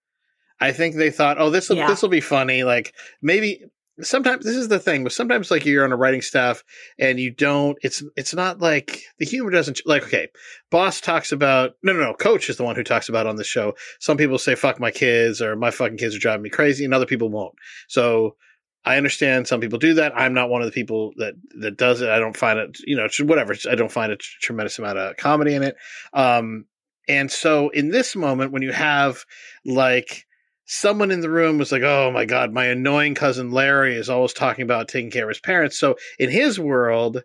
I 0.61 0.73
think 0.73 0.95
they 0.97 1.11
thought, 1.11 1.37
"Oh, 1.41 1.51
this 1.51 1.69
will 1.69 1.77
Yeah. 1.77 1.89
this 1.89 2.01
will 2.03 2.09
be 2.09 2.21
funny." 2.21 2.63
Like 2.65 2.95
maybe 3.23 3.65
sometimes 4.01 4.45
this 4.45 4.57
is 4.57 4.69
the 4.69 4.79
thing, 4.79 5.05
but 5.05 5.13
sometimes 5.13 5.51
like 5.51 5.65
you're 5.65 5.85
on 5.85 5.93
a 5.93 5.97
writing 5.97 6.23
staff 6.23 6.65
and 6.99 7.21
you 7.21 7.31
don't 7.31 7.79
it's 7.83 8.03
it's 8.17 8.35
not 8.35 8.61
like 8.61 9.03
the 9.19 9.27
humor 9.27 9.51
doesn't 9.51 9.81
like 9.87 10.05
okay 10.05 10.29
boss 10.71 11.01
talks 11.01 11.33
about 11.33 11.73
no 11.83 11.93
no 11.93 12.01
no 12.01 12.15
coach 12.15 12.51
is 12.51 12.57
the 12.57 12.65
one 12.65 12.77
who 12.77 12.83
talks 12.85 13.09
about 13.09 13.27
on 13.27 13.37
the 13.37 13.45
show 13.45 13.75
some 14.01 14.17
people 14.17 14.39
say 14.39 14.55
fuck 14.55 14.81
my 14.81 14.91
kids 14.91 15.41
or 15.41 15.57
my 15.57 15.71
fucking 15.71 15.97
kids 15.97 16.15
are 16.15 16.21
driving 16.21 16.43
me 16.43 16.51
crazy 16.51 16.85
and 16.85 16.95
other 16.95 17.07
people 17.07 17.29
won't 17.29 17.55
so 17.89 18.37
I 18.85 18.97
understand 18.99 19.49
some 19.49 19.61
people 19.61 19.79
do 19.79 19.95
that. 19.95 20.13
I'm 20.15 20.35
not 20.35 20.51
one 20.51 20.61
of 20.61 20.67
the 20.67 20.73
people 20.73 21.13
that 21.17 21.35
that 21.61 21.79
does 21.79 22.03
it. 22.03 22.11
I 22.11 22.19
don't 22.19 22.37
find 22.37 22.59
it, 22.59 22.79
you 22.87 22.97
know, 22.97 23.09
whatever. 23.21 23.55
I 23.71 23.75
don't 23.77 23.91
find 23.91 24.13
a 24.13 24.17
tremendous 24.17 24.79
amount 24.79 24.99
of 24.99 25.17
comedy 25.17 25.55
in 25.55 25.63
it. 25.63 25.77
Um, 26.13 26.67
and 27.09 27.31
so 27.31 27.71
in 27.71 27.91
this 27.91 28.15
moment, 28.15 28.53
when 28.53 28.63
you 28.63 28.73
have 28.73 29.25
like 29.65 30.27
someone 30.67 31.11
in 31.11 31.21
the 31.21 31.31
room 31.31 31.59
was 31.59 31.73
like, 31.73 31.83
"Oh 31.83 32.11
my 32.11 32.25
god, 32.25 32.53
my 32.53 32.67
annoying 32.67 33.15
cousin 33.15 33.51
Larry 33.51 33.97
is 33.97 34.09
always 34.09 34.33
talking 34.33 34.63
about 34.63 34.89
taking 34.89 35.11
care 35.11 35.25
of 35.25 35.31
his 35.31 35.41
parents." 35.41 35.79
So 35.79 35.97
in 36.19 36.31
his 36.31 36.59
world, 36.59 37.23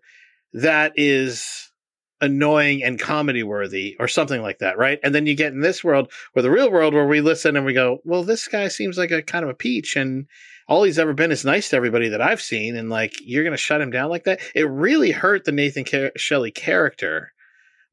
that 0.53 0.93
is 0.95 1.71
annoying 2.21 2.83
and 2.83 2.99
comedy 2.99 3.43
worthy 3.43 3.95
or 3.99 4.07
something 4.07 4.41
like 4.41 4.59
that, 4.59 4.77
right? 4.77 4.99
And 5.03 5.15
then 5.15 5.25
you 5.25 5.35
get 5.35 5.53
in 5.53 5.61
this 5.61 5.83
world 5.83 6.11
or 6.35 6.41
the 6.41 6.51
real 6.51 6.69
world 6.69 6.93
where 6.93 7.07
we 7.07 7.21
listen 7.21 7.55
and 7.55 7.65
we 7.65 7.73
go, 7.73 7.99
"Well, 8.03 8.23
this 8.23 8.47
guy 8.47 8.67
seems 8.67 8.97
like 8.97 9.11
a 9.11 9.21
kind 9.21 9.43
of 9.43 9.49
a 9.49 9.55
peach 9.55 9.95
and 9.95 10.25
all 10.67 10.83
he's 10.83 10.99
ever 10.99 11.13
been 11.13 11.31
is 11.31 11.45
nice 11.45 11.69
to 11.69 11.75
everybody 11.77 12.09
that 12.09 12.21
I've 12.21 12.41
seen 12.41 12.75
and 12.75 12.89
like 12.89 13.13
you're 13.21 13.43
going 13.43 13.53
to 13.53 13.57
shut 13.57 13.81
him 13.81 13.91
down 13.91 14.09
like 14.09 14.25
that." 14.25 14.41
It 14.53 14.69
really 14.69 15.11
hurt 15.11 15.45
the 15.45 15.51
Nathan 15.51 15.85
Car- 15.85 16.11
Shelley 16.17 16.51
character 16.51 17.31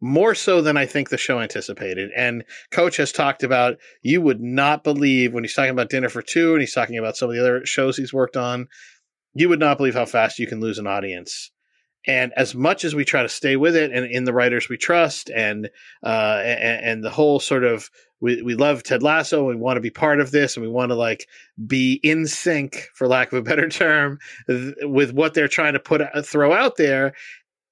more 0.01 0.35
so 0.35 0.60
than 0.60 0.77
I 0.77 0.86
think 0.86 1.09
the 1.09 1.16
show 1.16 1.40
anticipated. 1.40 2.10
And 2.16 2.44
Coach 2.70 2.97
has 2.98 3.12
talked 3.12 3.43
about 3.43 3.78
you 4.02 4.20
would 4.20 4.40
not 4.40 4.85
believe 4.85 5.32
when 5.32 5.44
he's 5.44 5.55
talking 5.55 5.70
about 5.70 5.89
Dinner 5.89 6.09
for 6.09 6.23
Two 6.23 6.52
and 6.52 6.60
he's 6.60 6.74
talking 6.74 6.98
about 6.98 7.16
some 7.16 7.31
of 7.31 7.35
the 7.35 7.40
other 7.40 7.64
shows 7.64 7.97
he's 7.97 8.12
worked 8.12 8.36
on, 8.36 8.68
you 9.35 9.48
would 9.48 9.60
not 9.60 9.78
believe 9.78 9.94
how 9.94 10.06
fast 10.06 10.39
you 10.39 10.47
can 10.47 10.60
lose 10.60 10.78
an 10.78 10.86
audience. 10.86 11.51
And 12.06 12.32
as 12.36 12.55
much 12.55 12.85
as 12.85 12.94
we 12.94 13.05
try 13.05 13.23
to 13.23 13.28
stay 13.28 13.56
with 13.56 13.74
it 13.74 13.90
and 13.90 14.06
in 14.06 14.24
the 14.24 14.32
writers 14.32 14.68
we 14.68 14.77
trust 14.77 15.28
and 15.31 15.68
uh, 16.05 16.40
and, 16.44 16.85
and 16.85 17.05
the 17.05 17.10
whole 17.10 17.40
sort 17.40 17.64
of 17.64 17.90
we, 18.20 18.40
we 18.43 18.55
love 18.55 18.82
Ted 18.82 19.02
Lasso. 19.02 19.44
We 19.44 19.56
want 19.56 19.77
to 19.77 19.82
be 19.82 19.90
part 19.90 20.20
of 20.20 20.31
this 20.31 20.56
and 20.56 20.64
we 20.64 20.70
want 20.70 20.90
to 20.90 20.94
like 20.94 21.27
be 21.66 22.01
in 22.02 22.27
sync, 22.27 22.89
for 22.94 23.09
lack 23.09 23.32
of 23.32 23.39
a 23.39 23.43
better 23.43 23.68
term, 23.68 24.18
th- 24.47 24.74
with 24.82 25.12
what 25.12 25.35
they're 25.35 25.48
trying 25.48 25.74
to 25.74 25.81
put 25.81 26.01
uh, 26.01 26.23
throw 26.23 26.52
out 26.52 26.77
there. 26.77 27.12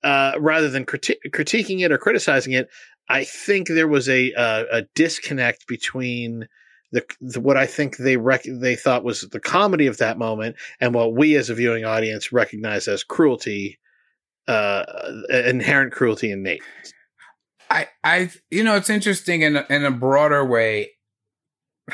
Uh, 0.05 0.32
rather 0.39 0.68
than 0.68 0.85
criti- 0.85 1.16
critiquing 1.31 1.81
it 1.81 1.90
or 1.90 1.97
criticizing 1.97 2.52
it, 2.52 2.68
I 3.09 3.24
think 3.24 3.68
there 3.68 3.89
was 3.89 4.06
a 4.09 4.32
a, 4.36 4.82
disconnect 4.94 5.66
between 5.66 6.47
the, 6.93 7.05
the, 7.22 7.40
what 7.40 7.56
I 7.56 7.64
think 7.66 7.97
they 7.97 8.18
rec- 8.18 8.44
they 8.44 8.76
thought 8.76 9.02
was 9.02 9.22
the 9.22 9.40
comedy 9.40 9.86
of 9.86 9.97
that 9.98 10.18
moment 10.18 10.56
and 10.78 10.94
what 10.94 11.14
we 11.14 11.36
as 11.36 11.48
a 11.48 11.55
viewing 11.55 11.86
audience 11.86 12.32
recognize 12.32 12.86
as 12.86 13.02
cruelty, 13.02 13.78
uh, 14.47 14.85
inherent 15.31 15.94
cruelty 15.94 16.31
in 16.31 16.43
Nate. 16.43 16.62
I 17.70 17.89
I 18.05 18.31
you 18.51 18.62
know 18.62 18.76
it's 18.76 18.90
interesting 18.90 19.40
in 19.40 19.56
a, 19.56 19.66
in 19.70 19.86
a 19.86 19.90
broader 19.90 20.44
way. 20.44 20.90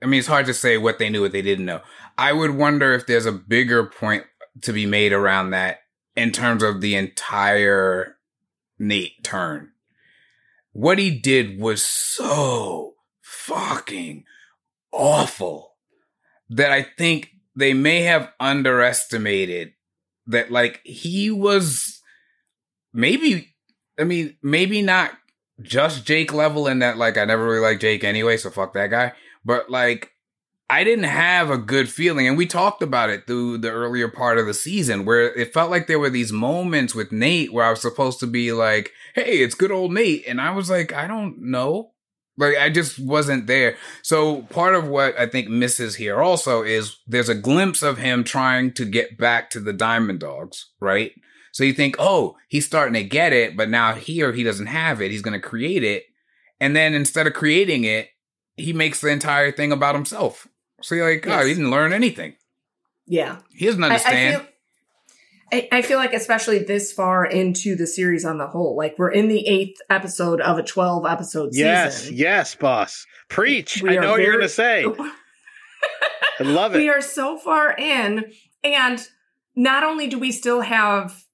I 0.00 0.06
mean, 0.06 0.20
it's 0.20 0.28
hard 0.28 0.46
to 0.46 0.54
say 0.54 0.78
what 0.78 1.00
they 1.00 1.10
knew, 1.10 1.22
what 1.22 1.32
they 1.32 1.42
didn't 1.42 1.64
know. 1.64 1.80
I 2.16 2.32
would 2.32 2.52
wonder 2.52 2.94
if 2.94 3.08
there's 3.08 3.26
a 3.26 3.32
bigger 3.32 3.84
point 3.84 4.22
to 4.62 4.72
be 4.72 4.86
made 4.86 5.12
around 5.12 5.50
that 5.50 5.78
in 6.18 6.32
terms 6.32 6.64
of 6.64 6.80
the 6.80 6.96
entire 6.96 8.16
Nate 8.78 9.22
turn. 9.22 9.70
What 10.72 10.98
he 10.98 11.10
did 11.10 11.60
was 11.60 11.84
so 11.84 12.94
fucking 13.22 14.24
awful 14.92 15.76
that 16.50 16.72
I 16.72 16.82
think 16.82 17.30
they 17.54 17.72
may 17.72 18.02
have 18.02 18.32
underestimated 18.40 19.74
that 20.26 20.50
like 20.50 20.80
he 20.84 21.30
was 21.30 22.00
maybe 22.92 23.54
I 23.98 24.04
mean 24.04 24.36
maybe 24.42 24.82
not 24.82 25.12
just 25.62 26.04
Jake 26.04 26.32
level 26.32 26.66
in 26.66 26.80
that 26.80 26.98
like 26.98 27.16
I 27.16 27.24
never 27.24 27.44
really 27.44 27.60
liked 27.60 27.80
Jake 27.80 28.04
anyway 28.04 28.36
so 28.36 28.50
fuck 28.50 28.74
that 28.74 28.90
guy 28.90 29.12
but 29.44 29.70
like 29.70 30.12
I 30.70 30.84
didn't 30.84 31.04
have 31.04 31.50
a 31.50 31.56
good 31.56 31.88
feeling. 31.88 32.28
And 32.28 32.36
we 32.36 32.46
talked 32.46 32.82
about 32.82 33.08
it 33.08 33.26
through 33.26 33.58
the 33.58 33.70
earlier 33.70 34.08
part 34.08 34.38
of 34.38 34.46
the 34.46 34.52
season 34.52 35.06
where 35.06 35.32
it 35.34 35.54
felt 35.54 35.70
like 35.70 35.86
there 35.86 35.98
were 35.98 36.10
these 36.10 36.30
moments 36.30 36.94
with 36.94 37.10
Nate 37.10 37.52
where 37.52 37.64
I 37.64 37.70
was 37.70 37.80
supposed 37.80 38.20
to 38.20 38.26
be 38.26 38.52
like, 38.52 38.92
Hey, 39.14 39.38
it's 39.38 39.54
good 39.54 39.70
old 39.70 39.92
Nate. 39.92 40.24
And 40.26 40.40
I 40.40 40.50
was 40.50 40.68
like, 40.68 40.92
I 40.92 41.06
don't 41.06 41.38
know. 41.38 41.92
Like 42.36 42.56
I 42.56 42.68
just 42.68 42.98
wasn't 42.98 43.46
there. 43.46 43.76
So 44.02 44.42
part 44.42 44.74
of 44.74 44.86
what 44.86 45.18
I 45.18 45.26
think 45.26 45.48
misses 45.48 45.96
here 45.96 46.20
also 46.20 46.62
is 46.62 46.98
there's 47.06 47.30
a 47.30 47.34
glimpse 47.34 47.82
of 47.82 47.98
him 47.98 48.22
trying 48.22 48.72
to 48.74 48.84
get 48.84 49.16
back 49.16 49.50
to 49.50 49.60
the 49.60 49.72
Diamond 49.72 50.20
Dogs, 50.20 50.70
right? 50.80 51.12
So 51.52 51.64
you 51.64 51.72
think, 51.72 51.96
oh, 51.98 52.36
he's 52.48 52.66
starting 52.66 52.94
to 52.94 53.02
get 53.02 53.32
it, 53.32 53.56
but 53.56 53.70
now 53.70 53.94
here 53.94 54.32
he 54.32 54.44
doesn't 54.44 54.66
have 54.66 55.00
it. 55.00 55.10
He's 55.10 55.22
going 55.22 55.40
to 55.40 55.48
create 55.48 55.82
it. 55.82 56.04
And 56.60 56.76
then 56.76 56.94
instead 56.94 57.26
of 57.26 57.32
creating 57.32 57.84
it, 57.84 58.10
he 58.56 58.72
makes 58.72 59.00
the 59.00 59.08
entire 59.08 59.50
thing 59.50 59.72
about 59.72 59.94
himself. 59.94 60.46
So 60.82 60.94
you're 60.94 61.10
like, 61.10 61.24
yes. 61.24 61.42
oh, 61.42 61.46
he 61.46 61.54
didn't 61.54 61.70
learn 61.70 61.92
anything. 61.92 62.34
Yeah. 63.06 63.38
He 63.54 63.66
doesn't 63.66 63.82
understand. 63.82 64.16
I, 64.16 64.28
I, 64.28 64.38
feel, 64.38 64.48
I, 65.52 65.68
I, 65.78 65.82
feel 65.82 65.98
like, 65.98 66.12
especially 66.12 66.58
this 66.60 66.92
far 66.92 67.24
into 67.24 67.74
the 67.74 67.86
series 67.86 68.24
on 68.24 68.38
the 68.38 68.46
whole, 68.46 68.76
like 68.76 68.96
we're 68.98 69.10
in 69.10 69.28
the 69.28 69.46
eighth 69.46 69.80
episode 69.90 70.40
of 70.40 70.58
a 70.58 70.62
12 70.62 71.06
episode 71.06 71.50
yes, 71.52 72.00
season. 72.00 72.14
Yes, 72.14 72.20
yes, 72.20 72.54
boss. 72.54 73.06
Preach. 73.28 73.82
We 73.82 73.98
I 73.98 74.00
know 74.00 74.12
what 74.12 74.20
you're 74.20 74.32
going 74.32 74.42
to 74.42 74.48
say. 74.48 74.84
I 76.40 76.44
love 76.44 76.74
it. 76.74 76.78
We 76.78 76.88
are 76.88 77.00
so 77.00 77.38
far 77.38 77.74
in. 77.76 78.32
And 78.62 79.06
not 79.56 79.84
only 79.84 80.06
do 80.06 80.18
we 80.18 80.32
still 80.32 80.60
have 80.60 81.24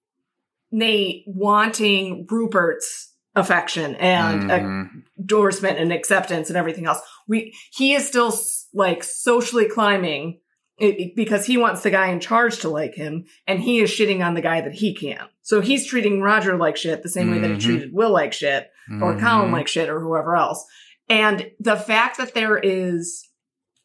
Nate 0.71 1.25
wanting 1.27 2.27
Rupert's 2.31 3.13
affection 3.35 3.95
and 3.97 4.51
mm-hmm. 4.51 4.99
Endorsement 5.19 5.79
and 5.79 5.93
acceptance 5.93 6.49
and 6.49 6.57
everything 6.57 6.87
else. 6.87 7.01
We 7.29 7.55
he 7.73 7.95
is 7.95 8.07
still 8.07 8.37
like 8.73 9.05
socially 9.05 9.69
climbing 9.69 10.41
it, 10.79 11.15
because 11.15 11.47
he 11.47 11.57
wants 11.57 11.83
the 11.83 11.91
guy 11.91 12.09
in 12.09 12.21
charge 12.21 12.59
to 12.61 12.69
like 12.69 12.95
him, 12.95 13.27
and 13.47 13.61
he 13.61 13.81
is 13.81 13.91
shitting 13.91 14.25
on 14.25 14.35
the 14.35 14.41
guy 14.41 14.61
that 14.61 14.75
he 14.75 14.95
can. 14.95 15.27
So 15.43 15.61
he's 15.61 15.87
treating 15.87 16.21
Roger 16.21 16.57
like 16.57 16.77
shit 16.77 17.03
the 17.03 17.09
same 17.09 17.27
mm-hmm. 17.27 17.35
way 17.35 17.41
that 17.41 17.51
he 17.51 17.57
mm-hmm. 17.57 17.67
treated 17.67 17.93
Will 17.93 18.11
like 18.11 18.33
shit, 18.33 18.71
or 18.91 19.13
mm-hmm. 19.13 19.25
Colin 19.25 19.53
like 19.53 19.69
shit, 19.69 19.89
or 19.89 20.01
whoever 20.01 20.37
else. 20.37 20.65
And 21.09 21.51
the 21.61 21.77
fact 21.77 22.17
that 22.19 22.35
there 22.35 22.59
is 22.59 23.29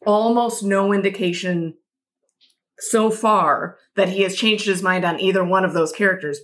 almost 0.06 0.62
no 0.64 0.92
indication 0.92 1.74
so 2.78 3.10
far 3.10 3.76
that 3.94 4.08
he 4.08 4.22
has 4.22 4.34
changed 4.34 4.64
his 4.64 4.82
mind 4.82 5.04
on 5.04 5.20
either 5.20 5.44
one 5.44 5.64
of 5.64 5.74
those 5.74 5.92
characters 5.92 6.40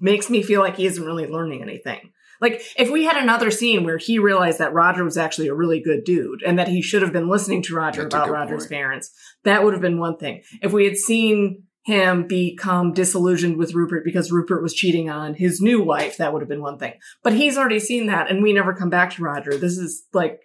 makes 0.00 0.30
me 0.30 0.42
feel 0.42 0.60
like 0.60 0.76
he 0.76 0.86
isn't 0.86 1.04
really 1.04 1.26
learning 1.26 1.60
anything. 1.60 2.12
Like 2.42 2.60
if 2.76 2.90
we 2.90 3.04
had 3.04 3.16
another 3.16 3.52
scene 3.52 3.84
where 3.84 3.98
he 3.98 4.18
realized 4.18 4.58
that 4.58 4.74
Roger 4.74 5.04
was 5.04 5.16
actually 5.16 5.46
a 5.46 5.54
really 5.54 5.80
good 5.80 6.02
dude 6.02 6.42
and 6.42 6.58
that 6.58 6.66
he 6.66 6.82
should 6.82 7.02
have 7.02 7.12
been 7.12 7.28
listening 7.28 7.62
to 7.62 7.74
Roger 7.76 8.02
That's 8.02 8.14
about 8.14 8.30
Roger's 8.30 8.64
point. 8.64 8.72
parents, 8.72 9.12
that 9.44 9.62
would 9.62 9.72
have 9.74 9.80
been 9.80 10.00
one 10.00 10.16
thing. 10.16 10.42
If 10.60 10.72
we 10.72 10.84
had 10.84 10.96
seen 10.96 11.62
him 11.84 12.26
become 12.26 12.92
disillusioned 12.92 13.58
with 13.58 13.74
Rupert 13.74 14.04
because 14.04 14.32
Rupert 14.32 14.60
was 14.60 14.74
cheating 14.74 15.08
on 15.08 15.34
his 15.34 15.60
new 15.60 15.82
wife, 15.82 16.16
that 16.16 16.32
would 16.32 16.42
have 16.42 16.48
been 16.48 16.62
one 16.62 16.78
thing. 16.78 16.94
But 17.22 17.34
he's 17.34 17.56
already 17.56 17.78
seen 17.78 18.08
that 18.08 18.28
and 18.28 18.42
we 18.42 18.52
never 18.52 18.74
come 18.74 18.90
back 18.90 19.12
to 19.12 19.22
Roger. 19.22 19.56
This 19.56 19.78
is 19.78 20.04
like 20.12 20.40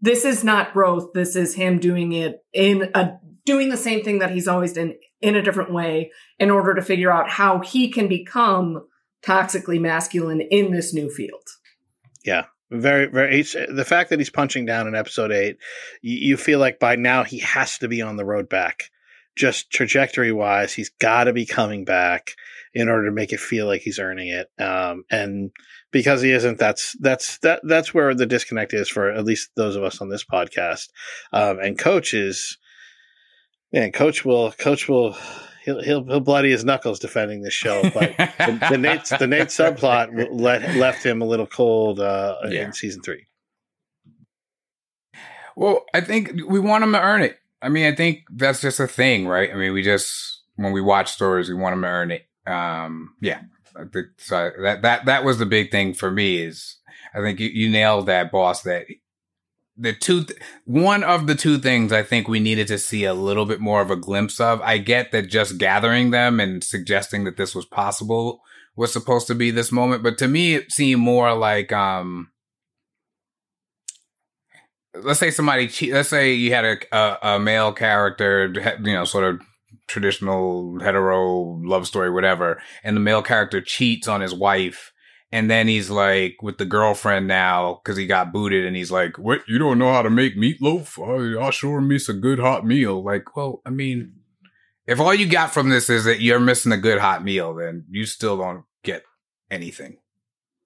this 0.00 0.24
is 0.24 0.44
not 0.44 0.72
growth. 0.72 1.10
This 1.14 1.34
is 1.34 1.56
him 1.56 1.80
doing 1.80 2.12
it 2.12 2.44
in 2.52 2.92
a 2.94 3.18
doing 3.44 3.70
the 3.70 3.76
same 3.76 4.04
thing 4.04 4.20
that 4.20 4.30
he's 4.30 4.46
always 4.46 4.74
done 4.74 4.94
in 5.20 5.34
a 5.34 5.42
different 5.42 5.72
way 5.72 6.12
in 6.38 6.48
order 6.48 6.74
to 6.74 6.82
figure 6.82 7.10
out 7.10 7.28
how 7.28 7.58
he 7.58 7.90
can 7.90 8.06
become 8.06 8.86
toxically 9.22 9.80
masculine 9.80 10.40
in 10.40 10.72
this 10.72 10.94
new 10.94 11.10
field. 11.10 11.46
Yeah. 12.24 12.44
Very, 12.70 13.06
very. 13.06 13.42
the 13.42 13.84
fact 13.84 14.10
that 14.10 14.20
he's 14.20 14.30
punching 14.30 14.64
down 14.64 14.86
in 14.86 14.94
episode 14.94 15.32
eight, 15.32 15.56
you, 16.02 16.18
you 16.18 16.36
feel 16.36 16.60
like 16.60 16.78
by 16.78 16.94
now 16.94 17.24
he 17.24 17.38
has 17.40 17.78
to 17.78 17.88
be 17.88 18.00
on 18.00 18.16
the 18.16 18.24
road 18.24 18.48
back. 18.48 18.90
Just 19.36 19.70
trajectory 19.70 20.32
wise, 20.32 20.72
he's 20.72 20.90
got 20.90 21.24
to 21.24 21.32
be 21.32 21.46
coming 21.46 21.84
back 21.84 22.32
in 22.72 22.88
order 22.88 23.06
to 23.06 23.12
make 23.12 23.32
it 23.32 23.40
feel 23.40 23.66
like 23.66 23.80
he's 23.80 23.98
earning 23.98 24.28
it. 24.28 24.48
Um, 24.62 25.04
and 25.10 25.50
because 25.90 26.22
he 26.22 26.30
isn't, 26.30 26.58
that's 26.58 26.96
that's 27.00 27.38
that 27.38 27.60
that's 27.64 27.92
where 27.92 28.14
the 28.14 28.26
disconnect 28.26 28.72
is 28.74 28.88
for 28.88 29.10
at 29.10 29.24
least 29.24 29.50
those 29.56 29.76
of 29.76 29.82
us 29.82 30.00
on 30.00 30.08
this 30.08 30.24
podcast. 30.24 30.88
Um, 31.32 31.58
and 31.58 31.78
coach 31.78 32.14
is, 32.14 32.58
man, 33.72 33.90
coach 33.90 34.24
will 34.24 34.52
coach 34.52 34.88
will 34.88 35.16
he'll 35.62 35.82
he'll, 35.82 36.04
he'll 36.04 36.20
bloody 36.20 36.50
his 36.50 36.64
knuckles 36.64 36.98
defending 36.98 37.42
this 37.42 37.54
show. 37.54 37.82
But 37.82 38.16
the, 38.16 38.66
the 38.70 38.78
Nate 38.78 39.04
the 39.18 39.26
Nate 39.26 39.48
subplot 39.48 40.28
let, 40.30 40.76
left 40.76 41.04
him 41.04 41.22
a 41.22 41.24
little 41.24 41.46
cold 41.46 42.00
uh, 42.00 42.36
yeah. 42.48 42.64
in 42.64 42.72
season 42.72 43.02
three. 43.02 43.26
Well, 45.56 45.84
I 45.92 46.00
think 46.00 46.32
we 46.48 46.60
want 46.60 46.84
him 46.84 46.92
to 46.92 47.00
earn 47.00 47.22
it. 47.22 47.38
I 47.62 47.68
mean, 47.68 47.86
I 47.86 47.94
think 47.94 48.20
that's 48.30 48.60
just 48.60 48.80
a 48.80 48.86
thing, 48.86 49.26
right? 49.26 49.50
I 49.52 49.54
mean, 49.54 49.72
we 49.72 49.82
just 49.82 50.42
when 50.56 50.72
we 50.72 50.80
watch 50.80 51.12
stories, 51.12 51.48
we 51.48 51.54
want 51.54 51.74
him 51.74 51.82
to 51.82 51.88
earn 51.88 52.10
it. 52.10 52.26
Um, 52.46 53.14
yeah, 53.20 53.42
so. 54.18 54.50
That 54.60 54.82
that 54.82 55.04
that 55.04 55.24
was 55.24 55.38
the 55.38 55.46
big 55.46 55.70
thing 55.70 55.94
for 55.94 56.10
me. 56.10 56.42
Is 56.42 56.76
I 57.14 57.20
think 57.20 57.40
you, 57.40 57.48
you 57.48 57.68
nailed 57.68 58.06
that, 58.06 58.32
boss. 58.32 58.62
That 58.62 58.86
the 59.80 59.92
two 59.92 60.24
th- 60.24 60.38
one 60.64 61.02
of 61.02 61.26
the 61.26 61.34
two 61.34 61.58
things 61.58 61.92
I 61.92 62.02
think 62.02 62.28
we 62.28 62.40
needed 62.40 62.68
to 62.68 62.78
see 62.78 63.04
a 63.04 63.14
little 63.14 63.46
bit 63.46 63.60
more 63.60 63.80
of 63.80 63.90
a 63.90 63.96
glimpse 63.96 64.38
of. 64.40 64.60
I 64.60 64.78
get 64.78 65.12
that 65.12 65.30
just 65.30 65.58
gathering 65.58 66.10
them 66.10 66.38
and 66.38 66.62
suggesting 66.62 67.24
that 67.24 67.36
this 67.36 67.54
was 67.54 67.64
possible 67.64 68.40
was 68.76 68.92
supposed 68.92 69.26
to 69.26 69.34
be 69.34 69.50
this 69.50 69.72
moment, 69.72 70.02
but 70.02 70.18
to 70.18 70.28
me 70.28 70.54
it 70.54 70.70
seemed 70.70 71.02
more 71.02 71.34
like 71.34 71.72
um 71.72 72.30
let's 75.02 75.20
say 75.20 75.30
somebody 75.30 75.68
che- 75.68 75.92
let's 75.92 76.08
say 76.08 76.32
you 76.32 76.52
had 76.52 76.64
a, 76.64 76.96
a, 76.96 77.18
a 77.34 77.38
male 77.38 77.72
character 77.72 78.52
you 78.82 78.92
know 78.92 79.04
sort 79.04 79.24
of 79.24 79.40
traditional 79.86 80.78
hetero 80.80 81.60
love 81.64 81.86
story, 81.86 82.10
whatever, 82.10 82.62
and 82.84 82.96
the 82.96 83.00
male 83.00 83.22
character 83.22 83.60
cheats 83.60 84.06
on 84.08 84.20
his 84.20 84.34
wife. 84.34 84.89
And 85.32 85.48
then 85.48 85.68
he's 85.68 85.90
like 85.90 86.42
with 86.42 86.58
the 86.58 86.64
girlfriend 86.64 87.28
now 87.28 87.80
because 87.82 87.96
he 87.96 88.06
got 88.06 88.32
booted, 88.32 88.64
and 88.64 88.74
he's 88.74 88.90
like, 88.90 89.16
"What? 89.16 89.42
You 89.48 89.58
don't 89.58 89.78
know 89.78 89.92
how 89.92 90.02
to 90.02 90.10
make 90.10 90.36
meatloaf? 90.36 90.98
I, 90.98 91.40
I'll 91.40 91.52
sure 91.52 91.80
miss 91.80 92.08
a 92.08 92.14
good 92.14 92.40
hot 92.40 92.66
meal." 92.66 93.02
Like, 93.02 93.36
well, 93.36 93.62
I 93.64 93.70
mean, 93.70 94.14
if 94.86 94.98
all 94.98 95.14
you 95.14 95.26
got 95.26 95.52
from 95.52 95.68
this 95.68 95.88
is 95.88 96.04
that 96.04 96.20
you're 96.20 96.40
missing 96.40 96.72
a 96.72 96.76
good 96.76 96.98
hot 96.98 97.22
meal, 97.22 97.54
then 97.54 97.84
you 97.88 98.06
still 98.06 98.36
don't 98.36 98.64
get 98.82 99.04
anything. 99.50 99.98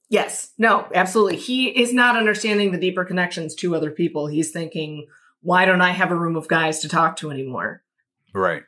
Yes. 0.08 0.52
No, 0.58 0.86
absolutely. 0.94 1.36
He 1.36 1.68
is 1.68 1.92
not 1.92 2.16
understanding 2.16 2.72
the 2.72 2.78
deeper 2.78 3.04
connections 3.04 3.54
to 3.56 3.74
other 3.74 3.90
people. 3.90 4.26
He's 4.28 4.50
thinking, 4.50 5.06
why 5.40 5.64
don't 5.64 5.80
I 5.80 5.90
have 5.90 6.10
a 6.10 6.16
room 6.16 6.36
of 6.36 6.48
guys 6.48 6.78
to 6.80 6.88
talk 6.88 7.16
to 7.16 7.30
anymore? 7.30 7.82
Right. 8.32 8.62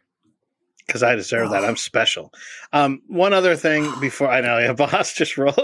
Because 0.87 1.03
I 1.03 1.17
deserve 1.17 1.51
that. 1.51 1.65
I'm 1.65 1.77
special. 1.77 2.33
Um, 2.73 3.03
one 3.09 3.33
other 3.33 3.57
thing 3.57 3.93
before 4.01 4.31
I 4.31 4.41
know, 4.41 4.59
yeah, 4.59 4.73
boss 4.75 5.15
just 5.15 5.37
rolled 5.37 5.57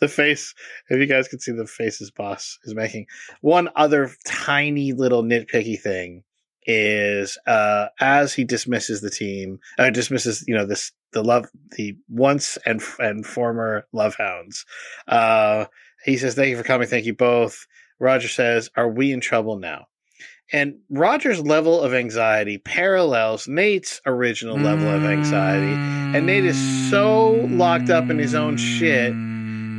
the 0.00 0.08
face. 0.08 0.54
If 0.88 0.98
you 0.98 1.06
guys 1.06 1.28
can 1.28 1.40
see 1.40 1.52
the 1.52 1.66
faces 1.66 2.10
boss 2.10 2.58
is 2.64 2.74
making. 2.74 3.06
One 3.40 3.68
other 3.76 4.10
tiny 4.26 4.92
little 4.92 5.22
nitpicky 5.22 5.80
thing 5.80 6.24
is 6.66 7.38
uh, 7.46 7.86
as 8.00 8.34
he 8.34 8.44
dismisses 8.44 9.00
the 9.00 9.10
team, 9.10 9.60
uh, 9.78 9.90
dismisses 9.90 10.44
you 10.46 10.54
know 10.54 10.66
this 10.66 10.92
the 11.12 11.22
love 11.22 11.46
the 11.76 11.96
once 12.08 12.58
and 12.66 12.82
and 12.98 13.24
former 13.24 13.86
love 13.92 14.16
hounds. 14.16 14.66
Uh, 15.06 15.66
he 16.04 16.16
says, 16.16 16.34
"Thank 16.34 16.50
you 16.50 16.56
for 16.56 16.64
coming. 16.64 16.88
Thank 16.88 17.06
you 17.06 17.14
both." 17.14 17.66
Roger 17.98 18.28
says, 18.28 18.70
"Are 18.76 18.88
we 18.88 19.12
in 19.12 19.20
trouble 19.20 19.58
now?" 19.58 19.86
And 20.52 20.76
Roger's 20.90 21.40
level 21.40 21.80
of 21.80 21.92
anxiety 21.92 22.58
parallels 22.58 23.48
Nate's 23.48 24.00
original 24.06 24.56
level 24.56 24.88
of 24.88 25.04
anxiety, 25.04 25.72
and 26.16 26.26
Nate 26.26 26.44
is 26.44 26.90
so 26.90 27.30
locked 27.48 27.90
up 27.90 28.10
in 28.10 28.18
his 28.18 28.34
own 28.34 28.56
shit 28.56 29.12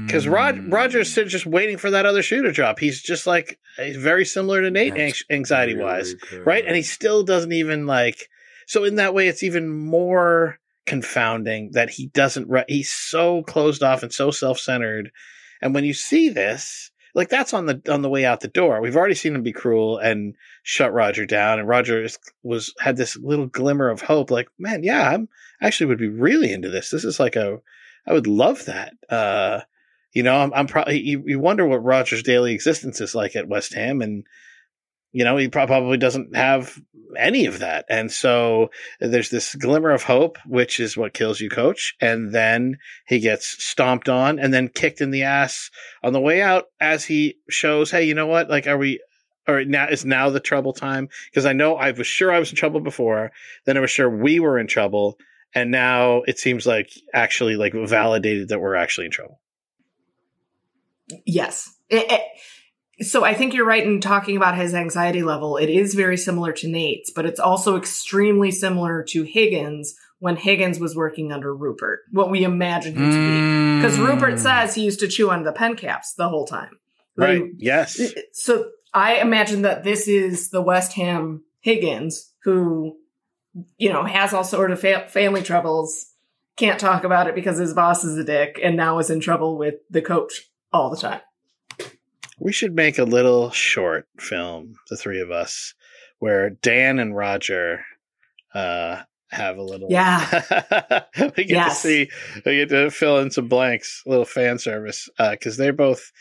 because 0.05 0.27
Rod, 0.27 0.71
Roger's 0.71 1.13
just 1.13 1.45
waiting 1.45 1.77
for 1.77 1.91
that 1.91 2.05
other 2.05 2.21
shoe 2.21 2.41
to 2.41 2.51
drop. 2.51 2.79
He's 2.79 3.01
just 3.01 3.27
like 3.27 3.59
he's 3.77 3.97
very 3.97 4.25
similar 4.25 4.61
to 4.61 4.71
Nate 4.71 5.23
anxiety 5.29 5.75
wise, 5.75 6.15
right? 6.45 6.65
And 6.65 6.75
he 6.75 6.81
still 6.81 7.23
doesn't 7.23 7.51
even 7.51 7.85
like. 7.85 8.29
So 8.67 8.83
in 8.83 8.95
that 8.95 9.13
way, 9.13 9.27
it's 9.27 9.43
even 9.43 9.69
more 9.69 10.59
confounding 10.85 11.71
that 11.73 11.89
he 11.89 12.07
doesn't. 12.07 12.49
He's 12.67 12.91
so 12.91 13.43
closed 13.43 13.83
off 13.83 14.03
and 14.03 14.13
so 14.13 14.31
self 14.31 14.59
centered. 14.59 15.11
And 15.61 15.73
when 15.73 15.83
you 15.83 15.93
see 15.93 16.29
this, 16.29 16.91
like 17.17 17.29
that's 17.29 17.51
on 17.51 17.65
the 17.65 17.81
on 17.89 18.03
the 18.03 18.09
way 18.09 18.23
out 18.23 18.41
the 18.41 18.47
door. 18.47 18.79
We've 18.79 18.95
already 18.95 19.15
seen 19.15 19.35
him 19.35 19.41
be 19.41 19.51
cruel 19.51 19.97
and 19.97 20.35
shut 20.61 20.93
Roger 20.93 21.25
down, 21.25 21.57
and 21.57 21.67
Roger 21.67 22.07
was 22.43 22.75
had 22.79 22.95
this 22.95 23.17
little 23.17 23.47
glimmer 23.47 23.89
of 23.89 24.01
hope. 24.01 24.29
Like, 24.29 24.49
man, 24.59 24.83
yeah, 24.83 25.09
I'm 25.09 25.27
actually 25.59 25.87
would 25.87 25.97
be 25.97 26.07
really 26.07 26.53
into 26.53 26.69
this. 26.69 26.91
This 26.91 27.03
is 27.03 27.19
like 27.19 27.35
a, 27.35 27.59
I 28.05 28.13
would 28.13 28.27
love 28.27 28.65
that. 28.65 28.93
Uh, 29.09 29.61
you 30.13 30.21
know, 30.21 30.37
I'm, 30.37 30.53
I'm 30.53 30.67
probably 30.67 31.01
you, 31.01 31.23
you 31.25 31.39
wonder 31.39 31.65
what 31.65 31.83
Roger's 31.83 32.21
daily 32.21 32.53
existence 32.53 33.01
is 33.01 33.15
like 33.15 33.35
at 33.35 33.47
West 33.47 33.73
Ham, 33.73 34.03
and 34.03 34.23
you 35.17 35.23
know 35.23 35.35
he 35.35 35.47
probably 35.47 35.97
doesn't 35.97 36.35
have 36.35 36.79
any 37.17 37.47
of 37.47 37.57
that. 37.57 37.85
And 37.89 38.11
so 38.11 38.69
there's 38.99 39.31
this 39.31 39.55
glimmer 39.55 39.89
of 39.89 40.03
hope, 40.03 40.37
which 40.45 40.79
is 40.79 40.95
what 40.95 41.15
kills 41.15 41.41
you, 41.41 41.49
Coach. 41.49 41.95
And 41.99 42.35
then 42.35 42.77
he 43.07 43.19
gets 43.19 43.47
stomped 43.63 44.09
on 44.09 44.37
and 44.37 44.53
then 44.53 44.69
kicked 44.69 45.01
in 45.01 45.09
the 45.09 45.23
ass 45.23 45.71
on 46.03 46.13
the 46.13 46.21
way 46.21 46.43
out 46.43 46.65
as 46.79 47.03
he 47.03 47.37
shows, 47.49 47.89
hey, 47.89 48.03
you 48.03 48.13
know 48.13 48.27
what? 48.27 48.47
Like, 48.47 48.67
are 48.67 48.77
we? 48.77 49.01
Or 49.47 49.65
now 49.65 49.87
is 49.87 50.05
now 50.05 50.29
the 50.29 50.39
trouble 50.39 50.73
time 50.73 51.09
because 51.31 51.47
I 51.47 51.53
know 51.53 51.77
I 51.77 51.91
was 51.91 52.05
sure 52.05 52.31
I 52.31 52.37
was 52.37 52.51
in 52.51 52.55
trouble 52.55 52.81
before. 52.81 53.31
Then 53.65 53.75
I 53.75 53.79
was 53.79 53.89
sure 53.89 54.09
we 54.09 54.39
were 54.39 54.59
in 54.59 54.67
trouble, 54.67 55.17
and 55.55 55.71
now 55.71 56.21
it 56.27 56.37
seems 56.37 56.67
like 56.67 56.91
actually 57.11 57.55
like 57.55 57.73
validated 57.73 58.49
that 58.49 58.59
we're 58.59 58.75
actually 58.75 59.05
in 59.05 59.11
trouble. 59.11 59.39
Yes. 61.25 61.73
It, 61.89 62.11
it, 62.11 62.21
so 63.01 63.23
I 63.23 63.33
think 63.33 63.53
you're 63.53 63.65
right 63.65 63.85
in 63.85 64.01
talking 64.01 64.37
about 64.37 64.57
his 64.57 64.73
anxiety 64.73 65.23
level. 65.23 65.57
It 65.57 65.69
is 65.69 65.93
very 65.93 66.17
similar 66.17 66.51
to 66.53 66.67
Nate's, 66.67 67.11
but 67.11 67.25
it's 67.25 67.39
also 67.39 67.77
extremely 67.77 68.51
similar 68.51 69.03
to 69.09 69.23
Higgins 69.23 69.95
when 70.19 70.35
Higgins 70.35 70.79
was 70.79 70.95
working 70.95 71.31
under 71.31 71.55
Rupert, 71.55 71.99
what 72.11 72.31
we 72.31 72.43
imagine 72.43 72.95
him 72.95 73.11
to 73.11 73.17
be. 73.17 73.17
Mm. 73.17 73.81
Because 73.81 73.99
Rupert 73.99 74.39
says 74.39 74.73
he 74.73 74.83
used 74.83 74.99
to 75.01 75.07
chew 75.07 75.29
on 75.29 75.43
the 75.43 75.51
pen 75.51 75.75
caps 75.75 76.13
the 76.15 76.27
whole 76.27 76.45
time. 76.47 76.79
Right. 77.15 77.41
Like, 77.41 77.51
yes. 77.57 78.01
So 78.33 78.69
I 78.93 79.17
imagine 79.17 79.61
that 79.61 79.83
this 79.83 80.07
is 80.07 80.49
the 80.49 80.61
West 80.61 80.93
Ham 80.93 81.43
Higgins 81.59 82.33
who, 82.43 82.97
you 83.77 83.93
know, 83.93 84.05
has 84.05 84.33
all 84.33 84.43
sort 84.43 84.71
of 84.71 84.79
fa- 84.79 85.07
family 85.07 85.43
troubles, 85.43 86.07
can't 86.55 86.79
talk 86.79 87.03
about 87.03 87.27
it 87.27 87.35
because 87.35 87.59
his 87.59 87.75
boss 87.75 88.03
is 88.03 88.17
a 88.17 88.23
dick, 88.23 88.59
and 88.63 88.75
now 88.75 88.97
is 88.97 89.11
in 89.11 89.19
trouble 89.19 89.57
with 89.57 89.75
the 89.91 90.01
coach 90.01 90.49
all 90.73 90.89
the 90.89 90.97
time. 90.97 91.21
We 92.39 92.51
should 92.53 92.73
make 92.75 92.97
a 92.99 93.03
little 93.03 93.49
short 93.51 94.07
film, 94.19 94.75
the 94.89 94.97
three 94.97 95.19
of 95.21 95.31
us, 95.31 95.73
where 96.19 96.49
Dan 96.51 96.99
and 96.99 97.15
Roger 97.15 97.83
uh, 98.53 99.01
have 99.31 99.57
a 99.57 99.63
little. 99.63 99.87
Yeah. 99.89 100.25
we 101.19 101.45
get 101.45 101.49
Yes. 101.49 101.81
to 101.81 101.87
see, 101.87 102.09
we 102.45 102.57
get 102.57 102.69
to 102.69 102.91
fill 102.91 103.17
in 103.19 103.31
some 103.31 103.47
blanks, 103.47 104.03
a 104.05 104.09
little 104.09 104.25
fan 104.25 104.59
service, 104.59 105.09
because 105.17 105.57
they're 105.57 105.73
both 105.73 106.11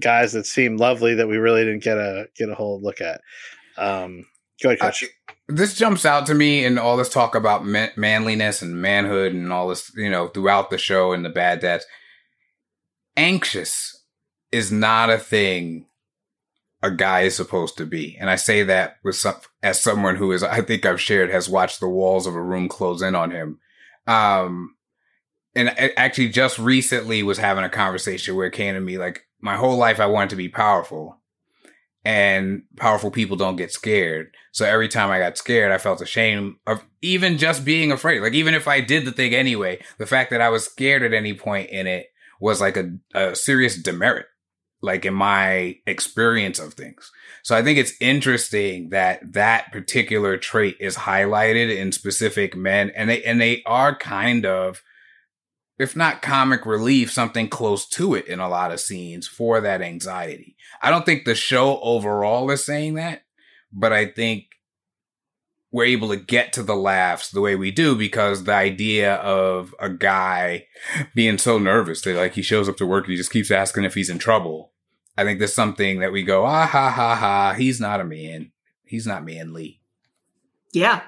guys 0.00 0.32
that 0.32 0.46
seem 0.46 0.76
lovely 0.76 1.14
that 1.14 1.28
we 1.28 1.36
really 1.36 1.64
didn't 1.64 1.82
get 1.82 1.98
a 1.98 2.26
get 2.36 2.48
a 2.48 2.54
whole 2.54 2.80
look 2.80 3.00
at. 3.00 3.20
Um, 3.76 4.24
go 4.62 4.70
ahead, 4.70 4.78
coach. 4.80 5.04
this 5.48 5.74
jumps 5.74 6.06
out 6.06 6.26
to 6.26 6.34
me 6.34 6.64
in 6.64 6.78
all 6.78 6.96
this 6.96 7.08
talk 7.10 7.34
about 7.34 7.66
man- 7.66 7.90
manliness 7.96 8.62
and 8.62 8.80
manhood 8.80 9.32
and 9.34 9.52
all 9.52 9.68
this, 9.68 9.90
you 9.96 10.08
know, 10.08 10.28
throughout 10.28 10.70
the 10.70 10.78
show 10.78 11.12
and 11.12 11.24
the 11.24 11.28
bad 11.30 11.60
dads. 11.60 11.84
Anxious 13.16 14.03
is 14.54 14.70
not 14.70 15.10
a 15.10 15.18
thing 15.18 15.86
a 16.82 16.90
guy 16.90 17.22
is 17.22 17.34
supposed 17.34 17.78
to 17.78 17.86
be. 17.86 18.16
And 18.20 18.28
I 18.28 18.36
say 18.36 18.62
that 18.62 18.98
with 19.02 19.16
some, 19.16 19.36
as 19.62 19.82
someone 19.82 20.16
who 20.16 20.32
is, 20.32 20.42
I 20.42 20.60
think 20.60 20.84
I've 20.84 21.00
shared, 21.00 21.30
has 21.30 21.48
watched 21.48 21.80
the 21.80 21.88
walls 21.88 22.26
of 22.26 22.34
a 22.34 22.42
room 22.42 22.68
close 22.68 23.00
in 23.00 23.14
on 23.14 23.30
him. 23.30 23.58
Um, 24.06 24.76
and 25.56 25.70
I 25.70 25.92
actually 25.96 26.28
just 26.28 26.58
recently 26.58 27.22
was 27.22 27.38
having 27.38 27.64
a 27.64 27.70
conversation 27.70 28.36
where 28.36 28.46
it 28.46 28.52
came 28.52 28.74
to 28.74 28.80
me 28.80 28.98
like 28.98 29.26
my 29.40 29.56
whole 29.56 29.78
life 29.78 29.98
I 29.98 30.06
wanted 30.06 30.30
to 30.30 30.36
be 30.36 30.50
powerful 30.50 31.18
and 32.04 32.64
powerful 32.76 33.10
people 33.10 33.36
don't 33.36 33.56
get 33.56 33.72
scared. 33.72 34.34
So 34.52 34.66
every 34.66 34.88
time 34.88 35.10
I 35.10 35.18
got 35.18 35.38
scared, 35.38 35.72
I 35.72 35.78
felt 35.78 36.02
ashamed 36.02 36.56
of 36.66 36.84
even 37.00 37.38
just 37.38 37.64
being 37.64 37.92
afraid. 37.92 38.20
Like 38.20 38.34
even 38.34 38.52
if 38.52 38.68
I 38.68 38.82
did 38.82 39.06
the 39.06 39.12
thing 39.12 39.34
anyway, 39.34 39.82
the 39.96 40.06
fact 40.06 40.30
that 40.30 40.42
I 40.42 40.50
was 40.50 40.66
scared 40.66 41.02
at 41.02 41.14
any 41.14 41.32
point 41.32 41.70
in 41.70 41.86
it 41.86 42.08
was 42.40 42.60
like 42.60 42.76
a, 42.76 42.90
a 43.14 43.34
serious 43.34 43.80
demerit, 43.80 44.26
like 44.84 45.06
in 45.06 45.14
my 45.14 45.78
experience 45.86 46.58
of 46.58 46.74
things. 46.74 47.10
So 47.42 47.56
I 47.56 47.62
think 47.62 47.78
it's 47.78 47.94
interesting 48.00 48.90
that 48.90 49.32
that 49.32 49.72
particular 49.72 50.36
trait 50.36 50.76
is 50.78 50.94
highlighted 50.94 51.74
in 51.74 51.90
specific 51.90 52.54
men 52.54 52.90
and 52.90 53.08
they, 53.08 53.22
and 53.24 53.40
they 53.40 53.62
are 53.64 53.96
kind 53.96 54.44
of, 54.44 54.82
if 55.78 55.96
not 55.96 56.20
comic 56.20 56.66
relief, 56.66 57.10
something 57.10 57.48
close 57.48 57.88
to 57.88 58.14
it 58.14 58.26
in 58.26 58.40
a 58.40 58.48
lot 58.48 58.72
of 58.72 58.80
scenes 58.80 59.26
for 59.26 59.62
that 59.62 59.80
anxiety. 59.80 60.54
I 60.82 60.90
don't 60.90 61.06
think 61.06 61.24
the 61.24 61.34
show 61.34 61.80
overall 61.80 62.50
is 62.50 62.66
saying 62.66 62.94
that, 62.94 63.22
but 63.72 63.92
I 63.92 64.04
think 64.04 64.48
we're 65.72 65.86
able 65.86 66.10
to 66.10 66.16
get 66.16 66.52
to 66.52 66.62
the 66.62 66.76
laughs 66.76 67.30
the 67.30 67.40
way 67.40 67.56
we 67.56 67.70
do 67.70 67.96
because 67.96 68.44
the 68.44 68.52
idea 68.52 69.14
of 69.14 69.74
a 69.80 69.88
guy 69.88 70.66
being 71.14 71.38
so 71.38 71.56
nervous 71.58 72.02
that 72.02 72.16
like 72.16 72.34
he 72.34 72.42
shows 72.42 72.68
up 72.68 72.76
to 72.76 72.86
work 72.86 73.04
and 73.04 73.12
he 73.12 73.16
just 73.16 73.32
keeps 73.32 73.50
asking 73.50 73.84
if 73.84 73.94
he's 73.94 74.10
in 74.10 74.18
trouble. 74.18 74.73
I 75.16 75.24
think 75.24 75.38
there's 75.38 75.54
something 75.54 76.00
that 76.00 76.12
we 76.12 76.22
go, 76.22 76.44
ah 76.44 76.66
ha 76.66 76.90
ha 76.90 77.14
ha, 77.14 77.54
he's 77.56 77.80
not 77.80 78.00
a 78.00 78.04
man. 78.04 78.50
He's 78.84 79.06
not 79.06 79.24
manly. 79.24 79.80
Yeah. 80.72 81.02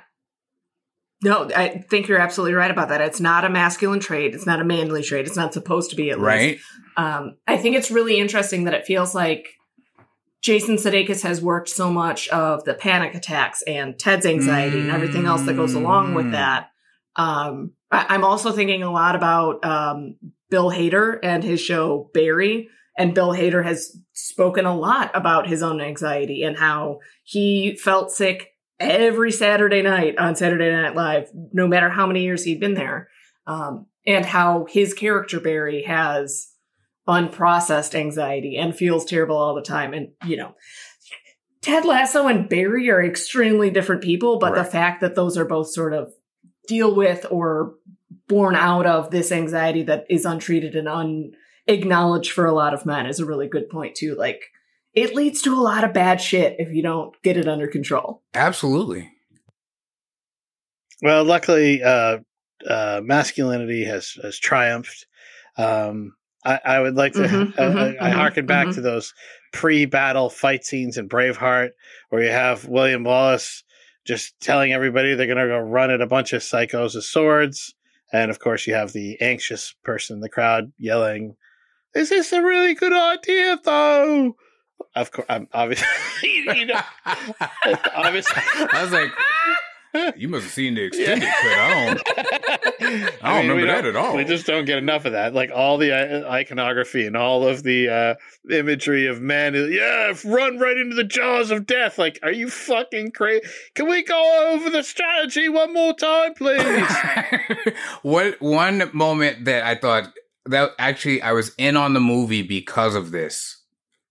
No, 1.23 1.49
I 1.57 1.85
think 1.91 2.09
you're 2.09 2.19
absolutely 2.21 2.55
right 2.55 2.71
about 2.71 2.91
that. 2.91 3.01
It's 3.01 3.21
not 3.21 3.45
a 3.45 3.51
masculine 3.51 4.01
trait. 4.01 4.35
It's 4.35 4.47
not 4.47 4.61
a 4.61 4.65
manly 4.65 5.03
trait. 5.03 5.27
It's 5.27 5.37
not 5.37 5.55
supposed 5.55 5.91
to 5.91 5.97
be 5.97 6.11
at 6.11 6.19
least. 6.21 6.27
Right? 6.27 6.59
Um, 6.97 7.37
I 7.47 7.57
think 7.57 7.75
it's 7.75 7.91
really 7.91 8.19
interesting 8.19 8.65
that 8.65 8.75
it 8.75 8.87
feels 8.87 9.15
like 9.15 9.49
Jason 10.43 10.77
Sudeikis 10.77 11.23
has 11.23 11.41
worked 11.43 11.69
so 11.71 11.91
much 11.91 12.29
of 12.29 12.65
the 12.65 12.75
panic 12.75 13.15
attacks 13.15 13.63
and 13.63 13.99
Ted's 13.99 14.27
anxiety 14.27 14.79
and 14.79 14.91
everything 14.91 15.27
else 15.27 15.43
that 15.43 15.57
goes 15.57 15.75
along 15.75 16.15
with 16.15 16.27
Mm. 16.27 16.33
that. 16.33 16.71
Um, 17.17 17.73
I, 17.91 18.07
I'm 18.11 18.23
also 18.25 18.53
thinking 18.53 18.83
a 18.83 18.93
lot 18.93 19.17
about 19.17 19.65
um, 19.65 20.17
Bill 20.51 20.71
Hader 20.71 21.19
and 21.23 21.43
his 21.43 21.61
show 21.61 22.11
Barry. 22.15 22.69
And 22.99 23.15
Bill 23.15 23.31
Hader 23.31 23.65
has 23.65 23.97
spoken 24.13 24.65
a 24.65 24.77
lot 24.77 25.11
about 25.15 25.49
his 25.49 25.63
own 25.63 25.81
anxiety 25.81 26.43
and 26.43 26.57
how 26.57 27.01
he 27.25 27.77
felt 27.77 28.11
sick 28.11 28.53
every 28.81 29.33
Saturday 29.33 29.83
night 29.83 30.19
on 30.19 30.37
Saturday 30.37 30.71
Night 30.71 30.95
Live, 30.95 31.31
no 31.53 31.67
matter 31.67 31.91
how 31.91 32.07
many 32.07 32.23
years 32.23 32.45
he'd 32.45 32.61
been 32.61 32.75
there. 32.75 33.09
Um, 33.47 33.87
and 34.07 34.25
how 34.25 34.67
his 34.69 34.95
character 34.95 35.41
Barry 35.41 35.83
has 35.83 36.53
unprocessed 37.09 37.95
anxiety 37.95 38.57
and 38.57 38.75
feels 38.75 39.05
terrible 39.05 39.37
all 39.37 39.55
the 39.55 39.63
time. 39.63 39.93
And, 39.93 40.09
you 40.25 40.37
know, 40.37 40.55
Ted 41.61 41.85
Lasso 41.85 42.29
and 42.29 42.49
Barry 42.49 42.91
are 42.91 43.05
extremely 43.05 43.71
different 43.71 44.03
people, 44.03 44.39
but 44.39 44.55
the 44.55 44.65
fact 44.65 45.01
that 45.01 45.15
those 45.17 45.37
are 45.37 45.45
both 45.45 45.71
sort 45.71 45.93
of 45.93 46.13
deal 46.69 46.95
with 46.95 47.27
or 47.31 47.75
born 48.29 48.55
out 48.55 48.87
of 48.87 49.11
this 49.11 49.33
anxiety 49.33 49.83
that 49.85 50.05
is 50.09 50.25
untreated 50.25 50.75
and 50.77 50.89
unacknowledged 51.69 52.33
for 52.33 52.47
a 52.47 52.55
lot 52.55 52.75
of 52.75 52.87
men 52.87 53.07
is 53.07 53.21
a 53.21 53.27
really 53.27 53.49
good 53.49 53.69
point 53.69 53.95
too. 53.95 54.15
Like 54.17 54.43
it 54.95 55.15
leads 55.15 55.43
to 55.43 55.55
a 55.55 55.61
lot 55.61 55.85
of 55.85 55.93
bad 55.93 56.21
shit 56.21 56.57
if 56.59 56.73
you 56.73 56.83
don't 56.83 57.15
get 57.23 57.37
it 57.37 57.49
under 57.49 57.67
control. 57.67 58.23
Absolutely. 58.35 59.11
Well, 61.03 61.25
luckily, 61.25 61.83
uh, 61.83 62.19
uh, 62.67 63.01
masculinity 63.05 63.85
has 63.85 64.17
has 64.23 64.39
triumphed. 64.39 65.07
Um, 65.59 66.15
I, 66.45 66.61
I 66.65 66.81
would 66.81 66.95
like 66.95 67.13
to. 67.15 67.21
Mhm, 67.21 67.59
I, 67.59 67.63
mhm, 67.63 68.01
I, 68.01 68.07
I 68.07 68.11
mhm, 68.11 68.15
harken 68.15 68.47
back 68.47 68.69
mhm. 68.69 68.75
to 68.77 68.81
those 68.81 69.13
pre-battle 69.53 70.31
fight 70.31 70.65
scenes 70.65 70.97
in 70.97 71.09
Braveheart, 71.09 71.71
where 72.09 72.23
you 72.23 72.31
have 72.31 72.67
William 72.67 73.05
Wallace 73.05 73.65
just 74.07 74.39
telling 74.41 74.73
everybody 74.73 75.15
they're 75.15 75.27
going 75.27 75.39
to 75.39 75.47
go 75.47 75.59
run 75.59 75.91
at 75.91 76.01
a 76.01 76.07
bunch 76.07 76.33
of 76.33 76.41
psychos 76.41 76.95
with 76.95 77.05
swords, 77.05 77.75
and 78.13 78.31
of 78.31 78.39
course 78.39 78.67
you 78.67 78.75
have 78.75 78.93
the 78.93 79.21
anxious 79.21 79.75
person 79.83 80.17
in 80.17 80.21
the 80.21 80.29
crowd 80.29 80.73
yelling, 80.79 81.37
"Is 81.95 82.09
this 82.11 82.33
a 82.33 82.43
really 82.43 82.75
good 82.75 82.93
idea, 82.93 83.59
though?" 83.63 84.37
Of 84.95 85.11
course, 85.11 85.27
I'm 85.29 85.49
obviously, 85.53 85.87
you 86.23 86.67
know, 86.67 86.81
obviously. 87.95 88.43
I 88.73 88.83
was 88.83 88.93
like, 88.93 89.11
you 90.17 90.29
must 90.29 90.45
have 90.45 90.53
seen 90.53 90.75
the 90.75 90.85
extended 90.85 91.23
Yeah. 91.25 91.95
cut. 91.95 92.03
I 92.19 92.75
don't. 92.79 93.13
I 93.23 93.43
don't 93.43 93.57
we 93.57 93.63
remember 93.63 93.67
that 93.67 93.83
don't- 93.83 93.87
at 93.87 93.97
all. 93.97 94.17
We 94.17 94.25
just 94.25 94.47
don't 94.47 94.65
get 94.67 94.79
enough 94.79 95.05
of 95.07 95.13
that. 95.13 95.33
Like 95.35 95.51
all 95.55 95.79
the 95.79 95.93
uh, 96.27 96.31
iconography 96.31 97.07
and 97.07 97.17
all 97.17 97.47
of 97.47 97.63
the 97.63 97.89
uh, 97.89 98.15
imagery 98.55 99.07
of 99.07 99.21
men. 99.23 99.55
Yeah, 99.55 100.13
run 100.25 100.59
right 100.59 100.77
into 100.77 100.95
the 100.97 101.05
jaws 101.05 101.51
of 101.51 101.67
death. 101.67 101.99
Like, 101.99 102.19
are 102.23 102.33
you 102.33 102.49
fucking 102.51 103.13
crazy? 103.13 103.47
Can 103.75 103.89
we 103.89 104.03
go 104.03 104.51
over 104.53 104.69
the 104.71 104.83
strategy 104.83 105.49
one 105.49 105.73
more 105.73 105.95
time, 105.95 106.35
please? 106.35 106.87
what 108.03 108.41
one 108.41 108.91
moment 108.93 109.47
that 109.47 109.65
I 109.65 109.75
thought 109.77 110.13
that 110.49 110.71
actually 110.79 111.23
I 111.23 111.33
was 111.33 111.53
in 111.59 111.77
on 111.77 111.95
the 111.95 112.01
movie 112.01 112.43
because 112.43 112.95
of 112.95 113.11
this 113.11 113.63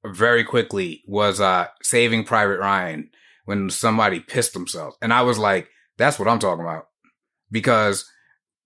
very 0.05 0.43
quickly 0.43 1.03
was 1.07 1.39
uh 1.41 1.67
Saving 1.81 2.23
Private 2.23 2.59
Ryan 2.59 3.09
when 3.45 3.69
somebody 3.69 4.19
pissed 4.19 4.53
themselves. 4.53 4.97
And 5.01 5.13
I 5.13 5.21
was 5.21 5.37
like, 5.37 5.67
that's 5.97 6.17
what 6.19 6.27
I'm 6.27 6.39
talking 6.39 6.63
about. 6.63 6.87
Because 7.51 8.09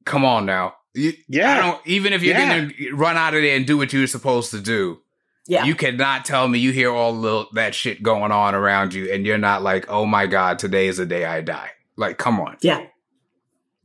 come 0.05 0.25
on 0.25 0.45
now. 0.45 0.75
You, 0.93 1.13
Yeah. 1.27 1.53
I 1.53 1.57
don't 1.61 1.87
even 1.87 2.13
if 2.13 2.23
you're 2.23 2.37
Yeah. 2.37 2.59
gonna 2.67 2.73
run 2.95 3.17
out 3.17 3.33
of 3.33 3.41
there 3.41 3.55
and 3.55 3.65
do 3.67 3.77
what 3.77 3.93
you're 3.93 4.07
supposed 4.07 4.51
to 4.51 4.59
do, 4.59 4.99
Yeah. 5.47 5.65
you 5.65 5.75
cannot 5.75 6.25
tell 6.25 6.47
me 6.47 6.59
you 6.59 6.71
hear 6.71 6.91
all 6.91 7.19
the, 7.21 7.45
that 7.53 7.75
shit 7.75 8.01
going 8.03 8.31
on 8.31 8.55
around 8.55 8.93
you 8.93 9.11
and 9.11 9.25
you're 9.25 9.37
not 9.37 9.61
like, 9.61 9.85
oh 9.89 10.05
my 10.05 10.27
God, 10.27 10.59
today 10.59 10.87
is 10.87 10.97
the 10.97 11.05
day 11.05 11.25
I 11.25 11.41
die. 11.41 11.71
Like, 11.95 12.17
come 12.17 12.39
on. 12.39 12.57
Yeah. 12.61 12.85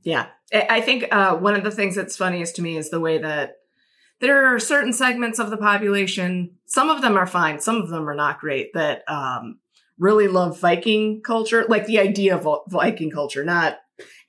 Yeah. 0.02 0.27
I 0.52 0.66
I 0.70 0.81
think 0.81 1.06
uh, 1.11 1.36
one 1.36 1.55
of 1.55 1.65
the 1.65 1.70
things 1.70 1.94
that's 1.97 2.16
funniest 2.16 2.56
to 2.56 2.62
me 2.62 2.77
is 2.77 2.90
the 2.90 3.01
way 3.01 3.19
that 3.19 3.56
there 4.25 4.47
are 4.47 4.59
certain 4.59 4.93
segments 4.95 5.39
of 5.39 5.51
the 5.51 5.57
population, 5.59 6.57
some 6.65 6.89
of 6.89 7.03
them 7.03 7.17
are 7.17 7.27
fine, 7.27 7.61
some 7.61 7.77
of 7.77 7.91
them 7.91 8.09
are 8.09 8.15
not 8.15 8.41
great, 8.41 8.73
that 8.73 9.03
um, 9.07 9.59
really 9.99 10.29
love 10.29 10.59
Viking 10.59 11.21
culture, 11.23 11.67
like 11.69 11.85
the 11.87 11.99
idea 11.99 12.35
of 12.35 12.49
Viking 12.69 13.11
culture, 13.11 13.45
not. 13.45 13.77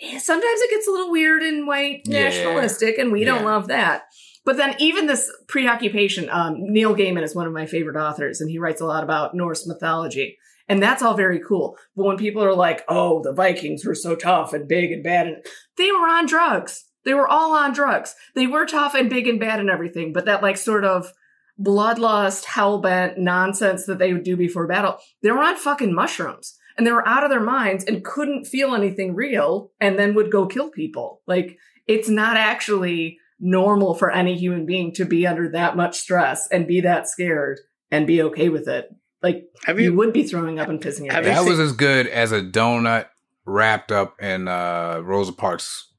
eh, 0.01 0.19
Sometimes 0.19 0.59
it 0.61 0.69
gets 0.69 0.87
a 0.87 0.91
little 0.91 1.11
weird 1.11 1.41
and 1.43 1.65
white 1.65 2.01
Yeah. 2.05 2.25
nationalistic, 2.25 2.97
and 2.97 3.11
we 3.11 3.23
don't 3.23 3.45
love 3.45 3.67
that. 3.69 4.03
But 4.43 4.57
then, 4.57 4.75
even 4.79 5.07
this 5.07 5.31
preoccupation, 5.47 6.29
um, 6.29 6.57
Neil 6.59 6.93
Gaiman 6.93 7.23
is 7.23 7.33
one 7.33 7.47
of 7.47 7.53
my 7.53 7.65
favorite 7.65 7.95
authors, 7.97 8.41
and 8.41 8.51
he 8.51 8.59
writes 8.59 8.81
a 8.81 8.85
lot 8.85 9.03
about 9.03 9.33
Norse 9.33 9.65
mythology. 9.65 10.37
And 10.67 10.81
that's 10.83 11.01
all 11.01 11.13
very 11.15 11.39
cool. 11.39 11.77
But 11.95 12.05
when 12.05 12.17
people 12.17 12.43
are 12.43 12.53
like, 12.53 12.83
oh, 12.87 13.21
the 13.23 13.33
Vikings 13.33 13.85
were 13.85 13.95
so 13.95 14.15
tough 14.15 14.51
and 14.53 14.67
big 14.67 14.91
and 14.91 15.03
bad, 15.03 15.27
and 15.27 15.37
they 15.77 15.91
were 15.91 16.07
on 16.07 16.25
drugs. 16.25 16.85
They 17.05 17.13
were 17.13 17.27
all 17.27 17.55
on 17.55 17.73
drugs. 17.73 18.15
They 18.33 18.47
were 18.47 18.65
tough 18.65 18.95
and 18.95 19.09
big 19.09 19.27
and 19.27 19.39
bad 19.39 19.59
and 19.59 19.69
everything, 19.69 20.11
but 20.11 20.25
that 20.25 20.41
like 20.43 20.57
sort 20.57 20.83
of 20.83 21.11
bloodlust, 21.59 22.43
hellbent 22.45 23.17
nonsense 23.17 23.85
that 23.85 23.99
they 23.99 24.13
would 24.13 24.23
do 24.23 24.35
before 24.35 24.67
battle, 24.67 24.97
they 25.21 25.31
were 25.31 25.43
on 25.43 25.55
fucking 25.55 25.93
mushrooms. 25.93 26.57
And 26.77 26.85
they 26.85 26.91
were 26.91 27.07
out 27.07 27.23
of 27.23 27.29
their 27.29 27.39
minds 27.39 27.85
and 27.85 28.03
couldn't 28.03 28.45
feel 28.47 28.75
anything 28.75 29.15
real 29.15 29.71
and 29.79 29.97
then 29.97 30.13
would 30.13 30.29
go 30.29 30.45
kill 30.45 30.69
people. 30.69 31.21
Like, 31.25 31.57
it's 31.87 32.09
not 32.09 32.35
actually 32.35 33.17
normal 33.39 33.93
for 33.95 34.11
any 34.11 34.37
human 34.37 34.65
being 34.65 34.91
to 34.95 35.05
be 35.05 35.25
under 35.25 35.49
that 35.51 35.77
much 35.77 35.97
stress 35.97 36.49
and 36.51 36.67
be 36.67 36.81
that 36.81 37.07
scared 37.07 37.59
and 37.91 38.05
be 38.05 38.21
okay 38.23 38.49
with 38.49 38.67
it. 38.67 38.89
Like, 39.23 39.45
Have 39.63 39.79
you, 39.79 39.91
you? 39.91 39.97
would 39.97 40.11
be 40.11 40.23
throwing 40.23 40.59
up 40.59 40.67
and 40.67 40.81
pissing 40.81 41.05
your 41.05 41.13
Have 41.13 41.23
you. 41.23 41.31
That 41.31 41.39
seen- 41.43 41.49
was 41.49 41.59
as 41.61 41.71
good 41.71 42.07
as 42.07 42.33
a 42.33 42.41
donut 42.41 43.05
wrapped 43.45 43.93
up 43.93 44.21
in 44.21 44.49
uh, 44.49 44.99
Rosa 45.01 45.31
Parks 45.31 45.93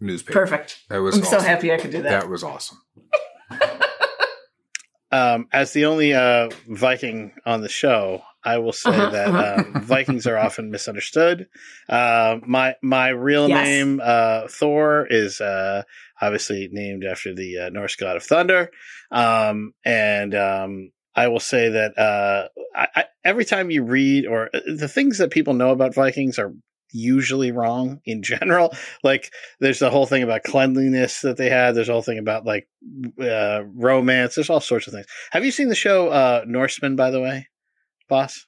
newspaper. 0.00 0.40
Perfect. 0.40 0.80
That 0.88 0.98
was 0.98 1.16
I'm 1.18 1.24
so 1.24 1.40
happy 1.40 1.72
I 1.72 1.76
could 1.78 1.90
do 1.90 2.02
that. 2.02 2.10
That 2.22 2.28
was 2.28 2.42
awesome. 2.44 2.78
Um, 5.12 5.48
as 5.52 5.72
the 5.72 5.86
only 5.86 6.14
uh, 6.14 6.50
Viking 6.68 7.32
on 7.44 7.62
the 7.62 7.68
show, 7.68 8.22
I 8.44 8.58
will 8.58 8.72
say 8.72 8.90
Uh-huh, 8.90 9.10
that 9.10 9.28
uh-huh. 9.34 9.64
um, 9.66 9.82
Vikings 9.82 10.24
are 10.28 10.38
often 10.38 10.70
misunderstood. 10.70 11.48
Uh, 11.88 12.36
my 12.46 12.76
my 12.80 13.08
real 13.08 13.48
Yes. 13.48 13.64
name 13.66 14.00
uh, 14.02 14.46
Thor 14.48 15.08
is 15.10 15.40
uh, 15.40 15.82
obviously 16.22 16.68
named 16.70 17.04
after 17.04 17.34
the 17.34 17.58
uh, 17.58 17.68
Norse 17.70 17.96
god 17.96 18.16
of 18.18 18.22
thunder, 18.22 18.70
um, 19.10 19.74
and 19.84 20.32
um, 20.36 20.92
I 21.16 21.26
will 21.26 21.40
say 21.40 21.70
that 21.70 21.98
uh, 21.98 22.48
I, 22.76 22.86
I, 22.94 23.04
every 23.24 23.44
time 23.44 23.72
you 23.72 23.82
read 23.82 24.26
or 24.26 24.48
uh, 24.54 24.60
the 24.76 24.86
things 24.88 25.18
that 25.18 25.32
people 25.32 25.54
know 25.54 25.70
about 25.70 25.92
Vikings 25.96 26.38
are 26.38 26.52
usually 26.92 27.52
wrong 27.52 28.00
in 28.04 28.22
general. 28.30 28.74
Like 29.02 29.32
there's 29.60 29.78
the 29.78 29.90
whole 29.90 30.06
thing 30.06 30.22
about 30.22 30.44
cleanliness 30.44 31.20
that 31.20 31.36
they 31.36 31.50
had. 31.50 31.74
There's 31.74 31.88
a 31.88 31.92
whole 31.92 32.02
thing 32.02 32.18
about 32.18 32.44
like 32.44 32.68
uh, 33.20 33.62
romance. 33.74 34.34
There's 34.34 34.50
all 34.50 34.60
sorts 34.60 34.86
of 34.86 34.92
things. 34.92 35.06
Have 35.32 35.44
you 35.44 35.50
seen 35.50 35.68
the 35.68 35.74
show 35.74 36.08
uh, 36.08 36.44
Norsemen? 36.46 36.96
By 36.96 37.10
the 37.10 37.20
way, 37.20 37.48
boss. 38.08 38.46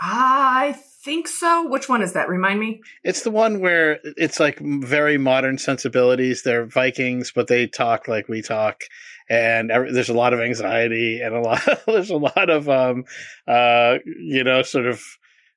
I 0.00 0.76
think 1.02 1.26
so. 1.26 1.68
Which 1.68 1.88
one 1.88 2.02
is 2.02 2.12
that? 2.12 2.28
Remind 2.28 2.60
me. 2.60 2.82
It's 3.02 3.22
the 3.22 3.30
one 3.30 3.60
where 3.60 3.98
it's 4.16 4.38
like 4.38 4.58
very 4.60 5.18
modern 5.18 5.58
sensibilities. 5.58 6.42
They're 6.42 6.66
Vikings, 6.66 7.32
but 7.34 7.48
they 7.48 7.66
talk 7.66 8.06
like 8.08 8.28
we 8.28 8.42
talk, 8.42 8.82
and 9.28 9.70
every, 9.70 9.92
there's 9.92 10.08
a 10.08 10.14
lot 10.14 10.34
of 10.34 10.40
anxiety 10.40 11.20
and 11.20 11.34
a 11.34 11.40
lot. 11.40 11.62
there's 11.86 12.10
a 12.10 12.16
lot 12.16 12.50
of 12.50 12.68
um, 12.68 13.04
uh, 13.46 13.98
you 14.04 14.44
know, 14.44 14.62
sort 14.62 14.86
of 14.86 15.02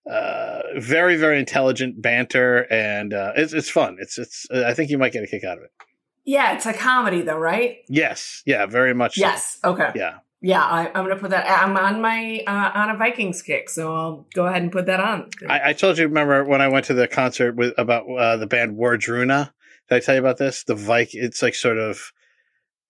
uh, 0.09 0.59
very 0.77 1.15
very 1.15 1.39
intelligent 1.39 2.01
banter, 2.01 2.65
and 2.71 3.13
uh, 3.13 3.33
it's 3.35 3.53
it's 3.53 3.69
fun. 3.69 3.97
It's 3.99 4.17
it's. 4.17 4.47
I 4.51 4.73
think 4.73 4.89
you 4.89 4.97
might 4.97 5.13
get 5.13 5.23
a 5.23 5.27
kick 5.27 5.43
out 5.43 5.57
of 5.57 5.63
it. 5.63 5.71
Yeah, 6.25 6.53
it's 6.53 6.65
a 6.65 6.73
comedy 6.73 7.21
though, 7.21 7.37
right? 7.37 7.77
Yes, 7.87 8.43
yeah, 8.45 8.65
very 8.65 8.93
much. 8.93 9.15
so. 9.15 9.21
Yes. 9.21 9.59
Okay. 9.63 9.91
yeah. 9.95 10.19
Yeah, 10.43 10.63
I, 10.63 10.87
I'm 10.87 11.05
gonna 11.05 11.17
put 11.17 11.29
that. 11.29 11.45
I'm 11.47 11.77
on 11.77 12.01
my 12.01 12.43
uh, 12.47 12.71
on 12.73 12.89
a 12.89 12.97
Vikings 12.97 13.43
kick, 13.43 13.69
so 13.69 13.93
I'll 13.93 14.27
go 14.33 14.47
ahead 14.47 14.63
and 14.63 14.71
put 14.71 14.87
that 14.87 14.99
on. 14.99 15.29
I, 15.47 15.69
I 15.69 15.73
told 15.73 15.99
you. 15.99 16.07
Remember 16.07 16.43
when 16.43 16.61
I 16.61 16.67
went 16.67 16.85
to 16.85 16.95
the 16.95 17.07
concert 17.07 17.55
with 17.55 17.75
about 17.77 18.09
uh, 18.09 18.37
the 18.37 18.47
band 18.47 18.75
Wardruna? 18.75 19.51
Did 19.87 19.95
I 19.95 19.99
tell 19.99 20.15
you 20.15 20.19
about 20.19 20.37
this? 20.37 20.63
The 20.63 20.73
Viking. 20.73 21.23
It's 21.23 21.43
like 21.43 21.53
sort 21.53 21.77
of 21.77 22.11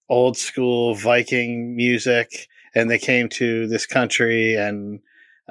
old 0.08 0.38
school 0.38 0.96
Viking 0.96 1.76
music, 1.76 2.48
and 2.74 2.90
they 2.90 3.00
came 3.00 3.28
to 3.30 3.68
this 3.68 3.86
country, 3.86 4.56
and 4.56 5.02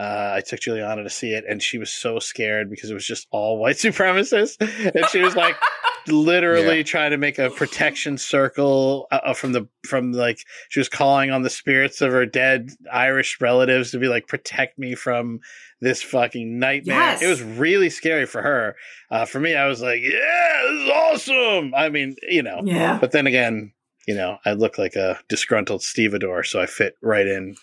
uh, 0.01 0.33
I 0.37 0.41
took 0.41 0.61
Juliana 0.61 1.03
to 1.03 1.11
see 1.11 1.33
it, 1.35 1.45
and 1.49 1.63
she 1.63 1.77
was 1.79 1.93
so 1.93 2.19
scared 2.19 2.71
because 2.71 2.91
it 2.91 2.95
was 2.95 3.07
just 3.07 3.27
all 3.31 3.59
white 3.59 3.77
supremacists, 3.85 4.57
and 4.95 5.07
she 5.11 5.21
was 5.21 5.37
like. 5.37 5.57
literally 6.09 6.79
Yeah. 6.79 6.83
trying 6.83 7.11
to 7.11 7.19
make 7.19 7.39
a 7.39 7.51
protection 7.51 8.17
circle 8.17 9.07
uh, 9.13 9.21
uh, 9.23 9.35
from 9.35 9.53
the 9.53 9.69
from 9.87 10.13
like 10.13 10.39
she 10.71 10.81
was 10.81 10.89
calling 10.89 11.31
on 11.31 11.43
the 11.43 11.51
spirits 11.51 12.01
of 12.01 12.11
her 12.11 12.25
dead 12.25 12.71
Irish 12.91 13.39
relatives 13.39 13.91
to 13.91 13.99
be 13.99 14.09
like 14.09 14.27
protect 14.27 14.79
me 14.79 14.95
from 14.95 15.41
this 15.83 16.03
fucking 16.03 16.59
nightmare. 16.59 16.97
Yes. 16.99 17.23
It 17.23 17.27
was 17.29 17.43
really 17.43 17.91
scary 17.91 18.25
for 18.25 18.41
her. 18.41 18.77
Uh, 19.11 19.27
for 19.27 19.41
me, 19.41 19.55
I 19.55 19.67
was 19.67 19.83
like, 19.83 20.01
yeah, 20.03 20.63
this 20.71 20.81
is 20.85 20.91
awesome. 20.91 21.75
I 21.75 21.91
mean, 21.91 22.17
you 22.29 22.43
know, 22.43 22.63
yeah. 22.65 22.97
but 22.99 23.13
then 23.13 23.27
again, 23.27 23.73
you 24.09 24.15
know, 24.15 24.39
I 24.47 24.53
look 24.55 24.79
like 24.79 24.97
a 24.97 25.19
disgruntled 25.29 25.83
stevedore, 25.83 26.45
so 26.45 26.61
I 26.63 26.67
fit 26.67 26.97
right 27.03 27.27
in 27.27 27.57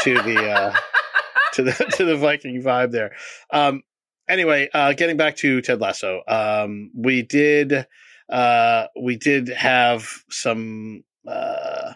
to 0.00 0.14
the 0.22 0.50
uh, 0.50 0.74
to 1.54 1.62
the 1.62 1.72
to 1.96 2.04
the 2.04 2.16
Viking 2.16 2.62
vibe 2.62 2.90
there. 2.90 3.12
Um, 3.50 3.82
anyway, 4.28 4.68
uh, 4.72 4.92
getting 4.92 5.16
back 5.16 5.36
to 5.36 5.60
Ted 5.60 5.80
Lasso, 5.80 6.22
um, 6.28 6.90
we 6.94 7.22
did 7.22 7.86
uh, 8.28 8.86
we 9.00 9.16
did 9.16 9.48
have 9.48 10.08
some. 10.30 11.04
Uh, 11.26 11.94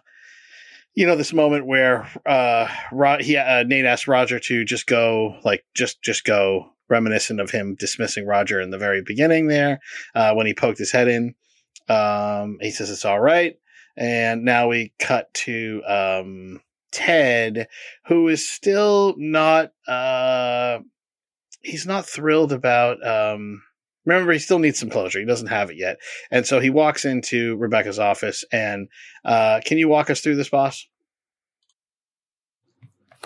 you 0.94 1.06
know 1.06 1.14
this 1.14 1.32
moment 1.32 1.64
where 1.64 2.08
uh, 2.26 2.66
Ro- 2.90 3.18
he 3.20 3.36
uh, 3.36 3.62
Nate 3.62 3.84
asked 3.84 4.08
Roger 4.08 4.40
to 4.40 4.64
just 4.64 4.88
go, 4.88 5.38
like 5.44 5.64
just 5.72 6.02
just 6.02 6.24
go, 6.24 6.72
reminiscent 6.88 7.40
of 7.40 7.50
him 7.50 7.76
dismissing 7.78 8.26
Roger 8.26 8.60
in 8.60 8.70
the 8.70 8.78
very 8.78 9.02
beginning 9.02 9.46
there 9.46 9.78
uh, 10.16 10.34
when 10.34 10.46
he 10.46 10.54
poked 10.54 10.78
his 10.78 10.90
head 10.90 11.06
in. 11.06 11.34
Um, 11.88 12.58
he 12.60 12.72
says 12.72 12.90
it's 12.90 13.04
all 13.04 13.20
right, 13.20 13.56
and 13.96 14.44
now 14.44 14.68
we 14.68 14.92
cut 14.98 15.32
to 15.34 15.82
um, 15.86 16.60
Ted, 16.92 17.68
who 18.06 18.28
is 18.28 18.48
still 18.48 19.14
not. 19.16 19.70
Uh, 19.86 20.80
he's 21.62 21.86
not 21.86 22.06
thrilled 22.06 22.52
about 22.52 23.04
um, 23.06 23.62
Remember, 24.08 24.32
he 24.32 24.38
still 24.38 24.58
needs 24.58 24.78
some 24.78 24.88
closure. 24.88 25.18
He 25.18 25.26
doesn't 25.26 25.48
have 25.48 25.68
it 25.70 25.76
yet, 25.76 25.98
and 26.30 26.46
so 26.46 26.60
he 26.60 26.70
walks 26.70 27.04
into 27.04 27.56
Rebecca's 27.56 27.98
office. 27.98 28.42
And 28.50 28.88
uh, 29.22 29.60
can 29.66 29.76
you 29.76 29.86
walk 29.86 30.08
us 30.08 30.22
through 30.22 30.36
this, 30.36 30.48
boss? 30.48 30.86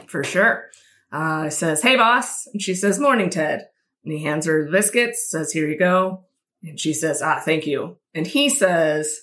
For 0.09 0.25
sure. 0.25 0.71
Uh, 1.13 1.51
says, 1.51 1.83
Hey, 1.83 1.95
boss. 1.95 2.49
And 2.53 2.61
she 2.61 2.75
says, 2.75 2.99
Morning, 2.99 3.31
Ted. 3.31 3.69
And 4.05 4.13
he 4.13 4.25
hands 4.25 4.47
her 4.47 4.65
the 4.65 4.73
biscuits, 4.73 5.31
says, 5.31 5.53
Here 5.53 5.69
you 5.69 5.79
go. 5.79 6.25
And 6.65 6.81
she 6.81 6.93
says, 6.93 7.23
Ah, 7.23 7.41
thank 7.45 7.65
you. 7.65 7.99
And 8.13 8.27
he 8.27 8.49
says, 8.49 9.21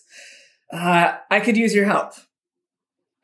uh, 0.72 1.18
I 1.30 1.42
could 1.42 1.58
use 1.58 1.76
your 1.76 1.85
help. 1.85 2.14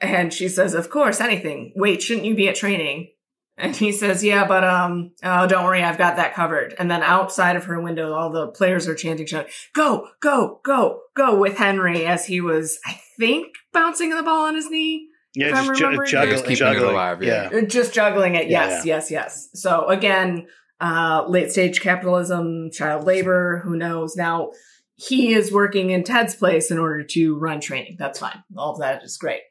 And 0.01 0.33
she 0.33 0.49
says, 0.49 0.73
Of 0.73 0.89
course, 0.89 1.21
anything. 1.21 1.73
Wait, 1.75 2.01
shouldn't 2.01 2.25
you 2.25 2.35
be 2.35 2.49
at 2.49 2.55
training? 2.55 3.09
And 3.57 3.73
he 3.75 3.91
says, 3.93 4.23
Yeah, 4.23 4.45
but 4.45 4.63
um, 4.63 5.11
oh, 5.23 5.47
don't 5.47 5.63
worry, 5.63 5.81
I've 5.83 5.97
got 5.97 6.17
that 6.17 6.33
covered. 6.33 6.75
And 6.77 6.91
then 6.91 7.01
outside 7.03 7.55
of 7.55 7.65
her 7.65 7.79
window, 7.81 8.13
all 8.13 8.29
the 8.31 8.47
players 8.47 8.87
are 8.87 8.95
chanting, 8.95 9.25
shouting, 9.25 9.51
Go, 9.73 10.09
go, 10.21 10.59
go, 10.63 11.01
go 11.15 11.39
with 11.39 11.57
Henry 11.57 12.05
as 12.05 12.25
he 12.25 12.41
was, 12.41 12.77
I 12.85 12.99
think, 13.17 13.53
bouncing 13.71 14.09
the 14.09 14.23
ball 14.23 14.47
on 14.47 14.55
his 14.55 14.69
knee. 14.69 15.07
Yeah, 15.33 15.47
If 15.49 15.55
I'm 15.55 15.65
just 15.67 15.79
ju- 15.79 15.85
remembering 15.85 16.09
juggle, 16.09 16.33
correctly. 16.35 16.55
Keeping 16.55 16.73
it 16.73 16.81
alive, 16.81 17.23
yeah. 17.23 17.49
yeah. 17.51 17.57
Uh, 17.59 17.61
Just 17.61 17.93
juggling 17.93 18.35
it. 18.35 18.49
Yeah, 18.49 18.67
Yes, 18.67 18.85
yes, 18.85 19.11
yes. 19.11 19.49
So 19.53 19.87
again, 19.87 20.47
uh, 20.79 21.25
late 21.27 21.51
stage 21.51 21.81
capitalism, 21.81 22.69
child 22.71 23.05
labor, 23.05 23.61
who 23.63 23.75
knows? 23.75 24.15
Now 24.15 24.51
he 24.95 25.33
is 25.33 25.51
working 25.51 25.89
in 25.89 26.03
Ted's 26.03 26.35
place 26.35 26.71
in 26.71 26.77
order 26.77 27.03
to 27.03 27.37
run 27.37 27.59
training. 27.59 27.97
That's 27.99 28.19
fine. 28.19 28.43
All 28.57 28.73
of 28.73 28.79
that 28.79 29.03
is 29.03 29.17
great. 29.17 29.41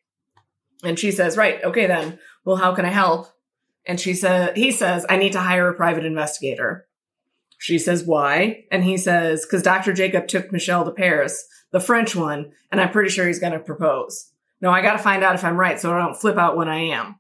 And 0.83 0.99
she 0.99 1.11
says, 1.11 1.37
right, 1.37 1.63
okay 1.63 1.87
then. 1.87 2.19
Well, 2.45 2.57
how 2.57 2.75
can 2.75 2.85
I 2.85 2.91
help? 2.91 3.29
And 3.87 4.01
she 4.01 4.15
said, 4.15 4.57
he 4.57 4.73
says, 4.73 5.07
I 5.09 5.17
need 5.17 5.33
to 5.33 5.41
hire 5.41 5.69
a 5.69 5.75
private 5.75 6.05
investigator. 6.05 6.87
She 7.59 7.79
says, 7.79 8.05
why? 8.05 8.65
And 8.71 8.85
he 8.85 8.97
says, 8.97 9.45
because 9.45 9.63
Dr. 9.63 9.93
Jacob 9.93 10.27
took 10.27 10.53
Michelle 10.53 10.85
to 10.85 10.91
Paris, 10.91 11.47
the 11.71 11.81
French 11.81 12.15
one, 12.15 12.53
and 12.71 12.81
I'm 12.81 12.91
pretty 12.91 13.11
sure 13.11 13.27
he's 13.27 13.39
going 13.39 13.53
to 13.53 13.59
propose. 13.59 14.31
No, 14.61 14.71
I 14.71 14.83
got 14.83 14.93
to 14.93 15.03
find 15.03 15.23
out 15.23 15.35
if 15.35 15.45
I'm 15.45 15.57
right 15.57 15.79
so 15.79 15.95
I 15.95 15.99
don't 15.99 16.17
flip 16.17 16.37
out 16.37 16.57
when 16.57 16.69
I 16.69 16.79
am. 16.79 17.17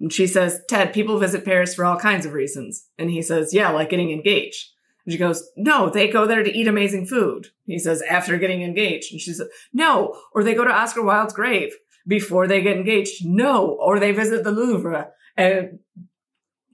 And 0.00 0.12
she 0.12 0.26
says, 0.26 0.60
Ted, 0.68 0.92
people 0.92 1.18
visit 1.18 1.44
Paris 1.44 1.74
for 1.74 1.84
all 1.84 1.98
kinds 1.98 2.26
of 2.26 2.32
reasons. 2.32 2.86
And 2.98 3.10
he 3.10 3.22
says, 3.22 3.54
yeah, 3.54 3.70
like 3.70 3.90
getting 3.90 4.10
engaged. 4.10 4.70
And 5.04 5.12
she 5.12 5.18
goes, 5.18 5.48
no, 5.56 5.88
they 5.88 6.08
go 6.08 6.26
there 6.26 6.42
to 6.42 6.54
eat 6.54 6.66
amazing 6.66 7.06
food. 7.06 7.48
He 7.64 7.78
says, 7.78 8.02
after 8.02 8.36
getting 8.38 8.62
engaged. 8.62 9.12
And 9.12 9.20
she 9.20 9.32
says, 9.32 9.48
no, 9.72 10.20
or 10.34 10.42
they 10.42 10.54
go 10.54 10.64
to 10.64 10.72
Oscar 10.72 11.02
Wilde's 11.02 11.32
grave 11.32 11.72
before 12.06 12.46
they 12.46 12.60
get 12.62 12.76
engaged. 12.76 13.24
No, 13.24 13.76
or 13.80 13.98
they 13.98 14.12
visit 14.12 14.44
the 14.44 14.50
Louvre 14.52 15.08
and, 15.36 15.78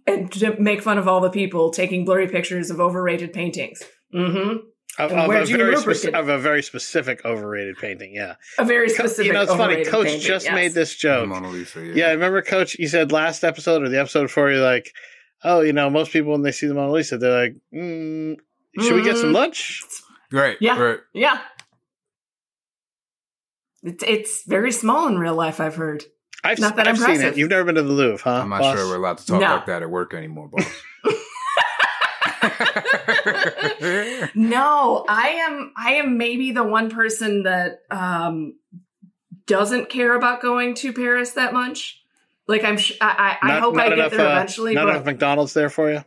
and 0.07 0.31
to 0.33 0.61
make 0.61 0.83
fun 0.83 0.99
of 0.99 1.07
all 1.09 1.21
the 1.21 1.31
people 1.31 1.71
taking 1.71 2.05
blurry 2.05 2.29
pictures 2.29 2.71
of 2.71 2.81
overrated 2.81 3.33
paintings. 3.33 3.83
hmm 4.13 4.57
Of, 4.99 5.11
of 5.13 5.31
a 5.31 5.47
very 5.47 5.75
speci- 5.77 6.13
of 6.13 6.29
a 6.29 6.39
very 6.39 6.63
specific 6.63 7.25
overrated 7.25 7.77
painting. 7.79 8.13
Yeah, 8.15 8.35
A 8.59 8.65
very 8.65 8.89
Co- 8.89 8.95
specific. 8.95 9.27
you 9.27 9.33
know, 9.33 9.43
it's 9.43 9.55
funny. 9.55 9.85
Coach 9.85 10.07
painting, 10.07 10.21
just 10.21 10.45
yes. 10.47 10.55
made 10.55 10.73
this 10.73 10.95
joke. 10.97 11.29
Mona 11.29 11.49
Lisa. 11.49 11.81
Yeah. 11.85 11.93
Yeah, 11.95 12.07
I 12.09 12.13
remember, 12.13 12.43
Coach. 12.43 12.77
You 12.79 12.89
said 12.89 13.11
last 13.13 13.43
episode 13.45 13.83
or 13.83 13.89
the 13.89 13.99
episode 14.01 14.23
before, 14.25 14.51
you're 14.51 14.63
like, 14.63 14.93
"Oh, 15.45 15.61
you 15.63 15.73
know, 15.73 15.89
most 15.89 16.13
people 16.13 16.33
when 16.33 16.43
they 16.43 16.53
see 16.53 16.67
the 16.67 16.75
Mona 16.75 16.93
Lisa, 16.93 17.17
they're 17.17 17.41
like, 17.45 17.57
mm, 17.75 18.37
should 18.81 18.95
we 18.97 19.03
get 19.03 19.17
some 19.17 19.31
Mm. 19.31 19.35
lunch?" 19.35 19.81
Right. 20.31 20.57
Yeah. 20.61 20.79
Right. 20.79 20.99
Yeah. 21.15 21.39
It's, 23.83 24.05
it's 24.07 24.45
very 24.45 24.73
small 24.73 25.09
in 25.09 25.19
real 25.19 25.35
life, 25.35 25.61
I've 25.61 25.75
heard. 25.77 26.05
I've, 26.45 26.59
Not 26.59 26.77
that 26.77 26.89
I've 26.89 26.97
seen 26.99 27.11
impressive. 27.11 27.33
it. 27.35 27.39
You've 27.39 27.51
never 27.51 27.65
been 27.65 27.75
to 27.77 27.83
the 27.83 27.93
Louvre, 27.93 28.19
huh? 28.23 28.41
I'm 28.43 28.49
not 28.49 28.61
boss? 28.61 28.77
sure 28.77 28.89
we're 28.89 28.97
allowed 28.97 29.19
to 29.19 29.27
talk 29.27 29.41
No. 29.41 29.55
like 29.57 29.67
that 29.67 29.83
at 29.83 29.91
work 29.91 30.13
anymore, 30.15 30.49
boss. 30.49 30.65
No, 34.35 35.05
I 35.09 35.29
am 35.49 35.73
I 35.77 35.95
am 35.95 36.17
maybe 36.19 36.53
the 36.53 36.63
one 36.65 36.91
person 36.91 37.45
that 37.45 37.81
um 37.91 38.55
doesn't 39.47 39.89
care 39.91 40.15
about 40.15 40.41
going 40.43 40.75
to 40.77 40.93
Paris 40.93 41.33
that 41.33 41.53
much. 41.53 42.01
Like 42.47 42.65
I'm 42.65 42.77
sh- 42.79 42.97
I 43.01 43.39
I, 43.43 43.57
I 43.57 43.59
hope 43.61 43.75
not 43.75 43.87
I 43.87 43.89
get 43.91 43.99
enough, 43.99 44.11
there 44.13 44.27
uh, 44.29 44.33
eventually, 44.33 44.75
Not 44.75 44.85
but 44.87 44.91
enough 44.91 45.05
McDonald's 45.05 45.55
there 45.55 45.71
for 45.71 45.91
you. 45.93 46.05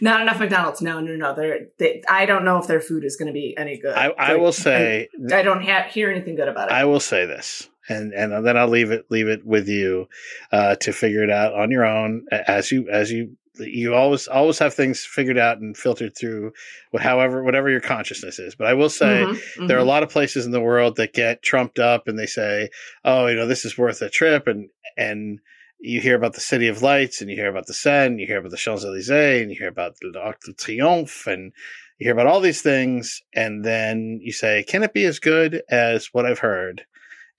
Not 0.00 0.20
enough 0.22 0.38
McDonald's. 0.40 0.80
No, 0.82 1.00
no, 1.00 1.14
no. 1.16 1.34
They're, 1.34 1.66
they 1.78 2.02
I 2.08 2.26
don't 2.26 2.44
know 2.44 2.58
if 2.58 2.66
their 2.66 2.80
food 2.80 3.04
is 3.04 3.16
going 3.16 3.26
to 3.28 3.32
be 3.32 3.54
any 3.56 3.78
good. 3.78 3.94
I, 3.94 4.10
I 4.18 4.32
Like, 4.32 4.40
will 4.40 4.52
say, 4.52 5.08
I, 5.30 5.38
I 5.38 5.42
don't 5.42 5.62
ha- 5.62 5.88
hear 5.90 6.10
anything 6.10 6.36
good 6.36 6.48
about 6.48 6.68
it. 6.70 6.72
I 6.74 6.84
will 6.84 7.00
say 7.00 7.26
this, 7.26 7.68
and 7.88 8.12
and 8.12 8.46
then 8.46 8.56
I'll 8.56 8.68
leave 8.68 8.90
it 8.90 9.06
leave 9.10 9.28
it 9.28 9.44
with 9.44 9.68
you 9.68 10.08
uh, 10.52 10.76
to 10.76 10.92
figure 10.92 11.22
it 11.22 11.30
out 11.30 11.54
on 11.54 11.70
your 11.70 11.84
own 11.84 12.26
as 12.30 12.70
you 12.72 12.88
as 12.90 13.10
you 13.10 13.36
you 13.58 13.94
always 13.94 14.28
always 14.28 14.58
have 14.58 14.72
things 14.72 15.04
figured 15.04 15.36
out 15.36 15.58
and 15.58 15.76
filtered 15.76 16.16
through 16.16 16.52
what 16.90 17.02
however 17.02 17.44
whatever 17.44 17.68
your 17.68 17.82
consciousness 17.82 18.38
is. 18.38 18.54
But 18.54 18.66
I 18.66 18.74
will 18.74 18.88
say. 18.88 19.26
Mhm, 19.28 19.68
There 19.68 19.76
are 19.76 19.80
a 19.80 19.84
mhm. 19.84 19.88
lot 19.88 20.02
of 20.02 20.08
places 20.08 20.46
in 20.46 20.52
the 20.52 20.60
world 20.60 20.96
that 20.96 21.12
get 21.12 21.42
trumped 21.42 21.78
up 21.78 22.08
and 22.08 22.18
they 22.18 22.26
say, 22.26 22.70
"Oh, 23.04 23.26
you 23.26 23.36
know, 23.36 23.46
this 23.46 23.64
is 23.66 23.76
worth 23.76 24.00
a 24.00 24.08
trip," 24.08 24.46
and 24.46 24.70
and 24.96 25.38
you 25.82 26.00
hear 26.00 26.14
about 26.14 26.34
the 26.34 26.40
City 26.40 26.68
of 26.68 26.80
Lights, 26.80 27.20
and 27.20 27.28
you 27.28 27.36
hear 27.36 27.50
about 27.50 27.66
the 27.66 27.74
Seine, 27.74 28.20
you 28.20 28.26
hear 28.26 28.38
about 28.38 28.52
the 28.52 28.56
Champs 28.56 28.84
Elysees, 28.84 29.42
and 29.42 29.50
you 29.50 29.56
hear 29.58 29.68
about 29.68 29.96
the 30.00 30.18
Arc 30.18 30.40
de 30.40 30.52
Triomphe, 30.52 31.26
and 31.26 31.52
you 31.98 32.06
hear 32.06 32.12
about 32.12 32.28
all 32.28 32.40
these 32.40 32.62
things, 32.62 33.20
and 33.34 33.64
then 33.64 34.20
you 34.22 34.32
say, 34.32 34.62
"Can 34.62 34.82
it 34.82 34.94
be 34.94 35.04
as 35.04 35.18
good 35.18 35.62
as 35.68 36.06
what 36.12 36.24
I've 36.24 36.38
heard?" 36.38 36.86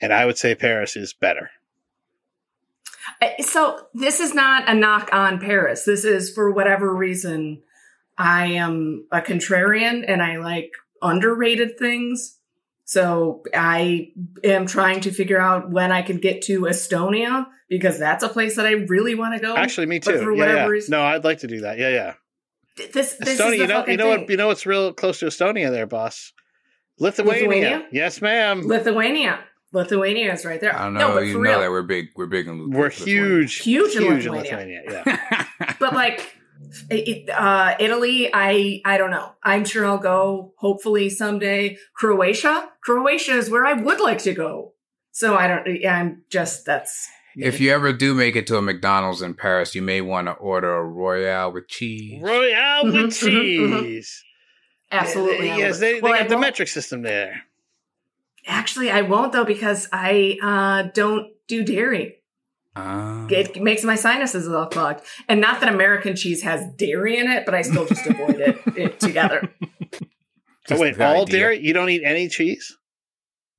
And 0.02 0.14
I 0.14 0.26
would 0.26 0.38
say 0.38 0.56
Paris 0.56 0.96
is 0.96 1.14
better. 1.14 1.52
Uh, 3.22 3.30
So 3.40 3.88
this 3.94 4.20
is 4.20 4.34
not 4.34 4.70
a 4.70 4.74
knock 4.74 5.10
on 5.14 5.40
Paris. 5.40 5.86
This 5.86 6.04
is 6.04 6.34
for 6.34 6.52
whatever 6.52 6.94
reason. 6.94 7.62
I 8.18 8.48
am 8.48 9.08
a 9.12 9.22
contrarian 9.22 10.04
and 10.08 10.22
I 10.22 10.38
like 10.38 10.74
underrated 11.02 11.78
things. 11.80 12.40
So 12.94 13.42
I 13.56 14.12
am 14.44 14.68
trying 14.68 15.00
to 15.02 15.12
figure 15.12 15.42
out 15.42 15.72
when 15.72 15.92
I 15.92 16.04
can 16.04 16.18
get 16.18 16.44
to 16.44 16.62
Estonia 16.62 17.48
because 17.68 17.98
that's 17.98 18.24
a 18.24 18.30
place 18.30 18.56
that 18.58 18.68
I 18.68 18.74
really 18.74 19.16
want 19.16 19.34
to 19.34 19.40
go. 19.40 19.56
Actually, 19.56 19.88
me 19.88 19.98
but 19.98 20.12
too. 20.12 20.24
for 20.24 20.32
yeah, 20.32 20.38
whatever 20.40 20.58
yeah. 20.60 20.68
reason- 20.68 20.92
No, 20.92 21.02
I'd 21.02 21.24
like 21.24 21.40
to 21.40 21.48
do 21.48 21.62
that. 21.62 21.80
Yeah, 21.80 21.90
yeah. 21.90 22.14
this, 22.94 23.14
this 23.14 23.42
Estonia, 23.42 23.50
the 23.50 23.56
you 23.58 23.68
know, 23.68 23.86
you 23.88 23.98
know 23.98 24.12
thing. 24.12 24.20
what, 24.22 24.30
you 24.30 24.38
know 24.38 24.46
what's 24.46 24.68
real 24.68 24.94
close 24.94 25.18
to 25.22 25.26
Estonia, 25.26 25.72
there, 25.72 25.88
boss. 25.88 26.34
Lithuania. 27.00 27.48
Lithuania? 27.48 27.88
Yes, 27.92 28.22
ma'am. 28.22 28.62
Lithuania. 28.62 29.40
Lithuania 29.72 30.32
is 30.32 30.46
right 30.46 30.62
there. 30.62 30.78
I 30.78 30.84
don't 30.84 30.94
no, 30.94 31.00
know. 31.08 31.14
but 31.16 31.22
you 31.22 31.34
for 31.34 31.40
know 31.40 31.50
real. 31.50 31.60
that 31.62 31.72
we're 31.72 31.82
big. 31.82 32.10
We're 32.16 32.28
big 32.28 32.48
in. 32.48 32.70
We're 32.70 32.90
Lithuania. 32.90 33.24
huge, 33.24 33.58
Huge 33.58 33.96
in 33.96 34.04
huge 34.04 34.28
Lithuania. 34.28 34.84
Yeah. 34.88 35.46
but 35.80 35.94
like 35.94 36.38
it, 36.90 37.30
uh 37.30 37.76
italy 37.80 38.30
i 38.34 38.82
i 38.86 38.98
don't 38.98 39.12
know 39.12 39.32
i'm 39.44 39.66
sure 39.66 39.86
i'll 39.86 39.98
go 39.98 40.54
hopefully 40.58 41.10
someday 41.10 41.78
croatia 41.96 42.70
croatia 42.84 43.34
is 43.38 43.50
where 43.50 43.66
i 43.66 43.74
would 43.74 44.00
like 44.00 44.20
to 44.20 44.34
go 44.34 44.74
so 45.12 45.36
i 45.36 45.48
don't 45.48 45.66
yeah, 45.82 45.96
i'm 45.98 46.24
just 46.30 46.66
that's 46.66 47.08
If 47.36 47.60
you 47.60 47.72
ever 47.72 47.92
do 47.94 48.14
make 48.14 48.36
it 48.36 48.46
to 48.48 48.58
a 48.58 48.62
McDonald's 48.62 49.24
in 49.24 49.34
Paris, 49.34 49.74
you 49.74 49.82
may 49.82 50.02
want 50.02 50.28
to 50.28 50.34
order 50.34 50.72
a 50.76 50.84
Royale 50.86 51.52
with 51.52 51.68
cheese. 51.68 52.22
Royale 52.22 52.86
with 52.86 52.94
Mhm, 52.94 53.06
mhm, 53.08 53.58
mhm. 53.58 53.82
cheese. 53.84 54.24
absolutely 54.92 55.50
I 55.50 55.58
Yes, 55.58 55.74
would. 55.76 55.82
they, 55.82 55.94
they 55.94 56.02
Well, 56.02 56.14
I 56.14 56.24
the 56.24 56.36
won't- 56.36 56.42
metric 56.42 56.68
system 56.68 57.02
there. 57.02 57.42
actually 58.48 58.92
i 58.92 59.02
won't 59.02 59.32
though 59.32 59.46
because 59.46 59.88
i 59.94 60.38
uh 60.44 60.90
don't 60.94 61.32
do 61.48 61.64
dairy 61.64 62.18
Ah. 62.76 63.28
it 63.30 63.62
makes 63.62 63.84
my 63.84 63.96
sinuses 63.96 64.48
all 64.48 64.66
clogged 64.66 65.02
and 65.30 65.40
not 65.40 65.60
that 65.60 65.72
american 65.72 66.16
cheese 66.16 66.42
has 66.42 66.66
dairy 66.76 67.20
in 67.20 67.30
it 67.30 67.46
but 67.46 67.54
i 67.54 67.62
still 67.62 67.86
just 67.86 68.06
avoid 68.08 68.40
it, 68.40 68.60
it 68.78 69.00
together 69.00 69.52
Oh, 70.72 70.80
wait, 70.80 71.00
all 71.02 71.24
idea. 71.24 71.40
dairy? 71.40 71.60
You 71.60 71.74
don't 71.74 71.90
eat 71.90 72.04
any 72.06 72.30
cheese? 72.30 72.78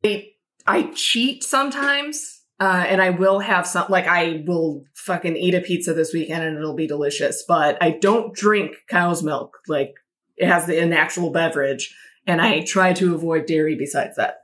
I, 0.03 0.29
I 0.67 0.85
cheat 0.95 1.45
sometimes, 1.45 2.41
uh, 2.59 2.87
and 2.89 3.03
I 3.03 3.11
will 3.11 3.41
have 3.41 3.67
some. 3.67 3.85
Like 3.91 4.07
I 4.07 4.43
will 4.47 4.85
fucking 4.95 5.37
eat 5.37 5.55
a 5.55 5.61
pizza 5.61 5.93
this 5.93 6.15
weekend, 6.15 6.43
and 6.45 6.57
it'll 6.57 6.75
be 6.75 6.87
delicious. 6.87 7.45
But 7.47 7.77
I 7.83 7.91
don't 7.91 8.35
drink 8.35 8.77
cow's 8.89 9.23
milk. 9.23 9.59
Like 9.69 9.93
it 10.39 10.47
has 10.49 10.65
the, 10.67 10.79
an 10.81 10.95
actual 10.95 11.29
beverage, 11.29 11.95
and 12.27 12.41
I 12.41 12.61
try 12.63 12.95
to 12.95 13.15
avoid 13.15 13.45
dairy. 13.45 13.75
Besides 13.77 14.17
that, 14.17 14.39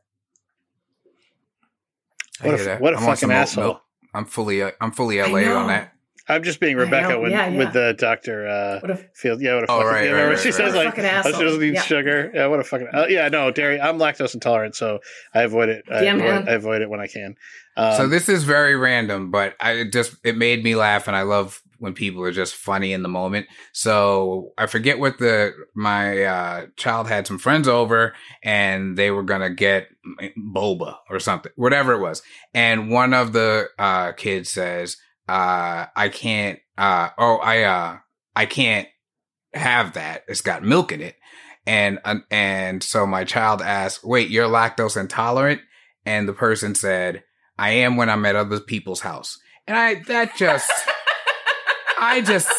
What 2.42 2.60
a, 2.60 2.64
that. 2.64 2.80
what 2.82 2.92
a 2.92 2.98
I 2.98 3.06
want 3.06 3.18
some 3.18 3.30
fucking 3.30 3.40
asshole. 3.42 3.64
milk. 3.64 3.82
I'm 4.14 4.24
fully. 4.24 4.62
Uh, 4.62 4.72
I'm 4.80 4.92
fully 4.92 5.18
LA 5.20 5.40
on 5.54 5.68
that. 5.68 5.94
I'm 6.30 6.42
just 6.42 6.60
being 6.60 6.76
Rebecca 6.76 7.08
know, 7.10 7.20
when, 7.20 7.30
yeah, 7.30 7.48
yeah. 7.48 7.58
with 7.58 7.72
the 7.72 7.94
Dr. 7.98 8.46
Uh, 8.46 8.80
what 8.80 8.90
a 8.90 8.96
Field. 9.14 9.40
Yeah, 9.40 9.54
what 9.56 9.64
a 9.64 9.66
Oh, 9.70 9.78
fucking 9.78 9.86
right, 9.86 10.04
you 10.06 10.10
right, 10.12 10.16
know, 10.16 10.22
when 10.24 10.30
right, 10.30 10.38
she 10.38 10.48
right, 10.48 10.54
says 10.54 10.74
right. 10.74 10.86
like, 10.86 10.98
oh, 11.26 11.32
she 11.38 11.44
doesn't 11.44 11.62
eat 11.62 11.74
Yeah. 11.74 11.82
sugar. 11.82 12.30
Yeah, 12.34 12.46
what 12.46 12.60
a 12.60 12.64
fucking. 12.64 12.88
Uh, 12.92 13.06
yeah, 13.08 13.28
no, 13.28 13.50
dairy. 13.50 13.80
I'm 13.80 13.98
lactose 13.98 14.34
intolerant, 14.34 14.74
so 14.74 15.00
I 15.34 15.42
avoid 15.42 15.68
it. 15.68 15.84
I, 15.90 16.02
avoid. 16.04 16.48
I 16.48 16.52
avoid 16.52 16.82
it 16.82 16.90
when 16.90 17.00
I 17.00 17.06
can. 17.06 17.36
Um, 17.76 17.96
so 17.96 18.08
this 18.08 18.28
is 18.28 18.44
very 18.44 18.76
random, 18.76 19.30
but 19.30 19.54
I 19.60 19.72
it 19.72 19.92
just 19.92 20.14
it 20.24 20.36
made 20.36 20.64
me 20.64 20.74
laugh, 20.74 21.06
and 21.06 21.16
I 21.16 21.22
love 21.22 21.62
when 21.78 21.94
people 21.94 22.22
are 22.24 22.32
just 22.32 22.54
funny 22.54 22.92
in 22.92 23.02
the 23.02 23.08
moment. 23.08 23.46
So 23.72 24.52
I 24.58 24.66
forget 24.66 24.98
what 24.98 25.18
the 25.18 25.52
my 25.74 26.22
uh, 26.24 26.66
child 26.76 27.08
had 27.08 27.26
some 27.26 27.38
friends 27.38 27.68
over, 27.68 28.14
and 28.42 28.98
they 28.98 29.10
were 29.10 29.22
gonna 29.22 29.50
get 29.50 29.88
boba 30.36 30.96
or 31.08 31.20
something, 31.20 31.52
whatever 31.56 31.92
it 31.94 32.00
was. 32.00 32.22
And 32.52 32.90
one 32.90 33.14
of 33.14 33.32
the 33.32 33.68
uh, 33.78 34.12
kids 34.12 34.50
says, 34.50 34.96
uh, 35.30 35.86
"I 35.94 36.08
can't. 36.08 36.58
Uh, 36.76 37.10
oh, 37.16 37.36
I 37.36 37.62
uh, 37.62 37.98
I 38.34 38.46
can't 38.46 38.88
have 39.54 39.94
that. 39.94 40.24
It's 40.28 40.40
got 40.40 40.62
milk 40.62 40.92
in 40.92 41.00
it." 41.00 41.16
And 41.66 42.00
uh, 42.04 42.16
and 42.30 42.82
so 42.82 43.06
my 43.06 43.24
child 43.24 43.62
asked, 43.62 44.04
"Wait, 44.04 44.30
you're 44.30 44.48
lactose 44.48 45.00
intolerant?" 45.00 45.60
And 46.04 46.28
the 46.28 46.32
person 46.32 46.74
said, 46.74 47.22
"I 47.58 47.70
am 47.70 47.96
when 47.96 48.10
I'm 48.10 48.26
at 48.26 48.36
other 48.36 48.60
people's 48.60 49.00
house." 49.00 49.38
And 49.66 49.76
I 49.76 49.94
that 50.08 50.36
just 50.36 50.70
I 51.98 52.22
just 52.22 52.50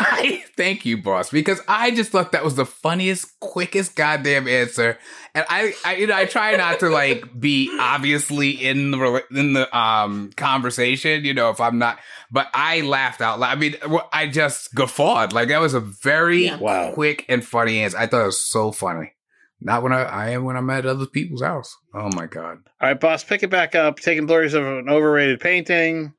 I 0.00 0.44
thank 0.56 0.84
you, 0.84 1.00
boss, 1.02 1.30
because 1.30 1.60
I 1.68 1.90
just 1.90 2.10
thought 2.10 2.32
that 2.32 2.44
was 2.44 2.54
the 2.56 2.66
funniest, 2.66 3.38
quickest 3.40 3.94
goddamn 3.96 4.48
answer. 4.48 4.98
And 5.34 5.44
I, 5.48 5.74
I, 5.84 5.96
you 5.96 6.06
know, 6.06 6.14
I 6.16 6.26
try 6.26 6.56
not 6.56 6.80
to 6.80 6.88
like 6.90 7.38
be 7.38 7.70
obviously 7.80 8.50
in 8.50 8.90
the 8.90 9.24
in 9.30 9.52
the 9.52 9.76
um 9.76 10.30
conversation, 10.36 11.24
you 11.24 11.34
know, 11.34 11.50
if 11.50 11.60
I'm 11.60 11.78
not. 11.78 11.98
But 12.30 12.48
I 12.54 12.80
laughed 12.80 13.20
out 13.20 13.38
loud. 13.40 13.50
I 13.56 13.60
mean, 13.60 13.76
I 14.12 14.26
just 14.26 14.74
guffawed. 14.74 15.32
Like 15.32 15.48
that 15.48 15.60
was 15.60 15.74
a 15.74 15.80
very 15.80 16.46
Yeah. 16.46 16.56
Wow. 16.58 16.92
quick 16.92 17.24
and 17.28 17.44
funny 17.44 17.80
answer. 17.80 17.98
I 17.98 18.06
thought 18.06 18.22
it 18.22 18.26
was 18.26 18.40
so 18.40 18.72
funny. 18.72 19.12
Not 19.60 19.82
when 19.82 19.92
I, 19.92 20.02
I 20.02 20.30
am 20.30 20.44
when 20.44 20.56
I'm 20.56 20.68
at 20.70 20.84
other 20.84 21.06
people's 21.06 21.42
house. 21.42 21.74
Oh 21.94 22.10
my 22.14 22.26
god. 22.26 22.58
All 22.80 22.88
right, 22.88 23.00
boss, 23.00 23.24
pick 23.24 23.42
it 23.42 23.50
back 23.50 23.74
up. 23.74 23.98
Taking 23.98 24.26
blurries 24.26 24.52
of 24.54 24.64
an 24.66 24.88
overrated 24.88 25.40
painting. 25.40 26.12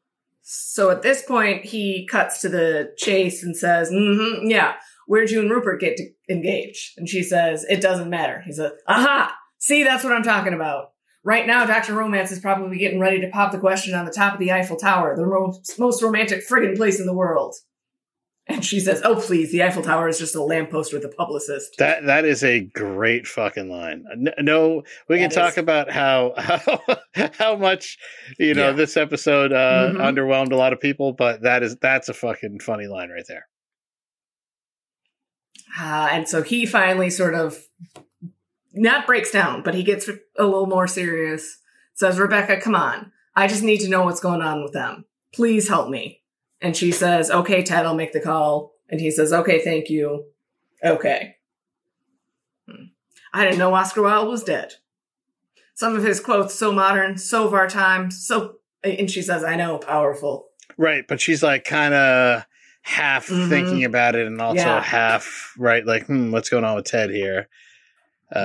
So 0.48 0.92
at 0.92 1.02
this 1.02 1.24
point, 1.24 1.66
he 1.66 2.08
cuts 2.10 2.40
to 2.42 2.50
the 2.50 2.94
chase 2.98 3.42
and 3.42 3.58
says, 3.58 3.90
mm-hmm, 3.90 4.48
yeah, 4.48 4.76
where'd 5.08 5.32
you 5.32 5.42
and 5.42 5.50
Rupert 5.50 5.82
get 5.82 5.98
to 5.98 6.08
engage? 6.30 6.94
And 6.98 7.10
she 7.10 7.24
says, 7.24 7.66
it 7.68 7.82
doesn't 7.82 8.12
matter. 8.12 8.44
He 8.46 8.52
says, 8.52 8.72
aha, 8.88 9.36
see, 9.58 9.84
that's 9.84 10.04
what 10.04 10.14
I'm 10.14 10.22
talking 10.22 10.54
about. 10.54 10.90
Right 11.24 11.48
now, 11.48 11.66
Dr. 11.66 11.96
Romance 11.96 12.32
is 12.32 12.38
probably 12.38 12.78
getting 12.78 13.00
ready 13.00 13.20
to 13.22 13.30
pop 13.30 13.52
the 13.52 13.58
question 13.58 13.96
on 13.96 14.06
the 14.06 14.12
top 14.12 14.34
of 14.34 14.40
the 14.40 14.52
Eiffel 14.52 14.78
Tower, 14.78 15.16
the 15.16 15.26
most, 15.26 15.80
most 15.80 16.04
romantic 16.04 16.48
friggin' 16.48 16.78
place 16.78 17.00
in 17.00 17.08
the 17.08 17.16
world. 17.16 17.56
And 18.48 18.64
she 18.64 18.80
says, 18.80 19.02
oh, 19.04 19.16
please, 19.16 19.52
the 19.52 19.64
Eiffel 19.64 19.82
Tower 19.82 20.08
is 20.08 20.20
just 20.20 20.36
a 20.36 20.44
lamppost 20.44 20.94
with 20.94 21.04
a 21.04 21.10
publicist. 21.10 21.78
That 21.80 22.06
that 22.06 22.26
is 22.26 22.44
a 22.44 22.60
great 22.62 23.26
fucking 23.26 23.70
line. 23.72 24.06
No, 24.40 24.84
we 25.10 25.18
can 25.18 25.30
That 25.30 25.36
talk 25.36 25.52
is. 25.54 25.58
about 25.58 25.90
how 25.90 26.34
how, 26.38 27.32
how 27.40 27.56
much 27.56 27.98
you 28.38 28.54
know 28.54 28.68
Yeah. 28.68 28.74
this 28.74 28.98
episode 28.98 29.52
uh, 29.52 29.92
Mhm. 29.94 29.98
underwhelmed 29.98 30.52
a 30.52 30.56
lot 30.56 30.74
of 30.74 30.80
people, 30.80 31.12
but 31.14 31.42
that 31.42 31.64
is 31.64 31.76
that's 31.78 32.08
a 32.08 32.14
fucking 32.14 32.60
funny 32.60 32.86
line 32.86 33.10
right 33.10 33.26
there. 33.28 33.48
Uh, 35.80 36.08
and 36.12 36.28
so 36.30 36.42
he 36.42 36.66
finally 36.66 37.10
sort 37.10 37.34
of 37.34 37.58
not 38.74 39.06
breaks 39.08 39.32
down, 39.32 39.64
but 39.64 39.74
he 39.74 39.84
gets 39.84 40.08
a 40.08 40.44
little 40.44 40.68
more 40.68 40.88
serious. 40.88 41.58
Says, 41.96 42.20
Rebecca, 42.20 42.60
come 42.62 42.76
on. 42.76 43.12
I 43.36 43.48
just 43.48 43.64
need 43.64 43.80
to 43.80 43.90
know 43.90 44.04
what's 44.04 44.20
going 44.20 44.42
on 44.42 44.64
with 44.64 44.74
them. 44.74 45.06
Please 45.34 45.68
help 45.68 45.90
me. 45.90 46.22
And 46.62 46.76
she 46.76 46.92
says, 46.92 47.30
okay, 47.30 47.62
Ted, 47.64 47.86
I'll 47.86 47.96
make 47.96 48.14
the 48.14 48.20
call. 48.22 48.74
And 48.90 49.00
he 49.02 49.12
says, 49.12 49.34
okay, 49.34 49.64
thank 49.64 49.90
you. 49.90 50.26
Okay. 50.84 51.36
Hmm. 52.70 52.86
I 53.34 53.44
didn't 53.44 53.60
know 53.60 53.74
Oscar 53.74 54.02
Wilde 54.04 54.28
was 54.30 54.44
dead. 54.44 54.74
Some 55.74 55.96
of 55.96 56.04
his 56.04 56.20
quotes 56.20 56.56
so 56.56 56.72
modern, 56.72 57.18
so 57.18 57.46
of 57.48 57.54
our 57.54 57.68
time, 57.68 58.10
so. 58.12 58.56
And 58.84 59.10
she 59.10 59.22
says, 59.22 59.44
I 59.44 59.56
know, 59.56 59.80
powerful. 59.80 60.48
Right, 60.78 61.06
but 61.08 61.20
she's 61.20 61.42
like 61.44 61.64
kind 61.66 61.94
of 61.94 62.46
half 62.84 63.28
Mhm. 63.28 63.50
thinking 63.50 63.84
about 63.84 64.16
it 64.16 64.28
and 64.28 64.40
also 64.40 64.60
Yeah. 64.62 64.80
half 64.82 65.54
right 65.58 65.84
like 65.86 66.06
hmm 66.06 66.30
what's 66.32 66.50
going 66.50 66.64
on 66.64 66.76
with 66.76 66.86
Ted 66.86 67.10
here. 67.10 67.48
Uh 68.32 68.40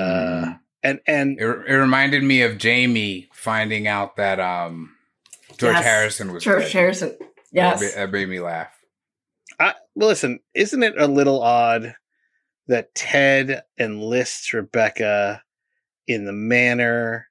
Mm. 0.45 0.59
and 0.83 0.99
and 1.05 1.39
It, 1.39 1.45
it 1.67 1.75
reminded 1.75 2.23
me 2.23 2.41
of 2.41 2.57
Jamie 2.57 3.29
finding 3.33 3.85
out 3.87 4.15
that 4.15 4.39
um 4.39 4.95
George 5.57 5.75
Yes. 5.75 5.83
Harrison 5.83 6.33
was 6.33 6.43
George 6.43 6.63
dead. 6.63 6.71
Harrison. 6.71 7.17
Yes. 7.51 7.79
That, 7.79 7.85
ma- 7.85 8.05
that 8.05 8.11
made 8.11 8.29
me 8.29 8.39
laugh. 8.39 8.73
I, 9.59 9.73
well, 9.95 10.09
listen, 10.09 10.39
isn't 10.53 10.83
it 10.83 10.93
a 10.97 11.07
little 11.07 11.41
odd 11.41 11.95
that 12.67 12.95
Ted 12.95 13.63
enlists 13.79 14.53
Rebecca 14.53 15.43
in 16.07 16.25
the 16.25 16.33
manner 16.33 17.27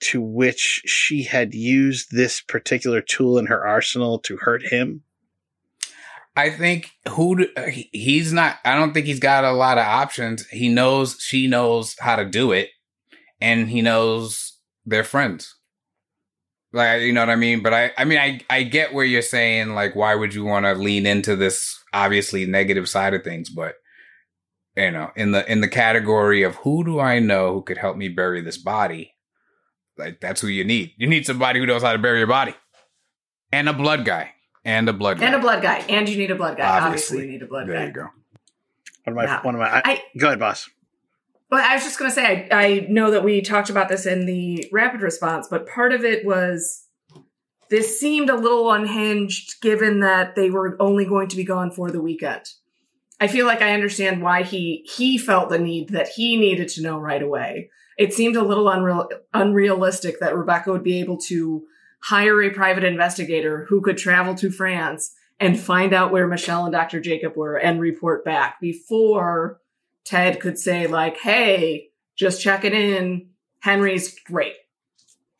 to 0.00 0.20
which 0.20 0.82
she 0.86 1.24
had 1.24 1.54
used 1.54 2.12
this 2.12 2.40
particular 2.40 3.00
tool 3.00 3.38
in 3.38 3.46
her 3.46 3.66
arsenal 3.66 4.18
to 4.20 4.36
hurt 4.36 4.62
him? 4.62 5.02
I 6.36 6.50
think 6.50 6.92
who 7.08 7.36
do, 7.36 7.48
he's 7.92 8.32
not. 8.32 8.58
I 8.64 8.76
don't 8.76 8.94
think 8.94 9.06
he's 9.06 9.18
got 9.18 9.42
a 9.42 9.50
lot 9.50 9.76
of 9.78 9.84
options. 9.84 10.46
He 10.46 10.68
knows 10.68 11.16
she 11.20 11.48
knows 11.48 11.96
how 11.98 12.14
to 12.14 12.24
do 12.24 12.52
it, 12.52 12.68
and 13.40 13.68
he 13.68 13.82
knows 13.82 14.56
they're 14.86 15.02
friends. 15.02 15.56
Like 16.72 17.02
you 17.02 17.12
know 17.12 17.20
what 17.22 17.30
I 17.30 17.36
mean. 17.36 17.62
But 17.62 17.72
I, 17.74 17.92
I 17.96 18.04
mean, 18.04 18.18
I, 18.18 18.40
I 18.50 18.62
get 18.62 18.92
where 18.92 19.04
you're 19.04 19.22
saying. 19.22 19.74
Like, 19.74 19.96
why 19.96 20.14
would 20.14 20.34
you 20.34 20.44
want 20.44 20.66
to 20.66 20.74
lean 20.74 21.06
into 21.06 21.34
this 21.36 21.82
obviously 21.92 22.44
negative 22.46 22.88
side 22.88 23.14
of 23.14 23.24
things? 23.24 23.48
But 23.48 23.74
you 24.76 24.90
know, 24.90 25.10
in 25.16 25.32
the 25.32 25.50
in 25.50 25.60
the 25.62 25.68
category 25.68 26.42
of 26.42 26.56
who 26.56 26.84
do 26.84 27.00
I 27.00 27.20
know 27.20 27.54
who 27.54 27.62
could 27.62 27.78
help 27.78 27.96
me 27.96 28.08
bury 28.08 28.42
this 28.42 28.58
body? 28.58 29.14
Like 29.96 30.20
that's 30.20 30.40
who 30.42 30.48
you 30.48 30.62
need. 30.64 30.92
You 30.98 31.06
need 31.08 31.24
somebody 31.26 31.58
who 31.58 31.66
knows 31.66 31.82
how 31.82 31.92
to 31.92 31.98
bury 31.98 32.18
your 32.18 32.26
body, 32.28 32.54
and 33.50 33.68
a 33.68 33.72
blood 33.72 34.04
guy, 34.04 34.32
and 34.64 34.88
a 34.88 34.92
blood 34.92 35.18
guy. 35.18 35.26
And 35.26 35.34
a 35.34 35.38
blood 35.40 35.62
guy. 35.62 35.78
And 35.88 36.06
you 36.08 36.16
need 36.18 36.30
a 36.30 36.34
blood 36.36 36.58
guy. 36.58 36.68
Obviously, 36.68 37.16
Obviously. 37.18 37.26
you 37.26 37.32
need 37.32 37.42
a 37.42 37.46
blood 37.46 37.66
there 37.68 37.74
guy. 37.76 37.78
There 37.80 37.86
you 37.88 37.92
go. 37.94 38.08
One 39.04 39.12
of 39.12 39.14
my, 39.16 39.24
Yeah. 39.24 39.42
one 39.42 39.54
of 39.54 39.60
my. 39.60 39.68
I, 39.70 39.82
I- 39.84 40.02
go 40.18 40.26
ahead, 40.28 40.38
boss. 40.38 40.68
Well, 41.50 41.64
I 41.64 41.74
was 41.74 41.84
just 41.84 41.98
going 41.98 42.10
to 42.10 42.14
say, 42.14 42.48
I, 42.50 42.64
I 42.64 42.86
know 42.88 43.10
that 43.10 43.24
we 43.24 43.40
talked 43.40 43.70
about 43.70 43.88
this 43.88 44.04
in 44.04 44.26
the 44.26 44.68
rapid 44.70 45.00
response, 45.00 45.48
but 45.48 45.66
part 45.66 45.92
of 45.92 46.04
it 46.04 46.24
was 46.24 46.84
this 47.70 47.98
seemed 47.98 48.28
a 48.28 48.36
little 48.36 48.70
unhinged 48.70 49.60
given 49.62 50.00
that 50.00 50.34
they 50.34 50.50
were 50.50 50.76
only 50.80 51.06
going 51.06 51.28
to 51.28 51.36
be 51.36 51.44
gone 51.44 51.70
for 51.70 51.90
the 51.90 52.02
weekend. 52.02 52.44
I 53.20 53.28
feel 53.28 53.46
like 53.46 53.62
I 53.62 53.74
understand 53.74 54.22
why 54.22 54.42
he 54.42 54.86
he 54.94 55.18
felt 55.18 55.48
the 55.48 55.58
need 55.58 55.88
that 55.90 56.08
he 56.08 56.36
needed 56.36 56.68
to 56.68 56.82
know 56.82 56.98
right 56.98 57.22
away. 57.22 57.70
It 57.98 58.14
seemed 58.14 58.36
a 58.36 58.44
little 58.44 58.68
unreal, 58.68 59.08
unrealistic 59.34 60.20
that 60.20 60.36
Rebecca 60.36 60.70
would 60.70 60.84
be 60.84 61.00
able 61.00 61.18
to 61.22 61.64
hire 62.00 62.40
a 62.42 62.50
private 62.50 62.84
investigator 62.84 63.66
who 63.68 63.80
could 63.80 63.98
travel 63.98 64.36
to 64.36 64.50
France 64.50 65.12
and 65.40 65.58
find 65.58 65.92
out 65.92 66.12
where 66.12 66.28
Michelle 66.28 66.64
and 66.64 66.72
Dr. 66.72 67.00
Jacob 67.00 67.36
were 67.36 67.56
and 67.56 67.80
report 67.80 68.24
back 68.24 68.60
before 68.60 69.60
Ted 70.08 70.40
could 70.40 70.58
say 70.58 70.86
like, 70.86 71.18
"Hey, 71.18 71.90
just 72.16 72.40
checking 72.40 72.72
in. 72.72 73.28
Henry's 73.60 74.18
great." 74.20 74.54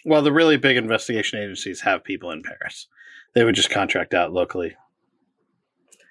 Well, 0.05 0.23
the 0.23 0.33
really 0.33 0.57
big 0.57 0.77
investigation 0.77 1.39
agencies 1.39 1.81
have 1.81 2.05
people 2.05 2.31
in 2.31 2.43
Paris. 2.43 2.87
They 3.35 3.45
would 3.45 3.55
just 3.55 3.71
contract 3.71 4.15
out 4.15 4.33
locally. 4.33 4.77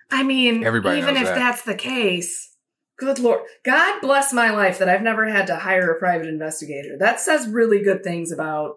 I 0.10 0.24
mean, 0.24 0.64
Everybody 0.64 1.00
even 1.00 1.18
if 1.18 1.26
that. 1.26 1.36
that's 1.36 1.62
the 1.64 1.76
case, 1.76 2.56
good 2.98 3.20
lord, 3.20 3.42
God 3.64 4.02
bless 4.02 4.34
my 4.34 4.50
life 4.52 4.80
that 4.80 4.90
I've 4.90 5.02
never 5.02 5.28
had 5.28 5.48
to 5.48 5.58
hire 5.58 5.92
a 5.92 6.00
private 6.00 6.28
investigator. 6.28 6.98
That 6.98 7.20
says 7.20 7.48
really 7.48 7.84
good 7.84 8.04
things 8.04 8.32
about 8.32 8.76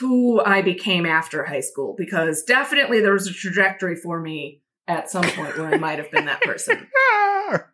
who 0.00 0.40
I 0.40 0.62
became 0.62 1.06
after 1.06 1.44
high 1.44 1.60
school 1.60 1.94
because 1.96 2.42
definitely 2.42 3.00
there 3.00 3.12
was 3.12 3.28
a 3.28 3.32
trajectory 3.32 3.94
for 3.96 4.20
me 4.20 4.62
at 4.88 5.10
some 5.10 5.24
point 5.24 5.56
where 5.56 5.72
I 5.72 5.76
might 5.76 5.98
have 5.98 6.10
been 6.10 6.24
that 6.24 6.40
person. 6.40 6.88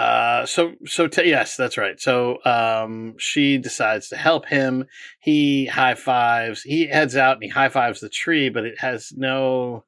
Uh, 0.00 0.46
so 0.46 0.72
so 0.86 1.06
t- 1.06 1.28
yes, 1.28 1.56
that's 1.56 1.76
right. 1.76 2.00
So 2.00 2.38
um, 2.46 3.14
she 3.18 3.58
decides 3.58 4.08
to 4.08 4.16
help 4.16 4.46
him. 4.46 4.86
He 5.20 5.66
high 5.66 5.94
fives. 5.94 6.62
He 6.62 6.86
heads 6.86 7.16
out 7.16 7.34
and 7.36 7.42
he 7.42 7.50
high 7.50 7.68
fives 7.68 8.00
the 8.00 8.08
tree, 8.08 8.48
but 8.48 8.64
it 8.64 8.78
has 8.78 9.12
no. 9.14 9.84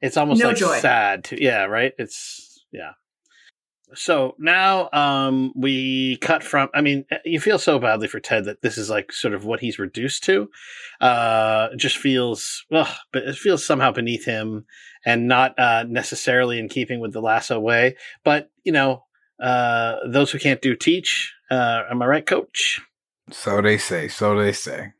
It's 0.00 0.16
almost 0.16 0.40
No 0.40 0.48
like 0.48 0.56
joy. 0.56 0.78
sad. 0.78 1.24
To, 1.24 1.42
yeah, 1.42 1.64
right. 1.64 1.92
It's 1.98 2.64
yeah. 2.70 2.92
So 3.94 4.36
now 4.38 4.88
um, 4.92 5.52
we 5.56 6.16
cut 6.18 6.44
from. 6.44 6.68
I 6.72 6.80
mean, 6.80 7.04
you 7.24 7.40
feel 7.40 7.58
so 7.58 7.80
badly 7.80 8.06
for 8.06 8.20
Ted 8.20 8.44
that 8.44 8.62
this 8.62 8.78
is 8.78 8.88
like 8.88 9.12
sort 9.12 9.34
of 9.34 9.44
what 9.44 9.58
he's 9.58 9.80
reduced 9.80 10.22
to. 10.24 10.48
Uh, 11.00 11.70
it 11.72 11.78
just 11.78 11.96
feels, 11.98 12.64
ugh, 12.72 12.94
but 13.12 13.24
it 13.24 13.34
feels 13.34 13.66
somehow 13.66 13.90
beneath 13.90 14.24
him 14.24 14.64
and 15.04 15.26
not 15.26 15.58
uh, 15.58 15.84
necessarily 15.88 16.60
in 16.60 16.68
keeping 16.68 17.00
with 17.00 17.12
the 17.12 17.20
lasso 17.20 17.58
way. 17.58 17.96
But 18.22 18.48
you 18.62 18.70
know, 18.70 19.02
uh, 19.40 19.96
those 20.06 20.30
who 20.30 20.38
can't 20.38 20.62
do 20.62 20.74
teach. 20.74 21.34
Uh, 21.50 21.82
am 21.90 22.02
I 22.02 22.06
right, 22.06 22.26
Coach? 22.26 22.80
So 23.30 23.60
they 23.60 23.78
say. 23.78 24.08
So 24.08 24.36
they 24.36 24.52
say. 24.52 24.92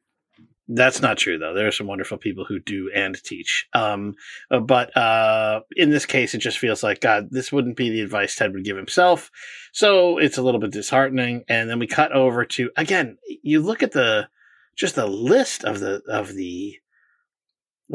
That's 0.72 1.02
not 1.02 1.18
true, 1.18 1.36
though. 1.36 1.52
There 1.52 1.66
are 1.66 1.72
some 1.72 1.88
wonderful 1.88 2.16
people 2.16 2.44
who 2.44 2.60
do 2.60 2.92
and 2.94 3.20
teach. 3.24 3.66
Um, 3.74 4.14
uh, 4.52 4.60
but 4.60 4.96
uh, 4.96 5.62
in 5.74 5.90
this 5.90 6.06
case, 6.06 6.32
it 6.32 6.38
just 6.38 6.58
feels 6.58 6.84
like 6.84 7.00
God. 7.00 7.28
This 7.30 7.50
wouldn't 7.50 7.76
be 7.76 7.90
the 7.90 8.02
advice 8.02 8.36
Ted 8.36 8.54
would 8.54 8.64
give 8.64 8.76
himself. 8.76 9.32
So 9.72 10.18
it's 10.18 10.38
a 10.38 10.42
little 10.42 10.60
bit 10.60 10.70
disheartening. 10.70 11.42
And 11.48 11.68
then 11.68 11.80
we 11.80 11.88
cut 11.88 12.12
over 12.12 12.44
to 12.44 12.70
again. 12.76 13.18
You 13.42 13.60
look 13.62 13.82
at 13.82 13.90
the 13.92 14.28
just 14.76 14.94
the 14.94 15.08
list 15.08 15.64
of 15.64 15.80
the 15.80 16.02
of 16.08 16.34
the 16.34 16.76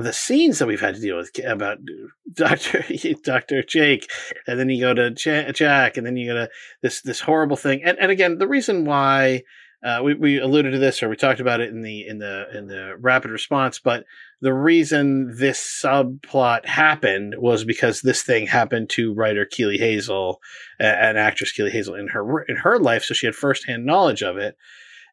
the 0.03 0.13
scenes 0.13 0.59
that 0.59 0.67
we've 0.67 0.81
had 0.81 0.95
to 0.95 1.01
deal 1.01 1.17
with 1.17 1.31
about 1.45 1.77
Doctor 2.33 2.83
Doctor 3.23 3.63
Jake, 3.63 4.09
and 4.45 4.59
then 4.59 4.69
you 4.69 4.81
go 4.81 4.93
to 4.93 5.11
Jack, 5.11 5.97
and 5.97 6.05
then 6.05 6.17
you 6.17 6.27
go 6.27 6.33
to 6.33 6.49
this 6.81 7.01
this 7.01 7.21
horrible 7.21 7.55
thing. 7.55 7.81
And 7.83 7.97
and 7.99 8.11
again, 8.11 8.37
the 8.37 8.47
reason 8.47 8.85
why 8.85 9.43
uh, 9.83 10.01
we 10.03 10.13
we 10.15 10.39
alluded 10.39 10.73
to 10.73 10.79
this 10.79 11.01
or 11.01 11.07
we 11.07 11.15
talked 11.15 11.39
about 11.39 11.61
it 11.61 11.69
in 11.69 11.81
the 11.81 12.05
in 12.07 12.19
the 12.19 12.45
in 12.53 12.67
the 12.67 12.95
rapid 12.99 13.31
response, 13.31 13.79
but 13.79 14.03
the 14.41 14.53
reason 14.53 15.33
this 15.37 15.59
subplot 15.61 16.65
happened 16.65 17.35
was 17.37 17.63
because 17.63 18.01
this 18.01 18.21
thing 18.21 18.47
happened 18.47 18.89
to 18.89 19.13
writer 19.13 19.45
Keeley 19.45 19.77
Hazell 19.77 20.37
and 20.79 21.17
actress 21.17 21.51
Keeley 21.53 21.71
Hazell 21.71 21.99
in 21.99 22.09
her 22.09 22.41
in 22.43 22.57
her 22.57 22.79
life, 22.79 23.03
so 23.05 23.13
she 23.13 23.27
had 23.27 23.35
firsthand 23.35 23.85
knowledge 23.85 24.23
of 24.23 24.37
it, 24.37 24.57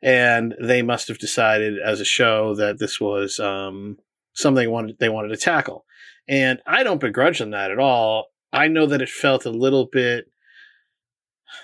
and 0.02 0.54
they 0.60 0.82
must 0.82 1.06
have 1.06 1.18
decided 1.18 1.78
as 1.78 2.00
a 2.00 2.04
show 2.04 2.56
that 2.56 2.80
this 2.80 3.00
was 3.00 3.38
um, 3.38 3.98
something 4.34 4.62
they 4.62 4.68
wanted 4.68 4.96
they 4.98 5.08
wanted 5.08 5.28
to 5.28 5.36
tackle, 5.36 5.84
and 6.28 6.60
I 6.66 6.82
don't 6.82 7.00
begrudge 7.00 7.38
them 7.38 7.50
that 7.50 7.70
at 7.70 7.78
all. 7.78 8.26
I 8.52 8.68
know 8.68 8.86
that 8.86 9.02
it 9.02 9.08
felt 9.08 9.46
a 9.46 9.50
little 9.50 9.88
bit 9.90 10.26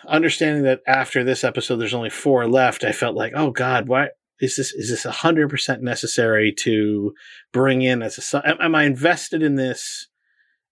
understanding 0.06 0.64
that 0.64 0.80
after 0.86 1.24
this 1.24 1.44
episode 1.44 1.76
there's 1.76 1.94
only 1.94 2.10
four 2.10 2.46
left 2.46 2.84
i 2.84 2.92
felt 2.92 3.16
like 3.16 3.32
oh 3.34 3.50
god 3.50 3.88
why 3.88 4.06
is 4.38 4.54
this 4.56 4.70
is 4.74 4.90
this 4.90 5.06
100% 5.06 5.80
necessary 5.80 6.52
to 6.52 7.14
bring 7.54 7.80
in 7.80 8.02
as 8.02 8.34
a 8.34 8.46
am, 8.46 8.58
am 8.60 8.74
i 8.74 8.84
invested 8.84 9.42
in 9.42 9.54
this 9.54 10.08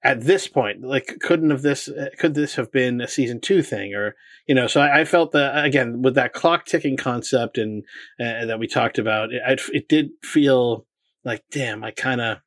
at 0.06 0.20
this 0.20 0.46
point? 0.46 0.84
Like 0.84 1.16
couldn't 1.20 1.50
have 1.50 1.62
this 1.62 1.88
could 2.18 2.34
this 2.34 2.54
have 2.54 2.70
been 2.70 3.00
a 3.00 3.08
season 3.08 3.40
two 3.40 3.62
thing? 3.62 3.92
Or 3.94 4.14
you 4.46 4.54
know 4.54 4.68
so 4.68 4.80
i, 4.80 5.00
I 5.00 5.04
felt 5.04 5.32
that 5.32 5.64
again 5.64 6.02
with 6.02 6.14
that 6.14 6.32
clock 6.32 6.64
ticking 6.64 6.96
concept 6.96 7.58
and 7.58 7.82
uh, 8.20 8.46
that 8.46 8.60
we 8.60 8.68
talked 8.68 8.98
about 8.98 9.30
it, 9.32 9.60
it 9.72 9.88
did 9.88 10.10
feel 10.22 10.85
like 11.26 11.44
damn 11.50 11.84
i 11.84 11.90
kind 11.90 12.22
of 12.22 12.38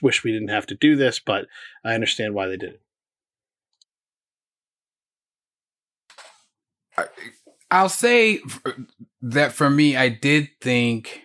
wish 0.00 0.22
we 0.22 0.32
didn't 0.32 0.48
have 0.48 0.66
to 0.66 0.74
do 0.74 0.94
this 0.94 1.18
but 1.18 1.46
i 1.84 1.94
understand 1.94 2.34
why 2.34 2.46
they 2.46 2.56
did 2.56 2.74
it 2.74 2.80
I'll 7.74 7.88
say 7.88 8.40
that 9.20 9.52
for 9.52 9.68
me, 9.68 9.96
I 9.96 10.08
did 10.08 10.48
think, 10.60 11.22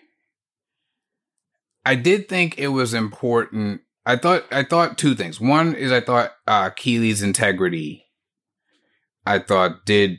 I 1.85 1.93
did 1.93 2.27
think 2.27 2.57
it 2.57 2.69
was 2.69 2.93
important. 2.93 3.81
I 4.03 4.15
thought, 4.15 4.45
I 4.51 4.63
thought 4.63 4.97
two 4.97 5.13
things. 5.13 5.39
One 5.39 5.75
is 5.75 5.91
I 5.91 6.01
thought 6.01 6.31
uh, 6.47 6.71
Keeley's 6.71 7.21
integrity, 7.21 8.07
I 9.27 9.37
thought 9.37 9.85
did 9.85 10.17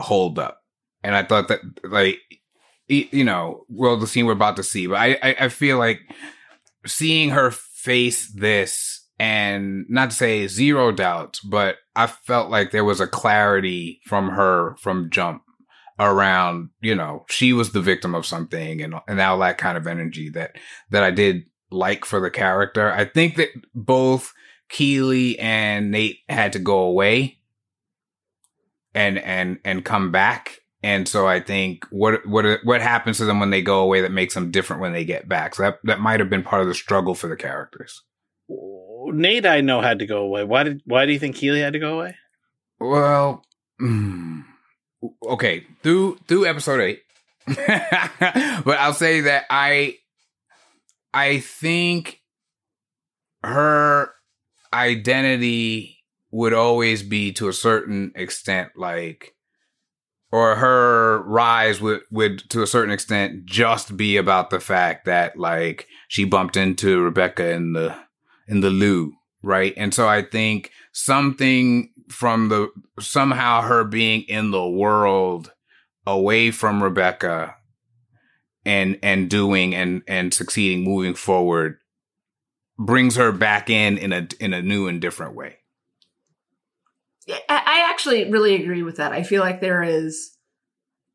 hold 0.00 0.38
up, 0.40 0.62
and 1.04 1.14
I 1.14 1.22
thought 1.22 1.46
that 1.46 1.60
like, 1.84 2.18
you 2.88 3.24
know, 3.24 3.64
well, 3.68 3.96
the 3.96 4.06
scene 4.06 4.26
we're 4.26 4.32
about 4.32 4.56
to 4.56 4.62
see, 4.62 4.86
but 4.86 4.96
I, 4.96 5.18
I, 5.22 5.36
I 5.40 5.48
feel 5.48 5.78
like 5.78 6.00
seeing 6.86 7.30
her 7.30 7.50
face 7.50 8.30
this 8.32 9.06
and 9.18 9.84
not 9.88 10.10
to 10.10 10.16
say 10.16 10.46
zero 10.46 10.90
doubts, 10.92 11.40
but 11.40 11.76
I 11.94 12.06
felt 12.06 12.50
like 12.50 12.70
there 12.70 12.84
was 12.84 13.00
a 13.00 13.06
clarity 13.06 14.00
from 14.06 14.30
her 14.30 14.76
from 14.76 15.10
jump 15.10 15.42
around, 15.98 16.70
you 16.80 16.94
know, 16.94 17.24
she 17.28 17.52
was 17.52 17.72
the 17.72 17.80
victim 17.80 18.14
of 18.14 18.26
something 18.26 18.82
and 18.82 18.94
and 19.06 19.20
all 19.20 19.38
that 19.38 19.58
kind 19.58 19.78
of 19.78 19.86
energy 19.86 20.28
that 20.30 20.56
that 20.90 21.02
I 21.02 21.10
did 21.10 21.44
like 21.70 22.04
for 22.04 22.20
the 22.20 22.30
character. 22.30 22.90
I 22.92 23.04
think 23.04 23.36
that 23.36 23.50
both 23.74 24.32
Keeley 24.68 25.38
and 25.38 25.90
Nate 25.90 26.18
had 26.28 26.52
to 26.54 26.58
go 26.58 26.80
away 26.80 27.38
and 28.94 29.18
and 29.18 29.58
and 29.64 29.84
come 29.84 30.10
back. 30.10 30.61
And 30.82 31.06
so 31.08 31.28
I 31.28 31.40
think 31.40 31.86
what 31.90 32.26
what 32.26 32.58
what 32.64 32.82
happens 32.82 33.18
to 33.18 33.24
them 33.24 33.38
when 33.38 33.50
they 33.50 33.62
go 33.62 33.80
away 33.80 34.00
that 34.00 34.10
makes 34.10 34.34
them 34.34 34.50
different 34.50 34.82
when 34.82 34.92
they 34.92 35.04
get 35.04 35.28
back. 35.28 35.54
So 35.54 35.62
that 35.62 35.78
that 35.84 36.00
might 36.00 36.20
have 36.20 36.30
been 36.30 36.42
part 36.42 36.62
of 36.62 36.68
the 36.68 36.74
struggle 36.74 37.14
for 37.14 37.28
the 37.28 37.36
characters. 37.36 38.02
Nate, 38.48 39.46
I 39.46 39.60
know 39.60 39.80
had 39.80 40.00
to 40.00 40.06
go 40.06 40.18
away. 40.18 40.44
Why 40.44 40.64
did 40.64 40.82
Why 40.84 41.06
do 41.06 41.12
you 41.12 41.18
think 41.18 41.36
Keeley 41.36 41.60
had 41.60 41.74
to 41.74 41.78
go 41.78 42.00
away? 42.00 42.16
Well, 42.80 43.44
mm, 43.80 44.44
okay, 45.24 45.64
through 45.82 46.18
through 46.26 46.46
episode 46.46 46.80
eight, 46.80 47.02
but 47.46 48.78
I'll 48.78 48.92
say 48.92 49.20
that 49.22 49.44
I 49.50 49.98
I 51.14 51.40
think 51.40 52.20
her 53.44 54.10
identity 54.72 55.98
would 56.30 56.54
always 56.54 57.02
be 57.02 57.32
to 57.34 57.48
a 57.48 57.52
certain 57.52 58.12
extent 58.16 58.70
like 58.76 59.34
or 60.32 60.56
her 60.56 61.22
rise 61.24 61.80
would 61.80 62.00
would 62.10 62.38
to 62.50 62.62
a 62.62 62.66
certain 62.66 62.92
extent 62.92 63.44
just 63.44 63.96
be 63.96 64.16
about 64.16 64.50
the 64.50 64.60
fact 64.60 65.04
that 65.04 65.38
like 65.38 65.86
she 66.08 66.24
bumped 66.24 66.56
into 66.56 67.02
Rebecca 67.02 67.50
in 67.50 67.74
the 67.74 67.94
in 68.48 68.60
the 68.60 68.70
loo, 68.70 69.12
right? 69.42 69.74
And 69.76 69.94
so 69.94 70.08
I 70.08 70.22
think 70.22 70.70
something 70.92 71.90
from 72.08 72.48
the 72.48 72.68
somehow 72.98 73.60
her 73.60 73.84
being 73.84 74.22
in 74.22 74.50
the 74.50 74.66
world 74.66 75.52
away 76.06 76.50
from 76.50 76.82
Rebecca 76.82 77.56
and 78.64 78.98
and 79.02 79.28
doing 79.28 79.74
and 79.74 80.02
and 80.08 80.32
succeeding 80.32 80.82
moving 80.82 81.14
forward 81.14 81.78
brings 82.78 83.16
her 83.16 83.32
back 83.32 83.68
in 83.68 83.98
in 83.98 84.12
a 84.12 84.26
in 84.40 84.54
a 84.54 84.62
new 84.62 84.88
and 84.88 85.00
different 85.00 85.34
way. 85.34 85.58
I 87.28 87.88
actually 87.90 88.30
really 88.30 88.54
agree 88.54 88.82
with 88.82 88.96
that. 88.96 89.12
I 89.12 89.22
feel 89.22 89.42
like 89.42 89.60
there 89.60 89.82
is 89.82 90.36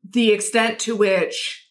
the 0.08 0.30
extent 0.32 0.78
to 0.80 0.96
which 0.96 1.66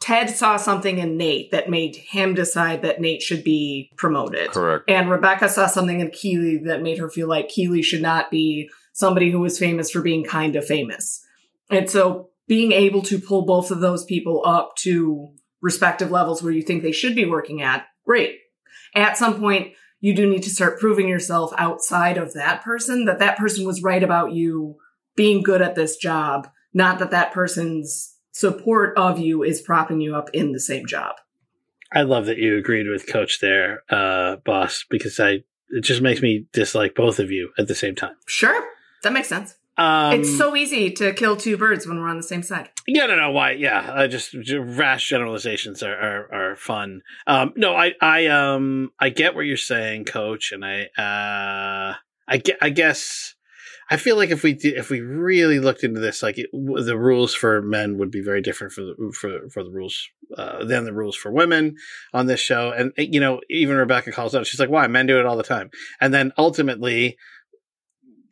Ted 0.00 0.30
saw 0.30 0.56
something 0.56 0.98
in 0.98 1.16
Nate 1.16 1.50
that 1.52 1.70
made 1.70 1.96
him 1.96 2.34
decide 2.34 2.82
that 2.82 3.00
Nate 3.00 3.22
should 3.22 3.42
be 3.42 3.90
promoted. 3.96 4.50
Correct. 4.50 4.84
And 4.88 5.10
Rebecca 5.10 5.48
saw 5.48 5.66
something 5.66 6.00
in 6.00 6.10
Keeley 6.10 6.58
that 6.66 6.82
made 6.82 6.98
her 6.98 7.08
feel 7.08 7.28
like 7.28 7.48
Keeley 7.48 7.82
should 7.82 8.02
not 8.02 8.30
be 8.30 8.68
somebody 8.92 9.30
who 9.30 9.40
was 9.40 9.58
famous 9.58 9.90
for 9.90 10.02
being 10.02 10.22
kind 10.22 10.56
of 10.56 10.66
famous. 10.66 11.24
And 11.70 11.88
so 11.88 12.28
being 12.46 12.72
able 12.72 13.00
to 13.02 13.18
pull 13.18 13.46
both 13.46 13.70
of 13.70 13.80
those 13.80 14.04
people 14.04 14.42
up 14.44 14.76
to 14.76 15.32
respective 15.62 16.10
levels 16.10 16.42
where 16.42 16.52
you 16.52 16.62
think 16.62 16.82
they 16.82 16.92
should 16.92 17.14
be 17.14 17.24
working 17.24 17.62
at, 17.62 17.86
great. 18.04 18.40
At 18.94 19.16
some 19.16 19.40
point, 19.40 19.72
you 20.04 20.14
do 20.14 20.28
need 20.28 20.42
to 20.42 20.50
start 20.50 20.78
proving 20.78 21.08
yourself 21.08 21.50
outside 21.56 22.18
of 22.18 22.34
that 22.34 22.62
person 22.62 23.06
that 23.06 23.20
that 23.20 23.38
person 23.38 23.64
was 23.64 23.82
right 23.82 24.02
about 24.02 24.32
you 24.32 24.76
being 25.16 25.42
good 25.42 25.62
at 25.62 25.76
this 25.76 25.96
job, 25.96 26.46
not 26.74 26.98
that 26.98 27.10
that 27.10 27.32
person's 27.32 28.14
support 28.30 28.94
of 28.98 29.18
you 29.18 29.42
is 29.42 29.62
propping 29.62 30.02
you 30.02 30.14
up 30.14 30.28
in 30.34 30.52
the 30.52 30.60
same 30.60 30.84
job. 30.84 31.14
I 31.90 32.02
love 32.02 32.26
that 32.26 32.36
you 32.36 32.58
agreed 32.58 32.86
with 32.86 33.06
Coach 33.06 33.40
there, 33.40 33.82
uh, 33.88 34.36
boss, 34.44 34.84
because 34.90 35.18
I 35.18 35.42
it 35.70 35.80
just 35.80 36.02
makes 36.02 36.20
me 36.20 36.44
dislike 36.52 36.94
both 36.94 37.18
of 37.18 37.30
you 37.30 37.52
at 37.56 37.66
the 37.66 37.74
same 37.74 37.94
time. 37.94 38.14
Sure, 38.26 38.62
that 39.04 39.12
makes 39.14 39.28
sense. 39.28 39.54
Um, 39.76 40.20
it's 40.20 40.36
so 40.36 40.54
easy 40.54 40.90
to 40.92 41.12
kill 41.12 41.36
two 41.36 41.56
birds 41.56 41.86
when 41.86 41.98
we're 41.98 42.08
on 42.08 42.16
the 42.16 42.22
same 42.22 42.42
side. 42.42 42.70
Yeah, 42.86 43.06
no, 43.06 43.16
no, 43.16 43.30
why? 43.32 43.52
Yeah, 43.52 43.80
uh, 43.80 44.06
just, 44.06 44.32
just 44.32 44.78
rash 44.78 45.08
generalizations 45.08 45.82
are 45.82 45.96
are, 45.96 46.34
are 46.52 46.56
fun. 46.56 47.02
Um, 47.26 47.52
no, 47.56 47.74
I 47.74 47.94
I 48.00 48.26
um 48.26 48.90
I 49.00 49.08
get 49.08 49.34
what 49.34 49.42
you're 49.42 49.56
saying, 49.56 50.04
Coach, 50.04 50.52
and 50.52 50.64
I 50.64 50.84
uh 50.96 51.94
I 52.28 52.36
get 52.36 52.58
I 52.62 52.70
guess 52.70 53.34
I 53.90 53.96
feel 53.96 54.16
like 54.16 54.30
if 54.30 54.42
we 54.42 54.54
did, 54.54 54.74
if 54.74 54.90
we 54.90 55.00
really 55.00 55.60
looked 55.60 55.84
into 55.84 56.00
this, 56.00 56.22
like 56.22 56.38
it, 56.38 56.48
the 56.52 56.96
rules 56.96 57.34
for 57.34 57.60
men 57.60 57.98
would 57.98 58.10
be 58.10 58.22
very 58.22 58.40
different 58.40 58.72
for 58.72 58.82
the 58.82 59.12
for 59.12 59.48
for 59.50 59.62
the 59.62 59.70
rules 59.70 60.08
uh, 60.36 60.64
than 60.64 60.84
the 60.84 60.92
rules 60.92 61.16
for 61.16 61.30
women 61.30 61.76
on 62.12 62.26
this 62.26 62.40
show. 62.40 62.72
And 62.72 62.92
you 62.96 63.20
know, 63.20 63.40
even 63.50 63.76
Rebecca 63.76 64.12
calls 64.12 64.34
out, 64.34 64.46
she's 64.46 64.60
like, 64.60 64.70
"Why 64.70 64.86
men 64.86 65.06
do 65.06 65.18
it 65.18 65.26
all 65.26 65.36
the 65.36 65.42
time?" 65.42 65.70
And 66.00 66.14
then 66.14 66.32
ultimately, 66.38 67.18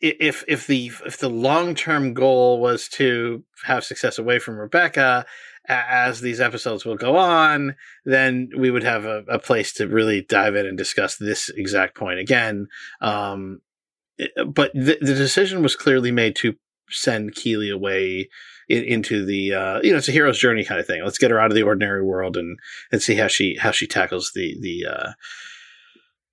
if 0.02 0.44
if 0.48 0.66
the 0.66 0.90
if 1.06 1.18
the 1.18 1.30
long 1.30 1.74
term 1.74 2.12
goal 2.12 2.60
was 2.60 2.88
to 2.88 3.44
have 3.64 3.84
success 3.84 4.18
away 4.18 4.40
from 4.40 4.58
Rebecca, 4.58 5.24
as 5.68 6.20
these 6.20 6.40
episodes 6.40 6.84
will 6.84 6.96
go 6.96 7.16
on, 7.16 7.76
then 8.04 8.50
we 8.56 8.70
would 8.70 8.82
have 8.82 9.04
a, 9.04 9.24
a, 9.28 9.38
place 9.38 9.72
to 9.74 9.86
really 9.86 10.20
dive 10.20 10.56
in 10.56 10.66
and 10.66 10.76
discuss 10.76 11.16
this 11.16 11.48
exact 11.50 11.96
point 11.96 12.18
again. 12.18 12.66
Um, 13.00 13.60
but 14.44 14.72
the, 14.74 14.98
the 15.00 15.14
decision 15.14 15.62
was 15.62 15.76
clearly 15.76 16.10
made 16.10 16.34
to 16.36 16.56
send 16.90 17.36
Keeley 17.36 17.70
away 17.70 18.28
in, 18.68 18.82
into 18.82 19.24
the 19.24 19.54
uh, 19.54 19.80
you 19.84 19.92
know 19.92 19.98
it's 19.98 20.08
a 20.08 20.12
hero's 20.12 20.38
journey 20.38 20.64
kind 20.64 20.80
of 20.80 20.86
thing. 20.86 21.02
Let's 21.04 21.18
get 21.18 21.30
her 21.30 21.38
out 21.38 21.52
of 21.52 21.54
the 21.54 21.62
ordinary 21.62 22.02
world 22.02 22.36
and 22.36 22.58
and 22.90 23.00
see 23.00 23.14
how 23.14 23.28
she 23.28 23.56
how 23.56 23.70
she 23.70 23.86
tackles 23.86 24.32
the 24.34 24.56
the 24.60 24.86
uh, 24.86 25.12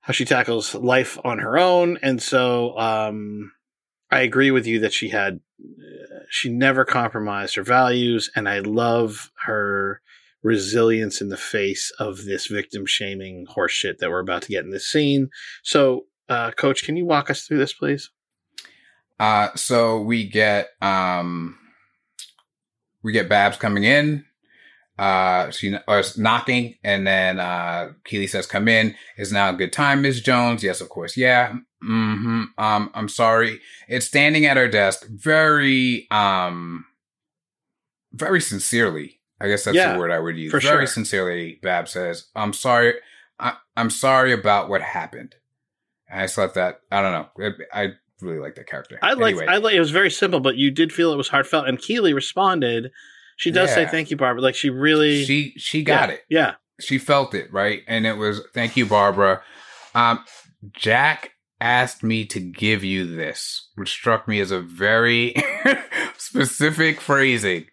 how 0.02 0.14
she 0.14 0.26
tackles 0.26 0.74
life 0.74 1.20
on 1.24 1.38
her 1.38 1.56
own. 1.56 2.00
And 2.02 2.20
so 2.20 2.78
um, 2.80 3.52
I 4.12 4.22
agree 4.22 4.52
with 4.52 4.66
you 4.66 4.80
that 4.80 4.94
she 4.94 5.10
had 5.10 5.40
she 6.30 6.50
never 6.50 6.86
compromised 6.86 7.56
her 7.56 7.64
values, 7.64 8.30
and 8.36 8.48
I 8.48 8.60
love 8.60 9.32
her 9.46 10.02
resilience 10.42 11.22
in 11.22 11.30
the 11.30 11.38
face 11.38 11.92
of 12.00 12.24
this 12.26 12.48
victim 12.48 12.86
shaming 12.86 13.46
horseshit 13.56 13.98
that 13.98 14.10
we're 14.10 14.20
about 14.20 14.44
to 14.44 14.50
get 14.50 14.64
in 14.64 14.72
this 14.72 14.88
scene. 14.88 15.30
So 15.64 16.06
uh, 16.30 16.52
Coach, 16.52 16.84
can 16.84 16.96
you 16.96 17.06
walk 17.06 17.30
us 17.30 17.44
through 17.44 17.58
this, 17.58 17.74
please? 17.74 18.10
Uh, 19.20 19.50
so 19.56 20.00
we 20.00 20.28
get 20.28 20.70
um, 20.82 21.58
we 23.04 23.12
get 23.12 23.28
Babs 23.28 23.58
coming 23.58 23.84
in. 23.84 24.26
Uh, 25.00 25.50
she 25.52 25.74
was 25.88 26.18
knocking, 26.18 26.76
and 26.84 27.08
then 27.08 27.40
uh, 27.40 27.94
Keeley 28.04 28.28
says, 28.28 28.46
"Come 28.46 28.68
in. 28.68 28.96
Is 29.18 29.32
now 29.32 29.50
a 29.50 29.54
good 29.54 29.72
time, 29.72 30.02
Miss 30.02 30.20
Jones?" 30.20 30.62
Yes, 30.62 30.82
of 30.82 30.90
course. 30.90 31.16
Yeah. 31.16 31.54
Mm-hmm. 31.82 32.44
Um, 32.58 32.92
I'm 32.94 33.08
sorry. 33.08 33.62
It's 33.88 34.06
standing 34.06 34.46
at 34.46 34.58
her 34.58 34.68
desk, 34.68 35.08
very, 35.08 36.06
um, 36.12 36.86
very 38.12 38.42
sincerely. 38.42 39.22
I 39.40 39.48
guess 39.48 39.64
that's 39.64 39.78
Yeah, 39.78 39.94
the 39.94 40.00
word 40.00 40.12
I 40.12 40.20
would 40.20 40.36
use. 40.38 40.52
very 40.52 40.62
sure. 40.62 40.86
sincerely, 40.86 41.60
Bab 41.64 41.88
says, 41.88 42.26
"I'm 42.36 42.52
sorry. 42.52 42.96
I, 43.40 43.54
I'm 43.78 43.90
sorry 43.90 44.34
about 44.34 44.68
what 44.68 44.82
happened." 44.82 45.36
And 46.10 46.20
I 46.20 46.24
just 46.26 46.38
let 46.38 46.56
that. 46.56 46.82
I 46.92 47.02
don't 47.02 47.14
know. 47.14 47.56
I, 47.74 47.84
I 47.84 47.88
really 48.22 48.40
like 48.40 48.56
that 48.56 48.68
character. 48.68 49.00
I 49.02 49.14
like 49.14 49.36
Anyway. 49.38 49.48
I 49.48 49.58
like 49.60 49.76
it 49.76 49.80
was 49.80 49.92
very 49.92 50.12
simple, 50.12 50.42
but 50.42 50.58
you 50.58 50.72
did 50.72 50.92
feel 50.92 51.14
it 51.14 51.18
was 51.18 51.30
heartfelt. 51.30 51.70
And 51.70 51.80
Keeley 51.80 52.12
responded. 52.14 52.92
She 53.40 53.52
does 53.52 53.74
say 53.74 53.86
thank 53.88 54.12
you, 54.12 54.18
Barbara. 54.18 54.42
Like 54.42 54.56
she 54.56 54.70
really 54.70 55.24
she 55.24 55.54
she 55.58 55.84
got 55.84 56.10
yeah, 56.10 56.16
it. 56.16 56.22
Yeah. 56.30 56.54
she 56.80 56.98
felt 56.98 57.34
it 57.34 57.52
right 57.54 57.82
and 57.88 58.06
it 58.06 58.14
was 58.18 58.42
thank 58.54 58.78
you 58.78 58.86
barbara 58.86 59.42
um 59.96 60.24
jack 60.74 61.32
asked 61.62 62.04
me 62.04 62.26
to 62.26 62.40
give 62.40 62.84
you 62.84 63.06
this 63.16 63.70
which 63.76 63.90
struck 63.90 64.28
me 64.28 64.40
as 64.40 64.52
a 64.52 64.60
very 64.62 65.34
specific 66.18 67.00
phrasing 67.02 67.66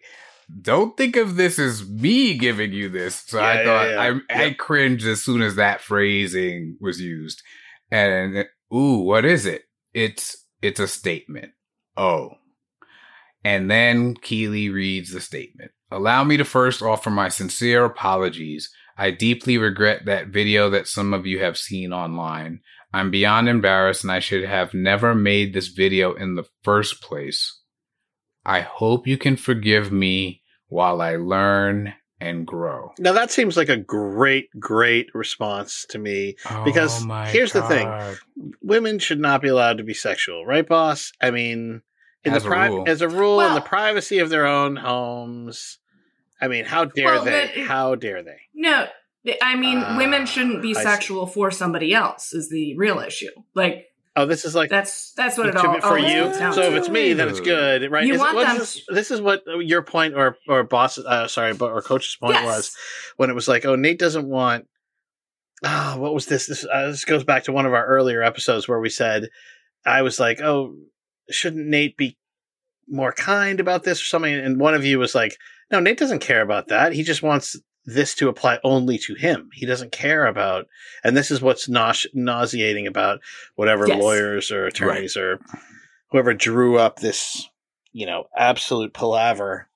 don't 0.61 0.95
think 0.97 1.15
of 1.15 1.35
this 1.35 1.59
as 1.59 1.87
me 1.87 2.37
giving 2.37 2.71
you 2.71 2.89
this 2.89 3.23
so 3.27 3.39
Yeah, 3.39 3.47
i 3.47 3.63
thought 3.63 3.89
yeah. 3.89 3.99
i 4.01 4.07
i 4.41 4.45
Yeah. 4.45 4.53
cringed 4.53 5.05
as 5.05 5.23
soon 5.23 5.41
as 5.41 5.55
that 5.55 5.81
phrasing 5.81 6.77
was 6.81 6.99
used 7.01 7.41
and 7.91 8.45
ooh 8.73 8.99
what 8.99 9.25
is 9.25 9.45
it 9.45 9.63
it's 9.93 10.35
it's 10.61 10.79
a 10.79 10.87
statement 10.87 11.51
oh 11.97 12.31
and 13.43 13.69
then 13.69 14.15
Keeley 14.15 14.69
reads 14.69 15.11
the 15.11 15.21
statement. 15.21 15.71
Allow 15.91 16.23
me 16.23 16.37
to 16.37 16.45
first 16.45 16.81
offer 16.81 17.09
my 17.09 17.29
sincere 17.29 17.85
apologies. 17.85 18.69
I 18.97 19.11
deeply 19.11 19.57
regret 19.57 20.05
that 20.05 20.27
video 20.27 20.69
that 20.71 20.87
some 20.87 21.13
of 21.13 21.25
you 21.25 21.39
have 21.39 21.57
seen 21.57 21.93
online. 21.93 22.61
I'm 22.93 23.11
beyond 23.11 23.47
embarrassed 23.47 24.03
and 24.03 24.11
I 24.11 24.19
should 24.19 24.43
have 24.43 24.73
never 24.73 25.13
made 25.13 25.53
this 25.53 25.67
video 25.67 26.13
in 26.13 26.35
the 26.35 26.45
first 26.63 27.01
place. 27.01 27.61
I 28.45 28.61
hope 28.61 29.07
you 29.07 29.17
can 29.17 29.35
forgive 29.35 29.91
me 29.91 30.41
while 30.67 31.01
I 31.01 31.17
learn 31.17 31.93
and 32.19 32.47
grow. 32.47 32.91
Now 32.97 33.13
that 33.13 33.29
seems 33.29 33.55
like 33.55 33.69
a 33.69 33.77
great, 33.77 34.49
great 34.59 35.09
response 35.13 35.85
to 35.89 35.99
me. 35.99 36.35
Because 36.65 37.05
Oh 37.05 37.23
here's 37.25 37.53
the 37.53 37.61
thing. 37.63 37.89
Women 38.61 38.99
should 38.99 39.19
not 39.19 39.41
be 39.41 39.49
allowed 39.49 39.77
to 39.77 39.83
be 39.83 39.93
sexual, 39.93 40.45
right, 40.45 40.67
boss? 40.67 41.11
I 41.21 41.31
mean, 41.31 41.81
in 42.23 42.33
As 42.33 42.43
the 42.43 42.51
a 42.51 42.69
rule. 42.69 42.83
as 42.87 43.01
a 43.01 43.09
rule, 43.09 43.41
in 43.41 43.53
the 43.53 43.61
privacy 43.61 44.19
of 44.19 44.29
their 44.29 44.45
own 44.45 44.75
homes. 44.75 45.79
I 46.41 46.47
mean, 46.47 46.65
how 46.65 46.85
dare 46.85 47.05
Well, 47.05 47.23
they? 47.25 47.51
but 47.55 47.65
how 47.65 47.95
dare 47.95 48.21
they? 48.23 48.39
No, 48.53 48.87
I 49.41 49.55
mean, 49.55 49.79
Ah, 49.79 49.97
women 49.97 50.25
shouldn't 50.25 50.61
be 50.61 50.71
I 50.75 50.79
see. 50.79 50.83
sexual 50.83 51.25
for 51.27 51.49
somebody 51.51 51.93
else. 51.93 52.33
Is 52.33 52.49
the 52.49 52.75
real 52.77 52.99
issue? 52.99 53.31
Like 53.53 53.85
Oh, 54.15 54.25
this 54.25 54.45
is 54.45 54.55
like 54.55 54.69
that's 54.71 55.11
that's 55.13 55.37
what 55.37 55.47
it 55.47 55.51
to 55.51 55.59
all 55.67 55.79
for 55.79 55.87
always 55.89 56.11
you. 56.11 56.33
So 56.53 56.61
if 56.63 56.73
it's 56.73 56.89
me, 56.89 57.13
then 57.13 57.29
it's 57.29 57.39
good, 57.39 57.91
right? 57.91 58.03
You 58.05 58.15
Is 58.15 58.19
want 58.19 58.35
what 58.35 58.47
is 58.47 58.47
them- 58.49 58.57
this, 58.57 58.85
this 58.89 59.11
is 59.11 59.21
what 59.21 59.43
your 59.59 59.83
point 59.83 60.15
or 60.15 60.37
or 60.47 60.63
boss, 60.63 60.97
uh, 60.97 61.27
sorry, 61.27 61.53
but 61.53 61.71
or 61.71 61.81
coach's 61.83 62.15
point 62.15 62.33
Yes. 62.33 62.45
was 62.45 62.75
when 63.17 63.29
it 63.29 63.33
was 63.33 63.47
like, 63.47 63.63
oh, 63.65 63.75
Nate 63.75 63.99
doesn't 63.99 64.27
want. 64.27 64.67
Ah, 65.63 65.95
what 65.97 66.13
was 66.15 66.25
this? 66.25 66.47
This 66.47 66.65
uh, 66.65 66.87
this 66.87 67.05
goes 67.05 67.23
back 67.23 67.43
to 67.45 67.51
one 67.51 67.65
of 67.67 67.73
our 67.73 67.85
earlier 67.85 68.21
episodes 68.23 68.67
where 68.67 68.79
we 68.79 68.89
said, 68.89 69.29
I 69.85 70.01
was 70.03 70.19
like, 70.19 70.41
oh, 70.41 70.75
shouldn't 71.29 71.67
Nate 71.67 71.97
be 71.97 72.17
more 72.87 73.11
kind 73.11 73.59
about 73.59 73.83
this 73.83 74.01
or 74.01 74.05
something? 74.05 74.33
And 74.33 74.59
one 74.59 74.73
of 74.73 74.85
you 74.85 74.99
was 74.99 75.13
like, 75.15 75.37
no, 75.71 75.79
Nate 75.79 75.97
doesn't 75.97 76.19
care 76.19 76.41
about 76.41 76.67
that. 76.69 76.93
He 76.93 77.03
just 77.03 77.21
wants 77.23 77.55
this 77.85 78.15
to 78.15 78.27
apply 78.29 78.59
only 78.63 78.97
to 78.97 79.15
him. 79.15 79.49
He 79.53 79.65
doesn't 79.65 79.91
care 79.91 80.25
about, 80.25 80.67
and 81.03 81.15
this 81.15 81.31
is 81.31 81.41
what's 81.41 81.67
nause- 81.69 82.05
nauseating 82.13 82.85
about 82.87 83.19
whatever 83.55 83.87
Yes. 83.87 84.01
lawyers 84.01 84.51
or 84.51 84.65
attorneys 84.65 85.15
or 85.15 85.39
whoever 86.11 86.33
drew 86.33 86.77
up 86.77 86.99
this, 86.99 87.47
you 87.93 88.05
know, 88.05 88.25
absolute 88.37 88.93
palaver 88.93 89.69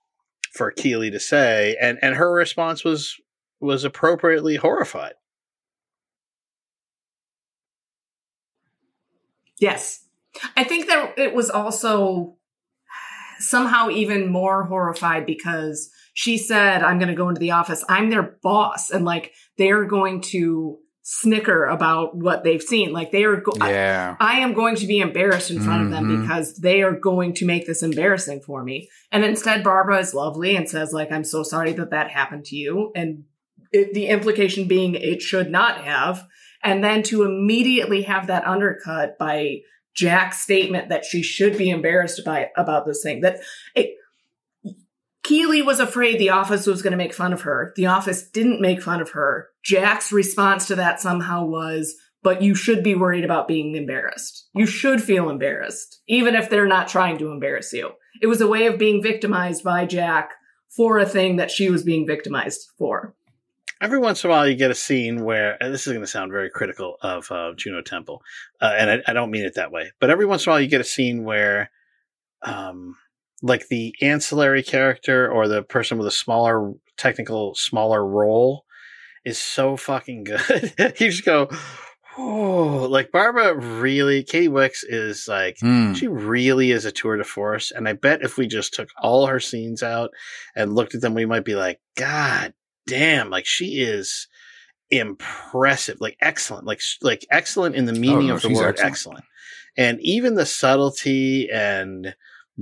for 0.53 0.71
Keeley 0.71 1.09
to 1.11 1.19
say, 1.21 1.77
and 1.79 1.97
and 2.01 2.15
her 2.15 2.31
response 2.33 2.83
was 2.83 3.15
was 3.61 3.83
appropriately 3.85 4.55
horrified. 4.57 5.13
Yes. 9.57 10.07
I 10.55 10.63
think 10.63 10.87
that 10.87 11.17
it 11.17 11.33
was 11.33 11.49
also 11.49 12.37
somehow 13.39 13.89
even 13.89 14.31
more 14.31 14.65
horrified 14.65 15.25
because 15.25 15.89
she 16.13 16.37
said, 16.37 16.83
I'm 16.83 16.99
going 16.99 17.09
to 17.09 17.15
go 17.15 17.29
into 17.29 17.39
the 17.39 17.51
office. 17.51 17.83
I'm 17.89 18.09
their 18.09 18.37
boss. 18.43 18.89
And 18.91 19.05
like, 19.05 19.33
they're 19.57 19.85
going 19.85 20.21
to 20.21 20.77
snicker 21.03 21.65
about 21.65 22.15
what 22.15 22.43
they've 22.43 22.61
seen. 22.61 22.93
Like, 22.93 23.11
they 23.11 23.23
are, 23.23 23.37
go- 23.37 23.53
I, 23.59 23.71
Yeah. 23.71 24.15
I 24.19 24.39
am 24.39 24.53
going 24.53 24.75
to 24.75 24.85
be 24.87 24.99
embarrassed 24.99 25.49
in 25.49 25.59
front 25.59 25.83
of 25.85 25.89
them 25.89 26.05
Mhm. 26.05 26.21
because 26.21 26.57
they 26.57 26.81
are 26.83 26.91
going 26.93 27.33
to 27.35 27.45
make 27.45 27.65
this 27.65 27.81
embarrassing 27.81 28.41
for 28.41 28.63
me. 28.63 28.87
And 29.11 29.23
instead, 29.25 29.63
Barbara 29.63 29.99
is 29.99 30.13
lovely 30.13 30.55
and 30.55 30.69
says, 30.69 30.93
like, 30.93 31.11
I'm 31.11 31.23
so 31.23 31.41
sorry 31.43 31.73
that 31.73 31.89
that 31.89 32.11
happened 32.11 32.45
to 32.45 32.55
you. 32.55 32.91
And 32.95 33.23
it, 33.71 33.93
the 33.93 34.07
implication 34.07 34.67
being 34.67 34.93
it 34.95 35.21
should 35.21 35.49
not 35.49 35.81
have. 35.83 36.27
And 36.63 36.83
then 36.83 37.01
to 37.03 37.23
immediately 37.23 38.03
have 38.03 38.27
that 38.27 38.45
undercut 38.45 39.17
by 39.17 39.61
Jack's 39.95 40.41
statement 40.41 40.89
that 40.89 41.05
she 41.05 41.21
should 41.21 41.57
be 41.57 41.69
embarrassed 41.69 42.21
by 42.25 42.49
about 42.55 42.85
this 42.85 43.01
thing. 43.03 43.21
That 43.21 43.39
it, 43.75 43.95
Keeley 45.23 45.61
was 45.61 45.79
afraid 45.79 46.19
the 46.19 46.29
office 46.29 46.65
was 46.65 46.81
going 46.81 46.91
to 46.91 46.97
make 46.97 47.13
fun 47.13 47.33
of 47.33 47.41
her. 47.41 47.73
The 47.75 47.85
office 47.85 48.27
didn't 48.29 48.61
make 48.61 48.81
fun 48.81 49.01
of 49.01 49.11
her. 49.11 49.49
Jack's 49.63 50.11
response 50.11 50.67
to 50.67 50.75
that 50.75 50.99
somehow 50.99 51.45
was, 51.45 51.95
but 52.23 52.41
you 52.41 52.55
should 52.55 52.83
be 52.83 52.95
worried 52.95 53.25
about 53.25 53.47
being 53.47 53.75
embarrassed. 53.75 54.47
You 54.53 54.65
should 54.65 55.01
feel 55.01 55.29
embarrassed, 55.29 56.01
even 56.07 56.35
if 56.35 56.49
they're 56.49 56.67
not 56.67 56.87
trying 56.87 57.17
to 57.19 57.31
embarrass 57.31 57.71
you. 57.73 57.91
It 58.21 58.27
was 58.27 58.41
a 58.41 58.47
way 58.47 58.65
of 58.65 58.79
being 58.79 59.01
victimized 59.01 59.63
by 59.63 59.85
Jack 59.85 60.31
for 60.75 60.97
a 60.97 61.05
thing 61.05 61.35
that 61.35 61.51
she 61.51 61.69
was 61.69 61.83
being 61.83 62.07
victimized 62.07 62.69
for. 62.77 63.15
Every 63.81 63.97
once 63.97 64.23
in 64.23 64.29
a 64.29 64.33
while, 64.33 64.47
you 64.47 64.55
get 64.55 64.69
a 64.69 64.75
scene 64.75 65.25
where, 65.25 65.57
and 65.61 65.73
this 65.73 65.87
is 65.87 65.93
going 65.93 66.05
to 66.05 66.07
sound 66.07 66.31
very 66.31 66.51
critical 66.51 66.97
of 67.01 67.31
uh, 67.31 67.53
Juno 67.57 67.81
Temple, 67.81 68.21
uh, 68.61 68.73
and 68.77 68.91
I, 68.91 69.01
I 69.07 69.13
don't 69.13 69.31
mean 69.31 69.43
it 69.43 69.55
that 69.55 69.71
way, 69.71 69.91
but 69.99 70.11
every 70.11 70.25
once 70.27 70.45
in 70.45 70.51
a 70.51 70.53
while, 70.53 70.61
you 70.61 70.67
get 70.67 70.81
a 70.81 70.85
scene 70.85 71.23
where, 71.23 71.71
um, 72.43 72.95
like 73.41 73.67
the 73.69 73.95
ancillary 74.01 74.61
character 74.61 75.29
or 75.31 75.47
the 75.47 75.63
person 75.63 75.97
with 75.97 76.05
a 76.05 76.11
smaller, 76.11 76.73
technical, 76.95 77.55
smaller 77.55 78.05
role 78.05 78.65
is 79.25 79.39
so 79.39 79.75
fucking 79.75 80.25
good. 80.25 80.73
you 80.77 81.09
just 81.09 81.25
go, 81.25 81.49
oh, 82.19 82.87
like 82.87 83.11
Barbara 83.11 83.55
really, 83.55 84.23
Katy 84.23 84.47
Wix 84.47 84.83
is 84.83 85.27
like, 85.27 85.57
Hmm. 85.59 85.93
she 85.93 86.07
really 86.07 86.69
is 86.69 86.85
a 86.85 86.91
tour 86.91 87.17
de 87.17 87.23
force. 87.23 87.71
And 87.71 87.87
I 87.87 87.93
bet 87.93 88.21
if 88.21 88.37
we 88.37 88.45
just 88.45 88.75
took 88.75 88.89
all 88.99 89.25
her 89.25 89.39
scenes 89.39 89.81
out 89.81 90.11
and 90.55 90.75
looked 90.75 90.93
at 90.93 91.01
them, 91.01 91.15
we 91.15 91.25
might 91.25 91.45
be 91.45 91.55
like, 91.55 91.79
God 91.95 92.53
damn, 92.87 93.29
like 93.29 93.45
she 93.45 93.81
is 93.81 94.27
impressive, 94.89 95.97
like 95.99 96.17
excellent, 96.21 96.65
like 96.65 96.81
like 97.01 97.25
excellent 97.31 97.75
in 97.75 97.85
the 97.85 97.95
oh, 97.95 97.99
meaning 97.99 98.27
no, 98.27 98.35
of 98.35 98.41
the 98.41 98.49
word 98.49 98.79
excellent. 98.79 98.91
excellent. 98.91 99.25
And 99.77 99.99
even 100.01 100.35
the 100.35 100.45
subtlety 100.45 101.49
and 101.49 102.15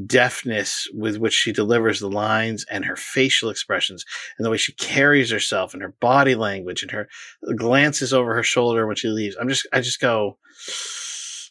deftness 0.06 0.88
with 0.94 1.18
which 1.18 1.34
she 1.34 1.52
delivers 1.52 2.00
the 2.00 2.10
lines 2.10 2.66
and 2.70 2.86
her 2.86 2.96
facial 2.96 3.50
expressions 3.50 4.06
and 4.38 4.46
the 4.46 4.50
way 4.50 4.58
she 4.58 4.74
carries 4.74 5.32
herself 5.32 5.74
and 5.74 5.82
her 5.82 5.96
body 6.00 6.36
language 6.36 6.84
and 6.84 6.92
her 6.92 7.10
glances 7.56 8.14
over 8.14 8.36
her 8.36 8.44
shoulder 8.44 8.86
when 8.86 8.96
she 8.96 9.08
leaves. 9.08 9.36
I'm 9.40 9.50
just, 9.50 9.68
I 9.74 9.82
just 9.82 10.00
go, 10.00 10.38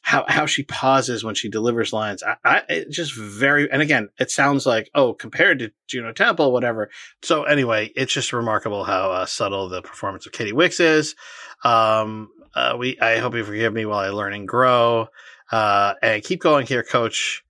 how, 0.09 0.25
how 0.27 0.47
she 0.47 0.63
pauses 0.63 1.23
when 1.23 1.35
she 1.35 1.51
delivers 1.51 1.93
lines. 1.93 2.23
I, 2.23 2.37
I, 2.43 2.63
it 2.71 2.91
just 2.91 3.15
very, 3.15 3.71
and 3.71 3.83
again, 3.83 4.09
it 4.19 4.31
sounds 4.31 4.65
like, 4.65 4.91
oh, 4.95 5.13
compared 5.13 5.59
to 5.59 5.71
Juno 5.87 6.15
Temple, 6.15 6.51
whatever. 6.51 6.89
So 7.23 7.43
anyway, 7.43 7.93
it's 7.95 8.15
just 8.15 8.33
remarkable 8.33 8.85
how 8.85 9.13
uh, 9.13 9.27
subtle 9.27 9.69
the 9.69 9.83
performance 9.83 10.25
of 10.25 10.33
Katy 10.33 10.55
Wix 10.55 10.81
is. 10.81 11.15
Um, 11.63 12.31
uh, 12.55 12.77
we, 12.79 12.99
I 12.99 13.19
hope 13.19 13.35
you 13.35 13.45
forgive 13.45 13.75
me 13.75 13.85
while 13.85 13.99
I 13.99 14.09
learn 14.09 14.33
and 14.33 14.49
grow. 14.49 15.09
Uh, 15.53 15.93
and 16.03 16.23
keep 16.23 16.41
going 16.41 16.67
here, 16.67 16.83
coach. 16.83 17.45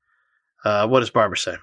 Uh, 0.64 0.88
what 0.88 0.98
does 0.98 1.10
Barbara 1.10 1.38
say? 1.38 1.54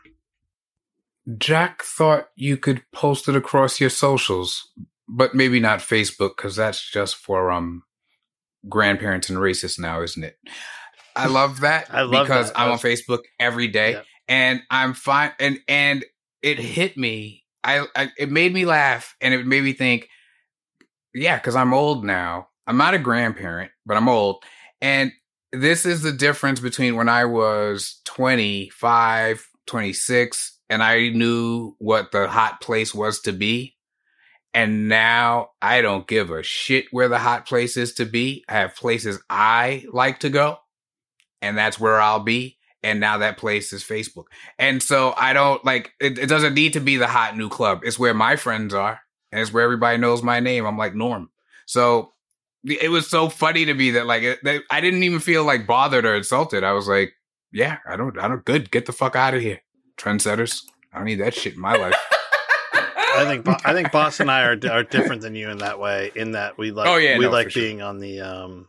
Jack 1.38 1.84
thought 1.84 2.30
you 2.38 2.56
could 2.56 2.84
post 2.94 3.28
it 3.28 3.36
across 3.36 3.82
your 3.82 3.90
socials, 3.90 4.72
but 5.10 5.36
maybe 5.36 5.60
not 5.60 5.80
Facebook 5.80 6.38
because 6.38 6.56
that's 6.56 6.90
just 6.90 7.18
for 7.18 7.52
um 7.52 7.84
grandparents 8.70 9.30
and 9.30 9.40
racists 9.40 9.78
now, 9.78 10.02
isn't 10.02 10.24
it? 10.24 10.38
I 11.16 11.28
love 11.28 11.62
that 11.62 11.88
I 11.92 12.02
love 12.02 12.28
because 12.28 12.52
that. 12.52 12.60
I'm 12.60 12.72
on 12.72 12.78
Facebook 12.78 13.22
every 13.40 13.68
day 13.68 13.94
Yep. 13.94 14.06
and 14.28 14.64
I'm 14.70 14.94
fine 14.94 15.32
and 15.40 15.60
and 15.68 16.04
it 16.42 16.60
hit 16.60 16.98
me. 16.98 17.44
I, 17.64 17.86
I 17.96 18.10
it 18.18 18.30
made 18.30 18.54
me 18.54 18.66
laugh 18.66 19.16
and 19.22 19.34
it 19.34 19.46
made 19.48 19.64
me 19.64 19.74
think, 19.74 20.10
yeah, 21.14 21.38
because 21.38 21.56
I'm 21.56 21.74
old 21.74 22.04
now. 22.04 22.50
I'm 22.68 22.78
not 22.78 22.94
a 22.94 23.00
grandparent, 23.00 23.72
but 23.86 23.98
I'm 23.98 24.10
old. 24.10 24.44
And 24.82 25.12
this 25.52 25.86
is 25.86 26.02
the 26.02 26.12
difference 26.12 26.60
between 26.60 26.96
when 26.96 27.10
I 27.10 27.26
was 27.26 28.02
25, 28.06 29.48
26, 29.68 30.60
and 30.70 30.84
I 30.84 31.10
knew 31.10 31.76
what 31.80 32.12
the 32.12 32.28
hot 32.28 32.60
place 32.62 32.94
was 32.94 33.22
to 33.22 33.32
be. 33.32 33.76
And 34.54 34.88
now 34.88 35.50
I 35.62 35.82
don't 35.82 36.08
give 36.08 36.30
a 36.32 36.42
shit 36.44 36.86
where 36.92 37.08
the 37.08 37.20
hot 37.20 37.46
place 37.48 37.78
is 37.78 37.94
to 37.96 38.06
be. 38.06 38.44
I 38.48 38.54
have 38.54 38.76
places 38.76 39.20
I 39.30 39.86
like 39.92 40.20
to 40.22 40.30
go, 40.30 40.58
and 41.46 41.58
that's 41.58 41.80
where 41.80 42.00
I'll 42.02 42.20
be. 42.24 42.58
And 42.84 43.00
now 43.00 43.18
that 43.20 43.38
place 43.38 43.74
is 43.74 43.84
Facebook. 43.84 44.26
And 44.60 44.82
so 44.82 45.14
I 45.18 45.34
don't 45.34 45.64
like 45.66 45.94
it, 46.00 46.20
it 46.20 46.28
doesn't 46.28 46.54
need 46.54 46.74
to 46.74 46.80
be 46.80 46.98
the 46.98 47.08
hot 47.08 47.36
new 47.36 47.50
club. 47.50 47.82
It's 47.84 47.98
where 47.98 48.14
my 48.14 48.36
friends 48.36 48.74
are, 48.74 49.00
and 49.32 49.42
it's 49.42 49.52
where 49.52 49.64
everybody 49.64 49.98
knows 49.98 50.22
my 50.22 50.40
name. 50.40 50.66
I'm 50.66 50.78
like 50.78 50.94
Norm. 50.94 51.30
So 51.66 52.12
it 52.64 52.92
was 52.92 53.08
so 53.08 53.30
funny 53.30 53.66
to 53.66 53.74
me 53.74 53.92
that 53.92 54.06
like 54.06 54.24
it, 54.24 54.40
that 54.44 54.62
I 54.70 54.82
didn't 54.82 55.04
even 55.04 55.20
feel 55.20 55.44
like 55.46 55.66
bothered 55.68 56.06
or 56.06 56.16
insulted. 56.16 56.64
I 56.64 56.74
was 56.74 56.88
like, 56.88 57.14
yeah, 57.52 57.78
I 57.88 57.96
don't, 57.96 58.20
I 58.20 58.28
don't, 58.28 58.46
good, 58.46 58.70
get 58.70 58.86
the 58.86 58.92
fuck 58.92 59.16
out 59.16 59.34
of 59.34 59.42
here, 59.42 59.62
trendsetters. 59.98 60.62
I 60.94 60.98
don't 60.98 61.06
need 61.06 61.22
that 61.22 61.34
shit 61.34 61.56
in 61.56 61.60
my 61.60 61.76
life. 61.76 61.96
I 63.18 63.26
think 63.26 63.48
I 63.66 63.74
think 63.74 63.92
Boss 63.92 64.20
and 64.20 64.30
I 64.30 64.44
are 64.44 64.60
are 64.70 64.84
different 64.84 65.22
than 65.22 65.36
you 65.36 65.50
in 65.50 65.60
that 65.60 65.80
way. 65.80 66.12
In 66.16 66.32
that 66.32 66.58
we 66.58 66.72
like 66.72 66.88
Oh, 66.88 66.98
yeah, 66.98 67.18
we 67.18 67.26
no, 67.26 67.32
like 67.32 67.48
for 67.48 67.52
sure. 67.52 67.64
being 67.64 67.82
on 67.82 68.00
the 68.00 68.20
um 68.22 68.68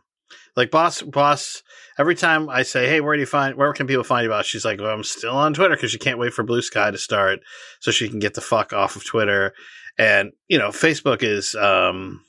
like 0.57 0.71
Boss 0.71 1.01
Boss. 1.01 1.63
Every 1.97 2.15
time 2.15 2.49
I 2.49 2.63
say, 2.63 2.87
"Hey, 2.89 2.99
where 2.99 3.15
do 3.15 3.21
you 3.21 3.25
find? 3.25 3.55
Where 3.55 3.71
can 3.71 3.87
people 3.87 4.03
find 4.03 4.23
you?" 4.25 4.29
About 4.29 4.45
she's 4.45 4.65
like, 4.65 4.79
"Well, 4.81 4.89
I'm 4.91 5.03
still 5.03 5.35
on 5.35 5.53
Twitter 5.53 5.75
because 5.75 5.91
she 5.91 5.97
can't 5.97 6.19
wait 6.19 6.33
for 6.33 6.43
Blue 6.43 6.61
Sky 6.61 6.91
to 6.91 6.97
start, 6.97 7.39
so 7.79 7.91
she 7.91 8.09
can 8.09 8.19
get 8.19 8.33
the 8.33 8.41
fuck 8.41 8.73
off 8.73 8.95
of 8.97 9.05
Twitter." 9.05 9.53
And 9.97 10.31
you 10.47 10.57
know, 10.59 10.69
Facebook 10.69 11.23
is 11.23 11.55
um 11.55 12.21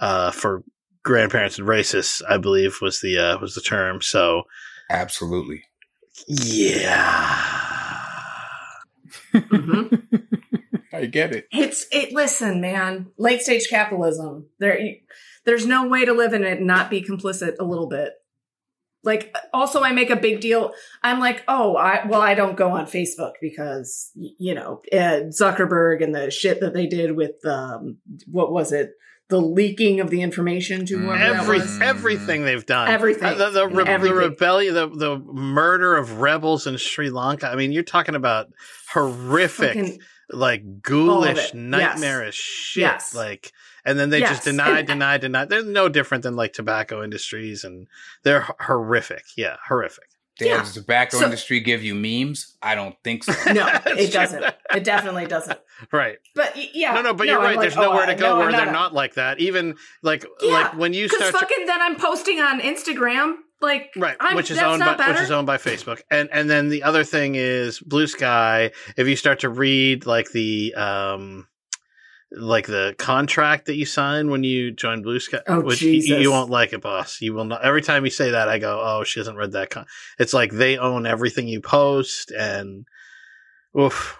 uh 0.00 0.30
for 0.30 0.62
grandparents 1.02 1.58
and 1.58 1.68
racists. 1.68 2.22
I 2.28 2.38
believe 2.38 2.78
was 2.80 3.00
the 3.00 3.18
uh 3.18 3.38
was 3.38 3.54
the 3.54 3.60
term. 3.60 4.00
So 4.00 4.44
Absolutely. 4.88 5.64
yeah. 6.28 7.48
Mhm. 9.34 10.02
I 10.92 11.06
get 11.06 11.34
it. 11.34 11.48
It's 11.50 11.86
it. 11.90 12.12
Listen, 12.12 12.60
man. 12.60 13.06
Late 13.16 13.40
stage 13.40 13.68
capitalism. 13.70 14.46
There, 14.58 14.78
there's 15.44 15.66
no 15.66 15.86
way 15.88 16.04
to 16.04 16.12
live 16.12 16.32
in 16.32 16.44
it 16.44 16.58
and 16.58 16.66
not 16.66 16.90
be 16.90 17.02
complicit 17.02 17.54
a 17.58 17.64
little 17.64 17.88
bit. 17.88 18.12
Like, 19.04 19.34
also, 19.52 19.82
I 19.82 19.90
make 19.92 20.10
a 20.10 20.16
big 20.16 20.40
deal. 20.40 20.72
I'm 21.02 21.18
like, 21.18 21.42
oh, 21.48 21.74
I 21.76 22.06
well, 22.06 22.20
I 22.22 22.34
don't 22.34 22.56
go 22.56 22.70
on 22.70 22.86
Facebook 22.86 23.32
because 23.40 24.10
you 24.14 24.54
know 24.54 24.80
uh, 24.92 25.26
Zuckerberg 25.30 26.04
and 26.04 26.14
the 26.14 26.30
shit 26.30 26.60
that 26.60 26.72
they 26.72 26.86
did 26.86 27.16
with 27.16 27.44
um, 27.44 27.98
what 28.30 28.52
was 28.52 28.72
it? 28.72 28.92
The 29.28 29.40
leaking 29.40 29.98
of 30.00 30.10
the 30.10 30.20
information 30.22 30.84
to 30.86 30.98
whoever 30.98 31.20
Every, 31.20 31.58
was. 31.58 31.66
was. 31.66 31.80
everything 31.80 32.44
they've 32.44 32.66
done, 32.66 32.88
Everything. 32.88 33.24
Uh, 33.24 33.34
the, 33.34 33.50
the, 33.50 33.68
re- 33.68 33.84
the 33.98 34.14
rebellion, 34.14 34.74
the 34.74 34.88
the 34.88 35.18
murder 35.18 35.96
of 35.96 36.20
rebels 36.20 36.66
in 36.68 36.76
Sri 36.76 37.10
Lanka. 37.10 37.48
I 37.48 37.56
mean, 37.56 37.72
you're 37.72 37.82
talking 37.82 38.14
about 38.14 38.48
horrific, 38.92 39.74
Fucking- 39.74 39.98
like 40.30 40.82
ghoulish, 40.82 41.30
of 41.30 41.38
it. 41.38 41.40
Yes. 41.44 41.54
nightmarish 41.54 42.36
shit. 42.36 42.82
Yes. 42.82 43.14
Like, 43.14 43.52
and 43.84 43.98
then 43.98 44.10
they 44.10 44.20
Yes. 44.20 44.30
just 44.30 44.44
deny, 44.44 44.78
And- 44.80 44.86
deny, 44.94 45.18
deny. 45.18 45.44
They're 45.44 45.64
no 45.64 45.88
different 45.88 46.22
than 46.24 46.36
like 46.36 46.52
tobacco 46.52 47.02
industries, 47.02 47.64
and 47.64 47.86
they're 48.22 48.46
horrific. 48.60 49.24
Yeah, 49.36 49.56
horrific. 49.68 50.04
Yeah. 50.40 50.46
Yeah. 50.48 50.58
Does 50.60 50.74
the 50.74 50.80
tobacco 50.80 51.18
So- 51.18 51.24
industry 51.26 51.60
give 51.60 51.82
you 51.84 51.94
memes? 51.94 52.56
I 52.62 52.74
don't 52.74 52.96
think 53.04 53.24
so. 53.24 53.32
no, 53.52 53.66
it 53.86 54.12
doesn't. 54.12 54.42
It 54.74 54.82
definitely 54.84 55.26
doesn't. 55.26 55.58
Right. 55.92 56.18
But 56.34 56.54
yeah, 56.74 56.92
no, 56.94 57.02
no, 57.02 57.14
but 57.14 57.26
you're 57.26 57.36
I'm 57.38 57.44
right. 57.44 57.56
like, 57.56 57.62
There's 57.62 57.76
nowhere 57.76 58.04
oh, 58.04 58.06
to 58.06 58.14
go 58.14 58.30
no, 58.30 58.36
where 58.38 58.46
I'm 58.46 58.52
they're 58.52 58.68
a- 58.68 58.72
not 58.72 58.94
like 58.94 59.14
that. 59.14 59.40
Even 59.40 59.76
like 60.02 60.24
Yeah, 60.40 60.52
like 60.52 60.76
when 60.76 60.94
you 60.94 61.04
Because 61.04 61.28
start. 61.28 61.34
to- 61.34 61.38
fucking 61.40 61.66
then 61.66 61.82
I'm 61.82 61.96
posting 61.96 62.40
on 62.40 62.60
Instagram, 62.60 63.34
like 63.60 63.92
right 63.96 64.16
I'm, 64.20 64.34
which 64.36 64.50
is 64.50 64.56
that's 64.56 64.66
owned 64.66 64.80
not 64.80 64.96
by 64.96 65.04
better. 65.04 65.12
which 65.14 65.22
is 65.22 65.30
owned 65.30 65.46
by 65.46 65.56
facebook 65.56 66.00
and 66.10 66.28
and 66.32 66.50
then 66.50 66.68
the 66.68 66.82
other 66.82 67.04
thing 67.04 67.36
is 67.36 67.78
blue 67.78 68.08
sky 68.08 68.72
if 68.96 69.06
you 69.06 69.14
start 69.14 69.38
to 69.40 69.48
read 69.48 70.04
like 70.04 70.28
the 70.32 70.74
um 70.74 71.46
like 72.36 72.66
the 72.66 72.94
contract 72.98 73.66
that 73.66 73.74
you 73.76 73.84
sign 73.86 74.30
when 74.30 74.42
you 74.44 74.70
join 74.72 75.02
blue 75.02 75.20
sky 75.20 75.40
Oh, 75.46 75.60
which 75.60 75.82
you, 75.82 75.92
Jesus. 75.92 76.20
you 76.22 76.30
won't 76.30 76.50
like 76.50 76.72
it 76.72 76.80
boss 76.80 77.20
you 77.20 77.34
will 77.34 77.44
not 77.44 77.64
every 77.64 77.82
time 77.82 78.04
you 78.04 78.10
say 78.10 78.30
that 78.30 78.48
i 78.48 78.58
go 78.58 78.80
oh 78.82 79.04
she 79.04 79.20
hasn't 79.20 79.36
read 79.36 79.52
that 79.52 79.70
con-. 79.70 79.86
it's 80.18 80.32
like 80.32 80.50
they 80.50 80.78
own 80.78 81.06
everything 81.06 81.46
you 81.48 81.60
post 81.60 82.30
and 82.30 82.86
oof 83.78 84.18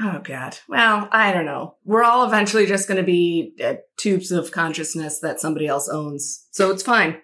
Oh 0.00 0.20
god. 0.22 0.56
Well, 0.68 1.08
I 1.10 1.32
don't 1.32 1.44
know. 1.44 1.74
We're 1.84 2.04
all 2.04 2.24
eventually 2.24 2.66
just 2.66 2.86
going 2.86 2.98
to 2.98 3.02
be 3.04 3.52
uh, 3.60 3.74
tubes 3.98 4.30
of 4.30 4.52
consciousness 4.52 5.18
that 5.20 5.40
somebody 5.40 5.66
else 5.66 5.88
owns, 5.88 6.46
so 6.52 6.70
it's 6.70 6.84
fine. 6.84 7.18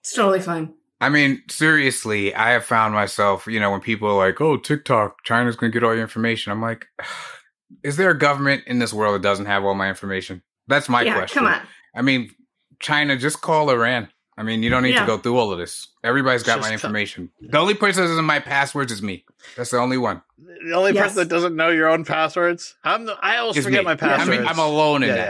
It's 0.00 0.12
totally 0.14 0.40
fine. 0.40 0.74
I 1.00 1.08
mean, 1.08 1.42
seriously, 1.48 2.34
I 2.34 2.50
have 2.50 2.64
found 2.66 2.92
myself, 2.92 3.46
you 3.46 3.58
know, 3.58 3.70
when 3.70 3.80
people 3.80 4.06
are 4.08 4.18
like, 4.26 4.38
oh, 4.42 4.58
TikTok, 4.58 5.24
China's 5.24 5.56
going 5.56 5.72
to 5.72 5.80
get 5.80 5.82
all 5.82 5.94
your 5.94 6.02
information. 6.02 6.52
I'm 6.52 6.60
like, 6.60 6.88
is 7.82 7.96
there 7.96 8.10
a 8.10 8.18
government 8.18 8.64
in 8.66 8.78
this 8.78 8.92
world 8.92 9.14
that 9.14 9.22
doesn't 9.22 9.46
have 9.46 9.64
all 9.64 9.74
my 9.74 9.88
information? 9.88 10.42
That's 10.68 10.88
my 10.88 11.02
yeah, 11.02 11.14
question. 11.16 11.38
come 11.44 11.52
on. 11.52 11.60
I 11.94 12.02
mean, 12.02 12.30
China, 12.78 13.16
just 13.16 13.40
call 13.40 13.70
Iran. 13.70 14.08
I 14.38 14.42
mean, 14.42 14.62
you 14.62 14.70
don't 14.70 14.82
need 14.82 14.94
Yeah. 14.94 15.00
to 15.00 15.06
go 15.06 15.18
through 15.18 15.36
all 15.36 15.52
of 15.52 15.58
this. 15.58 15.88
Everybody's 16.02 16.42
got 16.42 16.56
Just 16.56 16.62
my 16.62 16.68
tell- 16.68 16.72
information. 16.74 17.30
The 17.40 17.58
only 17.58 17.74
person 17.74 18.02
that 18.04 18.08
doesn't 18.08 18.24
my 18.24 18.38
passwords 18.40 18.90
is 18.90 19.02
me. 19.02 19.24
That's 19.56 19.70
the 19.70 19.78
only 19.78 19.98
one. 19.98 20.22
the 20.38 20.72
only 20.74 20.92
Yes. 20.92 21.02
person 21.04 21.16
that 21.18 21.28
doesn't 21.28 21.56
know 21.56 21.68
your 21.70 21.88
own 21.88 22.04
passwords 22.04 22.74
i'm 22.84 23.04
the, 23.06 23.16
i 23.22 23.36
always 23.38 23.56
Is 23.56 23.64
forget 23.64 23.80
me. 23.80 23.84
my 23.86 23.92
I 23.92 23.96
passwords 23.96 24.38
mean, 24.38 24.46
I'm 24.46 24.58
alone 24.58 25.02
in 25.02 25.08
yeah, 25.10 25.14
that. 25.16 25.26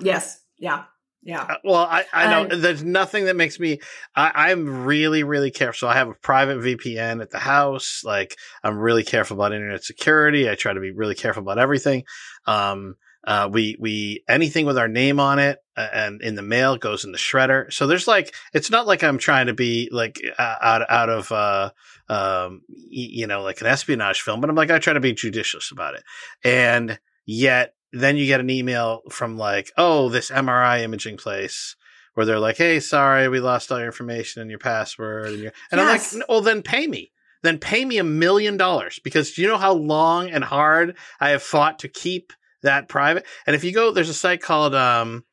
yeah. 0.00 0.12
Yes. 0.14 0.40
Yeah. 0.58 0.84
Yeah. 1.22 1.42
Uh, 1.42 1.54
Well, 1.64 1.76
I, 1.76 2.04
I 2.12 2.30
know 2.30 2.54
Um, 2.54 2.60
there's 2.60 2.82
nothing 2.82 3.26
that 3.26 3.36
makes 3.36 3.60
me. 3.60 3.80
I, 4.16 4.50
I'm 4.50 4.84
really, 4.84 5.22
really 5.22 5.50
careful. 5.50 5.86
So 5.86 5.88
I 5.88 5.94
have 5.94 6.08
a 6.08 6.14
private 6.14 6.58
VPN 6.58 7.20
at 7.20 7.30
the 7.30 7.38
house. 7.38 8.02
Like 8.04 8.36
I'm 8.64 8.78
really 8.78 9.04
careful 9.04 9.36
about 9.36 9.52
internet 9.52 9.84
security. 9.84 10.48
I 10.48 10.54
try 10.54 10.72
to 10.72 10.80
be 10.80 10.92
really 10.92 11.14
careful 11.14 11.42
about 11.42 11.58
everything. 11.58 12.04
Um, 12.46 12.96
uh, 13.26 13.50
we 13.52 13.76
we 13.78 14.24
anything 14.28 14.64
with 14.64 14.78
our 14.78 14.88
name 14.88 15.20
on 15.20 15.38
it 15.38 15.58
uh, 15.76 15.88
and 15.92 16.22
in 16.22 16.36
the 16.36 16.42
mail 16.42 16.78
goes 16.78 17.04
in 17.04 17.12
the 17.12 17.18
shredder. 17.18 17.70
So 17.70 17.86
there's 17.86 18.08
like 18.08 18.34
it's 18.54 18.70
not 18.70 18.86
like 18.86 19.04
I'm 19.04 19.18
trying 19.18 19.48
to 19.48 19.52
be 19.52 19.90
like 19.92 20.18
uh, 20.38 20.56
out 20.62 20.90
out 20.90 21.10
of 21.10 21.30
uh, 21.30 21.70
um, 22.08 22.62
you 22.68 23.26
know 23.26 23.42
like 23.42 23.60
an 23.60 23.66
espionage 23.66 24.22
film, 24.22 24.40
but 24.40 24.48
I'm 24.48 24.56
like 24.56 24.70
I 24.70 24.78
try 24.78 24.94
to 24.94 25.00
be 25.00 25.12
judicious 25.12 25.70
about 25.70 25.94
it. 25.96 26.02
And 26.44 26.98
yet 27.26 27.74
then 27.92 28.16
you 28.16 28.26
get 28.26 28.40
an 28.40 28.50
email 28.50 29.02
from 29.10 29.36
like, 29.36 29.72
oh, 29.76 30.08
this 30.08 30.30
MRI 30.30 30.82
imaging 30.82 31.16
place 31.16 31.76
where 32.14 32.26
they're 32.26 32.38
like, 32.38 32.56
hey, 32.56 32.80
sorry, 32.80 33.28
we 33.28 33.40
lost 33.40 33.70
all 33.70 33.78
your 33.78 33.86
information 33.86 34.42
and 34.42 34.50
your 34.50 34.58
password. 34.58 35.26
And, 35.28 35.38
your, 35.42 35.52
and 35.70 35.80
Yes. 35.80 36.12
I'm 36.12 36.18
like, 36.20 36.28
well, 36.28 36.40
then 36.40 36.62
pay 36.62 36.86
me. 36.86 37.12
Then 37.42 37.58
pay 37.58 37.84
me 37.84 37.98
a 37.98 38.04
million 38.04 38.56
dollars 38.56 38.98
because 39.02 39.32
do 39.32 39.42
you 39.42 39.48
know 39.48 39.56
how 39.56 39.72
long 39.72 40.28
and 40.28 40.44
hard 40.44 40.96
I 41.20 41.30
have 41.30 41.42
fought 41.42 41.78
to 41.80 41.88
keep 41.88 42.32
that 42.62 42.88
private? 42.88 43.26
And 43.46 43.56
if 43.56 43.64
you 43.64 43.72
go, 43.72 43.92
there's 43.92 44.08
a 44.10 44.14
site 44.14 44.42
called, 44.42 44.74
um, 44.74 45.24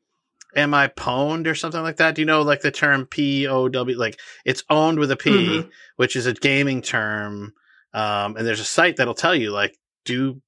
Am 0.56 0.74
I 0.74 0.88
pwned 0.88 1.46
or 1.46 1.54
something 1.54 1.84
like 1.84 1.98
that? 1.98 2.16
Do 2.16 2.22
you 2.22 2.26
know 2.26 2.42
like 2.42 2.62
the 2.62 2.72
term 2.72 3.06
P 3.06 3.46
O 3.48 3.68
W? 3.68 3.98
Like 3.98 4.18
it's 4.46 4.64
owned 4.70 4.98
with 4.98 5.12
a 5.12 5.18
P, 5.18 5.30
Mhm. 5.30 5.70
which 5.98 6.16
is 6.16 6.26
a 6.26 6.34
gaming 6.34 6.82
term. 6.82 7.54
Um, 7.94 8.38
and 8.38 8.48
there's 8.48 8.62
a 8.62 8.66
site 8.66 8.96
that'll 8.96 9.14
tell 9.14 9.36
you 9.36 9.52
like, 9.52 9.78
do 10.06 10.42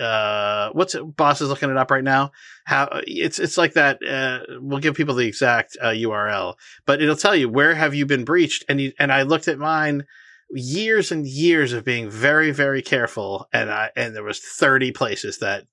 uh 0.00 0.70
what's 0.72 0.94
it 0.94 1.16
boss 1.16 1.40
is 1.40 1.48
looking 1.48 1.70
it 1.70 1.76
up 1.76 1.90
right 1.90 2.04
now. 2.04 2.32
How 2.64 2.88
it's 3.06 3.38
it's 3.38 3.56
like 3.56 3.74
that 3.74 3.98
uh 4.06 4.40
we'll 4.60 4.80
give 4.80 4.94
people 4.94 5.14
the 5.14 5.26
exact 5.26 5.76
uh, 5.80 5.90
url 5.90 6.54
but 6.86 7.00
it'll 7.00 7.16
tell 7.16 7.36
you 7.36 7.48
where 7.48 7.74
have 7.74 7.94
you 7.94 8.06
been 8.06 8.24
breached 8.24 8.64
and 8.68 8.80
you 8.80 8.92
and 8.98 9.12
i 9.12 9.22
looked 9.22 9.48
at 9.48 9.58
mine 9.58 10.04
years 10.50 11.12
and 11.12 11.26
years 11.26 11.72
of 11.72 11.84
being 11.84 12.10
very 12.10 12.50
very 12.50 12.82
careful 12.82 13.48
and 13.52 13.70
i 13.70 13.90
and 13.96 14.14
there 14.14 14.24
was 14.24 14.40
30 14.40 14.92
places 14.92 15.38
that 15.38 15.64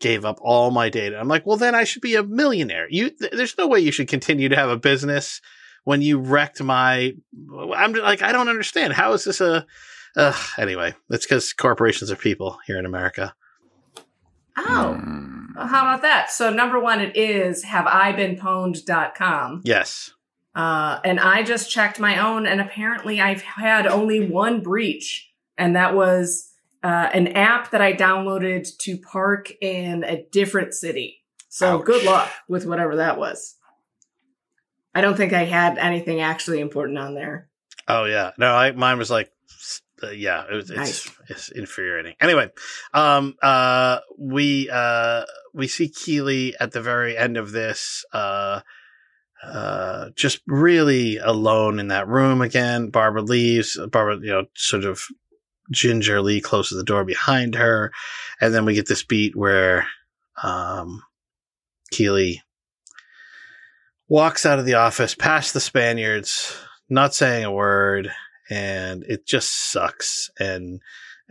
gave 0.00 0.24
up 0.24 0.38
all 0.40 0.70
my 0.70 0.88
data. 0.88 1.18
I'm 1.18 1.28
like 1.28 1.44
well 1.44 1.56
then 1.56 1.74
i 1.74 1.84
should 1.84 2.02
be 2.02 2.14
a 2.14 2.22
millionaire. 2.22 2.86
You 2.88 3.10
th- 3.10 3.32
there's 3.32 3.58
no 3.58 3.66
way 3.66 3.80
you 3.80 3.92
should 3.92 4.08
continue 4.08 4.48
to 4.48 4.56
have 4.56 4.70
a 4.70 4.78
business 4.78 5.40
when 5.84 6.02
you 6.02 6.18
wrecked 6.18 6.62
my 6.62 7.12
i'm 7.76 7.92
like 7.92 8.22
i 8.22 8.32
don't 8.32 8.48
understand. 8.48 8.94
How 8.94 9.12
is 9.12 9.24
this 9.24 9.40
a 9.40 9.66
uh, 10.16 10.36
anyway 10.56 10.94
it's 11.10 11.26
because 11.26 11.52
corporations 11.52 12.10
are 12.10 12.16
people 12.16 12.58
here 12.66 12.78
in 12.78 12.86
america 12.86 13.34
Oh, 14.66 14.98
Mm. 15.00 15.54
well, 15.56 15.66
how 15.68 15.82
about 15.82 16.02
that? 16.02 16.30
So 16.30 16.50
number 16.50 16.78
one, 16.80 17.00
it 17.00 17.16
is 17.16 17.64
have 17.64 17.86
I 17.86 18.12
been 18.12 18.36
pwned.com. 18.36 19.62
yes 19.64 20.10
Uh, 20.54 20.98
and 21.04 21.20
I 21.20 21.42
just 21.44 21.70
checked 21.70 22.00
my 22.00 22.18
own, 22.18 22.44
and 22.46 22.60
apparently 22.60 23.20
I've 23.20 23.42
had 23.42 23.86
only 23.86 24.26
one 24.28 24.60
breach, 24.60 25.30
and 25.56 25.76
that 25.76 25.94
was 25.94 26.50
uh, 26.82 27.10
an 27.12 27.28
app 27.28 27.70
that 27.70 27.80
I 27.80 27.92
downloaded 27.92 28.76
to 28.78 28.98
park 28.98 29.52
in 29.60 30.02
a 30.04 30.22
different 30.32 30.74
city. 30.74 31.22
So 31.48 31.78
Ouch. 31.78 31.84
good 31.84 32.04
luck 32.04 32.30
with 32.48 32.66
whatever 32.66 32.96
that 32.96 33.18
was. 33.18 33.56
I 34.94 35.00
don't 35.00 35.16
think 35.16 35.32
I 35.32 35.44
had 35.44 35.78
anything 35.78 36.20
actually 36.20 36.60
important 36.60 36.98
on 36.98 37.14
there. 37.14 37.48
Oh 37.86 38.04
yeah, 38.04 38.32
no, 38.38 38.52
I, 38.52 38.72
mine 38.72 38.98
was 38.98 39.10
like, 39.10 39.30
uh, 40.02 40.10
yeah, 40.10 40.44
it 40.50 40.54
was, 40.54 40.70
it's 40.70 40.78
Nice. 40.78 41.10
it's 41.28 41.48
infuriating. 41.50 42.14
Anyway, 42.20 42.50
um, 42.94 43.34
uh, 43.42 44.00
we 44.18 44.68
uh 44.70 45.24
we 45.54 45.68
see 45.68 45.88
Keeley 45.88 46.54
at 46.60 46.72
the 46.72 46.80
very 46.82 47.16
end 47.16 47.36
of 47.36 47.52
this, 47.52 48.04
uh, 48.12 48.60
uh, 49.42 50.10
just 50.14 50.40
really 50.46 51.18
alone 51.18 51.78
in 51.78 51.88
that 51.88 52.08
room 52.08 52.40
again. 52.42 52.90
Barbara 52.90 53.22
leaves. 53.22 53.78
Barbara, 53.90 54.18
you 54.20 54.32
know, 54.32 54.44
sort 54.54 54.84
of 54.84 55.02
gingerly 55.70 56.40
closes 56.40 56.78
the 56.78 56.84
door 56.84 57.04
behind 57.04 57.54
her, 57.54 57.92
and 58.40 58.54
then 58.54 58.64
we 58.64 58.74
get 58.74 58.88
this 58.88 59.02
beat 59.02 59.36
where. 59.36 59.86
um, 60.42 61.02
Keeley 61.90 62.42
walks 64.08 64.44
out 64.44 64.58
of 64.58 64.66
the 64.66 64.74
office 64.74 65.14
past 65.14 65.54
the 65.54 65.60
Spaniards, 65.60 66.54
not 66.90 67.14
saying 67.14 67.44
a 67.44 67.50
word, 67.52 68.10
and 68.50 69.04
it 69.04 69.26
just 69.26 69.70
sucks. 69.70 70.30
And 70.38 70.80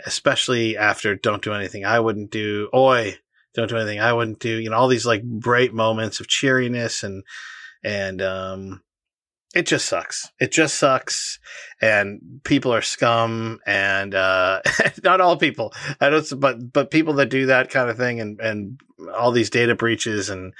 especially 0.06 0.78
after 0.78 1.16
"Don't 1.16 1.44
do 1.44 1.54
anything 1.54 1.86
I 1.86 2.00
wouldn't 2.00 2.32
do," 2.32 2.70
"Oi, 2.74 3.18
don't 3.54 3.70
do 3.70 3.78
anything 3.78 4.00
I 4.00 4.14
wouldn't 4.14 4.40
do," 4.40 4.60
you 4.60 4.70
know, 4.70 4.78
all 4.78 4.88
these 4.88 5.06
like 5.06 5.24
bright 5.24 5.74
moments 5.74 6.20
of 6.20 6.28
cheeriness 6.28 7.04
and 7.04 7.24
and 7.84 8.22
um, 8.22 8.82
it 9.56 9.66
just 9.66 9.88
sucks. 9.88 10.30
It 10.40 10.52
just 10.52 10.78
sucks, 10.78 11.40
and 11.82 12.42
people 12.44 12.74
are 12.74 12.82
scum, 12.82 13.60
and 13.66 14.14
uh, 14.14 14.62
not 15.04 15.22
all 15.22 15.38
people. 15.38 15.74
I 16.02 16.10
don't, 16.10 16.40
but 16.40 16.74
but 16.74 16.92
people 16.92 17.14
that 17.16 17.30
do 17.30 17.48
that 17.48 17.70
kind 17.70 17.90
of 17.90 17.98
thing, 17.98 18.20
and 18.20 18.40
and 18.40 18.80
all 19.16 19.32
these 19.32 19.50
data 19.50 19.74
breaches, 19.74 20.30
and 20.30 20.54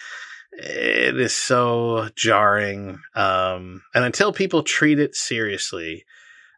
it 0.54 1.20
is 1.20 1.36
so 1.36 2.10
jarring. 2.16 3.00
Um, 3.14 3.84
and 3.94 4.06
until 4.06 4.32
people 4.32 4.64
treat 4.64 5.00
it 5.00 5.16
seriously, 5.16 6.06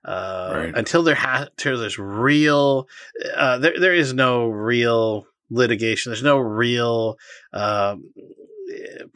uh, 0.06 0.52
Right. 0.54 0.76
until 0.78 1.04
there 1.04 1.16
has, 1.16 1.48
until 1.50 1.78
there's 1.80 2.00
real, 2.00 2.88
uh, 3.36 3.58
there 3.60 3.80
there 3.80 3.94
is 3.94 4.14
no 4.14 4.48
real 4.48 5.26
litigation. 5.50 6.12
There's 6.12 6.24
no 6.24 6.38
real. 6.40 7.18
Um, 7.54 8.12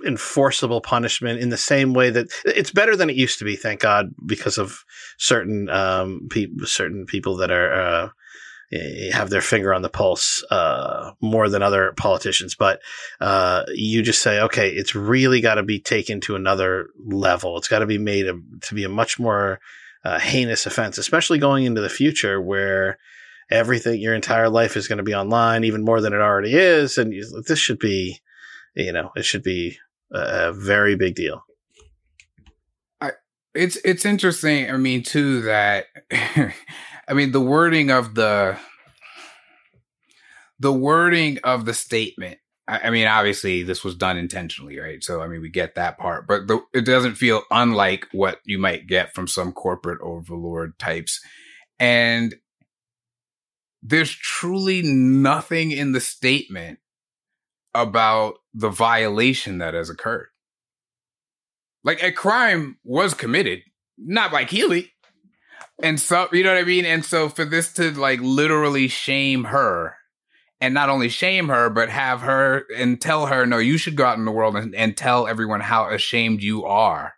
enforceable 0.06 0.82
punishment 0.82 1.40
in 1.40 1.50
the 1.50 1.58
same 1.58 1.94
way 1.94 2.10
that 2.10 2.28
it's 2.45 2.72
better 2.72 2.95
than 2.95 3.10
it 3.10 3.16
used 3.16 3.38
to 3.38 3.45
be 3.45 3.56
thank 3.56 3.80
god 3.80 4.14
because 4.26 4.58
of 4.58 4.84
certain 5.20 5.70
um 5.70 6.28
people 6.32 6.66
certain 6.66 7.06
people 7.06 7.38
that 7.38 7.52
are 7.52 7.72
uh 7.74 8.10
have 9.12 9.30
their 9.30 9.42
finger 9.42 9.72
on 9.74 9.84
the 9.84 9.90
pulse 9.90 10.44
uh 10.50 11.12
more 11.22 11.48
than 11.50 11.62
other 11.62 11.94
politicians 11.98 12.56
but 12.56 12.80
uh 13.22 13.64
you 13.76 14.02
just 14.02 14.24
say 14.24 14.40
okay 14.42 14.70
it's 14.72 14.95
really 14.95 15.40
got 15.40 15.56
to 15.56 15.64
be 15.64 15.80
taken 15.80 16.20
to 16.20 16.36
another 16.36 16.90
level 17.06 17.56
it's 17.58 17.68
got 17.68 17.80
to 17.80 17.86
be 17.86 18.00
made 18.00 18.26
a, 18.26 18.34
to 18.62 18.74
be 18.74 18.84
a 18.84 18.90
much 18.90 19.20
more 19.20 19.60
uh, 20.04 20.20
heinous 20.20 20.66
offense 20.66 20.98
especially 20.98 21.40
going 21.40 21.66
into 21.66 21.82
the 21.82 21.90
future 21.90 22.42
where 22.42 22.98
everything 23.52 24.00
your 24.00 24.14
entire 24.14 24.50
life 24.50 24.76
is 24.76 24.88
going 24.88 24.98
to 24.98 25.04
be 25.04 25.14
online 25.14 25.64
even 25.64 25.84
more 25.84 26.02
than 26.02 26.14
it 26.14 26.22
already 26.22 26.54
is 26.54 26.98
and 26.98 27.14
you, 27.14 27.44
this 27.48 27.60
should 27.60 27.80
be 27.80 28.20
you 28.76 28.92
know, 28.92 29.12
it 29.16 29.26
should 29.26 29.44
be 29.44 29.78
a, 30.12 30.50
a 30.50 30.54
very 30.54 30.96
big 30.96 31.16
deal. 31.16 31.44
I, 33.00 33.12
it's 33.54 33.78
it's 33.78 34.06
interesting. 34.06 34.70
I 34.70 34.78
mean, 34.78 35.04
too 35.04 35.42
that 35.42 35.86
I 36.12 37.14
mean 37.14 37.32
the 37.32 37.42
wording 37.42 37.92
of 37.92 38.16
the 38.16 38.58
the 40.60 40.74
wording 40.74 41.40
of 41.44 41.66
the 41.66 41.74
statement. 41.74 42.40
I, 42.67 42.92
mean, 42.92 43.08
obviously 43.08 43.64
this 43.64 43.83
was 43.83 43.95
done 43.95 44.17
intentionally, 44.17 44.80
right? 44.80 45.03
So 45.03 45.22
I 45.22 45.27
mean, 45.27 45.42
we 45.42 45.50
get 45.50 45.75
that 45.75 45.98
part, 45.98 46.27
but 46.27 46.48
the, 46.48 46.61
it 46.74 46.85
doesn't 46.85 47.16
feel 47.16 47.43
unlike 47.51 48.08
what 48.14 48.40
you 48.45 48.58
might 48.58 48.88
get 48.88 49.14
from 49.14 49.27
some 49.27 49.51
corporate 49.51 50.00
overlord 50.01 50.80
types, 50.80 51.19
and 51.77 52.33
there's 53.82 54.11
truly 54.11 54.82
nothing 54.82 55.72
in 55.72 55.92
the 55.92 56.00
statement 56.00 56.80
about 57.75 58.35
the 58.53 58.69
violation 58.69 59.58
that 59.58 59.74
has 59.74 59.90
occurred. 59.90 60.27
Like 61.83 62.01
a 62.01 62.14
crime 62.14 62.77
was 62.85 63.14
committed, 63.14 63.59
not 63.98 64.32
by 64.32 64.45
Keeley. 64.45 64.93
And 65.82 66.00
so, 66.00 66.30
you 66.32 66.43
know 66.43 66.53
what 66.53 66.61
I 66.61 66.66
mean? 66.66 66.85
And 66.85 67.03
so 67.03 67.27
for 67.27 67.43
this 67.43 67.74
to 67.74 67.92
like 67.92 68.22
literally 68.22 68.88
shame 68.88 69.45
her 69.45 69.98
and 70.64 70.74
not 70.74 70.88
only 70.90 71.09
shame 71.09 71.50
her, 71.50 71.69
but 71.69 71.90
have 71.90 72.22
her 72.22 72.66
and 72.77 73.01
tell 73.01 73.25
her, 73.25 73.45
no, 73.45 73.58
you 73.58 73.77
should 73.77 73.98
go 73.98 74.06
out 74.06 74.17
in 74.17 74.24
the 74.24 74.32
world 74.32 74.56
and, 74.56 74.74
and 74.74 74.95
tell 74.95 75.27
everyone 75.27 75.59
how 75.59 75.90
ashamed 75.90 76.42
you 76.42 76.64
are 76.64 77.16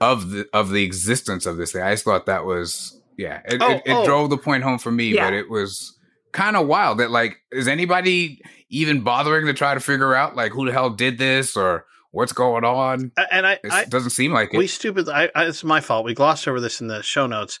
of 0.00 0.30
the, 0.30 0.46
of 0.52 0.70
the 0.70 0.84
existence 0.84 1.44
of 1.44 1.56
this 1.56 1.72
thing. 1.72 1.82
I 1.82 1.92
just 1.92 2.04
thought 2.04 2.26
that 2.26 2.44
was, 2.44 3.00
yeah, 3.18 3.40
it, 3.46 3.60
Oh, 3.60 3.70
it, 3.72 3.82
it 3.84 3.92
oh. 3.92 4.04
drove 4.04 4.30
the 4.30 4.38
point 4.38 4.62
home 4.62 4.78
for 4.78 4.92
me, 4.92 5.08
Yeah. 5.14 5.26
but 5.26 5.34
it 5.34 5.50
was 5.50 5.98
kind 6.32 6.54
of 6.56 6.68
wild 6.68 6.98
that 6.98 7.10
like, 7.10 7.36
is 7.50 7.66
anybody 7.66 8.40
even 8.70 9.00
bothering 9.00 9.46
to 9.46 9.52
try 9.52 9.74
to 9.74 9.80
figure 9.80 10.14
out 10.14 10.36
like 10.36 10.52
who 10.52 10.66
the 10.66 10.72
hell 10.72 10.90
did 10.90 11.18
this 11.18 11.56
or 11.56 11.84
what's 12.12 12.32
going 12.32 12.64
on? 12.64 13.10
And 13.32 13.44
I, 13.44 13.52
It 13.54 13.72
I 13.72 13.84
doesn't 13.86 14.10
seem 14.10 14.32
like 14.32 14.54
it. 14.54 14.58
we 14.58 14.68
stupid. 14.68 15.08
I, 15.08 15.30
I, 15.34 15.46
it's 15.46 15.64
my 15.64 15.80
fault. 15.80 16.04
We 16.04 16.14
glossed 16.14 16.46
over 16.46 16.60
this 16.60 16.80
in 16.80 16.86
the 16.86 17.02
show 17.02 17.26
notes. 17.26 17.58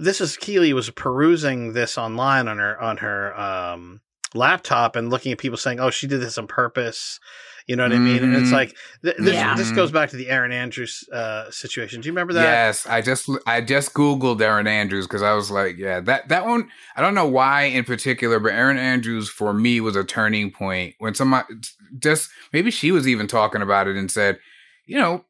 This 0.00 0.20
is 0.20 0.36
Keeley 0.36 0.72
was 0.72 0.90
perusing 0.90 1.72
this 1.72 1.96
online 1.96 2.48
on 2.48 2.58
her 2.58 2.80
on 2.82 2.96
her 2.96 3.38
um, 3.38 4.00
laptop 4.34 4.96
and 4.96 5.10
looking 5.10 5.32
at 5.32 5.38
people 5.38 5.56
saying, 5.58 5.80
"Oh, 5.80 5.90
she 5.90 6.06
did 6.06 6.20
this 6.20 6.38
on 6.38 6.46
purpose." 6.46 7.20
You 7.66 7.76
know 7.76 7.84
what 7.84 7.92
I 7.94 7.98
mean? 7.98 8.22
And 8.22 8.36
it's 8.36 8.50
Mhm. 8.50 8.52
like 8.52 8.76
th- 9.02 9.16
this. 9.18 9.32
Yeah. 9.32 9.54
This 9.56 9.70
goes 9.70 9.90
back 9.90 10.10
to 10.10 10.16
the 10.16 10.28
Erin 10.28 10.52
Andrews 10.52 11.02
uh, 11.10 11.50
situation. 11.50 12.02
Do 12.02 12.06
you 12.08 12.12
remember 12.12 12.34
that? 12.34 12.42
Yes, 12.42 12.86
I 12.86 13.00
just 13.00 13.26
I 13.46 13.62
just 13.62 13.94
googled 13.94 14.42
Erin 14.42 14.66
Andrews 14.66 15.06
because 15.06 15.22
I 15.22 15.32
was 15.32 15.50
like, 15.50 15.78
yeah, 15.78 16.00
that 16.00 16.28
that 16.28 16.44
one. 16.44 16.68
I 16.94 17.00
don't 17.00 17.14
know 17.14 17.26
why 17.26 17.62
in 17.62 17.84
particular, 17.84 18.38
but 18.38 18.52
Erin 18.52 18.76
Andrews 18.76 19.30
for 19.30 19.54
me 19.54 19.80
was 19.80 19.96
a 19.96 20.04
turning 20.04 20.50
point 20.50 20.94
when 20.98 21.14
somebody 21.14 21.54
just 21.98 22.28
maybe 22.52 22.70
she 22.70 22.92
was 22.92 23.08
even 23.08 23.26
talking 23.26 23.62
about 23.62 23.88
it 23.88 23.96
and 23.96 24.10
said, 24.10 24.38
you 24.84 24.98
know, 24.98 25.24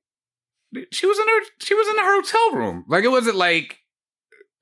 she 0.91 1.07
was 1.07 1.19
in 1.21 1.29
her 1.29 1.41
she 1.61 1.75
was 1.75 1.87
in 1.87 1.99
her 1.99 2.17
hotel 2.21 2.53
room. 2.59 2.85
Like 2.89 3.05
it 3.05 3.09
wasn't 3.13 3.37
like, 3.37 3.79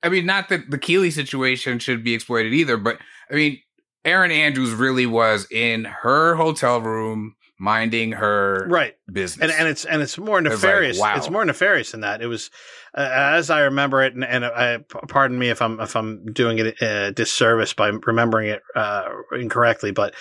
I 0.03 0.09
mean, 0.09 0.27
not 0.27 0.49
that 0.49 0.69
the 0.69 0.77
Keeley 0.77 1.09
situation 1.09 1.79
should 1.79 2.03
be 2.03 2.13
exploited 2.13 2.53
either, 2.53 2.77
but 2.77 2.99
I 3.31 3.33
mean, 3.33 3.59
Erin 4.05 4.31
Andrews 4.31 4.71
really 4.73 5.05
was 5.05 5.47
in 5.51 5.85
her 5.85 6.35
hotel 6.35 6.81
room 6.81 7.35
minding 7.59 8.11
her 8.13 8.67
Right. 8.69 8.95
business. 9.11 9.49
and 9.49 9.51
and 9.59 9.69
it's 9.69 9.85
and 9.85 10.01
it's 10.01 10.17
more 10.17 10.41
like, 10.41 10.51
nefarious. 10.51 10.99
wow. 10.99 11.15
It's 11.15 11.29
more 11.29 11.45
nefarious 11.45 11.91
than 11.91 12.01
that. 12.01 12.21
It 12.21 12.27
was, 12.27 12.49
uh, 12.97 13.07
as 13.13 13.49
I 13.49 13.61
remember 13.61 14.01
it, 14.03 14.13
and, 14.13 14.23
and 14.25 14.43
I 14.43 14.77
p- 14.79 14.99
pardon 15.07 15.39
me 15.39 15.49
if 15.49 15.61
I'm 15.61 15.79
if 15.79 15.95
I'm 15.95 16.25
doing 16.33 16.57
it 16.59 16.81
a 16.81 17.11
disservice 17.13 17.73
by 17.73 17.89
remembering 18.05 18.49
it 18.49 18.61
uh, 18.75 19.05
incorrectly, 19.31 19.91
but 19.91 20.13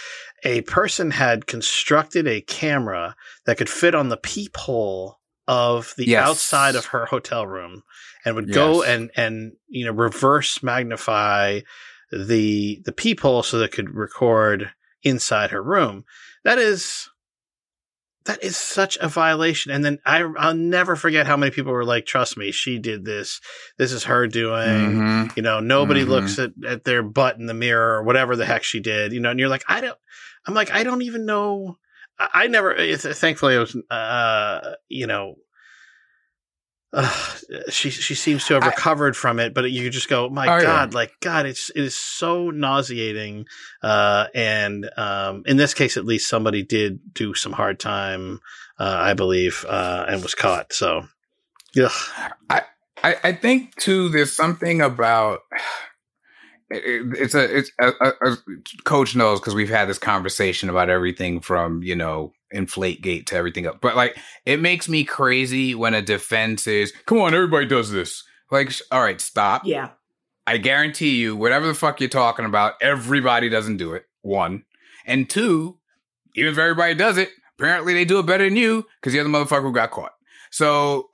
a 0.44 0.60
person 0.62 1.10
had 1.10 1.46
constructed 1.46 2.28
a 2.28 2.42
camera 2.42 3.16
that 3.46 3.56
could 3.58 3.70
fit 3.70 3.94
on 3.96 4.08
the 4.08 4.16
peephole 4.18 5.18
of 5.48 5.94
the 5.96 6.06
Yes. 6.06 6.28
outside 6.28 6.76
of 6.76 6.86
her 6.86 7.06
hotel 7.06 7.44
room, 7.46 7.82
and 8.24 8.36
would 8.36 8.52
go 8.52 8.84
and 8.84 9.10
and 9.16 9.52
you 9.68 9.84
know 9.86 9.92
reverse 9.92 10.62
magnify 10.62 11.60
the 12.12 12.80
the 12.84 12.92
peephole 12.92 13.42
so 13.42 13.58
that 13.58 13.66
it 13.66 13.72
could 13.72 13.94
record 13.94 14.70
inside 15.02 15.50
her 15.50 15.62
room. 15.62 16.04
That 16.44 16.58
is 16.58 17.08
that 18.24 18.42
is 18.44 18.56
such 18.56 18.96
a 18.98 19.08
violation. 19.08 19.72
And 19.72 19.84
then 19.84 19.98
I, 20.06 20.20
I'll 20.38 20.54
never 20.54 20.94
forget 20.94 21.26
how 21.26 21.36
many 21.36 21.50
people 21.50 21.72
were 21.72 21.84
like, 21.84 22.06
trust 22.06 22.36
me, 22.36 22.52
she 22.52 22.78
did 22.78 23.04
this. 23.04 23.40
This 23.78 23.90
is 23.90 24.04
her 24.04 24.28
doing. 24.28 24.52
Mhm. 25.00 25.36
You 25.36 25.42
know, 25.42 25.58
nobody 25.58 26.04
Mhm. 26.04 26.08
looks 26.08 26.38
at, 26.38 26.52
at 26.64 26.84
their 26.84 27.02
butt 27.02 27.38
in 27.38 27.46
the 27.46 27.54
mirror 27.54 27.96
or 27.96 28.04
whatever 28.04 28.36
the 28.36 28.46
heck 28.46 28.62
she 28.62 28.78
did, 28.78 29.12
you 29.12 29.18
know, 29.18 29.30
and 29.30 29.40
you're 29.40 29.48
like, 29.48 29.64
I 29.66 29.80
don't, 29.80 29.98
I'm 30.46 30.54
like, 30.54 30.70
I 30.70 30.84
don't 30.84 31.02
even 31.02 31.26
know. 31.26 31.78
I, 32.16 32.28
I 32.32 32.46
never, 32.46 32.76
thankfully, 32.96 33.56
I 33.56 33.58
was, 33.58 33.76
uh, 33.90 34.74
you 34.88 35.08
know, 35.08 35.34
uh, 36.92 37.10
she 37.70 37.90
she 37.90 38.14
seems 38.14 38.44
to 38.46 38.54
have 38.54 38.62
I- 38.64 38.66
recovered 38.66 39.16
from 39.16 39.38
it, 39.40 39.54
but 39.54 39.70
you 39.70 39.88
just 39.90 40.08
go, 40.08 40.28
my 40.28 40.46
Oh, 40.48 40.56
yeah. 40.56 40.62
God, 40.62 40.94
like 40.94 41.12
God, 41.20 41.46
it's 41.46 41.70
it 41.70 41.82
is 41.82 41.96
so 41.96 42.50
nauseating. 42.50 43.46
Uh, 43.82 44.26
and 44.34 44.90
um, 44.96 45.42
in 45.46 45.56
this 45.56 45.74
case, 45.74 45.96
at 45.96 46.04
least 46.04 46.28
somebody 46.28 46.62
did 46.62 47.00
do 47.14 47.34
some 47.34 47.52
hard 47.52 47.80
time, 47.80 48.40
uh, 48.78 48.96
I 49.00 49.14
believe, 49.14 49.64
uh, 49.68 50.04
and 50.08 50.22
was 50.22 50.34
caught. 50.34 50.72
So, 50.72 51.06
yeah, 51.74 51.88
I, 52.50 52.62
I 53.02 53.32
think 53.32 53.74
too. 53.76 54.08
There's 54.10 54.32
something 54.32 54.80
about 54.80 55.40
it- 56.70 56.84
it- 56.84 57.18
it's 57.20 57.34
a 57.34 57.56
it's 57.58 57.70
a, 57.80 57.88
a, 58.00 58.12
a 58.32 58.36
coach 58.84 59.16
knows 59.16 59.40
because 59.40 59.54
we've 59.54 59.68
had 59.70 59.88
this 59.88 59.98
conversation 59.98 60.68
about 60.68 60.88
everything 60.90 61.40
from 61.40 61.82
you 61.82 61.96
know 61.96 62.32
inflate 62.52 63.02
gate 63.02 63.26
to 63.28 63.36
everything 63.36 63.66
else. 63.66 63.78
But 63.80 63.96
like 63.96 64.16
it 64.46 64.60
makes 64.60 64.88
me 64.88 65.04
crazy 65.04 65.74
when 65.74 65.94
a 65.94 66.02
defense 66.02 66.66
is, 66.66 66.92
"Come 67.06 67.18
on, 67.18 67.34
everybody 67.34 67.66
does 67.66 67.90
this." 67.90 68.22
Like, 68.50 68.72
all 68.90 69.02
right, 69.02 69.20
stop. 69.20 69.62
Yeah. 69.64 69.90
I 70.46 70.58
guarantee 70.58 71.16
you, 71.16 71.36
whatever 71.36 71.66
the 71.66 71.74
fuck 71.74 72.00
you're 72.00 72.10
talking 72.10 72.44
about, 72.44 72.74
everybody 72.82 73.48
doesn't 73.48 73.78
do 73.78 73.94
it. 73.94 74.04
One. 74.20 74.64
And 75.06 75.28
two, 75.28 75.78
even 76.34 76.52
if 76.52 76.58
everybody 76.58 76.94
does 76.94 77.16
it, 77.16 77.30
apparently 77.58 77.94
they 77.94 78.04
do 78.04 78.18
it 78.18 78.26
better 78.26 78.44
than 78.44 78.56
you 78.56 78.86
because 79.00 79.14
you're 79.14 79.24
the 79.24 79.30
motherfucker 79.30 79.62
who 79.62 79.72
got 79.72 79.90
caught. 79.90 80.12
So 80.50 81.08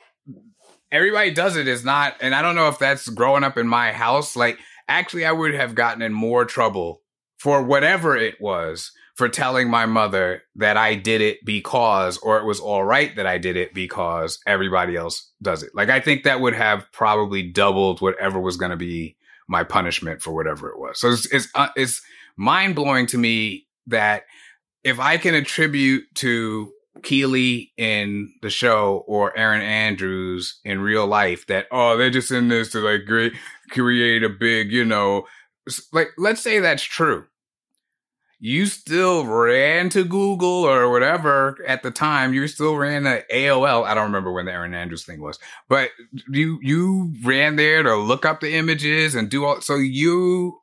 everybody 0.91 1.31
does 1.31 1.57
it 1.57 1.69
is 1.69 1.85
not, 1.85 2.17
and 2.21 2.35
I 2.35 2.43
don't 2.43 2.55
know 2.55 2.69
if 2.69 2.79
that's 2.79 3.09
growing 3.09 3.45
up 3.45 3.57
in 3.57 3.69
my 3.69 3.93
house. 3.93 4.35
Like, 4.35 4.59
actually, 4.89 5.25
I 5.25 5.33
would 5.33 5.55
have 5.55 5.75
gotten 5.75 6.03
in 6.03 6.13
more 6.13 6.45
trouble 6.45 7.03
for 7.39 7.63
whatever 7.63 8.17
it 8.17 8.41
was 8.41 8.91
for 9.19 9.29
telling 9.29 9.69
my 9.69 9.85
mother 9.85 10.45
that 10.55 10.77
I 10.77 10.95
did 10.95 11.21
it 11.21 11.45
because, 11.45 12.19
or 12.19 12.39
it 12.39 12.45
was 12.45 12.61
all 12.61 12.85
right 12.85 13.17
that 13.17 13.27
I 13.27 13.37
did 13.37 13.57
it 13.57 13.75
because 13.75 14.39
everybody 14.47 14.95
else 14.95 15.33
does 15.43 15.65
it. 15.65 15.71
Like, 15.75 15.89
I 15.89 15.99
think 15.99 16.23
that 16.23 16.41
would 16.41 16.55
have 16.55 16.87
probably 16.93 17.43
doubled 17.43 18.01
whatever 18.01 18.39
was 18.39 18.57
going 18.57 18.71
to 18.71 18.77
be 18.77 19.17
my 19.49 19.65
punishment 19.65 20.23
for 20.23 20.33
whatever 20.33 20.69
it 20.69 20.79
was. 20.79 21.01
So 21.01 21.11
it's, 21.11 21.27
it's, 21.33 21.49
uh, 21.57 21.71
it's 21.75 22.01
mind 22.37 22.77
blowing 22.77 23.07
to 23.07 23.19
me 23.19 23.67
that 23.89 24.23
if 24.85 25.01
I 25.01 25.17
can 25.17 25.35
attribute 25.35 26.05
to 26.15 26.71
Keeley 27.03 27.73
in 27.77 28.33
the 28.41 28.51
show 28.51 29.03
or 29.09 29.37
Erin 29.37 29.63
Andrews 29.63 30.61
in 30.65 30.81
real 30.81 31.09
life 31.09 31.45
that 31.47 31.67
oh 31.71 31.97
they're 31.97 32.11
just 32.11 32.33
in 32.33 32.49
this 32.49 32.71
to 32.73 32.81
like 32.81 33.07
create 33.07 33.33
create 33.71 34.25
a 34.25 34.29
big 34.29 34.73
you 34.73 34.85
know 34.85 35.27
like 35.93 36.09
let's 36.19 36.41
say 36.41 36.59
that's 36.59 36.83
true 36.83 37.25
you 38.41 38.67
still 38.67 39.27
ran 39.27 39.89
to 39.91 40.05
Google 40.05 40.65
or 40.65 40.91
whatever 40.91 41.59
at 41.67 41.83
the 41.83 41.91
time. 41.91 42.33
You 42.33 42.47
still 42.47 42.77
ran 42.77 43.03
to 43.03 43.25
AOL. 43.33 43.85
I 43.85 43.95
don't 43.95 44.05
remember 44.05 44.33
when 44.33 44.47
the 44.47 44.53
Erin 44.53 44.75
Andrews 44.75 45.05
thing 45.05 45.21
was, 45.21 45.39
but 45.69 45.91
you 46.29 46.59
you 46.63 47.13
ran 47.25 47.57
there 47.57 47.83
to 47.83 47.97
look 47.97 48.25
up 48.25 48.41
the 48.41 48.55
images 48.55 49.15
and 49.15 49.29
do 49.29 49.45
all. 49.45 49.61
So 49.61 49.75
you 49.77 50.61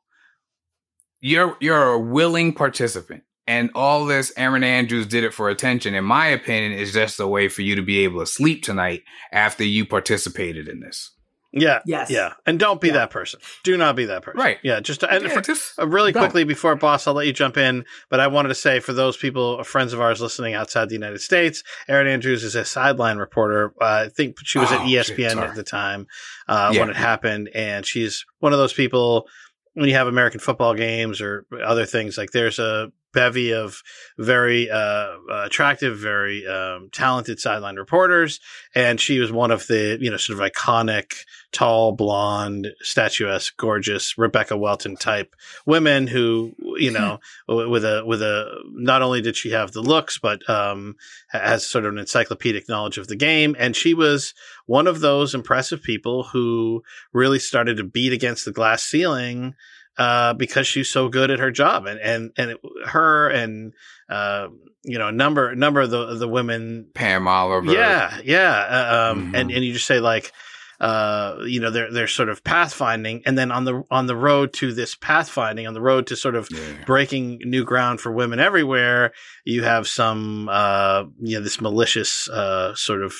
you're 1.20 1.56
you're 1.60 1.92
a 1.92 2.00
willing 2.00 2.52
participant. 2.54 3.24
And 3.48 3.70
all 3.76 4.06
this 4.06 4.32
Erin 4.36 4.64
Andrews 4.64 5.06
did 5.06 5.22
it 5.22 5.32
for 5.32 5.48
attention, 5.48 5.94
in 5.94 6.04
my 6.04 6.26
opinion, 6.26 6.72
is 6.72 6.92
just 6.92 7.20
a 7.20 7.28
way 7.28 7.46
for 7.48 7.62
you 7.62 7.76
to 7.76 7.82
be 7.82 7.98
able 8.00 8.18
to 8.18 8.26
sleep 8.26 8.64
tonight 8.64 9.04
after 9.30 9.62
you 9.62 9.86
participated 9.86 10.66
in 10.66 10.80
this. 10.80 11.12
Yeah. 11.56 11.80
Yes. 11.86 12.10
Yeah. 12.10 12.34
And 12.46 12.58
don't 12.58 12.80
be 12.80 12.88
Yeah. 12.88 12.94
that 12.94 13.10
person. 13.10 13.40
Do 13.64 13.76
not 13.76 13.96
be 13.96 14.04
that 14.04 14.22
person. 14.22 14.38
Right. 14.38 14.58
Yeah. 14.62 14.80
Just 14.80 15.02
and 15.02 15.24
Yeah, 15.24 15.30
for- 15.30 15.40
just 15.40 15.78
uh, 15.78 15.86
really 15.88 16.12
don't. 16.12 16.22
quickly 16.22 16.44
before 16.44 16.76
boss, 16.76 17.06
I'll 17.06 17.14
let 17.14 17.26
you 17.26 17.32
jump 17.32 17.56
in. 17.56 17.84
But 18.10 18.20
I 18.20 18.26
wanted 18.26 18.50
to 18.50 18.54
say 18.54 18.78
for 18.80 18.92
those 18.92 19.16
people, 19.16 19.62
friends 19.64 19.92
of 19.92 20.00
ours 20.00 20.20
listening 20.20 20.54
outside 20.54 20.88
the 20.88 20.94
United 20.94 21.20
States, 21.20 21.62
Erin 21.88 22.06
Andrews 22.06 22.44
is 22.44 22.54
a 22.54 22.64
sideline 22.64 23.18
reporter. 23.18 23.72
Uh, 23.80 24.04
I 24.06 24.08
think 24.08 24.36
she 24.44 24.58
was 24.58 24.70
at 24.70 24.80
Oh, 24.82 24.86
shit, 24.86 25.16
ESPN 25.16 25.36
at 25.40 25.54
the 25.54 25.62
time 25.64 26.06
uh, 26.48 26.70
Yeah. 26.74 26.80
when 26.80 26.90
it 26.90 26.96
happened, 26.96 27.50
and 27.54 27.84
she's 27.86 28.24
one 28.40 28.52
of 28.52 28.58
those 28.58 28.72
people. 28.72 29.26
When 29.74 29.88
you 29.88 29.94
have 29.94 30.06
American 30.06 30.40
football 30.40 30.72
games 30.74 31.20
or 31.20 31.44
other 31.62 31.84
things, 31.84 32.16
like 32.16 32.30
there's 32.30 32.58
a 32.58 32.90
bevy 33.16 33.50
of 33.50 33.82
very 34.18 34.70
uh, 34.70 35.16
attractive, 35.32 35.98
very 35.98 36.46
um, 36.46 36.90
talented 36.92 37.40
sideline 37.40 37.76
reporters, 37.76 38.40
and 38.74 39.00
she 39.00 39.18
was 39.18 39.32
one 39.32 39.50
of 39.50 39.66
the 39.68 39.96
you 39.98 40.10
know 40.10 40.18
sort 40.18 40.38
of 40.38 40.52
iconic, 40.52 41.14
tall, 41.50 41.92
blonde, 41.92 42.68
statuesque, 42.82 43.56
gorgeous 43.56 44.18
Rebecca 44.18 44.54
Welton 44.54 44.96
type 44.96 45.34
women 45.64 46.06
who 46.06 46.54
you 46.76 46.90
know 46.90 47.18
with 47.48 47.86
a 47.86 48.04
with 48.04 48.20
a 48.20 48.62
not 48.72 49.00
only 49.00 49.22
did 49.22 49.34
she 49.34 49.50
have 49.50 49.72
the 49.72 49.80
looks 49.80 50.18
but 50.18 50.48
um 50.50 50.94
has 51.28 51.66
sort 51.66 51.86
of 51.86 51.92
an 51.92 51.98
encyclopedic 51.98 52.68
knowledge 52.68 52.98
of 52.98 53.08
the 53.08 53.16
game 53.16 53.56
and 53.58 53.74
she 53.74 53.94
was 53.94 54.34
one 54.66 54.86
of 54.86 55.00
those 55.00 55.34
impressive 55.34 55.82
people 55.82 56.24
who 56.24 56.82
really 57.14 57.38
started 57.38 57.78
to 57.78 57.84
beat 57.84 58.12
against 58.12 58.44
the 58.44 58.52
glass 58.52 58.82
ceiling 58.82 59.54
uh, 59.98 60.34
because 60.34 60.66
she's 60.66 60.90
so 60.90 61.08
good 61.08 61.30
at 61.30 61.38
her 61.38 61.50
job, 61.50 61.86
and 61.86 61.98
and 62.00 62.30
and 62.36 62.50
it, 62.52 62.60
her 62.86 63.28
and 63.28 63.72
uh, 64.08 64.48
you 64.84 64.98
know 64.98 65.08
a 65.08 65.12
number 65.12 65.54
number 65.54 65.80
of 65.80 65.90
the 65.90 66.14
the 66.14 66.28
women 66.28 66.88
Pam 66.94 67.26
Oliver. 67.28 67.72
yeah, 67.72 68.18
yeah. 68.24 68.52
Uh, 68.52 69.12
um, 69.12 69.30
and 69.34 69.50
Mhm. 69.50 69.56
and 69.56 69.64
you 69.64 69.72
just 69.72 69.86
say 69.86 69.98
like, 70.00 70.32
uh, 70.80 71.36
you 71.46 71.58
know, 71.60 71.70
they're 71.70 71.90
they're 71.90 72.06
sort 72.06 72.28
of 72.28 72.44
pathfinding, 72.44 73.22
and 73.26 73.36
then 73.38 73.50
on 73.50 73.64
the 73.64 73.82
on 73.90 74.06
the 74.06 74.16
road 74.16 74.52
to 74.54 74.72
this 74.72 74.94
pathfinding, 74.94 75.66
on 75.66 75.74
the 75.74 75.80
road 75.80 76.06
to 76.08 76.16
sort 76.16 76.34
of 76.36 76.48
Yeah. 76.50 76.84
breaking 76.86 77.38
new 77.44 77.64
ground 77.64 78.00
for 78.00 78.12
women 78.12 78.38
everywhere, 78.38 79.12
you 79.44 79.62
have 79.64 79.88
some, 79.88 80.48
uh, 80.50 81.04
you 81.20 81.36
know, 81.38 81.42
this 81.42 81.60
malicious 81.60 82.28
uh, 82.28 82.74
sort 82.74 83.02
of 83.02 83.14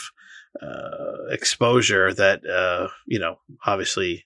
uh, 0.63 1.27
exposure 1.31 2.13
that, 2.15 2.47
uh, 2.47 2.89
you 3.07 3.19
know, 3.19 3.39
obviously. 3.65 4.26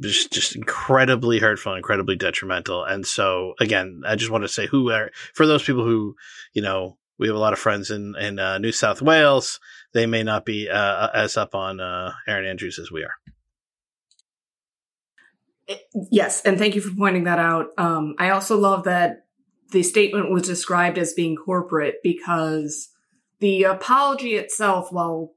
Just, 0.00 0.32
just 0.32 0.56
incredibly 0.56 1.38
hurtful, 1.38 1.74
incredibly 1.74 2.16
detrimental, 2.16 2.84
and 2.84 3.06
so 3.06 3.54
again, 3.60 4.02
I 4.04 4.16
just 4.16 4.30
want 4.30 4.42
to 4.42 4.48
say 4.48 4.66
who 4.66 4.90
are 4.90 5.10
for 5.34 5.46
those 5.46 5.62
people 5.62 5.84
who, 5.84 6.16
you 6.52 6.62
know, 6.62 6.98
we 7.18 7.28
have 7.28 7.36
a 7.36 7.40
lot 7.40 7.52
of 7.52 7.60
friends 7.60 7.90
in 7.90 8.16
in 8.16 8.40
uh, 8.40 8.58
New 8.58 8.72
South 8.72 9.00
Wales. 9.00 9.60
They 9.92 10.06
may 10.06 10.24
not 10.24 10.44
be 10.44 10.68
uh, 10.68 11.08
as 11.14 11.36
up 11.36 11.54
on 11.54 11.78
uh, 11.80 12.12
Erin 12.26 12.46
Andrews 12.46 12.78
as 12.78 12.90
we 12.90 13.04
are. 13.04 13.14
Yes, 16.10 16.42
and 16.42 16.58
thank 16.58 16.74
you 16.74 16.80
for 16.80 16.94
pointing 16.96 17.24
that 17.24 17.38
out. 17.38 17.68
Um, 17.76 18.14
I 18.18 18.30
also 18.30 18.58
love 18.58 18.84
that 18.84 19.26
the 19.70 19.82
statement 19.82 20.30
was 20.30 20.42
described 20.42 20.98
as 20.98 21.12
being 21.12 21.36
corporate 21.36 21.96
because 22.02 22.88
the 23.40 23.64
apology 23.64 24.34
itself, 24.34 24.90
while 24.90 25.34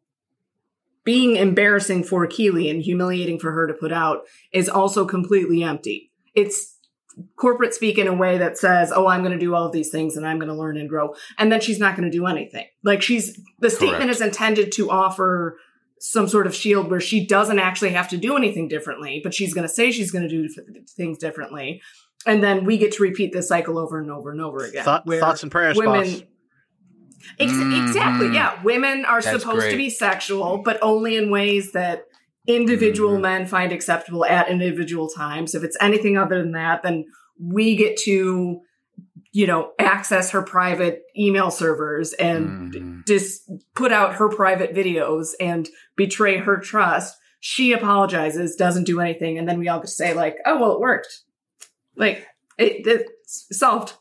being 1.03 1.35
embarrassing 1.35 2.03
for 2.03 2.25
Keeley 2.27 2.69
and 2.69 2.81
humiliating 2.81 3.39
for 3.39 3.51
her 3.51 3.67
to 3.67 3.73
put 3.73 3.91
out, 3.91 4.21
is 4.53 4.69
also 4.69 5.05
completely 5.05 5.63
empty. 5.63 6.11
It's 6.35 6.77
corporate 7.35 7.73
speak 7.73 7.97
in 7.97 8.07
a 8.07 8.13
way 8.13 8.37
that 8.37 8.57
says, 8.57 8.91
"Oh, 8.93 9.07
I'm 9.07 9.21
going 9.21 9.37
to 9.37 9.45
do 9.45 9.53
all 9.55 9.65
of 9.65 9.71
these 9.71 9.89
things 9.89 10.15
and 10.15 10.25
I'm 10.25 10.39
going 10.39 10.49
to 10.49 10.55
learn 10.55 10.77
and 10.77 10.89
grow," 10.89 11.13
and 11.37 11.51
then 11.51 11.61
she's 11.61 11.79
not 11.79 11.95
going 11.95 12.09
to 12.09 12.15
do 12.15 12.25
anything. 12.27 12.65
Like 12.83 13.01
she's 13.01 13.39
the 13.59 13.69
statement 13.69 14.03
Correct. 14.03 14.11
is 14.15 14.21
intended 14.21 14.71
to 14.73 14.89
offer 14.89 15.57
some 15.99 16.27
sort 16.27 16.47
of 16.47 16.55
shield 16.55 16.89
where 16.89 16.99
she 16.99 17.25
doesn't 17.25 17.59
actually 17.59 17.91
have 17.91 18.09
to 18.09 18.17
do 18.17 18.35
anything 18.35 18.67
differently, 18.67 19.21
but 19.23 19.33
she's 19.33 19.53
going 19.53 19.67
to 19.67 19.73
say 19.73 19.91
she's 19.91 20.09
going 20.09 20.27
to 20.27 20.29
do 20.29 20.49
things 20.97 21.17
differently. 21.19 21.79
And 22.25 22.43
then 22.43 22.65
we 22.65 22.77
get 22.77 22.91
to 22.93 23.03
repeat 23.03 23.33
this 23.33 23.47
cycle 23.47 23.77
over 23.77 23.99
and 23.99 24.09
over 24.11 24.31
and 24.31 24.41
over 24.41 24.65
again. 24.65 24.83
Thought, 24.83 25.07
thoughts 25.07 25.43
and 25.43 25.51
prayers, 25.51 25.77
women, 25.77 26.09
boss. 26.09 26.23
Ex- 27.39 27.51
exactly, 27.51 28.27
Mhm. 28.27 28.33
yeah. 28.35 28.61
Women 28.63 29.05
are 29.05 29.21
That's 29.21 29.41
supposed 29.41 29.69
to 29.69 29.77
be 29.77 29.89
sexual, 29.89 30.57
but 30.63 30.79
only 30.81 31.17
in 31.17 31.29
ways 31.29 31.71
that 31.73 32.05
individual 32.47 33.17
Mhm. 33.17 33.21
men 33.21 33.45
find 33.45 33.71
acceptable 33.71 34.25
at 34.25 34.49
individual 34.49 35.07
times. 35.09 35.53
If 35.55 35.63
it's 35.63 35.77
anything 35.81 36.17
other 36.17 36.41
than 36.41 36.51
that, 36.53 36.83
then 36.83 37.05
we 37.39 37.75
get 37.75 37.97
to, 37.97 38.61
you 39.31 39.47
know, 39.47 39.71
access 39.79 40.31
her 40.31 40.41
private 40.41 41.03
email 41.17 41.51
servers 41.51 42.13
and 42.13 42.73
Mhm. 42.73 43.07
just 43.07 43.49
put 43.75 43.91
out 43.91 44.15
her 44.15 44.27
private 44.29 44.73
videos 44.73 45.29
and 45.39 45.69
betray 45.95 46.37
her 46.37 46.57
trust. 46.57 47.15
She 47.39 47.71
apologizes, 47.73 48.55
doesn't 48.55 48.83
do 48.85 48.99
anything, 48.99 49.37
and 49.37 49.47
then 49.47 49.57
we 49.59 49.67
all 49.67 49.79
get 49.79 49.87
to 49.87 49.91
say 49.91 50.13
like, 50.13 50.37
"Oh, 50.45 50.59
well, 50.59 50.73
it 50.73 50.79
worked." 50.79 51.21
Like 51.95 52.25
it, 52.57 52.85
it's 52.85 53.47
solved. 53.51 53.93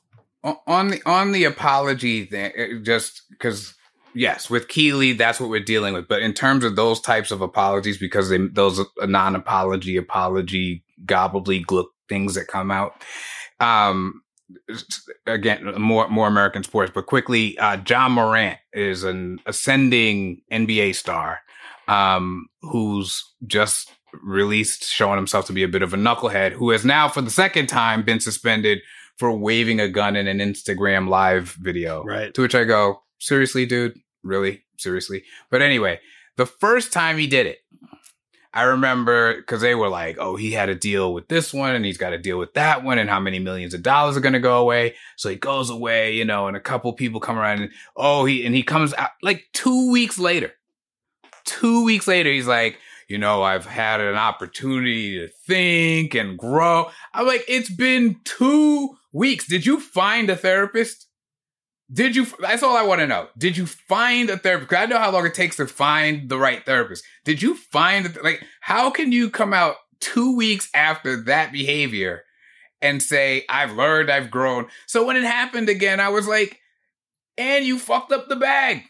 On 0.42 0.88
the 0.88 1.02
on 1.04 1.32
the 1.32 1.44
apology 1.44 2.24
thing, 2.24 2.82
just 2.82 3.22
because 3.30 3.74
yes, 4.14 4.48
with 4.48 4.68
Keeley, 4.68 5.12
that's 5.12 5.38
what 5.38 5.50
we're 5.50 5.60
dealing 5.60 5.92
with. 5.94 6.08
But 6.08 6.22
in 6.22 6.32
terms 6.32 6.64
of 6.64 6.76
those 6.76 7.00
types 7.00 7.30
of 7.30 7.42
apologies, 7.42 7.98
because 7.98 8.30
they, 8.30 8.38
those 8.38 8.80
non-apology, 8.98 9.96
apology, 9.96 10.82
gobbledygook 11.04 11.86
things 12.08 12.34
that 12.34 12.48
come 12.48 12.70
out. 12.70 13.02
Um, 13.60 14.22
again, 15.26 15.74
more 15.78 16.08
more 16.08 16.26
American 16.26 16.62
sports, 16.62 16.90
but 16.94 17.06
quickly, 17.06 17.58
uh, 17.58 17.78
Ja 17.86 18.08
Morant 18.08 18.58
is 18.72 19.04
an 19.04 19.40
ascending 19.46 20.42
NBA 20.50 20.94
star, 20.94 21.40
um, 21.88 22.48
who's 22.62 23.24
just 23.46 23.92
released, 24.22 24.84
showing 24.84 25.16
himself 25.16 25.46
to 25.46 25.52
be 25.52 25.62
a 25.62 25.68
bit 25.68 25.82
of 25.82 25.94
a 25.94 25.96
knucklehead, 25.96 26.52
who 26.52 26.70
has 26.70 26.84
now, 26.84 27.08
for 27.08 27.20
the 27.20 27.30
second 27.30 27.68
time, 27.68 28.02
been 28.02 28.20
suspended 28.20 28.80
for 29.20 29.30
waving 29.30 29.80
a 29.80 29.88
gun 29.88 30.16
in 30.16 30.26
an 30.26 30.38
Instagram 30.38 31.06
live 31.06 31.50
video. 31.60 32.02
Right. 32.02 32.32
To 32.32 32.40
which 32.40 32.54
I 32.54 32.64
go, 32.64 33.02
seriously, 33.18 33.66
dude? 33.66 34.00
Really? 34.22 34.62
Seriously? 34.78 35.24
But 35.50 35.60
anyway, 35.60 36.00
the 36.38 36.46
first 36.46 36.90
time 36.90 37.18
he 37.18 37.26
did 37.26 37.46
it, 37.46 37.58
I 38.54 38.62
remember 38.62 39.36
because 39.36 39.60
they 39.60 39.74
were 39.74 39.90
like, 39.90 40.16
oh, 40.18 40.36
he 40.36 40.52
had 40.52 40.70
a 40.70 40.74
deal 40.74 41.12
with 41.12 41.28
this 41.28 41.52
one 41.52 41.74
and 41.74 41.84
he's 41.84 41.98
got 41.98 42.14
a 42.14 42.18
deal 42.18 42.38
with 42.38 42.54
that 42.54 42.82
one 42.82 42.98
and 42.98 43.10
how 43.10 43.20
many 43.20 43.38
millions 43.38 43.74
of 43.74 43.82
dollars 43.82 44.16
are 44.16 44.20
going 44.20 44.32
to 44.32 44.40
go 44.40 44.58
away. 44.58 44.94
So 45.18 45.28
he 45.28 45.36
goes 45.36 45.68
away, 45.68 46.14
you 46.14 46.24
know, 46.24 46.48
and 46.48 46.56
a 46.56 46.60
couple 46.60 46.90
people 46.94 47.20
come 47.20 47.38
around 47.38 47.60
and, 47.60 47.70
oh, 47.96 48.24
he, 48.24 48.46
and 48.46 48.54
he 48.54 48.62
comes 48.62 48.94
out 48.94 49.10
like 49.22 49.44
two 49.52 49.92
weeks 49.92 50.18
later. 50.18 50.54
Two 51.44 51.84
weeks 51.84 52.08
later, 52.08 52.32
he's 52.32 52.46
like, 52.46 52.78
you 53.06 53.18
know, 53.18 53.42
I've 53.42 53.66
had 53.66 54.00
an 54.00 54.14
opportunity 54.14 55.18
to 55.18 55.28
think 55.46 56.14
and 56.14 56.38
grow. 56.38 56.90
I'm 57.12 57.26
like, 57.26 57.44
it's 57.48 57.70
been 57.70 58.16
two 58.24 58.96
weeks. 59.12 59.46
Did 59.46 59.66
you 59.66 59.80
find 59.80 60.30
a 60.30 60.36
therapist? 60.36 61.06
Did 61.92 62.14
you? 62.14 62.26
That's 62.38 62.62
all 62.62 62.76
I 62.76 62.82
want 62.82 63.00
to 63.00 63.06
know. 63.06 63.28
Did 63.36 63.56
you 63.56 63.66
find 63.66 64.30
a 64.30 64.36
therapist? 64.38 64.70
'Cause 64.70 64.78
I 64.78 64.86
know 64.86 64.98
how 64.98 65.10
long 65.10 65.26
it 65.26 65.34
takes 65.34 65.56
to 65.56 65.66
find 65.66 66.28
the 66.28 66.38
right 66.38 66.64
therapist. 66.64 67.04
Did 67.24 67.42
you 67.42 67.56
find 67.56 68.16
like 68.22 68.42
how 68.60 68.90
can 68.90 69.10
you 69.12 69.28
come 69.30 69.52
out 69.52 69.76
two 70.00 70.36
weeks 70.36 70.68
after 70.72 71.20
that 71.24 71.50
behavior 71.52 72.22
and 72.80 73.02
say 73.02 73.44
I've 73.48 73.72
learned, 73.72 74.08
I've 74.10 74.30
grown? 74.30 74.68
So 74.86 75.04
when 75.04 75.16
it 75.16 75.24
happened 75.24 75.68
again, 75.68 75.98
I 75.98 76.10
was 76.10 76.28
like, 76.28 76.60
and 77.36 77.64
you 77.64 77.78
fucked 77.78 78.12
up 78.12 78.28
the 78.28 78.36
bag. 78.36 78.84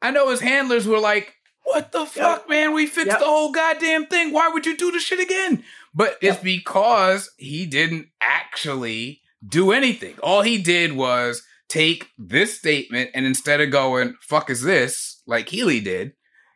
I 0.00 0.12
know 0.12 0.28
his 0.30 0.40
handlers 0.40 0.86
were 0.86 1.00
like, 1.00 1.34
"What 1.64 1.90
the 1.90 2.06
fuck, 2.06 2.48
man? 2.48 2.74
We 2.74 2.86
fixed 2.86 3.08
Yep. 3.08 3.18
the 3.18 3.24
whole 3.24 3.50
goddamn 3.50 4.06
thing. 4.06 4.30
Why 4.30 4.48
would 4.48 4.66
you 4.66 4.76
do 4.76 4.92
the 4.92 5.00
shit 5.00 5.18
again?" 5.18 5.64
But 5.92 6.16
it's 6.20 6.40
because 6.40 7.28
he 7.38 7.66
didn't 7.66 8.08
actually 8.20 9.22
do 9.46 9.72
anything. 9.72 10.14
All 10.22 10.42
he 10.42 10.58
did 10.58 10.92
was 10.92 11.42
take 11.68 12.08
this 12.18 12.58
statement 12.58 13.10
and 13.14 13.26
instead 13.26 13.60
of 13.60 13.70
going, 13.70 14.14
fuck 14.20 14.50
is 14.50 14.62
this, 14.62 15.22
like 15.26 15.46
Keeley 15.46 15.80
did, 15.80 16.12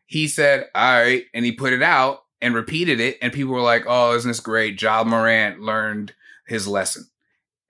he 0.07 0.27
said, 0.29 0.67
all 0.75 1.01
right, 1.01 1.25
and 1.35 1.45
he 1.45 1.53
put 1.53 1.73
it 1.73 1.83
out 1.83 2.21
and 2.41 2.55
repeated 2.55 3.01
it, 3.01 3.19
and 3.21 3.33
people 3.33 3.53
were 3.53 3.61
like, 3.61 3.85
oh, 3.87 4.15
isn't 4.17 4.29
this 4.31 4.41
great? 4.41 4.81
Ja 4.81 5.05
Morant 5.05 5.61
learned 5.61 6.15
his 6.47 6.67
lesson. 6.67 7.05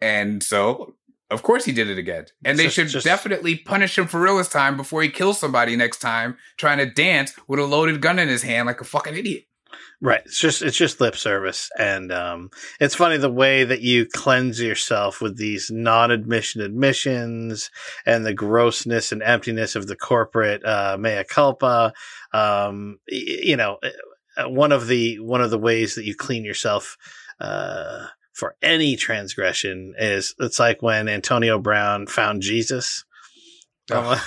And 0.00 0.42
so 0.42 0.94
Of 1.32 1.44
course 1.44 1.64
he 1.64 1.70
did 1.70 1.88
it 1.88 1.96
again. 1.96 2.26
And 2.44 2.58
they 2.58 2.64
Just- 2.64 2.74
should 2.74 2.88
just- 2.88 3.04
definitely 3.06 3.54
punish 3.56 3.96
him 3.96 4.08
for 4.08 4.20
real 4.20 4.38
this 4.38 4.48
time 4.48 4.76
before 4.76 5.00
he 5.02 5.08
kills 5.08 5.38
somebody 5.38 5.76
next 5.76 5.98
time 6.00 6.36
trying 6.56 6.78
to 6.78 6.86
dance 6.86 7.34
with 7.46 7.60
a 7.60 7.64
loaded 7.64 8.00
gun 8.00 8.18
in 8.18 8.26
his 8.28 8.42
hand 8.42 8.66
like 8.66 8.80
a 8.80 8.84
fucking 8.84 9.14
idiot. 9.16 9.44
Right. 10.00 10.22
It's 10.24 10.40
just 10.40 10.62
it's 10.62 10.76
just 10.76 11.00
lip 11.00 11.16
service, 11.16 11.70
and 11.78 12.10
um, 12.10 12.50
it's 12.80 12.94
funny 12.94 13.18
the 13.18 13.30
way 13.30 13.64
that 13.64 13.82
you 13.82 14.06
cleanse 14.06 14.60
yourself 14.60 15.20
with 15.20 15.36
these 15.36 15.70
non-admission 15.70 16.62
admissions 16.62 17.70
and 18.06 18.24
the 18.24 18.34
grossness 18.34 19.12
and 19.12 19.22
emptiness 19.22 19.76
of 19.76 19.86
the 19.86 19.96
corporate 19.96 20.64
uh, 20.64 20.96
mea 20.98 21.24
culpa. 21.28 21.92
Um, 22.32 22.98
you 23.08 23.56
know, 23.56 23.78
uh, 24.36 24.48
one 24.48 24.72
of 24.72 24.86
the 24.86 25.18
one 25.20 25.42
of 25.42 25.50
the 25.50 25.58
ways 25.58 25.94
that 25.94 26.04
you 26.04 26.14
clean 26.14 26.44
yourself. 26.44 26.96
Uh, 27.38 28.06
for 28.32 28.56
any 28.62 28.96
transgression 28.96 29.92
is 29.98 30.34
it's 30.40 30.58
like 30.58 30.80
when 30.80 31.08
Antonio 31.08 31.58
Brown 31.58 32.06
found 32.06 32.40
Jesus. 32.40 33.04
Oh. 33.90 34.22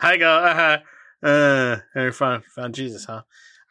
I 0.00 0.16
go, 0.16 0.30
uh, 0.30 0.78
uh, 1.26 1.76
uh, 1.96 2.12
found 2.12 2.44
found 2.44 2.74
Jesus, 2.74 3.06
huh? 3.06 3.22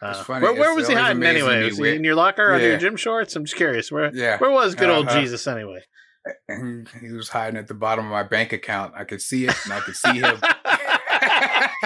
It's 0.09 0.19
Uh, 0.19 0.23
funny. 0.23 0.43
Where, 0.43 0.53
where 0.53 0.69
It's 0.71 0.79
was 0.81 0.87
he 0.89 0.95
hiding 0.95 1.23
anyway? 1.23 1.63
Was 1.65 1.75
he 1.77 1.81
where- 1.81 1.93
in 1.93 2.03
your 2.03 2.15
locker 2.15 2.53
under 2.53 2.67
your 2.67 2.77
gym 2.77 2.95
shorts? 2.97 3.35
I'm 3.35 3.45
just 3.45 3.55
curious. 3.55 3.91
Where 3.91 4.11
Yeah. 4.13 4.37
where 4.37 4.51
was 4.51 4.75
good 4.75 4.89
old 4.89 5.07
Uh-huh. 5.07 5.21
Jesus 5.21 5.47
anyway? 5.47 5.83
And 6.47 6.87
he 7.01 7.11
was 7.11 7.29
hiding 7.29 7.57
at 7.57 7.67
the 7.67 7.73
bottom 7.73 8.05
of 8.05 8.11
my 8.11 8.23
bank 8.23 8.53
account. 8.53 8.93
I 8.95 9.03
could 9.03 9.21
see 9.21 9.45
it 9.45 9.55
and 9.65 9.73
I 9.73 9.79
could 9.81 9.95
see 9.95 10.19
him. 10.19 10.39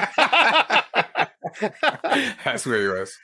That's 2.46 2.66
where 2.66 2.82
he 2.82 2.88
was. 2.88 3.18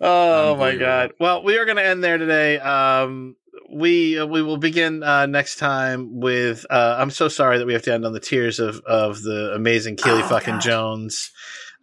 oh 0.00 0.56
my 0.56 0.76
god! 0.76 1.12
Well, 1.18 1.42
we 1.42 1.58
are 1.58 1.64
going 1.64 1.76
to 1.76 1.84
end 1.84 2.02
there 2.04 2.18
today. 2.18 2.58
Um, 2.58 3.36
we 3.72 4.18
uh, 4.18 4.26
we 4.26 4.42
will 4.42 4.56
begin 4.58 5.02
uh, 5.02 5.26
next 5.26 5.56
time 5.56 6.20
with. 6.20 6.66
Uh, 6.68 6.96
I'm 6.98 7.10
so 7.10 7.28
sorry 7.28 7.58
that 7.58 7.66
we 7.66 7.72
have 7.72 7.82
to 7.82 7.94
end 7.94 8.04
on 8.04 8.12
the 8.12 8.20
tears 8.20 8.58
of 8.58 8.80
of 8.86 9.22
the 9.22 9.52
amazing 9.54 9.96
Keeley 9.96 10.22
Oh, 10.22 10.28
fucking 10.28 10.54
God. 10.54 10.62
Jones. 10.62 11.30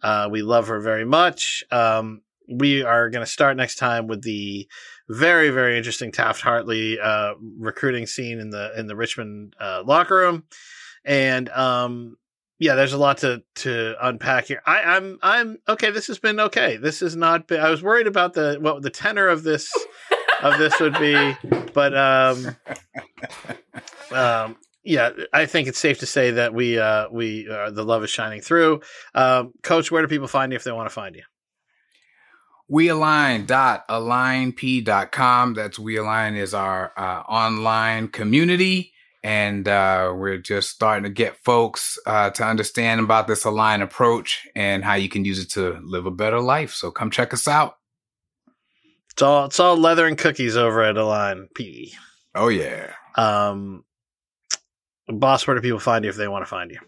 Uh, 0.02 0.28
we 0.30 0.42
love 0.42 0.68
her 0.68 0.80
very 0.80 1.04
much. 1.04 1.64
Um, 1.70 2.22
we 2.48 2.82
are 2.82 3.10
going 3.10 3.24
to 3.24 3.30
start 3.30 3.56
next 3.56 3.76
time 3.76 4.06
with 4.06 4.22
the 4.22 4.68
very 5.08 5.50
very 5.50 5.76
interesting 5.76 6.12
Taft 6.12 6.40
Hartley 6.40 6.98
uh, 6.98 7.34
recruiting 7.58 8.06
scene 8.06 8.38
in 8.38 8.50
the 8.50 8.72
in 8.78 8.86
the 8.86 8.96
Richmond 8.96 9.54
uh, 9.60 9.82
locker 9.84 10.16
room, 10.16 10.44
and 11.04 11.48
um, 11.50 12.16
yeah, 12.58 12.74
there's 12.74 12.92
a 12.92 12.98
lot 12.98 13.18
to 13.18 13.42
to 13.56 13.94
unpack 14.00 14.46
here. 14.46 14.62
I, 14.66 14.82
I'm 14.82 15.18
I'm 15.22 15.58
okay. 15.68 15.90
This 15.90 16.06
has 16.06 16.18
been 16.18 16.40
okay. 16.40 16.76
This 16.76 17.00
has 17.00 17.14
not 17.14 17.46
been. 17.46 17.60
I 17.60 17.70
was 17.70 17.82
worried 17.82 18.06
about 18.06 18.32
the 18.32 18.58
what 18.60 18.82
the 18.82 18.90
tenor 18.90 19.28
of 19.28 19.42
this 19.42 19.70
of 20.42 20.58
this 20.58 20.78
would 20.80 20.98
be, 20.98 21.36
but 21.74 21.96
um, 21.96 22.56
um, 24.12 24.56
yeah, 24.84 25.10
I 25.32 25.46
think 25.46 25.68
it's 25.68 25.78
safe 25.78 25.98
to 25.98 26.06
say 26.06 26.30
that 26.32 26.54
we 26.54 26.78
uh 26.78 27.08
we 27.10 27.48
uh, 27.48 27.70
the 27.70 27.84
love 27.84 28.04
is 28.04 28.10
shining 28.10 28.40
through. 28.40 28.80
Um, 29.14 29.52
Coach, 29.62 29.90
where 29.90 30.00
do 30.00 30.08
people 30.08 30.28
find 30.28 30.52
you 30.52 30.56
if 30.56 30.64
they 30.64 30.72
want 30.72 30.88
to 30.88 30.94
find 30.94 31.14
you? 31.14 31.22
wealign.alignp.com. 32.70 35.54
That's 35.54 35.78
WeAlign 35.78 36.36
is 36.36 36.52
our 36.54 36.92
uh, 36.96 37.22
online 37.28 38.06
community. 38.08 38.92
And 39.22 39.66
uh, 39.66 40.12
we're 40.14 40.36
just 40.38 40.70
starting 40.70 41.04
to 41.04 41.10
get 41.10 41.42
folks 41.44 41.98
uh, 42.06 42.30
to 42.30 42.44
understand 42.44 43.00
about 43.00 43.26
this 43.26 43.44
align 43.44 43.82
approach 43.82 44.46
and 44.54 44.84
how 44.84 44.94
you 44.94 45.08
can 45.08 45.24
use 45.24 45.40
it 45.40 45.50
to 45.50 45.80
live 45.82 46.06
a 46.06 46.12
better 46.12 46.40
life. 46.40 46.72
So 46.72 46.92
come 46.92 47.10
check 47.10 47.34
us 47.34 47.48
out. 47.48 47.78
It's 49.10 49.22
all 49.22 49.46
it's 49.46 49.58
all 49.58 49.76
leather 49.76 50.06
and 50.06 50.18
cookies 50.18 50.56
over 50.56 50.82
at 50.82 50.98
Align 50.98 51.48
P. 51.54 51.94
Oh, 52.34 52.48
yeah. 52.48 52.92
Um, 53.16 53.84
boss, 55.08 55.46
where 55.46 55.56
do 55.56 55.62
people 55.62 55.80
find 55.80 56.04
you 56.04 56.10
if 56.10 56.16
they 56.16 56.28
want 56.28 56.42
to 56.42 56.50
find 56.50 56.70
you? 56.70 56.78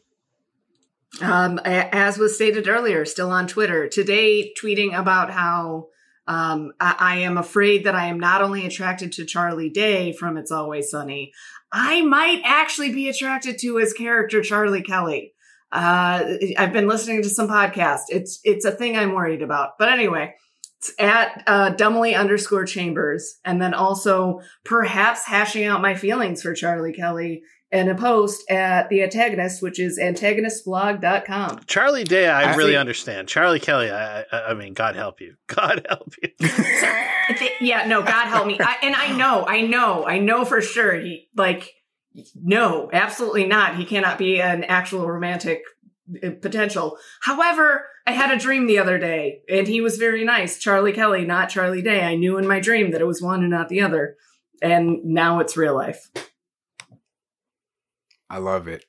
Um, 1.22 1.58
as 1.64 2.18
was 2.18 2.34
stated 2.34 2.68
earlier, 2.68 3.04
still 3.04 3.30
on 3.30 3.46
Twitter 3.46 3.88
today, 3.88 4.52
tweeting 4.60 4.96
about 4.98 5.30
how 5.30 5.88
um, 6.26 6.72
I-, 6.78 6.96
I 6.98 7.16
am 7.20 7.38
afraid 7.38 7.84
that 7.84 7.94
I 7.94 8.06
am 8.06 8.20
not 8.20 8.42
only 8.42 8.66
attracted 8.66 9.12
to 9.12 9.24
Charlie 9.24 9.70
Day 9.70 10.12
from 10.12 10.36
It's 10.36 10.52
Always 10.52 10.90
Sunny, 10.90 11.32
I 11.72 12.02
might 12.02 12.42
actually 12.44 12.92
be 12.92 13.08
attracted 13.08 13.58
to 13.60 13.76
his 13.76 13.92
character 13.92 14.42
Charlie 14.42 14.82
Kelly. 14.82 15.32
Uh, 15.70 16.24
I've 16.56 16.72
been 16.72 16.88
listening 16.88 17.22
to 17.22 17.28
some 17.28 17.48
podcasts. 17.48 18.04
It's 18.08 18.40
it's 18.44 18.64
a 18.64 18.70
thing 18.70 18.96
I'm 18.96 19.14
worried 19.14 19.42
about. 19.42 19.72
But 19.78 19.90
anyway, 19.90 20.34
it's 20.78 20.92
at 20.98 21.42
uh, 21.46 21.70
dumbly 21.70 22.14
underscore 22.14 22.64
chambers, 22.64 23.38
and 23.44 23.60
then 23.60 23.74
also 23.74 24.40
perhaps 24.64 25.26
hashing 25.26 25.64
out 25.64 25.82
my 25.82 25.94
feelings 25.94 26.42
for 26.42 26.54
Charlie 26.54 26.94
Kelly 26.94 27.42
in 27.70 27.88
a 27.88 27.94
post 27.94 28.50
at 28.50 28.88
the 28.88 29.02
antagonist, 29.02 29.60
which 29.62 29.78
is 29.78 29.98
antagonistblog.com. 29.98 31.60
Charlie 31.66 32.04
Day, 32.04 32.28
I, 32.28 32.52
I 32.52 32.56
really 32.56 32.70
think- 32.72 32.80
understand. 32.80 33.28
Charlie 33.28 33.60
Kelly, 33.60 33.90
I, 33.90 34.22
I, 34.22 34.26
I 34.48 34.54
mean, 34.54 34.72
God 34.74 34.96
help 34.96 35.20
you. 35.20 35.34
God 35.46 35.84
help 35.88 36.14
you. 36.22 36.30
Th- 36.38 37.52
yeah, 37.60 37.86
no, 37.86 38.02
God 38.02 38.26
help 38.28 38.46
me. 38.46 38.58
I, 38.60 38.76
and 38.82 38.94
I 38.94 39.14
know, 39.16 39.44
I 39.46 39.60
know, 39.62 40.06
I 40.06 40.18
know 40.18 40.44
for 40.44 40.60
sure. 40.62 40.94
He 40.98 41.28
like, 41.36 41.72
no, 42.34 42.88
absolutely 42.92 43.46
not. 43.46 43.76
He 43.76 43.84
cannot 43.84 44.18
be 44.18 44.40
an 44.40 44.64
actual 44.64 45.06
romantic 45.06 45.62
uh, 46.24 46.30
potential. 46.40 46.96
However, 47.20 47.86
I 48.06 48.12
had 48.12 48.30
a 48.30 48.38
dream 48.38 48.66
the 48.66 48.78
other 48.78 48.98
day, 48.98 49.42
and 49.48 49.68
he 49.68 49.82
was 49.82 49.98
very 49.98 50.24
nice. 50.24 50.58
Charlie 50.58 50.94
Kelly, 50.94 51.26
not 51.26 51.50
Charlie 51.50 51.82
Day. 51.82 52.00
I 52.02 52.14
knew 52.16 52.38
in 52.38 52.46
my 52.46 52.60
dream 52.60 52.92
that 52.92 53.02
it 53.02 53.06
was 53.06 53.20
one 53.20 53.40
and 53.40 53.50
not 53.50 53.68
the 53.68 53.82
other, 53.82 54.16
and 54.62 55.04
now 55.04 55.40
it's 55.40 55.56
real 55.56 55.74
life. 55.76 56.08
I 58.30 58.38
love 58.38 58.68
it. 58.68 58.84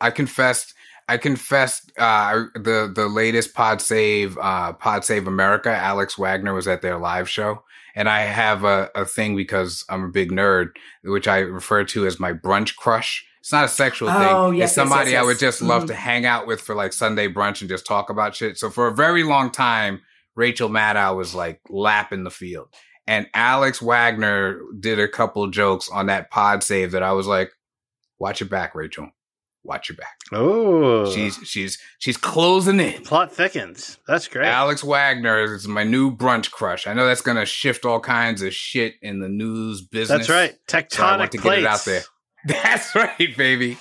I 0.00 0.10
confessed. 0.10 0.74
I 1.08 1.16
confessed. 1.18 1.92
Uh, 1.98 2.44
the 2.54 2.90
the 2.94 3.06
latest 3.08 3.54
Pod 3.54 3.80
Save, 3.80 4.36
uh, 4.38 4.72
Pod 4.74 5.04
Save 5.04 5.26
America. 5.26 5.70
Alex 5.70 6.18
Wagner 6.18 6.52
was 6.54 6.66
at 6.68 6.82
their 6.82 6.98
live 6.98 7.28
show, 7.28 7.62
and 7.94 8.08
I 8.08 8.20
have 8.22 8.64
a, 8.64 8.90
a 8.94 9.04
thing 9.04 9.36
because 9.36 9.84
I'm 9.88 10.04
a 10.04 10.08
big 10.08 10.30
nerd, 10.32 10.70
which 11.04 11.28
I 11.28 11.38
refer 11.38 11.84
to 11.84 12.06
as 12.06 12.18
my 12.20 12.32
brunch 12.32 12.76
crush. 12.76 13.24
It's 13.40 13.52
not 13.52 13.64
a 13.64 13.68
sexual 13.68 14.08
Oh, 14.10 14.12
thing. 14.50 14.58
yes, 14.58 14.70
it's 14.72 14.76
yes, 14.78 14.88
somebody 14.88 15.12
yes, 15.12 15.20
I 15.20 15.24
would 15.24 15.30
yes. 15.32 15.40
just 15.40 15.62
love 15.62 15.84
Mhm. 15.84 15.88
to 15.88 15.94
hang 15.94 16.26
out 16.26 16.48
with 16.48 16.60
for 16.60 16.74
like 16.74 16.92
Sunday 16.92 17.28
brunch 17.32 17.60
and 17.60 17.70
just 17.70 17.86
talk 17.86 18.10
about 18.10 18.34
shit. 18.34 18.58
So 18.58 18.70
for 18.70 18.88
a 18.88 18.94
very 18.94 19.22
long 19.22 19.50
time, 19.52 20.00
Rachel 20.34 20.68
Maddow 20.68 21.16
was 21.16 21.32
like 21.34 21.60
lapping 21.70 22.24
the 22.24 22.30
field, 22.32 22.68
and 23.06 23.28
Alex 23.34 23.80
Wagner 23.80 24.60
did 24.80 24.98
a 24.98 25.06
couple 25.08 25.46
jokes 25.46 25.88
on 25.88 26.06
that 26.06 26.30
Pod 26.32 26.64
Save 26.64 26.90
that 26.90 27.04
I 27.04 27.12
was 27.12 27.28
like, 27.28 27.52
"Watch 28.18 28.40
your 28.40 28.48
back, 28.48 28.74
Rachel." 28.74 29.10
Watch 29.64 29.88
your 29.88 29.96
back. 29.96 30.14
Oh, 30.32 31.12
She's 31.12 31.40
she's 31.44 31.76
she's 31.98 32.16
closing 32.16 32.78
in. 32.78 33.02
plot 33.02 33.32
thickens. 33.32 33.98
That's 34.06 34.28
great. 34.28 34.46
Alex 34.46 34.84
Wagner 34.84 35.42
is 35.42 35.66
my 35.66 35.82
new 35.82 36.16
brunch 36.16 36.52
crush. 36.52 36.86
I 36.86 36.92
know 36.94 37.04
that's 37.04 37.20
gonna 37.20 37.44
shift 37.44 37.84
all 37.84 37.98
kinds 37.98 38.42
of 38.42 38.54
shit 38.54 38.94
in 39.02 39.18
the 39.18 39.28
news 39.28 39.80
business. 39.82 40.28
That's 40.28 40.30
right. 40.30 40.54
Tectonic 40.68 40.92
So 40.92 41.02
I 41.04 41.16
want 41.16 41.32
to 41.32 41.38
get 41.38 41.58
it 41.58 41.66
out 41.66 41.84
there. 41.84 42.02
That's 42.46 42.94
right, 42.94 43.36
baby. 43.36 43.76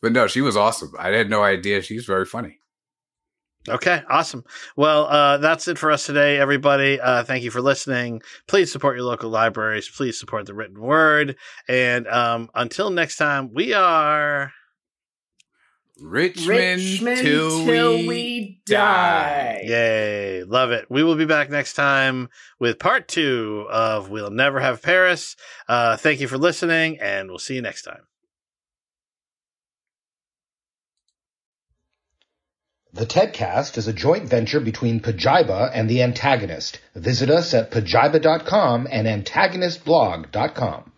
But 0.00 0.10
no, 0.10 0.26
she 0.26 0.40
was 0.40 0.56
awesome. 0.56 0.92
I 0.98 1.10
had 1.10 1.30
no 1.30 1.44
idea. 1.44 1.82
She's 1.82 2.04
very 2.04 2.24
funny. 2.24 2.58
Okay, 3.68 4.02
awesome. 4.08 4.44
Well, 4.76 5.06
uh, 5.06 5.38
that's 5.38 5.68
it 5.68 5.78
for 5.78 5.92
us 5.92 6.04
today, 6.04 6.36
everybody. 6.38 7.00
Uh, 7.00 7.22
thank 7.22 7.44
you 7.44 7.50
for 7.52 7.60
listening. 7.60 8.22
Please 8.48 8.72
support 8.72 8.96
your 8.96 9.04
local 9.04 9.30
libraries. 9.30 9.88
Please 9.88 10.18
support 10.18 10.46
the 10.46 10.54
written 10.54 10.80
word. 10.80 11.36
And 11.68 12.08
um, 12.08 12.50
until 12.54 12.90
next 12.90 13.18
time, 13.18 13.52
we 13.54 13.72
are. 13.72 14.52
Richmond, 16.00 16.80
Richmond 16.80 17.20
till, 17.20 17.64
till 17.64 17.96
we, 17.98 18.08
we 18.08 18.62
die. 18.66 18.74
die. 18.74 19.60
Yay. 19.64 20.42
Love 20.42 20.72
it. 20.72 20.86
We 20.90 21.04
will 21.04 21.14
be 21.14 21.26
back 21.26 21.48
next 21.48 21.74
time 21.74 22.30
with 22.58 22.80
part 22.80 23.06
two 23.06 23.66
of 23.70 24.10
We'll 24.10 24.30
Never 24.30 24.58
Have 24.58 24.82
Paris. 24.82 25.36
Uh, 25.68 25.96
thank 25.96 26.18
you 26.18 26.26
for 26.26 26.38
listening, 26.38 26.98
and 27.00 27.28
we'll 27.28 27.38
see 27.38 27.54
you 27.54 27.62
next 27.62 27.82
time. 27.82 28.02
The 32.94 33.06
TEDcast 33.06 33.78
is 33.78 33.88
a 33.88 33.92
joint 33.94 34.28
venture 34.28 34.60
between 34.60 35.00
Pajiba 35.00 35.70
and 35.72 35.88
The 35.88 36.02
Antagonist. 36.02 36.78
Visit 36.94 37.30
us 37.30 37.54
at 37.54 37.70
pajiba.com 37.70 38.86
and 38.90 39.06
antagonistblog.com. 39.06 40.91